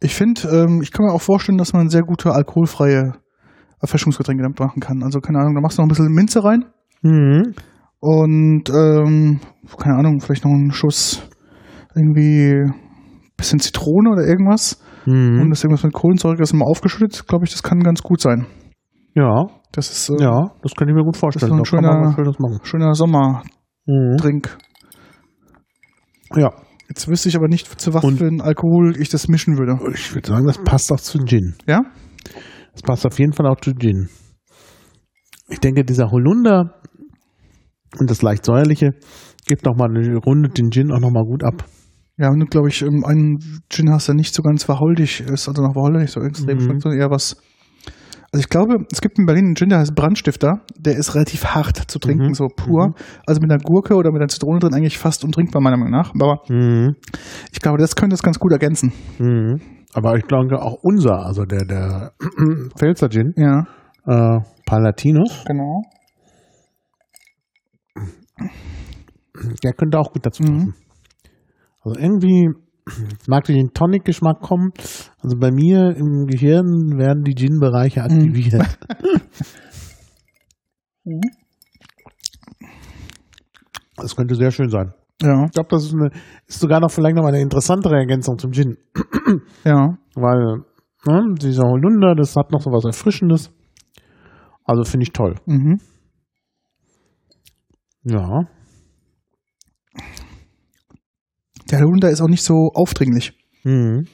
Ich 0.00 0.14
finde, 0.14 0.48
ähm, 0.48 0.80
ich 0.82 0.92
kann 0.92 1.06
mir 1.06 1.12
auch 1.12 1.22
vorstellen, 1.22 1.58
dass 1.58 1.72
man 1.72 1.88
sehr 1.88 2.02
gute 2.02 2.32
alkoholfreie 2.32 3.14
Erfrischungsgetränke 3.80 4.42
damit 4.42 4.58
machen 4.60 4.80
kann. 4.80 5.02
Also, 5.02 5.20
keine 5.20 5.38
Ahnung, 5.38 5.54
da 5.54 5.60
machst 5.60 5.78
du 5.78 5.82
noch 5.82 5.86
ein 5.86 5.88
bisschen 5.88 6.12
Minze 6.12 6.42
rein 6.44 6.64
Mhm. 7.02 7.54
und, 8.00 8.68
ähm, 8.70 9.40
keine 9.78 9.96
Ahnung, 9.98 10.20
vielleicht 10.20 10.44
noch 10.44 10.52
einen 10.52 10.72
Schuss 10.72 11.22
irgendwie 11.94 12.64
bisschen 13.36 13.60
Zitrone 13.60 14.10
oder 14.10 14.26
irgendwas. 14.26 14.82
Und 15.06 15.14
Mhm. 15.44 15.50
das 15.50 15.62
irgendwas 15.64 15.84
mit 15.84 15.94
Kohlensäure, 15.94 16.36
das 16.36 16.52
mal 16.52 16.66
aufgeschüttet, 16.66 17.26
glaube 17.28 17.44
ich, 17.44 17.52
das 17.52 17.62
kann 17.62 17.80
ganz 17.80 18.02
gut 18.02 18.20
sein. 18.20 18.46
Ja, 19.14 19.46
Das 19.72 19.90
ist 19.90 20.08
äh, 20.10 20.22
ja, 20.22 20.50
das 20.62 20.72
kann 20.74 20.88
ich 20.88 20.94
mir 20.94 21.04
gut 21.04 21.16
vorstellen. 21.16 21.50
so 21.50 21.54
ein 21.54 21.58
Da 21.58 21.64
schöner- 21.64 22.60
schöner 22.64 22.94
Sommerdrink. 22.94 24.58
Mhm. 26.34 26.40
Ja, 26.40 26.50
Jetzt 26.90 27.06
wüsste 27.06 27.28
ich 27.28 27.36
aber 27.36 27.48
nicht, 27.48 27.78
zu 27.78 27.92
was 27.92 28.02
Und- 28.02 28.16
für 28.16 28.24
ein 28.26 28.40
Alkohol 28.40 28.96
ich 28.98 29.10
das 29.10 29.28
mischen 29.28 29.58
würde. 29.58 29.78
ich 29.92 30.14
würde 30.14 30.26
sagen, 30.28 30.46
das 30.46 30.56
passt 30.56 30.90
auch 30.90 30.98
zu 31.00 31.18
Gin. 31.18 31.54
Ja? 31.66 31.82
Das 32.78 32.82
passt 32.82 33.06
auf 33.06 33.18
jeden 33.18 33.32
Fall 33.32 33.46
auch 33.48 33.58
zu 33.60 33.72
Gin. 33.74 34.08
Ich 35.48 35.58
denke, 35.58 35.84
dieser 35.84 36.12
Holunder 36.12 36.74
und 37.98 38.08
das 38.08 38.22
leicht 38.22 38.44
säuerliche 38.44 38.90
gibt 39.48 39.64
nochmal 39.64 39.88
eine 39.90 40.16
Runde 40.18 40.50
den 40.50 40.70
Gin 40.70 40.92
auch 40.92 41.00
nochmal 41.00 41.24
gut 41.24 41.42
ab. 41.42 41.64
Ja, 42.18 42.28
und 42.28 42.48
glaube 42.50 42.68
ich, 42.68 42.82
ähm, 42.82 43.02
einen 43.04 43.38
Gin 43.68 43.90
hast, 43.90 44.06
der 44.06 44.14
nicht 44.14 44.32
so 44.32 44.42
ganz 44.42 44.62
verholdig 44.62 45.22
ist, 45.22 45.48
also 45.48 45.60
noch 45.60 45.72
verholdig 45.72 46.08
so 46.10 46.20
extrem, 46.20 46.58
Mhm. 46.58 46.78
sondern 46.80 47.00
eher 47.00 47.10
was 47.10 47.42
Also 48.30 48.42
ich 48.42 48.48
glaube, 48.50 48.84
es 48.92 49.00
gibt 49.00 49.18
in 49.18 49.24
Berlin 49.26 49.46
einen 49.46 49.56
Gin, 49.56 49.70
der 49.70 49.78
heißt 49.78 49.94
Brandstifter. 49.94 50.60
Der 50.78 50.96
ist 50.98 51.14
relativ 51.14 51.46
hart 51.46 51.90
zu 51.90 51.98
trinken, 51.98 52.28
Mhm. 52.28 52.34
so 52.34 52.46
pur. 52.54 52.88
Mhm. 52.88 52.94
Also 53.26 53.40
mit 53.40 53.50
einer 53.50 53.60
Gurke 53.60 53.94
oder 53.94 54.12
mit 54.12 54.20
einer 54.20 54.28
Zitrone 54.28 54.58
drin 54.60 54.74
eigentlich 54.74 54.98
fast 54.98 55.24
untrinkbar, 55.24 55.62
meiner 55.62 55.78
Meinung 55.78 55.92
nach. 55.92 56.12
Aber 56.14 56.42
Mhm. 56.48 56.94
ich 57.50 57.58
glaube, 57.60 57.78
das 57.78 57.96
könnte 57.96 58.14
es 58.14 58.22
ganz 58.22 58.38
gut 58.38 58.52
ergänzen. 58.52 58.92
Mhm. 59.18 59.60
Aber 59.98 60.16
ich 60.16 60.24
glaube 60.28 60.62
auch 60.62 60.78
unser, 60.82 61.26
also 61.26 61.44
der, 61.44 61.64
der 61.64 62.12
Pfälzer 62.78 63.08
Gin, 63.08 63.34
Ja, 63.36 63.64
äh, 64.06 64.40
Palatinus, 64.64 65.44
genau. 65.44 65.82
der 69.64 69.72
könnte 69.72 69.98
auch 69.98 70.12
gut 70.12 70.24
dazu 70.24 70.44
Mhm. 70.44 70.46
passen. 70.46 70.74
Also 71.82 71.98
irgendwie 72.00 72.48
mag 73.26 73.44
durch 73.44 73.58
den 73.58 73.72
Tonic-Geschmack 73.74 74.40
kommen. 74.40 74.70
Also 75.20 75.36
bei 75.36 75.50
mir 75.50 75.96
im 75.96 76.26
Gehirn 76.26 76.96
werden 76.96 77.24
die 77.24 77.34
Gin-Bereiche 77.34 78.02
aktiviert. 78.02 78.78
Mhm. 81.04 81.20
Das 84.00 84.14
könnte 84.14 84.36
sehr 84.36 84.52
schön 84.52 84.68
sein. 84.68 84.94
Ja, 85.20 85.44
Ich 85.46 85.50
glaube, 85.52 85.68
das 85.70 85.84
ist, 85.84 85.94
eine, 85.94 86.10
ist 86.46 86.60
sogar 86.60 86.80
noch 86.80 86.90
vielleicht 86.90 87.16
noch 87.16 87.22
mal 87.22 87.28
eine 87.34 87.40
interessantere 87.42 87.96
Ergänzung 87.96 88.38
zum 88.38 88.52
Gin. 88.52 88.76
ja. 89.64 89.96
Weil 90.14 90.62
ne, 91.06 91.34
dieser 91.40 91.64
Holunder, 91.64 92.14
das 92.14 92.36
hat 92.36 92.52
noch 92.52 92.60
so 92.60 92.70
was 92.70 92.84
Erfrischendes. 92.84 93.50
Also 94.64 94.84
finde 94.84 95.04
ich 95.04 95.12
toll. 95.12 95.34
Mhm. 95.46 95.80
Ja. 98.04 98.42
Der 101.70 101.80
Holunder 101.80 102.10
ist 102.10 102.20
auch 102.20 102.28
nicht 102.28 102.44
so 102.44 102.70
aufdringlich. 102.74 103.32
Mhm. 103.64 104.04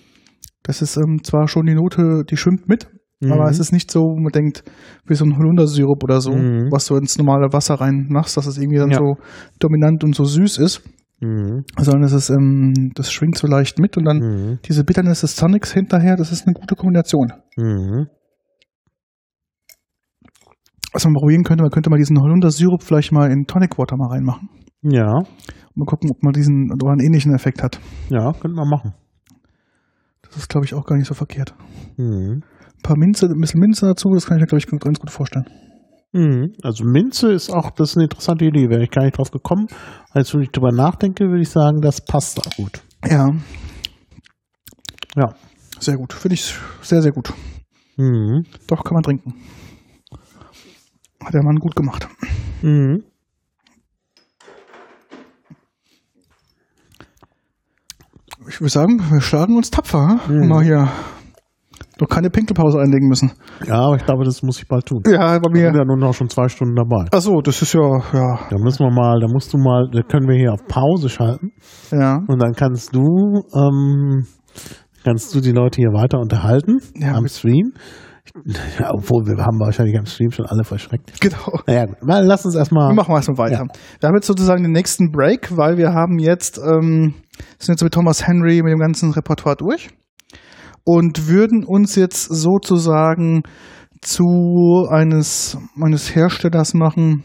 Das 0.62 0.81
ist 0.82 0.97
ähm, 0.97 1.22
zwar 1.22 1.47
schon 1.48 1.66
die 1.66 1.74
Note, 1.74 2.24
die 2.28 2.36
schwimmt 2.36 2.68
mit, 2.68 2.89
Mhm. 3.20 3.32
aber 3.32 3.48
es 3.48 3.59
ist 3.60 3.72
nicht 3.72 3.90
so, 3.90 4.01
wo 4.01 4.18
man 4.20 4.32
denkt, 4.32 4.64
wie 5.06 5.14
so 5.14 5.24
ein 5.24 5.36
Holundersirup 5.36 6.02
oder 6.02 6.20
so, 6.20 6.32
Mhm. 6.32 6.68
was 6.72 6.86
du 6.86 6.97
ins 6.97 7.16
normale 7.18 7.52
Wasser 7.52 7.74
reinmachst, 7.74 8.36
dass 8.36 8.47
es 8.47 8.59
irgendwie 8.59 8.78
dann 8.78 8.90
Ja. 8.90 8.98
so 8.98 9.16
dominant 9.60 10.02
und 10.05 10.14
so 10.16 10.24
süß 10.24 10.59
ist, 10.59 10.82
Mhm. 11.20 11.64
sondern 11.78 12.02
es 12.04 12.12
ist, 12.12 12.28
ähm, 12.30 12.90
das 12.94 13.10
schwingt 13.12 13.38
so 13.38 13.46
leicht 13.46 13.78
mit 13.78 13.96
und 13.96 14.04
dann 14.04 14.18
Mhm. 14.18 14.58
diese 14.66 14.84
Bitterness 14.84 15.20
des 15.22 15.36
Tonics 15.36 15.72
hinterher, 15.72 16.16
das 16.16 16.32
ist 16.32 16.46
eine 16.46 16.54
gute 16.54 16.74
Kombination. 16.74 17.32
Mhm. 17.56 18.06
Was 20.92 21.04
man 21.04 21.14
probieren 21.14 21.42
könnte, 21.44 21.62
man 21.62 21.70
könnte 21.70 21.90
mal 21.90 21.98
diesen 21.98 22.20
Holundersirup 22.20 22.82
vielleicht 22.82 23.10
mal 23.12 23.30
in 23.30 23.46
Tonic 23.46 23.78
Water 23.78 23.96
mal 23.96 24.08
reinmachen. 24.08 24.48
Ja, 24.82 25.12
Und 25.16 25.76
mal 25.76 25.86
gucken, 25.86 26.10
ob 26.10 26.22
man 26.22 26.32
diesen 26.32 26.70
oder 26.72 26.92
einen 26.92 27.00
ähnlichen 27.00 27.34
Effekt 27.34 27.62
hat. 27.62 27.80
ja, 28.10 28.32
könnte 28.32 28.54
man 28.56 28.68
machen. 28.68 28.94
Das 30.22 30.36
ist, 30.36 30.48
glaube 30.48 30.66
ich, 30.66 30.74
auch 30.74 30.84
gar 30.84 30.96
nicht 30.96 31.06
so 31.08 31.14
verkehrt. 31.14 31.54
Mhm. 31.96 32.42
Ein 32.42 32.82
paar 32.82 32.98
Minze, 32.98 33.26
ein 33.26 33.40
bisschen 33.40 33.60
Minze 33.60 33.86
dazu, 33.86 34.10
das 34.12 34.26
kann 34.26 34.36
ich 34.36 34.42
mir, 34.42 34.46
glaube 34.46 34.58
ich, 34.58 34.66
ganz 34.80 34.98
gut 35.00 35.10
vorstellen. 35.10 35.46
Mhm. 36.14 36.52
Also 36.62 36.84
Minze 36.84 37.32
ist 37.32 37.50
auch, 37.50 37.70
das 37.72 37.90
ist 37.90 37.96
eine 37.96 38.04
interessante 38.04 38.44
Idee, 38.44 38.70
wäre 38.70 38.84
ich 38.84 38.90
gar 38.90 39.02
nicht 39.04 39.18
drauf 39.18 39.32
gekommen. 39.32 39.66
Als 40.12 40.32
wenn 40.32 40.42
ich 40.42 40.50
drüber 40.50 40.70
nachdenke, 40.70 41.24
würde 41.28 41.42
ich 41.42 41.50
sagen, 41.50 41.80
das 41.80 42.00
passt 42.04 42.38
auch 42.38 42.56
gut. 42.56 42.82
Ja, 43.04 43.30
Ja. 45.16 45.34
sehr 45.80 45.96
gut. 45.96 46.12
Finde 46.12 46.34
ich 46.34 46.54
sehr, 46.82 47.02
sehr 47.02 47.10
gut. 47.12 47.32
Mhm. 47.96 48.44
Doch, 48.68 48.84
kann 48.84 48.94
man 48.94 49.02
trinken. 49.02 49.34
Hat 51.24 51.34
der 51.34 51.42
Mann 51.42 51.56
gut 51.56 51.74
gemacht. 51.74 52.06
Mhm. 52.62 53.02
Ich 58.48 58.60
würde 58.60 58.70
sagen, 58.70 59.00
wir 59.10 59.20
schlagen 59.20 59.56
uns 59.56 59.70
tapfer. 59.70 60.20
Mhm. 60.28 60.40
Mhm. 60.42 60.48
Mal 60.48 60.64
hier 60.64 60.88
noch 62.00 62.08
keine 62.08 62.30
Pinkelpause 62.30 62.78
einlegen 62.78 63.08
müssen. 63.08 63.32
Ja, 63.66 63.80
aber 63.86 63.96
ich 63.96 64.04
glaube, 64.04 64.24
das 64.24 64.42
muss 64.42 64.58
ich 64.58 64.66
bald 64.68 64.86
tun. 64.86 65.02
Ja, 65.06 65.38
bei 65.38 65.52
Wir 65.52 65.62
sind 65.66 65.72
mir. 65.72 65.78
ja 65.78 65.84
nun 65.84 66.00
noch 66.00 66.12
schon 66.12 66.28
zwei 66.28 66.48
Stunden 66.48 66.74
dabei. 66.74 67.06
Achso, 67.12 67.40
das 67.40 67.60
ist 67.62 67.72
ja, 67.74 67.80
ja, 68.12 68.38
Da 68.50 68.56
müssen 68.58 68.84
wir 68.84 68.92
mal, 68.92 69.20
da 69.20 69.26
musst 69.32 69.52
du 69.52 69.58
mal, 69.58 69.88
da 69.92 70.02
können 70.02 70.28
wir 70.28 70.36
hier 70.36 70.52
auf 70.52 70.64
Pause 70.66 71.08
schalten 71.08 71.52
ja. 71.90 72.18
und 72.26 72.42
dann 72.42 72.52
kannst 72.52 72.94
du, 72.94 73.42
ähm, 73.54 74.26
kannst 75.04 75.34
du 75.34 75.40
die 75.40 75.52
Leute 75.52 75.76
hier 75.80 75.92
weiter 75.92 76.18
unterhalten 76.18 76.78
Ja, 76.96 77.14
am 77.14 77.28
Stream. 77.28 77.72
Ja, 78.80 78.90
obwohl 78.92 79.26
wir 79.26 79.44
haben 79.44 79.60
wahrscheinlich 79.60 79.96
am 79.98 80.06
Stream 80.06 80.30
schon 80.30 80.46
alle 80.46 80.64
verschreckt. 80.64 81.20
Genau. 81.20 81.60
Naja, 81.66 81.84
gut, 81.86 82.02
mal, 82.02 82.24
lass 82.24 82.44
uns 82.44 82.54
erstmal. 82.56 82.88
Wir 82.88 82.94
machen 82.94 83.12
wir 83.12 83.16
erstmal 83.16 83.38
weiter. 83.50 83.66
Wir 84.00 84.08
haben 84.08 84.14
jetzt 84.16 84.26
sozusagen 84.26 84.62
den 84.62 84.72
nächsten 84.72 85.12
Break, 85.12 85.56
weil 85.56 85.76
wir 85.76 85.92
haben 85.92 86.18
jetzt, 86.18 86.58
ähm, 86.58 87.14
sind 87.58 87.74
jetzt 87.74 87.82
mit 87.84 87.92
Thomas 87.92 88.26
Henry 88.26 88.62
mit 88.62 88.72
dem 88.72 88.78
ganzen 88.80 89.12
Repertoire 89.12 89.56
durch 89.56 89.90
und 90.85 91.28
würden 91.28 91.65
uns 91.65 91.94
jetzt 91.97 92.24
sozusagen 92.24 93.43
zu 94.01 94.86
eines, 94.90 95.56
eines 95.81 96.15
Herstellers 96.15 96.74
machen, 96.74 97.24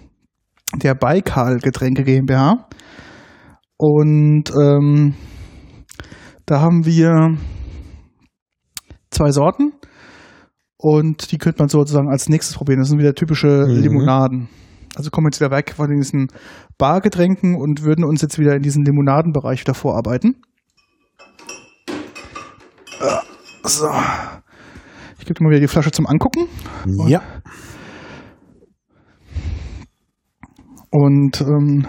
der 0.76 0.96
Baikal 0.96 1.58
Getränke 1.60 2.04
GmbH. 2.04 2.68
Und 3.78 4.52
ähm, 4.62 5.14
da 6.46 6.62
haben 6.62 6.86
wir 6.86 7.38
zwei 9.12 9.32
Sorten. 9.32 9.74
Und 10.78 11.32
die 11.34 11.38
könnte 11.38 11.60
man 11.60 11.68
sozusagen 11.68 12.10
als 12.10 12.30
nächstes 12.30 12.56
probieren. 12.56 12.80
Das 12.80 12.88
sind 12.90 13.00
wieder 13.00 13.14
typische 13.14 13.66
Mhm. 13.68 13.82
Limonaden. 13.82 14.50
Also 14.96 15.10
kommen 15.10 15.26
wir 15.26 15.30
jetzt 15.30 15.42
wieder 15.42 15.52
weg 15.52 15.74
von 15.76 15.90
diesen 15.90 16.28
Bargetränken 16.78 17.56
und 17.56 17.84
würden 17.84 18.06
uns 18.06 18.22
jetzt 18.22 18.40
wieder 18.40 18.56
in 18.56 18.62
diesen 18.62 18.86
Limonadenbereich 18.86 19.62
wieder 19.62 19.74
vorarbeiten. 19.74 20.42
So. 23.70 23.88
Ich 25.20 25.26
gebe 25.26 25.36
dir 25.36 25.44
mal 25.44 25.52
wieder 25.52 25.60
die 25.60 25.68
Flasche 25.68 25.92
zum 25.92 26.08
Angucken. 26.08 26.48
Ja. 27.08 27.22
Und 30.90 31.40
ähm, 31.42 31.86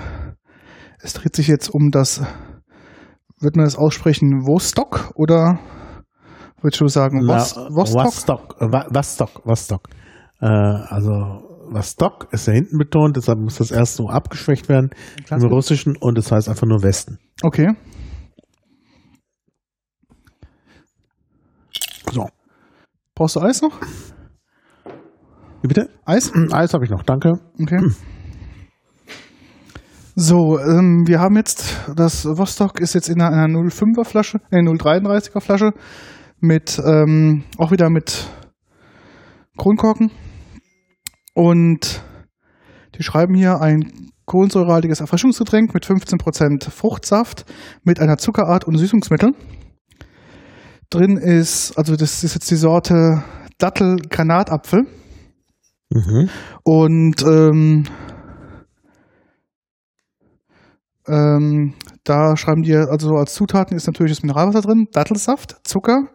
es 1.01 1.15
dreht 1.15 1.35
sich 1.35 1.49
jetzt 1.49 1.71
um 1.71 1.91
das, 1.91 2.21
wird 3.41 3.57
man 3.57 3.65
das 3.65 3.77
aussprechen, 3.77 4.47
Wostock 4.47 5.13
oder 5.15 5.59
würdest 6.61 6.83
du 6.83 6.89
sagen, 6.89 7.27
was, 7.27 7.57
Na, 7.57 7.75
Wostock? 7.75 8.05
Vostok, 8.05 8.57
äh, 8.61 8.67
Vostok, 8.95 9.47
Vostok. 9.47 9.89
Äh, 10.39 10.47
also 10.47 11.15
Vostok 11.71 12.29
ist 12.33 12.47
ja 12.47 12.53
hinten 12.53 12.77
betont, 12.77 13.17
deshalb 13.17 13.39
muss 13.39 13.57
das 13.57 13.71
erst 13.71 13.97
so 13.97 14.09
abgeschwächt 14.11 14.69
werden 14.69 14.91
im. 15.31 15.43
Russischen 15.45 15.97
und 15.97 16.19
es 16.19 16.31
heißt 16.31 16.51
einfach 16.51 16.67
nur 16.67 16.83
Westen. 16.83 17.19
Okay. 17.43 17.75
So. 22.13 22.29
Brauchst 23.21 23.37
du 23.37 23.41
Eis 23.41 23.61
noch? 23.61 23.79
Wie 25.61 25.69
bitte? 25.69 25.91
Eis? 26.07 26.33
Eis 26.53 26.73
habe 26.73 26.85
ich 26.87 26.91
noch, 26.91 27.03
danke. 27.03 27.33
Okay. 27.61 27.79
So, 30.15 30.59
ähm, 30.59 31.07
wir 31.07 31.21
haben 31.21 31.37
jetzt, 31.37 31.83
das 31.95 32.25
Vostok 32.25 32.81
ist 32.81 32.95
jetzt 32.95 33.11
in 33.11 33.21
einer, 33.21 33.37
einer 33.37 33.59
05er 33.59 34.07
Flasche, 34.07 34.39
äh, 34.51 34.63
033er 34.63 35.43
Flasche 35.43 35.73
mit, 36.41 36.81
ähm, 36.83 37.45
auch 37.59 37.71
wieder 37.71 37.91
mit 37.91 38.27
Kronkorken. 39.59 40.11
Und 41.35 42.03
die 42.95 43.03
schreiben 43.03 43.35
hier 43.35 43.61
ein 43.61 43.93
kohlensäurehaltiges 44.25 45.03
Erfrischungsgetränk 45.03 45.75
mit 45.75 45.85
15% 45.85 46.71
Fruchtsaft 46.71 47.45
mit 47.85 48.01
einer 48.01 48.17
Zuckerart 48.17 48.65
und 48.65 48.79
Süßungsmittel. 48.79 49.35
Drin 50.91 51.17
ist, 51.17 51.79
also 51.79 51.95
das 51.95 52.25
ist 52.25 52.35
jetzt 52.35 52.51
die 52.51 52.57
Sorte 52.57 53.23
Dattel-Granatapfel. 53.59 54.87
Mhm. 55.91 56.29
Und 56.65 57.23
ähm, 57.23 57.85
ähm, 61.07 61.75
da 62.05 62.37
schreiben 62.37 62.63
die 62.63 62.75
also 62.75 63.11
als 63.15 63.35
Zutaten 63.35 63.77
ist 63.77 63.87
natürlich 63.87 64.13
das 64.13 64.23
Mineralwasser 64.23 64.63
drin, 64.63 64.89
Dattelsaft, 64.93 65.57
Zucker, 65.65 66.09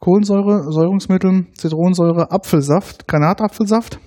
Kohlensäure, 0.00 0.72
Säurungsmittel, 0.72 1.46
Zitronensäure, 1.56 2.30
Apfelsaft, 2.30 3.08
Granatapfelsaft, 3.08 3.98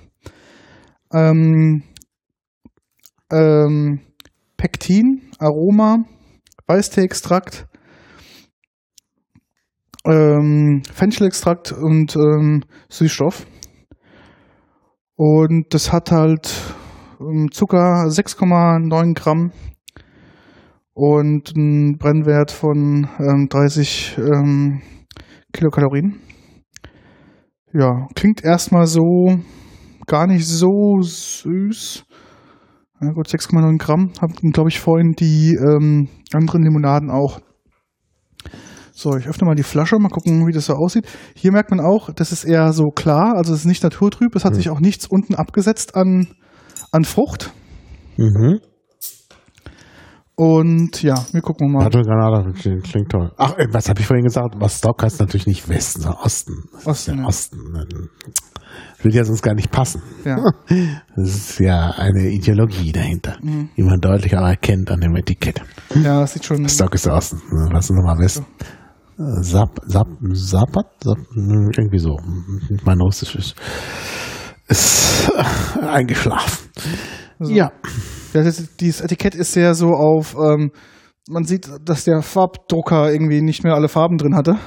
ähm, 1.13 1.83
ähm, 3.31 4.01
Pektin, 4.57 5.31
Aroma, 5.39 6.05
Weißteeextrakt, 6.67 7.67
ähm, 10.05 10.81
Fenchelextrakt 10.91 11.71
und 11.71 12.15
ähm, 12.15 12.63
Süßstoff. 12.89 13.45
Und 15.15 15.73
das 15.73 15.93
hat 15.93 16.11
halt 16.11 16.51
ähm, 17.19 17.49
Zucker 17.51 18.05
6,9 18.07 19.13
Gramm 19.13 19.51
und 20.93 21.53
einen 21.55 21.97
Brennwert 21.97 22.51
von 22.51 23.07
ähm, 23.19 23.47
30 23.49 24.17
ähm, 24.17 24.81
Kilokalorien. 25.53 26.19
Ja, 27.73 28.07
klingt 28.15 28.43
erstmal 28.43 28.85
so 28.85 29.37
gar 30.07 30.27
nicht 30.27 30.47
so 30.47 31.01
süß. 31.01 32.03
Ja 33.01 33.11
gut, 33.13 33.27
6,9 33.27 33.77
Gramm. 33.77 34.11
Haben, 34.21 34.51
glaube 34.51 34.69
ich, 34.69 34.79
vorhin 34.79 35.13
die 35.17 35.55
ähm, 35.55 36.09
anderen 36.33 36.63
Limonaden 36.63 37.09
auch 37.09 37.39
So, 39.01 39.15
ich 39.17 39.27
öffne 39.27 39.47
mal 39.47 39.55
die 39.55 39.63
Flasche, 39.63 39.97
mal 39.97 40.09
gucken, 40.09 40.45
wie 40.45 40.51
das 40.51 40.67
so 40.67 40.73
aussieht. 40.73 41.07
Hier 41.33 41.51
merkt 41.51 41.71
man 41.71 41.79
auch, 41.79 42.11
das 42.13 42.31
ist 42.31 42.43
eher 42.43 42.71
so 42.71 42.89
klar, 42.89 43.33
also 43.35 43.51
es 43.51 43.61
ist 43.61 43.65
nicht 43.65 43.81
naturtrüb, 43.81 44.35
es 44.35 44.45
hat 44.45 44.51
Mhm. 44.53 44.57
sich 44.57 44.69
auch 44.69 44.79
nichts 44.79 45.07
unten 45.07 45.33
abgesetzt 45.33 45.95
an, 45.95 46.27
an 46.91 47.03
Frucht. 47.03 47.51
Mhm. 48.17 48.59
Und 50.35 51.01
ja, 51.01 51.15
wir 51.31 51.41
gucken 51.41 51.71
mal. 51.71 51.83
Dattelgranate 51.83 52.51
klingt, 52.53 52.83
klingt 52.83 53.09
toll. 53.11 53.31
Ach, 53.37 53.57
äh, 53.57 53.65
was 53.71 53.89
habe 53.89 53.99
ich 54.01 54.05
vorhin 54.05 54.23
gesagt? 54.25 54.55
Was 54.59 54.77
Stock 54.77 55.01
heißt 55.01 55.19
natürlich 55.19 55.47
nicht 55.47 55.67
Westen, 55.67 56.01
sondern 56.01 56.21
Osten. 56.21 56.53
Osten, 56.85 57.11
ja 57.15 57.21
ja. 57.21 57.27
Osten. 57.27 57.57
Würde 59.01 59.17
ja 59.17 59.23
sonst 59.25 59.41
gar 59.41 59.55
nicht 59.55 59.71
passen. 59.71 60.01
Ja. 60.25 60.37
Das 61.15 61.27
ist 61.27 61.59
ja 61.59 61.89
eine 61.97 62.29
Ideologie 62.29 62.91
dahinter, 62.91 63.37
Mhm. 63.41 63.69
die 63.75 63.83
man 63.83 63.99
deutlich 63.99 64.35
auch 64.37 64.45
erkennt 64.47 64.89
an 64.91 65.01
dem 65.01 65.15
Etikett. 65.15 65.61
ja, 65.95 66.21
das 66.21 66.33
sieht 66.33 66.45
schon. 66.45 66.67
Stock 66.69 66.93
ist 66.95 67.05
der 67.07 67.13
Osten. 67.15 67.41
Was 67.73 67.89
ist 67.89 67.95
nochmal 67.95 68.17
Westen? 68.19 68.45
Äh, 68.59 68.65
Sap, 69.41 69.79
Sap, 69.85 70.07
Sapat? 70.33 70.87
Sap, 71.03 71.17
irgendwie 71.35 71.99
so. 71.99 72.17
Mein 72.83 72.99
Russisch 72.99 73.35
ist, 73.35 73.55
ist 74.67 75.31
eingeschlafen. 75.81 76.69
Also, 77.39 77.53
Ja. 77.53 77.71
Das, 78.33 78.77
dieses 78.77 79.01
Etikett 79.01 79.35
ist 79.35 79.51
sehr 79.51 79.75
so 79.75 79.87
auf, 79.87 80.35
ähm, 80.35 80.71
man 81.29 81.43
sieht, 81.43 81.69
dass 81.83 82.05
der 82.05 82.21
Farbdrucker 82.21 83.11
irgendwie 83.11 83.41
nicht 83.41 83.63
mehr 83.63 83.73
alle 83.73 83.89
Farben 83.89 84.17
drin 84.17 84.35
hatte. 84.35 84.57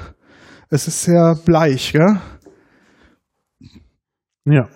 Es 0.68 0.86
ist 0.86 1.02
sehr 1.02 1.34
bleich, 1.44 1.92
gell? 1.92 2.18
Ja. 4.44 4.68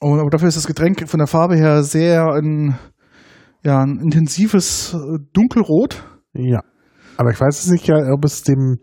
Und, 0.00 0.20
aber 0.20 0.30
dafür 0.30 0.48
ist 0.48 0.56
das 0.56 0.66
Getränk 0.66 1.08
von 1.08 1.18
der 1.18 1.26
Farbe 1.26 1.56
her 1.56 1.82
sehr 1.82 2.26
ein, 2.34 2.78
ja, 3.64 3.80
ein 3.80 3.98
intensives 3.98 4.94
äh, 4.94 5.18
Dunkelrot. 5.32 6.04
Ja. 6.34 6.60
Aber 7.16 7.30
ich 7.30 7.40
weiß 7.40 7.64
es 7.64 7.70
nicht, 7.70 7.86
ja, 7.86 7.96
ob 8.12 8.24
es 8.24 8.42
dem 8.42 8.78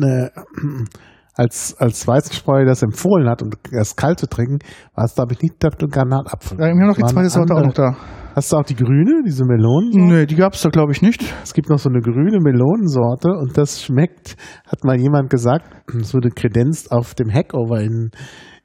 äh, 0.00 0.28
als, 1.34 1.74
als 1.78 2.06
Weißenspreu 2.06 2.64
das 2.64 2.82
empfohlen 2.82 3.28
hat, 3.28 3.42
und 3.42 3.56
das 3.70 3.96
kalt 3.96 4.18
zu 4.18 4.26
trinken, 4.26 4.58
war 4.94 5.04
es, 5.04 5.14
glaube 5.14 5.32
ich, 5.32 5.42
nicht 5.42 5.62
der 5.62 5.70
Granatapfel. 5.70 6.58
Ja, 6.58 6.66
wir 6.66 6.70
haben 6.72 6.88
noch 6.88 6.96
die 6.96 7.04
zweite 7.04 7.30
Sorte 7.30 7.54
auch 7.54 7.64
noch 7.64 7.74
da. 7.74 7.96
Hast 8.34 8.50
du 8.50 8.56
auch 8.56 8.64
die 8.64 8.76
grüne, 8.76 9.22
diese 9.26 9.44
Melonen? 9.44 9.90
Nee, 10.08 10.26
die 10.26 10.36
gab's 10.36 10.62
da 10.62 10.70
glaube 10.70 10.92
ich 10.92 11.02
nicht. 11.02 11.22
Es 11.42 11.52
gibt 11.52 11.68
noch 11.68 11.78
so 11.78 11.90
eine 11.90 12.00
grüne 12.00 12.38
Melonensorte 12.40 13.28
und 13.28 13.58
das 13.58 13.82
schmeckt, 13.82 14.36
hat 14.66 14.84
mal 14.84 14.98
jemand 14.98 15.28
gesagt, 15.28 15.66
es 16.00 16.14
wurde 16.14 16.30
kredenzt 16.30 16.90
auf 16.92 17.14
dem 17.14 17.30
Hackover 17.30 17.80
in, 17.80 18.10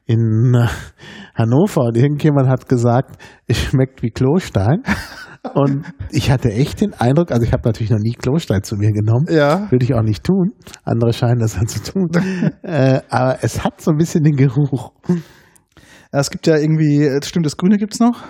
in 0.05 0.53
äh, 0.55 0.67
Hannover 1.35 1.85
und 1.85 1.97
irgendjemand 1.97 2.47
hat 2.47 2.69
gesagt, 2.69 3.17
es 3.45 3.57
schmeckt 3.57 4.01
wie 4.03 4.11
Klostein. 4.11 4.83
Und 5.53 5.85
ich 6.11 6.31
hatte 6.31 6.51
echt 6.51 6.81
den 6.81 6.93
Eindruck, 6.93 7.31
also 7.31 7.43
ich 7.45 7.53
habe 7.53 7.63
natürlich 7.65 7.91
noch 7.91 7.99
nie 7.99 8.13
Klostein 8.13 8.63
zu 8.63 8.75
mir 8.75 8.91
genommen, 8.91 9.25
Ja. 9.29 9.69
würde 9.71 9.85
ich 9.85 9.93
auch 9.93 10.01
nicht 10.03 10.23
tun. 10.23 10.53
Andere 10.83 11.13
scheinen 11.13 11.39
das 11.39 11.55
dann 11.55 11.67
zu 11.67 11.81
tun. 11.83 12.09
äh, 12.63 13.01
aber 13.09 13.39
es 13.41 13.63
hat 13.63 13.81
so 13.81 13.91
ein 13.91 13.97
bisschen 13.97 14.23
den 14.23 14.35
Geruch. 14.35 14.91
Ja, 15.07 16.19
es 16.19 16.29
gibt 16.29 16.47
ja 16.47 16.57
irgendwie, 16.57 17.09
stimmt, 17.23 17.45
das 17.45 17.57
Grüne 17.57 17.77
gibt's 17.77 17.99
noch. 17.99 18.23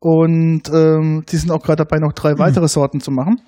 Und 0.00 0.62
ähm, 0.72 1.24
die 1.28 1.36
sind 1.36 1.50
auch 1.50 1.62
gerade 1.62 1.84
dabei, 1.84 1.98
noch 1.98 2.12
drei 2.12 2.38
weitere 2.38 2.68
Sorten 2.68 3.00
zu 3.00 3.10
machen. 3.10 3.40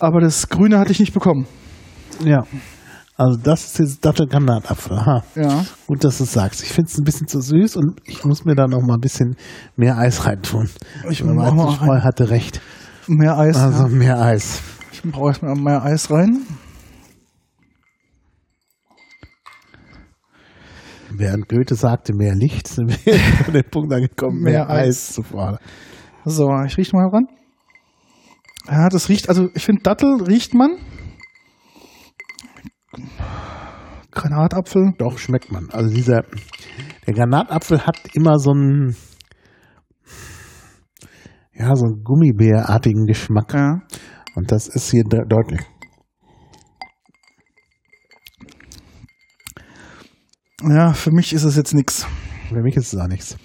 Aber 0.00 0.20
das 0.20 0.48
Grüne 0.48 0.78
hatte 0.78 0.90
ich 0.92 0.98
nicht 1.00 1.14
bekommen. 1.14 1.46
Ja. 2.24 2.44
Also 3.16 3.38
das 3.40 3.64
ist 3.64 3.78
jetzt 3.78 4.04
Dattelgranatapfel. 4.04 4.96
Aha. 4.98 5.22
Ja. 5.36 5.64
Gut, 5.86 6.02
dass 6.02 6.18
du 6.18 6.24
es 6.24 6.32
sagst. 6.32 6.62
Ich 6.64 6.70
finde 6.72 6.90
es 6.90 6.98
ein 6.98 7.04
bisschen 7.04 7.28
zu 7.28 7.40
süß 7.40 7.76
und 7.76 8.00
ich 8.04 8.24
muss 8.24 8.44
mir 8.44 8.56
da 8.56 8.66
noch 8.66 8.80
mal 8.80 8.94
ein 8.94 9.00
bisschen 9.00 9.36
mehr 9.76 9.96
Eis 9.96 10.26
reintun. 10.26 10.68
Ich 11.08 11.24
Weizenstreu 11.24 12.00
hatte 12.00 12.30
recht. 12.30 12.60
Mehr 13.06 13.38
Eis. 13.38 13.56
Also 13.56 13.86
mehr 13.86 14.20
Eis. 14.20 14.60
Ich 14.92 15.02
brauche 15.02 15.28
erstmal 15.28 15.54
mehr 15.54 15.82
Eis 15.84 16.10
rein. 16.10 16.40
Während 21.16 21.48
Goethe 21.48 21.76
sagte, 21.76 22.12
mehr 22.12 22.34
Licht, 22.34 22.66
sind 22.66 22.88
wir 23.06 23.14
an 23.46 23.52
den 23.52 23.70
Punkt 23.70 23.92
angekommen, 23.92 24.40
mehr, 24.40 24.66
Mehr 24.66 24.70
Eis 24.70 24.88
Eis. 24.88 25.12
zu 25.14 25.22
fordern. 25.22 25.58
So, 26.24 26.50
ich 26.66 26.76
rieche 26.76 26.96
mal 26.96 27.08
ran. 27.08 27.28
Ja, 28.66 28.88
das 28.88 29.08
riecht, 29.08 29.28
also 29.28 29.48
ich 29.54 29.64
finde 29.64 29.82
Dattel 29.82 30.22
riecht 30.24 30.54
man. 30.54 30.78
Granatapfel. 34.10 34.92
Doch, 34.98 35.18
schmeckt 35.18 35.50
man. 35.50 35.70
Also 35.70 35.94
dieser, 35.94 36.22
der 37.06 37.14
Granatapfel 37.14 37.86
hat 37.86 37.96
immer 38.14 38.38
so 38.38 38.52
einen, 38.52 38.96
ja, 41.52 41.74
so 41.74 41.86
einen 41.86 42.02
Gummibärartigen 42.04 43.06
Geschmack. 43.06 43.52
Ja. 43.54 43.80
Und 44.36 44.50
das 44.52 44.68
ist 44.68 44.90
hier 44.90 45.04
de 45.04 45.20
deutlich. 45.28 45.60
Ja, 50.62 50.92
für 50.92 51.10
mich 51.10 51.32
ist 51.32 51.44
es 51.44 51.56
jetzt 51.56 51.74
nichts. 51.74 52.06
Für 52.48 52.62
mich 52.62 52.76
ist 52.76 52.92
es 52.92 53.00
auch 53.00 53.08
nichts. 53.08 53.36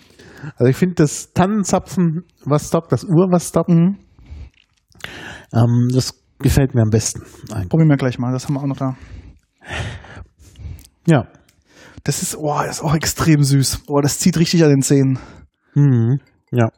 Also 0.55 0.69
ich 0.69 0.77
finde 0.77 0.95
das 0.95 1.33
Tannenzapfen 1.33 2.23
was 2.45 2.67
Stock, 2.67 2.87
das 2.89 3.03
Ur 3.03 3.27
was 3.31 3.49
Stock, 3.49 3.67
Mhm. 3.67 3.97
ähm, 5.53 5.87
das 5.93 6.13
gefällt 6.39 6.75
mir 6.75 6.81
am 6.83 6.89
besten. 6.89 7.21
eigentlich. 7.51 7.69
Probieren 7.69 7.89
wir 7.89 7.97
gleich 7.97 8.17
mal, 8.19 8.31
das 8.31 8.45
haben 8.47 8.53
wir 8.53 8.61
auch 8.61 8.67
noch 8.67 8.77
da. 8.77 8.95
Ja. 11.05 11.27
Das 12.03 12.21
ist, 12.21 12.37
oh, 12.37 12.57
das 12.63 12.77
ist 12.77 12.83
auch 12.83 12.95
extrem 12.95 13.43
süß. 13.43 13.83
Oh, 13.87 14.01
das 14.01 14.19
zieht 14.19 14.37
richtig 14.37 14.63
an 14.63 14.69
den 14.69 14.81
Zähnen. 14.81 15.19
Mhm. 15.75 16.19
Ja. 16.51 16.69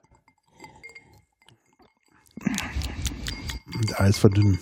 Und 3.73 3.99
Eis 3.99 4.17
verdünnen. 4.17 4.59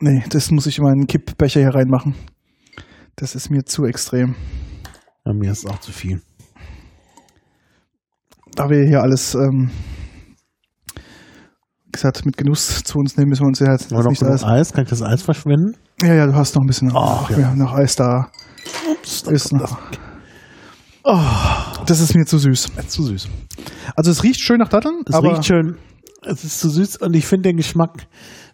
Nee, 0.00 0.24
das 0.28 0.50
muss 0.50 0.66
ich 0.66 0.78
in 0.78 0.84
meinen 0.84 1.06
Kippbecher 1.06 1.60
hier 1.60 1.74
reinmachen. 1.74 2.14
Das 3.16 3.34
ist 3.34 3.50
mir 3.50 3.64
zu 3.64 3.84
extrem. 3.84 4.34
Ja, 5.24 5.32
mir 5.32 5.52
ist 5.52 5.66
auch 5.66 5.78
zu 5.78 5.92
viel. 5.92 6.20
Da 8.54 8.68
wir 8.68 8.84
hier 8.84 9.02
alles, 9.02 9.34
ähm, 9.34 9.70
gesagt, 11.94 12.24
mit 12.26 12.36
Genuss 12.36 12.82
zu 12.84 12.98
uns 12.98 13.16
nehmen, 13.16 13.30
müssen 13.30 13.42
wir 13.42 13.48
uns 13.48 13.58
ja 13.60 13.72
jetzt 13.72 13.90
nicht 13.90 14.22
alles. 14.22 14.44
Eis? 14.44 14.72
Kann 14.72 14.84
ich 14.84 14.90
das 14.90 15.02
Eis 15.02 15.22
verschwenden? 15.22 15.76
Ja, 16.02 16.14
ja, 16.14 16.26
du 16.26 16.34
hast 16.34 16.54
noch 16.54 16.62
ein 16.62 16.66
bisschen. 16.66 16.92
Ach, 16.94 17.30
ja. 17.30 17.38
Wir 17.38 17.46
haben 17.48 17.58
noch 17.58 17.72
Eis 17.72 17.96
da. 17.96 18.28
Ist 19.02 19.52
noch. 19.52 19.78
Oh, 21.04 21.20
Das 21.86 22.00
ist 22.00 22.14
mir 22.14 22.24
zu 22.24 22.38
süß. 22.38 22.70
zu 22.88 23.02
süß. 23.02 23.28
Also 23.94 24.10
es 24.10 24.22
riecht 24.22 24.40
schön 24.40 24.58
nach 24.58 24.68
Datteln, 24.68 25.02
Es 25.06 25.14
aber 25.14 25.32
riecht 25.32 25.44
schön. 25.44 25.76
Es 26.22 26.44
ist 26.44 26.60
zu 26.60 26.70
süß 26.70 26.96
und 26.98 27.14
ich 27.14 27.26
finde 27.26 27.50
den 27.50 27.56
Geschmack, 27.58 28.06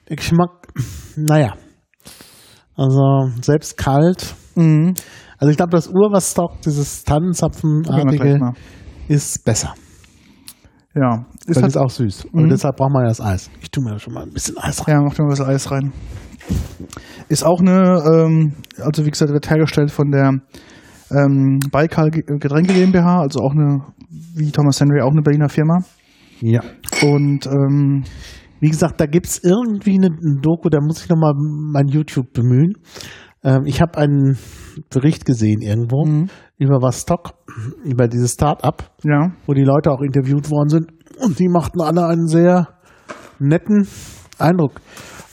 der 0.08 0.16
Geschmack, 0.16 0.68
naja. 1.16 1.54
Also 2.76 3.30
selbst 3.42 3.76
kalt. 3.76 4.34
Mhm. 4.56 4.94
Also 5.38 5.50
ich 5.50 5.56
glaube, 5.56 5.70
das 5.70 5.86
Urwasstock, 5.86 6.60
dieses 6.62 7.04
Tannenzapfenartige, 7.04 8.52
ist 9.08 9.44
besser. 9.44 9.74
Ja, 10.94 11.24
Das 11.46 11.56
ist 11.56 11.62
halt, 11.62 11.66
ist 11.68 11.76
auch 11.76 11.90
süß. 11.90 12.24
Und 12.32 12.44
Mhm. 12.44 12.48
deshalb 12.48 12.76
braucht 12.76 12.92
man 12.92 13.02
ja 13.02 13.08
das 13.08 13.20
Eis. 13.20 13.50
Ich 13.62 13.70
tue 13.70 13.84
mir 13.84 13.98
schon 13.98 14.12
mal 14.14 14.24
ein 14.24 14.32
bisschen 14.32 14.58
Eis 14.58 14.86
rein. 14.86 14.96
ja, 14.96 15.02
macht 15.02 15.18
mir 15.18 15.24
ein 15.24 15.28
bisschen 15.30 15.46
Eis 15.46 15.70
rein. 15.70 15.92
Ist 17.28 17.44
auch 17.44 17.60
eine, 17.60 18.02
ähm, 18.12 18.54
also 18.78 19.06
wie 19.06 19.10
gesagt, 19.10 19.32
wird 19.32 19.48
hergestellt 19.50 19.90
von 19.92 20.10
der 20.10 20.32
ähm, 21.12 21.58
Baikal 21.70 22.10
Ge- 22.10 22.24
Getränke 22.38 22.72
GmbH, 22.72 23.20
also 23.20 23.40
auch 23.40 23.52
eine, 23.52 23.82
wie 24.34 24.50
Thomas 24.50 24.80
Henry, 24.80 25.00
auch 25.00 25.12
eine 25.12 25.22
Berliner 25.22 25.48
Firma. 25.48 25.78
Ja. 26.40 26.60
Und 27.02 27.46
ähm, 27.46 28.02
Wie 28.62 28.68
gesagt, 28.68 29.00
da 29.00 29.06
gibt's 29.06 29.38
irgendwie 29.42 29.94
eine, 29.96 30.08
eine 30.08 30.40
Doku, 30.42 30.68
da 30.68 30.80
muss 30.82 31.02
ich 31.02 31.08
nochmal 31.08 31.32
mein 31.34 31.88
YouTube 31.88 32.32
bemühen. 32.34 32.74
Ähm, 33.42 33.62
ich 33.64 33.80
habe 33.80 33.98
einen 33.98 34.38
Bericht 34.90 35.24
gesehen 35.24 35.60
irgendwo 35.62 36.04
Mhm. 36.04 36.28
über 36.58 36.82
was 36.82 37.00
Stock, 37.02 37.34
über 37.84 38.06
dieses 38.08 38.32
Start-up, 38.32 38.90
ja, 39.02 39.32
wo 39.46 39.54
die 39.54 39.64
Leute 39.64 39.90
auch 39.90 40.00
interviewt 40.02 40.50
worden 40.50 40.68
sind. 40.68 40.86
Und 41.20 41.38
die 41.38 41.48
machten 41.48 41.80
alle 41.80 42.06
einen 42.06 42.26
sehr 42.26 42.68
netten 43.38 43.86
Eindruck. 44.38 44.80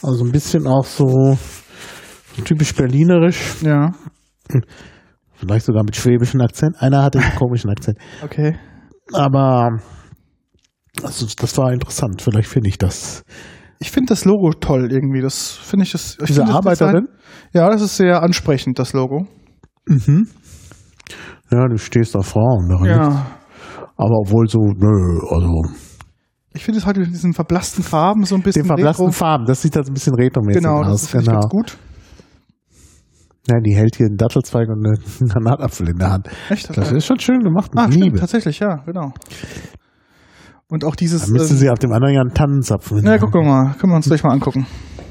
Also 0.04 0.24
ein 0.26 0.32
bisschen 0.32 0.68
auch 0.68 0.86
so 0.86 1.38
typisch 2.46 2.74
berlinerisch, 2.76 3.62
ja, 3.62 3.92
vielleicht 5.36 5.66
sogar 5.66 5.84
mit 5.84 5.96
schwäbischen 5.96 6.42
Akzent. 6.42 6.82
Einer 6.82 7.04
hatte 7.04 7.20
einen 7.20 7.36
komischen 7.36 7.70
Akzent. 7.70 7.98
okay. 8.24 8.58
Aber 9.14 9.80
also, 11.04 11.26
das 11.40 11.58
war 11.58 11.72
interessant. 11.72 12.22
Vielleicht 12.22 12.50
finde 12.50 12.70
ich 12.70 12.78
das. 12.78 13.24
Ich 13.80 13.92
finde 13.92 14.10
das 14.10 14.26
Logo 14.26 14.52
toll 14.52 14.92
irgendwie. 14.92 15.22
Das 15.22 15.52
finde 15.52 15.84
ich 15.86 15.92
das. 15.92 16.18
Ich 16.20 16.26
Diese 16.26 16.46
Arbeiterin? 16.46 17.08
Ja, 17.58 17.70
das 17.72 17.82
ist 17.82 17.98
sehr 17.98 18.22
ansprechend, 18.22 18.78
das 18.78 18.94
Logo. 18.94 19.26
Mhm. 19.88 20.28
Ja, 21.52 21.66
du 21.68 21.78
stehst 21.78 22.16
auf 22.16 22.28
Frauen 22.28 22.70
darin. 22.70 22.86
Ja. 22.86 23.26
Aber 23.96 24.16
obwohl 24.22 24.48
so, 24.48 24.60
nö, 24.60 25.20
also 25.32 25.62
Ich 26.54 26.64
finde 26.64 26.80
es 26.80 26.86
halt 26.86 26.98
in 26.98 27.06
diesen 27.06 27.34
verblassten 27.34 27.84
Farben 27.84 28.24
so 28.26 28.36
ein 28.36 28.44
bisschen 28.44 28.64
den 28.64 28.68
verblassten 28.68 29.08
retro. 29.08 29.18
Farben, 29.18 29.46
das 29.46 29.62
sieht 29.64 29.76
halt 29.76 29.88
ein 29.88 29.94
bisschen 29.94 30.14
retromäßig 30.14 30.62
Genau, 30.62 30.84
das 30.84 30.92
aus. 30.92 31.04
ich 31.06 31.12
Genau. 31.12 31.32
ganz 31.32 31.50
gut. 31.50 31.78
Ja, 33.50 33.60
die 33.60 33.76
hält 33.76 33.96
hier 33.96 34.06
einen 34.08 34.18
Dattelzweig 34.18 34.68
und 34.68 34.86
einen 34.86 35.30
Granatapfel 35.30 35.90
in 35.90 35.98
der 35.98 36.12
Hand. 36.12 36.28
Echt? 36.50 36.78
Das 36.78 36.92
ist 36.92 37.06
schon 37.06 37.20
schön 37.20 37.40
gemacht 37.40 37.74
mit 37.74 37.84
ah, 37.84 37.88
stimmt, 37.88 38.04
Liebe. 38.04 38.20
tatsächlich, 38.20 38.60
ja, 38.60 38.84
genau. 38.86 39.14
Und 40.70 40.84
auch 40.84 40.96
dieses. 40.96 41.22
Dann 41.24 41.32
müsste 41.32 41.54
ähm, 41.54 41.60
sie 41.60 41.70
auf 41.70 41.80
dem 41.80 41.94
anderen 41.94 42.14
Jahr 42.14 42.26
einen 42.26 42.34
Tannenzapfen. 42.34 43.00
na, 43.02 43.14
wir 43.20 43.44
mal, 43.44 43.74
können 43.80 43.94
wir 43.94 43.96
uns 43.96 44.06
gleich 44.06 44.22
mal 44.24 44.34
angucken. 44.34 44.68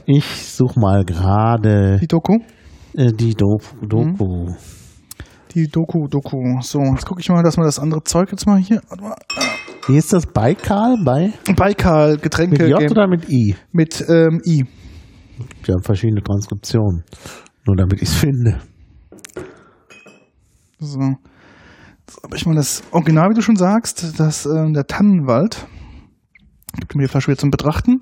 Ich 0.07 0.25
suche 0.25 0.79
mal 0.79 1.05
gerade 1.05 1.99
Die 2.01 2.07
Doku. 2.07 2.39
äh, 2.95 3.13
die 3.13 3.35
Do 3.35 3.59
Doku. 3.83 4.53
Die 5.55 5.67
Doku, 5.67 6.07
Doku. 6.09 6.61
So, 6.61 6.81
jetzt 6.81 7.07
gucke 7.07 7.21
ich 7.21 7.29
mal, 7.29 7.43
dass 7.43 7.57
wir 7.57 7.65
das 7.65 7.79
andere 7.79 8.03
Zeug 8.03 8.31
jetzt 8.31 8.47
mal 8.47 8.59
hier. 8.59 8.81
Warte 8.89 9.03
mal. 9.03 9.17
Wie 9.89 9.97
ist 9.97 10.13
das? 10.13 10.27
Baikal? 10.27 10.97
Bei? 11.05 11.33
Baikal, 11.57 12.19
Getränke. 12.19 12.63
Mit 12.63 12.71
J 12.71 12.79
Game- 12.81 12.91
oder 12.91 13.09
mit 13.09 13.29
I? 13.31 13.57
mit 13.73 14.05
ähm, 14.09 14.41
I. 14.47 14.65
Die 15.67 15.73
haben 15.73 15.83
verschiedene 15.83 16.23
Transkriptionen. 16.23 17.05
Nur 17.67 17.77
damit 17.77 17.95
ich 18.03 18.09
es 18.09 18.15
finde. 18.15 18.59
So. 20.79 21.01
Jetzt 21.01 22.23
habe 22.23 22.37
ich 22.37 22.47
mal 22.47 22.55
das 22.55 22.83
Original, 22.93 23.31
wie 23.31 23.35
du 23.35 23.43
schon 23.43 23.57
sagst, 23.57 24.21
das 24.21 24.47
ähm, 24.47 24.73
der 24.73 24.87
Tannenwald. 24.87 25.67
Gibt 26.79 26.95
mir 26.95 27.05
die 27.05 27.09
Flasche 27.09 27.29
wieder 27.29 27.39
zum 27.39 27.51
Betrachten. 27.51 28.01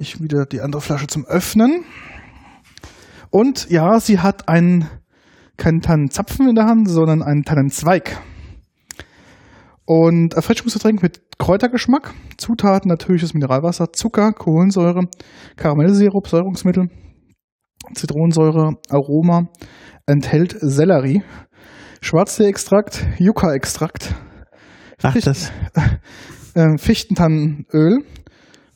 Ich 0.00 0.18
wieder 0.22 0.46
die 0.46 0.62
andere 0.62 0.80
Flasche 0.80 1.08
zum 1.08 1.26
Öffnen. 1.26 1.84
Und 3.28 3.68
ja, 3.68 4.00
sie 4.00 4.18
hat 4.18 4.48
einen 4.48 4.88
keinen 5.58 5.82
Tannenzapfen 5.82 6.48
in 6.48 6.54
der 6.54 6.64
Hand, 6.64 6.88
sondern 6.88 7.22
einen 7.22 7.44
Tannenzweig. 7.44 8.16
Und 9.84 10.32
Erfrischungsgetränk 10.32 11.02
mit 11.02 11.20
Kräutergeschmack, 11.38 12.14
Zutaten 12.38 12.88
natürliches 12.88 13.34
Mineralwasser, 13.34 13.92
Zucker, 13.92 14.32
Kohlensäure, 14.32 15.02
Karamellsirup, 15.56 16.28
Säurungsmittel, 16.28 16.88
Zitronensäure, 17.92 18.76
Aroma, 18.88 19.48
enthält 20.06 20.56
Sellerie, 20.60 21.22
Schwarztee-Extrakt, 22.00 23.06
Yucca-Extrakt, 23.18 24.14
Ach, 25.02 25.12
Ficht- 25.12 25.26
das, 25.26 25.52
äh, 26.54 26.78
Fichtentannenöl 26.78 28.02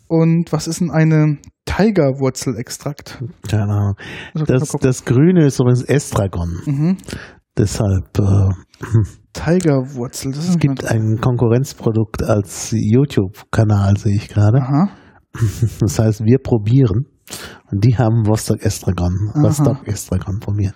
und 0.08 0.52
was 0.52 0.66
ist 0.66 0.80
denn 0.80 0.90
eine 0.90 1.38
Tigerwurzelextrakt? 1.64 3.22
keine 3.48 3.72
Ahnung. 3.72 3.94
Das, 4.46 4.68
das 4.80 5.04
Grüne 5.04 5.46
ist 5.46 5.60
übrigens 5.60 5.82
Estragon. 5.82 6.60
mhm. 6.66 6.96
Deshalb, 7.56 8.18
äh, 8.18 8.48
Tigerwurzel, 9.32 10.32
das 10.32 10.44
ist 10.44 10.50
es 10.50 10.58
gibt 10.58 10.84
ein 10.84 11.18
Konkurrenzprodukt 11.20 12.22
als 12.22 12.74
YouTube-Kanal, 12.76 13.96
sehe 13.96 14.16
ich 14.16 14.28
gerade. 14.28 14.58
Aha. 14.58 14.88
Das 15.80 15.98
heißt, 15.98 16.24
wir 16.24 16.38
probieren. 16.38 17.06
Und 17.70 17.84
die 17.84 17.96
haben 17.96 18.26
Vostok 18.26 18.62
Estragon. 18.62 19.32
Vostok 19.34 19.86
Estragon 19.88 20.38
probiert. 20.38 20.74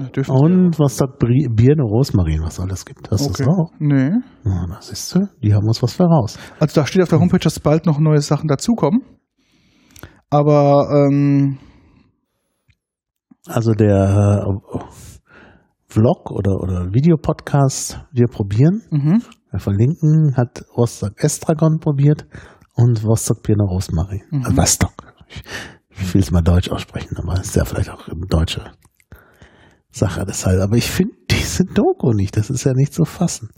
Na, 0.00 0.34
Und 0.34 0.78
Vostok 0.78 1.18
Bri- 1.18 1.48
Birne 1.54 1.82
Rosmarin, 1.82 2.40
was 2.42 2.58
alles 2.60 2.84
gibt. 2.84 3.10
Hast 3.10 3.26
du 3.26 3.30
okay. 3.30 3.44
das 3.44 3.48
auch? 3.54 3.70
Nee. 3.78 4.10
Ja, 4.44 4.66
das 4.68 4.88
siehst 4.88 5.14
du, 5.14 5.20
die 5.42 5.52
haben 5.54 5.66
uns 5.66 5.82
was 5.82 5.92
voraus. 5.92 6.38
Also 6.58 6.80
da 6.80 6.86
steht 6.86 7.02
auf 7.02 7.08
der 7.08 7.20
Homepage, 7.20 7.38
dass 7.38 7.60
bald 7.60 7.86
noch 7.86 7.98
neue 7.98 8.20
Sachen 8.20 8.48
dazukommen. 8.48 9.02
Aber 10.30 10.88
ähm, 10.92 11.58
Also 13.46 13.72
der 13.72 14.44
äh, 14.46 14.78
Vlog 15.86 16.30
oder, 16.30 16.60
oder 16.60 16.92
Videopodcast, 16.92 18.00
wir 18.12 18.26
probieren. 18.28 18.82
mhm. 18.90 19.22
Wir 19.52 19.58
verlinken, 19.58 20.36
hat 20.36 20.62
Vostok 20.76 21.14
Estragon 21.24 21.80
probiert 21.80 22.24
und 22.76 23.02
Vostok 23.02 23.42
Birne 23.42 23.64
Rosmarin. 23.64 24.22
Mhm. 24.30 24.42
Äh, 24.46 24.56
Vostok. 24.56 24.92
Ich, 25.88 26.14
will 26.14 26.20
es 26.20 26.30
mal 26.30 26.40
deutsch 26.42 26.70
aussprechen, 26.70 27.16
aber 27.18 27.40
ist 27.40 27.56
ja 27.56 27.64
vielleicht 27.64 27.90
auch 27.90 28.06
eine 28.08 28.26
deutsche 28.28 28.70
Sache 29.90 30.24
deshalb. 30.26 30.60
Aber 30.60 30.76
ich 30.76 30.90
finde 30.90 31.14
diese 31.30 31.64
Doku 31.64 32.12
nicht, 32.12 32.36
das 32.36 32.50
ist 32.50 32.64
ja 32.64 32.72
nicht 32.74 32.92
zu 32.94 33.04
fassen. 33.04 33.50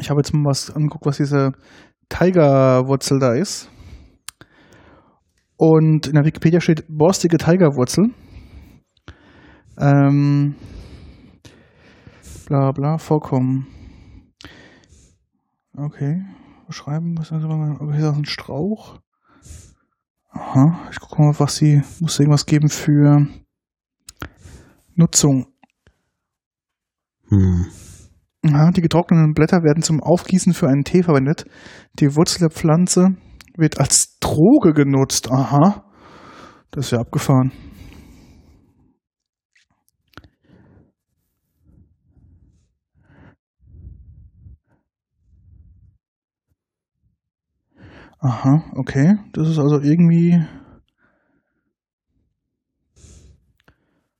ich 0.00 0.10
habe 0.10 0.20
jetzt 0.20 0.32
mal 0.32 0.50
was 0.50 0.70
angeguckt, 0.70 1.06
was 1.06 1.18
diese 1.18 1.52
Tigerwurzel 2.08 3.18
da 3.18 3.34
ist. 3.34 3.70
Und 5.56 6.06
in 6.06 6.14
der 6.14 6.24
Wikipedia 6.24 6.60
steht 6.60 6.86
borstige 6.88 7.36
Tigerwurzel. 7.36 8.06
Ähm, 9.78 10.54
bla 12.46 12.72
bla, 12.72 12.98
Vorkommen. 12.98 13.66
Okay. 15.76 16.22
Beschreiben, 16.66 17.16
was 17.18 17.30
ist 17.30 17.42
das? 17.42 17.96
Ist 17.96 18.02
das 18.02 18.16
ein 18.16 18.24
Strauch? 18.24 18.98
Aha, 20.30 20.88
ich 20.90 21.00
gucke 21.00 21.22
mal, 21.22 21.34
was 21.38 21.56
sie, 21.56 21.82
muss 22.00 22.18
irgendwas 22.18 22.46
geben 22.46 22.68
für 22.68 23.26
Nutzung. 24.94 25.46
Hm. 27.28 27.66
Ja, 28.44 28.70
die 28.70 28.80
getrockneten 28.80 29.34
Blätter 29.34 29.62
werden 29.62 29.82
zum 29.82 30.00
Aufgießen 30.00 30.54
für 30.54 30.68
einen 30.68 30.84
Tee 30.84 31.02
verwendet. 31.02 31.44
Die 31.98 32.16
Wurzel 32.16 32.40
der 32.40 32.50
Pflanze 32.50 33.16
wird 33.56 33.78
als 33.78 34.18
Droge 34.20 34.72
genutzt. 34.72 35.30
Aha. 35.30 35.84
Das 36.70 36.86
ist 36.86 36.92
ja 36.92 37.00
abgefahren. 37.00 37.52
Aha, 48.20 48.64
okay. 48.74 49.16
Das 49.32 49.48
ist 49.48 49.58
also 49.58 49.80
irgendwie 49.80 50.44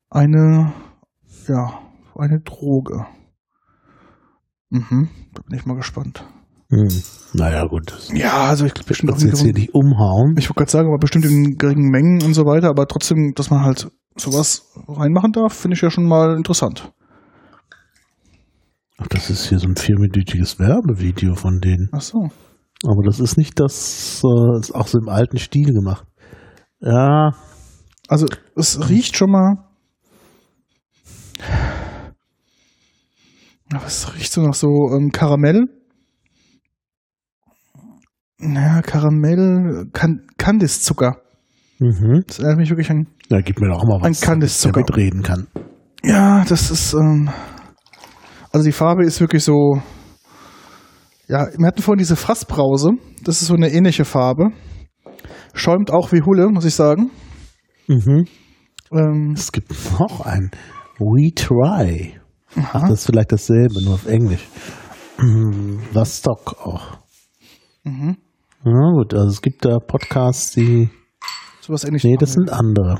eine, 0.08 0.72
ja, 1.46 1.78
eine 2.16 2.40
Droge. 2.40 3.06
Mhm, 4.70 5.08
da 5.34 5.42
bin 5.42 5.58
ich 5.58 5.66
mal 5.66 5.76
gespannt. 5.76 6.24
Hm. 6.70 6.88
Naja, 7.34 7.66
gut. 7.66 7.92
Ja, 8.14 8.44
also 8.48 8.64
ich 8.64 8.74
bestimmt 8.74 9.12
auch 9.12 9.18
jetzt 9.18 9.42
hier 9.42 9.52
nicht 9.52 9.74
umhauen. 9.74 10.36
ich 10.38 10.48
wollte 10.48 10.58
gerade 10.58 10.70
sagen, 10.70 10.88
aber 10.88 10.98
bestimmt 10.98 11.24
in 11.24 11.56
geringen 11.58 11.90
Mengen 11.90 12.22
und 12.22 12.34
so 12.34 12.46
weiter, 12.46 12.68
aber 12.68 12.86
trotzdem, 12.86 13.32
dass 13.34 13.50
man 13.50 13.64
halt 13.64 13.90
sowas 14.16 14.66
reinmachen 14.88 15.32
darf, 15.32 15.52
finde 15.52 15.74
ich 15.74 15.82
ja 15.82 15.90
schon 15.90 16.06
mal 16.06 16.36
interessant. 16.36 16.92
Ach, 18.98 19.08
das 19.08 19.30
ist 19.30 19.48
hier 19.48 19.58
so 19.58 19.66
ein 19.66 19.76
vierminütiges 19.76 20.58
Werbevideo 20.58 21.34
von 21.34 21.60
denen. 21.60 21.88
Ach 21.92 22.00
so. 22.00 22.30
Aber 22.86 23.02
das 23.04 23.20
ist 23.20 23.36
nicht 23.36 23.60
das, 23.60 24.22
äh, 24.24 24.58
ist 24.60 24.74
auch 24.74 24.86
so 24.86 24.98
im 24.98 25.08
alten 25.08 25.38
Stil 25.38 25.72
gemacht. 25.72 26.04
Ja, 26.80 27.30
Also 28.08 28.26
es 28.56 28.88
riecht 28.88 29.16
schon 29.16 29.30
mal. 29.30 29.56
Aber 33.72 33.86
es 33.86 34.14
riecht 34.14 34.32
so 34.32 34.40
nach 34.42 34.54
so 34.54 34.66
ähm, 34.96 35.10
Karamell. 35.12 35.66
Naja, 38.38 38.80
Karamell, 38.82 39.86
kan 39.92 40.26
Kandiszucker. 40.38 41.18
mhm. 41.78 42.22
Das 42.26 42.38
erinnert 42.38 42.58
mich 42.58 42.70
wirklich 42.70 42.90
an. 42.90 43.06
Ja, 43.28 43.40
gib 43.42 43.60
mir 43.60 43.68
doch 43.68 43.84
mal 43.84 44.00
was, 44.00 44.06
Ein 44.06 44.26
Kandiszucker. 44.26 44.82
damit 44.82 44.96
reden 44.96 45.22
kann. 45.22 45.46
Ja, 46.02 46.44
das 46.48 46.70
ist. 46.70 46.94
Ähm, 46.94 47.30
also 48.52 48.64
die 48.64 48.72
Farbe 48.72 49.04
ist 49.04 49.20
wirklich 49.20 49.44
so. 49.44 49.80
Ja, 51.30 51.46
wir 51.56 51.66
hatten 51.68 51.80
vorhin 51.80 52.00
diese 52.00 52.16
Fassbrause. 52.16 52.90
Das 53.22 53.40
ist 53.40 53.46
so 53.46 53.54
eine 53.54 53.70
ähnliche 53.70 54.04
Farbe. 54.04 54.50
Schäumt 55.54 55.92
auch 55.92 56.10
wie 56.10 56.22
Hulle, 56.22 56.48
muss 56.48 56.64
ich 56.64 56.74
sagen. 56.74 57.10
Mhm. 57.86 58.24
Ähm, 58.92 59.34
Es 59.36 59.52
gibt 59.52 59.70
noch 60.00 60.22
ein 60.26 60.50
We 60.98 61.32
Try. 61.32 62.14
Ach, 62.56 62.80
das 62.88 62.90
ist 63.00 63.06
vielleicht 63.06 63.30
dasselbe, 63.30 63.80
nur 63.84 63.94
auf 63.94 64.06
Englisch. 64.06 64.44
Mhm. 65.18 65.78
Was 65.92 66.18
Stock 66.18 66.56
auch. 66.66 66.98
mhm. 67.84 68.16
Ja, 68.64 68.90
gut, 68.94 69.14
also 69.14 69.28
es 69.28 69.40
gibt 69.40 69.64
da 69.64 69.78
Podcasts, 69.78 70.50
die. 70.54 70.90
Sowas 71.60 71.84
ähnliches. 71.84 72.10
Nee, 72.10 72.16
das 72.18 72.32
sind 72.32 72.50
andere. 72.50 72.98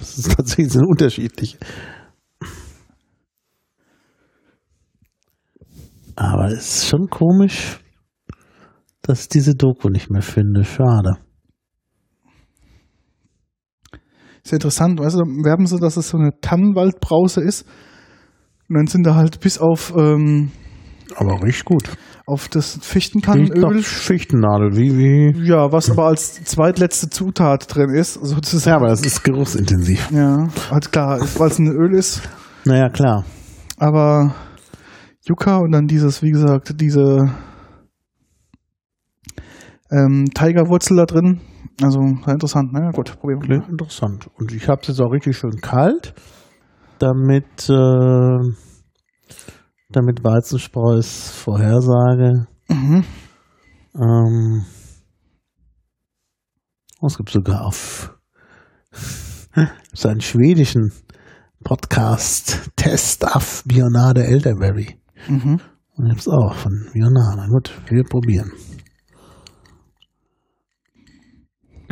Das 0.00 0.18
ist 0.18 0.32
tatsächlich 0.36 0.72
sind 0.72 0.84
unterschiedliche. 0.84 1.58
Aber 6.20 6.46
es 6.48 6.82
ist 6.82 6.88
schon 6.88 7.08
komisch, 7.08 7.78
dass 9.02 9.22
ich 9.22 9.28
diese 9.28 9.54
Doku 9.54 9.88
nicht 9.88 10.10
mehr 10.10 10.20
finde. 10.20 10.64
Schade. 10.64 11.12
Ist 14.42 14.50
ja 14.50 14.56
interessant, 14.56 14.98
weißt 14.98 15.14
du, 15.14 15.20
werben 15.44 15.66
sie, 15.66 15.78
dass 15.78 15.96
es 15.96 16.08
so 16.08 16.18
eine 16.18 16.32
Tannenwaldbrause 16.40 17.40
ist. 17.40 17.68
Und 18.68 18.76
dann 18.76 18.86
sind 18.88 19.06
da 19.06 19.14
halt 19.14 19.38
bis 19.38 19.58
auf, 19.58 19.94
ähm, 19.96 20.50
Aber 21.14 21.40
riecht 21.40 21.64
gut. 21.64 21.88
auf 22.26 22.48
das 22.48 22.80
Fichtentannenöl. 22.82 23.84
Schichtennadel, 23.84 24.76
wie, 24.76 24.98
wie. 24.98 25.48
Ja, 25.48 25.70
was 25.70 25.88
aber 25.88 26.08
als 26.08 26.42
zweitletzte 26.42 27.10
Zutat 27.10 27.72
drin 27.72 27.90
ist, 27.90 28.14
sozusagen. 28.14 28.72
Ja, 28.72 28.76
aber 28.78 28.88
das 28.88 29.02
ist 29.02 29.22
geruchsintensiv. 29.22 30.10
Ja, 30.10 30.48
halt 30.68 30.90
klar, 30.90 31.20
weil 31.38 31.48
es 31.48 31.60
ein 31.60 31.68
Öl 31.68 31.94
ist. 31.94 32.22
Naja, 32.64 32.88
klar. 32.88 33.24
Aber 33.78 34.34
Yucca 35.28 35.58
und 35.58 35.72
dann 35.72 35.86
dieses, 35.86 36.22
wie 36.22 36.30
gesagt, 36.30 36.80
diese 36.80 37.30
ähm, 39.90 40.26
Tigerwurzel 40.34 40.96
da 40.96 41.04
drin. 41.04 41.40
Also 41.82 42.00
interessant, 42.00 42.72
ne? 42.72 42.90
Gut, 42.92 43.18
probieren 43.20 43.42
wir. 43.42 43.46
Klingt 43.46 43.68
interessant. 43.68 44.28
Und 44.38 44.52
ich 44.52 44.68
habe 44.68 44.80
es 44.82 44.88
jetzt 44.88 45.00
auch 45.00 45.12
richtig 45.12 45.36
schön 45.36 45.60
kalt, 45.60 46.14
damit, 46.98 47.68
äh, 47.70 48.38
damit 49.90 50.24
Weizenspreus 50.24 51.30
Vorhersage 51.30 52.46
Mhm. 52.68 53.04
ähm, 53.94 54.64
Oh, 57.00 57.06
es 57.06 57.16
gibt 57.16 57.30
sogar 57.30 57.64
auf 57.64 58.12
so 59.92 60.08
einen 60.08 60.20
schwedischen 60.20 60.92
Podcast 61.62 62.70
Test 62.74 63.24
auf 63.24 63.62
Bionade 63.64 64.24
Elderberry. 64.24 64.98
Mhm. 65.26 65.60
Und 65.96 66.08
gibt's 66.10 66.28
auch 66.28 66.54
von 66.54 66.88
Bionade. 66.92 67.48
Gut, 67.50 67.72
wir 67.88 68.04
probieren. 68.04 68.52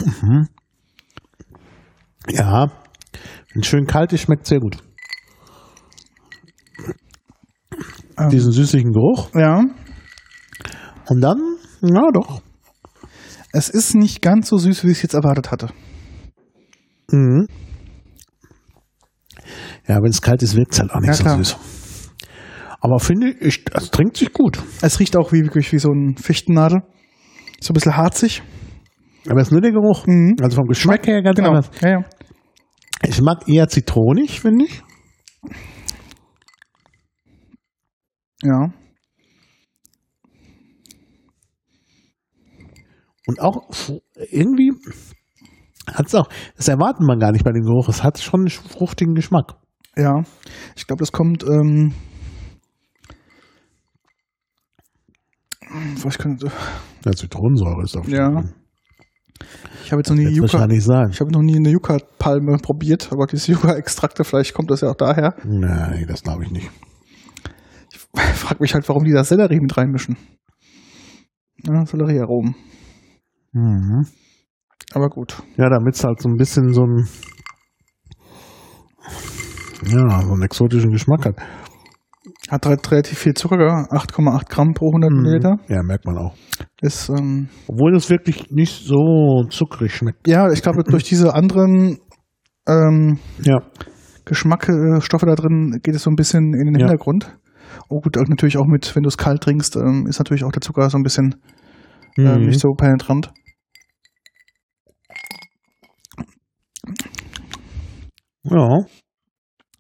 Mhm. 0.05 0.49
Ja, 2.29 2.71
wenn 3.53 3.63
es 3.63 3.67
schön 3.67 3.87
kalt 3.87 4.13
ist, 4.13 4.23
schmeckt 4.23 4.47
sehr 4.47 4.61
gut. 4.61 4.79
Ähm, 8.19 8.29
Diesen 8.31 8.53
süßlichen 8.53 8.93
Geruch. 8.93 9.31
ja, 9.35 9.63
Und 11.09 11.21
dann, 11.21 11.39
ja 11.83 12.11
doch. 12.13 12.43
es 13.53 13.69
ist 13.69 13.95
nicht 13.95 14.23
ganz 14.23 14.49
so 14.49 14.57
süß, 14.59 14.85
wie 14.85 14.91
ich 14.91 14.99
es 14.99 15.03
jetzt 15.03 15.15
erwartet 15.15 15.51
hatte. 15.51 15.69
Mhm. 17.11 17.47
Ja, 19.87 19.97
wenn 20.03 20.11
es 20.11 20.21
kalt 20.23 20.43
ist, 20.43 20.57
wirkt 20.57 20.73
es 20.73 20.81
halt 20.81 20.91
auch 20.93 21.01
nicht 21.01 21.09
Ja, 21.09 21.15
so 21.15 21.23
klar. 21.25 21.37
süß. 21.37 21.57
Aber 22.87 23.01
finde 23.01 23.33
ich, 23.41 23.65
es 23.73 23.91
trinkt 23.91 24.17
sich 24.17 24.33
gut. 24.33 24.63
Es 24.81 25.01
riecht 25.01 25.17
auch 25.17 25.33
wie, 25.33 25.43
wirklich 25.43 25.73
wie 25.73 25.79
so 25.81 25.91
ein 25.91 26.17
Fichtennadel. 26.17 26.83
So 27.59 27.73
ein 27.73 27.75
bisschen 27.75 27.97
harzig. 27.97 28.45
Aber 29.29 29.41
es 29.41 29.49
ist 29.49 29.51
nur 29.53 29.61
der 29.61 29.73
Geruch. 29.73 30.07
Mhm. 30.07 30.37
Also 30.41 30.55
vom 30.55 30.69
Geschmack 30.69 31.05
her 31.09 31.21
ganz 31.21 31.35
Genau. 31.35 31.49
anders. 31.49 31.69
Ja, 31.83 31.89
ja. 31.89 32.05
Ich 33.03 33.21
mag 33.21 33.49
eher 33.49 33.67
zitronig, 33.67 34.41
finde 34.41 34.67
ich. 34.67 34.85
Ja. 38.45 38.71
Und 43.27 43.41
auch 43.41 43.69
irgendwie 44.31 44.71
hat 45.93 46.07
es 46.07 46.15
auch, 46.15 46.29
das 46.57 46.69
erwartet 46.69 47.05
man 47.05 47.19
gar 47.19 47.33
nicht 47.33 47.45
bei 47.45 47.51
dem 47.51 47.65
Geruch. 47.65 47.89
Es 47.89 48.05
hat 48.05 48.21
schon 48.21 48.43
einen 48.43 48.49
fruchtigen 48.49 49.17
Geschmack. 49.17 49.55
Ja. 49.97 50.23
Ich 50.77 50.87
glaube, 50.87 51.01
das 51.01 51.11
kommt, 51.11 51.43
ähm, 51.43 51.93
was 56.03 56.19
könnte, 56.19 56.51
Ja, 57.05 57.13
Zitronensäure 57.13 57.83
ist 57.85 57.97
auf 57.97 58.09
Ja. 58.09 58.43
ich 59.85 59.93
habe 59.93 60.01
jetzt 60.01 60.09
noch 60.11 60.17
nie 60.17 60.25
Yucca, 60.29 60.53
wahrscheinlich 60.53 60.85
sein. 60.85 61.09
ich 61.11 61.21
habe 61.21 61.31
noch 61.33 61.43
nie 61.43 61.57
eine 61.57 61.71
Yucca-Palme 61.71 62.59
probiert, 62.59 63.13
aber 63.13 63.27
diese 63.27 63.53
Yucca-Extrakte, 63.53 64.25
vielleicht 64.25 64.55
kommt 64.55 64.71
das 64.71 64.81
ja 64.83 64.89
auch 64.91 64.97
daher. 64.97 65.35
Nein, 65.45 66.07
das 66.09 66.23
glaube 66.23 66.45
ich 66.45 66.51
nicht. 66.51 66.71
Ich 67.93 67.99
frage 68.35 68.61
mich 68.61 68.75
halt, 68.75 68.89
warum 68.89 69.05
die 69.05 69.13
da 69.13 69.25
Sellerie 69.25 69.61
mit 69.61 69.77
reinmischen. 69.77 70.17
Ja, 71.65 71.85
Selleriearomen. 71.87 72.55
Mhm. 73.53 74.07
Aber 74.93 75.09
gut. 75.09 75.43
Ja, 75.57 75.69
damit 75.71 75.95
es 75.95 76.05
halt 76.05 76.21
so 76.23 76.29
ein 76.29 76.37
bisschen 76.37 76.73
so 76.73 76.83
ein 76.83 77.09
ja, 79.85 80.23
so 80.23 80.33
einen 80.33 80.43
exotischen 80.43 80.91
Geschmack 80.91 81.27
hat. 81.27 81.37
Hat 82.49 82.65
halt 82.65 82.91
relativ 82.93 83.19
viel 83.19 83.35
Zucker, 83.35 83.57
gell? 83.57 83.67
8,8 83.69 84.49
Gramm 84.49 84.73
pro 84.75 84.89
100 84.91 85.11
Milliliter. 85.11 85.57
Ja, 85.69 85.83
merkt 85.83 86.05
man 86.07 86.17
auch. 86.17 86.35
Ist, 86.81 87.09
ähm, 87.09 87.49
Obwohl 87.67 87.97
es 87.97 88.09
wirklich 88.09 88.51
nicht 88.51 88.85
so 88.87 89.45
zuckrig 89.51 89.93
schmeckt. 89.95 90.29
ja, 90.29 90.51
ich 90.53 90.63
glaube, 90.63 90.85
durch 90.89 91.03
diese 91.05 91.35
anderen 91.35 91.99
ähm, 92.69 93.19
Ja. 93.43 93.59
Geschmacksstoffe 94.25 95.23
da 95.23 95.35
drin 95.35 95.81
geht 95.83 95.95
es 95.95 96.03
so 96.03 96.11
ein 96.11 96.17
bisschen 96.17 96.53
in 96.55 96.67
den 96.67 96.75
Ja. 96.81 96.87
Hintergrund. 96.87 97.37
Oh 97.89 98.01
gut, 98.01 98.17
natürlich 98.17 98.57
auch 98.59 98.67
mit, 98.67 98.95
wenn 98.97 99.03
du 99.03 99.09
es 99.09 99.17
kalt 99.19 99.41
trinkst, 99.43 99.77
ähm, 99.77 100.07
ist 100.09 100.19
natürlich 100.19 100.45
auch 100.45 100.53
der 100.53 100.63
Zucker 100.63 100.89
so 100.91 100.99
ein 100.99 101.03
bisschen 101.03 101.37
ähm, 102.19 102.41
Mhm. 102.43 102.47
nicht 102.47 102.61
so 102.61 102.73
penetrant. 102.75 103.31
Ja, 108.45 108.85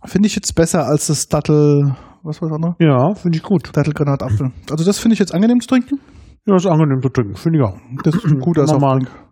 Finde 0.05 0.26
ich 0.28 0.36
jetzt 0.36 0.55
besser 0.55 0.86
als 0.86 1.09
das 1.09 1.26
Dattel, 1.28 1.97
was 2.27 2.43
war 2.43 2.48
das 2.48 2.57
andere? 2.57 2.74
ja, 2.81 3.15
finde 3.15 3.39
ich 3.39 3.43
gut. 3.43 3.70
Dattelgranatapfel. 3.77 4.51
Also 4.70 4.85
das 4.85 4.98
finde 4.98 5.15
ich 5.15 5.19
jetzt 5.20 5.32
angenehm 5.35 5.61
zu 5.61 5.69
trinken. 5.69 6.01
Ja, 6.47 6.57
ist 6.57 6.66
angenehm 6.66 7.01
zu 7.03 7.09
trinken, 7.09 7.35
finde 7.36 7.59
ich 7.59 7.65
auch. 7.65 7.77
Das 8.05 8.15
ist 8.15 8.24
ein 8.27 8.39
guter 8.40 8.65
Kann 8.66 8.81
man 8.81 8.81
mal- 8.81 9.01
Softdrink. 9.01 9.27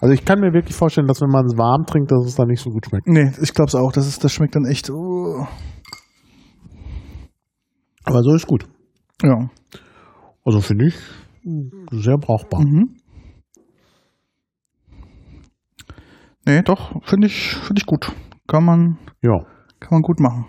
Also 0.00 0.14
ich 0.14 0.24
kann 0.24 0.38
mir 0.40 0.52
wirklich 0.52 0.76
vorstellen, 0.76 1.06
dass 1.08 1.20
wenn 1.20 1.30
man 1.30 1.44
es 1.46 1.56
warm 1.58 1.84
trinkt, 1.84 2.12
dass 2.12 2.24
es 2.24 2.36
dann 2.36 2.46
nicht 2.48 2.60
so 2.62 2.70
gut 2.70 2.86
schmeckt. 2.86 3.06
Nee, 3.08 3.32
ich 3.42 3.52
glaube 3.52 3.68
es 3.68 3.74
auch. 3.74 3.90
Das, 3.92 4.06
ist, 4.06 4.22
das 4.22 4.32
schmeckt 4.32 4.54
dann 4.54 4.64
echt. 4.64 4.90
uh, 4.90 5.44
Aber 8.04 8.22
so 8.22 8.34
ist 8.34 8.46
gut. 8.46 8.64
ja. 9.22 9.48
Also 10.44 10.60
finde 10.60 10.86
ich 10.86 10.94
sehr 11.90 12.16
brauchbar. 12.16 12.60
Mhm. 12.60 12.94
Nee, 16.46 16.62
doch, 16.62 16.92
finde 17.04 17.26
ich, 17.26 17.54
finde 17.56 17.80
ich 17.80 17.86
gut. 17.86 18.12
Kann 18.46 18.64
man, 18.64 18.98
Ja, 19.22 19.40
kann 19.80 19.90
man 19.90 20.02
gut 20.02 20.20
machen. 20.20 20.46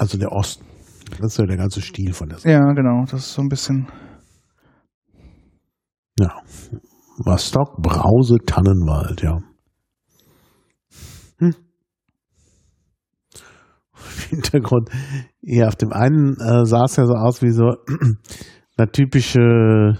Also 0.00 0.16
der 0.16 0.32
Osten. 0.32 0.64
Das 1.18 1.32
ist 1.32 1.38
ja 1.38 1.46
der 1.46 1.58
ganze 1.58 1.82
Stil 1.82 2.14
von 2.14 2.30
der 2.30 2.38
Sache. 2.38 2.52
Ja, 2.52 2.72
genau. 2.72 3.04
Das 3.04 3.20
ist 3.20 3.34
so 3.34 3.42
ein 3.42 3.48
bisschen. 3.48 3.86
Ja. 6.18 6.32
Rostock, 7.26 7.76
Brause, 7.82 8.38
Tannenwald, 8.46 9.22
ja. 9.22 9.38
Hm. 11.38 11.54
Hintergrund, 14.30 14.88
ja, 15.42 15.68
auf 15.68 15.76
dem 15.76 15.92
einen 15.92 16.36
äh, 16.40 16.64
sah 16.64 16.84
es 16.84 16.96
ja 16.96 17.04
so 17.04 17.14
aus 17.14 17.42
wie 17.42 17.50
so 17.50 17.64
eine 18.78 18.90
typische, 18.90 19.98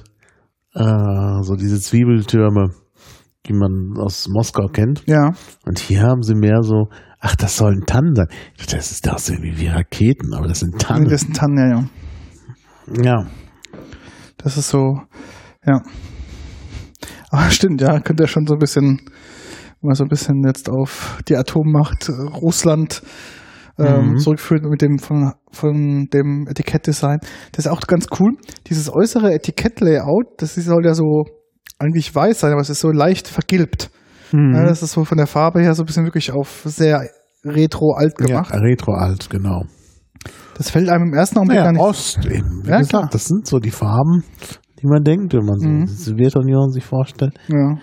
äh, 0.74 1.42
so 1.42 1.56
diese 1.56 1.80
Zwiebeltürme, 1.80 2.70
die 3.46 3.52
man 3.52 3.98
aus 3.98 4.28
Moskau 4.28 4.68
kennt. 4.68 5.04
Ja, 5.06 5.32
Und 5.66 5.78
hier 5.78 6.02
haben 6.02 6.22
sie 6.22 6.34
mehr 6.34 6.62
so, 6.62 6.88
ach, 7.20 7.36
das 7.36 7.56
sollen 7.56 7.84
Tannen 7.86 8.14
sein. 8.14 8.26
Das 8.70 8.90
ist 8.90 9.06
das 9.06 9.28
irgendwie 9.28 9.58
wie 9.58 9.68
Raketen, 9.68 10.34
aber 10.34 10.48
das 10.48 10.60
sind 10.60 10.78
Tannen. 10.80 11.08
das 11.08 11.22
ein 11.24 11.32
Tannen, 11.34 11.58
ja, 11.58 13.02
ja. 13.02 13.02
ja. 13.04 13.26
Das 14.38 14.56
ist 14.56 14.68
so, 14.70 15.00
ja. 15.66 15.82
Aber 17.30 17.50
stimmt, 17.50 17.80
ja, 17.80 18.00
könnte 18.00 18.24
ja 18.24 18.26
schon 18.28 18.46
so 18.46 18.54
ein 18.54 18.58
bisschen, 18.58 19.00
wenn 19.80 19.88
man 19.88 19.94
so 19.94 20.04
ein 20.04 20.08
bisschen 20.08 20.42
jetzt 20.44 20.68
auf 20.68 21.18
die 21.28 21.36
Atommacht 21.36 22.08
äh, 22.08 22.12
Russland 22.12 23.02
ähm, 23.78 24.10
Mhm. 24.12 24.18
zurückführt 24.18 24.64
mit 24.64 24.82
dem 24.82 24.98
von, 24.98 25.32
von 25.52 26.06
dem 26.12 26.46
Etikettdesign. 26.48 27.18
Das 27.52 27.64
ist 27.64 27.70
auch 27.70 27.80
ganz 27.82 28.06
cool. 28.18 28.32
Dieses 28.66 28.92
äußere 28.92 29.32
Etikettlayout, 29.32 30.26
das 30.38 30.58
ist- 30.58 30.66
soll 30.66 30.84
ja 30.84 30.92
so 30.94 31.24
eigentlich 31.78 32.14
weiß 32.14 32.40
sein, 32.40 32.52
aber 32.52 32.60
es 32.60 32.68
ist 32.68 32.80
so 32.80 32.90
leicht 32.90 33.26
vergilbt. 33.28 33.90
Mhm. 34.32 34.54
Ja, 34.54 34.64
das 34.64 34.82
ist 34.82 34.92
so 34.92 35.04
von 35.04 35.18
der 35.18 35.26
Farbe 35.26 35.60
her 35.60 35.74
so 35.74 35.82
ein 35.82 35.86
bisschen 35.86 36.04
wirklich 36.04 36.32
auf 36.32 36.62
sehr 36.64 37.00
retro 37.44 37.94
alt 37.96 38.14
gemacht. 38.16 38.50
ja 38.52 38.58
retro 38.60 38.92
alt, 38.92 39.28
genau. 39.30 39.62
Das 40.56 40.70
fällt 40.70 40.88
einem 40.90 41.08
im 41.08 41.14
ersten 41.14 41.38
Augenblick 41.38 41.56
Ja, 41.58 41.64
gar 41.64 41.72
nicht. 41.72 41.80
Ost 41.80 42.26
eben. 42.26 42.62
Wie 42.64 42.68
Ja, 42.70 42.78
gesagt, 42.78 42.88
klar. 42.90 43.08
das 43.10 43.24
sind 43.24 43.46
so 43.46 43.58
die 43.58 43.70
Farben, 43.70 44.22
die 44.80 44.86
man 44.86 45.02
denkt, 45.02 45.32
wenn 45.32 45.44
man 45.46 45.58
so 45.58 45.68
Mhm. 45.68 45.86
die 45.86 45.92
Sowjetunion 45.94 46.70
sich 46.70 46.84
vorstellt. 46.84 47.32
Ja. 47.48 47.76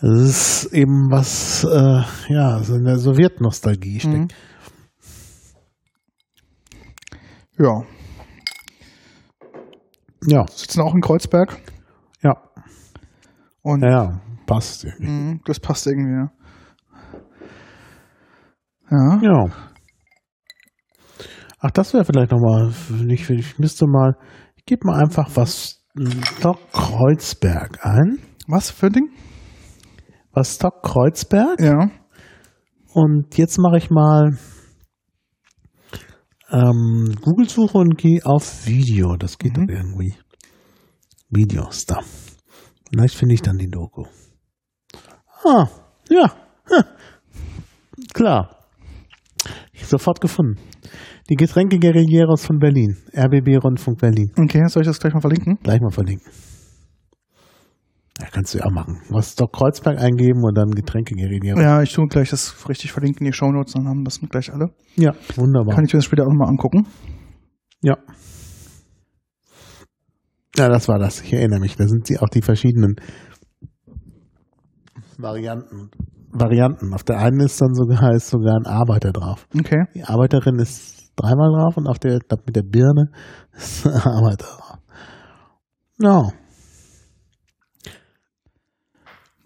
Das 0.00 0.20
ist 0.20 0.72
eben 0.72 1.10
was, 1.10 1.64
äh, 1.64 2.02
ja, 2.32 2.58
so 2.62 2.74
in 2.74 2.84
der 2.84 2.98
Sowjetnostalgie 2.98 4.00
steckt. 4.00 4.34
Mhm. 7.58 7.64
ja. 7.64 7.82
Ja, 10.26 10.46
Sitzen 10.48 10.80
auch 10.80 10.94
in 10.94 11.00
Kreuzberg. 11.02 11.56
ja, 12.22 12.32
Und 13.62 13.82
ja, 13.82 13.90
ja, 13.90 14.20
passt 14.46 14.84
irgendwie. 14.84 15.08
Mhm, 15.08 15.40
das 15.44 15.60
passt 15.60 15.86
irgendwie, 15.86 16.12
ja. 16.12 16.30
Ja. 18.90 19.20
Ja. 19.22 19.46
Ach, 21.60 21.70
das 21.70 21.94
wäre 21.94 22.04
vielleicht 22.04 22.32
nochmal, 22.32 22.72
nicht, 22.90 23.28
ich 23.30 23.58
müsste 23.58 23.86
mal, 23.86 24.16
ich 24.56 24.64
gebe 24.66 24.86
mal 24.86 25.00
einfach 25.02 25.30
was 25.34 25.82
Stock 26.36 26.58
Kreuzberg 26.72 27.78
ein. 27.84 28.18
Was 28.46 28.70
für 28.70 28.86
ein 28.86 28.92
Ding? 28.92 29.08
Was 30.32 30.56
Stock 30.56 30.82
Kreuzberg? 30.82 31.60
Ja. 31.60 31.90
Und 32.92 33.36
jetzt 33.38 33.58
mache 33.58 33.78
ich 33.78 33.90
mal 33.90 34.36
ähm, 36.50 37.14
Google-Suche 37.22 37.78
und 37.78 37.96
gehe 37.96 38.20
auf 38.24 38.66
Video. 38.66 39.16
Das 39.16 39.38
geht 39.38 39.56
Mhm. 39.56 39.66
doch 39.66 39.74
irgendwie. 39.74 40.14
Videos 41.30 41.86
da. 41.86 42.00
Vielleicht 42.90 43.14
finde 43.16 43.34
ich 43.34 43.42
dann 43.42 43.56
die 43.58 43.70
Doku. 43.70 44.04
Ah, 45.44 45.68
ja. 46.08 46.32
Hm. 46.66 46.84
Klar. 48.12 48.50
Sofort 49.82 50.20
gefunden. 50.20 50.58
Die 51.30 51.36
Getränke 51.36 51.78
Guerilleros 51.78 52.44
von 52.44 52.58
Berlin. 52.58 52.96
RBB 53.14 53.62
Rundfunk 53.62 53.98
Berlin. 53.98 54.30
Okay, 54.38 54.66
soll 54.68 54.82
ich 54.82 54.88
das 54.88 54.98
gleich 54.98 55.14
mal 55.14 55.20
verlinken? 55.20 55.58
Gleich 55.62 55.80
mal 55.80 55.90
verlinken. 55.90 56.30
Ja, 58.20 58.28
kannst 58.30 58.54
du 58.54 58.58
ja 58.58 58.64
auch 58.64 58.70
machen. 58.70 59.00
Was 59.10 59.34
doch 59.34 59.50
Kreuzberg 59.50 59.98
eingeben 59.98 60.42
und 60.44 60.54
dann 60.56 60.70
Getränke 60.70 61.14
Guerilleros. 61.14 61.60
Ja, 61.60 61.82
ich 61.82 61.92
tue 61.92 62.06
gleich 62.06 62.30
das 62.30 62.68
richtig 62.68 62.92
verlinken 62.92 63.26
in 63.26 63.32
die 63.32 63.36
Shownotes, 63.36 63.74
dann 63.74 63.88
haben 63.88 64.04
das 64.04 64.20
gleich 64.20 64.52
alle. 64.52 64.68
Ja, 64.96 65.12
wunderbar. 65.36 65.74
Kann 65.74 65.84
ich 65.84 65.92
mir 65.92 65.98
das 65.98 66.04
später 66.04 66.22
auch 66.24 66.30
nochmal 66.30 66.48
angucken. 66.48 66.86
Ja. 67.82 67.96
Ja, 70.56 70.68
das 70.68 70.88
war 70.88 70.98
das. 70.98 71.20
Ich 71.22 71.32
erinnere 71.32 71.58
mich. 71.58 71.76
Da 71.76 71.88
sind 71.88 72.06
sie 72.06 72.18
auch 72.18 72.28
die 72.28 72.42
verschiedenen 72.42 72.96
Varianten. 75.24 75.90
Varianten. 76.30 76.92
Auf 76.92 77.02
der 77.02 77.18
einen 77.18 77.40
ist 77.40 77.60
dann 77.60 77.74
sogar, 77.74 78.12
ist 78.12 78.28
sogar 78.28 78.56
ein 78.56 78.66
Arbeiter 78.66 79.10
drauf. 79.10 79.46
Okay. 79.58 79.86
Die 79.94 80.04
Arbeiterin 80.04 80.58
ist 80.58 81.10
dreimal 81.16 81.50
drauf 81.50 81.76
und 81.76 81.86
auf 81.86 81.98
der, 81.98 82.16
ich 82.16 82.38
mit 82.46 82.54
der 82.54 82.62
Birne 82.62 83.10
ist 83.52 83.86
ein 83.86 83.94
Arbeiter 83.94 84.46
drauf. 84.46 84.78
Ja. 85.98 86.22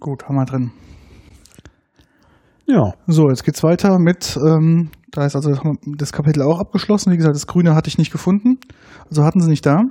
Gut, 0.01 0.25
haben 0.25 0.37
wir 0.37 0.45
drin. 0.47 0.73
Ja. 2.67 2.95
So, 3.07 3.29
jetzt 3.29 3.45
geht's 3.45 3.63
weiter 3.63 3.99
mit, 3.99 4.37
ähm, 4.37 4.91
da 5.11 5.25
ist 5.25 5.37
also 5.37 5.55
das 5.97 6.13
Kapitel 6.13 6.43
auch 6.43 6.59
abgeschlossen. 6.59 7.13
Wie 7.13 7.17
gesagt, 7.17 7.35
das 7.35 7.47
Grüne 7.47 7.75
hatte 7.75 7.89
ich 7.89 7.99
nicht 7.99 8.11
gefunden. 8.11 8.59
Also 9.09 9.25
hatten 9.25 9.41
sie 9.41 9.49
nicht 9.49 9.65
da. 9.65 9.85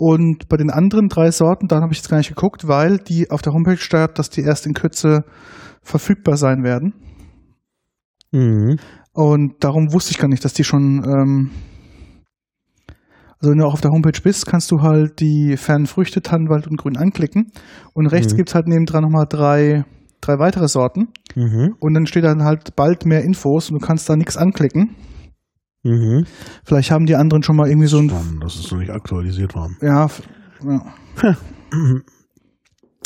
Und 0.00 0.48
bei 0.48 0.56
den 0.56 0.70
anderen 0.70 1.08
drei 1.08 1.32
Sorten, 1.32 1.66
da 1.66 1.80
habe 1.80 1.92
ich 1.92 1.98
jetzt 1.98 2.08
gar 2.08 2.18
nicht 2.18 2.28
geguckt, 2.28 2.68
weil 2.68 2.98
die 2.98 3.32
auf 3.32 3.42
der 3.42 3.52
Homepage 3.52 3.76
steht, 3.78 4.16
dass 4.16 4.30
die 4.30 4.42
erst 4.42 4.64
in 4.64 4.72
Kürze 4.72 5.24
verfügbar 5.82 6.36
sein 6.36 6.62
werden. 6.62 6.94
Mhm. 8.30 8.76
Und 9.12 9.64
darum 9.64 9.92
wusste 9.92 10.12
ich 10.12 10.18
gar 10.18 10.28
nicht, 10.28 10.44
dass 10.44 10.52
die 10.54 10.62
schon. 10.62 11.02
Ähm, 11.04 11.50
also 13.40 13.50
wenn 13.50 13.58
du 13.58 13.66
auch 13.66 13.72
auf 13.72 13.80
der 13.80 13.90
Homepage 13.90 14.20
bist, 14.22 14.46
kannst 14.46 14.70
du 14.70 14.82
halt 14.82 15.18
die 15.18 15.56
fernen 15.56 15.86
Früchte, 15.86 16.22
Tannenwald 16.22 16.68
und 16.68 16.76
Grün 16.76 16.96
anklicken. 16.96 17.50
Und 17.92 18.06
rechts 18.06 18.32
Mhm. 18.32 18.36
gibt's 18.36 18.54
halt 18.54 18.68
nebendran 18.68 19.02
nochmal 19.02 19.26
drei, 19.28 19.84
drei 20.20 20.38
weitere 20.38 20.68
Sorten. 20.68 21.08
Mhm. 21.34 21.74
Und 21.80 21.94
dann 21.94 22.06
steht 22.06 22.24
dann 22.24 22.44
halt 22.44 22.76
bald 22.76 23.04
mehr 23.04 23.24
Infos 23.24 23.70
und 23.70 23.80
du 23.80 23.84
kannst 23.86 24.08
da 24.08 24.14
nichts 24.14 24.36
anklicken. 24.36 24.94
Mhm. 25.82 26.24
Vielleicht 26.64 26.90
haben 26.90 27.06
die 27.06 27.16
anderen 27.16 27.42
schon 27.42 27.56
mal 27.56 27.68
irgendwie 27.68 27.88
so 27.88 27.98
ein. 27.98 28.08
Spannend, 28.08 28.42
das 28.42 28.56
ist 28.56 28.70
noch 28.72 28.78
nicht 28.78 28.90
aktualisiert 28.90 29.54
worden. 29.54 29.76
Ja, 29.80 30.08
ja. 30.64 31.36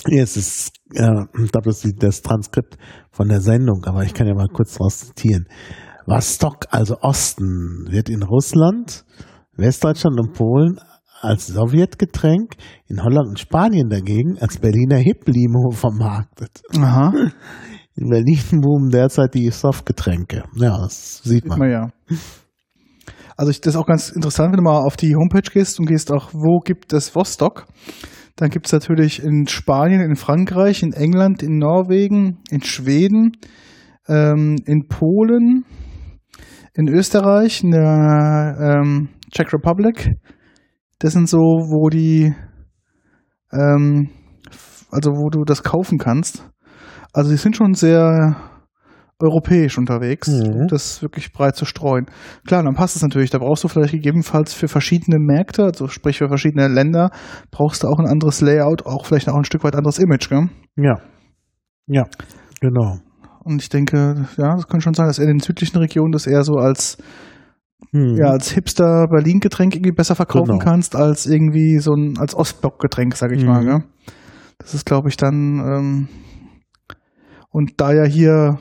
Jetzt 0.09 0.37
ist, 0.37 0.73
äh, 0.95 1.25
ich 1.45 1.53
glaube, 1.53 1.67
das 1.67 1.85
ist 1.85 2.03
das 2.03 2.23
Transkript 2.23 2.77
von 3.11 3.29
der 3.29 3.41
Sendung, 3.41 3.85
aber 3.85 4.03
ich 4.03 4.15
kann 4.15 4.27
ja 4.27 4.35
mal 4.35 4.49
kurz 4.49 4.75
daraus 4.75 4.99
zitieren. 4.99 5.47
Vostok, 6.07 6.67
also 6.71 6.97
Osten, 7.03 7.87
wird 7.89 8.09
in 8.09 8.25
Russland, 8.25 9.05
Westdeutschland 9.57 10.19
und 10.19 10.33
Polen 10.33 10.81
als 11.21 11.47
Sowjetgetränk, 11.47 12.55
in 12.89 13.05
Holland 13.05 13.29
und 13.29 13.39
Spanien 13.39 13.89
dagegen 13.89 14.39
als 14.41 14.59
Berliner 14.59 14.97
Hip-Limo 14.97 15.71
vermarktet. 15.71 16.63
Aha, 16.77 17.13
In 17.95 18.09
Berlin 18.09 18.61
boomen 18.61 18.91
derzeit 18.91 19.35
die 19.35 19.51
Softgetränke. 19.51 20.43
Ja, 20.57 20.79
das 20.79 21.19
sieht 21.19 21.33
sieht 21.43 21.47
man. 21.47 21.59
man 21.61 21.71
ja. 21.71 21.89
Also 23.43 23.51
ich, 23.51 23.61
das 23.61 23.75
ist 23.75 23.81
auch 23.81 23.89
ganz 23.89 24.11
interessant, 24.11 24.53
wenn 24.53 24.59
du 24.59 24.63
mal 24.63 24.79
auf 24.79 24.97
die 24.97 25.17
Homepage 25.17 25.51
gehst 25.53 25.81
und 25.81 25.87
gehst 25.87 26.13
auch, 26.13 26.33
wo 26.33 26.61
gibt 26.61 26.93
es 26.93 27.13
Vostok? 27.17 27.67
Dann 28.37 28.51
gibt 28.51 28.67
es 28.67 28.73
natürlich 28.73 29.21
in 29.21 29.49
Spanien, 29.49 30.01
in 30.01 30.15
Frankreich, 30.15 30.85
in 30.85 30.93
England, 30.93 31.43
in 31.43 31.59
Norwegen, 31.59 32.39
in 32.51 32.63
Schweden, 32.63 33.33
ähm, 34.07 34.59
in 34.65 34.87
Polen, 34.87 35.65
in 36.75 36.87
Österreich, 36.87 37.65
in 37.65 37.73
der 37.73 38.59
ähm, 38.61 39.09
Czech 39.33 39.53
Republic. 39.53 40.15
Das 41.01 41.15
sind 41.15 41.29
so, 41.29 41.39
wo 41.39 41.89
die, 41.89 42.33
ähm, 43.53 44.11
also 44.93 45.11
wo 45.11 45.31
du 45.31 45.43
das 45.43 45.65
kaufen 45.65 45.99
kannst. 45.99 46.49
Also 47.13 47.33
die 47.33 47.39
sind 47.39 47.57
schon 47.57 47.75
sehr 47.75 48.52
europäisch 49.21 49.79
unterwegs, 49.79 50.29
Mhm. 50.29 50.67
das 50.69 51.01
wirklich 51.03 51.33
breit 51.33 51.55
zu 51.57 51.65
streuen. 51.65 52.07
Klar, 52.47 52.63
dann 52.65 52.75
passt 52.75 52.97
es 52.97 53.03
natürlich. 53.03 53.31
Da 53.31 53.39
brauchst 53.39 53.63
du 53.63 53.69
vielleicht 53.69 53.93
gegebenenfalls 53.93 54.53
für 54.53 54.69
verschiedene 54.69 55.19
Märkte, 55.21 55.65
also 55.65 55.87
sprich 55.89 56.19
für 56.19 56.29
verschiedene 56.29 56.67
Länder, 56.69 57.11
brauchst 57.51 57.83
du 57.85 57.89
auch 57.89 57.99
ein 58.01 58.07
anderes 58.09 58.41
Layout, 58.41 58.85
auch 58.87 59.07
vielleicht 59.07 59.29
auch 59.29 59.37
ein 59.37 59.45
Stück 59.45 59.63
weit 59.65 59.77
anderes 59.77 59.99
Image, 59.99 60.29
gell? 60.29 60.49
Ja. 60.77 60.95
Ja, 61.87 62.05
genau. 62.61 62.99
Und 63.45 63.61
ich 63.63 63.69
denke, 63.69 64.27
ja, 64.37 64.55
das 64.55 64.67
könnte 64.69 64.85
schon 64.85 64.95
sein, 64.95 65.07
dass 65.07 65.19
in 65.19 65.27
den 65.27 65.41
südlichen 65.41 65.79
Regionen 65.79 66.13
das 66.13 66.27
eher 66.27 66.43
so 66.45 66.55
als, 66.55 66.97
Mhm. 67.93 68.17
ja, 68.17 68.27
als 68.31 68.51
Hipster 68.53 69.07
Berlin-Getränk 69.09 69.75
irgendwie 69.75 69.93
besser 69.93 70.15
verkaufen 70.15 70.59
Genau. 70.59 70.65
kannst, 70.65 70.95
als 70.97 71.27
irgendwie 71.27 71.79
so 71.79 71.93
ein, 71.93 72.19
als 72.19 72.35
Ostblock-Getränk, 72.37 73.17
sag 73.17 73.33
ich 73.33 73.43
Mhm. 73.43 73.49
mal, 73.49 73.65
gell? 73.65 73.85
Das 74.59 74.75
ist, 74.75 74.87
glaube 74.87 75.09
ich, 75.09 75.17
dann, 75.17 75.35
ähm, 75.59 76.09
und 77.51 77.81
da 77.81 77.93
ja 77.93 78.05
hier 78.05 78.59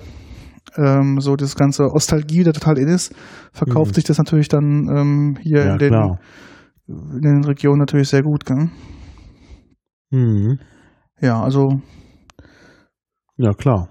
ähm, 0.78 1.20
so 1.20 1.36
das 1.36 1.56
ganze 1.56 1.84
Ostalgie 1.92 2.40
wieder 2.40 2.54
total 2.54 2.78
in 2.78 2.88
ist, 2.88 3.14
verkauft 3.52 3.92
Mhm. 3.92 3.96
sich 3.96 4.04
das 4.06 4.18
natürlich 4.18 4.48
dann 4.48 4.88
ähm, 4.96 5.38
hier 5.42 5.66
ja, 5.66 5.74
in, 5.74 5.80
den, 5.80 6.18
in 6.88 7.22
den 7.22 7.44
Regionen 7.46 7.80
natürlich 7.80 8.10
sehr 8.10 8.24
gut, 8.24 8.46
gell? 8.46 8.70
Mhm. 10.12 10.60
Ja, 11.20 11.42
also 11.42 11.82
Ja, 13.38 13.54
klar. 13.54 13.90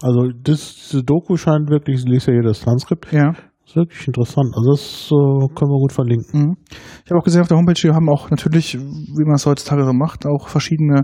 Also 0.00 0.28
das, 0.32 0.74
diese 0.90 1.04
Doku 1.04 1.36
scheint 1.36 1.68
wirklich, 1.70 2.00
ich 2.00 2.08
lese 2.08 2.30
ja 2.32 2.38
hier 2.40 2.48
das 2.48 2.60
Transkript, 2.60 3.12
ja. 3.12 3.34
Ist 3.66 3.76
wirklich 3.76 4.06
interessant. 4.06 4.54
Also 4.56 4.72
das 4.72 5.06
äh, 5.10 5.54
können 5.54 5.70
wir 5.70 5.80
gut 5.80 5.92
verlinken. 5.92 6.40
Mhm. 6.40 6.56
Ich 7.04 7.10
habe 7.10 7.20
auch 7.20 7.24
gesehen 7.24 7.42
auf 7.42 7.48
der 7.48 7.56
Homepage, 7.56 7.74
die 7.74 7.90
haben 7.90 8.08
auch 8.08 8.30
natürlich, 8.30 8.74
wie 8.74 9.24
man 9.24 9.34
es 9.34 9.46
heutzutage 9.46 9.84
so 9.84 9.92
macht, 9.92 10.26
auch 10.26 10.48
verschiedene 10.48 11.02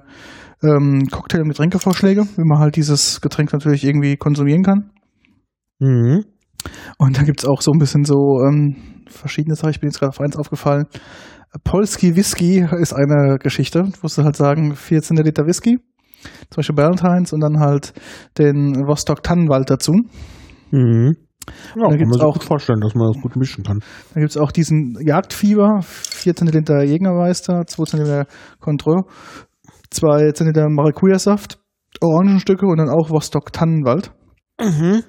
ähm, 0.62 1.06
Cocktail- 1.10 1.42
und 1.42 1.48
Getränkevorschläge, 1.48 2.22
wie 2.22 2.44
man 2.44 2.58
halt 2.58 2.76
dieses 2.76 3.20
Getränk 3.20 3.52
natürlich 3.52 3.84
irgendwie 3.84 4.16
konsumieren 4.16 4.62
kann. 4.62 4.90
Mhm. 5.78 6.24
Und 6.98 7.16
da 7.16 7.22
gibt's 7.22 7.44
auch 7.44 7.62
so 7.62 7.70
ein 7.72 7.78
bisschen 7.78 8.04
so 8.04 8.40
ähm, 8.44 9.04
verschiedene 9.08 9.54
Sachen. 9.54 9.70
Ich 9.70 9.80
bin 9.80 9.88
jetzt 9.88 10.00
gerade 10.00 10.10
auf 10.10 10.20
eins 10.20 10.36
aufgefallen. 10.36 10.86
Polski 11.64 12.14
Whisky 12.16 12.66
ist 12.78 12.92
eine 12.92 13.38
Geschichte. 13.38 13.84
Ich 13.94 14.02
musste 14.02 14.24
halt 14.24 14.36
sagen, 14.36 14.74
14 14.74 15.16
Liter 15.16 15.46
Whisky, 15.46 15.78
zum 16.50 16.56
Beispiel 16.56 16.76
Valentines 16.76 17.32
und 17.32 17.40
dann 17.40 17.60
halt 17.60 17.94
den 18.36 18.86
Vostok 18.86 19.22
Tannenwald 19.22 19.70
dazu. 19.70 19.92
Mhm. 20.70 21.16
Ja, 21.76 21.82
Da 21.88 21.96
kann 21.96 21.98
man 22.00 22.12
sich 22.12 22.22
auch- 22.22 22.34
gut 22.34 22.44
vorstellen, 22.44 22.80
dass 22.80 22.94
man 22.94 23.12
das 23.12 23.22
gut 23.22 23.36
mischen 23.36 23.64
kann. 23.64 23.80
Dann 24.14 24.22
gibt's 24.22 24.36
auch 24.36 24.52
diesen 24.52 24.96
Jagdfieber, 25.04 25.80
14 25.82 26.46
Liter 26.48 26.82
Jägermeister, 26.82 27.64
2 27.66 27.84
Zentiliter 27.84 28.26
Cointreau, 28.60 29.02
2 29.90 30.32
Zentiliter 30.32 30.68
Maracuja-Saft, 30.68 31.58
Orangenstücke 32.00 32.66
und 32.66 32.78
dann 32.78 32.90
auch 32.90 33.10
Vostok 33.10 33.52
Tannenwald. 33.52 34.12
Mhm. 34.60 35.02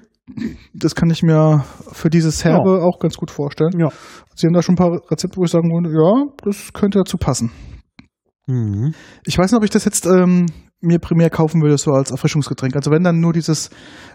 Das 0.74 0.94
kann 0.94 1.10
ich 1.10 1.22
mir 1.22 1.64
für 1.92 2.08
dieses 2.08 2.44
Herbe 2.44 2.82
auch 2.84 3.00
ganz 3.00 3.16
gut 3.16 3.30
vorstellen. 3.32 3.72
Ja. 3.78 3.88
Sie 4.36 4.46
haben 4.46 4.54
da 4.54 4.62
schon 4.62 4.74
ein 4.74 4.78
paar 4.78 4.92
Rezepte, 5.10 5.36
wo 5.38 5.44
ich 5.44 5.50
sagen 5.50 5.68
würde, 5.70 5.90
ja, 5.92 6.32
das 6.44 6.72
könnte 6.72 6.98
dazu 6.98 7.16
passen. 7.16 7.50
Mhm. 8.46 8.94
Ich 9.26 9.36
weiß 9.38 9.50
nicht, 9.50 9.58
ob 9.58 9.64
ich 9.64 9.70
das 9.70 9.84
jetzt 9.84 10.06
ähm, 10.06 10.46
mir 10.80 10.98
primär 10.98 11.30
kaufen 11.30 11.60
würde, 11.62 11.76
so 11.78 11.90
als 11.92 12.10
Erfrischungsgetränk. 12.10 12.74
Also 12.76 12.90
wenn 12.90 13.02
dann 13.02 13.20
nur 13.20 13.32
dieses, 13.32 13.70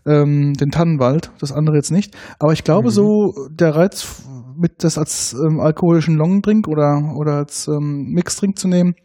ähm, 0.06 0.54
den 0.54 0.72
Tannenwald, 0.72 1.32
das 1.40 1.52
andere 1.52 1.76
jetzt 1.76 1.92
nicht. 1.92 2.16
Aber 2.40 2.54
ich 2.54 2.64
glaube 2.64 2.88
Mhm. 2.88 2.92
so, 2.92 3.34
der 3.52 3.76
Reiz, 3.76 4.24
mit 4.58 4.84
das 4.84 4.98
als 4.98 5.34
ähm, 5.34 5.60
alkoholischen 5.60 6.16
Longdrink 6.16 6.68
oder, 6.68 7.14
oder 7.18 7.34
als 7.36 7.68
ähm, 7.68 8.08
Mixdrink 8.14 8.58
zu 8.58 8.68
nehmen, 8.68 8.96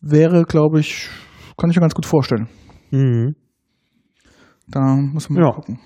wäre, 0.00 0.44
glaube 0.44 0.80
ich, 0.80 1.08
kann 1.56 1.70
ich 1.70 1.76
mir 1.76 1.82
ganz 1.82 1.94
gut 1.94 2.06
vorstellen. 2.06 2.48
Mhm. 2.90 3.34
Da 4.68 4.96
muss 4.96 5.28
man 5.28 5.40
mal 5.42 5.48
Ja. 5.48 5.54
gucken. 5.54 5.78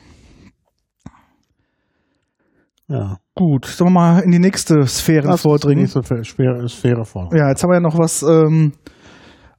Ja. 2.86 3.16
Gut, 3.34 3.64
sollen 3.64 3.92
wir 3.92 4.00
mal 4.00 4.20
in 4.20 4.30
die 4.30 4.38
nächste 4.38 4.86
Sphäre 4.86 5.26
Das 5.28 5.42
vordringen. 5.42 5.82
nächste 5.84 6.24
schwere 6.24 6.68
Sphäre 6.68 7.04
vor. 7.04 7.30
Ja, 7.34 7.48
jetzt 7.48 7.62
haben 7.62 7.70
wir 7.70 7.76
ja 7.76 7.80
noch 7.80 7.98
was 7.98 8.22
ähm, 8.22 8.72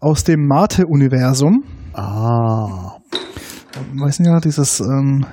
aus 0.05 0.23
dem 0.23 0.45
Mate-Universum. 0.45 1.63
Ah. 1.93 2.97
Wir 3.91 4.05
wissen 4.05 4.23
ja, 4.25 4.39
dieses 4.39 4.79
ähm, 4.79 5.25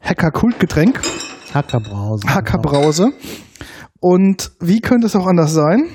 Hacker-Kultgetränk, 0.00 1.00
Hackerbrause. 1.52 2.28
Hackerbrause. 2.32 3.10
Und 3.98 4.52
wie 4.60 4.80
könnte 4.80 5.08
es 5.08 5.16
auch 5.16 5.26
anders 5.26 5.52
sein? 5.54 5.86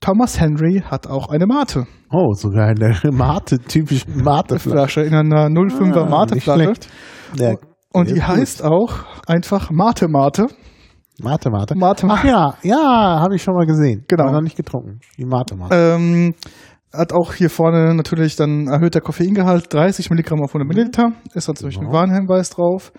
Thomas 0.00 0.40
Henry 0.40 0.82
hat 0.84 1.06
auch 1.06 1.28
eine 1.28 1.46
Mate. 1.46 1.86
Oh, 2.10 2.32
sogar 2.32 2.66
eine 2.66 2.98
Mate, 3.12 3.58
typisch 3.60 4.04
Mate-Flasche. 4.08 4.70
Flasche 4.70 5.00
in 5.02 5.14
einer 5.14 5.46
05er 5.48 6.02
Ah, 6.04 6.08
Mate-Flasche. 6.10 6.68
nicht. 6.68 6.88
Ja, 7.36 7.54
Und 7.92 8.08
die 8.08 8.14
gut. 8.14 8.26
heißt 8.26 8.64
auch 8.64 9.04
einfach 9.28 9.70
Mate-Mate. 9.70 10.42
Mate, 10.42 10.54
Mate. 11.20 11.50
Mate, 11.50 12.06
Ach 12.08 12.24
ja, 12.24 12.54
ja, 12.62 13.20
habe 13.20 13.34
ich 13.34 13.42
schon 13.42 13.54
mal 13.54 13.66
gesehen. 13.66 14.04
Genau. 14.08 14.24
Aber 14.24 14.32
noch 14.32 14.40
nicht 14.42 14.56
getrunken. 14.56 15.00
Die 15.16 15.24
Mate, 15.24 15.56
Mate. 15.56 15.74
Ähm, 15.74 16.34
hat 16.92 17.12
auch 17.12 17.34
hier 17.34 17.50
vorne 17.50 17.94
natürlich 17.94 18.36
dann 18.36 18.68
erhöhter 18.68 19.00
Koffeingehalt, 19.00 19.72
30 19.72 20.10
Milligramm 20.10 20.40
auf 20.42 20.50
100 20.50 20.68
Milliliter. 20.68 21.12
Ist 21.34 21.48
natürlich 21.48 21.76
ein 21.76 21.82
Genau. 21.86 21.92
Warnhinweis 21.92 22.50
drauf. 22.50 22.92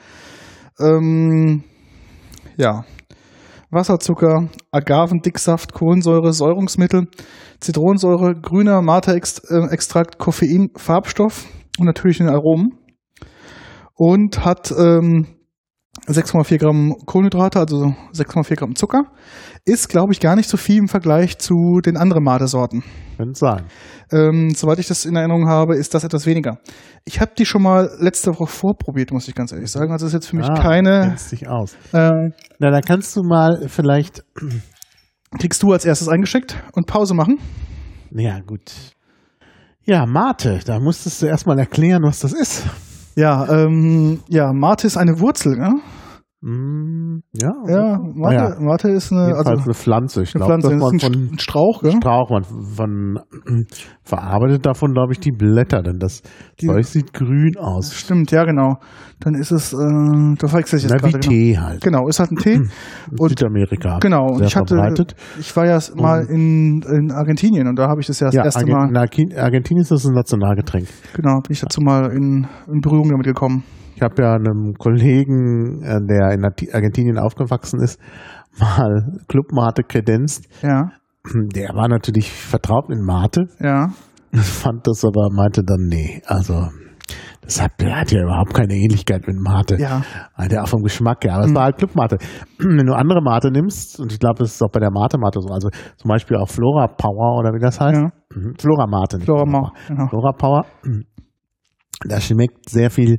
Ähm, 0.79 1.63
ja. 2.57 2.83
Wasserzucker, 3.71 4.49
Agavendicksaft, 4.71 5.73
Kohlensäure, 5.73 6.33
Säurungsmittel, 6.33 7.07
Zitronensäure, 7.59 8.33
grüner 8.33 8.81
Mate-Extrakt, 8.81 10.17
Koffein, 10.17 10.69
Farbstoff 10.75 11.45
und 11.79 11.85
natürlich 11.85 12.17
den 12.17 12.29
Aromen. 12.29 12.73
Und 13.95 14.43
hat 14.43 14.71
ähm, 14.71 15.27
6,4 16.07 16.57
Gramm 16.57 16.95
Kohlenhydrate, 17.05 17.59
also 17.59 17.93
6,4 18.13 18.55
Gramm 18.55 18.75
Zucker. 18.75 19.03
Ist, 19.65 19.89
glaube 19.89 20.13
ich, 20.13 20.19
gar 20.19 20.35
nicht 20.35 20.49
so 20.49 20.57
viel 20.57 20.77
im 20.77 20.87
Vergleich 20.87 21.37
zu 21.37 21.79
den 21.85 21.97
anderen 21.97 22.23
Mate-Sorten. 22.23 22.83
Könnte 23.17 23.37
sein. 23.37 23.65
Ähm, 24.11 24.51
soweit 24.55 24.79
ich 24.79 24.87
das 24.87 25.05
in 25.05 25.15
Erinnerung 25.15 25.47
habe, 25.47 25.75
ist 25.75 25.93
das 25.93 26.03
etwas 26.03 26.25
weniger. 26.25 26.57
Ich 27.05 27.19
habe 27.19 27.31
die 27.37 27.45
schon 27.45 27.61
mal 27.61 27.89
letzte 27.99 28.31
Woche 28.31 28.47
vorprobiert, 28.47 29.11
muss 29.11 29.27
ich 29.27 29.35
ganz 29.35 29.51
ehrlich 29.51 29.69
sagen. 29.71 29.91
Also 29.91 30.05
ist 30.07 30.13
jetzt 30.13 30.27
für 30.27 30.37
mich 30.37 30.47
Ah, 30.49 30.53
keine. 30.61 31.01
kennst 31.09 31.31
dich 31.31 31.47
aus. 31.47 31.73
Äh, 31.93 32.09
Na, 32.59 32.71
dann 32.71 32.81
kannst 32.81 33.15
du 33.15 33.21
mal 33.23 33.65
vielleicht. 33.67 34.23
kriegst 35.39 35.61
du 35.63 35.71
als 35.73 35.85
erstes 35.85 36.07
eingeschickt 36.07 36.55
und 36.73 36.87
Pause 36.87 37.13
machen? 37.13 37.37
Ja, 38.11 38.39
gut. 38.39 38.71
Ja, 39.83 40.05
Mate, 40.05 40.59
da 40.65 40.79
musstest 40.79 41.21
du 41.21 41.25
erstmal 41.27 41.59
erklären, 41.59 42.03
was 42.03 42.19
das 42.19 42.33
ist. 42.33 42.63
Ja, 43.19 43.45
ähm, 43.49 44.21
ja, 44.29 44.53
Mate 44.53 44.87
ist 44.87 44.95
eine 44.95 45.19
Wurzel, 45.19 45.57
ne? 45.57 45.81
Mm, 46.41 47.19
ja, 47.33 47.51
Ja, 47.67 47.97
so. 47.97 48.13
Mate, 48.15 48.33
Ja, 48.35 48.55
Mate 48.61 48.89
ist 48.91 49.11
eine, 49.11 49.23
jedenfalls 49.27 49.47
also 49.49 49.63
eine 49.63 49.73
Pflanze. 49.73 50.23
Ich 50.23 50.31
glaube, 50.31 50.45
Pflanze, 50.45 50.69
dass 50.69 50.79
man 50.79 50.95
ist 50.95 51.03
ein, 51.03 51.13
von 51.29 51.39
Strauch, 51.39 51.81
gell? 51.81 51.91
Strauch, 51.97 52.29
man, 52.29 52.43
man 52.77 53.65
verarbeitet 54.03 54.65
davon, 54.65 54.93
glaube 54.93 55.11
ich, 55.11 55.19
die 55.19 55.31
Blätter, 55.33 55.81
denn 55.81 55.99
das 55.99 56.21
Die- 56.61 56.67
Zeug 56.67 56.85
sieht 56.85 57.11
grün 57.13 57.57
aus. 57.57 57.93
Stimmt, 57.93 58.31
ja, 58.31 58.45
genau. 58.45 58.77
Dann 59.19 59.33
ist 59.33 59.51
es, 59.51 59.73
äh, 59.73 59.77
da 59.77 60.47
verwechsel 60.47 60.77
ich 60.77 60.83
jetzt 60.83 60.91
Na, 60.93 61.05
wie 61.07 61.11
gerade. 61.11 61.19
Genau. 61.19 61.29
Tee 61.29 61.57
halt. 61.57 61.81
genau, 61.81 62.07
ist 62.07 62.19
halt 62.19 62.31
ein 62.31 62.37
Tee. 62.37 62.61
Und- 63.19 63.29
Südamerika. 63.29 63.97
Genau, 63.99 64.27
und 64.27 64.41
ich 64.43 64.55
hatte, 64.55 64.75
verbreitet. 64.75 65.15
ich 65.41 65.53
war 65.57 65.65
ja 65.65 65.77
mal 65.97 66.25
in, 66.25 66.81
in 66.83 67.11
Argentinien 67.11 67.67
und 67.67 67.75
da 67.77 67.89
habe 67.89 67.99
ich 67.99 68.07
das 68.07 68.21
ja 68.21 68.27
das 68.27 68.35
Ja, 68.35 68.45
erste 68.45 68.61
Argen- 68.61 68.71
Mal, 68.71 68.87
in 68.89 68.95
Argen- 68.97 69.37
Argentinien 69.37 69.81
ist 69.81 69.91
das 69.91 70.05
ein 70.05 70.13
Nationalgetränk. 70.13 70.87
genau, 71.13 71.41
bin 71.41 71.51
ich 71.51 71.59
dazu 71.59 71.81
mal 71.81 72.11
in, 72.13 72.47
in 72.71 72.79
Berührung 72.79 73.09
damit 73.09 73.25
gekommen. 73.25 73.63
Ich 73.99 74.03
habe 74.03 74.21
ja 74.23 74.33
einem 74.35 74.75
Kollegen, 74.77 75.83
äh, 75.83 75.99
der 76.07 76.31
in 76.31 76.45
Argentinien 76.73 77.17
aufgewachsen 77.19 77.81
ist, 77.81 77.99
mal 78.57 79.19
Clubmate 79.27 79.83
kredenzt. 79.83 80.47
Ja, 80.61 80.91
Der 81.53 81.75
war 81.75 81.89
natürlich 81.89 82.31
vertraut 82.31 82.87
mit 82.87 82.99
Mate, 83.01 83.47
ja, 83.59 83.89
fand 84.33 84.87
das 84.87 85.03
aber, 85.03 85.27
meinte 85.35 85.63
dann, 85.65 85.87
nee, 85.89 86.21
also 86.25 86.69
das 87.41 87.61
hat, 87.61 87.71
der 87.81 87.99
hat 87.99 88.11
ja 88.13 88.21
überhaupt 88.23 88.53
keine 88.53 88.73
Ähnlichkeit 88.73 89.27
mit 89.27 89.35
Mate. 89.37 89.75
ja, 89.77 90.01
Der 90.47 90.63
auch 90.63 90.69
vom 90.69 90.81
Geschmack 90.81 91.25
her, 91.25 91.33
aber 91.33 91.43
es 91.43 91.51
Mhm. 91.51 91.55
war 91.55 91.63
halt 91.65 91.77
Clubmate. 91.77 92.17
Wenn 92.57 92.85
du 92.85 92.93
andere 92.93 93.21
Mate 93.21 93.51
nimmst, 93.51 93.99
und 93.99 94.13
ich 94.13 94.19
glaube, 94.19 94.39
das 94.39 94.53
ist 94.53 94.61
auch 94.63 94.71
bei 94.71 94.79
der 94.79 94.91
Mate-Mate 94.91 95.39
so, 95.41 95.53
also 95.53 95.69
zum 95.97 96.07
Beispiel 96.07 96.37
auch 96.37 96.47
Flora 96.47 96.87
Power 96.87 97.37
oder 97.37 97.49
wie 97.53 97.59
das 97.59 97.81
heißt. 97.81 97.99
ja. 98.01 98.11
Mhm. 98.33 98.53
Flora 98.57 98.87
Mate. 98.87 99.17
nicht 99.17 99.25
Flora 99.25 99.45
Mau, 99.45 99.71
genau. 99.89 100.07
Flora 100.07 100.31
Power. 100.31 100.65
Das 102.07 102.23
schmeckt 102.23 102.69
sehr 102.69 102.89
viel 102.89 103.17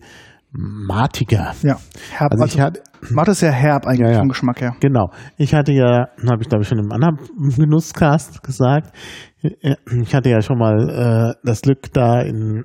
matiger. 0.53 1.53
Ja, 1.63 1.77
herb. 2.13 2.33
Also 2.33 2.43
Also, 2.45 2.57
ich 2.57 2.61
hatte, 2.61 2.81
Mate 3.11 3.31
ist 3.31 3.41
sehr 3.41 3.53
herb 3.53 3.87
eigentlich 3.87 4.01
Ja, 4.01 4.11
ja. 4.13 4.19
vom 4.19 4.29
Geschmack 4.29 4.61
her. 4.61 4.77
genau. 4.81 5.11
Ich 5.37 5.55
hatte 5.55 5.73
ja, 5.73 6.09
habe 6.29 6.43
ich 6.43 6.49
glaube 6.49 6.63
ich 6.63 6.69
schon 6.69 6.79
im 6.79 6.93
anderen 6.93 7.19
Genusscast 7.57 8.43
gesagt, 8.43 8.95
ich 9.43 10.15
hatte 10.15 10.29
ja 10.29 10.43
schon 10.43 10.59
mal 10.59 11.35
äh, 11.35 11.47
das 11.47 11.63
Glück 11.63 11.93
da 11.93 12.21
in, 12.21 12.65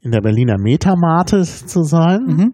in 0.00 0.10
der 0.12 0.20
Berliner 0.20 0.58
Metamate 0.58 1.42
zu 1.42 1.82
sein. 1.82 2.20
Mhm. 2.26 2.52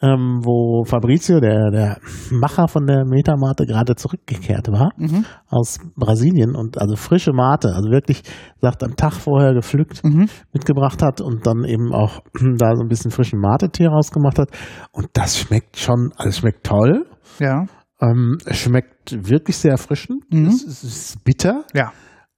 Ähm, 0.00 0.40
wo 0.44 0.84
Fabrizio, 0.84 1.40
der, 1.40 1.70
der 1.72 1.98
Macher 2.30 2.68
von 2.68 2.86
der 2.86 3.04
Metamate, 3.04 3.66
gerade 3.66 3.96
zurückgekehrt 3.96 4.68
war 4.70 4.90
Mhm. 4.96 5.24
aus 5.48 5.78
Brasilien 5.96 6.54
und 6.54 6.80
also 6.80 6.94
frische 6.96 7.32
Mate, 7.32 7.68
also 7.74 7.90
wirklich, 7.90 8.22
sagt, 8.60 8.82
am 8.84 8.94
Tag 8.96 9.14
vorher 9.14 9.54
gepflückt, 9.54 10.04
Mhm. 10.04 10.28
mitgebracht 10.52 11.02
hat 11.02 11.20
und 11.20 11.46
dann 11.46 11.64
eben 11.64 11.92
auch 11.92 12.20
da 12.58 12.74
so 12.76 12.82
ein 12.82 12.88
bisschen 12.88 13.10
frischen 13.10 13.40
Mate-Tee 13.40 13.86
rausgemacht 13.86 14.38
hat. 14.38 14.50
Und 14.92 15.08
das 15.14 15.38
schmeckt 15.38 15.76
schon, 15.78 16.12
also 16.16 16.30
schmeckt 16.40 16.64
toll. 16.64 17.04
Ja, 17.40 17.64
Ähm, 18.00 18.38
es 18.46 18.58
schmeckt 18.58 19.28
wirklich 19.28 19.56
sehr 19.56 19.72
erfrischend. 19.72 20.22
Mhm. 20.32 20.46
Es, 20.46 20.64
es 20.64 20.84
ist 20.84 21.24
bitter. 21.24 21.64
ja, 21.74 21.90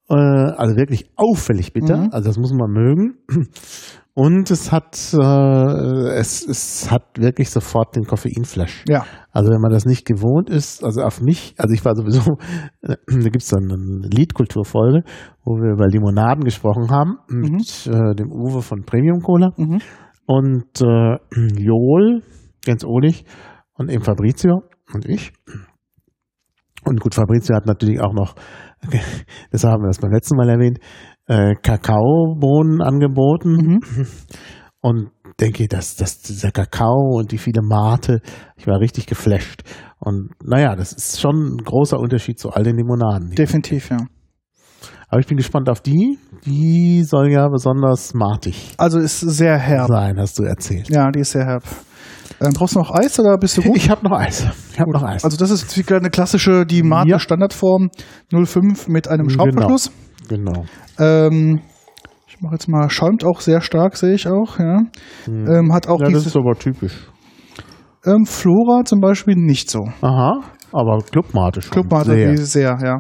Äh, 0.09 0.15
also 0.15 0.75
wirklich 0.77 1.11
auffällig 1.17 1.73
bitter. 1.75 1.99
Mhm. 1.99 2.09
Also 2.13 2.31
das 2.31 2.39
muss 2.39 2.53
man 2.53 2.71
mögen. 2.71 3.19
Und 4.15 4.51
es 4.51 4.73
hat, 4.73 4.97
äh, 5.15 6.19
es, 6.19 6.47
es 6.47 6.91
hat 6.91 7.05
wirklich 7.19 7.49
sofort 7.51 7.97
den 7.97 8.05
Koffeinflash. 8.05 8.85
ja. 8.89 9.05
Also 9.33 9.53
wenn 9.53 9.61
man 9.61 9.71
das 9.71 9.85
nicht 9.85 10.05
gewohnt 10.07 10.51
ist, 10.51 10.83
also 10.83 11.03
auf 11.03 11.21
mich, 11.21 11.55
also 11.57 11.73
ich 11.73 11.85
war 11.85 11.95
sowieso, 11.95 12.37
da 12.83 12.97
gibt's 13.07 13.49
dann 13.49 13.71
eine 13.71 14.09
Liedkulturfolge, 14.09 15.05
wo 15.45 15.53
wir 15.55 15.73
über 15.75 15.87
Limonaden 15.87 16.43
gesprochen 16.43 16.91
haben, 16.91 17.19
mit 17.29 17.87
äh, 17.87 18.15
dem 18.17 18.33
Uwe 18.33 18.61
von 18.61 18.83
Premium 18.85 19.21
Cola 19.21 19.51
Mhm. 19.57 19.79
und 20.27 20.81
äh, 20.83 21.17
Joel, 21.57 22.23
ganz 22.67 22.85
ohlig, 22.85 23.25
und 23.75 23.89
eben 23.89 24.03
Fabrizio 24.03 24.65
und 24.93 25.07
ich. 25.07 25.33
Und 26.85 26.99
gut, 27.01 27.15
Fabrizio 27.15 27.55
hat 27.55 27.67
natürlich 27.67 28.01
auch 28.01 28.13
noch, 28.13 28.35
das 29.53 29.65
haben 29.65 29.83
wir 29.83 29.89
das 29.89 30.01
beim 30.01 30.11
letzten 30.13 30.37
Mal 30.37 30.49
erwähnt, 30.49 30.79
äh, 31.31 31.55
Kakaobohnen 31.55 32.83
angeboten. 32.83 33.53
Mhm. 33.53 33.81
Und 34.83 35.11
denke, 35.39 35.69
dass, 35.69 35.97
dass 35.97 36.23
dieser 36.23 36.51
Kakao 36.53 37.19
und 37.19 37.33
die 37.33 37.39
viele 37.39 37.61
Mate, 37.61 38.23
ich 38.57 38.67
war 38.67 38.81
richtig 38.81 39.05
geflasht. 39.05 39.63
Und 39.99 40.31
naja, 40.43 40.75
das 40.75 40.95
ist 40.95 41.21
schon 41.21 41.57
ein 41.57 41.59
großer 41.59 41.99
Unterschied 41.99 42.39
zu 42.39 42.49
all 42.49 42.63
den 42.63 42.77
Limonaden. 42.77 43.33
Definitiv, 43.33 43.91
ja. 43.91 43.99
Aber 45.09 45.21
ich 45.21 45.27
bin 45.27 45.37
gespannt 45.37 45.69
auf 45.69 45.83
die. 45.83 46.19
Die 46.47 47.03
soll 47.05 47.31
ja 47.31 47.47
besonders 47.49 48.15
matig 48.15 48.73
Also 48.79 48.99
ist 48.99 49.21
sehr 49.21 49.59
herb. 49.59 49.89
sein, 49.89 50.19
hast 50.19 50.39
du 50.39 50.45
erzählt. 50.45 50.89
Ja, 50.89 51.11
die 51.11 51.21
ist 51.21 51.33
sehr 51.33 51.45
herb. 51.45 51.65
Ähm, 52.41 52.53
brauchst 52.55 52.75
du 52.75 52.79
noch 52.79 52.91
Eis 52.93 53.19
oder 53.21 53.37
bist 53.39 53.57
du 53.59 53.63
gut? 53.65 53.77
Ich 53.77 53.91
habe 53.91 54.03
noch 54.09 54.17
Eis. 54.19 54.47
Ich 54.73 54.81
habe 54.81 54.91
noch 54.93 55.03
Eis. 55.03 55.25
Also 55.25 55.37
das 55.37 55.51
ist 55.51 55.91
eine 55.93 56.11
klassische, 56.11 56.65
die 56.65 56.83
Mate 56.83 57.11
Ja. 57.11 57.19
Standardform 57.19 57.91
05 58.33 58.89
mit 58.89 59.09
einem 59.09 59.27
Genau. 59.29 59.45
Schraubverschluss. 59.45 59.91
genau. 60.29 60.65
Ähm, 60.99 61.61
ich 62.29 62.41
mache 62.41 62.55
jetzt 62.55 62.69
mal, 62.69 62.89
schäumt 62.89 63.25
auch 63.25 63.41
sehr 63.41 63.61
stark, 63.61 63.97
sehe 63.97 64.15
ich 64.15 64.27
auch, 64.27 64.59
ja. 64.59 64.81
Ähm, 65.27 65.73
hat 65.75 65.87
auch 65.89 65.99
Hm. 66.01 66.07
Ja, 66.07 66.13
das 66.13 66.27
ist 66.27 66.37
aber 66.37 66.55
typisch. 66.55 66.95
ähm, 68.07 68.25
Flora 68.25 68.85
zum 68.85 69.01
Beispiel 69.01 69.35
nicht 69.37 69.71
so. 69.71 69.81
Aha. 70.01 70.41
Aber 70.73 70.99
Clubmate 71.11 71.61
schon. 71.61 71.73
Clubmate 71.73 72.37
sehr. 72.37 72.79
sehr, 72.79 72.79
ja. 72.83 72.99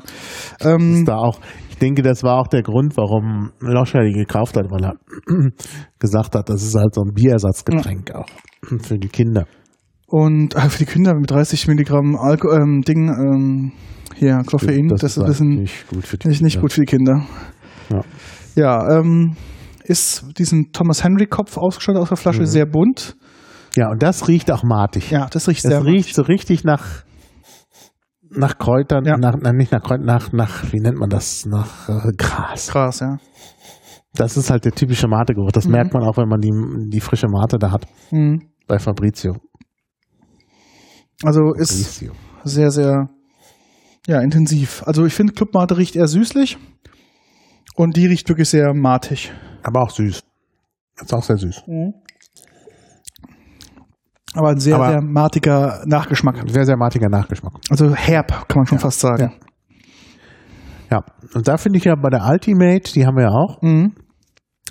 Ähm, 0.60 0.94
ist 0.97 1.09
da 1.09 1.17
auch, 1.17 1.39
ich 1.70 1.78
denke, 1.78 2.02
das 2.02 2.23
war 2.23 2.39
auch 2.41 2.49
der 2.49 2.62
Grund, 2.62 2.97
warum 2.99 3.52
Loscher 3.60 4.02
die 4.02 4.12
gekauft 4.12 4.57
hat, 4.57 4.67
weil 4.70 4.85
er 4.85 4.94
gesagt 5.99 6.35
hat, 6.35 6.49
das 6.51 6.62
ist 6.62 6.75
halt 6.75 6.94
so 6.94 7.02
ein 7.02 7.15
Bierersatzgetränk 7.15 8.10
auch 8.15 8.27
für 8.83 8.99
die 8.99 9.09
Kinder. 9.09 9.47
und 10.07 10.55
äh, 10.57 10.69
für 10.69 10.79
die 10.79 10.87
Kinder 10.91 11.15
mit 11.15 11.31
30 11.31 11.67
Milligramm 11.69 12.17
Alko 12.17 12.53
ähm, 12.53 12.83
Ding, 12.83 13.09
ähm, 13.09 13.73
hier, 14.17 14.43
Koffein, 14.47 14.89
das, 14.89 15.03
ist 15.03 15.19
ein 15.19 15.27
bisschen 15.27 15.49
nicht 15.63 15.89
gut 15.89 16.07
für 16.07 16.19
die 16.19 16.29
nicht, 16.29 16.43
nicht 16.43 16.55
Kinder. 16.55 16.63
gut 16.63 16.73
für 16.73 16.81
die 16.81 16.87
Kinder. 16.87 17.27
Ja. 17.91 18.01
Ja, 18.57 18.99
ähm, 18.99 19.37
ist 19.85 20.25
diesen 20.39 20.73
Thomas 20.73 21.03
Henry 21.05 21.27
Kopf 21.27 21.57
ausgestattet 21.57 22.03
aus 22.03 22.09
der 22.09 22.17
Flasche, 22.17 22.41
Mhm. 22.41 22.47
sehr 22.47 22.67
bunt. 22.67 23.17
Ja, 23.77 23.89
und 23.91 24.03
das 24.03 24.27
riecht 24.29 24.51
auch 24.51 24.63
matig. 24.65 25.11
Ja, 25.11 25.29
das 25.31 25.47
riecht 25.49 25.65
das 25.65 25.71
sehr 25.71 25.85
riecht 25.85 26.15
so 26.15 26.23
richtig 26.23 26.65
nach 26.65 27.05
nach 28.33 28.59
Kräutern, 28.59 29.05
Ja. 29.07 29.17
nach, 29.17 29.35
nein, 29.41 29.57
nicht 29.57 29.73
nach 29.73 29.83
Kräutern, 29.83 30.07
nach, 30.07 30.33
nach, 30.33 30.73
wie 30.73 30.81
nennt 30.81 30.97
man 30.99 31.09
das? 31.11 31.47
Nach 31.47 31.89
äh, 31.89 32.13
Gras. 32.17 32.69
krass, 32.69 33.01
ja. 33.01 33.17
Das 34.15 34.37
ist 34.37 34.51
halt 34.51 34.65
der 34.65 34.73
typische 34.73 35.07
Mate-Geruch. 35.09 35.53
Das 35.53 35.67
Mhm. 35.67 35.73
merkt 35.73 35.95
man 35.95 36.03
auch, 36.03 36.17
wenn 36.17 36.29
man 36.29 36.41
die, 36.41 36.51
die 36.91 37.01
frische 37.01 37.29
Mate 37.29 37.59
da 37.59 37.71
hat. 37.71 37.87
Mhm. 38.11 38.49
Bei 38.67 38.79
Fabrizio. 38.79 39.37
Also 41.23 41.53
ist 41.55 41.71
Fabrizio. 41.73 42.13
sehr, 42.45 42.71
sehr 42.71 43.09
ja, 44.07 44.21
intensiv. 44.21 44.83
Also 44.87 45.05
ich 45.05 45.15
finde, 45.15 45.33
Clubmate 45.35 45.77
riecht 45.77 45.95
eher 45.95 46.07
süßlich 46.09 46.59
und 47.77 47.97
die 47.97 48.07
riecht 48.07 48.29
wirklich 48.29 48.49
sehr 48.49 48.73
matig. 48.75 49.31
Aber 49.63 49.83
auch 49.83 49.91
süß. 49.91 50.23
Ist 51.03 51.15
auch 51.15 51.23
sehr 51.23 51.37
süß. 51.37 51.63
Aber 54.35 54.51
ein 54.51 54.59
sehr, 54.61 54.77
Aber- 54.77 54.89
sehr 54.91 55.03
matiger 55.03 55.83
Nachgeschmack. 55.87 56.43
Sehr, 56.49 56.65
sehr 56.65 56.77
matiger 56.77 57.09
Nachgeschmack. 57.09 57.53
Also 57.69 57.95
herb, 57.95 58.49
kann 58.49 58.61
man 58.61 58.67
schon 58.67 58.79
fast 58.79 59.01
sagen. 59.01 59.33
Ja. 60.91 61.05
Und 61.35 61.47
da 61.47 61.57
finde 61.57 61.79
ich 61.79 61.85
ja 61.85 61.95
bei 61.95 62.11
der 62.11 62.27
Ultimate, 62.27 62.93
die 62.93 63.07
haben 63.07 63.17
wir 63.17 63.25
ja 63.25 63.31
auch, 63.31 63.61
Mhm. 63.63 63.95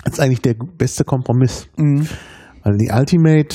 Ist 0.04 0.20
eigentlich 0.20 0.42
der 0.42 0.54
beste 0.78 1.04
Kompromiss. 1.04 1.68
Mhm. 1.76 2.06
Weil 2.62 2.76
die 2.76 2.90
Ultimate 2.92 3.54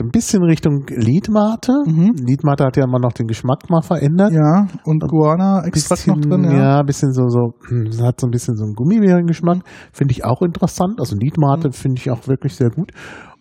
so 0.00 0.04
ein 0.04 0.10
bisschen 0.10 0.42
Richtung 0.42 0.86
Liedmate. 0.88 1.72
Mhm. 1.84 2.14
Liedmate 2.24 2.64
hat 2.64 2.76
ja 2.76 2.84
immer 2.84 2.98
noch 2.98 3.12
den 3.12 3.26
Geschmack 3.26 3.68
mal 3.68 3.82
verändert. 3.82 4.32
Ja, 4.32 4.66
und 4.84 5.06
Guana-Extrakt 5.06 6.06
noch 6.06 6.20
drin, 6.20 6.44
ja. 6.44 6.52
ja, 6.52 6.80
ein 6.80 6.86
bisschen 6.86 7.12
so, 7.12 7.28
so, 7.28 7.52
hm, 7.68 7.90
hat 8.02 8.18
so 8.20 8.26
ein 8.26 8.30
bisschen 8.30 8.56
so 8.56 8.64
einen 8.64 8.74
Gummibärengeschmack. 8.74 9.58
Finde 9.92 10.12
ich 10.12 10.24
auch 10.24 10.40
interessant. 10.42 11.00
Also 11.00 11.16
Liedmate 11.16 11.68
Mhm. 11.68 11.72
finde 11.72 12.00
ich 12.00 12.10
auch 12.10 12.26
wirklich 12.28 12.54
sehr 12.54 12.70
gut. 12.70 12.92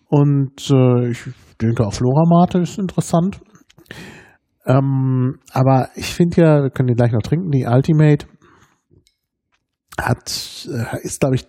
Und 0.10 0.70
äh, 0.70 1.12
ich 1.12 1.24
denke 1.62 1.86
auch 1.86 1.94
Floramate 1.94 2.60
ist 2.60 2.78
interessant. 2.78 3.40
Ähm, 4.66 5.36
aber 5.54 5.90
ich 5.96 6.14
finde 6.14 6.42
ja, 6.42 6.64
wir 6.64 6.70
können 6.72 6.88
die 6.88 6.96
gleich 6.96 7.12
noch 7.12 7.22
trinken, 7.22 7.52
die 7.52 7.66
Ultimate 7.66 8.26
hat, 10.02 10.68
äh, 10.72 10.98
ist, 11.04 11.20
glaube 11.22 11.36
ich, 11.36 11.48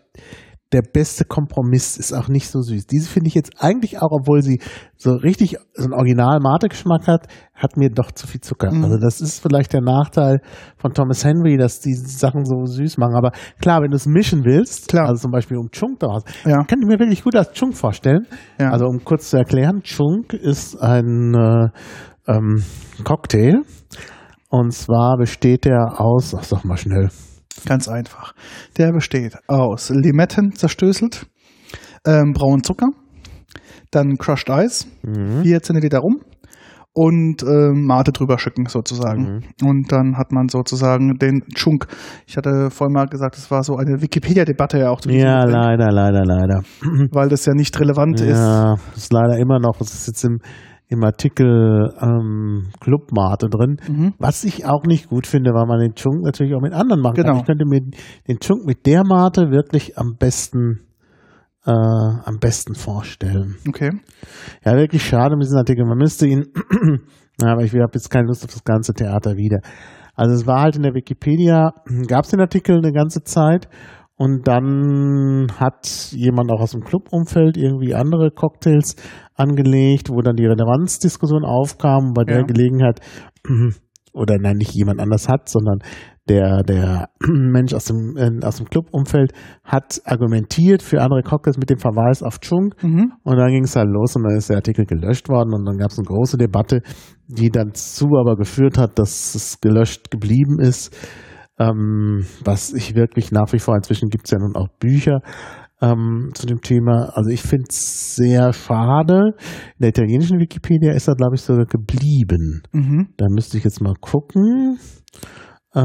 der 0.72 0.82
beste 0.82 1.24
Kompromiss 1.24 1.96
ist 1.96 2.12
auch 2.12 2.28
nicht 2.28 2.48
so 2.48 2.60
süß. 2.60 2.86
Diese 2.86 3.08
finde 3.08 3.26
ich 3.26 3.34
jetzt 3.34 3.54
eigentlich 3.58 4.00
auch, 4.00 4.12
obwohl 4.12 4.40
sie 4.42 4.60
so 4.96 5.14
richtig 5.14 5.56
so 5.74 5.84
einen 5.84 5.94
Original-Mate-Geschmack 5.94 7.08
hat, 7.08 7.26
hat 7.54 7.76
mir 7.76 7.90
doch 7.90 8.12
zu 8.12 8.28
viel 8.28 8.40
Zucker. 8.40 8.72
Mhm. 8.72 8.84
Also 8.84 8.98
das 8.98 9.20
ist 9.20 9.40
vielleicht 9.42 9.72
der 9.72 9.80
Nachteil 9.80 10.40
von 10.76 10.92
Thomas 10.92 11.24
Henry, 11.24 11.56
dass 11.56 11.80
die 11.80 11.94
Sachen 11.94 12.44
so 12.44 12.64
süß 12.66 12.98
machen. 12.98 13.16
Aber 13.16 13.32
klar, 13.60 13.82
wenn 13.82 13.90
du 13.90 13.96
es 13.96 14.06
mischen 14.06 14.44
willst, 14.44 14.86
Klar. 14.88 15.08
also 15.08 15.22
zum 15.22 15.32
Beispiel 15.32 15.56
um 15.56 15.70
Chunk 15.72 15.98
daraus, 15.98 16.22
Ja. 16.44 16.62
kann 16.64 16.78
ich 16.80 16.86
mir 16.86 17.00
wirklich 17.00 17.24
gut 17.24 17.34
als 17.34 17.50
Chunk 17.52 17.76
vorstellen. 17.76 18.26
Ja. 18.60 18.70
Also 18.70 18.86
um 18.86 19.02
kurz 19.02 19.30
zu 19.30 19.38
erklären, 19.38 19.82
Chunk 19.82 20.34
ist 20.34 20.80
ein 20.80 21.34
äh, 21.34 21.68
ähm, 22.28 22.62
Cocktail. 23.02 23.62
Und 24.50 24.72
zwar 24.72 25.16
besteht 25.16 25.66
er 25.66 26.00
aus, 26.00 26.32
ach 26.36 26.44
sag 26.44 26.64
mal 26.64 26.76
schnell, 26.76 27.08
Ganz 27.66 27.88
einfach. 27.88 28.34
Der 28.78 28.92
besteht 28.92 29.36
aus 29.48 29.90
Limetten 29.90 30.52
zerstößelt, 30.54 31.26
ähm, 32.06 32.32
braunen 32.32 32.62
Zucker, 32.62 32.88
dann 33.90 34.16
Crushed 34.18 34.48
Ice, 34.48 34.86
Mhm. 35.02 35.42
4 35.42 35.62
Zentiliter 35.62 35.98
rum 35.98 36.20
und 36.92 37.42
ähm, 37.44 37.84
Mate 37.86 38.10
drüber 38.12 38.38
schicken 38.38 38.66
sozusagen. 38.66 39.42
Mhm. 39.62 39.68
Und 39.68 39.92
dann 39.92 40.16
hat 40.16 40.32
man 40.32 40.48
sozusagen 40.48 41.16
den 41.18 41.42
Chunk. 41.54 41.86
Ich 42.26 42.36
hatte 42.36 42.70
vorhin 42.70 42.94
mal 42.94 43.06
gesagt, 43.06 43.36
es 43.36 43.50
war 43.50 43.62
so 43.62 43.76
eine 43.76 44.02
Wikipedia-Debatte 44.02 44.78
ja 44.78 44.90
auch 44.90 45.00
zu 45.00 45.08
diesem 45.08 45.26
Ja, 45.26 45.44
Getränk, 45.44 45.64
leider, 45.64 45.92
leider, 45.92 46.22
leider. 46.24 46.62
weil 47.12 47.28
das 47.28 47.46
ja 47.46 47.54
nicht 47.54 47.78
relevant 47.78 48.20
ist. 48.20 48.38
Ja, 48.38 48.74
das 48.94 49.04
ist 49.04 49.12
leider 49.12 49.38
immer 49.38 49.60
noch, 49.60 49.80
es 49.80 49.94
ist 49.94 50.06
jetzt 50.08 50.24
im, 50.24 50.38
im 50.90 51.02
Artikel 51.04 51.88
ähm, 52.02 52.68
Clubmate 52.80 53.48
drin, 53.48 53.76
Mhm. 53.88 54.14
was 54.18 54.44
ich 54.44 54.66
auch 54.66 54.82
nicht 54.84 55.08
gut 55.08 55.26
finde, 55.26 55.52
weil 55.54 55.66
man 55.66 55.78
den 55.80 55.94
Chunk 55.94 56.22
natürlich 56.24 56.54
auch 56.54 56.60
mit 56.60 56.72
anderen 56.72 57.00
machen 57.00 57.14
Genau. 57.14 57.28
kann. 57.28 57.36
Ich 57.38 57.46
könnte 57.46 57.64
mir 57.64 57.80
den 58.28 58.38
Chunk 58.40 58.66
mit 58.66 58.84
der 58.86 59.04
Mate 59.04 59.50
wirklich 59.50 59.96
am 59.96 60.16
besten 60.18 60.80
äh, 61.66 61.70
am 61.70 62.38
besten 62.40 62.74
vorstellen. 62.74 63.56
Okay. 63.68 63.90
Ja, 64.64 64.76
wirklich 64.76 65.04
schade 65.06 65.36
mit 65.36 65.44
diesem 65.44 65.58
Artikel. 65.58 65.84
Man 65.84 65.98
müsste 65.98 66.26
ihn, 66.26 66.46
aber 67.42 67.62
ich 67.64 67.72
habe 67.74 67.90
jetzt 67.94 68.10
keine 68.10 68.26
Lust 68.28 68.44
auf 68.44 68.50
das 68.50 68.64
ganze 68.64 68.94
Theater 68.94 69.36
wieder. 69.36 69.60
Also 70.14 70.34
es 70.34 70.46
war 70.46 70.62
halt 70.62 70.76
in 70.76 70.82
der 70.82 70.94
Wikipedia, 70.94 71.74
gab 72.08 72.24
es 72.24 72.30
den 72.30 72.40
Artikel 72.40 72.78
eine 72.78 72.92
ganze 72.92 73.22
Zeit 73.24 73.68
und 74.20 74.46
dann 74.46 75.46
hat 75.58 76.12
jemand 76.12 76.52
auch 76.52 76.60
aus 76.60 76.72
dem 76.72 76.82
Clubumfeld 76.82 77.56
irgendwie 77.56 77.94
andere 77.94 78.30
Cocktails 78.30 78.96
angelegt, 79.34 80.10
wo 80.10 80.20
dann 80.20 80.36
die 80.36 80.44
Relevanzdiskussion 80.44 81.42
aufkam. 81.42 82.12
Bei 82.12 82.24
der 82.24 82.40
Ja. 82.40 82.42
Gelegenheit, 82.42 83.00
oder 84.12 84.36
nein, 84.38 84.58
nicht 84.58 84.74
jemand 84.74 85.00
anders 85.00 85.26
hat, 85.26 85.48
sondern 85.48 85.78
der, 86.28 86.62
der 86.64 87.08
Mensch 87.26 87.72
aus 87.72 87.86
dem, 87.86 88.14
äh, 88.18 88.44
aus 88.44 88.58
dem 88.58 88.66
Clubumfeld 88.66 89.32
hat 89.64 90.02
argumentiert 90.04 90.82
für 90.82 91.00
andere 91.00 91.22
Cocktails 91.22 91.56
mit 91.56 91.70
dem 91.70 91.78
Verweis 91.78 92.22
auf 92.22 92.40
Chung. 92.40 92.74
Mhm. 92.82 93.14
Und 93.22 93.36
dann 93.38 93.50
ging 93.50 93.64
es 93.64 93.74
halt 93.74 93.88
los 93.88 94.16
und 94.16 94.24
dann 94.24 94.36
ist 94.36 94.50
der 94.50 94.56
Artikel 94.56 94.84
gelöscht 94.84 95.30
worden 95.30 95.54
und 95.54 95.64
dann 95.64 95.78
gab 95.78 95.92
es 95.92 95.98
eine 95.98 96.06
große 96.06 96.36
Debatte, 96.36 96.82
die 97.26 97.48
dann 97.48 97.72
zu 97.72 98.04
aber 98.20 98.36
geführt 98.36 98.76
hat, 98.76 98.98
dass 98.98 99.34
es 99.34 99.62
gelöscht 99.62 100.10
geblieben 100.10 100.60
ist. 100.60 100.94
Ähm, 101.60 102.24
was 102.42 102.72
ich 102.72 102.94
wirklich 102.94 103.32
nach 103.32 103.52
wie 103.52 103.58
vor, 103.58 103.76
inzwischen 103.76 104.08
gibt 104.08 104.24
es 104.24 104.30
ja 104.30 104.38
nun 104.38 104.56
auch 104.56 104.68
Bücher 104.78 105.20
ähm, 105.82 106.30
zu 106.34 106.46
dem 106.46 106.62
Thema. 106.62 107.10
Also 107.14 107.30
ich 107.30 107.42
finde 107.42 107.66
es 107.68 108.16
sehr 108.16 108.52
schade. 108.54 109.34
In 109.76 109.80
der 109.80 109.90
italienischen 109.90 110.38
Wikipedia 110.38 110.92
ist 110.92 111.06
er, 111.06 111.16
glaube 111.16 111.34
ich, 111.34 111.42
sogar 111.42 111.66
geblieben. 111.66 112.62
Mhm. 112.72 113.08
Da 113.18 113.26
müsste 113.28 113.58
ich 113.58 113.64
jetzt 113.64 113.82
mal 113.82 113.94
gucken. 114.00 114.78
Äh, 115.74 115.80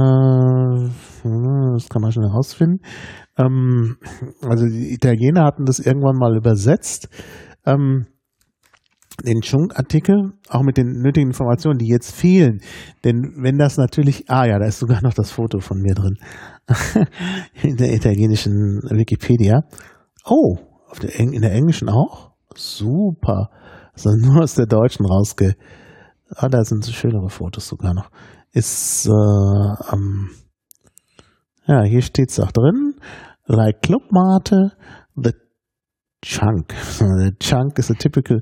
das 1.73 1.89
kann 1.89 2.01
man 2.01 2.11
schon 2.11 2.23
herausfinden. 2.23 2.79
Ähm, 3.37 3.97
also 4.41 4.65
die 4.65 4.93
Italiener 4.93 5.43
hatten 5.43 5.65
das 5.65 5.79
irgendwann 5.79 6.17
mal 6.17 6.37
übersetzt. 6.37 7.09
Ähm, 7.65 8.05
den 9.23 9.41
Chung-Artikel, 9.41 10.33
auch 10.49 10.61
mit 10.61 10.77
den 10.77 11.01
nötigen 11.01 11.29
Informationen, 11.29 11.77
die 11.77 11.87
jetzt 11.87 12.15
fehlen. 12.15 12.61
Denn 13.03 13.33
wenn 13.37 13.57
das 13.57 13.77
natürlich, 13.77 14.29
ah 14.29 14.45
ja, 14.45 14.59
da 14.59 14.65
ist 14.65 14.79
sogar 14.79 15.01
noch 15.01 15.13
das 15.13 15.31
Foto 15.31 15.59
von 15.59 15.79
mir 15.79 15.93
drin. 15.93 16.17
in 17.63 17.77
der 17.77 17.93
italienischen 17.93 18.81
Wikipedia. 18.89 19.61
Oh, 20.25 20.57
der, 21.01 21.19
in 21.19 21.41
der 21.41 21.53
englischen 21.53 21.89
auch? 21.89 22.31
Super. 22.55 23.49
Also 23.93 24.09
nur 24.17 24.43
aus 24.43 24.55
der 24.55 24.65
deutschen 24.65 25.05
rausge, 25.05 25.55
Ah, 26.33 26.49
da 26.49 26.63
sind 26.63 26.83
so 26.83 26.91
schönere 26.91 27.29
Fotos 27.29 27.67
sogar 27.67 27.93
noch. 27.93 28.09
Ist, 28.51 29.05
äh, 29.05 29.11
am, 29.11 30.31
ja, 31.67 31.83
hier 31.83 32.01
steht's 32.01 32.39
auch 32.39 32.51
drin. 32.51 32.95
Like 33.45 33.81
Club 33.83 34.11
Mate, 34.11 34.71
the 35.15 35.33
chunk. 36.23 36.73
The 36.99 37.31
chunk 37.39 37.77
is 37.77 37.91
a 37.91 37.93
typical 37.93 38.41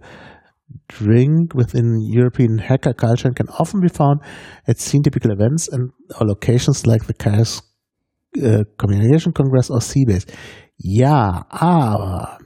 drink 0.87 1.53
within 1.53 1.99
European 2.01 2.57
hacker 2.57 2.93
culture 2.93 3.27
and 3.27 3.35
can 3.35 3.47
often 3.49 3.79
be 3.81 3.89
found 3.89 4.21
at 4.67 4.79
scene 4.79 5.03
typical 5.03 5.31
events 5.31 5.67
and 5.67 5.91
locations 6.21 6.85
like 6.85 7.05
the 7.05 7.13
Chaos 7.13 7.61
uh, 8.41 8.63
Communication 8.77 9.33
Congress 9.33 9.69
or 9.69 9.79
Seabase. 9.79 10.27
Ja, 10.77 11.45
aber 11.49 12.39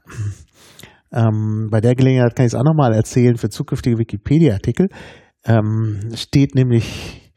ähm, 1.11 1.69
bei 1.71 1.81
der 1.81 1.95
Gelegenheit 1.95 2.35
kann 2.35 2.45
ich 2.45 2.53
es 2.53 2.59
auch 2.59 2.63
nochmal 2.63 2.93
erzählen 2.93 3.37
für 3.37 3.49
zukünftige 3.49 3.97
Wikipedia-Artikel. 3.97 4.89
Ähm, 5.45 6.11
steht 6.13 6.55
nämlich 6.55 7.33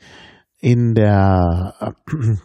in 0.59 0.95
der 0.95 1.75
äh, 1.81 1.93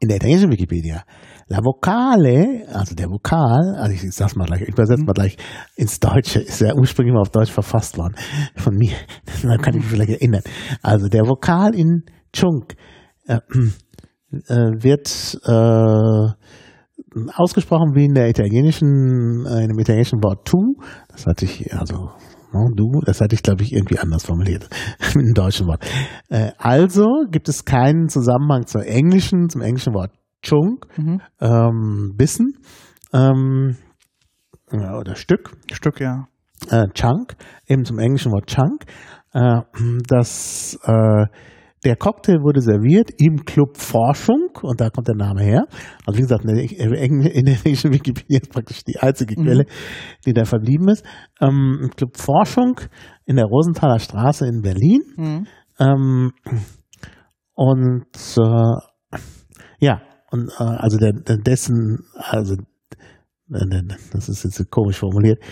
in 0.00 0.08
der 0.08 0.16
italienischen 0.16 0.50
Wikipedia 0.50 1.04
La 1.50 1.64
Vocale, 1.64 2.66
also 2.74 2.94
der 2.94 3.08
Vokal, 3.08 3.74
also 3.78 3.92
ich 3.94 4.14
sag's 4.14 4.36
mal 4.36 4.44
gleich, 4.44 4.62
ich 4.62 4.68
übersetze 4.68 5.02
mal 5.02 5.14
gleich 5.14 5.38
ins 5.76 5.98
Deutsche, 5.98 6.40
ist 6.40 6.60
ja 6.60 6.74
ursprünglich 6.74 7.14
mal 7.14 7.22
auf 7.22 7.30
Deutsch 7.30 7.50
verfasst 7.50 7.96
worden 7.96 8.14
von 8.54 8.74
mir, 8.76 8.92
da 9.42 9.56
kann 9.56 9.74
ich 9.74 9.80
mich 9.80 9.90
vielleicht 9.90 10.10
erinnern. 10.10 10.42
Also 10.82 11.08
der 11.08 11.26
Vokal 11.26 11.74
in 11.74 12.04
Chunk 12.34 12.74
äh, 13.26 13.40
äh, 14.30 14.72
wird 14.82 15.40
äh, 15.46 16.32
ausgesprochen 17.34 17.94
wie 17.94 18.04
in 18.04 18.12
der 18.12 18.28
italienischen, 18.28 19.46
äh, 19.46 19.62
in 19.62 19.68
dem 19.68 19.78
italienischen 19.78 20.22
Wort 20.22 20.46
tu. 20.46 20.74
Das 21.08 21.24
hatte 21.24 21.46
ich, 21.46 21.72
also 21.72 22.10
ne, 22.52 22.66
du, 22.74 23.00
das 23.06 23.22
hatte 23.22 23.34
ich, 23.34 23.42
glaube 23.42 23.62
ich, 23.62 23.72
irgendwie 23.72 23.98
anders 23.98 24.26
formuliert 24.26 24.68
mit 25.14 25.24
dem 25.24 25.32
deutschen 25.32 25.66
Wort. 25.66 25.82
Äh, 26.28 26.50
also 26.58 27.06
gibt 27.30 27.48
es 27.48 27.64
keinen 27.64 28.08
Zusammenhang 28.08 28.66
zur 28.66 28.84
englischen, 28.86 29.48
zum 29.48 29.62
englischen 29.62 29.94
Wort 29.94 30.10
Chunk, 30.42 30.86
Mhm. 30.96 31.20
ähm, 31.40 32.14
Bissen 32.16 32.54
ähm, 33.12 33.76
ja, 34.72 34.96
oder 34.98 35.16
Stück 35.16 35.56
Stück, 35.72 36.00
ja. 36.00 36.26
äh, 36.70 36.86
Chunk, 36.94 37.36
eben 37.66 37.84
zum 37.84 37.98
englischen 37.98 38.32
Wort 38.32 38.46
Chunk. 38.46 38.84
Äh, 39.32 39.60
das, 40.08 40.78
äh, 40.84 41.26
der 41.84 41.96
Cocktail 41.96 42.42
wurde 42.42 42.60
serviert 42.60 43.10
im 43.18 43.44
Club 43.44 43.76
Forschung 43.76 44.50
und 44.62 44.80
da 44.80 44.90
kommt 44.90 45.06
der 45.06 45.14
Name 45.14 45.42
her. 45.42 45.64
Also 46.06 46.18
wie 46.18 46.22
gesagt, 46.22 46.44
in 46.44 46.56
der, 46.56 47.34
in 47.34 47.44
der 47.44 47.54
englischen 47.64 47.92
Wikipedia 47.92 48.40
ist 48.40 48.50
praktisch 48.50 48.82
die 48.84 48.98
einzige 48.98 49.36
Quelle, 49.36 49.64
die 50.26 50.32
da 50.32 50.44
verblieben 50.44 50.88
ist. 50.88 51.04
Ähm, 51.40 51.78
im 51.82 51.90
Club 51.90 52.16
Forschung 52.16 52.80
in 53.26 53.36
der 53.36 53.44
Rosenthaler 53.44 54.00
Straße 54.00 54.46
in 54.46 54.60
Berlin. 54.62 55.02
Mhm. 55.16 55.46
Ähm, 55.78 56.32
und 57.54 58.06
äh, 58.38 59.18
ja, 59.78 60.00
und 60.30 60.50
äh, 60.58 60.64
also 60.64 60.98
der, 60.98 61.12
dessen, 61.12 62.04
also 62.14 62.54
äh, 62.54 63.82
das 64.12 64.28
ist 64.28 64.44
jetzt 64.44 64.70
komisch 64.70 64.98
formuliert. 64.98 65.42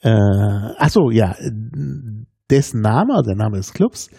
Äh, 0.00 0.10
ach 0.10 0.90
so, 0.90 1.10
ja, 1.10 1.34
dessen 2.50 2.80
Name, 2.80 3.14
also 3.14 3.28
der 3.30 3.36
Name 3.36 3.56
des 3.56 3.72
Clubs, 3.72 4.10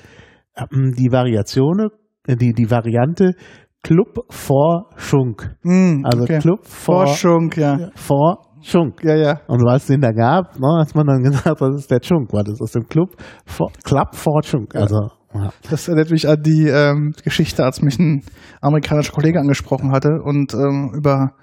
ähm, 0.55 0.93
die 0.97 1.11
Variation, 1.11 1.89
äh, 2.27 2.35
die, 2.35 2.53
die 2.53 2.69
Variante 2.71 3.35
Club 3.83 4.25
Forschung. 4.29 5.39
Mhm, 5.61 6.03
Also 6.03 6.23
okay. 6.23 6.39
Club 6.39 6.65
vor, 6.65 7.05
Forschung, 7.05 7.51
ja. 7.55 7.91
Forschung. 7.93 8.95
Ja, 9.03 9.15
ja. 9.15 9.41
Und 9.47 9.63
weil 9.63 9.77
es 9.77 9.85
den 9.85 10.01
da 10.01 10.11
gab, 10.11 10.59
ne, 10.59 10.79
hat 10.79 10.95
man 10.95 11.05
dann 11.05 11.21
gesagt, 11.23 11.61
das 11.61 11.75
ist 11.75 11.91
der 11.91 11.99
Chunk, 11.99 12.33
war 12.33 12.43
das 12.43 12.59
aus 12.59 12.71
dem 12.71 12.87
Club, 12.87 13.15
For, 13.45 13.71
Club 13.83 14.15
Forschung. 14.15 14.67
Also, 14.73 15.11
ja. 15.35 15.49
Das 15.69 15.87
erinnert 15.87 16.11
mich 16.11 16.27
an 16.27 16.41
die 16.41 16.67
ähm, 16.67 17.13
Geschichte, 17.23 17.63
als 17.63 17.81
mich 17.81 17.99
ein 17.99 18.23
amerikanischer 18.61 19.13
Kollege 19.13 19.39
angesprochen 19.39 19.91
hatte 19.91 20.21
und 20.23 20.53
ähm, 20.53 20.91
über 20.95 21.33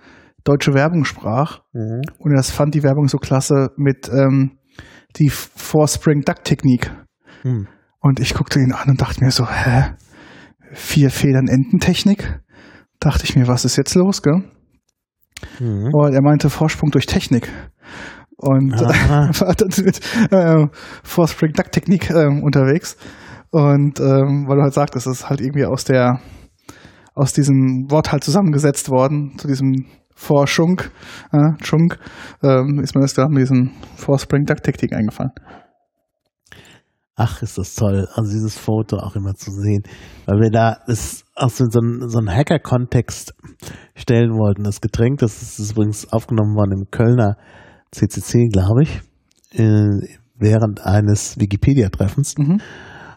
deutsche 0.44 0.74
Werbung 0.74 1.04
sprach. 1.04 1.60
Mhm. 1.72 2.02
Und 2.18 2.34
er 2.34 2.42
fand 2.42 2.74
die 2.74 2.82
Werbung 2.82 3.08
so 3.08 3.18
klasse 3.18 3.70
mit 3.76 4.08
ähm, 4.08 4.58
die 5.16 5.28
Four 5.28 5.88
Spring 5.88 6.22
Duck 6.22 6.44
Technik. 6.44 6.90
Hm. 7.42 7.66
Und 8.00 8.20
ich 8.20 8.34
guckte 8.34 8.60
ihn 8.60 8.72
an 8.72 8.90
und 8.90 9.00
dachte 9.00 9.22
mir 9.22 9.30
so, 9.30 9.48
hä? 9.48 9.94
Vier 10.72 11.10
Federn 11.10 11.48
Ententechnik? 11.48 12.40
Dachte 12.98 13.24
ich 13.24 13.36
mir, 13.36 13.46
was 13.46 13.64
ist 13.64 13.76
jetzt 13.76 13.94
los, 13.94 14.22
gell? 14.22 14.42
Mhm. 15.60 15.90
Und 15.92 16.14
er 16.14 16.22
meinte 16.22 16.50
Vorsprung 16.50 16.90
durch 16.90 17.06
Technik. 17.06 17.48
Und 18.36 18.72
war 18.80 19.54
dann 19.54 19.84
mit 19.84 20.00
äh, 20.32 20.66
Four 21.04 21.28
Spring 21.28 21.52
Duck 21.52 21.70
Technik 21.72 22.10
ähm, 22.10 22.42
unterwegs. 22.42 22.96
Und 23.52 24.00
ähm, 24.00 24.46
weil 24.48 24.56
du 24.56 24.62
halt 24.62 24.74
sagtest, 24.74 25.06
es 25.06 25.20
ist 25.20 25.28
halt 25.28 25.40
irgendwie 25.40 25.66
aus 25.66 25.84
der 25.84 26.20
aus 27.14 27.34
diesem 27.34 27.90
Wort 27.90 28.10
halt 28.10 28.24
zusammengesetzt 28.24 28.88
worden, 28.88 29.34
zu 29.36 29.46
diesem 29.46 29.84
Forschung, 30.14 30.80
äh, 31.32 31.62
Chunk, 31.62 31.98
ähm, 32.42 32.80
ist 32.82 32.94
mir 32.94 33.02
das 33.02 33.14
gerade 33.14 33.30
mit 33.30 33.42
diesen 33.42 33.72
Forspring 33.96 34.44
Duck 34.44 34.62
Technik 34.62 34.94
eingefallen. 34.94 35.32
Ach, 37.14 37.42
ist 37.42 37.58
das 37.58 37.74
toll, 37.74 38.08
also 38.14 38.32
dieses 38.32 38.56
Foto 38.56 38.96
auch 38.96 39.16
immer 39.16 39.34
zu 39.34 39.50
sehen, 39.50 39.82
weil 40.24 40.40
wir 40.40 40.50
da 40.50 40.78
das 40.86 41.24
auch 41.34 41.50
so, 41.50 41.66
so 41.68 42.18
einen 42.18 42.34
Hacker-Kontext 42.34 43.34
stellen 43.94 44.30
wollten. 44.30 44.64
Das 44.64 44.80
Getränk, 44.80 45.18
das 45.18 45.58
ist 45.58 45.72
übrigens 45.72 46.10
aufgenommen 46.10 46.56
worden 46.56 46.72
im 46.72 46.90
Kölner 46.90 47.36
CCC, 47.90 48.48
glaube 48.48 48.84
ich, 48.84 49.02
äh, 49.52 50.08
während 50.38 50.80
eines 50.86 51.38
Wikipedia-Treffens. 51.38 52.38
Mhm. 52.38 52.62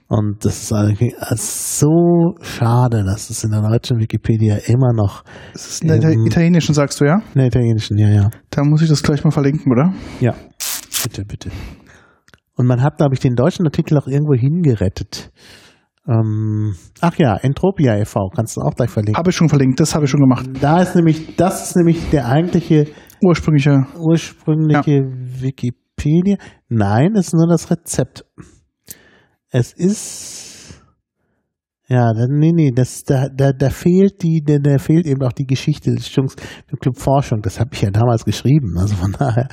Und 0.08 0.46
das 0.46 0.64
ist 0.64 0.74
eigentlich 0.74 1.16
so 1.36 2.36
schade, 2.42 3.04
dass 3.04 3.32
es 3.32 3.44
in 3.44 3.52
der 3.52 3.62
deutschen 3.62 4.00
Wikipedia 4.00 4.58
immer 4.68 4.94
noch 4.94 5.24
Das 5.54 5.68
ist 5.68 5.84
in 5.84 5.88
der 5.88 6.12
italienischen, 6.12 6.76
sagst 6.76 7.02
du, 7.02 7.06
ja? 7.06 7.16
in 7.34 7.40
der 7.40 7.48
italienischen, 7.48 7.98
ja, 7.98 8.10
ja. 8.10 8.30
Da 8.52 8.64
muss 8.64 8.84
ich 8.84 8.90
das 8.90 9.02
gleich 9.02 9.24
mal 9.24 9.32
verlinken, 9.32 9.72
oder? 9.72 9.94
Ja, 10.20 10.36
bitte, 11.04 11.26
bitte. 11.26 11.50
Und 12.56 12.68
man 12.68 12.84
hat, 12.84 12.98
glaube 12.98 13.16
ich, 13.16 13.20
den 13.20 13.36
deutschen 13.36 13.66
Artikel 13.66 13.98
auch 13.98 14.08
irgendwo 14.08 14.36
hingerettet. 14.36 15.32
Ähm, 16.08 16.76
ach 17.02 17.16
ja, 17.18 17.36
Entropia 17.38 17.98
e.V. 17.98 18.30
kannst 18.36 18.58
du 18.58 18.62
auch 18.62 18.76
gleich 18.76 18.92
verlinken. 18.92 19.18
Habe 19.18 19.32
ich 19.32 19.36
schon 19.36 19.50
verlinkt, 19.50 19.80
das 19.80 19.96
habe 19.96 20.06
ich 20.06 20.12
schon 20.12 20.20
gemacht. 20.20 20.48
Da 20.62 20.82
ist 20.84 20.96
nämlich, 20.96 21.36
das 21.36 21.70
ist 21.70 21.76
nämlich 21.76 22.12
der 22.12 22.28
eigentliche 22.28 22.88
Ursprüngliche, 23.24 23.88
ursprüngliche 24.00 25.02
Wikipedia. 25.42 26.38
Nein, 26.70 27.16
es 27.16 27.28
ist 27.28 27.34
nur 27.34 27.48
das 27.48 27.72
Rezept. 27.72 28.24
Es 29.58 29.72
ist 29.72 30.84
ja, 31.88 32.12
nee, 32.14 32.52
nee, 32.52 32.72
das, 32.76 33.04
da, 33.06 33.30
da, 33.30 33.54
da 33.54 33.70
fehlt 33.70 34.22
die, 34.22 34.44
da, 34.44 34.58
da 34.58 34.78
fehlt 34.80 35.06
eben 35.06 35.24
auch 35.24 35.32
die 35.32 35.46
Geschichte 35.46 35.96
des 35.96 36.14
Jungs 36.14 36.36
im 36.70 36.78
Club 36.78 36.98
Forschung. 36.98 37.42
Das 37.42 37.62
habe 37.62 37.70
ich 37.74 37.82
ja 37.82 37.90
damals 37.90 38.26
geschrieben. 38.26 38.78
Also 38.78 38.96
von 38.96 39.14
daher, 39.14 39.48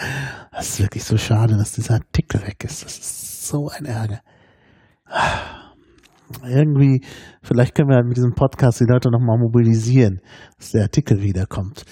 das 0.50 0.70
ist 0.70 0.80
wirklich 0.80 1.04
so 1.04 1.16
schade, 1.16 1.56
dass 1.56 1.70
dieser 1.70 1.94
Artikel 1.94 2.42
weg 2.44 2.64
ist. 2.64 2.84
Das 2.84 2.98
ist 2.98 3.46
so 3.46 3.68
ein 3.68 3.84
Ärger. 3.84 4.22
Irgendwie, 6.44 7.02
vielleicht 7.42 7.74
können 7.74 7.88
wir 7.88 8.02
mit 8.04 8.16
diesem 8.16 8.34
Podcast 8.34 8.80
die 8.80 8.84
Leute 8.88 9.10
nochmal 9.10 9.38
mobilisieren, 9.38 10.20
dass 10.58 10.70
der 10.72 10.82
Artikel 10.82 11.20
wiederkommt. 11.22 11.84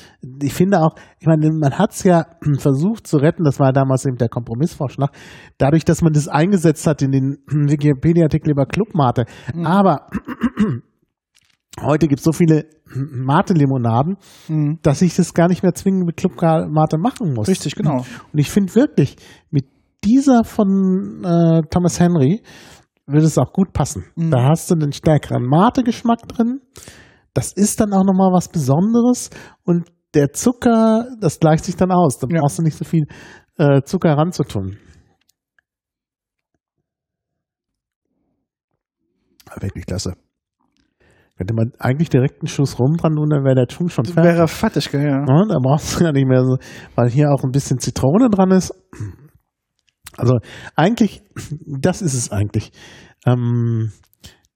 Ich 0.42 0.52
finde 0.54 0.80
auch, 0.80 0.94
ich 1.18 1.26
meine, 1.26 1.50
man 1.52 1.78
hat 1.78 1.92
es 1.92 2.04
ja 2.04 2.26
versucht 2.58 3.06
zu 3.06 3.16
retten, 3.18 3.44
das 3.44 3.58
war 3.60 3.72
damals 3.72 4.06
eben 4.06 4.16
der 4.16 4.28
Kompromissvorschlag, 4.28 5.10
dadurch, 5.58 5.84
dass 5.84 6.02
man 6.02 6.12
das 6.12 6.28
eingesetzt 6.28 6.86
hat 6.86 7.02
in 7.02 7.12
den 7.12 7.36
Wikipedia-Artikel 7.46 8.50
über 8.50 8.66
Clubmate. 8.66 9.24
Aber 9.64 10.06
heute 11.82 12.08
gibt 12.08 12.20
es 12.20 12.24
so 12.24 12.32
viele 12.32 12.66
Mate-Limonaden, 12.94 14.16
Mhm. 14.48 14.78
dass 14.82 15.02
ich 15.02 15.14
das 15.14 15.32
gar 15.34 15.48
nicht 15.48 15.62
mehr 15.62 15.72
zwingend 15.74 16.04
mit 16.06 16.16
Clubmate 16.16 16.98
machen 16.98 17.32
muss. 17.34 17.48
Richtig, 17.48 17.76
genau. 17.76 17.98
Und 18.32 18.38
ich 18.38 18.50
finde 18.50 18.74
wirklich, 18.74 19.16
mit 19.50 19.66
dieser 20.04 20.44
von 20.44 21.22
äh, 21.24 21.60
Thomas 21.70 22.00
Henry 22.00 22.42
würde 23.12 23.26
es 23.26 23.38
auch 23.38 23.52
gut 23.52 23.72
passen. 23.72 24.04
Mhm. 24.16 24.30
Da 24.30 24.48
hast 24.48 24.70
du 24.70 24.74
einen 24.74 24.92
stärkeren 24.92 25.44
Mate-Geschmack 25.44 26.26
drin. 26.28 26.60
Das 27.34 27.52
ist 27.52 27.80
dann 27.80 27.92
auch 27.92 28.04
nochmal 28.04 28.32
was 28.32 28.48
Besonderes. 28.48 29.30
Und 29.64 29.88
der 30.14 30.32
Zucker, 30.32 31.06
das 31.20 31.38
gleicht 31.38 31.64
sich 31.64 31.76
dann 31.76 31.92
aus. 31.92 32.18
Da 32.18 32.26
Ja. 32.30 32.40
brauchst 32.40 32.58
du 32.58 32.62
nicht 32.62 32.76
so 32.76 32.84
viel 32.84 33.06
äh, 33.58 33.82
Zucker 33.82 34.16
ranzutun. 34.16 34.78
Aber 39.50 39.62
Wirklich 39.62 39.86
klasse. 39.86 40.14
Könnte 41.36 41.54
man 41.54 41.72
eigentlich 41.78 42.10
direkt 42.10 42.42
einen 42.42 42.48
Schuss 42.48 42.78
rum 42.78 42.96
dran 42.98 43.14
tun, 43.16 43.30
dann 43.30 43.44
wäre 43.44 43.54
der 43.54 43.66
Chung 43.66 43.88
schon 43.88 44.04
fertig. 44.04 44.22
Wäre 44.34 44.46
fertig, 44.46 44.90
gell, 44.90 45.02
ja. 45.02 45.20
Ja, 45.26 45.44
da 45.48 45.56
brauchst 45.62 45.98
du 45.98 46.04
ja 46.04 46.12
nicht 46.12 46.28
mehr 46.28 46.44
so, 46.44 46.58
weil 46.96 47.08
hier 47.08 47.30
auch 47.30 47.42
ein 47.44 47.50
bisschen 47.50 47.78
Zitrone 47.78 48.28
dran 48.28 48.50
ist. 48.50 48.74
Also 50.16 50.38
eigentlich, 50.76 51.22
das 51.80 52.02
ist 52.02 52.14
es 52.14 52.30
eigentlich. 52.30 52.72
Ähm, 53.26 53.92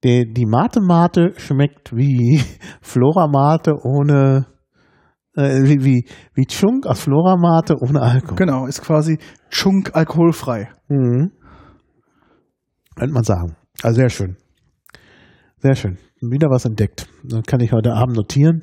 die, 0.03 0.31
die 0.33 0.47
Mate 0.47 0.81
Mate 0.81 1.33
schmeckt 1.37 1.95
wie 1.95 2.43
Flora 2.83 3.27
Mate 3.27 3.75
ohne, 3.83 4.47
äh, 5.35 5.63
wie, 5.63 5.85
wie, 5.85 6.09
wie 6.35 6.47
Chunk 6.47 6.87
aus 6.87 7.01
Flora 7.01 7.37
Mate 7.37 7.77
ohne 7.81 8.01
Alkohol. 8.01 8.37
Genau, 8.37 8.67
ist 8.67 8.83
quasi 8.83 9.19
Chunk 9.51 9.95
alkoholfrei. 9.95 10.71
Mhm. 10.89 11.33
Könnte 12.97 13.15
man 13.15 13.25
sagen. 13.25 13.57
Also 13.83 13.97
sehr 13.97 14.11
schön. 14.11 14.37
Sehr 15.59 15.75
schön. 15.75 15.99
Wieder 16.21 16.49
was 16.49 16.65
entdeckt. 16.65 17.09
Dann 17.25 17.43
kann 17.43 17.61
ich 17.61 17.73
heute 17.73 17.93
Abend 17.95 18.17
notieren, 18.17 18.63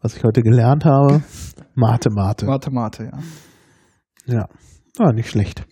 was 0.00 0.16
ich 0.16 0.24
heute 0.24 0.42
gelernt 0.42 0.84
habe. 0.84 1.22
Mate 1.74 2.10
Mate. 2.10 2.46
Mate, 2.46 2.70
Mate, 2.70 3.04
ja. 3.04 3.18
Ja, 4.26 4.48
ah, 4.98 5.12
nicht 5.12 5.30
schlecht. 5.30 5.66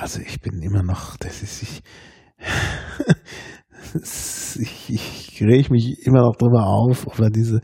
Also 0.00 0.20
ich 0.20 0.40
bin 0.40 0.62
immer 0.62 0.84
noch, 0.84 1.16
das 1.16 1.42
ist 1.42 1.60
ich, 1.64 1.82
ich, 4.60 4.90
ich 4.90 5.42
reg 5.42 5.70
mich 5.72 6.06
immer 6.06 6.20
noch 6.20 6.36
drüber 6.36 6.66
auf, 6.68 7.06
über 7.18 7.30
diese, 7.30 7.60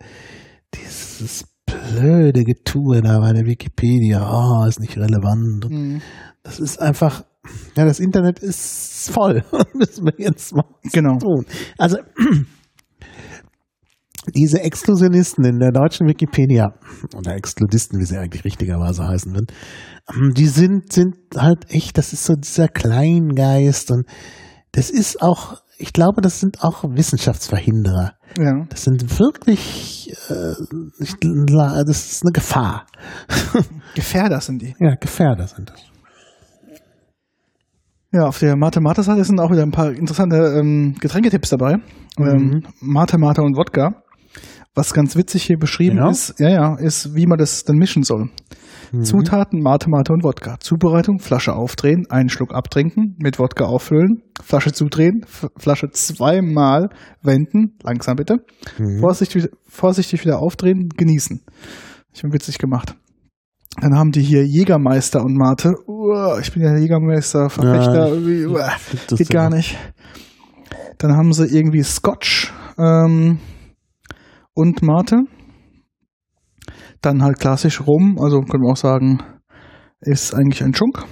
dieses 0.75 1.45
blöde 1.65 2.43
Getue 2.43 3.03
da 3.03 3.21
bei 3.21 3.33
der 3.33 3.47
Wikipedia, 3.47 4.21
oh, 4.29 4.67
ist 4.67 4.81
nicht 4.81 4.97
relevant. 4.97 5.71
Mhm. 5.71 6.03
Das 6.43 6.59
ist 6.59 6.81
einfach, 6.81 7.25
ja, 7.77 7.85
das 7.85 8.01
Internet 8.01 8.41
ist 8.41 9.11
voll. 9.13 9.45
Müssen 9.75 10.05
wir 10.05 10.15
jetzt 10.19 10.57
mal 10.57 10.65
Genau. 10.93 11.19
tun. 11.19 11.47
Also 11.79 11.99
diese 14.33 14.61
Exklusionisten 14.61 15.45
in 15.45 15.59
der 15.59 15.73
deutschen 15.73 16.07
Wikipedia 16.07 16.75
oder 17.17 17.35
Exkludisten, 17.35 17.99
wie 17.99 18.05
sie 18.05 18.17
eigentlich 18.17 18.45
richtigerweise 18.45 19.07
heißen 19.07 19.33
würden, 19.33 19.47
ähm, 20.13 20.33
die 20.35 20.47
sind 20.47 20.93
sind 20.93 21.17
halt 21.37 21.71
echt, 21.71 21.99
das 21.99 22.13
ist 22.13 22.25
so 22.25 22.35
dieser 22.35 22.69
Kleingeist 22.69 23.91
und 23.91 24.07
das 24.73 24.91
ist 24.91 25.23
auch, 25.23 25.63
ich 25.79 25.93
glaube, 25.93 26.21
das 26.21 26.41
sind 26.41 26.63
auch 26.63 26.85
Wissenschaftsverhinderer. 26.85 28.15
Ja. 28.39 28.65
Das 28.69 28.85
sind 28.85 29.19
wirklich, 29.19 30.13
äh, 30.29 30.55
ich, 30.99 31.15
das 31.21 32.13
ist 32.13 32.23
eine 32.25 32.33
Gefahr. 32.33 32.87
Gefährder 33.95 34.41
sind 34.41 34.63
die. 34.63 34.75
Ja, 34.81 34.95
Gefährder 34.97 35.47
sind 35.47 35.71
das. 35.71 35.81
Ja, 38.11 38.27
auf 38.27 38.39
der 38.39 38.57
Mate 38.57 38.81
Mate 38.81 39.03
Seite 39.03 39.25
sind 39.25 39.41
auch 39.41 39.51
wieder 39.51 39.63
ein 39.63 39.73
paar 39.73 39.91
interessante 39.91 40.37
ähm, 40.37 40.95
Getränketipps 41.01 41.51
dabei. 41.51 41.79
Mhm. 42.17 42.29
Ähm, 42.29 42.63
Mate 42.81 43.19
Mate 43.19 43.43
und 43.43 43.57
Wodka. 43.57 44.04
Was 44.75 44.93
ganz 44.93 45.15
witzig 45.17 45.45
hier 45.45 45.57
beschrieben 45.59 45.97
Genau. 45.97 46.11
ist, 46.11 46.35
ja, 46.41 46.49
ja, 46.49 46.75
ist, 46.77 47.15
wie 47.15 47.27
man 47.27 47.39
das 47.39 47.65
dann 47.65 47.77
mischen 47.77 48.03
soll. 48.03 48.29
Mhm. 48.93 49.03
Zutaten, 49.05 49.61
Mate 49.63 49.89
Mate 49.89 50.13
und 50.13 50.25
Wodka. 50.25 50.59
Zubereitung, 50.59 51.21
Flasche 51.21 51.53
aufdrehen, 51.55 52.07
einen 52.11 52.29
Schluck 52.29 52.53
abtrinken, 52.55 53.17
mit 53.19 53.39
Wodka 53.39 53.65
auffüllen, 53.67 54.23
Flasche 54.43 54.73
zudrehen, 54.73 55.25
Flasche 55.57 55.91
zweimal 55.91 56.89
wenden, 57.23 57.77
langsam 57.83 58.17
bitte, 58.17 58.39
Mhm. 58.79 58.99
vorsichtig, 59.01 59.49
vorsichtig 59.69 60.25
wieder 60.25 60.41
aufdrehen, 60.41 60.89
genießen. 60.97 61.41
Ich 62.13 62.23
bin 62.23 62.33
witzig 62.33 62.59
gemacht. 62.59 62.97
Dann 63.81 63.97
haben 63.97 64.13
die 64.13 64.23
hier 64.23 64.45
Jägermeister 64.47 65.21
und 65.25 65.35
Mate. 65.37 65.73
Uah, 65.89 66.39
ich 66.41 66.53
bin 66.53 66.63
ja 66.63 66.77
Jägermeister, 66.77 67.49
Verfechter. 67.51 67.95
Ja, 67.95 68.15
irgendwie, 68.15 68.47
uah, 68.47 68.73
geht 69.17 69.31
gar 69.31 69.51
nicht. 69.51 69.77
Dann 70.99 71.17
haben 71.17 71.33
sie 71.33 71.47
irgendwie 71.47 71.83
Scotch 71.83 72.53
ähm, 72.79 73.39
und 74.55 74.83
Mate. 74.83 75.25
Dann 77.03 77.23
halt 77.23 77.39
klassisch 77.39 77.87
Rum, 77.87 78.19
also 78.19 78.41
können 78.41 78.63
wir 78.63 78.73
auch 78.73 78.77
sagen, 78.77 79.19
ist 80.01 80.35
eigentlich 80.35 80.63
ein 80.63 80.73
Chunk. 80.73 81.05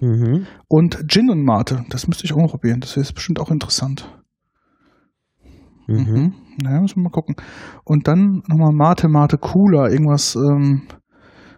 Mhm. 0.00 0.46
Und 0.68 1.04
Gin 1.08 1.30
und 1.30 1.44
Mate, 1.44 1.84
das 1.90 2.06
müsste 2.06 2.24
ich 2.24 2.32
auch 2.32 2.38
mal 2.38 2.48
probieren. 2.48 2.80
Das 2.80 2.96
ist 2.96 3.12
bestimmt 3.12 3.40
auch 3.40 3.50
interessant. 3.50 4.08
Mhm. 5.86 5.96
Mhm. 5.96 6.34
Naja, 6.62 6.80
müssen 6.80 6.96
wir 6.96 7.04
mal 7.04 7.10
gucken. 7.10 7.36
Und 7.84 8.06
dann 8.06 8.42
nochmal 8.46 8.72
Mate, 8.72 9.08
Mate 9.08 9.38
Cooler, 9.38 9.90
irgendwas 9.90 10.36
ähm, 10.36 10.82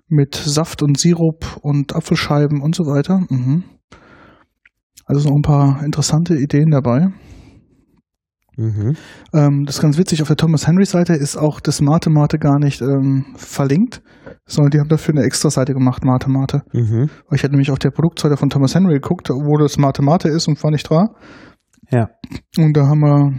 mit 0.08 0.34
Saft 0.34 0.82
und 0.82 0.98
Sirup 0.98 1.58
und 1.62 1.94
Apfelscheiben 1.94 2.60
und 2.62 2.74
so 2.74 2.84
weiter. 2.84 3.20
Mhm. 3.28 3.64
Also 5.04 5.28
noch 5.28 5.36
ein 5.36 5.42
paar 5.42 5.84
interessante 5.84 6.34
Ideen 6.34 6.70
dabei. 6.70 7.08
Mhm. 8.56 8.96
Ähm, 9.32 9.64
das 9.64 9.76
ist 9.76 9.82
ganz 9.82 9.96
witzig, 9.98 10.20
auf 10.22 10.28
der 10.28 10.36
Thomas 10.36 10.66
Henry 10.66 10.84
Seite 10.84 11.14
ist 11.14 11.36
auch 11.36 11.60
das 11.60 11.80
Mate 11.80 12.10
Mate 12.10 12.38
gar 12.38 12.58
nicht 12.58 12.82
ähm, 12.82 13.24
verlinkt, 13.36 14.02
sondern 14.46 14.70
die 14.70 14.78
haben 14.80 14.88
dafür 14.88 15.14
eine 15.14 15.24
extra 15.24 15.48
Seite 15.50 15.72
gemacht, 15.72 16.04
Mate 16.04 16.28
Mate. 16.30 16.62
Mhm. 16.72 17.08
Ich 17.32 17.42
hatte 17.42 17.52
nämlich 17.52 17.70
auf 17.70 17.78
der 17.78 17.90
Produktseite 17.90 18.36
von 18.36 18.50
Thomas 18.50 18.74
Henry 18.74 18.94
geguckt, 18.94 19.30
wo 19.30 19.56
das 19.56 19.78
Mate 19.78 20.02
Mate 20.02 20.28
ist 20.28 20.48
und 20.48 20.62
war 20.62 20.70
nicht 20.70 20.90
da. 20.90 21.06
Ja. 21.90 22.08
Und 22.58 22.76
da 22.76 22.86
haben 22.86 23.00
wir, 23.00 23.32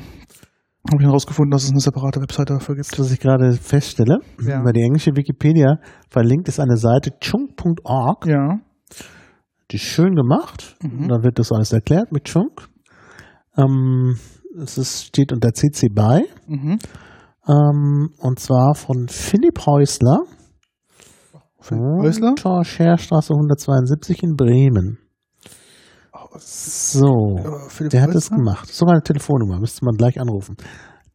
habe 0.92 1.02
ich 1.02 1.06
herausgefunden, 1.06 1.52
dass 1.52 1.64
es 1.64 1.72
eine 1.72 1.80
separate 1.80 2.20
Webseite 2.22 2.54
dafür 2.54 2.76
gibt. 2.76 2.98
Was 3.00 3.12
ich 3.12 3.20
gerade 3.20 3.54
feststelle, 3.54 4.20
Ja. 4.42 4.62
über 4.62 4.74
die 4.74 4.82
englische 4.82 5.12
Wikipedia 5.16 5.78
verlinkt 6.10 6.48
ist 6.48 6.60
eine 6.60 6.78
Seite 6.78 7.12
chunk.org, 7.20 8.26
Ja. 8.26 8.60
die 9.72 9.76
ist 9.76 9.84
schön 9.84 10.16
gemacht. 10.16 10.76
Mhm. 10.82 11.08
Da 11.08 11.24
wird 11.24 11.38
das 11.40 11.52
alles 11.52 11.72
erklärt 11.72 12.12
mit 12.12 12.26
Chunk. 12.26 12.68
Ähm, 13.58 14.16
es 14.62 14.78
ist, 14.78 15.06
steht 15.06 15.32
unter 15.32 15.54
CC 15.54 15.90
BY. 15.90 16.26
Mhm. 16.48 16.80
Ähm, 17.48 18.10
und 18.20 18.40
zwar 18.40 18.76
von 18.76 19.08
Philipp 19.08 19.66
Häusler. 19.66 20.24
Häusler? 21.70 22.36
Scherstraße 22.64 23.34
172 23.34 24.24
in 24.24 24.36
Bremen. 24.36 25.00
So, 26.38 27.38
Philipp 27.70 27.92
der 27.92 28.02
hat 28.02 28.10
es 28.10 28.26
Häusler? 28.26 28.38
gemacht. 28.38 28.74
Sogar 28.74 28.96
eine 28.96 29.04
Telefonnummer, 29.04 29.60
müsste 29.60 29.86
man 29.86 29.96
gleich 29.96 30.20
anrufen. 30.20 30.58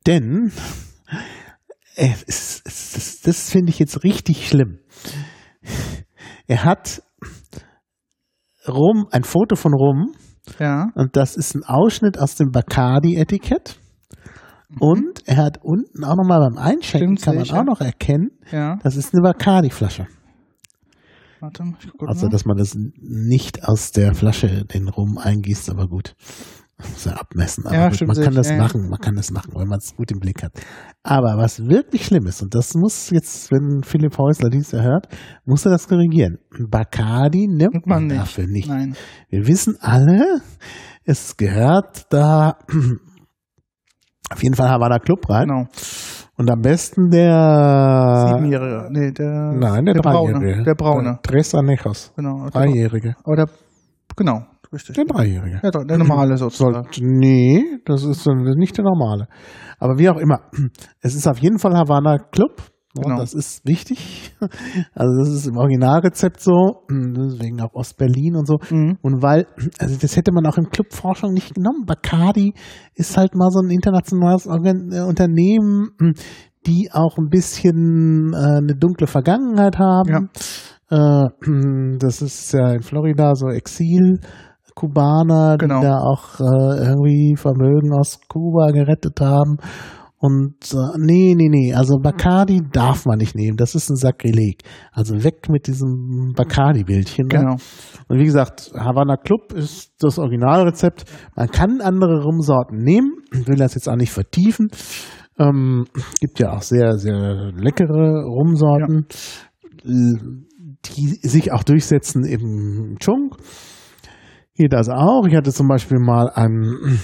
Denn, 0.07 0.52
äh, 1.97 2.10
es, 2.26 2.62
es, 2.65 2.92
das, 2.92 3.20
das 3.20 3.50
finde 3.50 3.70
ich 3.70 3.78
jetzt 3.78 4.05
richtig 4.05 4.49
schlimm. 4.49 4.78
Er 6.47 6.65
hat 6.65 7.02
Rum, 8.67 9.07
ein 9.10 9.25
Foto 9.25 9.57
von 9.57 9.75
Rum, 9.75 10.12
Ja. 10.59 10.89
und 10.94 11.17
das 11.17 11.36
ist 11.36 11.55
ein 11.55 11.65
Ausschnitt 11.65 12.18
aus 12.18 12.35
dem 12.36 12.51
Bacardi-Etikett. 12.51 13.78
Und 14.81 15.27
er 15.27 15.39
hat 15.39 15.59
unten 15.62 16.05
auch 16.05 16.15
nochmal 16.17 16.41
beim 16.41 16.59
Einschenken, 16.59 17.17
Stimmt, 17.17 17.23
kann 17.23 17.35
man 17.36 17.44
ich, 17.44 17.52
auch 17.55 17.65
noch 17.65 17.81
erkennen, 17.81 18.33
Ja. 18.52 18.77
das 18.83 18.97
ist 18.97 19.15
eine 19.15 19.23
Bacardi-Flasche. 19.23 20.07
Warte, 21.41 21.62
ich 21.81 21.91
guck 21.97 22.09
Also, 22.09 22.27
mal. 22.27 22.31
dass 22.33 22.44
man 22.44 22.57
das 22.57 22.77
nicht 22.77 23.65
aus 23.67 23.93
der 23.93 24.15
Flasche 24.15 24.65
den 24.65 24.89
Rum 24.89 25.18
eingießt, 25.18 25.70
aber 25.70 25.86
gut. 25.89 26.15
Ja 27.05 27.12
abmessen. 27.12 27.66
Aber 27.66 27.74
Ja, 27.76 27.89
gut, 27.89 28.07
man 28.07 28.16
kann 28.16 28.34
das 28.34 28.50
ja, 28.50 28.57
machen, 28.57 28.89
man 28.89 28.98
kann 29.00 29.16
das 29.16 29.31
machen, 29.31 29.52
wenn 29.57 29.68
man 29.68 29.78
es 29.78 29.97
gut 29.97 30.10
im 30.12 30.20
Blick 30.20 30.42
hat. 30.42 30.52
Aber 31.02 31.36
was 31.36 31.66
wirklich 31.66 32.07
schlimm 32.07 32.26
ist, 32.26 32.42
und 32.42 32.55
das 32.55 32.74
muss 32.74 33.10
jetzt, 33.10 33.50
wenn 33.50 33.82
Philipp 33.82 34.16
Häusler 34.18 34.48
dies 34.50 34.73
hört, 34.73 35.08
muss 35.44 35.65
er 35.65 35.70
das 35.73 35.89
korrigieren. 35.89 36.39
Bacardi 36.68 37.48
nimmt 37.48 37.86
man, 37.86 38.02
man 38.02 38.07
nicht. 38.07 38.20
dafür 38.20 38.47
nicht. 38.47 38.68
Nein. 38.68 38.94
Wir 39.28 39.47
wissen 39.47 39.76
alle, 39.81 40.40
es 41.05 41.36
gehört 41.36 42.07
da 42.12 42.58
auf 44.31 44.42
jeden 44.42 44.55
Fall 44.55 44.68
Havana 44.68 44.98
Club 44.98 45.28
rein. 45.28 45.48
Genau. 45.48 45.66
Und 46.36 46.48
am 46.50 46.60
besten 46.60 47.10
der 47.10 48.28
Siebenjährige. 48.28 48.89
Nee, 48.92 49.10
der, 49.10 49.52
Nein, 49.52 49.84
der, 49.86 49.94
der 49.94 50.02
Braune. 50.02 50.62
Der 50.62 50.74
Braune. 50.76 51.18
Tres 51.23 51.52
Anejos. 51.55 52.12
Genau. 52.15 52.42
Der, 52.42 52.50
Dreijährige. 52.50 53.16
aber 53.24 53.36
der, 53.36 53.47
genau, 54.16 54.42
richtig. 54.73 54.97
Der 54.97 55.05
Dreijährige. 55.05 55.61
Ja, 55.63 55.71
doch, 55.71 55.85
der 55.85 55.99
normale 55.99 56.37
sozusagen. 56.37 56.75
Sollte, 56.75 57.01
nee, 57.03 57.65
das 57.85 58.05
ist 58.05 58.27
nicht 58.57 58.77
der 58.77 58.85
normale. 58.85 59.29
Aber 59.79 59.99
wie 59.99 60.09
auch 60.09 60.19
immer. 60.19 60.41
Es 61.01 61.15
ist 61.15 61.27
auf 61.27 61.39
jeden 61.39 61.59
Fall 61.59 61.75
Havana 61.75 62.19
Club. 62.19 62.63
Und 62.97 63.05
Genau. 63.05 63.19
Das 63.19 63.35
ist 63.35 63.67
wichtig. 63.67 64.35
Also 64.95 65.19
das 65.19 65.29
ist 65.29 65.47
im 65.47 65.57
Originalrezept 65.57 66.41
so. 66.41 66.83
Deswegen 66.91 67.61
auch 67.61 67.75
Ostberlin 67.75 68.37
und 68.37 68.47
so. 68.47 68.59
Mhm. 68.71 68.99
Und 69.03 69.23
weil, 69.23 69.47
also 69.79 69.97
das 70.01 70.17
hätte 70.17 70.33
man 70.33 70.47
auch 70.47 70.59
im 70.59 70.71
Clubforschung 70.71 71.33
nicht 71.33 71.55
genommen. 71.55 71.85
Bacardi 71.87 72.55
ist 72.95 73.17
halt 73.17 73.35
mal 73.35 73.51
so 73.51 73.61
ein 73.61 73.71
internationales 73.71 74.47
äh, 74.47 75.01
Unternehmen, 75.01 75.91
die 76.67 76.91
auch 76.93 77.19
ein 77.19 77.29
bisschen 77.29 78.33
äh, 78.33 78.59
eine 78.59 78.75
dunkle 78.77 79.07
Vergangenheit 79.07 79.79
haben. 79.79 80.31
Äh, 80.91 81.29
das 81.99 82.23
ist 82.23 82.53
ja 82.53 82.73
in 82.73 82.83
Florida 82.83 83.35
so 83.35 83.49
Exil. 83.49 84.21
Kubaner, 84.78 85.57
Genau. 85.58 85.81
die 85.81 85.86
da 85.86 85.98
auch 85.98 86.39
äh, 86.39 86.89
irgendwie 86.89 87.34
Vermögen 87.36 87.92
aus 87.92 88.20
Kuba 88.28 88.70
gerettet 88.70 89.20
haben. 89.20 89.57
Und 90.20 90.57
äh, 90.73 90.98
nee, 90.98 91.34
nee, 91.36 91.48
nee, 91.48 91.74
also 91.74 91.98
Bacardi 91.98 92.60
darf 92.73 93.07
man 93.07 93.18
nicht 93.18 93.34
nehmen. 93.36 93.57
Das 93.57 93.74
ist 93.74 93.89
ein 93.89 93.97
Sakrileg. 93.97 94.62
Also 94.92 95.23
weg 95.24 95.48
mit 95.48 95.66
diesem 95.68 96.32
Bacardi-Bildchen. 96.36 97.26
Ne? 97.26 97.39
Genau. 97.39 97.57
Und 98.08 98.18
wie 98.18 98.24
gesagt, 98.24 98.73
Havana 98.74 99.16
Club 99.16 99.52
ist 99.52 99.92
das 100.00 100.18
Originalrezept. 100.18 101.05
Man 101.36 101.48
kann 101.48 101.81
andere 101.81 102.23
Rumsorten 102.23 102.78
nehmen. 102.78 103.12
Ich 103.32 103.47
will 103.47 103.57
das 103.57 103.74
jetzt 103.74 103.89
auch 103.89 103.97
nicht 103.97 104.12
vertiefen. 104.12 104.68
Ähm, 105.39 105.86
gibt 106.20 106.40
ja 106.40 106.52
auch 106.52 106.62
sehr, 106.62 106.98
sehr 106.98 107.52
leckere 107.55 108.24
Rumsorten, 108.24 109.07
die 109.84 111.07
sich 111.28 111.52
auch 111.52 111.62
durchsetzen 111.62 112.24
im 112.24 112.97
Chung. 112.98 113.36
Hier 114.59 114.69
das 114.69 114.89
auch. 114.89 115.25
Ich 115.28 115.37
hatte 115.37 115.53
zum 115.53 115.69
Beispiel 115.69 116.01
mal 116.01 116.31
einen 116.35 116.99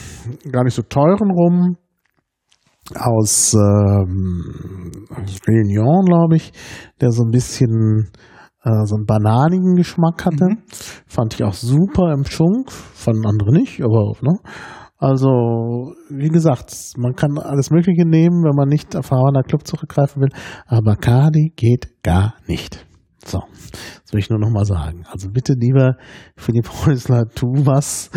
gar 0.50 0.64
nicht 0.64 0.74
so 0.74 0.82
teuren 0.82 1.30
Rum 1.30 1.76
aus 2.96 3.54
ähm, 3.54 5.06
Réunion, 5.46 6.04
glaube 6.04 6.34
ich, 6.34 6.52
der 7.00 7.12
so 7.12 7.22
ein 7.22 7.30
bisschen 7.30 8.10
äh, 8.64 8.84
so 8.86 8.96
einen 8.96 9.06
bananigen 9.06 9.76
Geschmack 9.76 10.26
hatte. 10.26 10.46
Mhm. 10.46 10.62
Fand 11.06 11.34
ich 11.34 11.44
auch 11.44 11.52
super 11.52 12.12
im 12.12 12.24
Schunk, 12.24 12.72
fanden 12.72 13.24
andere 13.24 13.52
nicht, 13.52 13.80
aber 13.84 14.14
ne. 14.20 14.36
Also, 14.98 15.92
wie 16.10 16.30
gesagt, 16.30 16.74
man 16.96 17.14
kann 17.14 17.38
alles 17.38 17.70
Mögliche 17.70 18.04
nehmen, 18.04 18.42
wenn 18.42 18.56
man 18.56 18.68
nicht 18.68 18.96
auf 18.96 19.12
Havana 19.12 19.42
Club 19.42 19.64
zurückgreifen 19.64 20.20
will, 20.22 20.30
aber 20.66 20.82
Bacardi 20.82 21.52
geht 21.54 22.02
gar 22.02 22.34
nicht. 22.48 22.84
So, 23.24 23.42
das 24.04 24.12
will 24.12 24.20
ich 24.20 24.30
nur 24.30 24.38
noch 24.38 24.50
mal 24.50 24.64
sagen. 24.64 25.04
Also 25.10 25.28
bitte, 25.30 25.54
lieber 25.54 25.96
Philipp 26.36 26.68
Häusler, 26.86 27.24
tu 27.34 27.46
was. 27.66 28.10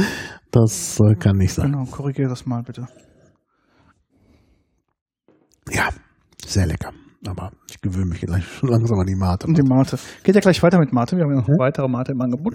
Das 0.51 0.99
äh, 0.99 1.15
kann 1.15 1.37
nicht 1.37 1.53
sein. 1.53 1.71
Genau, 1.71 1.85
korrigiere 1.85 2.29
das 2.29 2.45
mal 2.45 2.61
bitte. 2.63 2.87
Ja, 5.69 5.89
sehr 6.45 6.65
lecker. 6.67 6.91
Aber 7.25 7.51
ich 7.69 7.81
gewöhne 7.81 8.05
mich 8.05 8.21
gleich 8.21 8.45
schon 8.45 8.69
langsam 8.69 8.99
an 8.99 9.05
die 9.05 9.15
Mate. 9.15 9.47
Und 9.47 9.57
die 9.57 9.63
Mate. 9.63 9.97
Geht 10.23 10.35
ja 10.35 10.41
gleich 10.41 10.61
weiter 10.63 10.79
mit 10.79 10.93
Mate. 10.93 11.17
Wir 11.17 11.23
haben 11.23 11.31
ja 11.31 11.41
noch 11.41 11.47
Mhm. 11.47 11.59
weitere 11.59 11.87
Mate 11.87 12.11
im 12.13 12.21
Angebot. 12.21 12.53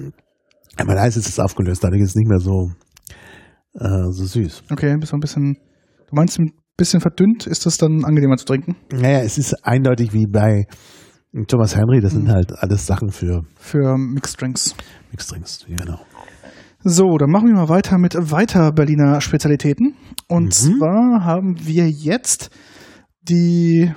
Aber 0.76 0.94
da 0.94 1.04
ist 1.04 1.16
es 1.16 1.38
aufgelöst, 1.38 1.84
dadurch 1.84 2.00
ist 2.02 2.10
es 2.10 2.14
nicht 2.14 2.28
mehr 2.28 2.38
so, 2.38 2.70
äh, 3.74 4.10
so 4.10 4.24
süß. 4.24 4.64
Okay, 4.70 4.96
bist 4.98 5.12
du 5.12 5.16
ein 5.16 5.20
bisschen. 5.20 5.56
Du 6.08 6.14
meinst, 6.14 6.38
ein 6.38 6.52
bisschen 6.76 7.00
verdünnt 7.00 7.46
ist 7.46 7.66
das 7.66 7.76
dann 7.76 8.04
angenehmer 8.04 8.36
zu 8.36 8.46
trinken? 8.46 8.76
Naja, 8.90 9.20
es 9.20 9.36
ist 9.36 9.54
eindeutig 9.66 10.12
wie 10.14 10.26
bei 10.26 10.66
Thomas 11.48 11.74
Henry, 11.76 12.00
das 12.00 12.12
sind 12.12 12.24
Mhm. 12.24 12.30
halt 12.32 12.52
alles 12.58 12.86
Sachen 12.86 13.10
für 13.10 13.44
Für 13.56 13.96
Mixed 13.96 14.40
Drinks. 14.40 14.74
Mixed 15.10 15.30
Drinks. 15.32 15.64
Genau. 15.66 15.98
So, 16.84 17.16
dann 17.16 17.30
machen 17.30 17.46
wir 17.48 17.54
mal 17.54 17.68
weiter 17.68 17.96
mit 17.96 18.14
weiter 18.30 18.72
Berliner 18.72 19.20
Spezialitäten. 19.20 19.94
Und 20.28 20.46
Mhm. 20.46 20.50
zwar 20.78 21.24
haben 21.24 21.56
wir 21.66 21.88
jetzt 21.88 22.50
die. 23.22 23.92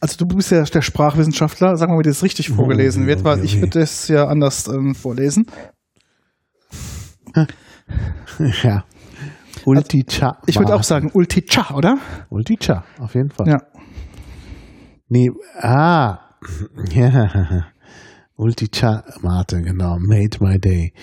Also 0.00 0.16
du 0.24 0.26
bist 0.36 0.50
ja 0.50 0.62
der 0.62 0.80
Sprachwissenschaftler, 0.82 1.76
sag 1.76 1.88
mal, 1.90 1.98
wie 1.98 2.02
das 2.04 2.22
richtig 2.22 2.52
Oh, 2.52 2.54
vorgelesen 2.56 3.06
wird, 3.06 3.24
weil 3.24 3.40
oh, 3.40 3.42
ich 3.42 3.56
oh. 3.56 3.60
würde 3.62 3.80
das 3.80 4.08
ja 4.08 4.26
anders 4.28 4.66
ähm, 4.68 4.94
vorlesen. 4.94 5.46
ja. 8.62 8.84
Ulticha. 9.66 10.38
Ich 10.46 10.58
würde 10.58 10.74
auch 10.74 10.82
sagen 10.84 11.10
Ulticha, 11.12 11.74
oder? 11.74 11.98
Ulticha, 12.30 12.84
auf 12.98 13.14
jeden 13.14 13.30
Fall. 13.30 13.46
Ja. 13.48 13.58
Nee, 15.10 15.30
ah. 15.60 16.20
Ja. 16.94 17.66
Ulticha 18.36 19.04
Mate, 19.20 19.60
genau. 19.60 19.98
Made 19.98 20.38
my 20.40 20.58
day. 20.58 20.94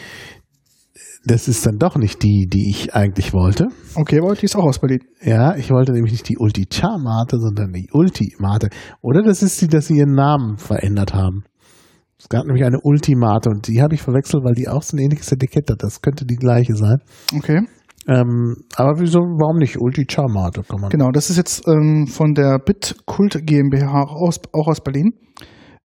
Das 1.26 1.48
ist 1.48 1.66
dann 1.66 1.78
doch 1.78 1.98
nicht 1.98 2.24
die, 2.24 2.48
die 2.50 2.70
ich 2.70 2.96
eigentlich 2.96 3.34
wollte. 3.34 3.68
Okay, 3.96 4.20
aber 4.20 4.34
die 4.34 4.46
ist 4.46 4.56
auch 4.56 4.64
aus 4.64 4.80
Berlin. 4.80 5.02
Ja, 5.22 5.56
ich 5.56 5.70
wollte 5.70 5.92
nämlich 5.92 6.14
nicht 6.14 6.30
die 6.30 6.38
Ulti-Cha-Mate, 6.38 7.38
sondern 7.38 7.74
die 7.74 7.90
Ulti-Mate. 7.92 8.70
Oder 9.02 9.22
das 9.24 9.44
ist 9.44 9.62
die, 9.62 9.68
dass 9.68 9.88
sie 9.88 9.98
ihren 9.98 10.14
Namen 10.16 10.58
verändert 10.58 11.14
haben. 11.14 11.44
Es 12.18 12.30
gab 12.30 12.46
nämlich 12.46 12.64
eine 12.64 12.80
Ultimate 12.82 13.50
und 13.50 13.68
die 13.68 13.82
habe 13.82 13.94
ich 13.94 14.02
verwechselt, 14.02 14.44
weil 14.44 14.56
die 14.56 14.70
auch 14.70 14.82
so 14.82 14.96
ein 14.96 15.00
ähnliches 15.02 15.32
Etikett 15.32 15.70
hat. 15.70 15.84
Das 15.84 16.02
könnte 16.02 16.26
die 16.26 16.38
gleiche 16.38 16.76
sein. 16.76 17.02
Okay. 17.36 17.68
Ähm, 18.08 18.56
aber 18.76 19.00
wieso, 19.00 19.20
warum 19.20 19.58
nicht 19.58 19.78
Ulti-Cha-Mate? 19.80 20.64
Kann 20.64 20.80
man. 20.82 20.90
Genau, 20.90 21.12
das 21.12 21.30
ist 21.30 21.38
jetzt 21.38 21.68
ähm, 21.68 22.08
von 22.08 22.34
der 22.34 22.58
Bitkult 22.60 23.46
GmbH 23.46 24.04
aus, 24.04 24.40
auch 24.54 24.68
aus 24.68 24.82
Berlin. 24.82 25.12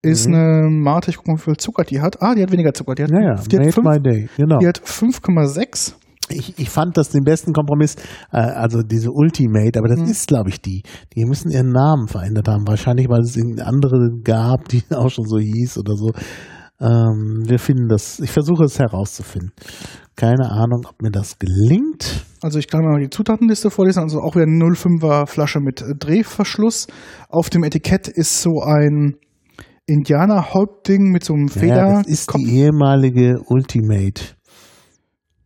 Ist 0.02 0.28
Mhm. 0.28 0.34
eine 0.34 0.68
Mate, 0.70 1.10
ich 1.10 1.16
gucke 1.16 1.30
mal, 1.32 1.38
wie 1.38 1.42
viel 1.42 1.56
Zucker 1.56 1.84
die 1.84 2.00
hat. 2.00 2.20
Ah, 2.22 2.34
die 2.34 2.42
hat 2.42 2.50
weniger 2.52 2.72
Zucker. 2.74 2.94
Die 2.94 3.04
hat, 3.04 3.10
Ja, 3.10 3.20
ja, 3.20 3.34
die 3.34 3.56
hat, 3.56 3.62
made 3.64 3.72
fünf, 3.72 3.86
my 3.86 4.00
day. 4.00 4.28
Genau. 4.36 4.58
die 4.58 4.66
hat 4.66 4.78
5,6. 4.80 5.94
Ich, 6.28 6.58
ich 6.58 6.70
fand 6.70 6.96
das 6.96 7.10
den 7.10 7.24
besten 7.24 7.52
Kompromiss, 7.52 7.96
äh, 8.32 8.36
also 8.38 8.82
diese 8.82 9.10
Ultimate, 9.10 9.78
aber 9.78 9.88
das 9.88 9.98
Mhm. 10.00 10.06
ist, 10.06 10.28
glaube 10.28 10.50
ich, 10.50 10.60
die. 10.60 10.82
Die 11.14 11.24
müssen 11.24 11.50
ihren 11.50 11.70
Namen 11.72 12.06
verändert 12.08 12.48
haben. 12.48 12.66
Wahrscheinlich, 12.66 13.08
weil 13.08 13.20
es 13.20 13.36
irgendeine 13.36 13.68
andere 13.68 14.10
gab, 14.24 14.68
die 14.68 14.82
auch 14.90 15.10
schon 15.10 15.26
so 15.26 15.38
hieß 15.38 15.78
oder 15.78 15.94
so. 15.96 16.10
Ähm, 16.80 17.42
wir 17.46 17.58
finden 17.60 17.88
das, 17.88 18.18
ich 18.18 18.30
versuche 18.30 18.64
es 18.64 18.78
herauszufinden. 18.80 19.52
Keine 20.16 20.50
Ahnung, 20.50 20.86
ob 20.88 21.00
mir 21.02 21.10
das 21.10 21.38
gelingt. 21.38 22.26
Also 22.42 22.58
ich 22.58 22.68
kann 22.68 22.84
mal 22.84 23.00
die 23.00 23.10
Zutatenliste 23.10 23.70
vorlesen. 23.70 24.00
Also 24.00 24.20
auch 24.20 24.34
wieder 24.34 24.44
eine 24.44 24.64
05er 24.64 25.26
Flasche 25.26 25.60
mit 25.60 25.82
Drehverschluss. 25.98 26.86
Auf 27.28 27.48
dem 27.50 27.64
Etikett 27.64 28.08
ist 28.08 28.42
so 28.42 28.60
ein 28.60 29.16
Indianerhäuptding 29.86 31.10
mit 31.10 31.24
so 31.24 31.34
einem 31.34 31.46
Ja, 31.48 31.52
Feder. 31.52 32.02
das 32.04 32.06
ist 32.06 32.34
die 32.36 32.56
ehemalige 32.58 33.40
Ultimate. 33.46 34.22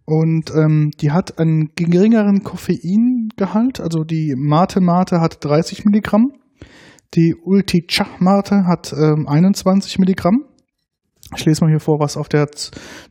Und 0.04 0.50
ähm, 0.54 0.90
die 1.00 1.10
hat 1.10 1.38
einen 1.38 1.70
geringeren 1.74 2.42
Koffeingehalt. 2.44 3.80
Also 3.80 4.04
die 4.04 4.34
Mate 4.36 4.80
Mate 4.80 5.20
hat 5.20 5.44
30 5.44 5.84
Milligramm. 5.84 6.32
Die 7.14 7.34
Ulti 7.44 7.86
Cha 7.88 8.06
Mate 8.20 8.66
hat 8.66 8.92
ähm, 8.92 9.26
21 9.26 9.98
Milligramm. 9.98 10.44
Ich 11.34 11.44
lese 11.44 11.64
mal 11.64 11.70
hier 11.70 11.80
vor, 11.80 11.98
was 11.98 12.16
auf 12.16 12.28
der 12.28 12.46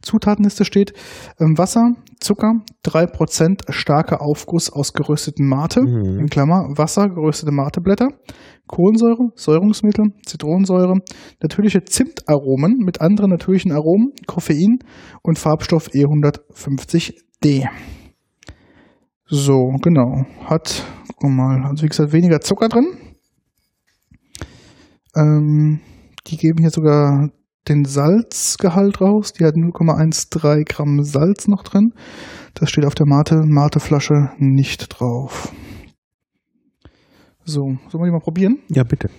Zutatenliste 0.02 0.64
steht. 0.64 0.94
Ähm, 1.40 1.58
Wasser, 1.58 1.92
Zucker, 2.22 2.62
3% 2.86 3.72
starker 3.72 4.22
Aufguss 4.22 4.72
aus 4.72 4.94
gerösteten 4.94 5.48
Mate, 5.48 5.82
Mhm. 5.82 6.20
in 6.20 6.28
Klammer 6.28 6.64
Wasser, 6.78 7.10
geröstete 7.10 7.52
Mateblätter, 7.52 8.08
Kohlensäure, 8.68 9.32
Säurungsmittel, 9.36 10.06
Zitronensäure, 10.26 11.00
natürliche 11.42 11.84
Zimtaromen 11.84 12.78
mit 12.78 13.02
anderen 13.02 13.32
natürlichen 13.32 13.74
Aromen, 13.74 14.14
Koffein 14.28 14.80
und 15.22 15.38
Farbstoff 15.38 15.90
E 15.94 16.06
E150D. 16.06 17.68
So, 19.28 19.74
genau. 19.82 20.24
Hat, 20.46 20.84
guck 21.18 21.32
mal, 21.32 21.66
also 21.66 21.84
wie 21.84 21.90
gesagt, 21.90 22.14
weniger 22.14 22.40
Zucker 22.40 22.70
drin. 22.70 22.88
Ähm, 25.16 25.80
die 26.28 26.38
geben 26.38 26.60
hier 26.62 26.70
sogar 26.72 27.30
den 27.68 27.86
Salzgehalt 27.86 29.02
raus. 29.02 29.34
Die 29.34 29.44
hat 29.46 29.56
0,13 29.56 30.64
Gramm 30.66 31.04
Salz 31.04 31.48
noch 31.48 31.64
drin. 31.64 31.92
Das 32.54 32.70
steht 32.70 32.86
auf 32.86 32.96
der 32.96 33.06
Mate, 33.08 33.42
Mateflasche 33.46 34.30
nicht 34.38 34.88
drauf. 34.90 35.52
So, 37.44 37.62
sollen 37.90 38.04
wir 38.04 38.06
die 38.06 38.12
mal 38.12 38.20
probieren? 38.20 38.58
Ja, 38.70 38.84
bitte. 38.84 39.10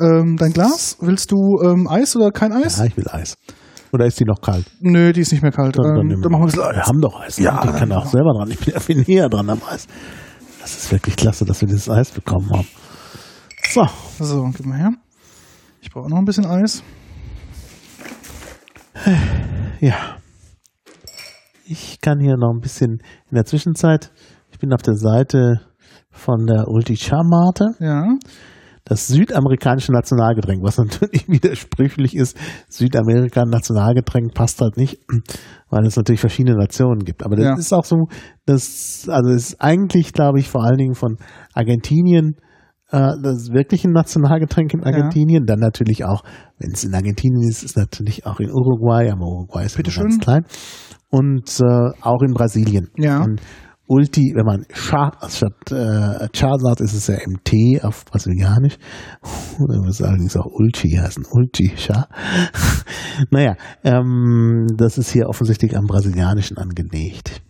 Ähm, 0.00 0.36
dein 0.38 0.52
Glas, 0.52 0.96
willst 1.00 1.30
du 1.32 1.36
ähm, 1.64 1.88
Eis 1.88 2.16
oder 2.16 2.30
kein 2.30 2.52
Eis? 2.52 2.78
Ja, 2.78 2.84
ich 2.84 2.96
will 2.96 3.06
Eis. 3.08 3.36
Oder 3.92 4.06
ist 4.06 4.20
die 4.20 4.24
noch 4.24 4.40
kalt? 4.40 4.66
Nö, 4.80 5.12
die 5.12 5.20
ist 5.22 5.32
nicht 5.32 5.42
mehr 5.42 5.52
kalt. 5.52 5.76
Dann, 5.78 5.94
dann, 5.94 6.10
ähm, 6.10 6.20
dann 6.20 6.32
machen 6.32 6.42
wir 6.42 6.46
ein 6.46 6.46
bisschen 6.46 6.62
wir 6.62 6.78
Eis. 6.80 6.86
haben 6.86 7.00
doch 7.00 7.20
Eis. 7.20 7.38
Ja, 7.38 7.64
Ja, 7.64 7.70
ich 7.70 7.76
kann 7.78 7.92
auch 7.92 8.06
selber 8.06 8.32
dran. 8.38 8.50
Ich 8.50 8.58
bin 8.58 8.74
ja 8.74 8.80
viel 8.80 9.04
näher 9.06 9.28
dran 9.28 9.48
am 9.50 9.60
Eis. 9.68 9.86
Das 10.60 10.76
ist 10.76 10.92
wirklich 10.92 11.16
klasse, 11.16 11.44
dass 11.44 11.60
wir 11.60 11.68
dieses 11.68 11.88
Eis 11.88 12.10
bekommen 12.10 12.50
haben. 12.50 12.66
So, 13.70 13.86
So, 14.18 14.44
gib 14.56 14.66
mal 14.66 14.78
her. 14.78 14.90
Ich 15.80 15.90
brauche 15.90 16.08
noch 16.10 16.18
ein 16.18 16.24
bisschen 16.24 16.46
Eis. 16.46 16.82
Ja. 19.80 20.16
Ich 21.64 22.00
kann 22.00 22.18
hier 22.20 22.36
noch 22.36 22.52
ein 22.54 22.60
bisschen 22.60 22.98
in 23.30 23.34
der 23.34 23.44
Zwischenzeit, 23.44 24.10
ich 24.50 24.58
bin 24.58 24.72
auf 24.72 24.82
der 24.82 24.94
Seite 24.94 25.60
von 26.10 26.46
der 26.46 26.66
Ulti 26.66 26.96
Chamate, 26.96 27.66
Ja. 27.78 28.04
das 28.84 29.06
südamerikanische 29.06 29.92
Nationalgetränk, 29.92 30.62
was 30.62 30.78
natürlich 30.78 31.28
widersprüchlich 31.28 32.16
ist. 32.16 32.38
Südamerika 32.68 33.44
Nationalgetränk 33.44 34.34
passt 34.34 34.60
halt 34.62 34.76
nicht, 34.78 34.98
weil 35.70 35.84
es 35.86 35.96
natürlich 35.96 36.20
verschiedene 36.20 36.56
Nationen 36.56 37.00
gibt. 37.04 37.22
Aber 37.22 37.36
das 37.36 37.44
Ja. 37.44 37.54
ist 37.56 37.72
auch 37.74 37.84
so, 37.84 38.06
das, 38.46 39.06
also 39.10 39.30
ist 39.30 39.60
eigentlich, 39.60 40.12
glaube 40.14 40.40
ich, 40.40 40.48
vor 40.48 40.64
allen 40.64 40.78
Dingen 40.78 40.94
von 40.94 41.18
Argentinien 41.52 42.36
äh, 42.90 43.12
das 43.22 43.50
wirkliche 43.52 43.90
Nationalgetränk 43.90 44.74
in 44.74 44.84
Argentinien. 44.84 45.44
Dann 45.46 45.58
natürlich 45.58 46.04
auch, 46.04 46.22
wenn 46.58 46.72
es 46.72 46.84
in 46.84 46.94
Argentinien 46.94 47.48
ist, 47.48 47.62
ist 47.62 47.76
natürlich 47.76 48.26
auch 48.26 48.40
in 48.40 48.50
Uruguay, 48.50 49.10
aber 49.10 49.26
Uruguay 49.26 49.64
ist 49.64 49.74
ja 49.74 49.78
Bitteschön. 49.78 50.04
ganz 50.04 50.20
klein. 50.20 50.44
Und 51.10 51.60
äh, 51.60 51.90
auch 52.02 52.22
in 52.22 52.34
Brasilien. 52.34 52.88
Ja. 52.96 53.22
Und 53.22 53.40
Ulti, 53.88 54.34
wenn 54.34 54.44
man 54.44 54.66
Cha 54.70 55.12
statt 55.28 55.72
äh, 55.72 56.28
Cha 56.32 56.58
sagt, 56.58 56.82
ist 56.82 56.92
es 56.92 57.06
ja 57.06 57.16
MT 57.26 57.82
auf 57.82 58.04
Brasilianisch. 58.04 58.76
Oder 59.58 59.80
muss 59.80 60.02
allerdings 60.02 60.36
auch 60.36 60.46
Ulti 60.46 60.90
heißen. 60.90 61.24
Ulti, 61.30 61.72
Cha. 61.74 62.06
naja, 63.30 63.56
ähm, 63.84 64.66
das 64.76 64.98
ist 64.98 65.10
hier 65.10 65.26
offensichtlich 65.26 65.74
am 65.74 65.86
Brasilianischen 65.86 66.58
angelegt. 66.58 67.40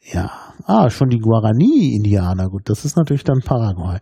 Ja. 0.00 0.45
Ah, 0.68 0.90
schon 0.90 1.10
die 1.10 1.20
Guarani-Indianer. 1.20 2.48
Gut, 2.48 2.68
das 2.68 2.84
ist 2.84 2.96
natürlich 2.96 3.22
dann 3.22 3.38
Paraguay. 3.38 3.98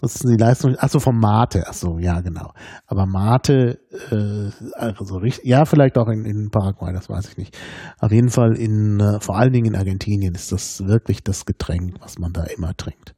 Das 0.00 0.14
ist 0.14 0.24
die 0.24 0.36
Leistung. 0.42 0.74
Achso, 0.78 0.98
vom 0.98 1.18
Mate. 1.18 1.66
Achso, 1.66 1.98
ja, 1.98 2.22
genau. 2.22 2.52
Aber 2.86 3.04
Mate, 3.04 3.80
äh, 4.10 4.50
also 4.74 5.16
richtig, 5.18 5.44
ja, 5.44 5.66
vielleicht 5.66 5.98
auch 5.98 6.08
in, 6.08 6.24
in 6.24 6.48
Paraguay, 6.50 6.94
das 6.94 7.10
weiß 7.10 7.28
ich 7.28 7.36
nicht. 7.36 7.58
Auf 7.98 8.12
jeden 8.12 8.30
Fall 8.30 8.56
in, 8.56 8.98
äh, 8.98 9.20
vor 9.20 9.36
allen 9.36 9.52
Dingen 9.52 9.74
in 9.74 9.76
Argentinien 9.76 10.34
ist 10.34 10.52
das 10.52 10.80
wirklich 10.86 11.22
das 11.22 11.44
Getränk, 11.44 11.96
was 12.00 12.18
man 12.18 12.32
da 12.32 12.44
immer 12.44 12.74
trinkt. 12.74 13.14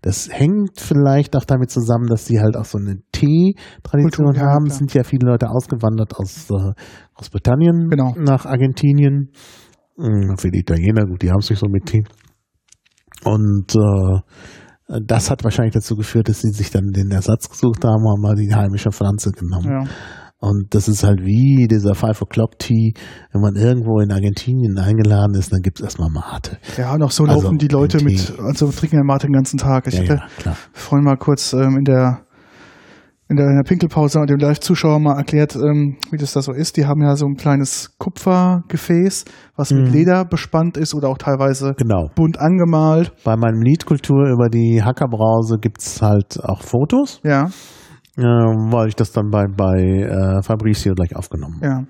Das 0.00 0.28
hängt 0.30 0.80
vielleicht 0.80 1.36
auch 1.36 1.44
damit 1.44 1.70
zusammen, 1.70 2.06
dass 2.06 2.24
sie 2.26 2.40
halt 2.40 2.56
auch 2.56 2.64
so 2.64 2.78
eine 2.78 3.00
Tee-Tradition 3.12 4.34
ja, 4.34 4.42
haben. 4.42 4.66
Es 4.66 4.78
sind 4.78 4.94
ja 4.94 5.02
viele 5.04 5.28
Leute 5.28 5.50
ausgewandert 5.50 6.14
aus 6.16 6.48
äh, 6.50 6.72
Großbritannien 7.14 7.88
Genau. 7.90 8.14
nach 8.16 8.46
Argentinien. 8.46 9.30
Hm, 9.96 10.36
Für 10.38 10.50
die 10.50 10.60
Italiener, 10.60 11.06
gut, 11.06 11.22
die 11.22 11.30
haben 11.30 11.38
es 11.38 11.50
nicht 11.50 11.58
so 11.60 11.68
mit 11.68 11.86
Tee. 11.86 12.04
Und 13.24 13.74
äh, 13.74 14.98
das 15.04 15.30
hat 15.30 15.44
wahrscheinlich 15.44 15.74
dazu 15.74 15.96
geführt, 15.96 16.28
dass 16.28 16.40
sie 16.40 16.50
sich 16.50 16.70
dann 16.70 16.90
den 16.92 17.10
Ersatz 17.10 17.48
gesucht 17.48 17.84
haben, 17.84 18.04
haben 18.08 18.20
mal 18.20 18.34
die 18.34 18.54
heimische 18.54 18.90
Pflanze 18.90 19.30
genommen. 19.32 19.70
Ja. 19.70 19.84
Und 20.40 20.74
das 20.74 20.88
ist 20.88 21.04
halt 21.04 21.20
wie 21.24 21.66
dieser 21.68 21.94
Five 21.94 22.20
O'Clock 22.20 22.58
Tea, 22.58 22.92
wenn 23.32 23.40
man 23.40 23.56
irgendwo 23.56 24.00
in 24.00 24.12
Argentinien 24.12 24.76
eingeladen 24.78 25.34
ist, 25.36 25.50
dann 25.52 25.62
gibt 25.62 25.78
es 25.78 25.84
erstmal 25.84 26.10
Mate. 26.10 26.58
Ja, 26.76 26.92
und 26.92 27.02
auch 27.02 27.10
so 27.10 27.24
Also, 27.24 27.40
laufen 27.40 27.56
die 27.56 27.68
Leute 27.68 28.04
mit, 28.04 28.34
also 28.38 28.70
trinken 28.70 28.96
ja 28.96 29.04
Mate 29.04 29.26
den 29.26 29.32
ganzen 29.32 29.56
Tag. 29.56 29.86
Ich 29.86 29.94
Ja, 29.94 30.02
hatte 30.02 30.22
ja, 30.44 30.56
vorhin 30.72 31.04
mal 31.04 31.16
kurz 31.16 31.54
ähm, 31.54 31.78
in 31.78 31.84
der 31.84 32.26
in 33.28 33.36
der, 33.36 33.46
in 33.46 33.56
der 33.56 33.62
Pinkelpause 33.62 34.20
dem 34.26 34.38
Live-Zuschauer 34.38 35.00
mal 35.00 35.16
erklärt, 35.16 35.56
ähm, 35.56 35.96
wie 36.10 36.18
das 36.18 36.32
da 36.34 36.42
so 36.42 36.52
ist. 36.52 36.76
Die 36.76 36.84
haben 36.86 37.00
ja 37.02 37.16
so 37.16 37.24
ein 37.26 37.36
kleines 37.36 37.96
Kupfergefäß, 37.98 39.24
was 39.56 39.70
mit 39.72 39.86
Mhm. 39.86 39.92
Leder 39.92 40.24
bespannt 40.24 40.76
ist 40.76 40.94
oder 40.94 41.08
auch 41.08 41.18
teilweise 41.18 41.74
Genau. 41.78 42.10
bunt 42.14 42.38
angemalt. 42.38 43.12
Bei 43.24 43.36
meinem 43.36 43.62
Liedkultur 43.62 44.28
über 44.30 44.48
die 44.48 44.82
Hackerbrause 44.82 45.56
gibt's 45.58 46.02
halt 46.02 46.38
auch 46.42 46.62
Fotos, 46.62 47.20
Ja, 47.24 47.44
äh, 48.16 48.22
weil 48.22 48.88
ich 48.88 48.94
das 48.96 49.12
dann 49.12 49.30
bei, 49.30 49.46
bei 49.46 49.80
äh, 49.82 50.42
Fabricio 50.42 50.94
gleich 50.94 51.16
aufgenommen 51.16 51.56
habe. 51.62 51.66
ja. 51.66 51.84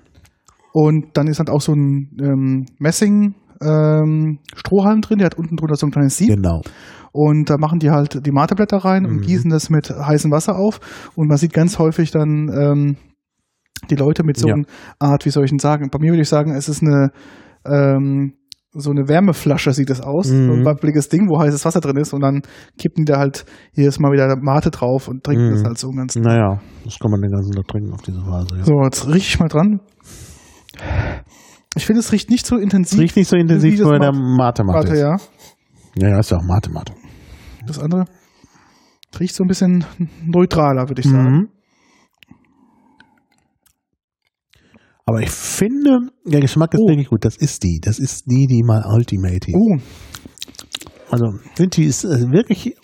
Und 0.73 1.15
dann 1.17 1.27
ist 1.27 1.39
halt 1.39 1.49
auch 1.49 1.61
so 1.61 1.71
ein 1.73 2.09
ähm, 2.21 2.65
Messing 2.79 3.35
ähm, 3.61 4.39
Strohhalm 4.55 5.01
drin, 5.01 5.17
der 5.19 5.25
hat 5.27 5.37
unten 5.37 5.55
drunter 5.55 5.75
so 5.75 5.85
ein 5.87 5.91
kleines 5.91 6.17
Sieb. 6.17 6.29
Genau. 6.29 6.61
Und 7.11 7.49
da 7.49 7.55
machen 7.57 7.79
die 7.79 7.91
halt 7.91 8.25
die 8.25 8.31
Mateblätter 8.31 8.77
rein 8.77 9.05
und 9.05 9.17
Mhm. 9.17 9.21
gießen 9.21 9.49
das 9.49 9.69
mit 9.69 9.89
heißem 9.89 10.31
Wasser 10.31 10.57
auf. 10.57 10.79
Und 11.15 11.27
man 11.27 11.37
sieht 11.37 11.53
ganz 11.53 11.79
häufig 11.79 12.11
dann 12.11 12.49
ähm, 12.49 12.97
die 13.89 13.95
Leute 13.95 14.23
mit 14.23 14.37
so 14.37 14.47
Ja. 14.47 14.55
einer 14.55 14.65
Art, 14.99 15.25
wie 15.25 15.29
soll 15.29 15.45
ich 15.45 15.51
denn 15.51 15.59
sagen? 15.59 15.89
Bei 15.91 15.99
mir 15.99 16.11
würde 16.11 16.21
ich 16.23 16.29
sagen, 16.29 16.51
es 16.55 16.67
ist 16.69 16.81
eine 16.83 17.11
ähm, 17.65 18.33
so 18.77 18.91
eine 18.91 19.07
Wärmeflasche 19.07 19.71
sieht 19.71 19.89
es 19.89 20.01
aus, 20.01 20.29
Mhm. 20.29 20.47
so 20.47 20.53
ein 20.53 20.65
wabbeliges 20.65 21.07
Ding, 21.07 21.29
wo 21.29 21.39
heißes 21.39 21.63
Wasser 21.63 21.79
drin 21.79 21.95
ist 21.95 22.11
und 22.13 22.19
dann 22.19 22.41
kippen 22.77 23.05
die 23.05 23.11
da 23.13 23.19
halt 23.19 23.45
jedes 23.71 23.99
Mal 23.99 24.11
wieder 24.11 24.35
Mate 24.35 24.69
drauf 24.69 25.07
und 25.07 25.23
trinken 25.23 25.47
Mhm. 25.47 25.51
das 25.53 25.63
halt 25.63 25.77
so 25.77 25.89
ganz. 25.91 26.17
Naja, 26.17 26.59
das 26.83 26.99
kann 26.99 27.09
man 27.09 27.21
den 27.21 27.31
ganzen 27.31 27.53
Tag 27.53 27.67
trinken 27.69 27.93
auf 27.93 28.01
diese 28.01 28.17
Weise. 28.19 28.57
Ja. 28.57 28.65
So, 28.65 28.73
jetzt 28.83 29.07
riech 29.07 29.29
ich 29.29 29.39
mal 29.39 29.47
dran. 29.47 29.79
Ich 31.75 31.85
finde, 31.85 31.99
es 31.99 32.11
riecht 32.11 32.29
nicht 32.29 32.45
so 32.45 32.55
Es 32.57 32.63
intensiv. 32.63 32.99
riecht 32.99 33.15
nicht 33.17 33.27
so 33.27 33.35
intensiv 33.35 33.73
Wie 33.73 33.79
wie 33.83 33.99
der 33.99 34.11
Mate- 34.13 34.63
Mate 34.63 34.63
Mate. 34.63 34.97
Ja. 34.97 35.17
Ja, 35.95 36.19
ist 36.19 36.31
ja 36.31 36.37
auch 36.37 36.43
Mate 36.43 36.69
Mate. 36.71 36.93
Das 37.67 37.79
andere 37.79 38.05
riecht 39.19 39.35
so 39.35 39.43
ein 39.43 39.47
bisschen 39.47 39.85
neutraler, 40.25 40.87
würde 40.89 41.01
ich 41.01 41.07
sagen. 41.07 41.31
Mhm. 41.31 41.49
Aber 45.05 45.21
ich 45.21 45.29
finde, 45.29 45.99
der 46.25 46.41
Geschmack 46.41 46.73
ist 46.73 46.79
Oh. 46.81 46.87
wirklich 46.87 47.09
gut. 47.09 47.23
Das 47.25 47.37
ist 47.37 47.63
die. 47.63 47.79
Das 47.79 47.99
ist 47.99 48.25
die, 48.29 48.47
die 48.47 48.63
mal 48.63 48.83
Ultimate. 48.87 49.51
Oh, 49.53 49.77
Also, 51.11 51.27
finde 51.55 51.69
die 51.75 51.83
ist 51.85 52.03
äh, 52.03 52.31
wirklich 52.31 52.75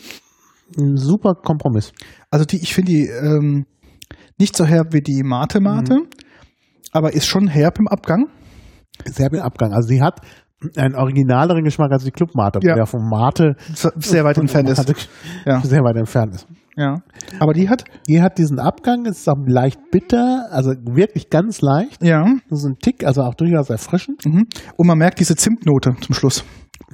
ein 0.77 0.95
super 0.97 1.33
Kompromiss. 1.33 1.91
Also 2.29 2.45
die, 2.45 2.57
ich 2.57 2.73
finde 2.73 2.91
die 2.91 3.07
ähm, 3.07 3.65
nicht 4.37 4.55
so 4.55 4.65
herb 4.65 4.93
wie 4.93 5.01
die 5.01 5.23
Mate 5.23 5.59
Mate, 5.59 5.95
Mhm. 5.95 6.07
aber 6.91 7.13
ist 7.13 7.25
schon 7.25 7.47
herb 7.47 7.79
im 7.79 7.87
Abgang. 7.87 8.27
Sehr 9.05 9.29
viel 9.31 9.39
Abgang. 9.41 9.73
Also, 9.73 9.87
sie 9.87 10.01
hat 10.01 10.19
einen 10.77 10.95
originaleren 10.95 11.63
Geschmack 11.63 11.91
als 11.91 12.03
die 12.03 12.11
Club 12.11 12.35
Mate, 12.35 12.59
Ja. 12.61 12.75
der 12.75 12.85
vom 12.85 13.01
Mate 13.09 13.55
Sehr 13.73 14.23
weit 14.23 14.37
entfernt 14.37 14.69
ist. 14.69 15.09
Ja, 15.45 15.59
sehr 15.61 15.79
weit 15.79 15.95
entfernt 15.97 16.35
ist. 16.35 16.47
ja. 16.77 16.97
Aber 17.39 17.53
die 17.53 17.67
hat, 17.67 17.83
Die 18.07 18.21
hat 18.21 18.37
diesen 18.37 18.59
Abgang, 18.59 19.05
ist 19.05 19.27
auch 19.27 19.37
leicht 19.47 19.79
bitter, 19.91 20.45
also 20.51 20.71
wirklich 20.71 21.29
ganz 21.31 21.61
leicht. 21.61 22.03
ja. 22.03 22.23
Das 22.49 22.59
ist 22.59 22.65
ein 22.65 22.75
Tick, 22.79 23.03
also 23.03 23.21
auch 23.23 23.33
durchaus 23.33 23.71
erfrischend. 23.71 24.23
Mhm. 24.25 24.45
Und 24.77 24.85
man 24.87 24.99
merkt 24.99 25.19
diese 25.19 25.35
Zimtnote 25.35 25.95
zum 25.99 26.13
Schluss. 26.13 26.43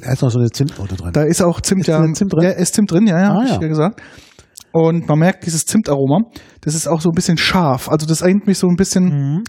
Da 0.02 0.14
ist 0.14 0.22
noch 0.22 0.30
so 0.32 0.40
eine 0.40 0.50
Zimtnote 0.50 0.96
drin. 0.96 1.12
Da 1.12 1.24
ist 1.24 1.42
auch 1.42 1.60
Zimt, 1.60 1.82
Ist 1.82 1.88
ja. 1.88 2.02
Zimt 2.14 2.32
drin? 2.32 2.44
Ja, 2.44 2.52
ist 2.52 2.74
Zimt 2.76 2.90
drin, 2.92 3.06
ja, 3.08 3.20
ja, 3.20 3.32
Ah, 3.32 3.36
hab 3.40 3.44
ich 3.46 3.52
ja. 3.52 3.62
ja 3.62 3.68
gesagt. 3.68 4.02
Und 4.72 5.08
man 5.10 5.20
merkt 5.20 5.46
dieses 5.46 5.66
Zimtaroma. 5.66 6.20
Das 6.62 6.74
ist 6.76 6.88
auch 6.88 7.02
so 7.02 7.10
ein 7.10 7.16
bisschen 7.16 7.38
scharf. 7.38 7.90
Also 7.90 8.06
das 8.08 8.22
erinnert 8.22 8.46
mich 8.48 8.60
so 8.60 8.68
ein 8.68 8.76
bisschen. 8.78 9.06
Mhm. 9.06 9.44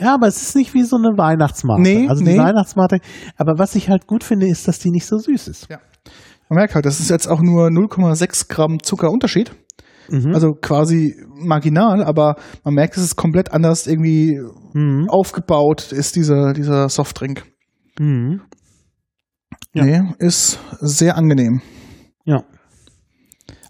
Ja, 0.00 0.14
aber 0.14 0.26
es 0.26 0.40
ist 0.42 0.56
nicht 0.56 0.72
wie 0.74 0.82
so 0.82 0.96
eine 0.96 1.16
Weihnachtsmate. 1.18 1.82
Nee, 1.82 2.08
also 2.08 2.24
die 2.24 2.32
nee. 2.32 2.38
Weihnachtsmate. 2.38 2.98
Aber 3.36 3.58
was 3.58 3.74
ich 3.74 3.88
halt 3.90 4.06
gut 4.06 4.24
finde, 4.24 4.48
ist, 4.48 4.66
dass 4.66 4.78
die 4.78 4.90
nicht 4.90 5.06
so 5.06 5.18
süß 5.18 5.48
ist. 5.48 5.68
Man 6.48 6.56
merkt 6.56 6.74
halt, 6.74 6.86
das 6.86 7.00
ist 7.00 7.10
jetzt 7.10 7.26
auch 7.28 7.40
nur 7.40 7.68
0,6 7.68 8.48
Gramm 8.48 8.82
Zucker 8.82 9.10
Unterschied. 9.10 9.52
Mhm. 10.08 10.34
Also 10.34 10.52
quasi 10.60 11.14
marginal, 11.36 12.02
aber 12.02 12.36
man 12.64 12.74
merkt, 12.74 12.96
es 12.96 13.02
ist 13.04 13.16
komplett 13.16 13.52
anders 13.52 13.86
irgendwie 13.86 14.40
Mhm. 14.72 15.06
aufgebaut, 15.08 15.92
ist 15.92 16.16
dieser, 16.16 16.52
dieser 16.52 16.88
Softdrink. 16.88 17.44
Mhm. 17.98 18.40
Ja. 19.74 19.84
Nee, 19.84 20.02
ist 20.18 20.58
sehr 20.80 21.16
angenehm. 21.16 21.60
Ja. 22.24 22.42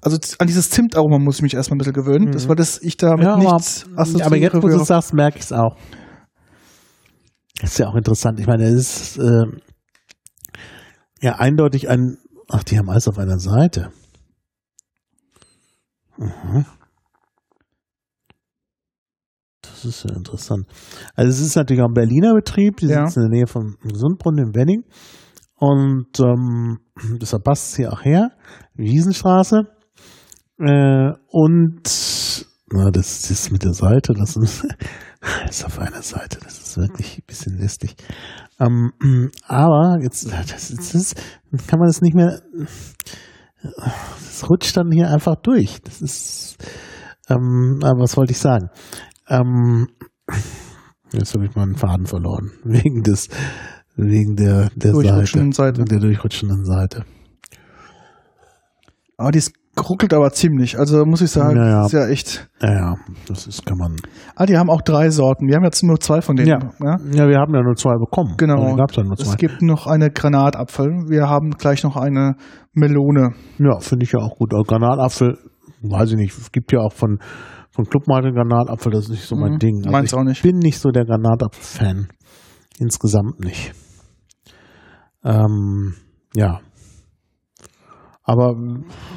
Also 0.02 0.17
an 0.39 0.47
dieses 0.47 0.70
Zimtaroma 0.70 1.18
muss 1.18 1.36
ich 1.36 1.42
mich 1.42 1.55
erstmal 1.55 1.75
ein 1.76 1.78
bisschen 1.78 1.92
gewöhnen. 1.92 2.31
Das 2.33 2.49
war 2.49 2.57
das, 2.57 2.81
ich 2.83 2.97
damit 2.97 3.26
Ja, 3.26 3.36
nichts 3.36 3.84
aber, 3.92 4.00
assoziiere. 4.00 4.26
aber 4.26 4.36
jetzt, 4.36 4.55
wo 4.55 4.68
du 4.68 4.76
es 4.76 4.86
sagst, 4.86 5.12
merke 5.12 5.39
ich 5.39 5.44
es 5.44 5.52
auch. 5.52 5.76
Das 7.61 7.73
ist 7.73 7.79
ja 7.79 7.89
auch 7.89 7.95
interessant. 7.95 8.41
Ich 8.41 8.47
meine, 8.47 8.65
es 8.65 9.17
ist 9.17 9.19
äh, 9.19 9.45
ja 11.21 11.37
eindeutig 11.37 11.89
ein. 11.89 12.17
Ach, 12.49 12.65
die 12.65 12.79
haben 12.79 12.89
alles 12.91 13.07
auf 13.09 13.19
einer 13.19 13.39
Seite. 13.39 13.93
Mhm. 16.17 16.65
Das 19.63 19.85
ist 19.85 20.05
ja 20.05 20.15
interessant. 20.15 20.67
Also 21.15 21.31
es 21.31 21.41
ist 21.41 21.57
natürlich 21.57 21.83
auch 21.83 21.89
ein 21.89 21.95
Berliner 21.95 22.35
Betrieb, 22.35 22.79
die 22.79 22.87
Ja. 22.87 23.07
sitzen 23.07 23.25
in 23.25 23.31
der 23.31 23.39
Nähe 23.39 23.47
vom 23.47 23.77
Gesundbrunnen 23.83 24.49
in 24.49 24.55
Wenning. 24.55 24.85
Und 25.57 26.19
ähm, 26.21 26.81
deshalb 27.21 27.45
passt 27.45 27.71
es 27.71 27.77
hier 27.77 27.93
auch 27.93 28.05
her. 28.05 28.31
Wiesenstraße. 28.75 29.63
Äh, 30.59 31.13
und 31.29 32.47
na, 32.73 32.91
das, 32.91 33.23
das 33.29 33.51
mit 33.51 33.65
der 33.65 33.73
Seite, 33.75 34.13
das 34.15 34.37
ist, 34.37 34.65
das 35.47 35.51
ist 35.59 35.65
auf 35.65 35.79
einer 35.79 36.03
Seite, 36.03 36.39
das 36.43 36.60
ist 36.71 36.79
wirklich 36.79 37.19
ein 37.19 37.27
bisschen 37.27 37.59
lästig. 37.59 37.97
Ähm, 38.59 38.93
aber 39.47 39.99
jetzt, 40.03 40.31
das, 40.31 40.69
das 40.69 40.95
ist, 40.95 41.15
kann 41.67 41.79
man 41.79 41.89
das 41.89 42.01
nicht 42.01 42.15
mehr, 42.15 42.41
das 43.63 44.49
rutscht 44.49 44.77
dann 44.77 44.91
hier 44.91 45.11
einfach 45.11 45.37
durch. 45.37 45.81
Das 45.83 46.01
ist, 46.01 46.57
ähm, 47.29 47.81
aber 47.83 48.03
was 48.03 48.17
wollte 48.17 48.33
ich 48.33 48.39
sagen? 48.39 48.71
Ähm, 49.29 49.89
jetzt 51.13 51.35
habe 51.35 51.47
ich 51.47 51.55
mal 51.55 51.63
einen 51.63 51.77
Faden 51.77 52.07
verloren, 52.07 52.53
wegen 52.65 53.03
des, 53.03 53.29
wegen 53.97 54.37
der, 54.37 54.71
der 54.75 54.93
Durchrutschenden 54.93 55.53
Seite, 55.53 55.79
Seite. 55.81 55.85
der 55.91 56.01
durchrutschenden 56.01 56.65
Seite. 56.65 57.05
Aber 59.17 59.33
die 59.33 59.43
ruckelt 59.79 60.13
aber 60.13 60.31
ziemlich. 60.33 60.79
Also 60.79 61.05
muss 61.05 61.21
ich 61.23 61.31
sagen, 61.31 61.57
Ja, 61.57 61.69
ja. 61.69 61.87
ist 61.87 61.93
ja 61.93 62.07
echt. 62.09 62.51
Ja, 62.61 62.73
ja, 62.73 62.95
das 63.29 63.47
ist, 63.47 63.65
kann 63.65 63.79
man. 63.79 63.97
Ah, 64.35 64.45
die 64.47 64.57
haben 64.59 64.69
auch 64.71 64.83
drei 64.83 65.11
Sorten. 65.11 65.47
Wir 65.49 65.57
haben 65.57 65.65
jetzt 65.65 65.83
nur 65.83 65.99
zwei 66.01 66.21
von 66.21 66.37
denen. 66.37 66.49
Ja. 66.49 66.59
Ja? 66.83 66.97
Ja, 67.13 67.29
wir 67.29 67.39
haben 67.39 67.55
ja 67.55 67.63
nur 67.63 67.77
zwei 67.77 67.95
bekommen. 67.99 68.35
Genau. 68.37 68.75
Gab 68.77 68.91
es 68.91 68.97
ja 68.97 69.05
nur 69.05 69.17
zwei. 69.17 69.31
Es 69.31 69.37
gibt 69.37 69.63
noch 69.63 69.87
eine 69.87 70.11
Granatapfel. 70.11 70.87
Wir 71.09 71.29
haben 71.29 71.51
gleich 71.53 71.83
noch 71.85 71.97
eine 71.97 72.35
Melone. 72.73 73.31
Ja, 73.59 73.79
finde 73.81 74.05
ich 74.05 74.13
ja 74.13 74.21
auch 74.21 74.37
gut. 74.37 74.53
Aber 74.55 74.65
Granatapfel, 74.65 75.39
weiß 75.83 76.11
ich 76.11 76.17
nicht. 76.17 76.37
Es 76.37 76.53
gibt 76.53 76.73
ja 76.73 76.81
auch 76.81 76.93
von, 76.93 77.19
von 77.71 77.85
Clubmate 77.87 78.33
Granatapfel, 78.33 78.93
das 78.93 79.05
ist 79.05 79.11
nicht 79.11 79.27
so 79.27 79.37
mein 79.37 79.53
Mhm. 79.55 79.59
Ding. 79.59 79.77
Also 79.79 79.91
Meins 79.91 80.13
ich 80.13 80.19
auch 80.19 80.25
nicht. 80.25 80.43
bin 80.43 80.59
nicht 80.59 80.79
so 80.79 80.91
der 80.91 81.05
Granatapfel-Fan. 81.05 82.09
Insgesamt 82.79 83.41
nicht. 83.41 83.73
Ähm, 85.25 85.95
ja. 86.35 86.61
Aber, 88.31 88.55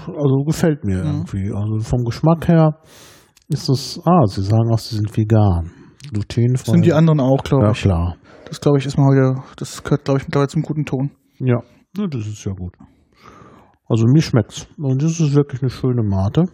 also 0.08 0.44
gefällt 0.46 0.84
mir 0.84 1.04
Mhm. 1.04 1.06
irgendwie. 1.12 1.52
Also 1.54 1.80
vom 1.82 2.04
Geschmack 2.04 2.48
her 2.48 2.80
ist 3.48 3.70
es, 3.70 4.00
ah, 4.06 4.26
sie 4.26 4.42
sagen 4.42 4.72
auch, 4.74 4.80
sie 4.80 4.96
sind 4.96 5.16
vegan. 5.16 5.72
Glutenfrei. 6.12 6.72
Sind 6.74 6.86
die 6.86 6.94
anderen 6.94 7.20
auch, 7.20 7.44
glaube 7.44 7.66
Ja, 7.66 7.72
ich. 7.72 7.82
klar. 7.82 8.16
Das 8.48 8.60
glaube 8.60 8.78
ich 8.80 8.86
ist 8.86 8.98
mal 8.98 9.06
heute, 9.08 9.42
das 9.58 9.84
gehört, 9.84 10.06
glaube 10.06 10.20
ich, 10.20 10.26
mittlerweile 10.28 10.50
zum 10.50 10.62
guten 10.64 10.86
Ton. 10.86 11.12
Ja, 11.40 11.62
ja, 11.98 12.08
das 12.08 12.28
ist 12.28 12.44
ja 12.46 12.52
gut. 12.54 12.74
Also 13.88 14.06
mir 14.08 14.22
schmeckt's. 14.22 14.68
Und 14.78 15.02
das 15.04 15.20
ist 15.20 15.34
wirklich 15.36 15.62
eine 15.62 15.70
schöne 15.70 16.04
Mate. 16.04 16.46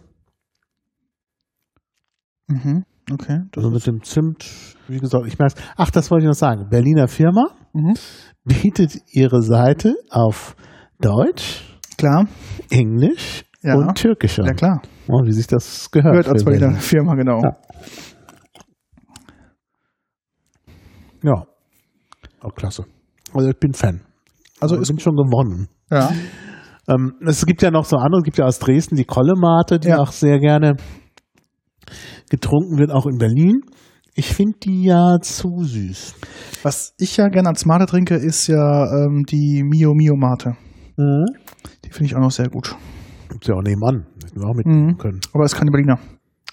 Mhm. 2.48 2.84
Okay. 3.12 3.40
Das 3.52 3.64
Also 3.64 3.70
mit 3.74 3.88
dem 3.88 4.04
Zimt, 4.04 4.46
wie 4.88 5.00
gesagt, 5.00 5.26
ich 5.28 5.40
merke 5.40 5.56
Ach, 5.78 5.90
das 5.90 6.12
wollte 6.12 6.26
ich 6.26 6.28
noch 6.28 6.36
sagen. 6.36 6.68
Berliner 6.70 7.08
Firma 7.08 7.48
mhm. 7.74 7.94
bietet 8.44 8.94
ihre 9.12 9.42
Seite 9.42 9.96
auf 10.12 10.56
Deutsch, 11.00 11.69
Klar. 12.00 12.28
Englisch 12.70 13.44
Ja. 13.62 13.76
und 13.76 13.94
Türkisch 13.96 14.40
an. 14.40 14.46
Ja, 14.48 14.54
klar. 14.54 14.82
Oh, 15.10 15.22
wie 15.26 15.32
sich 15.34 15.48
das 15.48 15.92
gehört. 15.92 16.14
Gehört 16.14 16.28
als 16.30 16.44
Berliner 16.46 16.68
Berlin. 16.68 16.82
Firma, 16.82 17.16
genau. 17.16 17.42
Ja. 17.44 17.58
Ja. 21.24 21.44
Oh, 22.42 22.50
klasse. 22.50 22.86
Also 23.34 23.50
ich 23.50 23.60
bin 23.60 23.74
Fan. 23.74 24.02
Also 24.62 24.80
ich 24.82 24.88
bin 24.88 25.00
schon 25.00 25.16
gewonnen. 25.16 25.68
ja. 25.92 26.12
Ähm, 26.88 27.14
es 27.28 27.46
gibt 27.46 27.62
ja 27.62 27.70
noch 27.70 27.86
so 27.86 27.98
andere, 27.98 28.20
es 28.22 28.24
gibt 28.24 28.38
ja 28.40 28.46
aus 28.46 28.58
Dresden 28.58 28.96
die 28.96 29.04
Kollemate, 29.06 29.78
die 29.78 29.90
Ja. 29.90 30.00
auch 30.00 30.12
sehr 30.12 30.40
gerne 30.40 30.76
getrunken 32.32 32.80
wird, 32.80 32.90
auch 32.92 33.06
in 33.06 33.20
Berlin. 33.20 33.62
Ich 34.16 34.34
finde 34.34 34.58
die 34.64 34.86
ja 34.86 35.20
zu 35.22 35.50
süß. 35.62 36.16
Was 36.64 36.96
ich 36.98 37.18
ja 37.18 37.28
gerne 37.28 37.50
als 37.50 37.66
Mate 37.68 37.86
trinke, 37.86 38.16
ist 38.16 38.48
ja 38.48 38.86
ähm, 38.92 39.24
die 39.30 39.62
Mio 39.64 39.94
Mio 39.94 40.16
Mate. 40.16 40.56
Die 41.86 41.90
finde 41.92 42.06
ich 42.06 42.16
auch 42.16 42.20
noch 42.22 42.32
sehr 42.32 42.50
gut. 42.50 42.76
Gibt's 43.30 43.48
ja 43.48 43.56
auch 43.56 43.62
nebenan. 43.62 44.06
Hätten 44.24 44.40
wir 44.42 44.48
auch 44.48 44.56
mitnehmen 44.56 44.88
Mhm. 44.94 44.98
können. 44.98 45.20
Aber 45.34 45.44
es 45.46 45.54
ist 45.54 45.60
keine 45.60 45.72
Berliner. 45.72 46.00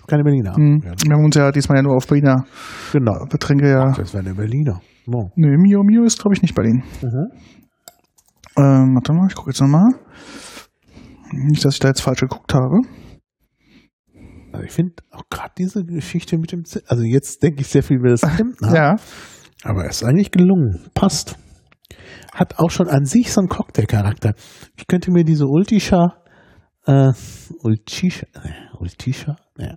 Keine 0.07 0.23
Berliner. 0.23 0.57
Mhm. 0.59 0.83
Ja, 0.85 0.93
Wir 1.05 1.15
haben 1.17 1.25
uns 1.25 1.35
ja 1.35 1.51
diesmal 1.51 1.79
ja 1.79 1.83
nur 1.83 1.97
auf 1.97 2.07
Berliner 2.07 2.45
genau. 2.93 3.25
Getränke 3.29 3.69
ja. 3.69 3.93
Das 3.93 4.13
wäre 4.15 4.25
eine 4.25 4.35
Berliner. 4.35 4.81
No. 5.07 5.31
Nö, 5.37 5.57
Mio 5.59 5.83
Mio 5.83 6.05
ist, 6.05 6.21
glaube 6.21 6.35
ich, 6.35 6.43
nicht 6.43 6.55
Berlin. 6.55 6.83
Ähm, 8.59 8.95
warte 8.95 9.13
mal, 9.13 9.27
ich 9.29 9.35
gucke 9.35 9.51
jetzt 9.51 9.61
nochmal. 9.61 9.89
Nicht, 11.33 11.65
dass 11.65 11.75
ich 11.75 11.81
da 11.81 11.89
jetzt 11.89 12.01
falsch 12.03 12.21
geguckt 12.21 12.55
habe. 12.55 12.81
Also 14.53 14.65
ich 14.65 14.73
finde 14.73 14.95
auch 15.11 15.25
gerade 15.29 15.53
diese 15.59 15.85
Geschichte 15.85 16.39
mit 16.39 16.53
dem 16.53 16.65
Zimt, 16.65 16.85
also 16.91 17.03
jetzt 17.03 17.43
denke 17.43 17.61
ich 17.61 17.67
sehr 17.69 17.83
viel 17.83 17.99
über 17.99 18.09
das 18.11 18.21
Zimt 18.21 18.61
nach, 18.63 18.73
Ja. 18.75 18.97
aber 19.65 19.85
es 19.87 20.01
ist 20.03 20.05
eigentlich 20.09 20.31
gelungen. 20.31 20.89
Passt. 20.95 21.37
Hat 22.39 22.59
auch 22.59 22.71
schon 22.71 22.89
an 22.89 23.07
sich 23.07 23.33
so 23.33 23.41
einen 23.41 23.49
Cocktailcharakter. 23.49 24.35
Ich 24.77 24.87
könnte 24.87 25.11
mir 25.11 25.25
diese 25.25 25.47
Ultisha, 25.47 26.19
äh, 26.85 27.13
Ultisha, 27.63 28.27
äh, 28.35 28.77
Ultisha, 28.79 29.37
ja, 29.59 29.75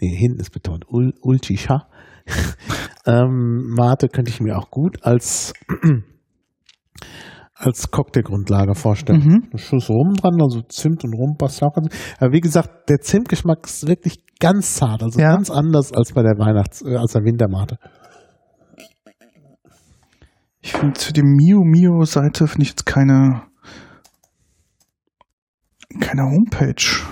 nee, 0.00 0.16
hinten 0.16 0.40
ist 0.40 0.50
betont, 0.50 0.84
Ul, 0.88 1.14
Ultisha, 1.20 1.86
ähm, 3.06 3.72
Mate 3.76 4.08
könnte 4.08 4.30
ich 4.32 4.40
mir 4.40 4.58
auch 4.58 4.70
gut 4.70 4.98
als, 5.04 5.52
als 7.54 7.90
Cocktailgrundlage 7.92 8.74
vorstellen. 8.74 9.20
Mhm. 9.24 9.48
Ein 9.52 9.58
Schuss 9.58 9.88
Rum 9.88 10.14
dran, 10.14 10.40
also 10.42 10.62
Zimt 10.62 11.04
und 11.04 11.14
Rum 11.14 11.36
passt 11.38 11.62
auch. 11.62 11.76
Aber 12.18 12.32
wie 12.32 12.40
gesagt, 12.40 12.88
der 12.88 12.98
Zimtgeschmack 13.00 13.64
ist 13.64 13.86
wirklich 13.86 14.24
ganz 14.40 14.74
zart, 14.74 15.04
also 15.04 15.20
Ja. 15.20 15.34
ganz 15.34 15.50
anders 15.50 15.92
als 15.92 16.12
bei 16.12 16.22
der 16.22 16.32
Weihnachts-, 16.38 16.82
äh, 16.84 16.96
als 16.96 17.12
der 17.12 17.22
Wintermate. 17.22 17.78
Ich 20.62 20.72
finde 20.72 20.94
zu 20.94 21.12
dem 21.12 21.26
Mio 21.36 21.64
Mio 21.64 22.04
Seite 22.04 22.46
finde 22.46 22.62
ich 22.62 22.70
jetzt 22.70 22.86
keine 22.86 23.42
keine 26.00 26.22
Homepage. 26.22 27.02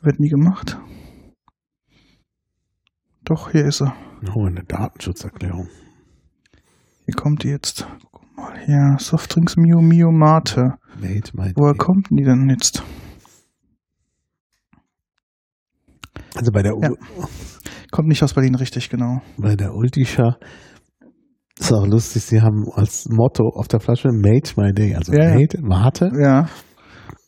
Wird 0.00 0.18
nie 0.18 0.28
gemacht. 0.30 0.78
Doch, 3.24 3.52
hier 3.52 3.66
ist 3.66 3.82
er. 3.82 3.94
Oh, 4.34 4.46
eine 4.46 4.64
Datenschutzerklärung. 4.64 5.68
Hier 7.04 7.14
kommt 7.14 7.44
die 7.44 7.48
jetzt. 7.48 7.86
Guck 8.10 8.36
mal 8.36 8.58
hier. 8.64 8.96
Softdrinks 8.98 9.56
Mio 9.56 9.80
Mio 9.80 10.10
Mate. 10.10 10.74
Made 11.00 11.30
my 11.34 11.52
Woher 11.54 11.74
kommt 11.74 12.08
die 12.10 12.24
denn 12.24 12.48
jetzt? 12.50 12.82
Also 16.34 16.50
bei 16.50 16.62
der, 16.62 16.76
U 16.76 16.80
Ja. 16.82 16.90
Kommt 17.92 18.08
nicht 18.08 18.22
aus 18.22 18.34
Berlin 18.34 18.54
richtig, 18.54 18.88
genau. 18.88 19.20
bei 19.36 19.54
der 19.54 19.74
Ultisha 19.74 20.38
ist 21.62 21.72
auch 21.72 21.86
lustig, 21.86 22.22
sie 22.24 22.40
haben 22.40 22.64
als 22.74 23.06
Motto 23.08 23.48
auf 23.54 23.68
der 23.68 23.80
Flasche 23.80 24.08
Made 24.08 24.50
my 24.56 24.72
day, 24.72 24.94
also 24.94 25.12
Ja, 25.12 25.30
ja. 25.30 25.34
Made, 25.34 25.58
Mate. 25.62 26.10
Ja. 26.20 26.48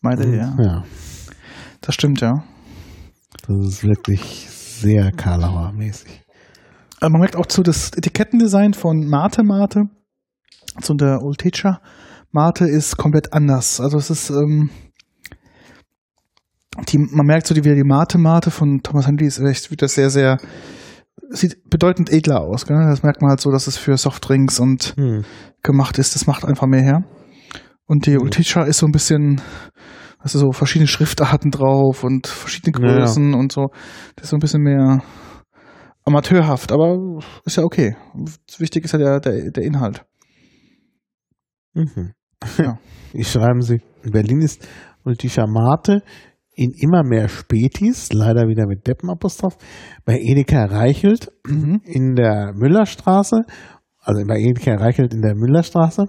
Meinte 0.01 0.29
ja. 0.29 0.57
ja. 0.61 0.85
Das 1.81 1.95
stimmt, 1.95 2.21
ja. 2.21 2.33
Das 3.47 3.57
ist 3.67 3.85
wirklich 3.85 4.49
sehr 4.51 5.13
Karlauer 5.13 5.73
mäßig. 5.73 6.23
Aber 7.01 7.11
man 7.11 7.21
merkt 7.21 7.37
auch 7.37 7.47
zu 7.47 7.63
das 7.63 7.91
Etikettendesign 7.97 8.75
von 8.75 9.07
Mate 9.07 9.43
Mate, 9.43 9.85
zu 10.81 10.95
der 10.95 11.23
Ultecha 11.23 11.81
Mate 12.33 12.65
ist 12.67 12.97
komplett 12.97 13.33
anders. 13.33 13.81
Also 13.81 13.99
es 13.99 14.11
ist, 14.11 14.31
ähm, 14.31 14.71
die, 16.89 16.99
man 16.99 17.27
merkt 17.27 17.47
so 17.47 17.55
die, 17.55 17.65
wieder 17.65 17.77
die 17.77 17.85
Mate 17.85 18.19
Mate 18.19 18.51
von 18.51 18.81
Thomas 18.83 19.07
Henry 19.07 19.27
ist 19.27 19.39
echt 19.39 19.71
wieder 19.71 19.87
sehr, 19.87 20.11
sehr, 20.11 20.39
sieht 21.31 21.69
bedeutend 21.71 22.11
edler 22.11 22.41
aus. 22.41 22.67
Gell? 22.67 22.77
Das 22.77 23.03
merkt 23.03 23.23
man 23.23 23.31
halt 23.31 23.41
so, 23.41 23.51
dass 23.51 23.67
es 23.67 23.77
für 23.77 23.97
Softdrinks 23.97 24.61
und 24.61 24.95
Hm. 24.97 25.25
gemacht 25.63 25.99
ist. 25.99 26.15
Das 26.15 26.27
macht 26.27 26.45
einfach 26.45 26.67
mehr 26.67 26.83
her. 26.83 27.05
Und 27.87 28.07
die 28.07 28.17
Ultecha 28.19 28.63
ist 28.65 28.79
so 28.79 28.87
ein 28.87 28.93
bisschen, 28.93 29.41
also 30.19 30.39
so 30.39 30.53
verschiedene 30.53 30.89
Schriftarten 30.89 31.51
drauf 31.51 32.03
und 32.05 32.27
verschiedene 32.27 32.77
Ja, 32.81 32.93
ja. 32.93 32.99
Größen 33.01 33.35
und 33.35 33.53
so. 33.53 33.67
Das 34.17 34.25
ist 34.25 34.31
so 34.31 34.37
ein 34.37 34.41
bisschen 34.41 34.63
mehr 34.63 35.03
amateurhaft, 36.05 36.73
aber 36.73 36.99
ist 37.45 37.57
ja 37.57 37.63
okay. 37.65 37.97
Wichtig 38.59 38.85
ist 38.85 38.93
ja 38.93 38.99
der, 38.99 39.21
der, 39.21 39.51
der 39.51 39.63
Inhalt. 39.65 40.05
Mhm. 41.75 42.13
Ja. 42.59 42.79
Ich 43.17 43.31
schreiben 43.31 43.63
Sie, 43.63 43.81
in 44.03 44.11
Berlin 44.11 44.41
ist 44.41 44.67
Ultisha 45.05 45.47
Mate 45.47 46.03
in 46.55 46.73
immer 46.73 47.03
mehr 47.03 47.29
Spätis, 47.29 48.13
leider 48.13 48.49
wieder 48.49 48.67
mit 48.67 48.87
Deppenapostroph, 48.87 49.57
bei 50.05 50.19
Edeka 50.21 50.65
Reichelt 50.67 51.33
Mhm. 51.47 51.81
in 51.85 52.15
der 52.15 52.53
Müllerstraße, 52.55 53.43
also 54.01 54.25
bei 54.27 54.39
Edeka 54.39 54.75
Reichelt 54.75 55.13
in 55.15 55.23
der 55.23 55.35
Müllerstraße, 55.35 56.07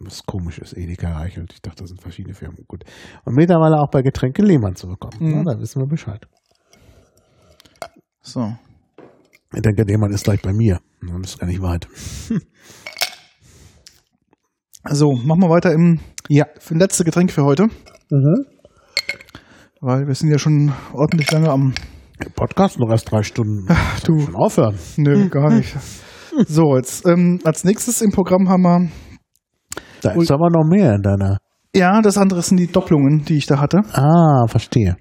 was 0.00 0.24
komisch 0.24 0.58
ist, 0.58 0.76
Edeka 0.76 1.12
Reichelt. 1.12 1.52
Ich 1.52 1.62
dachte, 1.62 1.82
das 1.84 1.90
sind 1.90 2.02
verschiedene 2.02 2.34
Firmen. 2.34 2.64
Gut. 2.66 2.84
Und 3.24 3.34
mittlerweile 3.36 3.76
auch 3.80 3.90
bei 3.90 4.02
Getränke 4.02 4.42
Lehmann 4.42 4.74
zu 4.74 4.88
bekommen. 4.88 5.16
Mhm. 5.20 5.42
Na, 5.44 5.54
da 5.54 5.60
wissen 5.60 5.80
wir 5.80 5.86
Bescheid. 5.86 6.26
So. 8.20 8.52
Ich 9.54 9.60
denke, 9.62 9.82
Lehmann 9.84 10.12
ist 10.12 10.24
gleich 10.24 10.42
bei 10.42 10.52
mir. 10.52 10.80
Das 11.00 11.32
ist 11.32 11.38
gar 11.38 11.46
nicht 11.46 11.60
weit. 11.62 11.86
So, 14.90 15.12
machen 15.12 15.40
wir 15.40 15.50
weiter 15.50 15.72
im 15.72 16.00
Ja. 16.28 16.46
letzte 16.70 17.04
Getränk 17.04 17.30
für 17.30 17.44
heute, 17.44 17.68
weil 19.80 20.06
wir 20.06 20.14
sind 20.14 20.30
ja 20.30 20.38
schon 20.38 20.72
ordentlich 20.92 21.30
lange 21.30 21.50
am. 21.50 21.72
Der 22.22 22.30
Podcast 22.30 22.78
noch 22.78 22.90
erst 22.90 23.10
drei 23.10 23.22
Stunden. 23.22 23.66
Du, 24.04 24.18
Schon 24.20 24.36
aufhören. 24.36 24.76
nö, 24.96 25.28
gar 25.28 25.50
nicht. 25.52 25.74
So, 26.46 26.76
jetzt 26.76 27.06
ähm, 27.06 27.40
als 27.44 27.64
nächstes 27.64 28.00
im 28.00 28.10
Programm 28.10 28.48
haben 28.48 28.62
wir. 28.62 28.88
Da 30.02 30.12
ist 30.12 30.30
aber 30.30 30.48
noch 30.50 30.64
mehr 30.68 30.94
in 30.94 31.02
deiner. 31.02 31.38
Ja, 31.74 32.00
das 32.02 32.18
andere 32.18 32.42
sind 32.42 32.58
die 32.58 32.66
Doppelungen, 32.68 33.24
die 33.24 33.36
ich 33.36 33.46
da 33.46 33.58
hatte. 33.60 33.78
Ah, 33.92 34.46
verstehe. 34.46 34.96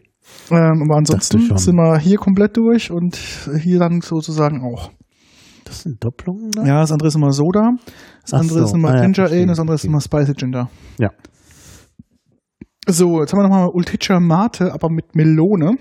Ähm, 0.49 0.83
aber 0.87 0.97
ansonsten 0.97 1.57
sind 1.57 1.75
wir 1.75 1.99
hier 1.99 2.17
komplett 2.17 2.55
durch 2.57 2.91
und 2.91 3.15
hier 3.61 3.79
dann 3.79 4.01
sozusagen 4.01 4.61
auch. 4.63 4.91
Das 5.65 5.83
sind 5.83 6.03
Doppelungen? 6.03 6.51
da? 6.51 6.63
Ja, 6.65 6.81
das 6.81 6.91
andere 6.91 7.07
ist 7.09 7.15
immer 7.15 7.31
Soda, 7.31 7.71
das 8.23 8.33
Ach 8.33 8.39
andere 8.39 8.59
so. 8.59 8.65
ist 8.65 8.73
immer 8.73 8.89
Ah 8.89 8.95
ja, 8.95 9.01
Ginger 9.01 9.19
Ale 9.19 9.27
verstehe. 9.27 9.41
und 9.43 9.47
das 9.49 9.59
andere 9.59 9.75
ist 9.75 9.85
immer 9.85 10.01
Spicy 10.01 10.33
Ginger. 10.33 10.69
Ja. 10.99 11.09
So, 12.87 13.19
jetzt 13.21 13.31
haben 13.31 13.39
wir 13.39 13.43
nochmal 13.43 13.69
Ulticha 13.71 14.19
Mate, 14.19 14.73
aber 14.73 14.89
mit 14.89 15.15
Melone. 15.15 15.77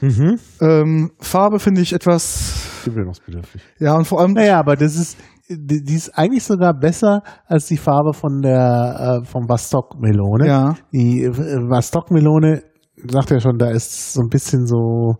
Mhm. 0.00 0.38
Ähm, 0.60 1.10
Farbe 1.20 1.58
finde 1.58 1.82
ich 1.82 1.92
etwas, 1.92 2.82
Gewöhnungsbedürftig. 2.84 3.62
ja, 3.78 3.94
und 3.94 4.06
vor 4.06 4.20
allem, 4.20 4.32
Naja, 4.32 4.58
aber 4.58 4.74
das 4.76 4.96
ist, 4.96 5.18
die, 5.48 5.82
die 5.84 5.94
ist 5.94 6.10
eigentlich 6.18 6.44
sogar 6.44 6.74
besser 6.74 7.22
als 7.46 7.66
die 7.66 7.76
Farbe 7.76 8.12
von 8.12 8.40
der, 8.42 9.20
äh, 9.22 9.26
vom 9.26 9.48
Vastok-Melone. 9.48 10.46
ja, 10.46 10.74
Die 10.92 11.22
äh, 11.24 11.30
Vastok-Melone, 11.30 12.62
sagt 13.08 13.30
ja 13.30 13.40
schon, 13.40 13.58
da 13.58 13.70
ist 13.70 14.14
so 14.14 14.22
ein 14.22 14.28
bisschen 14.28 14.66
so, 14.66 15.16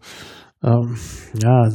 ähm, 0.64 0.96
ja, 1.40 1.68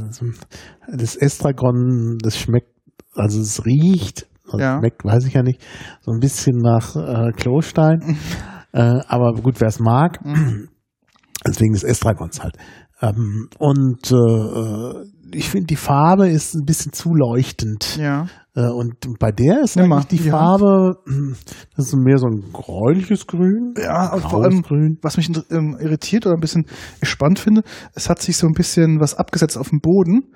das 0.91 1.15
Estragon, 1.15 2.17
das 2.21 2.37
schmeckt, 2.37 2.73
also 3.13 3.39
es 3.39 3.63
riecht, 3.65 4.27
also 4.45 4.59
Ja. 4.59 4.79
schmeckt, 4.79 5.05
weiß 5.05 5.25
ich 5.25 5.33
ja 5.33 5.43
nicht, 5.43 5.61
so 6.01 6.11
ein 6.11 6.19
bisschen 6.19 6.57
nach 6.57 6.95
äh, 6.95 7.31
Klostein. 7.31 8.17
äh, 8.73 8.99
aber 9.07 9.33
gut, 9.41 9.59
wer 9.61 9.67
es 9.67 9.79
mag, 9.79 10.19
deswegen 11.47 11.73
des 11.73 11.83
Estragons 11.83 12.41
halt. 12.43 12.55
Ähm, 13.01 13.47
und 13.57 14.11
äh, 14.11 15.05
ich 15.33 15.49
finde, 15.49 15.65
die 15.67 15.75
Farbe 15.75 16.29
ist 16.29 16.53
ein 16.53 16.65
bisschen 16.65 16.93
zu 16.93 17.13
leuchtend. 17.15 17.97
ja, 17.97 18.27
Äh, 18.53 18.67
und 18.69 18.95
bei 19.17 19.31
der 19.31 19.61
ist 19.63 19.75
Nimm 19.77 19.87
mal, 19.89 19.95
eigentlich 19.99 20.19
die 20.19 20.23
die 20.25 20.29
Farbe, 20.29 20.97
das 21.75 21.87
ist 21.87 21.95
mehr 21.95 22.17
so 22.17 22.27
ein 22.27 22.51
gräuliches 22.53 23.25
Grün. 23.25 23.73
ja, 23.81 24.13
und 24.13 24.21
vor 24.21 24.43
allem, 24.43 24.61
Grün. 24.61 24.97
was 25.01 25.17
mich 25.17 25.29
ähm, 25.49 25.77
irritiert 25.79 26.25
oder 26.27 26.35
ein 26.35 26.41
bisschen 26.41 26.65
spannend 27.01 27.39
finde, 27.39 27.63
es 27.95 28.09
hat 28.09 28.21
sich 28.21 28.37
so 28.37 28.45
ein 28.47 28.53
bisschen 28.53 28.99
was 28.99 29.15
abgesetzt 29.15 29.57
auf 29.57 29.69
dem 29.69 29.79
Boden 29.79 30.33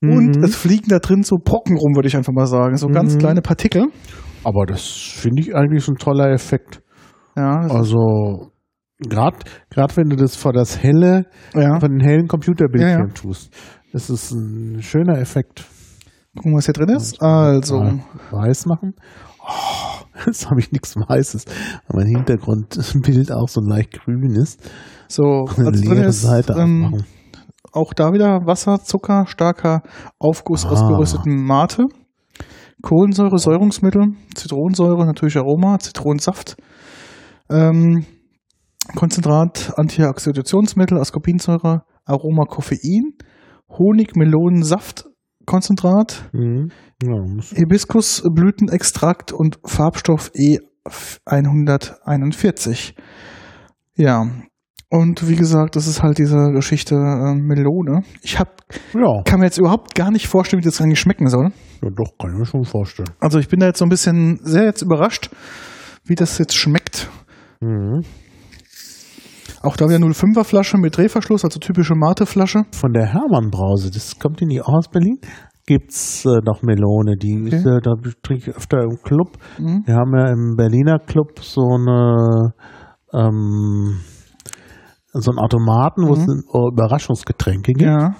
und 0.00 0.36
Mhm. 0.38 0.42
es 0.42 0.56
fliegen 0.56 0.88
da 0.88 0.98
drin 1.00 1.22
so 1.22 1.36
Brocken 1.36 1.76
rum, 1.76 1.94
würde 1.94 2.08
ich 2.08 2.16
einfach 2.16 2.32
mal 2.32 2.46
sagen, 2.46 2.76
so 2.76 2.86
ganz 2.88 3.14
Mhm. 3.14 3.18
kleine 3.18 3.42
Partikel. 3.42 3.86
Aber 4.44 4.64
das 4.66 4.86
finde 4.88 5.42
ich 5.42 5.54
eigentlich 5.54 5.86
ein 5.88 5.96
toller 5.96 6.30
Effekt. 6.32 6.80
Ja, 7.38 7.60
Also 7.74 8.50
gerade 8.98 9.38
gerade 9.70 9.96
wenn 9.96 10.08
du 10.10 10.16
das 10.16 10.36
vor 10.36 10.52
das 10.52 10.82
helle, 10.82 11.26
ja. 11.54 11.78
vor 11.78 11.88
den 11.88 12.00
hellen 12.00 12.26
Computerbildschirm 12.28 13.00
Ja, 13.00 13.06
ja. 13.06 13.12
tust, 13.14 13.52
das 13.92 14.10
ist 14.10 14.32
ein 14.32 14.82
schöner 14.82 15.18
Effekt. 15.18 15.64
Gucken, 16.36 16.54
was 16.56 16.66
hier 16.66 16.74
drin 16.74 16.90
ist. 16.90 17.20
Also, 17.22 18.00
weiß 18.30 18.66
machen. 18.66 18.94
Oh, 19.40 20.04
jetzt 20.26 20.50
habe 20.50 20.60
ich 20.60 20.70
nichts 20.72 20.94
Weißes, 20.96 21.44
weil 21.88 22.04
mein 22.04 22.14
Hintergrundbild 22.16 23.32
auch 23.32 23.48
so 23.48 23.60
leicht 23.60 23.92
grün 23.92 24.34
ist. 24.36 24.60
so, 25.08 25.22
Eine 25.56 25.68
also 25.68 25.70
drin 25.70 25.94
leere 25.96 26.06
ist 26.08 26.22
Seite 26.22 26.52
ähm, 26.58 26.84
aufmachen. 26.84 27.06
auch 27.72 27.92
da 27.94 28.12
wieder 28.12 28.46
Wasser, 28.46 28.80
Zucker, 28.82 29.24
starker 29.26 29.82
Aufguss 30.18 30.66
aus 30.66 30.82
Ah. 30.82 30.88
gerösteten 30.88 31.44
Mate, 31.44 31.86
Kohlensäure, 32.82 33.38
Säurungsmittel, 33.38 34.12
Zitronensäure, 34.34 35.06
natürlich 35.06 35.36
Aroma, 35.36 35.78
Zitronensaft, 35.78 36.56
ähm, 37.50 38.04
Konzentrat, 38.94 39.72
Antioxidationsmittel, 39.76 40.98
Ascorbinsäure, 40.98 41.82
Aroma, 42.04 42.44
Koffein, 42.46 43.14
Honig, 43.68 44.14
Melonensaft, 44.16 45.06
Konzentrat, 45.46 46.28
Mhm. 46.32 46.70
Ja, 47.02 47.14
Hibiskusblütenextrakt 47.54 49.32
und 49.32 49.58
Farbstoff 49.64 50.30
E141. 50.34 52.94
Ja. 53.96 54.26
Und 54.90 55.28
wie 55.28 55.36
gesagt, 55.36 55.76
das 55.76 55.86
ist 55.86 56.02
halt 56.02 56.16
diese 56.18 56.50
Geschichte 56.54 56.94
äh, 56.94 57.34
Melone. 57.34 58.02
Ich 58.22 58.38
hab, 58.38 58.62
Ja, 58.94 59.22
kann 59.24 59.40
mir 59.40 59.44
jetzt 59.46 59.58
überhaupt 59.58 59.94
gar 59.94 60.10
nicht 60.10 60.28
vorstellen, 60.28 60.62
wie 60.62 60.64
das 60.64 60.80
eigentlich 60.80 60.98
schmecken 61.00 61.28
soll. 61.28 61.50
ja, 61.82 61.90
doch, 61.90 62.16
kann 62.18 62.32
ich 62.32 62.38
mir 62.38 62.46
schon 62.46 62.64
vorstellen. 62.64 63.10
Also 63.20 63.38
ich 63.38 63.48
bin 63.48 63.60
da 63.60 63.66
jetzt 63.66 63.78
so 63.80 63.84
ein 63.84 63.90
bisschen 63.90 64.40
sehr 64.42 64.64
jetzt 64.64 64.80
überrascht, 64.82 65.28
wie 66.04 66.14
das 66.14 66.38
jetzt 66.38 66.56
schmeckt. 66.56 67.10
Mhm. 67.60 68.02
Auch 69.62 69.76
da 69.76 69.86
wieder 69.86 69.98
05er 69.98 70.44
Flasche 70.44 70.78
mit 70.78 70.96
Drehverschluss, 70.96 71.44
also 71.44 71.58
typische 71.58 71.94
Mate-Flasche. 71.96 72.62
Von 72.72 72.92
der 72.92 73.06
Hermann 73.06 73.50
Brause, 73.50 73.90
das 73.90 74.18
kommt 74.18 74.40
in 74.40 74.48
die 74.50 74.60
auch 74.62 74.68
aus 74.72 74.88
Berlin, 74.88 75.18
gibt's 75.66 76.24
äh, 76.24 76.38
noch 76.44 76.62
Melone. 76.62 77.16
Die 77.16 77.42
Okay. 77.46 77.56
ist, 77.56 77.66
äh, 77.66 77.80
da 77.82 77.94
trinke 78.22 78.50
ich 78.50 78.56
öfter 78.56 78.82
im 78.82 78.98
Club. 79.02 79.36
Mhm. 79.58 79.82
Wir 79.84 79.94
haben 79.96 80.12
ja 80.16 80.30
im 80.32 80.54
Berliner 80.56 80.98
Club 81.00 81.40
so 81.40 81.62
eine 81.74 82.52
ähm, 83.12 83.98
so 85.12 85.30
einen 85.32 85.38
Automaten, 85.38 86.06
wo 86.06 86.12
es 86.12 86.20
Mhm. 86.26 86.44
äh, 86.52 86.72
Überraschungsgetränke 86.72 87.72
gibt. 87.72 87.90
Ja. 87.90 88.14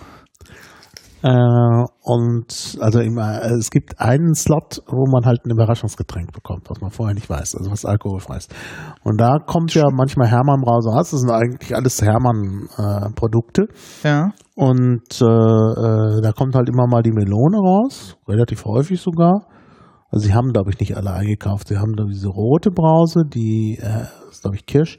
Äh, 1.23 1.85
und 2.03 2.79
also 2.81 3.01
immer, 3.01 3.43
äh, 3.43 3.55
es 3.59 3.71
gibt 3.71 4.01
einen 4.01 4.35
Slot, 4.35 4.83
wo 4.87 5.11
man 5.11 5.25
halt 5.25 5.45
ein 5.45 5.51
Überraschungsgetränk 5.51 6.33
bekommt, 6.33 6.71
was 6.71 6.81
man 6.81 6.91
vorher 6.91 7.15
nicht 7.15 7.29
weiß, 7.29 7.57
also 7.57 7.71
was 7.71 7.85
alkoholfrei 7.85 8.37
ist. 8.37 8.55
Und 9.03 9.21
da 9.21 9.39
kommt 9.39 9.75
ja 9.75 9.85
manchmal 9.93 10.29
Hermann 10.29 10.61
Brause 10.61 10.91
raus. 10.91 11.11
Das 11.11 11.21
sind 11.21 11.31
eigentlich 11.31 11.75
alles 11.75 12.01
Hermann-Produkte. 12.03 13.67
Ja. 14.05 14.31
Und 14.55 15.21
äh, 15.21 15.25
äh, 15.25 16.21
da 16.23 16.33
kommt 16.33 16.55
halt 16.55 16.69
immer 16.69 16.87
mal 16.87 17.03
die 17.03 17.13
Melone 17.13 17.59
raus, 17.59 18.17
relativ 18.29 18.65
häufig 18.65 19.01
sogar. 19.01 19.47
Also 20.11 20.27
sie 20.27 20.35
haben, 20.35 20.53
glaube 20.53 20.71
ich, 20.71 20.79
nicht 20.81 20.97
alle 20.97 21.13
eingekauft. 21.13 21.69
Sie 21.69 21.77
haben 21.77 21.95
da 21.95 22.05
diese 22.05 22.29
rote 22.29 22.71
Brause, 22.71 23.25
die 23.27 23.79
äh, 23.81 24.07
ist, 24.31 24.43
glaube 24.43 24.57
ich, 24.57 24.67
Kirsch, 24.67 24.99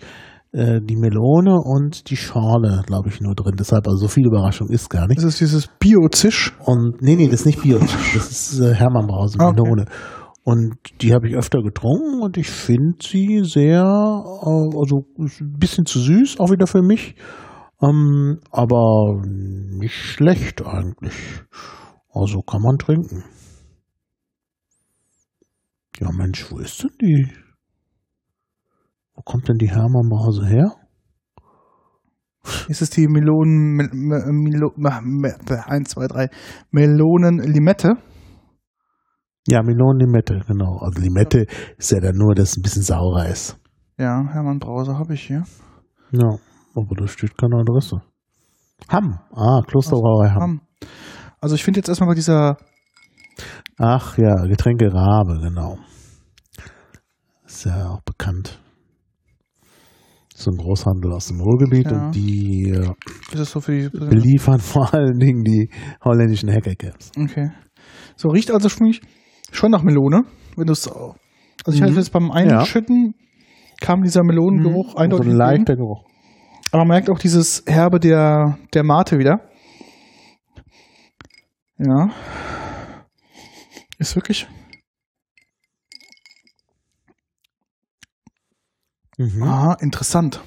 äh, 0.51 0.81
die 0.81 0.95
Melone 0.95 1.59
und 1.61 2.09
die 2.09 2.15
Schorle, 2.17 2.81
glaube 2.85 3.09
ich, 3.09 3.21
nur 3.21 3.35
drin. 3.35 3.55
Deshalb, 3.57 3.87
also 3.87 3.97
so 3.97 4.07
viel 4.07 4.25
Überraschung 4.25 4.69
ist 4.69 4.89
gar 4.89 5.07
nicht. 5.07 5.17
Das 5.17 5.25
ist 5.25 5.41
dieses 5.41 5.67
Bio-Zisch. 5.79 6.53
Und 6.65 7.01
nee, 7.01 7.15
nee, 7.15 7.27
das 7.27 7.41
ist 7.41 7.45
nicht 7.45 7.61
Bio, 7.61 7.79
das 7.79 8.31
ist 8.31 8.59
äh, 8.59 8.73
Hermann 8.73 9.07
Brause, 9.07 9.37
Ah, 9.39 9.49
okay. 9.49 9.61
Melone. 9.61 9.85
Und 10.43 10.75
die 11.01 11.13
habe 11.13 11.27
ich 11.27 11.35
öfter 11.35 11.61
getrunken 11.61 12.23
und 12.23 12.37
ich 12.37 12.49
finde 12.49 12.97
sie 13.03 13.41
sehr, 13.43 13.83
äh, 13.83 14.77
also 14.77 15.05
ein 15.19 15.53
bisschen 15.59 15.85
zu 15.85 15.99
süß, 15.99 16.39
auch 16.39 16.49
wieder 16.49 16.65
für 16.65 16.81
mich. 16.81 17.15
Ähm, 17.81 18.39
aber 18.51 19.21
nicht 19.25 19.93
schlecht 19.93 20.65
eigentlich. 20.65 21.13
Also 22.11 22.41
kann 22.41 22.61
man 22.61 22.77
trinken. 22.77 23.23
Ja, 25.99 26.09
Mensch, 26.11 26.51
wo 26.51 26.57
ist 26.57 26.81
denn 26.81 26.89
die? 27.01 27.27
Wo 29.19 29.23
kommt 29.23 29.49
denn 29.49 29.57
die 29.57 29.69
Hermann 29.69 30.07
Brause 30.07 30.47
her? 30.47 30.77
Ist 32.69 32.81
es 32.81 32.89
die 32.89 33.05
Melonen, 33.09 33.75
Mel, 33.75 33.89
Mel, 33.91 34.31
Melo, 34.31 34.71
Mel, 34.77 35.01
Mel, 35.01 35.35
1, 35.65 35.89
2, 35.89 36.07
3, 36.07 36.29
Melonen-Limette? 36.71 37.95
Ja, 39.45 39.61
Melonenlimette, 39.61 40.39
genau. 40.47 40.77
Also 40.77 41.01
Limette 41.01 41.47
ist 41.77 41.91
ja 41.91 41.99
dann 41.99 42.15
nur, 42.15 42.33
dass 42.33 42.51
es 42.51 42.57
ein 42.57 42.61
bisschen 42.61 42.83
saurer 42.83 43.27
ist. 43.27 43.59
Ja, 43.97 44.23
Hermann 44.31 44.59
Brause 44.59 44.97
habe 44.97 45.15
ich 45.15 45.27
hier. 45.27 45.43
Ja, 46.11 46.37
aber 46.73 46.95
da 46.95 47.05
steht 47.05 47.37
keine 47.37 47.57
Adresse. 47.57 48.01
Hamm. 48.87 49.19
Ah, 49.33 49.61
Klosterbrauerei 49.67 50.29
Hamm. 50.29 50.41
Hamm. 50.41 50.61
Also 51.41 51.55
ich 51.55 51.63
finde 51.65 51.81
jetzt 51.81 51.89
erstmal 51.89 52.07
bei 52.07 52.15
dieser, 52.15 52.57
Ach 53.77 54.17
ja, 54.17 54.45
Getränke 54.45 54.93
Rabe, 54.93 55.41
genau. 55.41 55.77
Ist 57.45 57.65
ja 57.65 57.89
auch 57.89 58.01
bekannt. 58.03 58.61
So 60.41 60.51
ein 60.51 60.57
Großhandel 60.57 61.11
aus 61.11 61.27
dem 61.27 61.41
Ruhrgebiet 61.41 61.91
Ja. 61.91 62.05
und 62.05 62.15
die 62.15 62.69
äh, 62.71 63.43
so 63.43 63.59
die, 63.59 63.89
beliefern 63.89 64.59
vor 64.59 64.93
allen 64.93 65.19
Dingen 65.19 65.43
die 65.43 65.69
holländischen 66.03 66.49
Hackercaps. 66.49 67.11
okay. 67.21 67.49
So 68.15 68.29
riecht 68.29 68.49
also 68.51 68.69
für 68.69 68.83
mich 68.83 69.01
schon 69.51 69.71
nach 69.71 69.83
Melone, 69.83 70.21
wenn 70.55 70.65
du 70.67 70.71
es, 70.73 70.87
also 70.87 71.15
ich 71.73 71.81
Mhm. 71.81 71.85
hatte 71.85 71.95
jetzt 71.95 72.13
beim 72.13 72.31
Einschütten 72.31 73.15
kam 73.81 74.01
dieser 74.01 74.23
Melonengeruch 74.23 74.91
So 74.91 74.97
eindeutig 74.97 75.27
ein 75.27 75.31
entgegen. 75.31 75.57
leichter 75.57 75.75
Geruch. 75.75 76.05
Aber 76.71 76.79
man 76.83 76.87
merkt 76.89 77.09
auch 77.09 77.19
dieses 77.19 77.63
Herbe 77.67 77.99
der, 77.99 78.57
der 78.73 78.83
Mate 78.83 79.17
wieder. 79.17 79.41
Ja. 81.77 82.09
Ist 83.97 84.15
wirklich. 84.15 84.47
Mhm. 89.19 89.43
Ah, 89.43 89.75
interessant. 89.81 90.41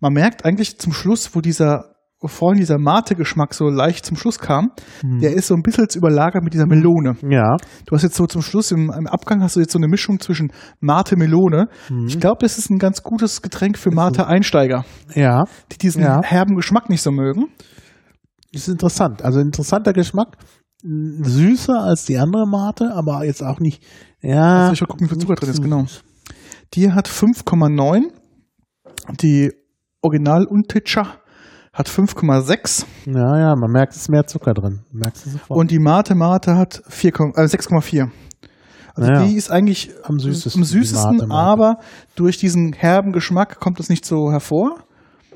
Man 0.00 0.12
merkt 0.12 0.44
eigentlich 0.44 0.78
zum 0.78 0.92
Schluss, 0.92 1.34
wo 1.34 1.40
dieser, 1.40 1.96
wo 2.20 2.28
vorhin 2.28 2.58
dieser 2.60 2.78
Mate-Geschmack 2.78 3.52
so 3.52 3.68
leicht 3.68 4.06
zum 4.06 4.16
Schluss 4.16 4.38
kam, 4.38 4.70
Mhm. 5.02 5.20
der 5.20 5.34
ist 5.34 5.48
so 5.48 5.54
ein 5.54 5.62
bisschen 5.62 5.86
überlagert 5.96 6.42
mit 6.44 6.54
dieser 6.54 6.66
Melone. 6.66 7.16
Ja. 7.28 7.56
Du 7.86 7.96
hast 7.96 8.02
jetzt 8.02 8.14
so 8.14 8.26
zum 8.26 8.42
Schluss 8.42 8.70
im, 8.70 8.90
im 8.96 9.06
Abgang 9.08 9.42
hast 9.42 9.56
du 9.56 9.60
jetzt 9.60 9.72
so 9.72 9.78
eine 9.78 9.88
Mischung 9.88 10.20
zwischen 10.20 10.52
Mate 10.80 11.16
Melone. 11.16 11.66
Mhm. 11.90 12.06
Ich 12.06 12.20
glaube, 12.20 12.38
das 12.40 12.58
ist 12.58 12.70
ein 12.70 12.78
ganz 12.78 13.02
gutes 13.02 13.42
Getränk 13.42 13.76
für 13.76 13.90
Mate 13.90 14.26
Einsteiger, 14.26 14.84
Ja. 15.14 15.44
die 15.72 15.78
diesen 15.78 16.02
Ja. 16.02 16.22
herben 16.22 16.54
Geschmack 16.54 16.88
nicht 16.90 17.02
so 17.02 17.10
mögen. 17.10 17.48
Ist 18.52 18.68
interessant. 18.68 19.22
Also 19.24 19.40
interessanter 19.40 19.92
Geschmack. 19.92 20.36
Süßer 20.82 21.80
als 21.82 22.04
die 22.04 22.18
andere 22.18 22.46
Mate, 22.46 22.92
aber 22.94 23.24
jetzt 23.24 23.42
auch 23.42 23.58
nicht. 23.58 23.82
Ja. 24.20 24.68
Also 24.68 24.74
ich 24.74 24.80
mal 24.82 24.86
gucken, 24.86 25.06
wie 25.06 25.10
viel 25.10 25.18
Zucker 25.18 25.34
drin 25.34 25.50
ist, 25.50 25.62
genau. 25.62 25.86
Die 26.72 26.90
hat 26.92 27.08
5,9. 27.08 28.10
Die 29.20 29.52
Original 30.02 30.46
Untitscher 30.46 31.06
hat 31.72 31.88
5,6 31.88 32.84
Ja, 33.06 33.38
ja, 33.38 33.54
man 33.56 33.70
merkt, 33.70 33.92
es 33.94 34.02
ist 34.02 34.08
mehr 34.10 34.26
Zucker 34.26 34.54
drin. 34.54 34.80
Merkst 34.92 35.26
du 35.26 35.30
sofort. 35.30 35.58
und 35.58 35.70
die 35.70 35.78
Mate 35.78 36.14
Mate 36.14 36.56
hat 36.56 36.82
4, 36.88 37.10
äh, 37.36 37.46
6,4. 37.48 38.10
Also 38.94 39.10
Ja. 39.10 39.24
die 39.24 39.34
ist 39.34 39.50
eigentlich 39.50 39.90
Am 40.04 40.18
süßesten, 40.20 40.62
am 40.62 40.64
süßesten 40.64 41.16
Mate 41.16 41.26
Mate. 41.26 41.40
aber 41.40 41.76
durch 42.14 42.38
diesen 42.38 42.72
herben 42.72 43.12
Geschmack 43.12 43.58
kommt 43.58 43.80
es 43.80 43.88
nicht 43.88 44.04
so 44.04 44.30
hervor. 44.30 44.78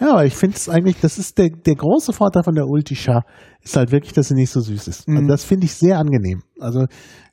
ja, 0.01 0.13
aber 0.13 0.25
ich 0.27 0.37
finde 0.37 0.57
es 0.57 0.69
eigentlich, 0.69 1.01
das 1.01 1.19
ist 1.19 1.39
der, 1.39 1.49
der 1.51 1.75
große 1.75 2.13
Vorteil 2.13 2.45
von 2.45 2.55
der 2.55 2.67
Ultisha, 2.69 3.23
ist 3.63 3.77
halt 3.77 3.91
wirklich, 3.91 4.13
dass 4.13 4.29
sie 4.29 4.35
nicht 4.35 4.51
so 4.53 4.61
süß 4.61 4.87
ist. 4.87 5.09
Mhm. 5.09 5.17
Also 5.17 5.29
das 5.29 5.45
finde 5.45 5.65
ich 5.67 5.75
sehr 5.75 5.99
angenehm. 5.99 6.43
Also 6.61 6.87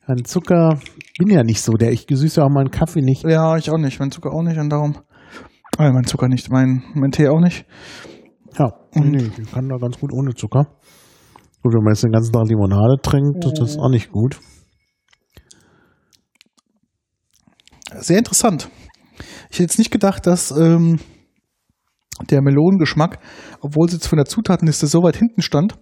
an 0.07 0.23
Zucker 0.23 0.79
bin 1.17 1.29
ja 1.29 1.43
nicht 1.43 1.61
so, 1.61 1.73
der 1.73 1.91
ich 1.91 2.07
gesüße 2.07 2.43
auch 2.43 2.49
meinen 2.49 2.71
Kaffee 2.71 3.01
nicht. 3.01 3.23
Ja, 3.23 3.57
ich 3.57 3.69
auch 3.71 3.77
nicht, 3.77 3.99
mein 3.99 4.11
Zucker 4.11 4.31
auch 4.31 4.43
nicht 4.43 4.57
und 4.57 4.69
darum 4.69 4.97
äh, 5.77 5.91
mein 5.91 6.05
Zucker 6.05 6.27
nicht, 6.27 6.49
mein, 6.51 6.83
mein 6.93 7.11
Tee 7.11 7.27
auch 7.27 7.39
nicht. 7.39 7.65
Ja, 8.57 8.71
nee, 8.93 9.09
nee, 9.09 9.31
ich 9.37 9.51
kann 9.51 9.67
da 9.67 9.77
ganz 9.77 9.99
gut 9.99 10.11
ohne 10.13 10.33
Zucker. 10.33 10.67
Gut, 11.61 11.73
wenn 11.73 11.83
man 11.83 11.93
jetzt 11.93 12.03
den 12.03 12.11
ganzen 12.11 12.31
Tag 12.31 12.47
Limonade 12.47 12.97
trinkt, 13.01 13.43
das 13.43 13.71
ist 13.71 13.79
auch 13.79 13.89
nicht 13.89 14.11
gut. 14.11 14.39
Sehr 17.97 18.19
interessant. 18.19 18.69
Ich 19.49 19.57
hätte 19.57 19.63
jetzt 19.63 19.79
nicht 19.79 19.91
gedacht, 19.91 20.27
dass 20.27 20.51
ähm, 20.51 20.99
der 22.29 22.41
Melonengeschmack, 22.41 23.19
obwohl 23.61 23.87
es 23.87 23.93
jetzt 23.93 24.07
von 24.07 24.17
der 24.17 24.25
Zutatenliste 24.25 24.87
so 24.87 25.01
weit 25.03 25.17
hinten 25.17 25.41
stand, 25.41 25.77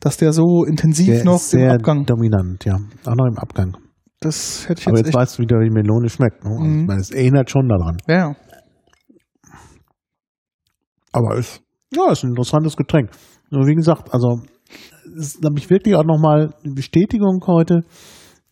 dass 0.00 0.16
der 0.16 0.32
so 0.32 0.64
intensiv 0.64 1.06
Der 1.06 1.24
noch 1.24 1.36
ist 1.36 1.54
im 1.54 1.60
sehr 1.60 1.72
Abgang. 1.74 2.04
dominant, 2.06 2.64
ja. 2.64 2.74
Auch 3.04 3.14
noch 3.14 3.26
im 3.26 3.38
Abgang. 3.38 3.76
Das 4.20 4.68
hätte 4.68 4.80
ich 4.80 4.86
Aber 4.88 4.96
jetzt, 4.96 5.06
jetzt 5.06 5.14
echt. 5.14 5.16
weißt 5.16 5.38
du, 5.38 5.42
wie 5.42 5.46
die 5.46 5.70
Melone 5.70 6.08
schmeckt. 6.08 6.44
Ne? 6.44 6.50
Also, 6.50 6.62
Mhm. 6.64 6.80
Ich 6.82 6.86
meine, 6.86 7.00
es 7.00 7.10
erinnert 7.10 7.50
schon 7.50 7.68
daran. 7.68 7.96
Ja. 8.08 8.34
Aber 11.12 11.36
ist, 11.36 11.62
ja, 11.94 12.10
ist 12.12 12.24
ein 12.24 12.30
interessantes 12.30 12.76
Getränk. 12.76 13.10
Nur 13.50 13.66
wie 13.66 13.74
gesagt, 13.74 14.12
also, 14.12 14.40
es 15.18 15.34
ist, 15.34 15.40
glaube 15.40 15.58
ich, 15.58 15.70
wirklich 15.70 15.94
auch 15.94 16.04
nochmal 16.04 16.54
eine 16.64 16.74
Bestätigung 16.74 17.40
heute, 17.46 17.82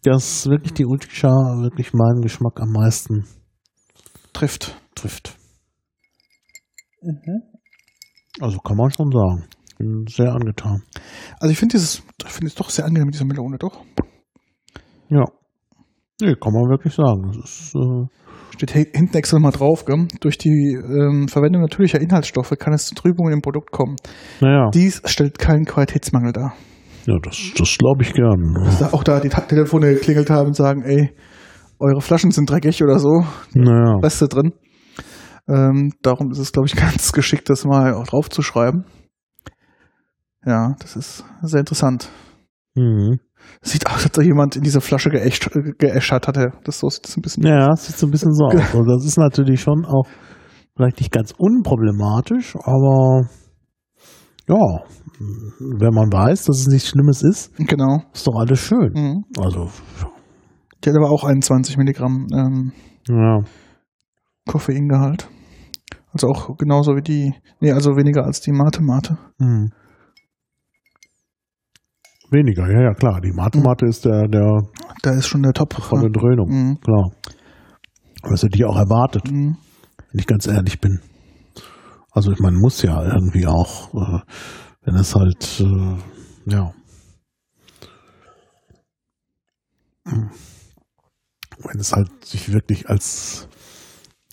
dass 0.02 0.46
wirklich 0.46 0.74
die 0.74 0.84
Ultisha 0.86 1.30
wirklich 1.62 1.92
meinen 1.92 2.20
Geschmack 2.22 2.60
am 2.60 2.70
meisten 2.72 3.24
trifft. 4.32 4.80
trifft. 4.94 5.36
Also 8.40 8.58
kann 8.58 8.76
man 8.76 8.90
schon 8.90 9.10
sagen. 9.10 9.44
Bin 9.78 10.04
sehr 10.08 10.32
angetan. 10.32 10.82
Also 11.40 11.52
ich 11.52 11.58
finde 11.58 11.72
dieses, 11.74 12.02
ich 12.24 12.30
finde 12.32 12.46
es 12.46 12.54
doch 12.54 12.70
sehr 12.70 12.84
angenehm 12.84 13.06
mit 13.06 13.14
dieser 13.14 13.24
Melone, 13.24 13.58
doch. 13.58 13.82
Ja. 15.08 15.24
Nee, 16.20 16.34
kann 16.40 16.52
man 16.52 16.70
wirklich 16.70 16.94
sagen. 16.94 17.32
Das 17.40 17.50
ist, 17.50 17.74
äh, 17.74 18.06
Steht 18.54 18.70
hinten 18.70 19.16
extra 19.16 19.40
mal 19.40 19.50
drauf, 19.50 19.84
gell? 19.84 20.06
Durch 20.20 20.38
die 20.38 20.74
ähm, 20.76 21.26
Verwendung 21.26 21.62
natürlicher 21.62 22.00
Inhaltsstoffe 22.00 22.54
kann 22.56 22.72
es 22.72 22.86
zu 22.86 22.94
Trübungen 22.94 23.32
im 23.32 23.40
Produkt 23.40 23.72
kommen. 23.72 23.96
naja. 24.40 24.70
Dies 24.72 25.02
stellt 25.06 25.38
keinen 25.40 25.64
Qualitätsmangel 25.64 26.32
dar. 26.32 26.54
Ja, 27.06 27.16
das, 27.20 27.36
das 27.58 27.76
glaube 27.76 28.02
ich 28.04 28.12
gern. 28.12 28.54
Da, 28.78 28.90
auch 28.92 29.02
da 29.02 29.18
die 29.18 29.28
Telefone 29.28 29.92
geklingelt 29.94 30.30
haben 30.30 30.48
und 30.48 30.56
sagen, 30.56 30.82
ey, 30.84 31.10
eure 31.80 32.00
Flaschen 32.00 32.30
sind 32.30 32.48
dreckig 32.48 32.82
oder 32.84 33.00
so, 33.00 33.24
Naja. 33.52 33.96
Reste 34.02 34.28
drin. 34.28 34.52
Ähm, 35.48 35.92
darum 36.02 36.30
ist 36.30 36.38
es, 36.38 36.52
glaube 36.52 36.66
ich, 36.68 36.76
ganz 36.76 37.12
geschickt, 37.12 37.50
das 37.50 37.64
mal 37.64 37.92
auch 37.94 38.06
draufzuschreiben. 38.06 38.84
Ja, 40.46 40.74
das 40.80 40.96
ist 40.96 41.24
sehr 41.42 41.60
interessant. 41.60 42.08
Mhm. 42.74 43.18
Sieht 43.62 43.86
aus, 43.86 43.94
als 43.96 44.06
ob 44.06 44.12
da 44.12 44.22
jemand 44.22 44.56
in 44.56 44.62
diese 44.62 44.80
Flasche 44.80 45.10
geäscht, 45.10 45.48
geäschert 45.78 46.28
hatte. 46.28 46.52
Das 46.64 46.78
so 46.80 46.88
sieht 46.88 47.06
es 47.06 47.16
ein 47.16 47.22
bisschen. 47.22 47.46
Ja, 47.46 47.72
es 47.72 47.86
sieht 47.86 47.96
so 47.96 48.06
ein 48.06 48.10
bisschen 48.10 48.32
so 48.32 48.44
aus. 48.46 48.54
Also 48.54 48.82
das 48.82 49.04
ist 49.04 49.18
natürlich 49.18 49.60
schon 49.60 49.84
auch 49.84 50.06
vielleicht 50.76 50.98
nicht 51.00 51.12
ganz 51.12 51.32
unproblematisch, 51.36 52.56
aber 52.56 53.28
ja, 54.48 54.56
wenn 55.60 55.94
man 55.94 56.12
weiß, 56.12 56.44
dass 56.44 56.58
es 56.60 56.66
nichts 56.66 56.88
Schlimmes 56.88 57.22
ist, 57.22 57.54
Genau. 57.56 58.02
ist 58.12 58.26
doch 58.26 58.34
alles 58.36 58.58
schön. 58.60 58.92
Mhm. 58.94 59.24
Also, 59.38 59.68
Die 60.84 60.90
hat 60.90 60.96
aber 60.96 61.10
auch 61.10 61.24
21 61.24 61.76
Milligramm 61.78 62.26
ähm, 62.34 62.72
ja. 63.08 63.40
Koffeingehalt. 64.46 65.28
Also 66.12 66.28
auch 66.28 66.56
genauso 66.58 66.94
wie 66.96 67.02
die, 67.02 67.34
nee, 67.60 67.72
also 67.72 67.96
weniger 67.96 68.24
als 68.24 68.40
die 68.40 68.52
Mate-Mate. 68.52 69.16
Hm. 69.40 69.70
Weniger, 72.30 72.70
ja, 72.70 72.80
ja, 72.82 72.94
klar. 72.94 73.20
Die 73.20 73.32
Mathemate 73.32 73.86
ist 73.86 74.04
der, 74.04 74.26
der 74.28 74.62
Da 75.02 75.10
ist 75.12 75.26
schon 75.26 75.42
der 75.42 75.52
Top. 75.52 75.74
von 75.74 76.00
der 76.00 76.10
Dröhnung, 76.10 76.48
Mhm. 76.48 76.80
klar. 76.80 77.10
Was 78.22 78.42
hätte 78.42 78.56
ich 78.56 78.64
auch 78.64 78.76
erwartet, 78.76 79.30
Mhm. 79.30 79.56
wenn 80.10 80.18
ich 80.20 80.26
ganz 80.26 80.46
ehrlich 80.46 80.80
bin. 80.80 81.00
Also, 82.12 82.32
ich 82.32 82.38
meine, 82.40 82.56
muss 82.56 82.80
ja 82.82 83.02
irgendwie 83.04 83.46
auch, 83.46 83.92
äh, 83.94 84.20
wenn 84.82 84.94
es 84.94 85.14
halt, 85.14 85.60
äh, 85.60 85.96
ja. 86.50 86.72
Wenn 90.04 91.80
es 91.80 91.92
halt 91.92 92.08
sich 92.24 92.52
wirklich 92.52 92.88
als, 92.88 93.48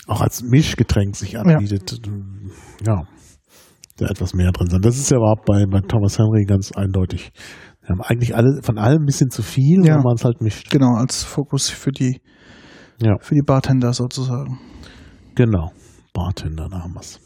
auch 0.08 0.22
als 0.22 0.42
Mischgetränk 0.44 1.16
sich 1.16 1.38
anbietet, 1.38 2.02
äh, 2.06 2.86
ja, 2.86 3.03
da 3.98 4.06
etwas 4.08 4.34
mehr 4.34 4.52
drin 4.52 4.70
sein. 4.70 4.82
Das 4.82 4.98
ist 4.98 5.11
ja 5.11 5.18
überhaupt 5.18 5.45
bei, 5.45 5.66
bei 5.66 5.82
Thomas 5.82 6.18
Henry 6.18 6.45
ganz 6.45 6.72
eindeutig. 6.72 7.32
Wir 7.92 7.98
haben 7.98 8.10
eigentlich 8.10 8.36
alle, 8.36 8.61
von 8.64 8.78
allem 8.78 9.03
ein 9.03 9.06
bisschen 9.06 9.30
zu 9.30 9.42
viel, 9.44 9.86
Ja. 9.86 9.95
wenn 9.95 10.03
man 10.03 10.16
es 10.16 10.24
halt 10.24 10.42
mischt. 10.42 10.70
Genau, 10.72 10.95
als 10.95 11.24
Fokus 11.24 11.70
für 11.70 11.92
die, 11.92 12.22
Ja. 13.02 13.16
für 13.20 13.36
die 13.36 13.42
Bartender 13.45 13.92
sozusagen. 13.94 14.60
Genau. 15.36 15.72
Bartender, 16.14 16.68
da 16.70 16.80
haben 16.84 16.94
wir's. 16.94 17.20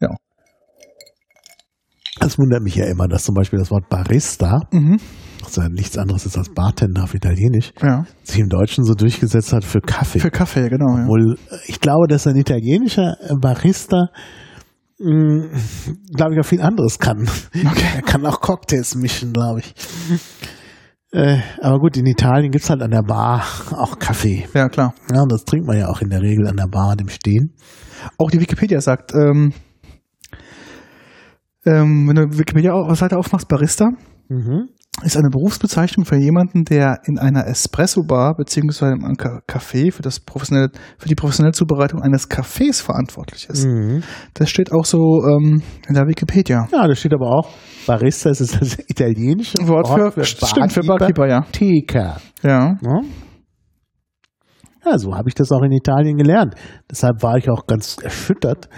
Ja. 0.00 0.08
Es 2.20 2.38
wundert 2.38 2.62
mich 2.62 2.74
ja 2.76 2.86
immer, 2.86 3.08
dass 3.08 3.24
zum 3.24 3.34
Beispiel 3.34 3.58
das 3.58 3.70
Wort 3.70 3.88
Barista, 3.88 4.60
Mhm. 4.72 4.98
was 5.42 5.56
ja 5.56 5.68
nichts 5.68 5.98
anderes 5.98 6.26
ist 6.26 6.36
als 6.38 6.50
Bartender 6.54 7.04
auf 7.04 7.14
Italienisch, 7.14 7.72
Ja. 7.82 8.04
sich 8.22 8.38
im 8.40 8.48
Deutschen 8.48 8.84
so 8.84 8.94
durchgesetzt 8.94 9.52
hat 9.52 9.64
für 9.64 9.80
Kaffee. 9.80 10.20
Für 10.20 10.30
Kaffee, 10.30 10.68
genau. 10.68 10.96
Ja. 10.96 11.04
Obwohl, 11.04 11.34
äh, 11.50 11.56
ich 11.66 11.80
glaube, 11.80 12.06
dass 12.08 12.26
ein 12.26 12.36
italienischer 12.36 13.16
äh, 13.22 13.34
Barista, 13.40 14.08
glaube 15.02 16.34
ich, 16.34 16.40
auch 16.40 16.46
viel 16.46 16.62
anderes 16.62 16.98
kann. 16.98 17.28
Okay. 17.54 17.86
Er 17.96 18.02
kann 18.02 18.24
auch 18.26 18.40
Cocktails 18.40 18.94
mischen, 18.94 19.32
glaube 19.32 19.60
ich. 19.60 19.74
Äh, 21.12 21.38
aber 21.60 21.78
gut, 21.78 21.96
in 21.96 22.06
Italien 22.06 22.50
gibt's 22.50 22.70
halt 22.70 22.82
an 22.82 22.90
der 22.90 23.02
Bar 23.02 23.44
auch 23.72 23.98
Kaffee. 23.98 24.46
Ja, 24.54 24.68
klar. 24.68 24.94
Ja, 25.12 25.22
und 25.22 25.32
das 25.32 25.44
trinkt 25.44 25.66
man 25.66 25.78
ja 25.78 25.88
auch 25.88 26.00
in 26.00 26.08
der 26.08 26.22
Regel 26.22 26.46
an 26.46 26.56
der 26.56 26.68
Bar, 26.68 26.96
dem 26.96 27.08
Stehen. 27.08 27.54
Auch 28.16 28.30
die 28.30 28.40
Wikipedia 28.40 28.80
sagt, 28.80 29.12
ähm, 29.14 29.52
ähm, 31.66 32.08
wenn 32.08 32.16
du 32.16 32.38
Wikipedia-Seite 32.38 33.18
aufmachst, 33.18 33.48
Barista 33.48 33.90
Mhm. 34.32 34.68
Ist 35.00 35.16
eine 35.16 35.30
Berufsbezeichnung 35.30 36.04
für 36.04 36.16
jemanden, 36.16 36.64
der 36.64 37.00
in 37.06 37.18
einer 37.18 37.46
Espresso-Bar 37.46 38.34
beziehungsweise 38.36 38.92
im 38.92 39.16
Café 39.16 39.90
für, 39.90 40.02
das 40.02 40.20
professionelle, 40.20 40.70
für 40.98 41.08
die 41.08 41.14
professionelle 41.14 41.54
Zubereitung 41.54 42.02
eines 42.02 42.28
Kaffees 42.28 42.80
verantwortlich 42.82 43.48
ist. 43.48 43.64
Mhm. 43.66 44.02
Das 44.34 44.50
steht 44.50 44.70
auch 44.70 44.84
so 44.84 44.98
ähm, 45.24 45.62
in 45.88 45.94
der 45.94 46.06
Wikipedia. 46.06 46.68
Ja, 46.70 46.86
da 46.86 46.94
steht 46.94 47.14
aber 47.14 47.26
auch, 47.26 47.48
Barista 47.86 48.30
ist 48.30 48.40
das 48.40 48.78
italienische 48.86 49.56
Wort 49.66 49.88
für, 49.88 50.24
stimmt, 50.24 50.72
für 50.72 50.82
Barkeeper, 50.82 51.26
ja. 51.26 51.46
Ja. 52.42 52.76
Ne? 52.80 53.00
Ja, 54.84 54.98
so 54.98 55.14
habe 55.14 55.28
ich 55.28 55.34
das 55.34 55.50
auch 55.52 55.62
in 55.62 55.72
Italien 55.72 56.16
gelernt. 56.16 56.54
Deshalb 56.90 57.22
war 57.22 57.36
ich 57.38 57.48
auch 57.48 57.66
ganz 57.66 57.96
erschüttert, 58.02 58.68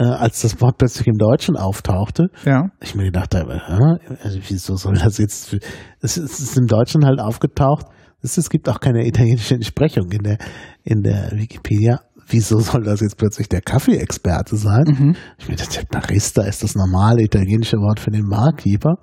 äh, 0.00 0.04
als 0.04 0.40
das 0.40 0.60
Wort 0.62 0.78
plötzlich 0.78 1.06
im 1.06 1.18
Deutschen 1.18 1.56
auftauchte. 1.56 2.28
Ja. 2.46 2.70
Ich 2.80 2.94
mir 2.94 3.04
gedacht 3.04 3.34
habe, 3.34 3.60
hä? 3.66 4.14
also 4.22 4.38
wieso 4.48 4.76
soll 4.76 4.94
das 4.94 5.18
jetzt, 5.18 5.50
für, 5.50 5.58
es 6.00 6.16
ist, 6.16 6.56
im 6.56 6.66
Deutschen 6.66 7.04
halt 7.04 7.20
aufgetaucht. 7.20 7.86
Es, 8.22 8.48
gibt 8.48 8.68
auch 8.68 8.80
keine 8.80 9.06
italienische 9.06 9.54
Entsprechung 9.54 10.10
in 10.10 10.22
der, 10.22 10.38
in 10.84 11.02
der 11.02 11.32
Wikipedia. 11.32 12.00
Wieso 12.28 12.60
soll 12.60 12.82
das 12.84 13.00
jetzt 13.00 13.18
plötzlich 13.18 13.48
der 13.48 13.60
Kaffeeexperte 13.60 14.56
sein? 14.56 14.84
Mhm. 14.86 15.16
Ich 15.38 15.48
mir 15.48 15.56
dachte, 15.56 15.84
Barista 15.90 16.42
ist 16.42 16.62
das 16.62 16.74
normale 16.74 17.22
italienische 17.22 17.76
Wort 17.76 18.00
für 18.00 18.10
den 18.10 18.28
Barkeeper. 18.28 18.94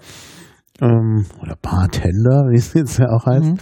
Ähm, 0.81 1.25
oder 1.41 1.55
Bartender, 1.61 2.45
wie 2.51 2.57
es 2.57 2.73
jetzt 2.73 2.97
ja 2.99 3.09
auch 3.09 3.25
heißt. 3.25 3.45
Mhm. 3.45 3.57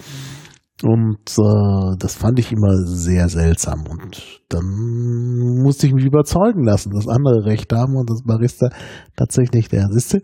Und 0.86 1.18
äh, 1.40 1.98
das 1.98 2.14
fand 2.14 2.38
ich 2.38 2.52
immer 2.52 2.76
sehr 2.86 3.28
seltsam. 3.28 3.88
Und 3.90 4.42
dann 4.50 5.64
musste 5.64 5.88
ich 5.88 5.94
mich 5.94 6.06
überzeugen 6.06 6.64
lassen, 6.64 6.92
dass 6.92 7.08
andere 7.08 7.44
recht 7.46 7.74
haben 7.74 7.96
und 7.96 8.08
das 8.08 8.22
Barista 8.22 8.70
tatsächlich 9.16 9.68
der 9.68 9.90
ist. 9.90 10.20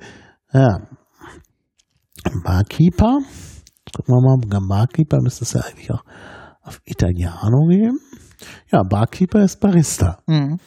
Ja. 0.53 0.87
Barkeeper. 2.43 3.17
Gucken 3.95 4.13
wir 4.13 4.37
mal, 4.37 4.67
Barkeeper 4.67 5.17
müsste 5.23 5.45
es 5.45 5.53
ja 5.53 5.61
eigentlich 5.61 5.91
auch 5.91 6.03
auf 6.61 6.79
Italiano 6.85 7.65
geben. 7.67 7.99
Ja, 8.71 8.83
Barkeeper 8.83 9.43
ist 9.43 9.59
Barista. 9.59 10.19
Mhm. 10.27 10.59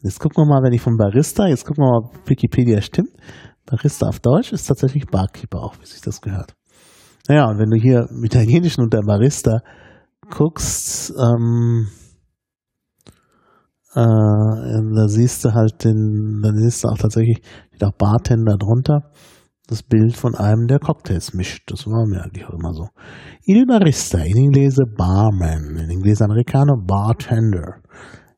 Jetzt 0.00 0.20
gucken 0.20 0.44
wir 0.44 0.48
mal, 0.48 0.62
wenn 0.62 0.72
ich 0.72 0.80
von 0.80 0.96
Barista, 0.96 1.48
jetzt 1.48 1.64
gucken 1.64 1.82
wir 1.82 1.90
mal, 1.90 2.06
ob 2.06 2.30
Wikipedia 2.30 2.80
stimmt. 2.80 3.10
Barista 3.66 4.06
auf 4.06 4.20
Deutsch 4.20 4.52
ist 4.52 4.66
tatsächlich 4.66 5.06
Barkeeper, 5.06 5.58
auch 5.58 5.74
wie 5.80 5.86
sich 5.86 6.00
das 6.00 6.20
gehört. 6.20 6.54
Naja, 7.30 7.48
und 7.48 7.60
wenn 7.60 7.70
du 7.70 7.76
hier 7.76 8.08
im 8.10 8.24
Italienischen 8.24 8.82
unter 8.82 9.02
Barista 9.02 9.60
guckst, 10.30 11.14
ähm, 11.16 11.86
äh, 13.94 14.00
da 14.00 15.06
siehst 15.06 15.44
du 15.44 15.54
halt 15.54 15.84
den, 15.84 16.40
dann 16.42 16.56
siehst 16.56 16.82
du 16.82 16.88
auch 16.88 16.98
tatsächlich, 16.98 17.40
steht 17.68 17.84
auch 17.84 17.96
Bartender 17.96 18.56
drunter, 18.56 19.12
das 19.68 19.84
Bild 19.84 20.16
von 20.16 20.34
einem, 20.34 20.66
der 20.66 20.80
Cocktails 20.80 21.32
mischt. 21.32 21.70
Das 21.70 21.86
war 21.86 22.04
mir 22.04 22.24
eigentlich 22.24 22.46
auch 22.46 22.54
immer 22.54 22.74
so. 22.74 22.88
Il 23.44 23.64
barista, 23.64 24.18
in 24.18 24.36
inglese 24.36 24.82
barman, 24.84 25.76
in 25.76 25.88
inglese 25.88 26.24
americano 26.24 26.82
bartender. 26.84 27.76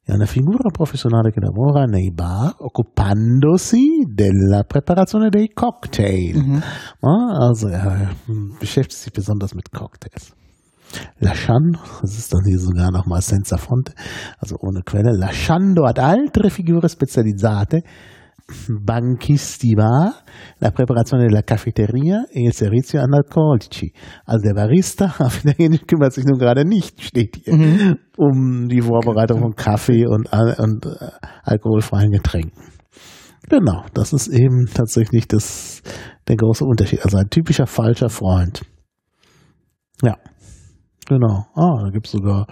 È 0.04 0.12
una 0.12 0.26
figura 0.26 0.68
professionale 0.70 1.30
che 1.30 1.38
lavora 1.38 1.84
nei 1.84 2.10
bar 2.10 2.56
occupandosi 2.58 4.04
della 4.12 4.64
preparazione 4.64 5.28
dei 5.28 5.50
cocktail. 5.54 6.36
Mhm. 6.36 6.62
Also 7.00 7.68
er 7.68 8.12
beschäftigt 8.58 8.98
sich 8.98 9.12
besonders 9.12 9.54
mit 9.54 9.70
Cocktails. 9.70 10.34
Lasciando, 11.20 11.78
das 12.00 12.18
ist 12.18 12.32
dann 12.32 12.44
hier 12.44 12.58
sogar 12.58 12.90
nochmal 12.90 13.22
senza 13.22 13.56
fonte, 13.56 13.94
also 14.38 14.56
ohne 14.60 14.82
Quelle. 14.82 15.16
Lasciando 15.16 15.84
ad 15.84 15.98
altre 15.98 16.50
figure 16.50 16.88
specializzate, 16.88 17.84
banchisti 18.68 19.74
bar, 19.74 20.22
la 20.58 20.70
preparazione 20.70 21.24
della 21.26 21.42
caffetteria 21.42 22.26
e 22.30 22.42
il 22.44 22.52
servizio 22.52 23.00
analcolici. 23.00 23.92
Also 24.24 24.42
der 24.46 24.54
Barista 24.54 25.14
auf 25.18 25.44
Italienisch 25.44 25.84
kümmert 25.86 26.12
sich 26.12 26.24
nun 26.24 26.38
gerade 26.38 26.64
nicht, 26.64 27.00
steht 27.02 27.36
hier, 27.44 27.54
Mhm. 27.56 27.98
um 28.16 28.68
die 28.68 28.80
Vorbereitung 28.80 29.40
von 29.40 29.54
Kaffee 29.54 30.06
und, 30.06 30.28
und 30.58 30.86
äh, 30.86 31.10
alkoholfreien 31.44 32.10
Getränken. 32.10 32.62
Genau, 33.48 33.84
das 33.94 34.12
ist 34.12 34.28
eben 34.28 34.66
tatsächlich 34.72 35.26
das, 35.28 35.82
der 36.28 36.36
große 36.36 36.64
Unterschied. 36.64 37.04
Also 37.04 37.18
ein 37.18 37.28
typischer 37.28 37.66
falscher 37.66 38.08
Freund. 38.08 38.62
Ja, 40.02 40.16
genau. 41.06 41.46
Ah, 41.54 41.82
da 41.84 41.90
gibt's 41.92 42.12
sogar, 42.12 42.46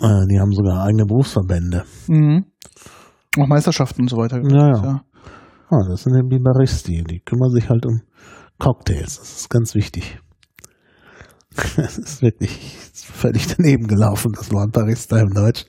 äh, 0.00 0.26
die 0.30 0.38
haben 0.38 0.52
sogar 0.52 0.84
eigene 0.84 1.04
Berufsverbände. 1.06 1.84
Mhm. 2.08 2.44
Auch 3.36 3.46
Meisterschaften 3.46 4.02
und 4.02 4.10
so 4.10 4.16
weiter. 4.16 4.40
Ja, 4.42 4.82
ja. 4.82 5.04
Ah, 5.70 5.86
das 5.86 6.02
sind 6.02 6.16
eben 6.16 6.30
die 6.30 6.38
Baristi. 6.38 7.04
Die 7.04 7.20
kümmern 7.20 7.50
sich 7.50 7.68
halt 7.68 7.84
um 7.84 8.00
Cocktails. 8.58 9.18
Das 9.18 9.40
ist 9.40 9.50
ganz 9.50 9.74
wichtig. 9.74 10.18
Das 11.76 11.98
ist 11.98 12.22
wirklich 12.22 12.76
völlig 12.94 13.48
daneben 13.56 13.88
gelaufen, 13.88 14.30
das 14.32 14.52
Wort 14.52 14.70
Barista 14.70 15.18
im 15.18 15.30
Deutschen. 15.30 15.68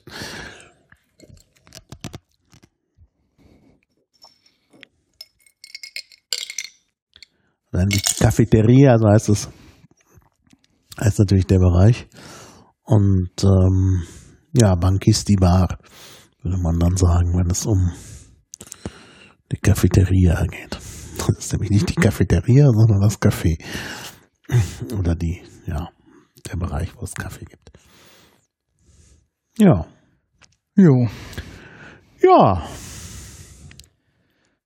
Dann 7.72 7.88
die 7.88 8.00
Cafeteria, 8.00 8.98
so 8.98 9.08
heißt 9.08 9.28
es, 9.30 9.48
heißt 11.00 11.18
natürlich 11.18 11.46
der 11.46 11.58
Bereich. 11.58 12.08
Und 12.84 13.30
ähm, 13.42 14.02
ja, 14.52 14.74
Bankisti 14.74 15.36
Bar, 15.36 15.78
würde 16.42 16.58
man 16.58 16.78
dann 16.78 16.96
sagen, 16.96 17.36
wenn 17.36 17.50
es 17.50 17.66
um 17.66 17.92
die 19.52 19.58
Cafeteria 19.58 20.44
geht. 20.46 20.78
Das 21.20 21.36
ist 21.38 21.52
nämlich 21.52 21.70
nicht 21.70 21.88
die 21.90 22.00
Cafeteria, 22.00 22.70
sondern 22.72 23.02
das 23.02 23.20
Café. 23.20 23.62
Oder 24.98 25.14
die, 25.14 25.42
ja, 25.66 25.90
der 26.50 26.56
Bereich, 26.56 26.96
wo 26.96 27.04
es 27.04 27.12
Kaffee 27.12 27.44
gibt. 27.44 27.70
Ja. 29.58 29.86
Jo. 30.74 31.08
Ja. 32.22 32.66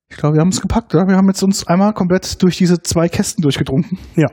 Ich 0.09 0.15
glaube, 0.15 0.35
wir 0.35 0.41
haben 0.41 0.49
es 0.49 0.61
gepackt, 0.61 0.95
oder? 0.95 1.07
Wir 1.07 1.17
haben 1.17 1.27
jetzt 1.27 1.43
uns 1.43 1.67
einmal 1.67 1.93
komplett 1.93 2.41
durch 2.41 2.57
diese 2.57 2.81
zwei 2.81 3.09
Kästen 3.09 3.41
durchgetrunken. 3.41 3.99
Ja. 4.15 4.29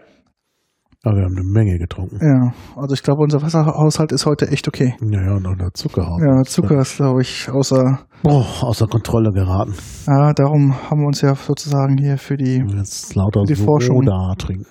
Aber 1.05 1.17
wir 1.17 1.25
haben 1.25 1.37
eine 1.37 1.45
Menge 1.45 1.79
getrunken. 1.79 2.19
Ja. 2.21 2.53
Also 2.81 2.95
ich 2.95 3.03
glaube, 3.03 3.23
unser 3.23 3.43
Wasserhaushalt 3.43 4.13
ist 4.13 4.25
heute 4.25 4.47
echt 4.49 4.69
okay. 4.69 4.95
Ja, 5.01 5.21
ja, 5.21 5.33
und 5.35 5.47
auch 5.49 5.57
der 5.57 5.73
Zucker. 5.75 6.07
Ja, 6.25 6.43
Zucker 6.45 6.79
ist, 6.81 6.97
glaube 6.97 7.23
ich, 7.23 7.51
außer. 7.51 7.99
Oh, 8.23 8.45
außer 8.61 8.87
Kontrolle 8.87 9.31
geraten. 9.33 9.75
Ja, 10.07 10.33
darum 10.33 10.73
haben 10.89 11.01
wir 11.01 11.07
uns 11.09 11.21
ja 11.21 11.35
sozusagen 11.35 11.99
hier 11.99 12.19
für 12.19 12.37
die, 12.37 12.63
Jetzt 12.77 13.17
lauter 13.17 13.43
Die 13.49 13.57
Forschung. 13.57 14.03
Soda 14.05 14.35
trinken. 14.39 14.67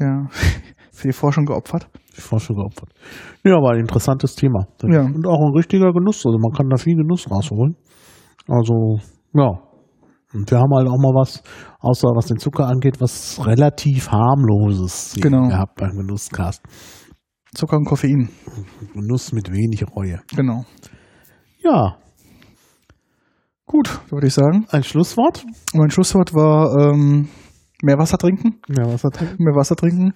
ja, 0.00 0.26
für 0.92 1.06
die 1.08 1.14
Forschung 1.14 1.44
geopfert. 1.44 1.88
Die 2.16 2.20
Forschung 2.22 2.56
geopfert. 2.56 2.90
Ja, 3.44 3.54
aber 3.56 3.70
ein 3.70 3.78
interessantes 3.80 4.34
Thema. 4.34 4.66
Ja. 4.82 5.02
Und 5.02 5.24
auch 5.28 5.40
ein 5.40 5.54
richtiger 5.54 5.92
Genuss. 5.92 6.26
Also 6.26 6.38
man 6.40 6.50
kann 6.50 6.68
da 6.68 6.76
viel 6.76 6.96
Genuss 6.96 7.30
rausholen. 7.30 7.76
Also, 8.48 8.98
ja. 9.32 9.60
Und 10.34 10.50
wir 10.50 10.58
haben 10.58 10.74
halt 10.74 10.88
auch 10.88 10.98
mal 10.98 11.14
was, 11.14 11.42
außer 11.80 12.08
was 12.14 12.26
den 12.26 12.38
Zucker 12.38 12.66
angeht, 12.66 13.00
was 13.00 13.44
relativ 13.46 14.10
harmloses 14.10 15.16
Genau. 15.20 15.48
gehabt 15.48 15.76
beim 15.76 15.96
Genusscast. 15.96 16.62
Zucker 17.54 17.76
und 17.78 17.86
Koffein. 17.86 18.28
Genuss 18.92 19.32
mit 19.32 19.50
wenig 19.50 19.84
Reue. 19.96 20.20
Genau. 20.36 20.64
Ja, 21.62 21.96
Gut, 23.68 24.00
würde 24.10 24.26
ich 24.28 24.34
sagen. 24.34 24.66
ein 24.70 24.82
Schlusswort? 24.82 25.44
Mein 25.74 25.90
Schlusswort 25.90 26.32
war 26.34 26.74
ähm, 26.90 27.28
mehr 27.82 27.98
Wasser 27.98 28.16
trinken. 28.16 28.60
Ja, 28.68 28.86
was 28.90 29.04
hat 29.04 29.20
Mehr 29.38 29.54
Wasser 29.54 29.76
trinken. 29.76 30.14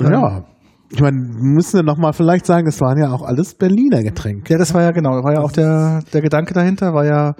Ja. 0.00 0.44
Ich 0.90 1.00
meine, 1.00 1.16
müssen 1.16 1.78
wir 1.78 1.82
nochmal 1.84 2.12
vielleicht 2.12 2.46
sagen, 2.46 2.66
es 2.66 2.80
waren 2.80 2.98
ja 2.98 3.12
auch 3.12 3.22
alles 3.22 3.54
Berliner 3.54 4.02
Getränke. 4.02 4.52
Ja, 4.52 4.58
das 4.58 4.74
war 4.74 4.82
ja 4.82 4.90
genau, 4.90 5.10
war 5.10 5.34
ja 5.34 5.40
auch 5.40 5.52
der, 5.52 6.00
der 6.12 6.20
Gedanke 6.20 6.52
dahinter, 6.52 6.92
war 6.92 7.04
ja 7.04 7.34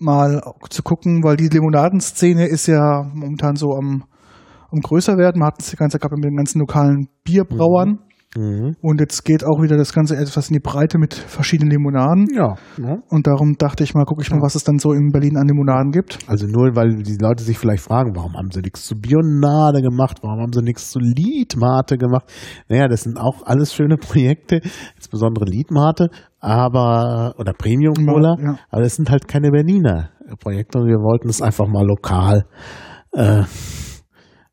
mal 0.00 0.40
zu 0.70 0.82
gucken, 0.82 1.22
weil 1.22 1.36
die 1.36 1.48
Limonadenszene 1.48 2.46
ist 2.46 2.66
ja 2.66 3.02
momentan 3.14 3.56
so 3.56 3.74
am, 3.74 4.04
am 4.70 4.80
größer 4.80 5.16
werden. 5.16 5.38
Man 5.38 5.48
hat 5.48 5.60
es 5.60 5.70
die 5.70 5.76
ganze 5.76 5.94
Zeit 5.94 6.02
gehabt 6.02 6.16
mit 6.16 6.24
den 6.24 6.36
ganzen 6.36 6.60
lokalen 6.60 7.08
Bierbrauern. 7.24 7.88
Mhm. 7.88 7.98
Und 8.36 9.00
jetzt 9.00 9.24
geht 9.24 9.44
auch 9.44 9.62
wieder 9.62 9.76
das 9.76 9.92
Ganze 9.92 10.16
etwas 10.16 10.48
in 10.48 10.54
die 10.54 10.60
Breite 10.60 10.98
mit 10.98 11.14
verschiedenen 11.14 11.70
Limonaden. 11.70 12.26
Ja. 12.34 12.54
ne? 12.76 13.02
Und 13.08 13.26
darum 13.26 13.54
dachte 13.58 13.84
ich 13.84 13.94
mal, 13.94 14.04
gucke 14.04 14.22
ich 14.22 14.30
mal, 14.30 14.42
was 14.42 14.54
es 14.54 14.64
dann 14.64 14.78
so 14.78 14.92
in 14.92 15.10
Berlin 15.12 15.36
an 15.36 15.46
Limonaden 15.46 15.92
gibt. 15.92 16.18
Also 16.26 16.46
nur, 16.46 16.74
weil 16.74 17.02
die 17.02 17.16
Leute 17.20 17.44
sich 17.44 17.58
vielleicht 17.58 17.82
fragen, 17.84 18.16
warum 18.16 18.34
haben 18.34 18.50
sie 18.50 18.60
nichts 18.60 18.86
zu 18.86 18.96
Bionade 18.96 19.82
gemacht, 19.82 20.18
warum 20.22 20.40
haben 20.40 20.52
sie 20.52 20.62
nichts 20.62 20.90
zu 20.90 20.98
Liedmate 20.98 21.96
gemacht. 21.96 22.24
Naja, 22.68 22.88
das 22.88 23.02
sind 23.02 23.18
auch 23.18 23.42
alles 23.44 23.72
schöne 23.72 23.96
Projekte, 23.96 24.60
insbesondere 24.96 25.44
Liedmate, 25.44 26.08
aber, 26.40 27.34
oder 27.38 27.52
Premium 27.52 27.94
Cola, 28.06 28.36
Ja. 28.40 28.58
aber 28.70 28.82
das 28.82 28.96
sind 28.96 29.10
halt 29.10 29.28
keine 29.28 29.50
Berliner 29.50 30.10
Projekte 30.40 30.78
und 30.78 30.86
wir 30.86 30.96
wollten 30.96 31.28
es 31.28 31.42
einfach 31.42 31.66
mal 31.68 31.86
lokal, 31.86 32.44
äh, 33.12 33.42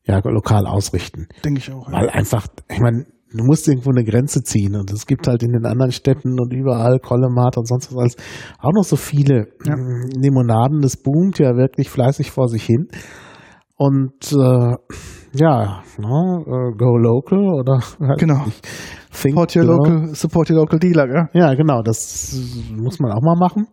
ja, 0.04 0.20
lokal 0.24 0.66
ausrichten. 0.66 1.26
Denke 1.44 1.60
ich 1.60 1.72
auch. 1.72 1.88
Ja. 1.88 1.94
Weil 1.94 2.10
einfach, 2.10 2.46
ich 2.70 2.80
meine, 2.80 3.06
du 3.34 3.44
musst 3.44 3.68
irgendwo 3.68 3.90
eine 3.90 4.04
Grenze 4.04 4.42
ziehen 4.42 4.74
und 4.76 4.90
es 4.92 5.06
gibt 5.06 5.26
halt 5.28 5.42
in 5.42 5.52
den 5.52 5.64
anderen 5.66 5.92
Städten 5.92 6.38
und 6.40 6.52
überall 6.52 6.98
Kollemat 6.98 7.56
und 7.58 7.66
sonst 7.66 7.94
was 7.94 7.98
alles 7.98 8.16
auch 8.60 8.72
noch 8.72 8.84
so 8.84 8.96
viele 8.96 9.48
Ja. 9.64 9.76
mm, 9.76 10.08
Limonaden. 10.20 10.80
Das 10.80 10.96
boomt 10.96 11.38
ja 11.38 11.56
wirklich 11.56 11.88
fleißig 11.90 12.30
vor 12.30 12.48
sich 12.48 12.64
hin. 12.64 12.88
Und 13.76 14.32
äh, 14.32 14.76
ja, 15.34 15.82
ne, 15.98 16.44
äh, 16.46 16.76
go 16.76 16.96
local 16.96 17.38
oder 17.60 17.80
halt 18.00 18.18
Genau. 18.18 18.44
think 19.12 19.34
Support 19.34 19.56
your 19.56 19.64
local, 19.64 20.14
support 20.14 20.50
your 20.50 20.56
local 20.58 20.78
dealer, 20.78 21.06
gell? 21.08 21.28
Ja, 21.32 21.54
genau, 21.54 21.82
das 21.82 22.36
muss 22.76 23.00
man 23.00 23.12
auch 23.12 23.22
mal 23.22 23.36
machen. 23.36 23.66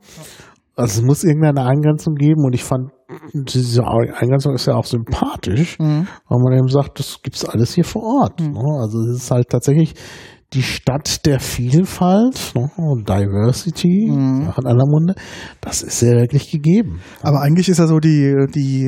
Also 0.75 1.01
es 1.01 1.05
muss 1.05 1.23
irgendeine 1.23 1.65
Eingrenzung 1.65 2.15
geben 2.15 2.43
und 2.45 2.53
ich 2.53 2.63
fand, 2.63 2.91
diese 3.33 3.83
Eingrenzung 3.85 4.53
ist 4.53 4.65
ja 4.67 4.75
auch 4.75 4.85
sympathisch, 4.85 5.79
Mhm. 5.79 6.07
weil 6.27 6.39
man 6.43 6.53
eben 6.57 6.67
sagt, 6.67 6.99
das 6.99 7.21
gibt's 7.23 7.45
alles 7.45 7.73
hier 7.73 7.83
vor 7.85 8.03
Ort. 8.03 8.39
Ne? 8.39 8.61
Also 8.81 8.99
es 9.09 9.23
ist 9.23 9.31
halt 9.31 9.49
tatsächlich 9.49 9.93
die 10.53 10.63
Stadt 10.63 11.27
der 11.27 11.39
Vielfalt 11.39 12.53
ne? 12.55 12.71
Diversity, 13.07 14.07
Mhm. 14.09 14.51
in 14.57 14.65
aller 14.65 14.85
Munde, 14.88 15.13
das 15.61 15.83
ist 15.83 16.01
ja 16.01 16.09
wirklich 16.13 16.49
gegeben. 16.49 17.01
Aber 17.21 17.41
eigentlich 17.41 17.69
ist 17.69 17.77
ja 17.77 17.85
so 17.85 17.99
die, 17.99 18.33
die 18.55 18.83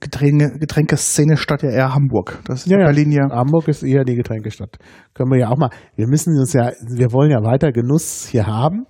Getränke, 0.00 0.58
Getränkeszene 0.58 1.36
Stadt 1.36 1.62
ja 1.62 1.70
eher 1.70 1.94
Hamburg. 1.94 2.40
Das 2.46 2.60
ist 2.62 2.66
Ja, 2.72 2.78
ja. 2.78 2.86
Berlin 2.86 3.12
ja. 3.12 3.28
Hamburg 3.30 3.68
ist 3.68 3.84
eher 3.84 4.04
die 4.04 4.16
Getränkestadt. 4.16 4.78
Können 5.14 5.30
wir 5.30 5.38
ja 5.38 5.48
auch 5.50 5.56
mal, 5.58 5.70
wir 5.94 6.08
müssen 6.08 6.36
uns 6.38 6.52
ja, 6.52 6.72
wir 6.88 7.12
wollen 7.12 7.30
ja 7.30 7.42
weiter 7.44 7.70
Genuss 7.70 8.26
hier 8.28 8.46
haben 8.46 8.86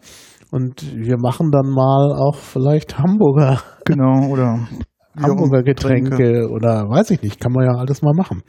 und 0.50 0.94
wir 0.97 1.16
machen 1.18 1.50
dann 1.50 1.68
mal 1.70 2.12
auch 2.12 2.36
vielleicht 2.36 2.99
Hamburger 2.99 3.60
Genau, 3.84 4.28
oder 4.28 4.66
Hamburger 5.16 5.62
Getränke 5.62 6.49
oder 6.50 6.89
weiß 6.89 7.10
ich 7.12 7.23
nicht, 7.23 7.41
kann 7.41 7.52
man 7.52 7.65
ja 7.65 7.78
alles 7.78 8.02
mal 8.02 8.15
machen. 8.15 8.42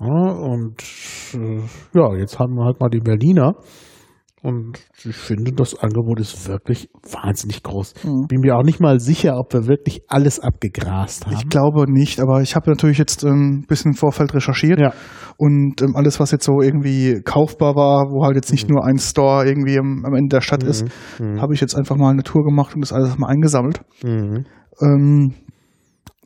Ja, 0.00 0.32
und 0.32 0.82
äh, 1.34 1.60
ja, 1.94 2.14
jetzt 2.16 2.38
haben 2.38 2.54
wir 2.54 2.64
halt 2.64 2.80
mal 2.80 2.88
die 2.88 3.00
Berliner. 3.00 3.54
Und 4.42 4.78
ich 5.04 5.16
finde, 5.16 5.52
das 5.52 5.74
Angebot 5.78 6.20
ist 6.20 6.48
wirklich 6.48 6.88
wahnsinnig 7.10 7.62
groß. 7.62 7.94
Mhm. 8.04 8.26
Bin 8.28 8.40
mir 8.40 8.56
auch 8.56 8.62
nicht 8.62 8.80
mal 8.80 9.00
sicher, 9.00 9.36
ob 9.36 9.52
wir 9.52 9.66
wirklich 9.66 10.02
alles 10.08 10.38
abgegrast 10.38 11.26
haben. 11.26 11.34
Ich 11.34 11.48
glaube 11.48 11.90
nicht, 11.90 12.20
aber 12.20 12.40
ich 12.40 12.54
habe 12.54 12.70
natürlich 12.70 12.98
jetzt 12.98 13.24
ein 13.24 13.32
ähm, 13.32 13.64
bisschen 13.66 13.92
im 13.92 13.96
Vorfeld 13.96 14.34
recherchiert 14.34 14.78
Ja. 14.78 14.92
und 15.38 15.82
ähm, 15.82 15.96
alles, 15.96 16.20
was 16.20 16.30
jetzt 16.30 16.44
so 16.44 16.60
irgendwie 16.60 17.20
kaufbar 17.24 17.74
war, 17.74 18.10
wo 18.10 18.24
halt 18.24 18.36
jetzt 18.36 18.52
nicht 18.52 18.68
nur 18.70 18.84
ein 18.84 18.98
Store 18.98 19.44
irgendwie 19.46 19.78
am, 19.78 20.04
Ende 20.14 20.36
der 20.36 20.40
Stadt 20.40 20.62
ist, 20.62 20.86
Mhm. 21.18 21.40
habe 21.40 21.54
ich 21.54 21.60
jetzt 21.60 21.74
einfach 21.74 21.96
mal 21.96 22.10
eine 22.10 22.22
Tour 22.22 22.44
gemacht 22.44 22.74
und 22.74 22.80
das 22.82 22.92
alles 22.92 23.18
mal 23.18 23.28
eingesammelt. 23.28 23.80
Mhm. 24.04 24.44
Ähm, 24.80 25.34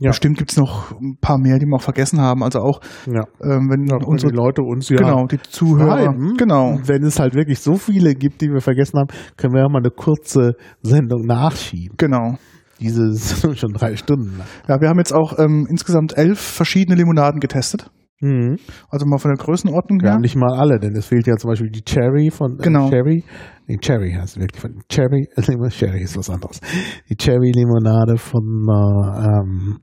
Ja. 0.02 0.10
Bestimmt 0.10 0.39
gibt's 0.39 0.56
noch 0.56 0.90
ein 1.00 1.16
paar 1.20 1.39
mehr, 1.39 1.58
die 1.58 1.66
wir 1.66 1.76
auch 1.76 1.82
vergessen 1.82 2.20
haben. 2.20 2.42
Also 2.42 2.58
auch, 2.60 2.81
Ja. 3.06 3.22
ähm, 3.42 3.68
wenn 3.70 3.86
Ja, 3.86 4.05
unsere 4.05 4.32
Leute 4.32 4.62
uns 4.62 4.89
ja 4.89 4.97
genau 4.97 5.26
die 5.26 5.39
Zuhörer, 5.40 6.05
schreiben. 6.06 6.34
genau, 6.36 6.78
wenn 6.86 7.05
es 7.05 7.20
halt 7.20 7.34
wirklich 7.34 7.60
so 7.60 7.74
viele 7.76 8.14
gibt, 8.14 8.40
die 8.40 8.48
wir 8.48 8.60
vergessen 8.60 8.98
haben, 8.98 9.08
können 9.36 9.55
wir 9.55 9.60
ja 9.62 9.68
mal 9.68 9.78
eine 9.78 9.90
kurze 9.90 10.55
Sendung 10.82 11.22
nachschieben. 11.26 11.97
genau. 11.97 12.34
Diese 12.81 13.12
sind 13.12 13.58
schon 13.58 13.72
drei 13.74 13.94
Stunden 13.94 14.39
lang. 14.39 14.47
Ja, 14.68 14.81
wir 14.81 14.89
haben 14.89 14.98
jetzt 14.98 15.12
auch 15.14 15.39
ähm, 15.39 15.66
insgesamt 15.70 16.18
elf 16.18 16.40
verschiedene 16.40 16.97
Limonaden 16.97 17.39
getestet. 17.39 17.89
Mhm. 18.20 18.56
Also 18.89 19.06
mal 19.06 19.18
von 19.18 19.32
der 19.34 19.44
Größenordnung 19.44 20.00
Ja, 20.00 20.12
her. 20.12 20.18
nicht 20.18 20.36
mal 20.36 20.52
alle, 20.58 20.78
denn 20.81 20.94
es 20.97 21.06
fehlt 21.06 21.26
ja 21.28 21.36
zum 21.36 21.48
Beispiel 21.50 21.70
die 21.70 21.82
Cherry 21.82 22.31
von 22.31 22.55
äh, 22.58 22.62
Genau. 22.62 22.89
Cherry. 22.89 23.24
Nee, 23.66 23.78
Cherry 23.78 24.12
heißt 24.12 24.39
wirklich 24.41 24.60
von 24.60 24.82
Cherry. 24.89 25.28
Limo- 25.36 25.68
Cherry 25.68 26.02
ist 26.02 26.16
was 26.16 26.28
anderes. 26.31 26.60
Die 27.08 27.16
Cherry 27.16 27.52
Limonade 27.55 28.16
von 28.16 28.66
äh, 28.68 29.26
ähm, 29.26 29.78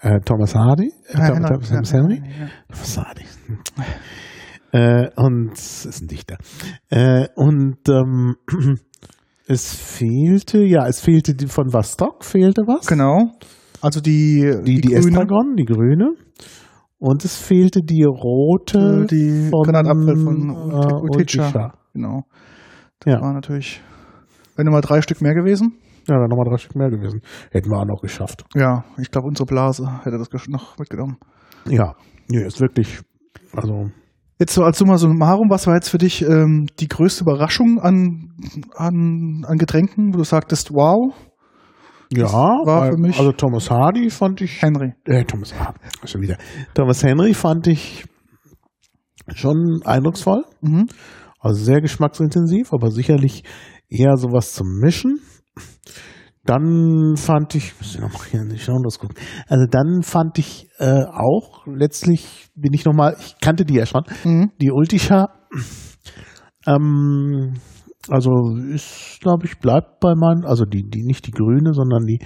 äh, 0.00 0.20
Thomas 0.20 0.54
Hardy. 0.54 0.92
Äh, 1.08 1.18
Ja, 1.18 1.30
genau. 1.30 1.48
Thomas, 1.48 1.70
Ja, 1.70 1.98
Henry. 1.98 2.16
ja, 2.16 2.44
ja. 2.44 2.50
Thomas 2.68 2.98
Hardy. 2.98 3.24
Äh, 4.72 5.08
und 5.16 5.52
es 5.54 5.84
ist 5.86 6.02
ein 6.02 6.06
Dichter. 6.08 6.36
Äh, 6.90 7.26
und 7.34 7.78
ähm, 7.88 8.36
es 9.46 9.74
fehlte, 9.74 10.62
ja, 10.64 10.86
es 10.86 11.00
fehlte 11.00 11.34
die 11.34 11.46
von 11.48 11.72
Vostok, 11.72 12.24
fehlte 12.24 12.62
was. 12.66 12.86
Genau. 12.86 13.32
Also 13.80 14.00
die 14.00 14.44
Die, 14.64 14.80
die, 14.80 14.88
grüne, 14.88 14.98
Estragon, 14.98 15.56
die 15.56 15.64
grüne. 15.64 16.12
Und 16.98 17.24
es 17.24 17.36
fehlte 17.36 17.80
die 17.82 18.04
rote 18.04 19.04
äh, 19.04 19.06
die 19.06 19.48
von, 19.50 19.62
Granatapfel 19.62 20.16
von 20.16 20.50
äh. 20.50 21.16
Ulticha. 21.16 21.72
Genau. 21.94 22.24
Das 23.00 23.14
Ja. 23.14 23.20
war 23.20 23.32
natürlich, 23.32 23.80
wenn 24.56 24.66
mal 24.66 24.80
drei 24.80 25.00
Stück 25.02 25.20
mehr 25.20 25.34
gewesen. 25.34 25.78
Ja, 26.08 26.16
dann 26.18 26.28
nochmal 26.28 26.46
drei 26.48 26.56
Stück 26.58 26.76
mehr 26.76 26.90
gewesen. 26.90 27.20
Hätten 27.50 27.70
wir 27.70 27.78
auch 27.78 27.84
noch 27.86 28.00
geschafft. 28.02 28.44
Ja, 28.54 28.84
ich 28.98 29.10
glaube, 29.10 29.28
unsere 29.28 29.46
Blase 29.46 29.86
hätte 30.04 30.18
das 30.18 30.28
noch 30.48 30.78
mitgenommen. 30.78 31.18
Ja, 31.66 31.94
nee, 32.28 32.42
ist 32.42 32.60
wirklich, 32.60 33.00
also, 33.54 33.90
Jetzt 34.38 34.54
so 34.54 34.64
als 34.64 34.78
Summa 34.78 34.96
summarum, 34.96 35.50
was 35.50 35.66
war 35.66 35.74
jetzt 35.74 35.90
für 35.90 35.98
dich 35.98 36.22
ähm, 36.22 36.66
die 36.78 36.88
größte 36.88 37.24
Überraschung 37.24 37.78
an, 37.78 38.30
an, 38.74 39.44
an 39.46 39.58
Getränken, 39.58 40.14
wo 40.14 40.18
du 40.18 40.24
sagtest, 40.24 40.72
wow, 40.72 41.12
ja, 42.10 42.24
war 42.32 42.64
weil- 42.64 42.92
für 42.92 42.96
mich- 42.98 43.18
also 43.18 43.32
Thomas 43.32 43.70
Hardy 43.70 44.08
fand 44.08 44.40
ich, 44.40 44.62
Henry. 44.62 44.94
äh, 45.04 45.24
Thomas, 45.24 45.52
ah, 45.60 45.74
schon 46.06 46.22
wieder. 46.22 46.38
Thomas 46.72 47.02
Henry 47.04 47.34
fand 47.34 47.66
ich 47.66 48.06
schon 49.34 49.82
eindrucksvoll. 49.84 50.44
Mhm. 50.62 50.86
Also 51.40 51.64
sehr 51.64 51.80
geschmacksintensiv, 51.80 52.72
aber 52.72 52.90
sicherlich 52.90 53.44
eher 53.88 54.16
sowas 54.16 54.52
zum 54.52 54.66
Mischen. 54.80 55.20
Dann 56.44 57.16
fand 57.16 57.54
ich, 57.54 57.74
muss 57.78 57.94
ich 57.94 58.00
noch 58.00 58.12
mal 58.12 58.24
hier 58.30 58.40
in 58.42 58.48
die 58.48 58.58
Shownotes 58.58 58.98
gucken. 58.98 59.16
Also 59.48 59.66
dann 59.70 60.02
fand 60.02 60.38
ich 60.38 60.68
äh, 60.78 61.04
auch 61.04 61.66
letztlich 61.66 62.48
bin 62.54 62.72
ich 62.72 62.84
noch 62.84 62.94
mal, 62.94 63.16
ich 63.18 63.36
kannte 63.40 63.64
die 63.64 63.74
ja 63.74 63.86
schon, 63.86 64.02
Mhm. 64.24 64.50
die 64.60 64.70
Ultisha. 64.70 65.28
Ähm, 66.66 67.54
also 68.08 68.30
ist, 68.72 69.18
glaube 69.20 69.46
ich, 69.46 69.58
bleibt 69.58 70.00
bei 70.00 70.14
meinen, 70.14 70.44
also 70.44 70.64
die, 70.64 70.88
die 70.88 71.02
nicht 71.04 71.26
die 71.26 71.32
grüne, 71.32 71.72
sondern 71.72 72.04
die 72.06 72.18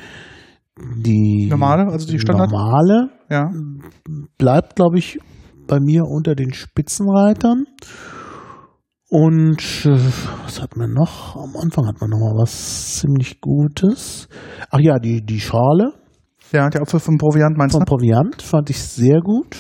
die 0.77 1.47
Normale, 1.49 1.87
also 1.93 2.07
die 2.07 2.19
Standard? 2.19 2.51
normale 2.51 3.11
Ja. 3.31 3.49
bleibt, 4.39 4.75
glaube 4.75 4.99
ich, 4.99 5.19
bei 5.69 5.79
mir 5.81 6.03
unter 6.05 6.35
den 6.35 6.53
Spitzenreitern. 6.53 7.65
Und 9.17 9.87
äh, 9.87 9.97
was 10.43 10.61
hat 10.61 10.77
man 10.77 10.93
noch? 10.93 11.37
Am 11.37 11.55
Anfang 11.57 11.87
hat 11.87 12.01
man 12.01 12.11
noch 12.11 12.19
mal 12.19 12.35
was 12.37 12.99
ziemlich 12.99 13.41
Gutes. 13.41 14.29
Ach 14.71 14.81
ja, 14.81 14.99
die, 14.99 15.25
die 15.25 15.39
Schale 15.39 15.93
Ja, 16.51 16.69
der 16.69 16.83
Apfel 16.83 16.99
vom 16.99 17.17
Proviant 17.17 17.57
meinst 17.57 17.77
vom 17.77 17.85
du? 17.85 17.91
Proviant 17.91 18.43
fand 18.43 18.71
ich 18.71 18.83
sehr 18.83 19.21
gut. 19.21 19.57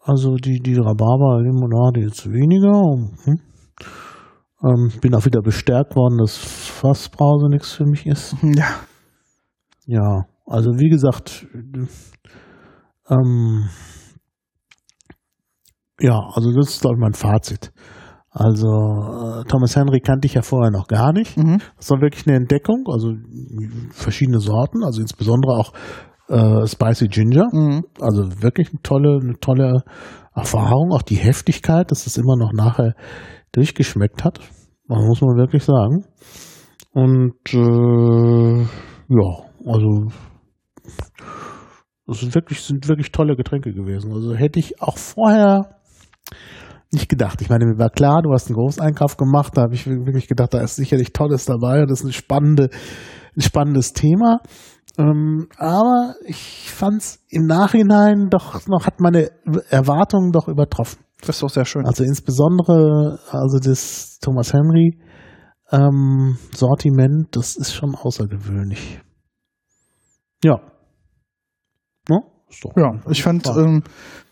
Also 0.00 0.34
die, 0.34 0.58
die 0.58 0.74
Rhabarber-Limonade 0.74 2.00
jetzt 2.00 2.28
weniger. 2.28 2.72
Hm. 3.22 3.40
Ähm, 4.64 4.90
bin 5.00 5.14
auch 5.14 5.24
wieder 5.24 5.40
bestärkt 5.40 5.94
worden, 5.94 6.18
dass 6.18 6.36
Fassbrause 6.36 7.46
nichts 7.50 7.70
für 7.70 7.84
mich 7.84 8.04
ist. 8.04 8.34
Ja. 8.42 8.80
Ja, 9.86 10.24
also 10.44 10.70
wie 10.70 10.88
gesagt, 10.88 11.46
ähm, 13.08 13.68
ja, 16.02 16.18
also 16.34 16.52
das 16.52 16.70
ist, 16.70 16.80
glaube 16.80 16.96
ich, 16.96 17.00
mein 17.00 17.14
Fazit. 17.14 17.72
Also 18.30 18.66
äh, 18.66 19.44
Thomas 19.44 19.76
Henry 19.76 20.00
kannte 20.00 20.26
ich 20.26 20.34
ja 20.34 20.42
vorher 20.42 20.70
noch 20.70 20.88
gar 20.88 21.12
nicht. 21.12 21.36
Mhm. 21.36 21.58
Das 21.76 21.90
war 21.90 22.00
wirklich 22.00 22.26
eine 22.26 22.36
Entdeckung, 22.36 22.84
also 22.90 23.12
verschiedene 23.90 24.40
Sorten, 24.40 24.82
also 24.84 25.00
insbesondere 25.00 25.52
auch 25.52 25.72
äh, 26.28 26.66
Spicy 26.66 27.08
Ginger. 27.08 27.48
Mhm. 27.52 27.84
Also 28.00 28.42
wirklich 28.42 28.70
eine 28.70 28.82
tolle, 28.82 29.20
eine 29.22 29.38
tolle 29.38 29.84
Erfahrung, 30.34 30.92
auch 30.92 31.02
die 31.02 31.16
Heftigkeit, 31.16 31.90
dass 31.90 32.06
es 32.06 32.16
immer 32.16 32.36
noch 32.36 32.52
nachher 32.52 32.94
durchgeschmeckt 33.52 34.24
hat. 34.24 34.40
Muss 34.88 35.20
man 35.20 35.36
wirklich 35.36 35.62
sagen. 35.62 36.04
Und 36.92 37.54
äh, 37.54 38.62
ja, 39.08 39.44
also 39.66 40.08
das 42.06 42.20
sind 42.20 42.34
wirklich, 42.34 42.60
sind 42.62 42.88
wirklich 42.88 43.12
tolle 43.12 43.36
Getränke 43.36 43.72
gewesen. 43.72 44.12
Also 44.12 44.34
hätte 44.34 44.58
ich 44.58 44.82
auch 44.82 44.98
vorher 44.98 45.81
nicht 46.90 47.08
gedacht. 47.08 47.40
Ich 47.40 47.48
meine, 47.48 47.64
mir 47.64 47.78
war 47.78 47.90
klar, 47.90 48.22
du 48.22 48.32
hast 48.32 48.48
einen 48.48 48.56
Großeinkauf 48.56 49.16
gemacht, 49.16 49.56
da 49.56 49.62
habe 49.62 49.74
ich 49.74 49.86
wirklich 49.86 50.28
gedacht, 50.28 50.52
da 50.54 50.60
ist 50.60 50.76
sicherlich 50.76 51.12
Tolles 51.12 51.46
dabei 51.46 51.82
und 51.82 51.90
das 51.90 52.00
ist 52.00 52.04
eine 52.04 52.12
spannende, 52.12 52.70
ein 53.36 53.40
spannendes 53.40 53.92
Thema. 53.92 54.40
Ähm, 54.98 55.48
aber 55.56 56.14
ich 56.26 56.70
fand 56.70 57.00
es 57.00 57.24
im 57.30 57.46
Nachhinein 57.46 58.28
doch 58.28 58.66
noch, 58.66 58.86
hat 58.86 59.00
meine 59.00 59.30
Erwartungen 59.70 60.32
doch 60.32 60.48
übertroffen. 60.48 60.98
Das 61.20 61.36
ist 61.36 61.42
doch 61.42 61.48
sehr 61.48 61.64
schön. 61.64 61.86
Also 61.86 62.04
insbesondere, 62.04 63.18
also 63.30 63.58
das 63.58 64.18
Thomas 64.20 64.52
Henry 64.52 64.98
ähm, 65.70 66.36
Sortiment, 66.54 67.34
das 67.34 67.56
ist 67.56 67.72
schon 67.72 67.94
außergewöhnlich. 67.94 69.00
Ja. 70.44 70.60
Doch 72.60 72.76
Ja, 72.76 73.00
ich 73.08 73.22
fand 73.22 73.46
ähm, 73.46 73.82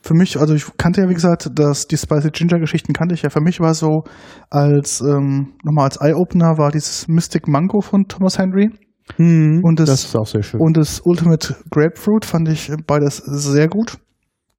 für 0.02 0.14
mich, 0.14 0.38
also 0.40 0.54
ich 0.54 0.64
kannte 0.78 1.02
ja 1.02 1.08
wie 1.08 1.14
gesagt, 1.14 1.50
dass 1.58 1.86
die 1.86 1.96
Spicy 1.96 2.30
Ginger 2.30 2.58
Geschichten 2.58 2.92
kannte 2.92 3.14
ich 3.14 3.22
ja. 3.22 3.30
Für 3.30 3.40
mich 3.42 3.60
war 3.60 3.74
so 3.74 4.04
als 4.48 5.00
ähm, 5.00 5.52
nochmal 5.64 5.84
als 5.84 5.98
Eye-Opener 6.00 6.56
war 6.58 6.70
dieses 6.70 7.06
Mystic 7.08 7.46
Mango 7.48 7.80
von 7.80 8.04
Thomas 8.08 8.38
Henry 8.38 8.70
Mhm, 9.18 9.62
Und 9.64 9.80
das- 9.80 9.88
das 9.90 10.04
ist 10.04 10.16
auch 10.16 10.26
sehr 10.26 10.42
schön. 10.44 10.60
und 10.60 10.76
das 10.76 11.00
Ultimate 11.04 11.56
Grapefruit 11.70 12.24
fand 12.24 12.48
ich 12.48 12.70
beides 12.86 13.16
sehr 13.16 13.66
gut. 13.68 13.98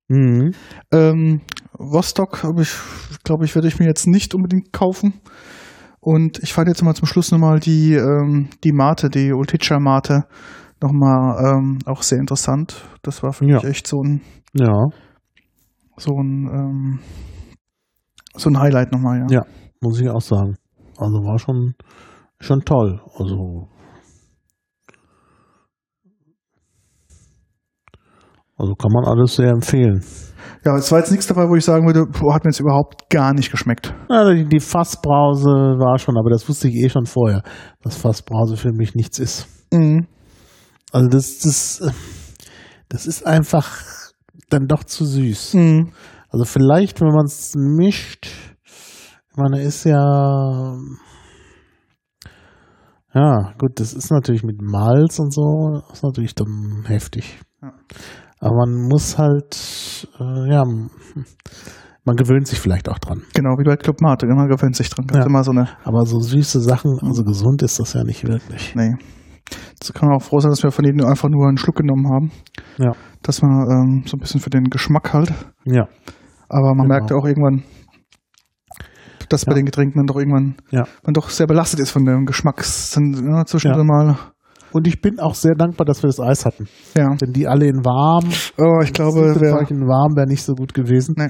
Mhm. 0.09 0.51
Ähm, 0.91 1.39
Vostok 1.79 2.43
habe 2.43 2.61
ich, 2.63 2.73
glaube 3.23 3.45
ich, 3.45 3.55
werde 3.55 3.69
ich 3.69 3.79
mir 3.79 3.85
jetzt 3.87 4.07
nicht 4.07 4.35
unbedingt 4.35 4.73
kaufen. 4.73 5.13
Und 6.01 6.39
ich 6.43 6.51
fand 6.53 6.67
jetzt 6.67 6.83
mal 6.83 6.93
zum 6.95 7.07
Schluss 7.07 7.31
nochmal 7.31 7.59
die, 7.61 7.93
ähm, 7.93 8.49
die 8.65 8.73
Mate, 8.73 9.09
die 9.09 9.31
Ulticha 9.31 9.79
Mate, 9.79 10.25
nochmal 10.81 11.57
ähm, 11.57 11.79
auch 11.85 12.01
sehr 12.03 12.19
interessant. 12.19 12.83
Das 13.03 13.23
war 13.23 13.31
für 13.33 13.45
Ja. 13.45 13.55
mich 13.55 13.63
echt 13.63 13.87
so 13.87 14.01
ein, 14.03 14.19
Ja, 14.53 14.67
so 16.01 16.13
ein, 16.15 16.49
ähm, 16.51 16.99
so 18.35 18.49
ein 18.49 18.59
Highlight 18.59 18.91
nochmal, 18.91 19.19
ja. 19.19 19.27
Ja. 19.29 19.45
muss 19.81 19.99
ich 20.01 20.09
auch 20.09 20.21
sagen. 20.21 20.55
Also 20.97 21.23
war 21.23 21.37
schon, 21.37 21.73
schon 22.39 22.61
toll. 22.61 22.99
Also, 23.15 23.67
also 28.57 28.73
kann 28.73 28.91
man 28.91 29.05
alles 29.05 29.35
sehr 29.35 29.49
empfehlen. 29.49 30.03
Ja, 30.65 30.75
es 30.75 30.91
war 30.91 30.99
jetzt 30.99 31.11
nichts 31.11 31.27
dabei, 31.27 31.47
wo 31.49 31.55
ich 31.55 31.65
sagen 31.65 31.85
würde, 31.85 32.05
boah, 32.05 32.35
hat 32.35 32.43
mir 32.43 32.51
jetzt 32.51 32.59
überhaupt 32.59 33.09
gar 33.09 33.33
nicht 33.33 33.51
geschmeckt. 33.51 33.93
Die, 34.09 34.47
die 34.47 34.59
Fassbrause 34.59 35.49
war 35.49 35.97
schon, 35.97 36.17
aber 36.17 36.29
das 36.29 36.47
wusste 36.47 36.67
ich 36.67 36.75
eh 36.75 36.89
schon 36.89 37.05
vorher, 37.05 37.41
dass 37.81 37.95
Fassbrause 37.95 38.57
für 38.57 38.71
mich 38.71 38.93
nichts 38.93 39.17
ist. 39.17 39.47
Mhm. 39.73 40.07
Also 40.91 41.07
das, 41.07 41.39
das, 41.39 41.81
äh, 41.81 41.91
das 42.89 43.07
ist 43.07 43.25
einfach 43.25 44.00
dann 44.53 44.67
doch 44.67 44.83
zu 44.83 45.05
süß. 45.05 45.53
Mhm. 45.55 45.91
Also 46.29 46.45
vielleicht, 46.45 47.01
wenn 47.01 47.07
man 47.09 47.25
es 47.25 47.53
mischt, 47.55 48.27
ich 49.31 49.37
meine, 49.37 49.61
ist 49.61 49.85
ja, 49.85 50.77
ja, 53.13 53.53
gut, 53.57 53.79
das 53.79 53.93
ist 53.93 54.11
natürlich 54.11 54.43
mit 54.43 54.61
Malz 54.61 55.19
und 55.19 55.33
so, 55.33 55.81
ist 55.91 56.03
natürlich 56.03 56.35
dann 56.35 56.83
heftig. 56.85 57.39
Ja. 57.61 57.73
Aber 58.39 58.55
man 58.65 58.87
muss 58.87 59.17
halt, 59.17 60.07
äh, 60.19 60.51
ja, 60.51 60.63
man 62.03 62.15
gewöhnt 62.15 62.47
sich 62.47 62.59
vielleicht 62.59 62.89
auch 62.89 62.99
dran. 62.99 63.23
Genau, 63.33 63.51
wie 63.59 63.63
bei 63.63 63.75
Club 63.75 64.01
Mate, 64.01 64.25
man 64.27 64.47
gewöhnt 64.47 64.75
sich 64.75 64.89
dran. 64.89 65.05
Ja. 65.13 65.25
immer 65.25 65.43
so 65.43 65.51
eine, 65.51 65.69
Aber 65.83 66.05
so 66.05 66.19
süße 66.19 66.59
Sachen, 66.61 66.97
also 67.01 67.23
gesund 67.23 67.61
ist 67.61 67.79
das 67.79 67.93
ja 67.93 68.03
nicht 68.03 68.27
wirklich. 68.27 68.73
nee. 68.75 68.95
Jetzt 69.71 69.93
kann 69.93 70.09
man 70.09 70.17
auch 70.17 70.23
froh 70.23 70.39
sein, 70.39 70.49
dass 70.51 70.63
wir 70.63 70.71
von 70.71 70.83
denen 70.85 71.03
einfach 71.03 71.29
nur 71.29 71.47
einen 71.47 71.57
Schluck 71.57 71.75
genommen 71.77 72.07
haben. 72.11 72.31
Ja. 72.77 72.91
Dass 73.23 73.41
man 73.41 73.51
ähm, 73.51 74.03
so 74.05 74.17
ein 74.17 74.19
bisschen 74.19 74.39
für 74.41 74.49
den 74.49 74.65
Geschmack 74.65 75.13
halt. 75.13 75.33
Ja. 75.65 75.87
Aber 76.49 76.73
man 76.75 76.87
Genau. 76.87 76.99
merkt 76.99 77.11
auch 77.13 77.25
irgendwann, 77.25 77.63
dass 79.29 79.45
bei 79.45 79.51
Ja. 79.53 79.57
den 79.57 79.65
Getränken 79.65 79.99
man 79.99 80.07
doch 80.07 80.17
irgendwann, 80.17 80.55
Ja. 80.71 80.83
man 81.05 81.13
doch 81.13 81.29
sehr 81.29 81.47
belastet 81.47 81.79
ist 81.79 81.91
von 81.91 82.05
dem 82.05 82.25
Geschmacks. 82.25 82.95
Ja, 82.97 83.45
zwischendrin 83.45 83.87
Ja. 83.87 83.93
mal. 84.03 84.17
Und 84.73 84.87
ich 84.87 85.01
bin 85.01 85.19
auch 85.19 85.35
sehr 85.35 85.53
dankbar, 85.55 85.85
dass 85.85 86.01
wir 86.01 86.07
das 86.07 86.19
Eis 86.19 86.45
hatten. 86.45 86.67
Ja. 86.97 87.13
Denn 87.15 87.33
die 87.33 87.47
alle 87.47 87.65
in 87.67 87.83
warm, 87.83 88.29
Oh, 88.57 88.81
ich 88.83 88.93
glaube, 88.93 89.35
wer, 89.39 89.59
in 89.69 89.81
warm 89.87 90.15
wäre 90.15 90.27
nicht 90.27 90.43
so 90.43 90.53
gut 90.53 90.73
gewesen. 90.73 91.15
Nee. 91.17 91.29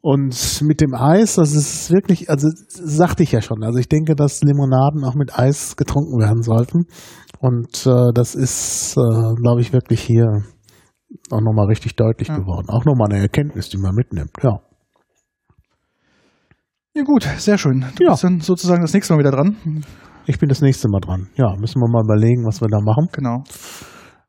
Und 0.00 0.62
mit 0.62 0.80
dem 0.80 0.94
Eis, 0.94 1.34
das 1.34 1.52
ist 1.52 1.90
wirklich, 1.90 2.30
also 2.30 2.48
sagte 2.68 3.24
ich 3.24 3.32
ja 3.32 3.40
schon, 3.42 3.62
also 3.64 3.78
ich 3.78 3.88
denke, 3.88 4.14
dass 4.14 4.40
Limonaden 4.42 5.04
auch 5.04 5.14
mit 5.16 5.36
Eis 5.38 5.76
getrunken 5.76 6.18
werden 6.20 6.42
sollten. 6.42 6.86
Und 7.38 7.86
äh, 7.86 8.12
das 8.14 8.34
ist, 8.34 8.96
äh, 8.96 9.34
glaube 9.40 9.60
ich, 9.60 9.72
wirklich 9.72 10.00
hier 10.02 10.42
auch 11.30 11.40
nochmal 11.40 11.66
richtig 11.66 11.96
deutlich 11.96 12.28
Ja. 12.28 12.38
geworden. 12.38 12.68
Auch 12.68 12.84
nochmal 12.84 13.10
eine 13.10 13.20
Erkenntnis, 13.20 13.68
die 13.68 13.78
man 13.78 13.94
mitnimmt, 13.94 14.32
ja. 14.42 14.60
ja 16.94 17.02
gut, 17.04 17.24
sehr 17.38 17.58
schön. 17.58 17.84
Du 17.96 18.04
Ja. 18.04 18.10
bist 18.10 18.24
dann 18.24 18.40
sozusagen 18.40 18.82
das 18.82 18.92
nächste 18.94 19.12
Mal 19.14 19.20
wieder 19.20 19.30
dran. 19.32 19.56
Ich 20.26 20.38
bin 20.38 20.48
das 20.48 20.60
nächste 20.60 20.88
Mal 20.88 21.00
dran. 21.00 21.28
Ja, 21.36 21.54
müssen 21.56 21.80
wir 21.80 21.88
mal 21.88 22.02
überlegen, 22.04 22.44
was 22.46 22.60
wir 22.60 22.68
da 22.68 22.80
machen. 22.80 23.08
Genau. 23.12 23.44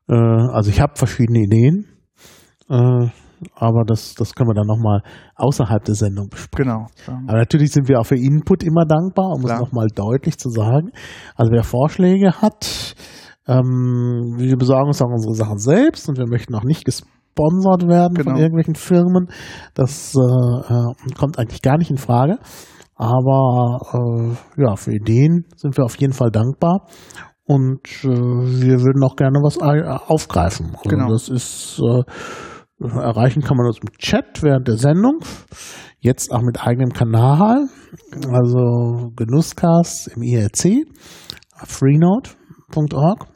Äh, 0.08 0.52
also 0.54 0.70
ich 0.70 0.80
habe 0.80 0.92
verschiedene 0.96 1.40
Ideen, 1.40 1.86
äh, 2.70 3.08
aber 3.54 3.84
das, 3.84 4.14
das 4.14 4.34
können 4.34 4.50
wir 4.50 4.54
dann 4.54 4.66
nochmal 4.66 5.02
außerhalb 5.36 5.84
der 5.84 5.94
Sendung 5.94 6.28
besprechen. 6.28 6.70
Genau. 6.72 6.86
Aber 7.28 7.38
natürlich 7.38 7.72
sind 7.72 7.88
wir 7.88 8.00
auch 8.00 8.06
für 8.06 8.16
Input 8.16 8.62
immer 8.62 8.84
dankbar, 8.84 9.30
um 9.34 9.42
Klar. 9.42 9.54
es 9.56 9.60
nochmal 9.60 9.88
deutlich 9.94 10.38
zu 10.38 10.50
sagen. 10.50 10.90
Also 11.36 11.52
wer 11.52 11.62
Vorschläge 11.64 12.32
hat, 12.42 12.94
ähm, 13.46 14.34
wir 14.36 14.56
besorgen 14.56 14.88
uns 14.88 15.00
auch 15.02 15.10
unsere 15.10 15.34
Sachen 15.34 15.58
selbst 15.58 16.08
und 16.08 16.18
wir 16.18 16.26
möchten 16.28 16.54
auch 16.54 16.64
nicht 16.64 16.84
gesponsert 16.84 17.88
werden 17.88 18.16
von 18.16 18.24
Genau. 18.26 18.38
irgendwelchen 18.38 18.74
Firmen. 18.74 19.28
Das 19.74 20.14
äh, 20.14 20.18
äh, 20.20 21.14
kommt 21.18 21.38
eigentlich 21.38 21.62
gar 21.62 21.78
nicht 21.78 21.90
in 21.90 21.98
Frage. 21.98 22.38
Aber 22.96 23.78
äh, 23.94 24.62
ja, 24.62 24.74
für 24.76 24.92
Ideen 24.92 25.44
sind 25.56 25.76
wir 25.76 25.84
auf 25.84 25.96
jeden 25.98 26.12
Fall 26.12 26.30
dankbar. 26.30 26.86
Und 27.46 27.80
äh, 28.04 28.08
wir 28.08 28.80
würden 28.82 29.02
auch 29.04 29.16
gerne 29.16 29.38
was 29.42 29.58
ei- 29.62 29.82
aufgreifen. 29.86 30.74
Also 30.76 30.90
Genau. 30.90 31.08
Das 31.08 31.28
ist 31.30 31.78
äh, 31.80 32.02
erreichen 32.80 33.42
kann 33.42 33.56
man 33.56 33.66
uns 33.66 33.78
im 33.78 33.92
Chat 33.98 34.42
während 34.42 34.68
der 34.68 34.76
Sendung. 34.76 35.20
Jetzt 36.00 36.32
auch 36.32 36.42
mit 36.42 36.64
eigenem 36.64 36.92
Kanal. 36.92 37.68
Also 38.30 39.10
Genusscast 39.16 40.08
im 40.14 40.22
IRC, 40.22 40.86
freenode.org. 41.64 43.26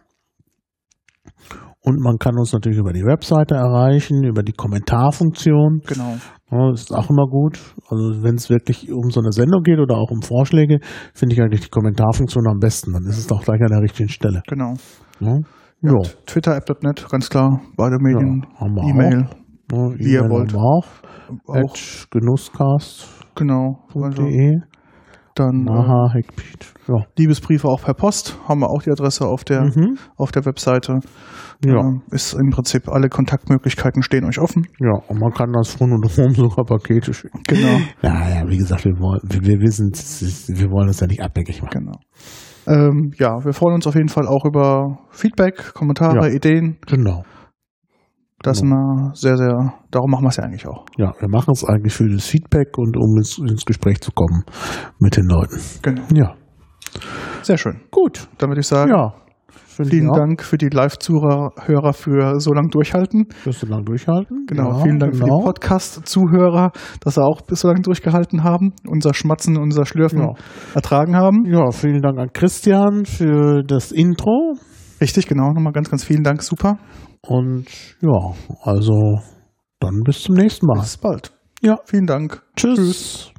Und 1.84 2.00
man 2.00 2.18
kann 2.18 2.38
uns 2.38 2.52
natürlich 2.52 2.78
über 2.78 2.92
die 2.92 3.02
Webseite 3.02 3.56
erreichen, 3.56 4.22
über 4.22 4.44
die 4.44 4.52
Kommentarfunktion. 4.52 5.80
genau. 5.84 6.16
Das 6.48 6.82
ist 6.82 6.94
auch 6.94 7.08
immer 7.08 7.26
gut. 7.26 7.58
Also 7.88 8.22
wenn 8.22 8.34
es 8.34 8.50
wirklich 8.50 8.92
um 8.92 9.10
so 9.10 9.20
eine 9.20 9.32
Sendung 9.32 9.62
geht 9.62 9.78
oder 9.78 9.96
auch 9.96 10.10
um 10.10 10.20
Vorschläge, 10.20 10.80
finde 11.14 11.34
ich 11.34 11.40
eigentlich 11.40 11.62
die 11.62 11.70
Kommentarfunktion 11.70 12.46
am 12.46 12.58
besten. 12.58 12.92
Dann 12.92 13.04
ist 13.04 13.18
es 13.18 13.32
auch 13.32 13.42
gleich 13.42 13.60
an 13.62 13.70
der 13.70 13.80
richtigen 13.80 14.10
Stelle. 14.10 14.42
Genau. 14.46 14.74
Ja, 15.18 15.38
ja. 15.82 15.92
Twitter, 16.26 16.56
app.net, 16.56 17.06
ganz 17.10 17.28
klar. 17.28 17.60
Beide 17.76 17.98
Medien. 18.00 18.46
Ja, 18.60 18.66
E-Mail. 18.88 19.28
Ja, 19.70 19.78
wie 19.98 20.12
ihr 20.12 20.28
wollt. 20.28 20.54
Auch. 20.54 20.86
Auch. 21.46 21.54
At 21.54 22.06
genusscast.de. 22.10 23.22
Genau. 23.34 23.78
Also, 23.94 24.26
E. 24.26 24.60
dann 25.34 25.66
äh, 25.66 25.70
Aha, 25.70 26.10
Heckpiet. 26.12 26.74
Ja. 26.86 27.06
Liebesbriefe 27.16 27.66
auch 27.66 27.80
per 27.82 27.94
Post. 27.94 28.36
Haben 28.46 28.60
wir 28.60 28.68
auch 28.68 28.82
die 28.82 28.90
Adresse 28.90 29.24
auf 29.26 29.44
der, 29.44 29.62
Mhm. 29.62 29.96
auf 30.16 30.30
der 30.32 30.44
Webseite. 30.44 30.98
Ja. 31.64 31.76
Ähm, 31.78 32.02
ist 32.10 32.34
im 32.34 32.50
Prinzip 32.50 32.88
alle 32.88 33.08
Kontaktmöglichkeiten 33.08 34.02
stehen 34.02 34.24
euch 34.26 34.38
offen. 34.40 34.66
ja, 34.80 34.92
und 35.08 35.18
man 35.20 35.32
kann 35.32 35.52
das 35.52 35.74
von 35.76 35.92
und 35.92 36.04
um 36.18 36.34
sogar 36.34 36.64
Pakete 36.66 37.14
schicken. 37.14 37.40
Genau. 37.48 37.78
Ja, 38.02 38.28
ja, 38.28 38.48
wie 38.48 38.58
gesagt, 38.58 38.84
wir 38.84 38.98
wollen, 38.98 39.20
wir, 39.22 39.58
wir, 39.60 39.70
sind, 39.70 39.96
wir 39.96 40.68
wollen 40.70 40.88
uns 40.88 41.00
ja 41.00 41.06
nicht 41.06 41.22
abhängig 41.22 41.62
machen. 41.62 41.70
Genau. 41.86 41.98
Ähm, 42.66 43.12
ja, 43.18 43.44
wir 43.44 43.52
freuen 43.52 43.74
uns 43.74 43.86
auf 43.86 43.94
jeden 43.94 44.08
Fall 44.08 44.26
auch 44.26 44.44
über 44.44 44.98
Feedback, 45.10 45.74
Kommentare, 45.74 46.28
Ja. 46.28 46.34
Ideen. 46.34 46.78
Genau. 46.86 47.24
Das 48.42 48.58
sind 48.58 48.70
wir 48.70 49.12
sehr, 49.14 49.36
sehr, 49.36 49.72
darum 49.92 50.10
machen 50.10 50.24
wir 50.24 50.28
es 50.30 50.36
ja 50.36 50.42
eigentlich 50.44 50.66
auch. 50.66 50.84
Ja, 50.96 51.12
wir 51.20 51.28
machen 51.28 51.52
es 51.52 51.64
eigentlich 51.64 51.94
für 51.94 52.08
das 52.08 52.26
Feedback 52.26 52.76
und 52.76 52.96
um 52.96 53.16
ins, 53.16 53.38
ins 53.38 53.64
Gespräch 53.64 54.00
zu 54.00 54.10
kommen 54.12 54.44
mit 54.98 55.16
den 55.16 55.26
Leuten. 55.26 55.60
Genau. 55.82 56.02
Ja. 56.12 56.34
Sehr 57.42 57.56
schön. 57.56 57.80
Gut. 57.90 58.28
Dann 58.38 58.50
würde 58.50 58.60
ich 58.60 58.66
sagen, 58.66 58.90
Ja. 58.90 59.14
Vielen 59.76 60.10
auch. 60.10 60.16
Dank 60.16 60.42
für 60.42 60.58
die 60.58 60.68
Live-Zuhörer 60.68 61.92
für 61.92 62.40
so 62.40 62.52
lang 62.52 62.68
durchhalten. 62.70 63.26
Wirst 63.44 63.62
du 63.62 63.66
lang 63.66 63.84
durchhalten? 63.84 64.46
Genau, 64.46 64.70
Ja, 64.70 64.82
vielen 64.82 64.98
Dank 64.98 65.14
für 65.16 65.22
genau. 65.24 65.38
die 65.40 65.44
Podcast-Zuhörer, 65.44 66.72
dass 67.00 67.14
sie 67.14 67.22
auch 67.22 67.40
bis 67.42 67.60
so 67.60 67.68
lange 67.68 67.82
durchgehalten 67.82 68.44
haben, 68.44 68.72
unser 68.86 69.14
Schmatzen, 69.14 69.56
unser 69.56 69.84
Schlürfen 69.86 70.20
Ja. 70.20 70.32
ertragen 70.74 71.16
haben. 71.16 71.44
Ja, 71.46 71.70
vielen 71.70 72.00
Dank 72.02 72.18
an 72.18 72.28
Christian 72.32 73.04
für 73.04 73.62
das 73.62 73.92
Intro. 73.92 74.54
Richtig, 75.00 75.26
genau. 75.26 75.50
Nochmal 75.52 75.72
ganz, 75.72 75.90
ganz 75.90 76.04
vielen 76.04 76.22
Dank. 76.22 76.42
Super. 76.42 76.78
Und 77.26 77.66
ja, 78.00 78.34
also 78.62 79.18
dann 79.80 80.00
bis 80.04 80.22
zum 80.22 80.36
nächsten 80.36 80.66
Mal. 80.66 80.80
Bis 80.80 80.96
bald. 80.96 81.32
Ja. 81.60 81.76
Vielen 81.86 82.06
Dank. 82.06 82.42
Tschüss. 82.56 83.32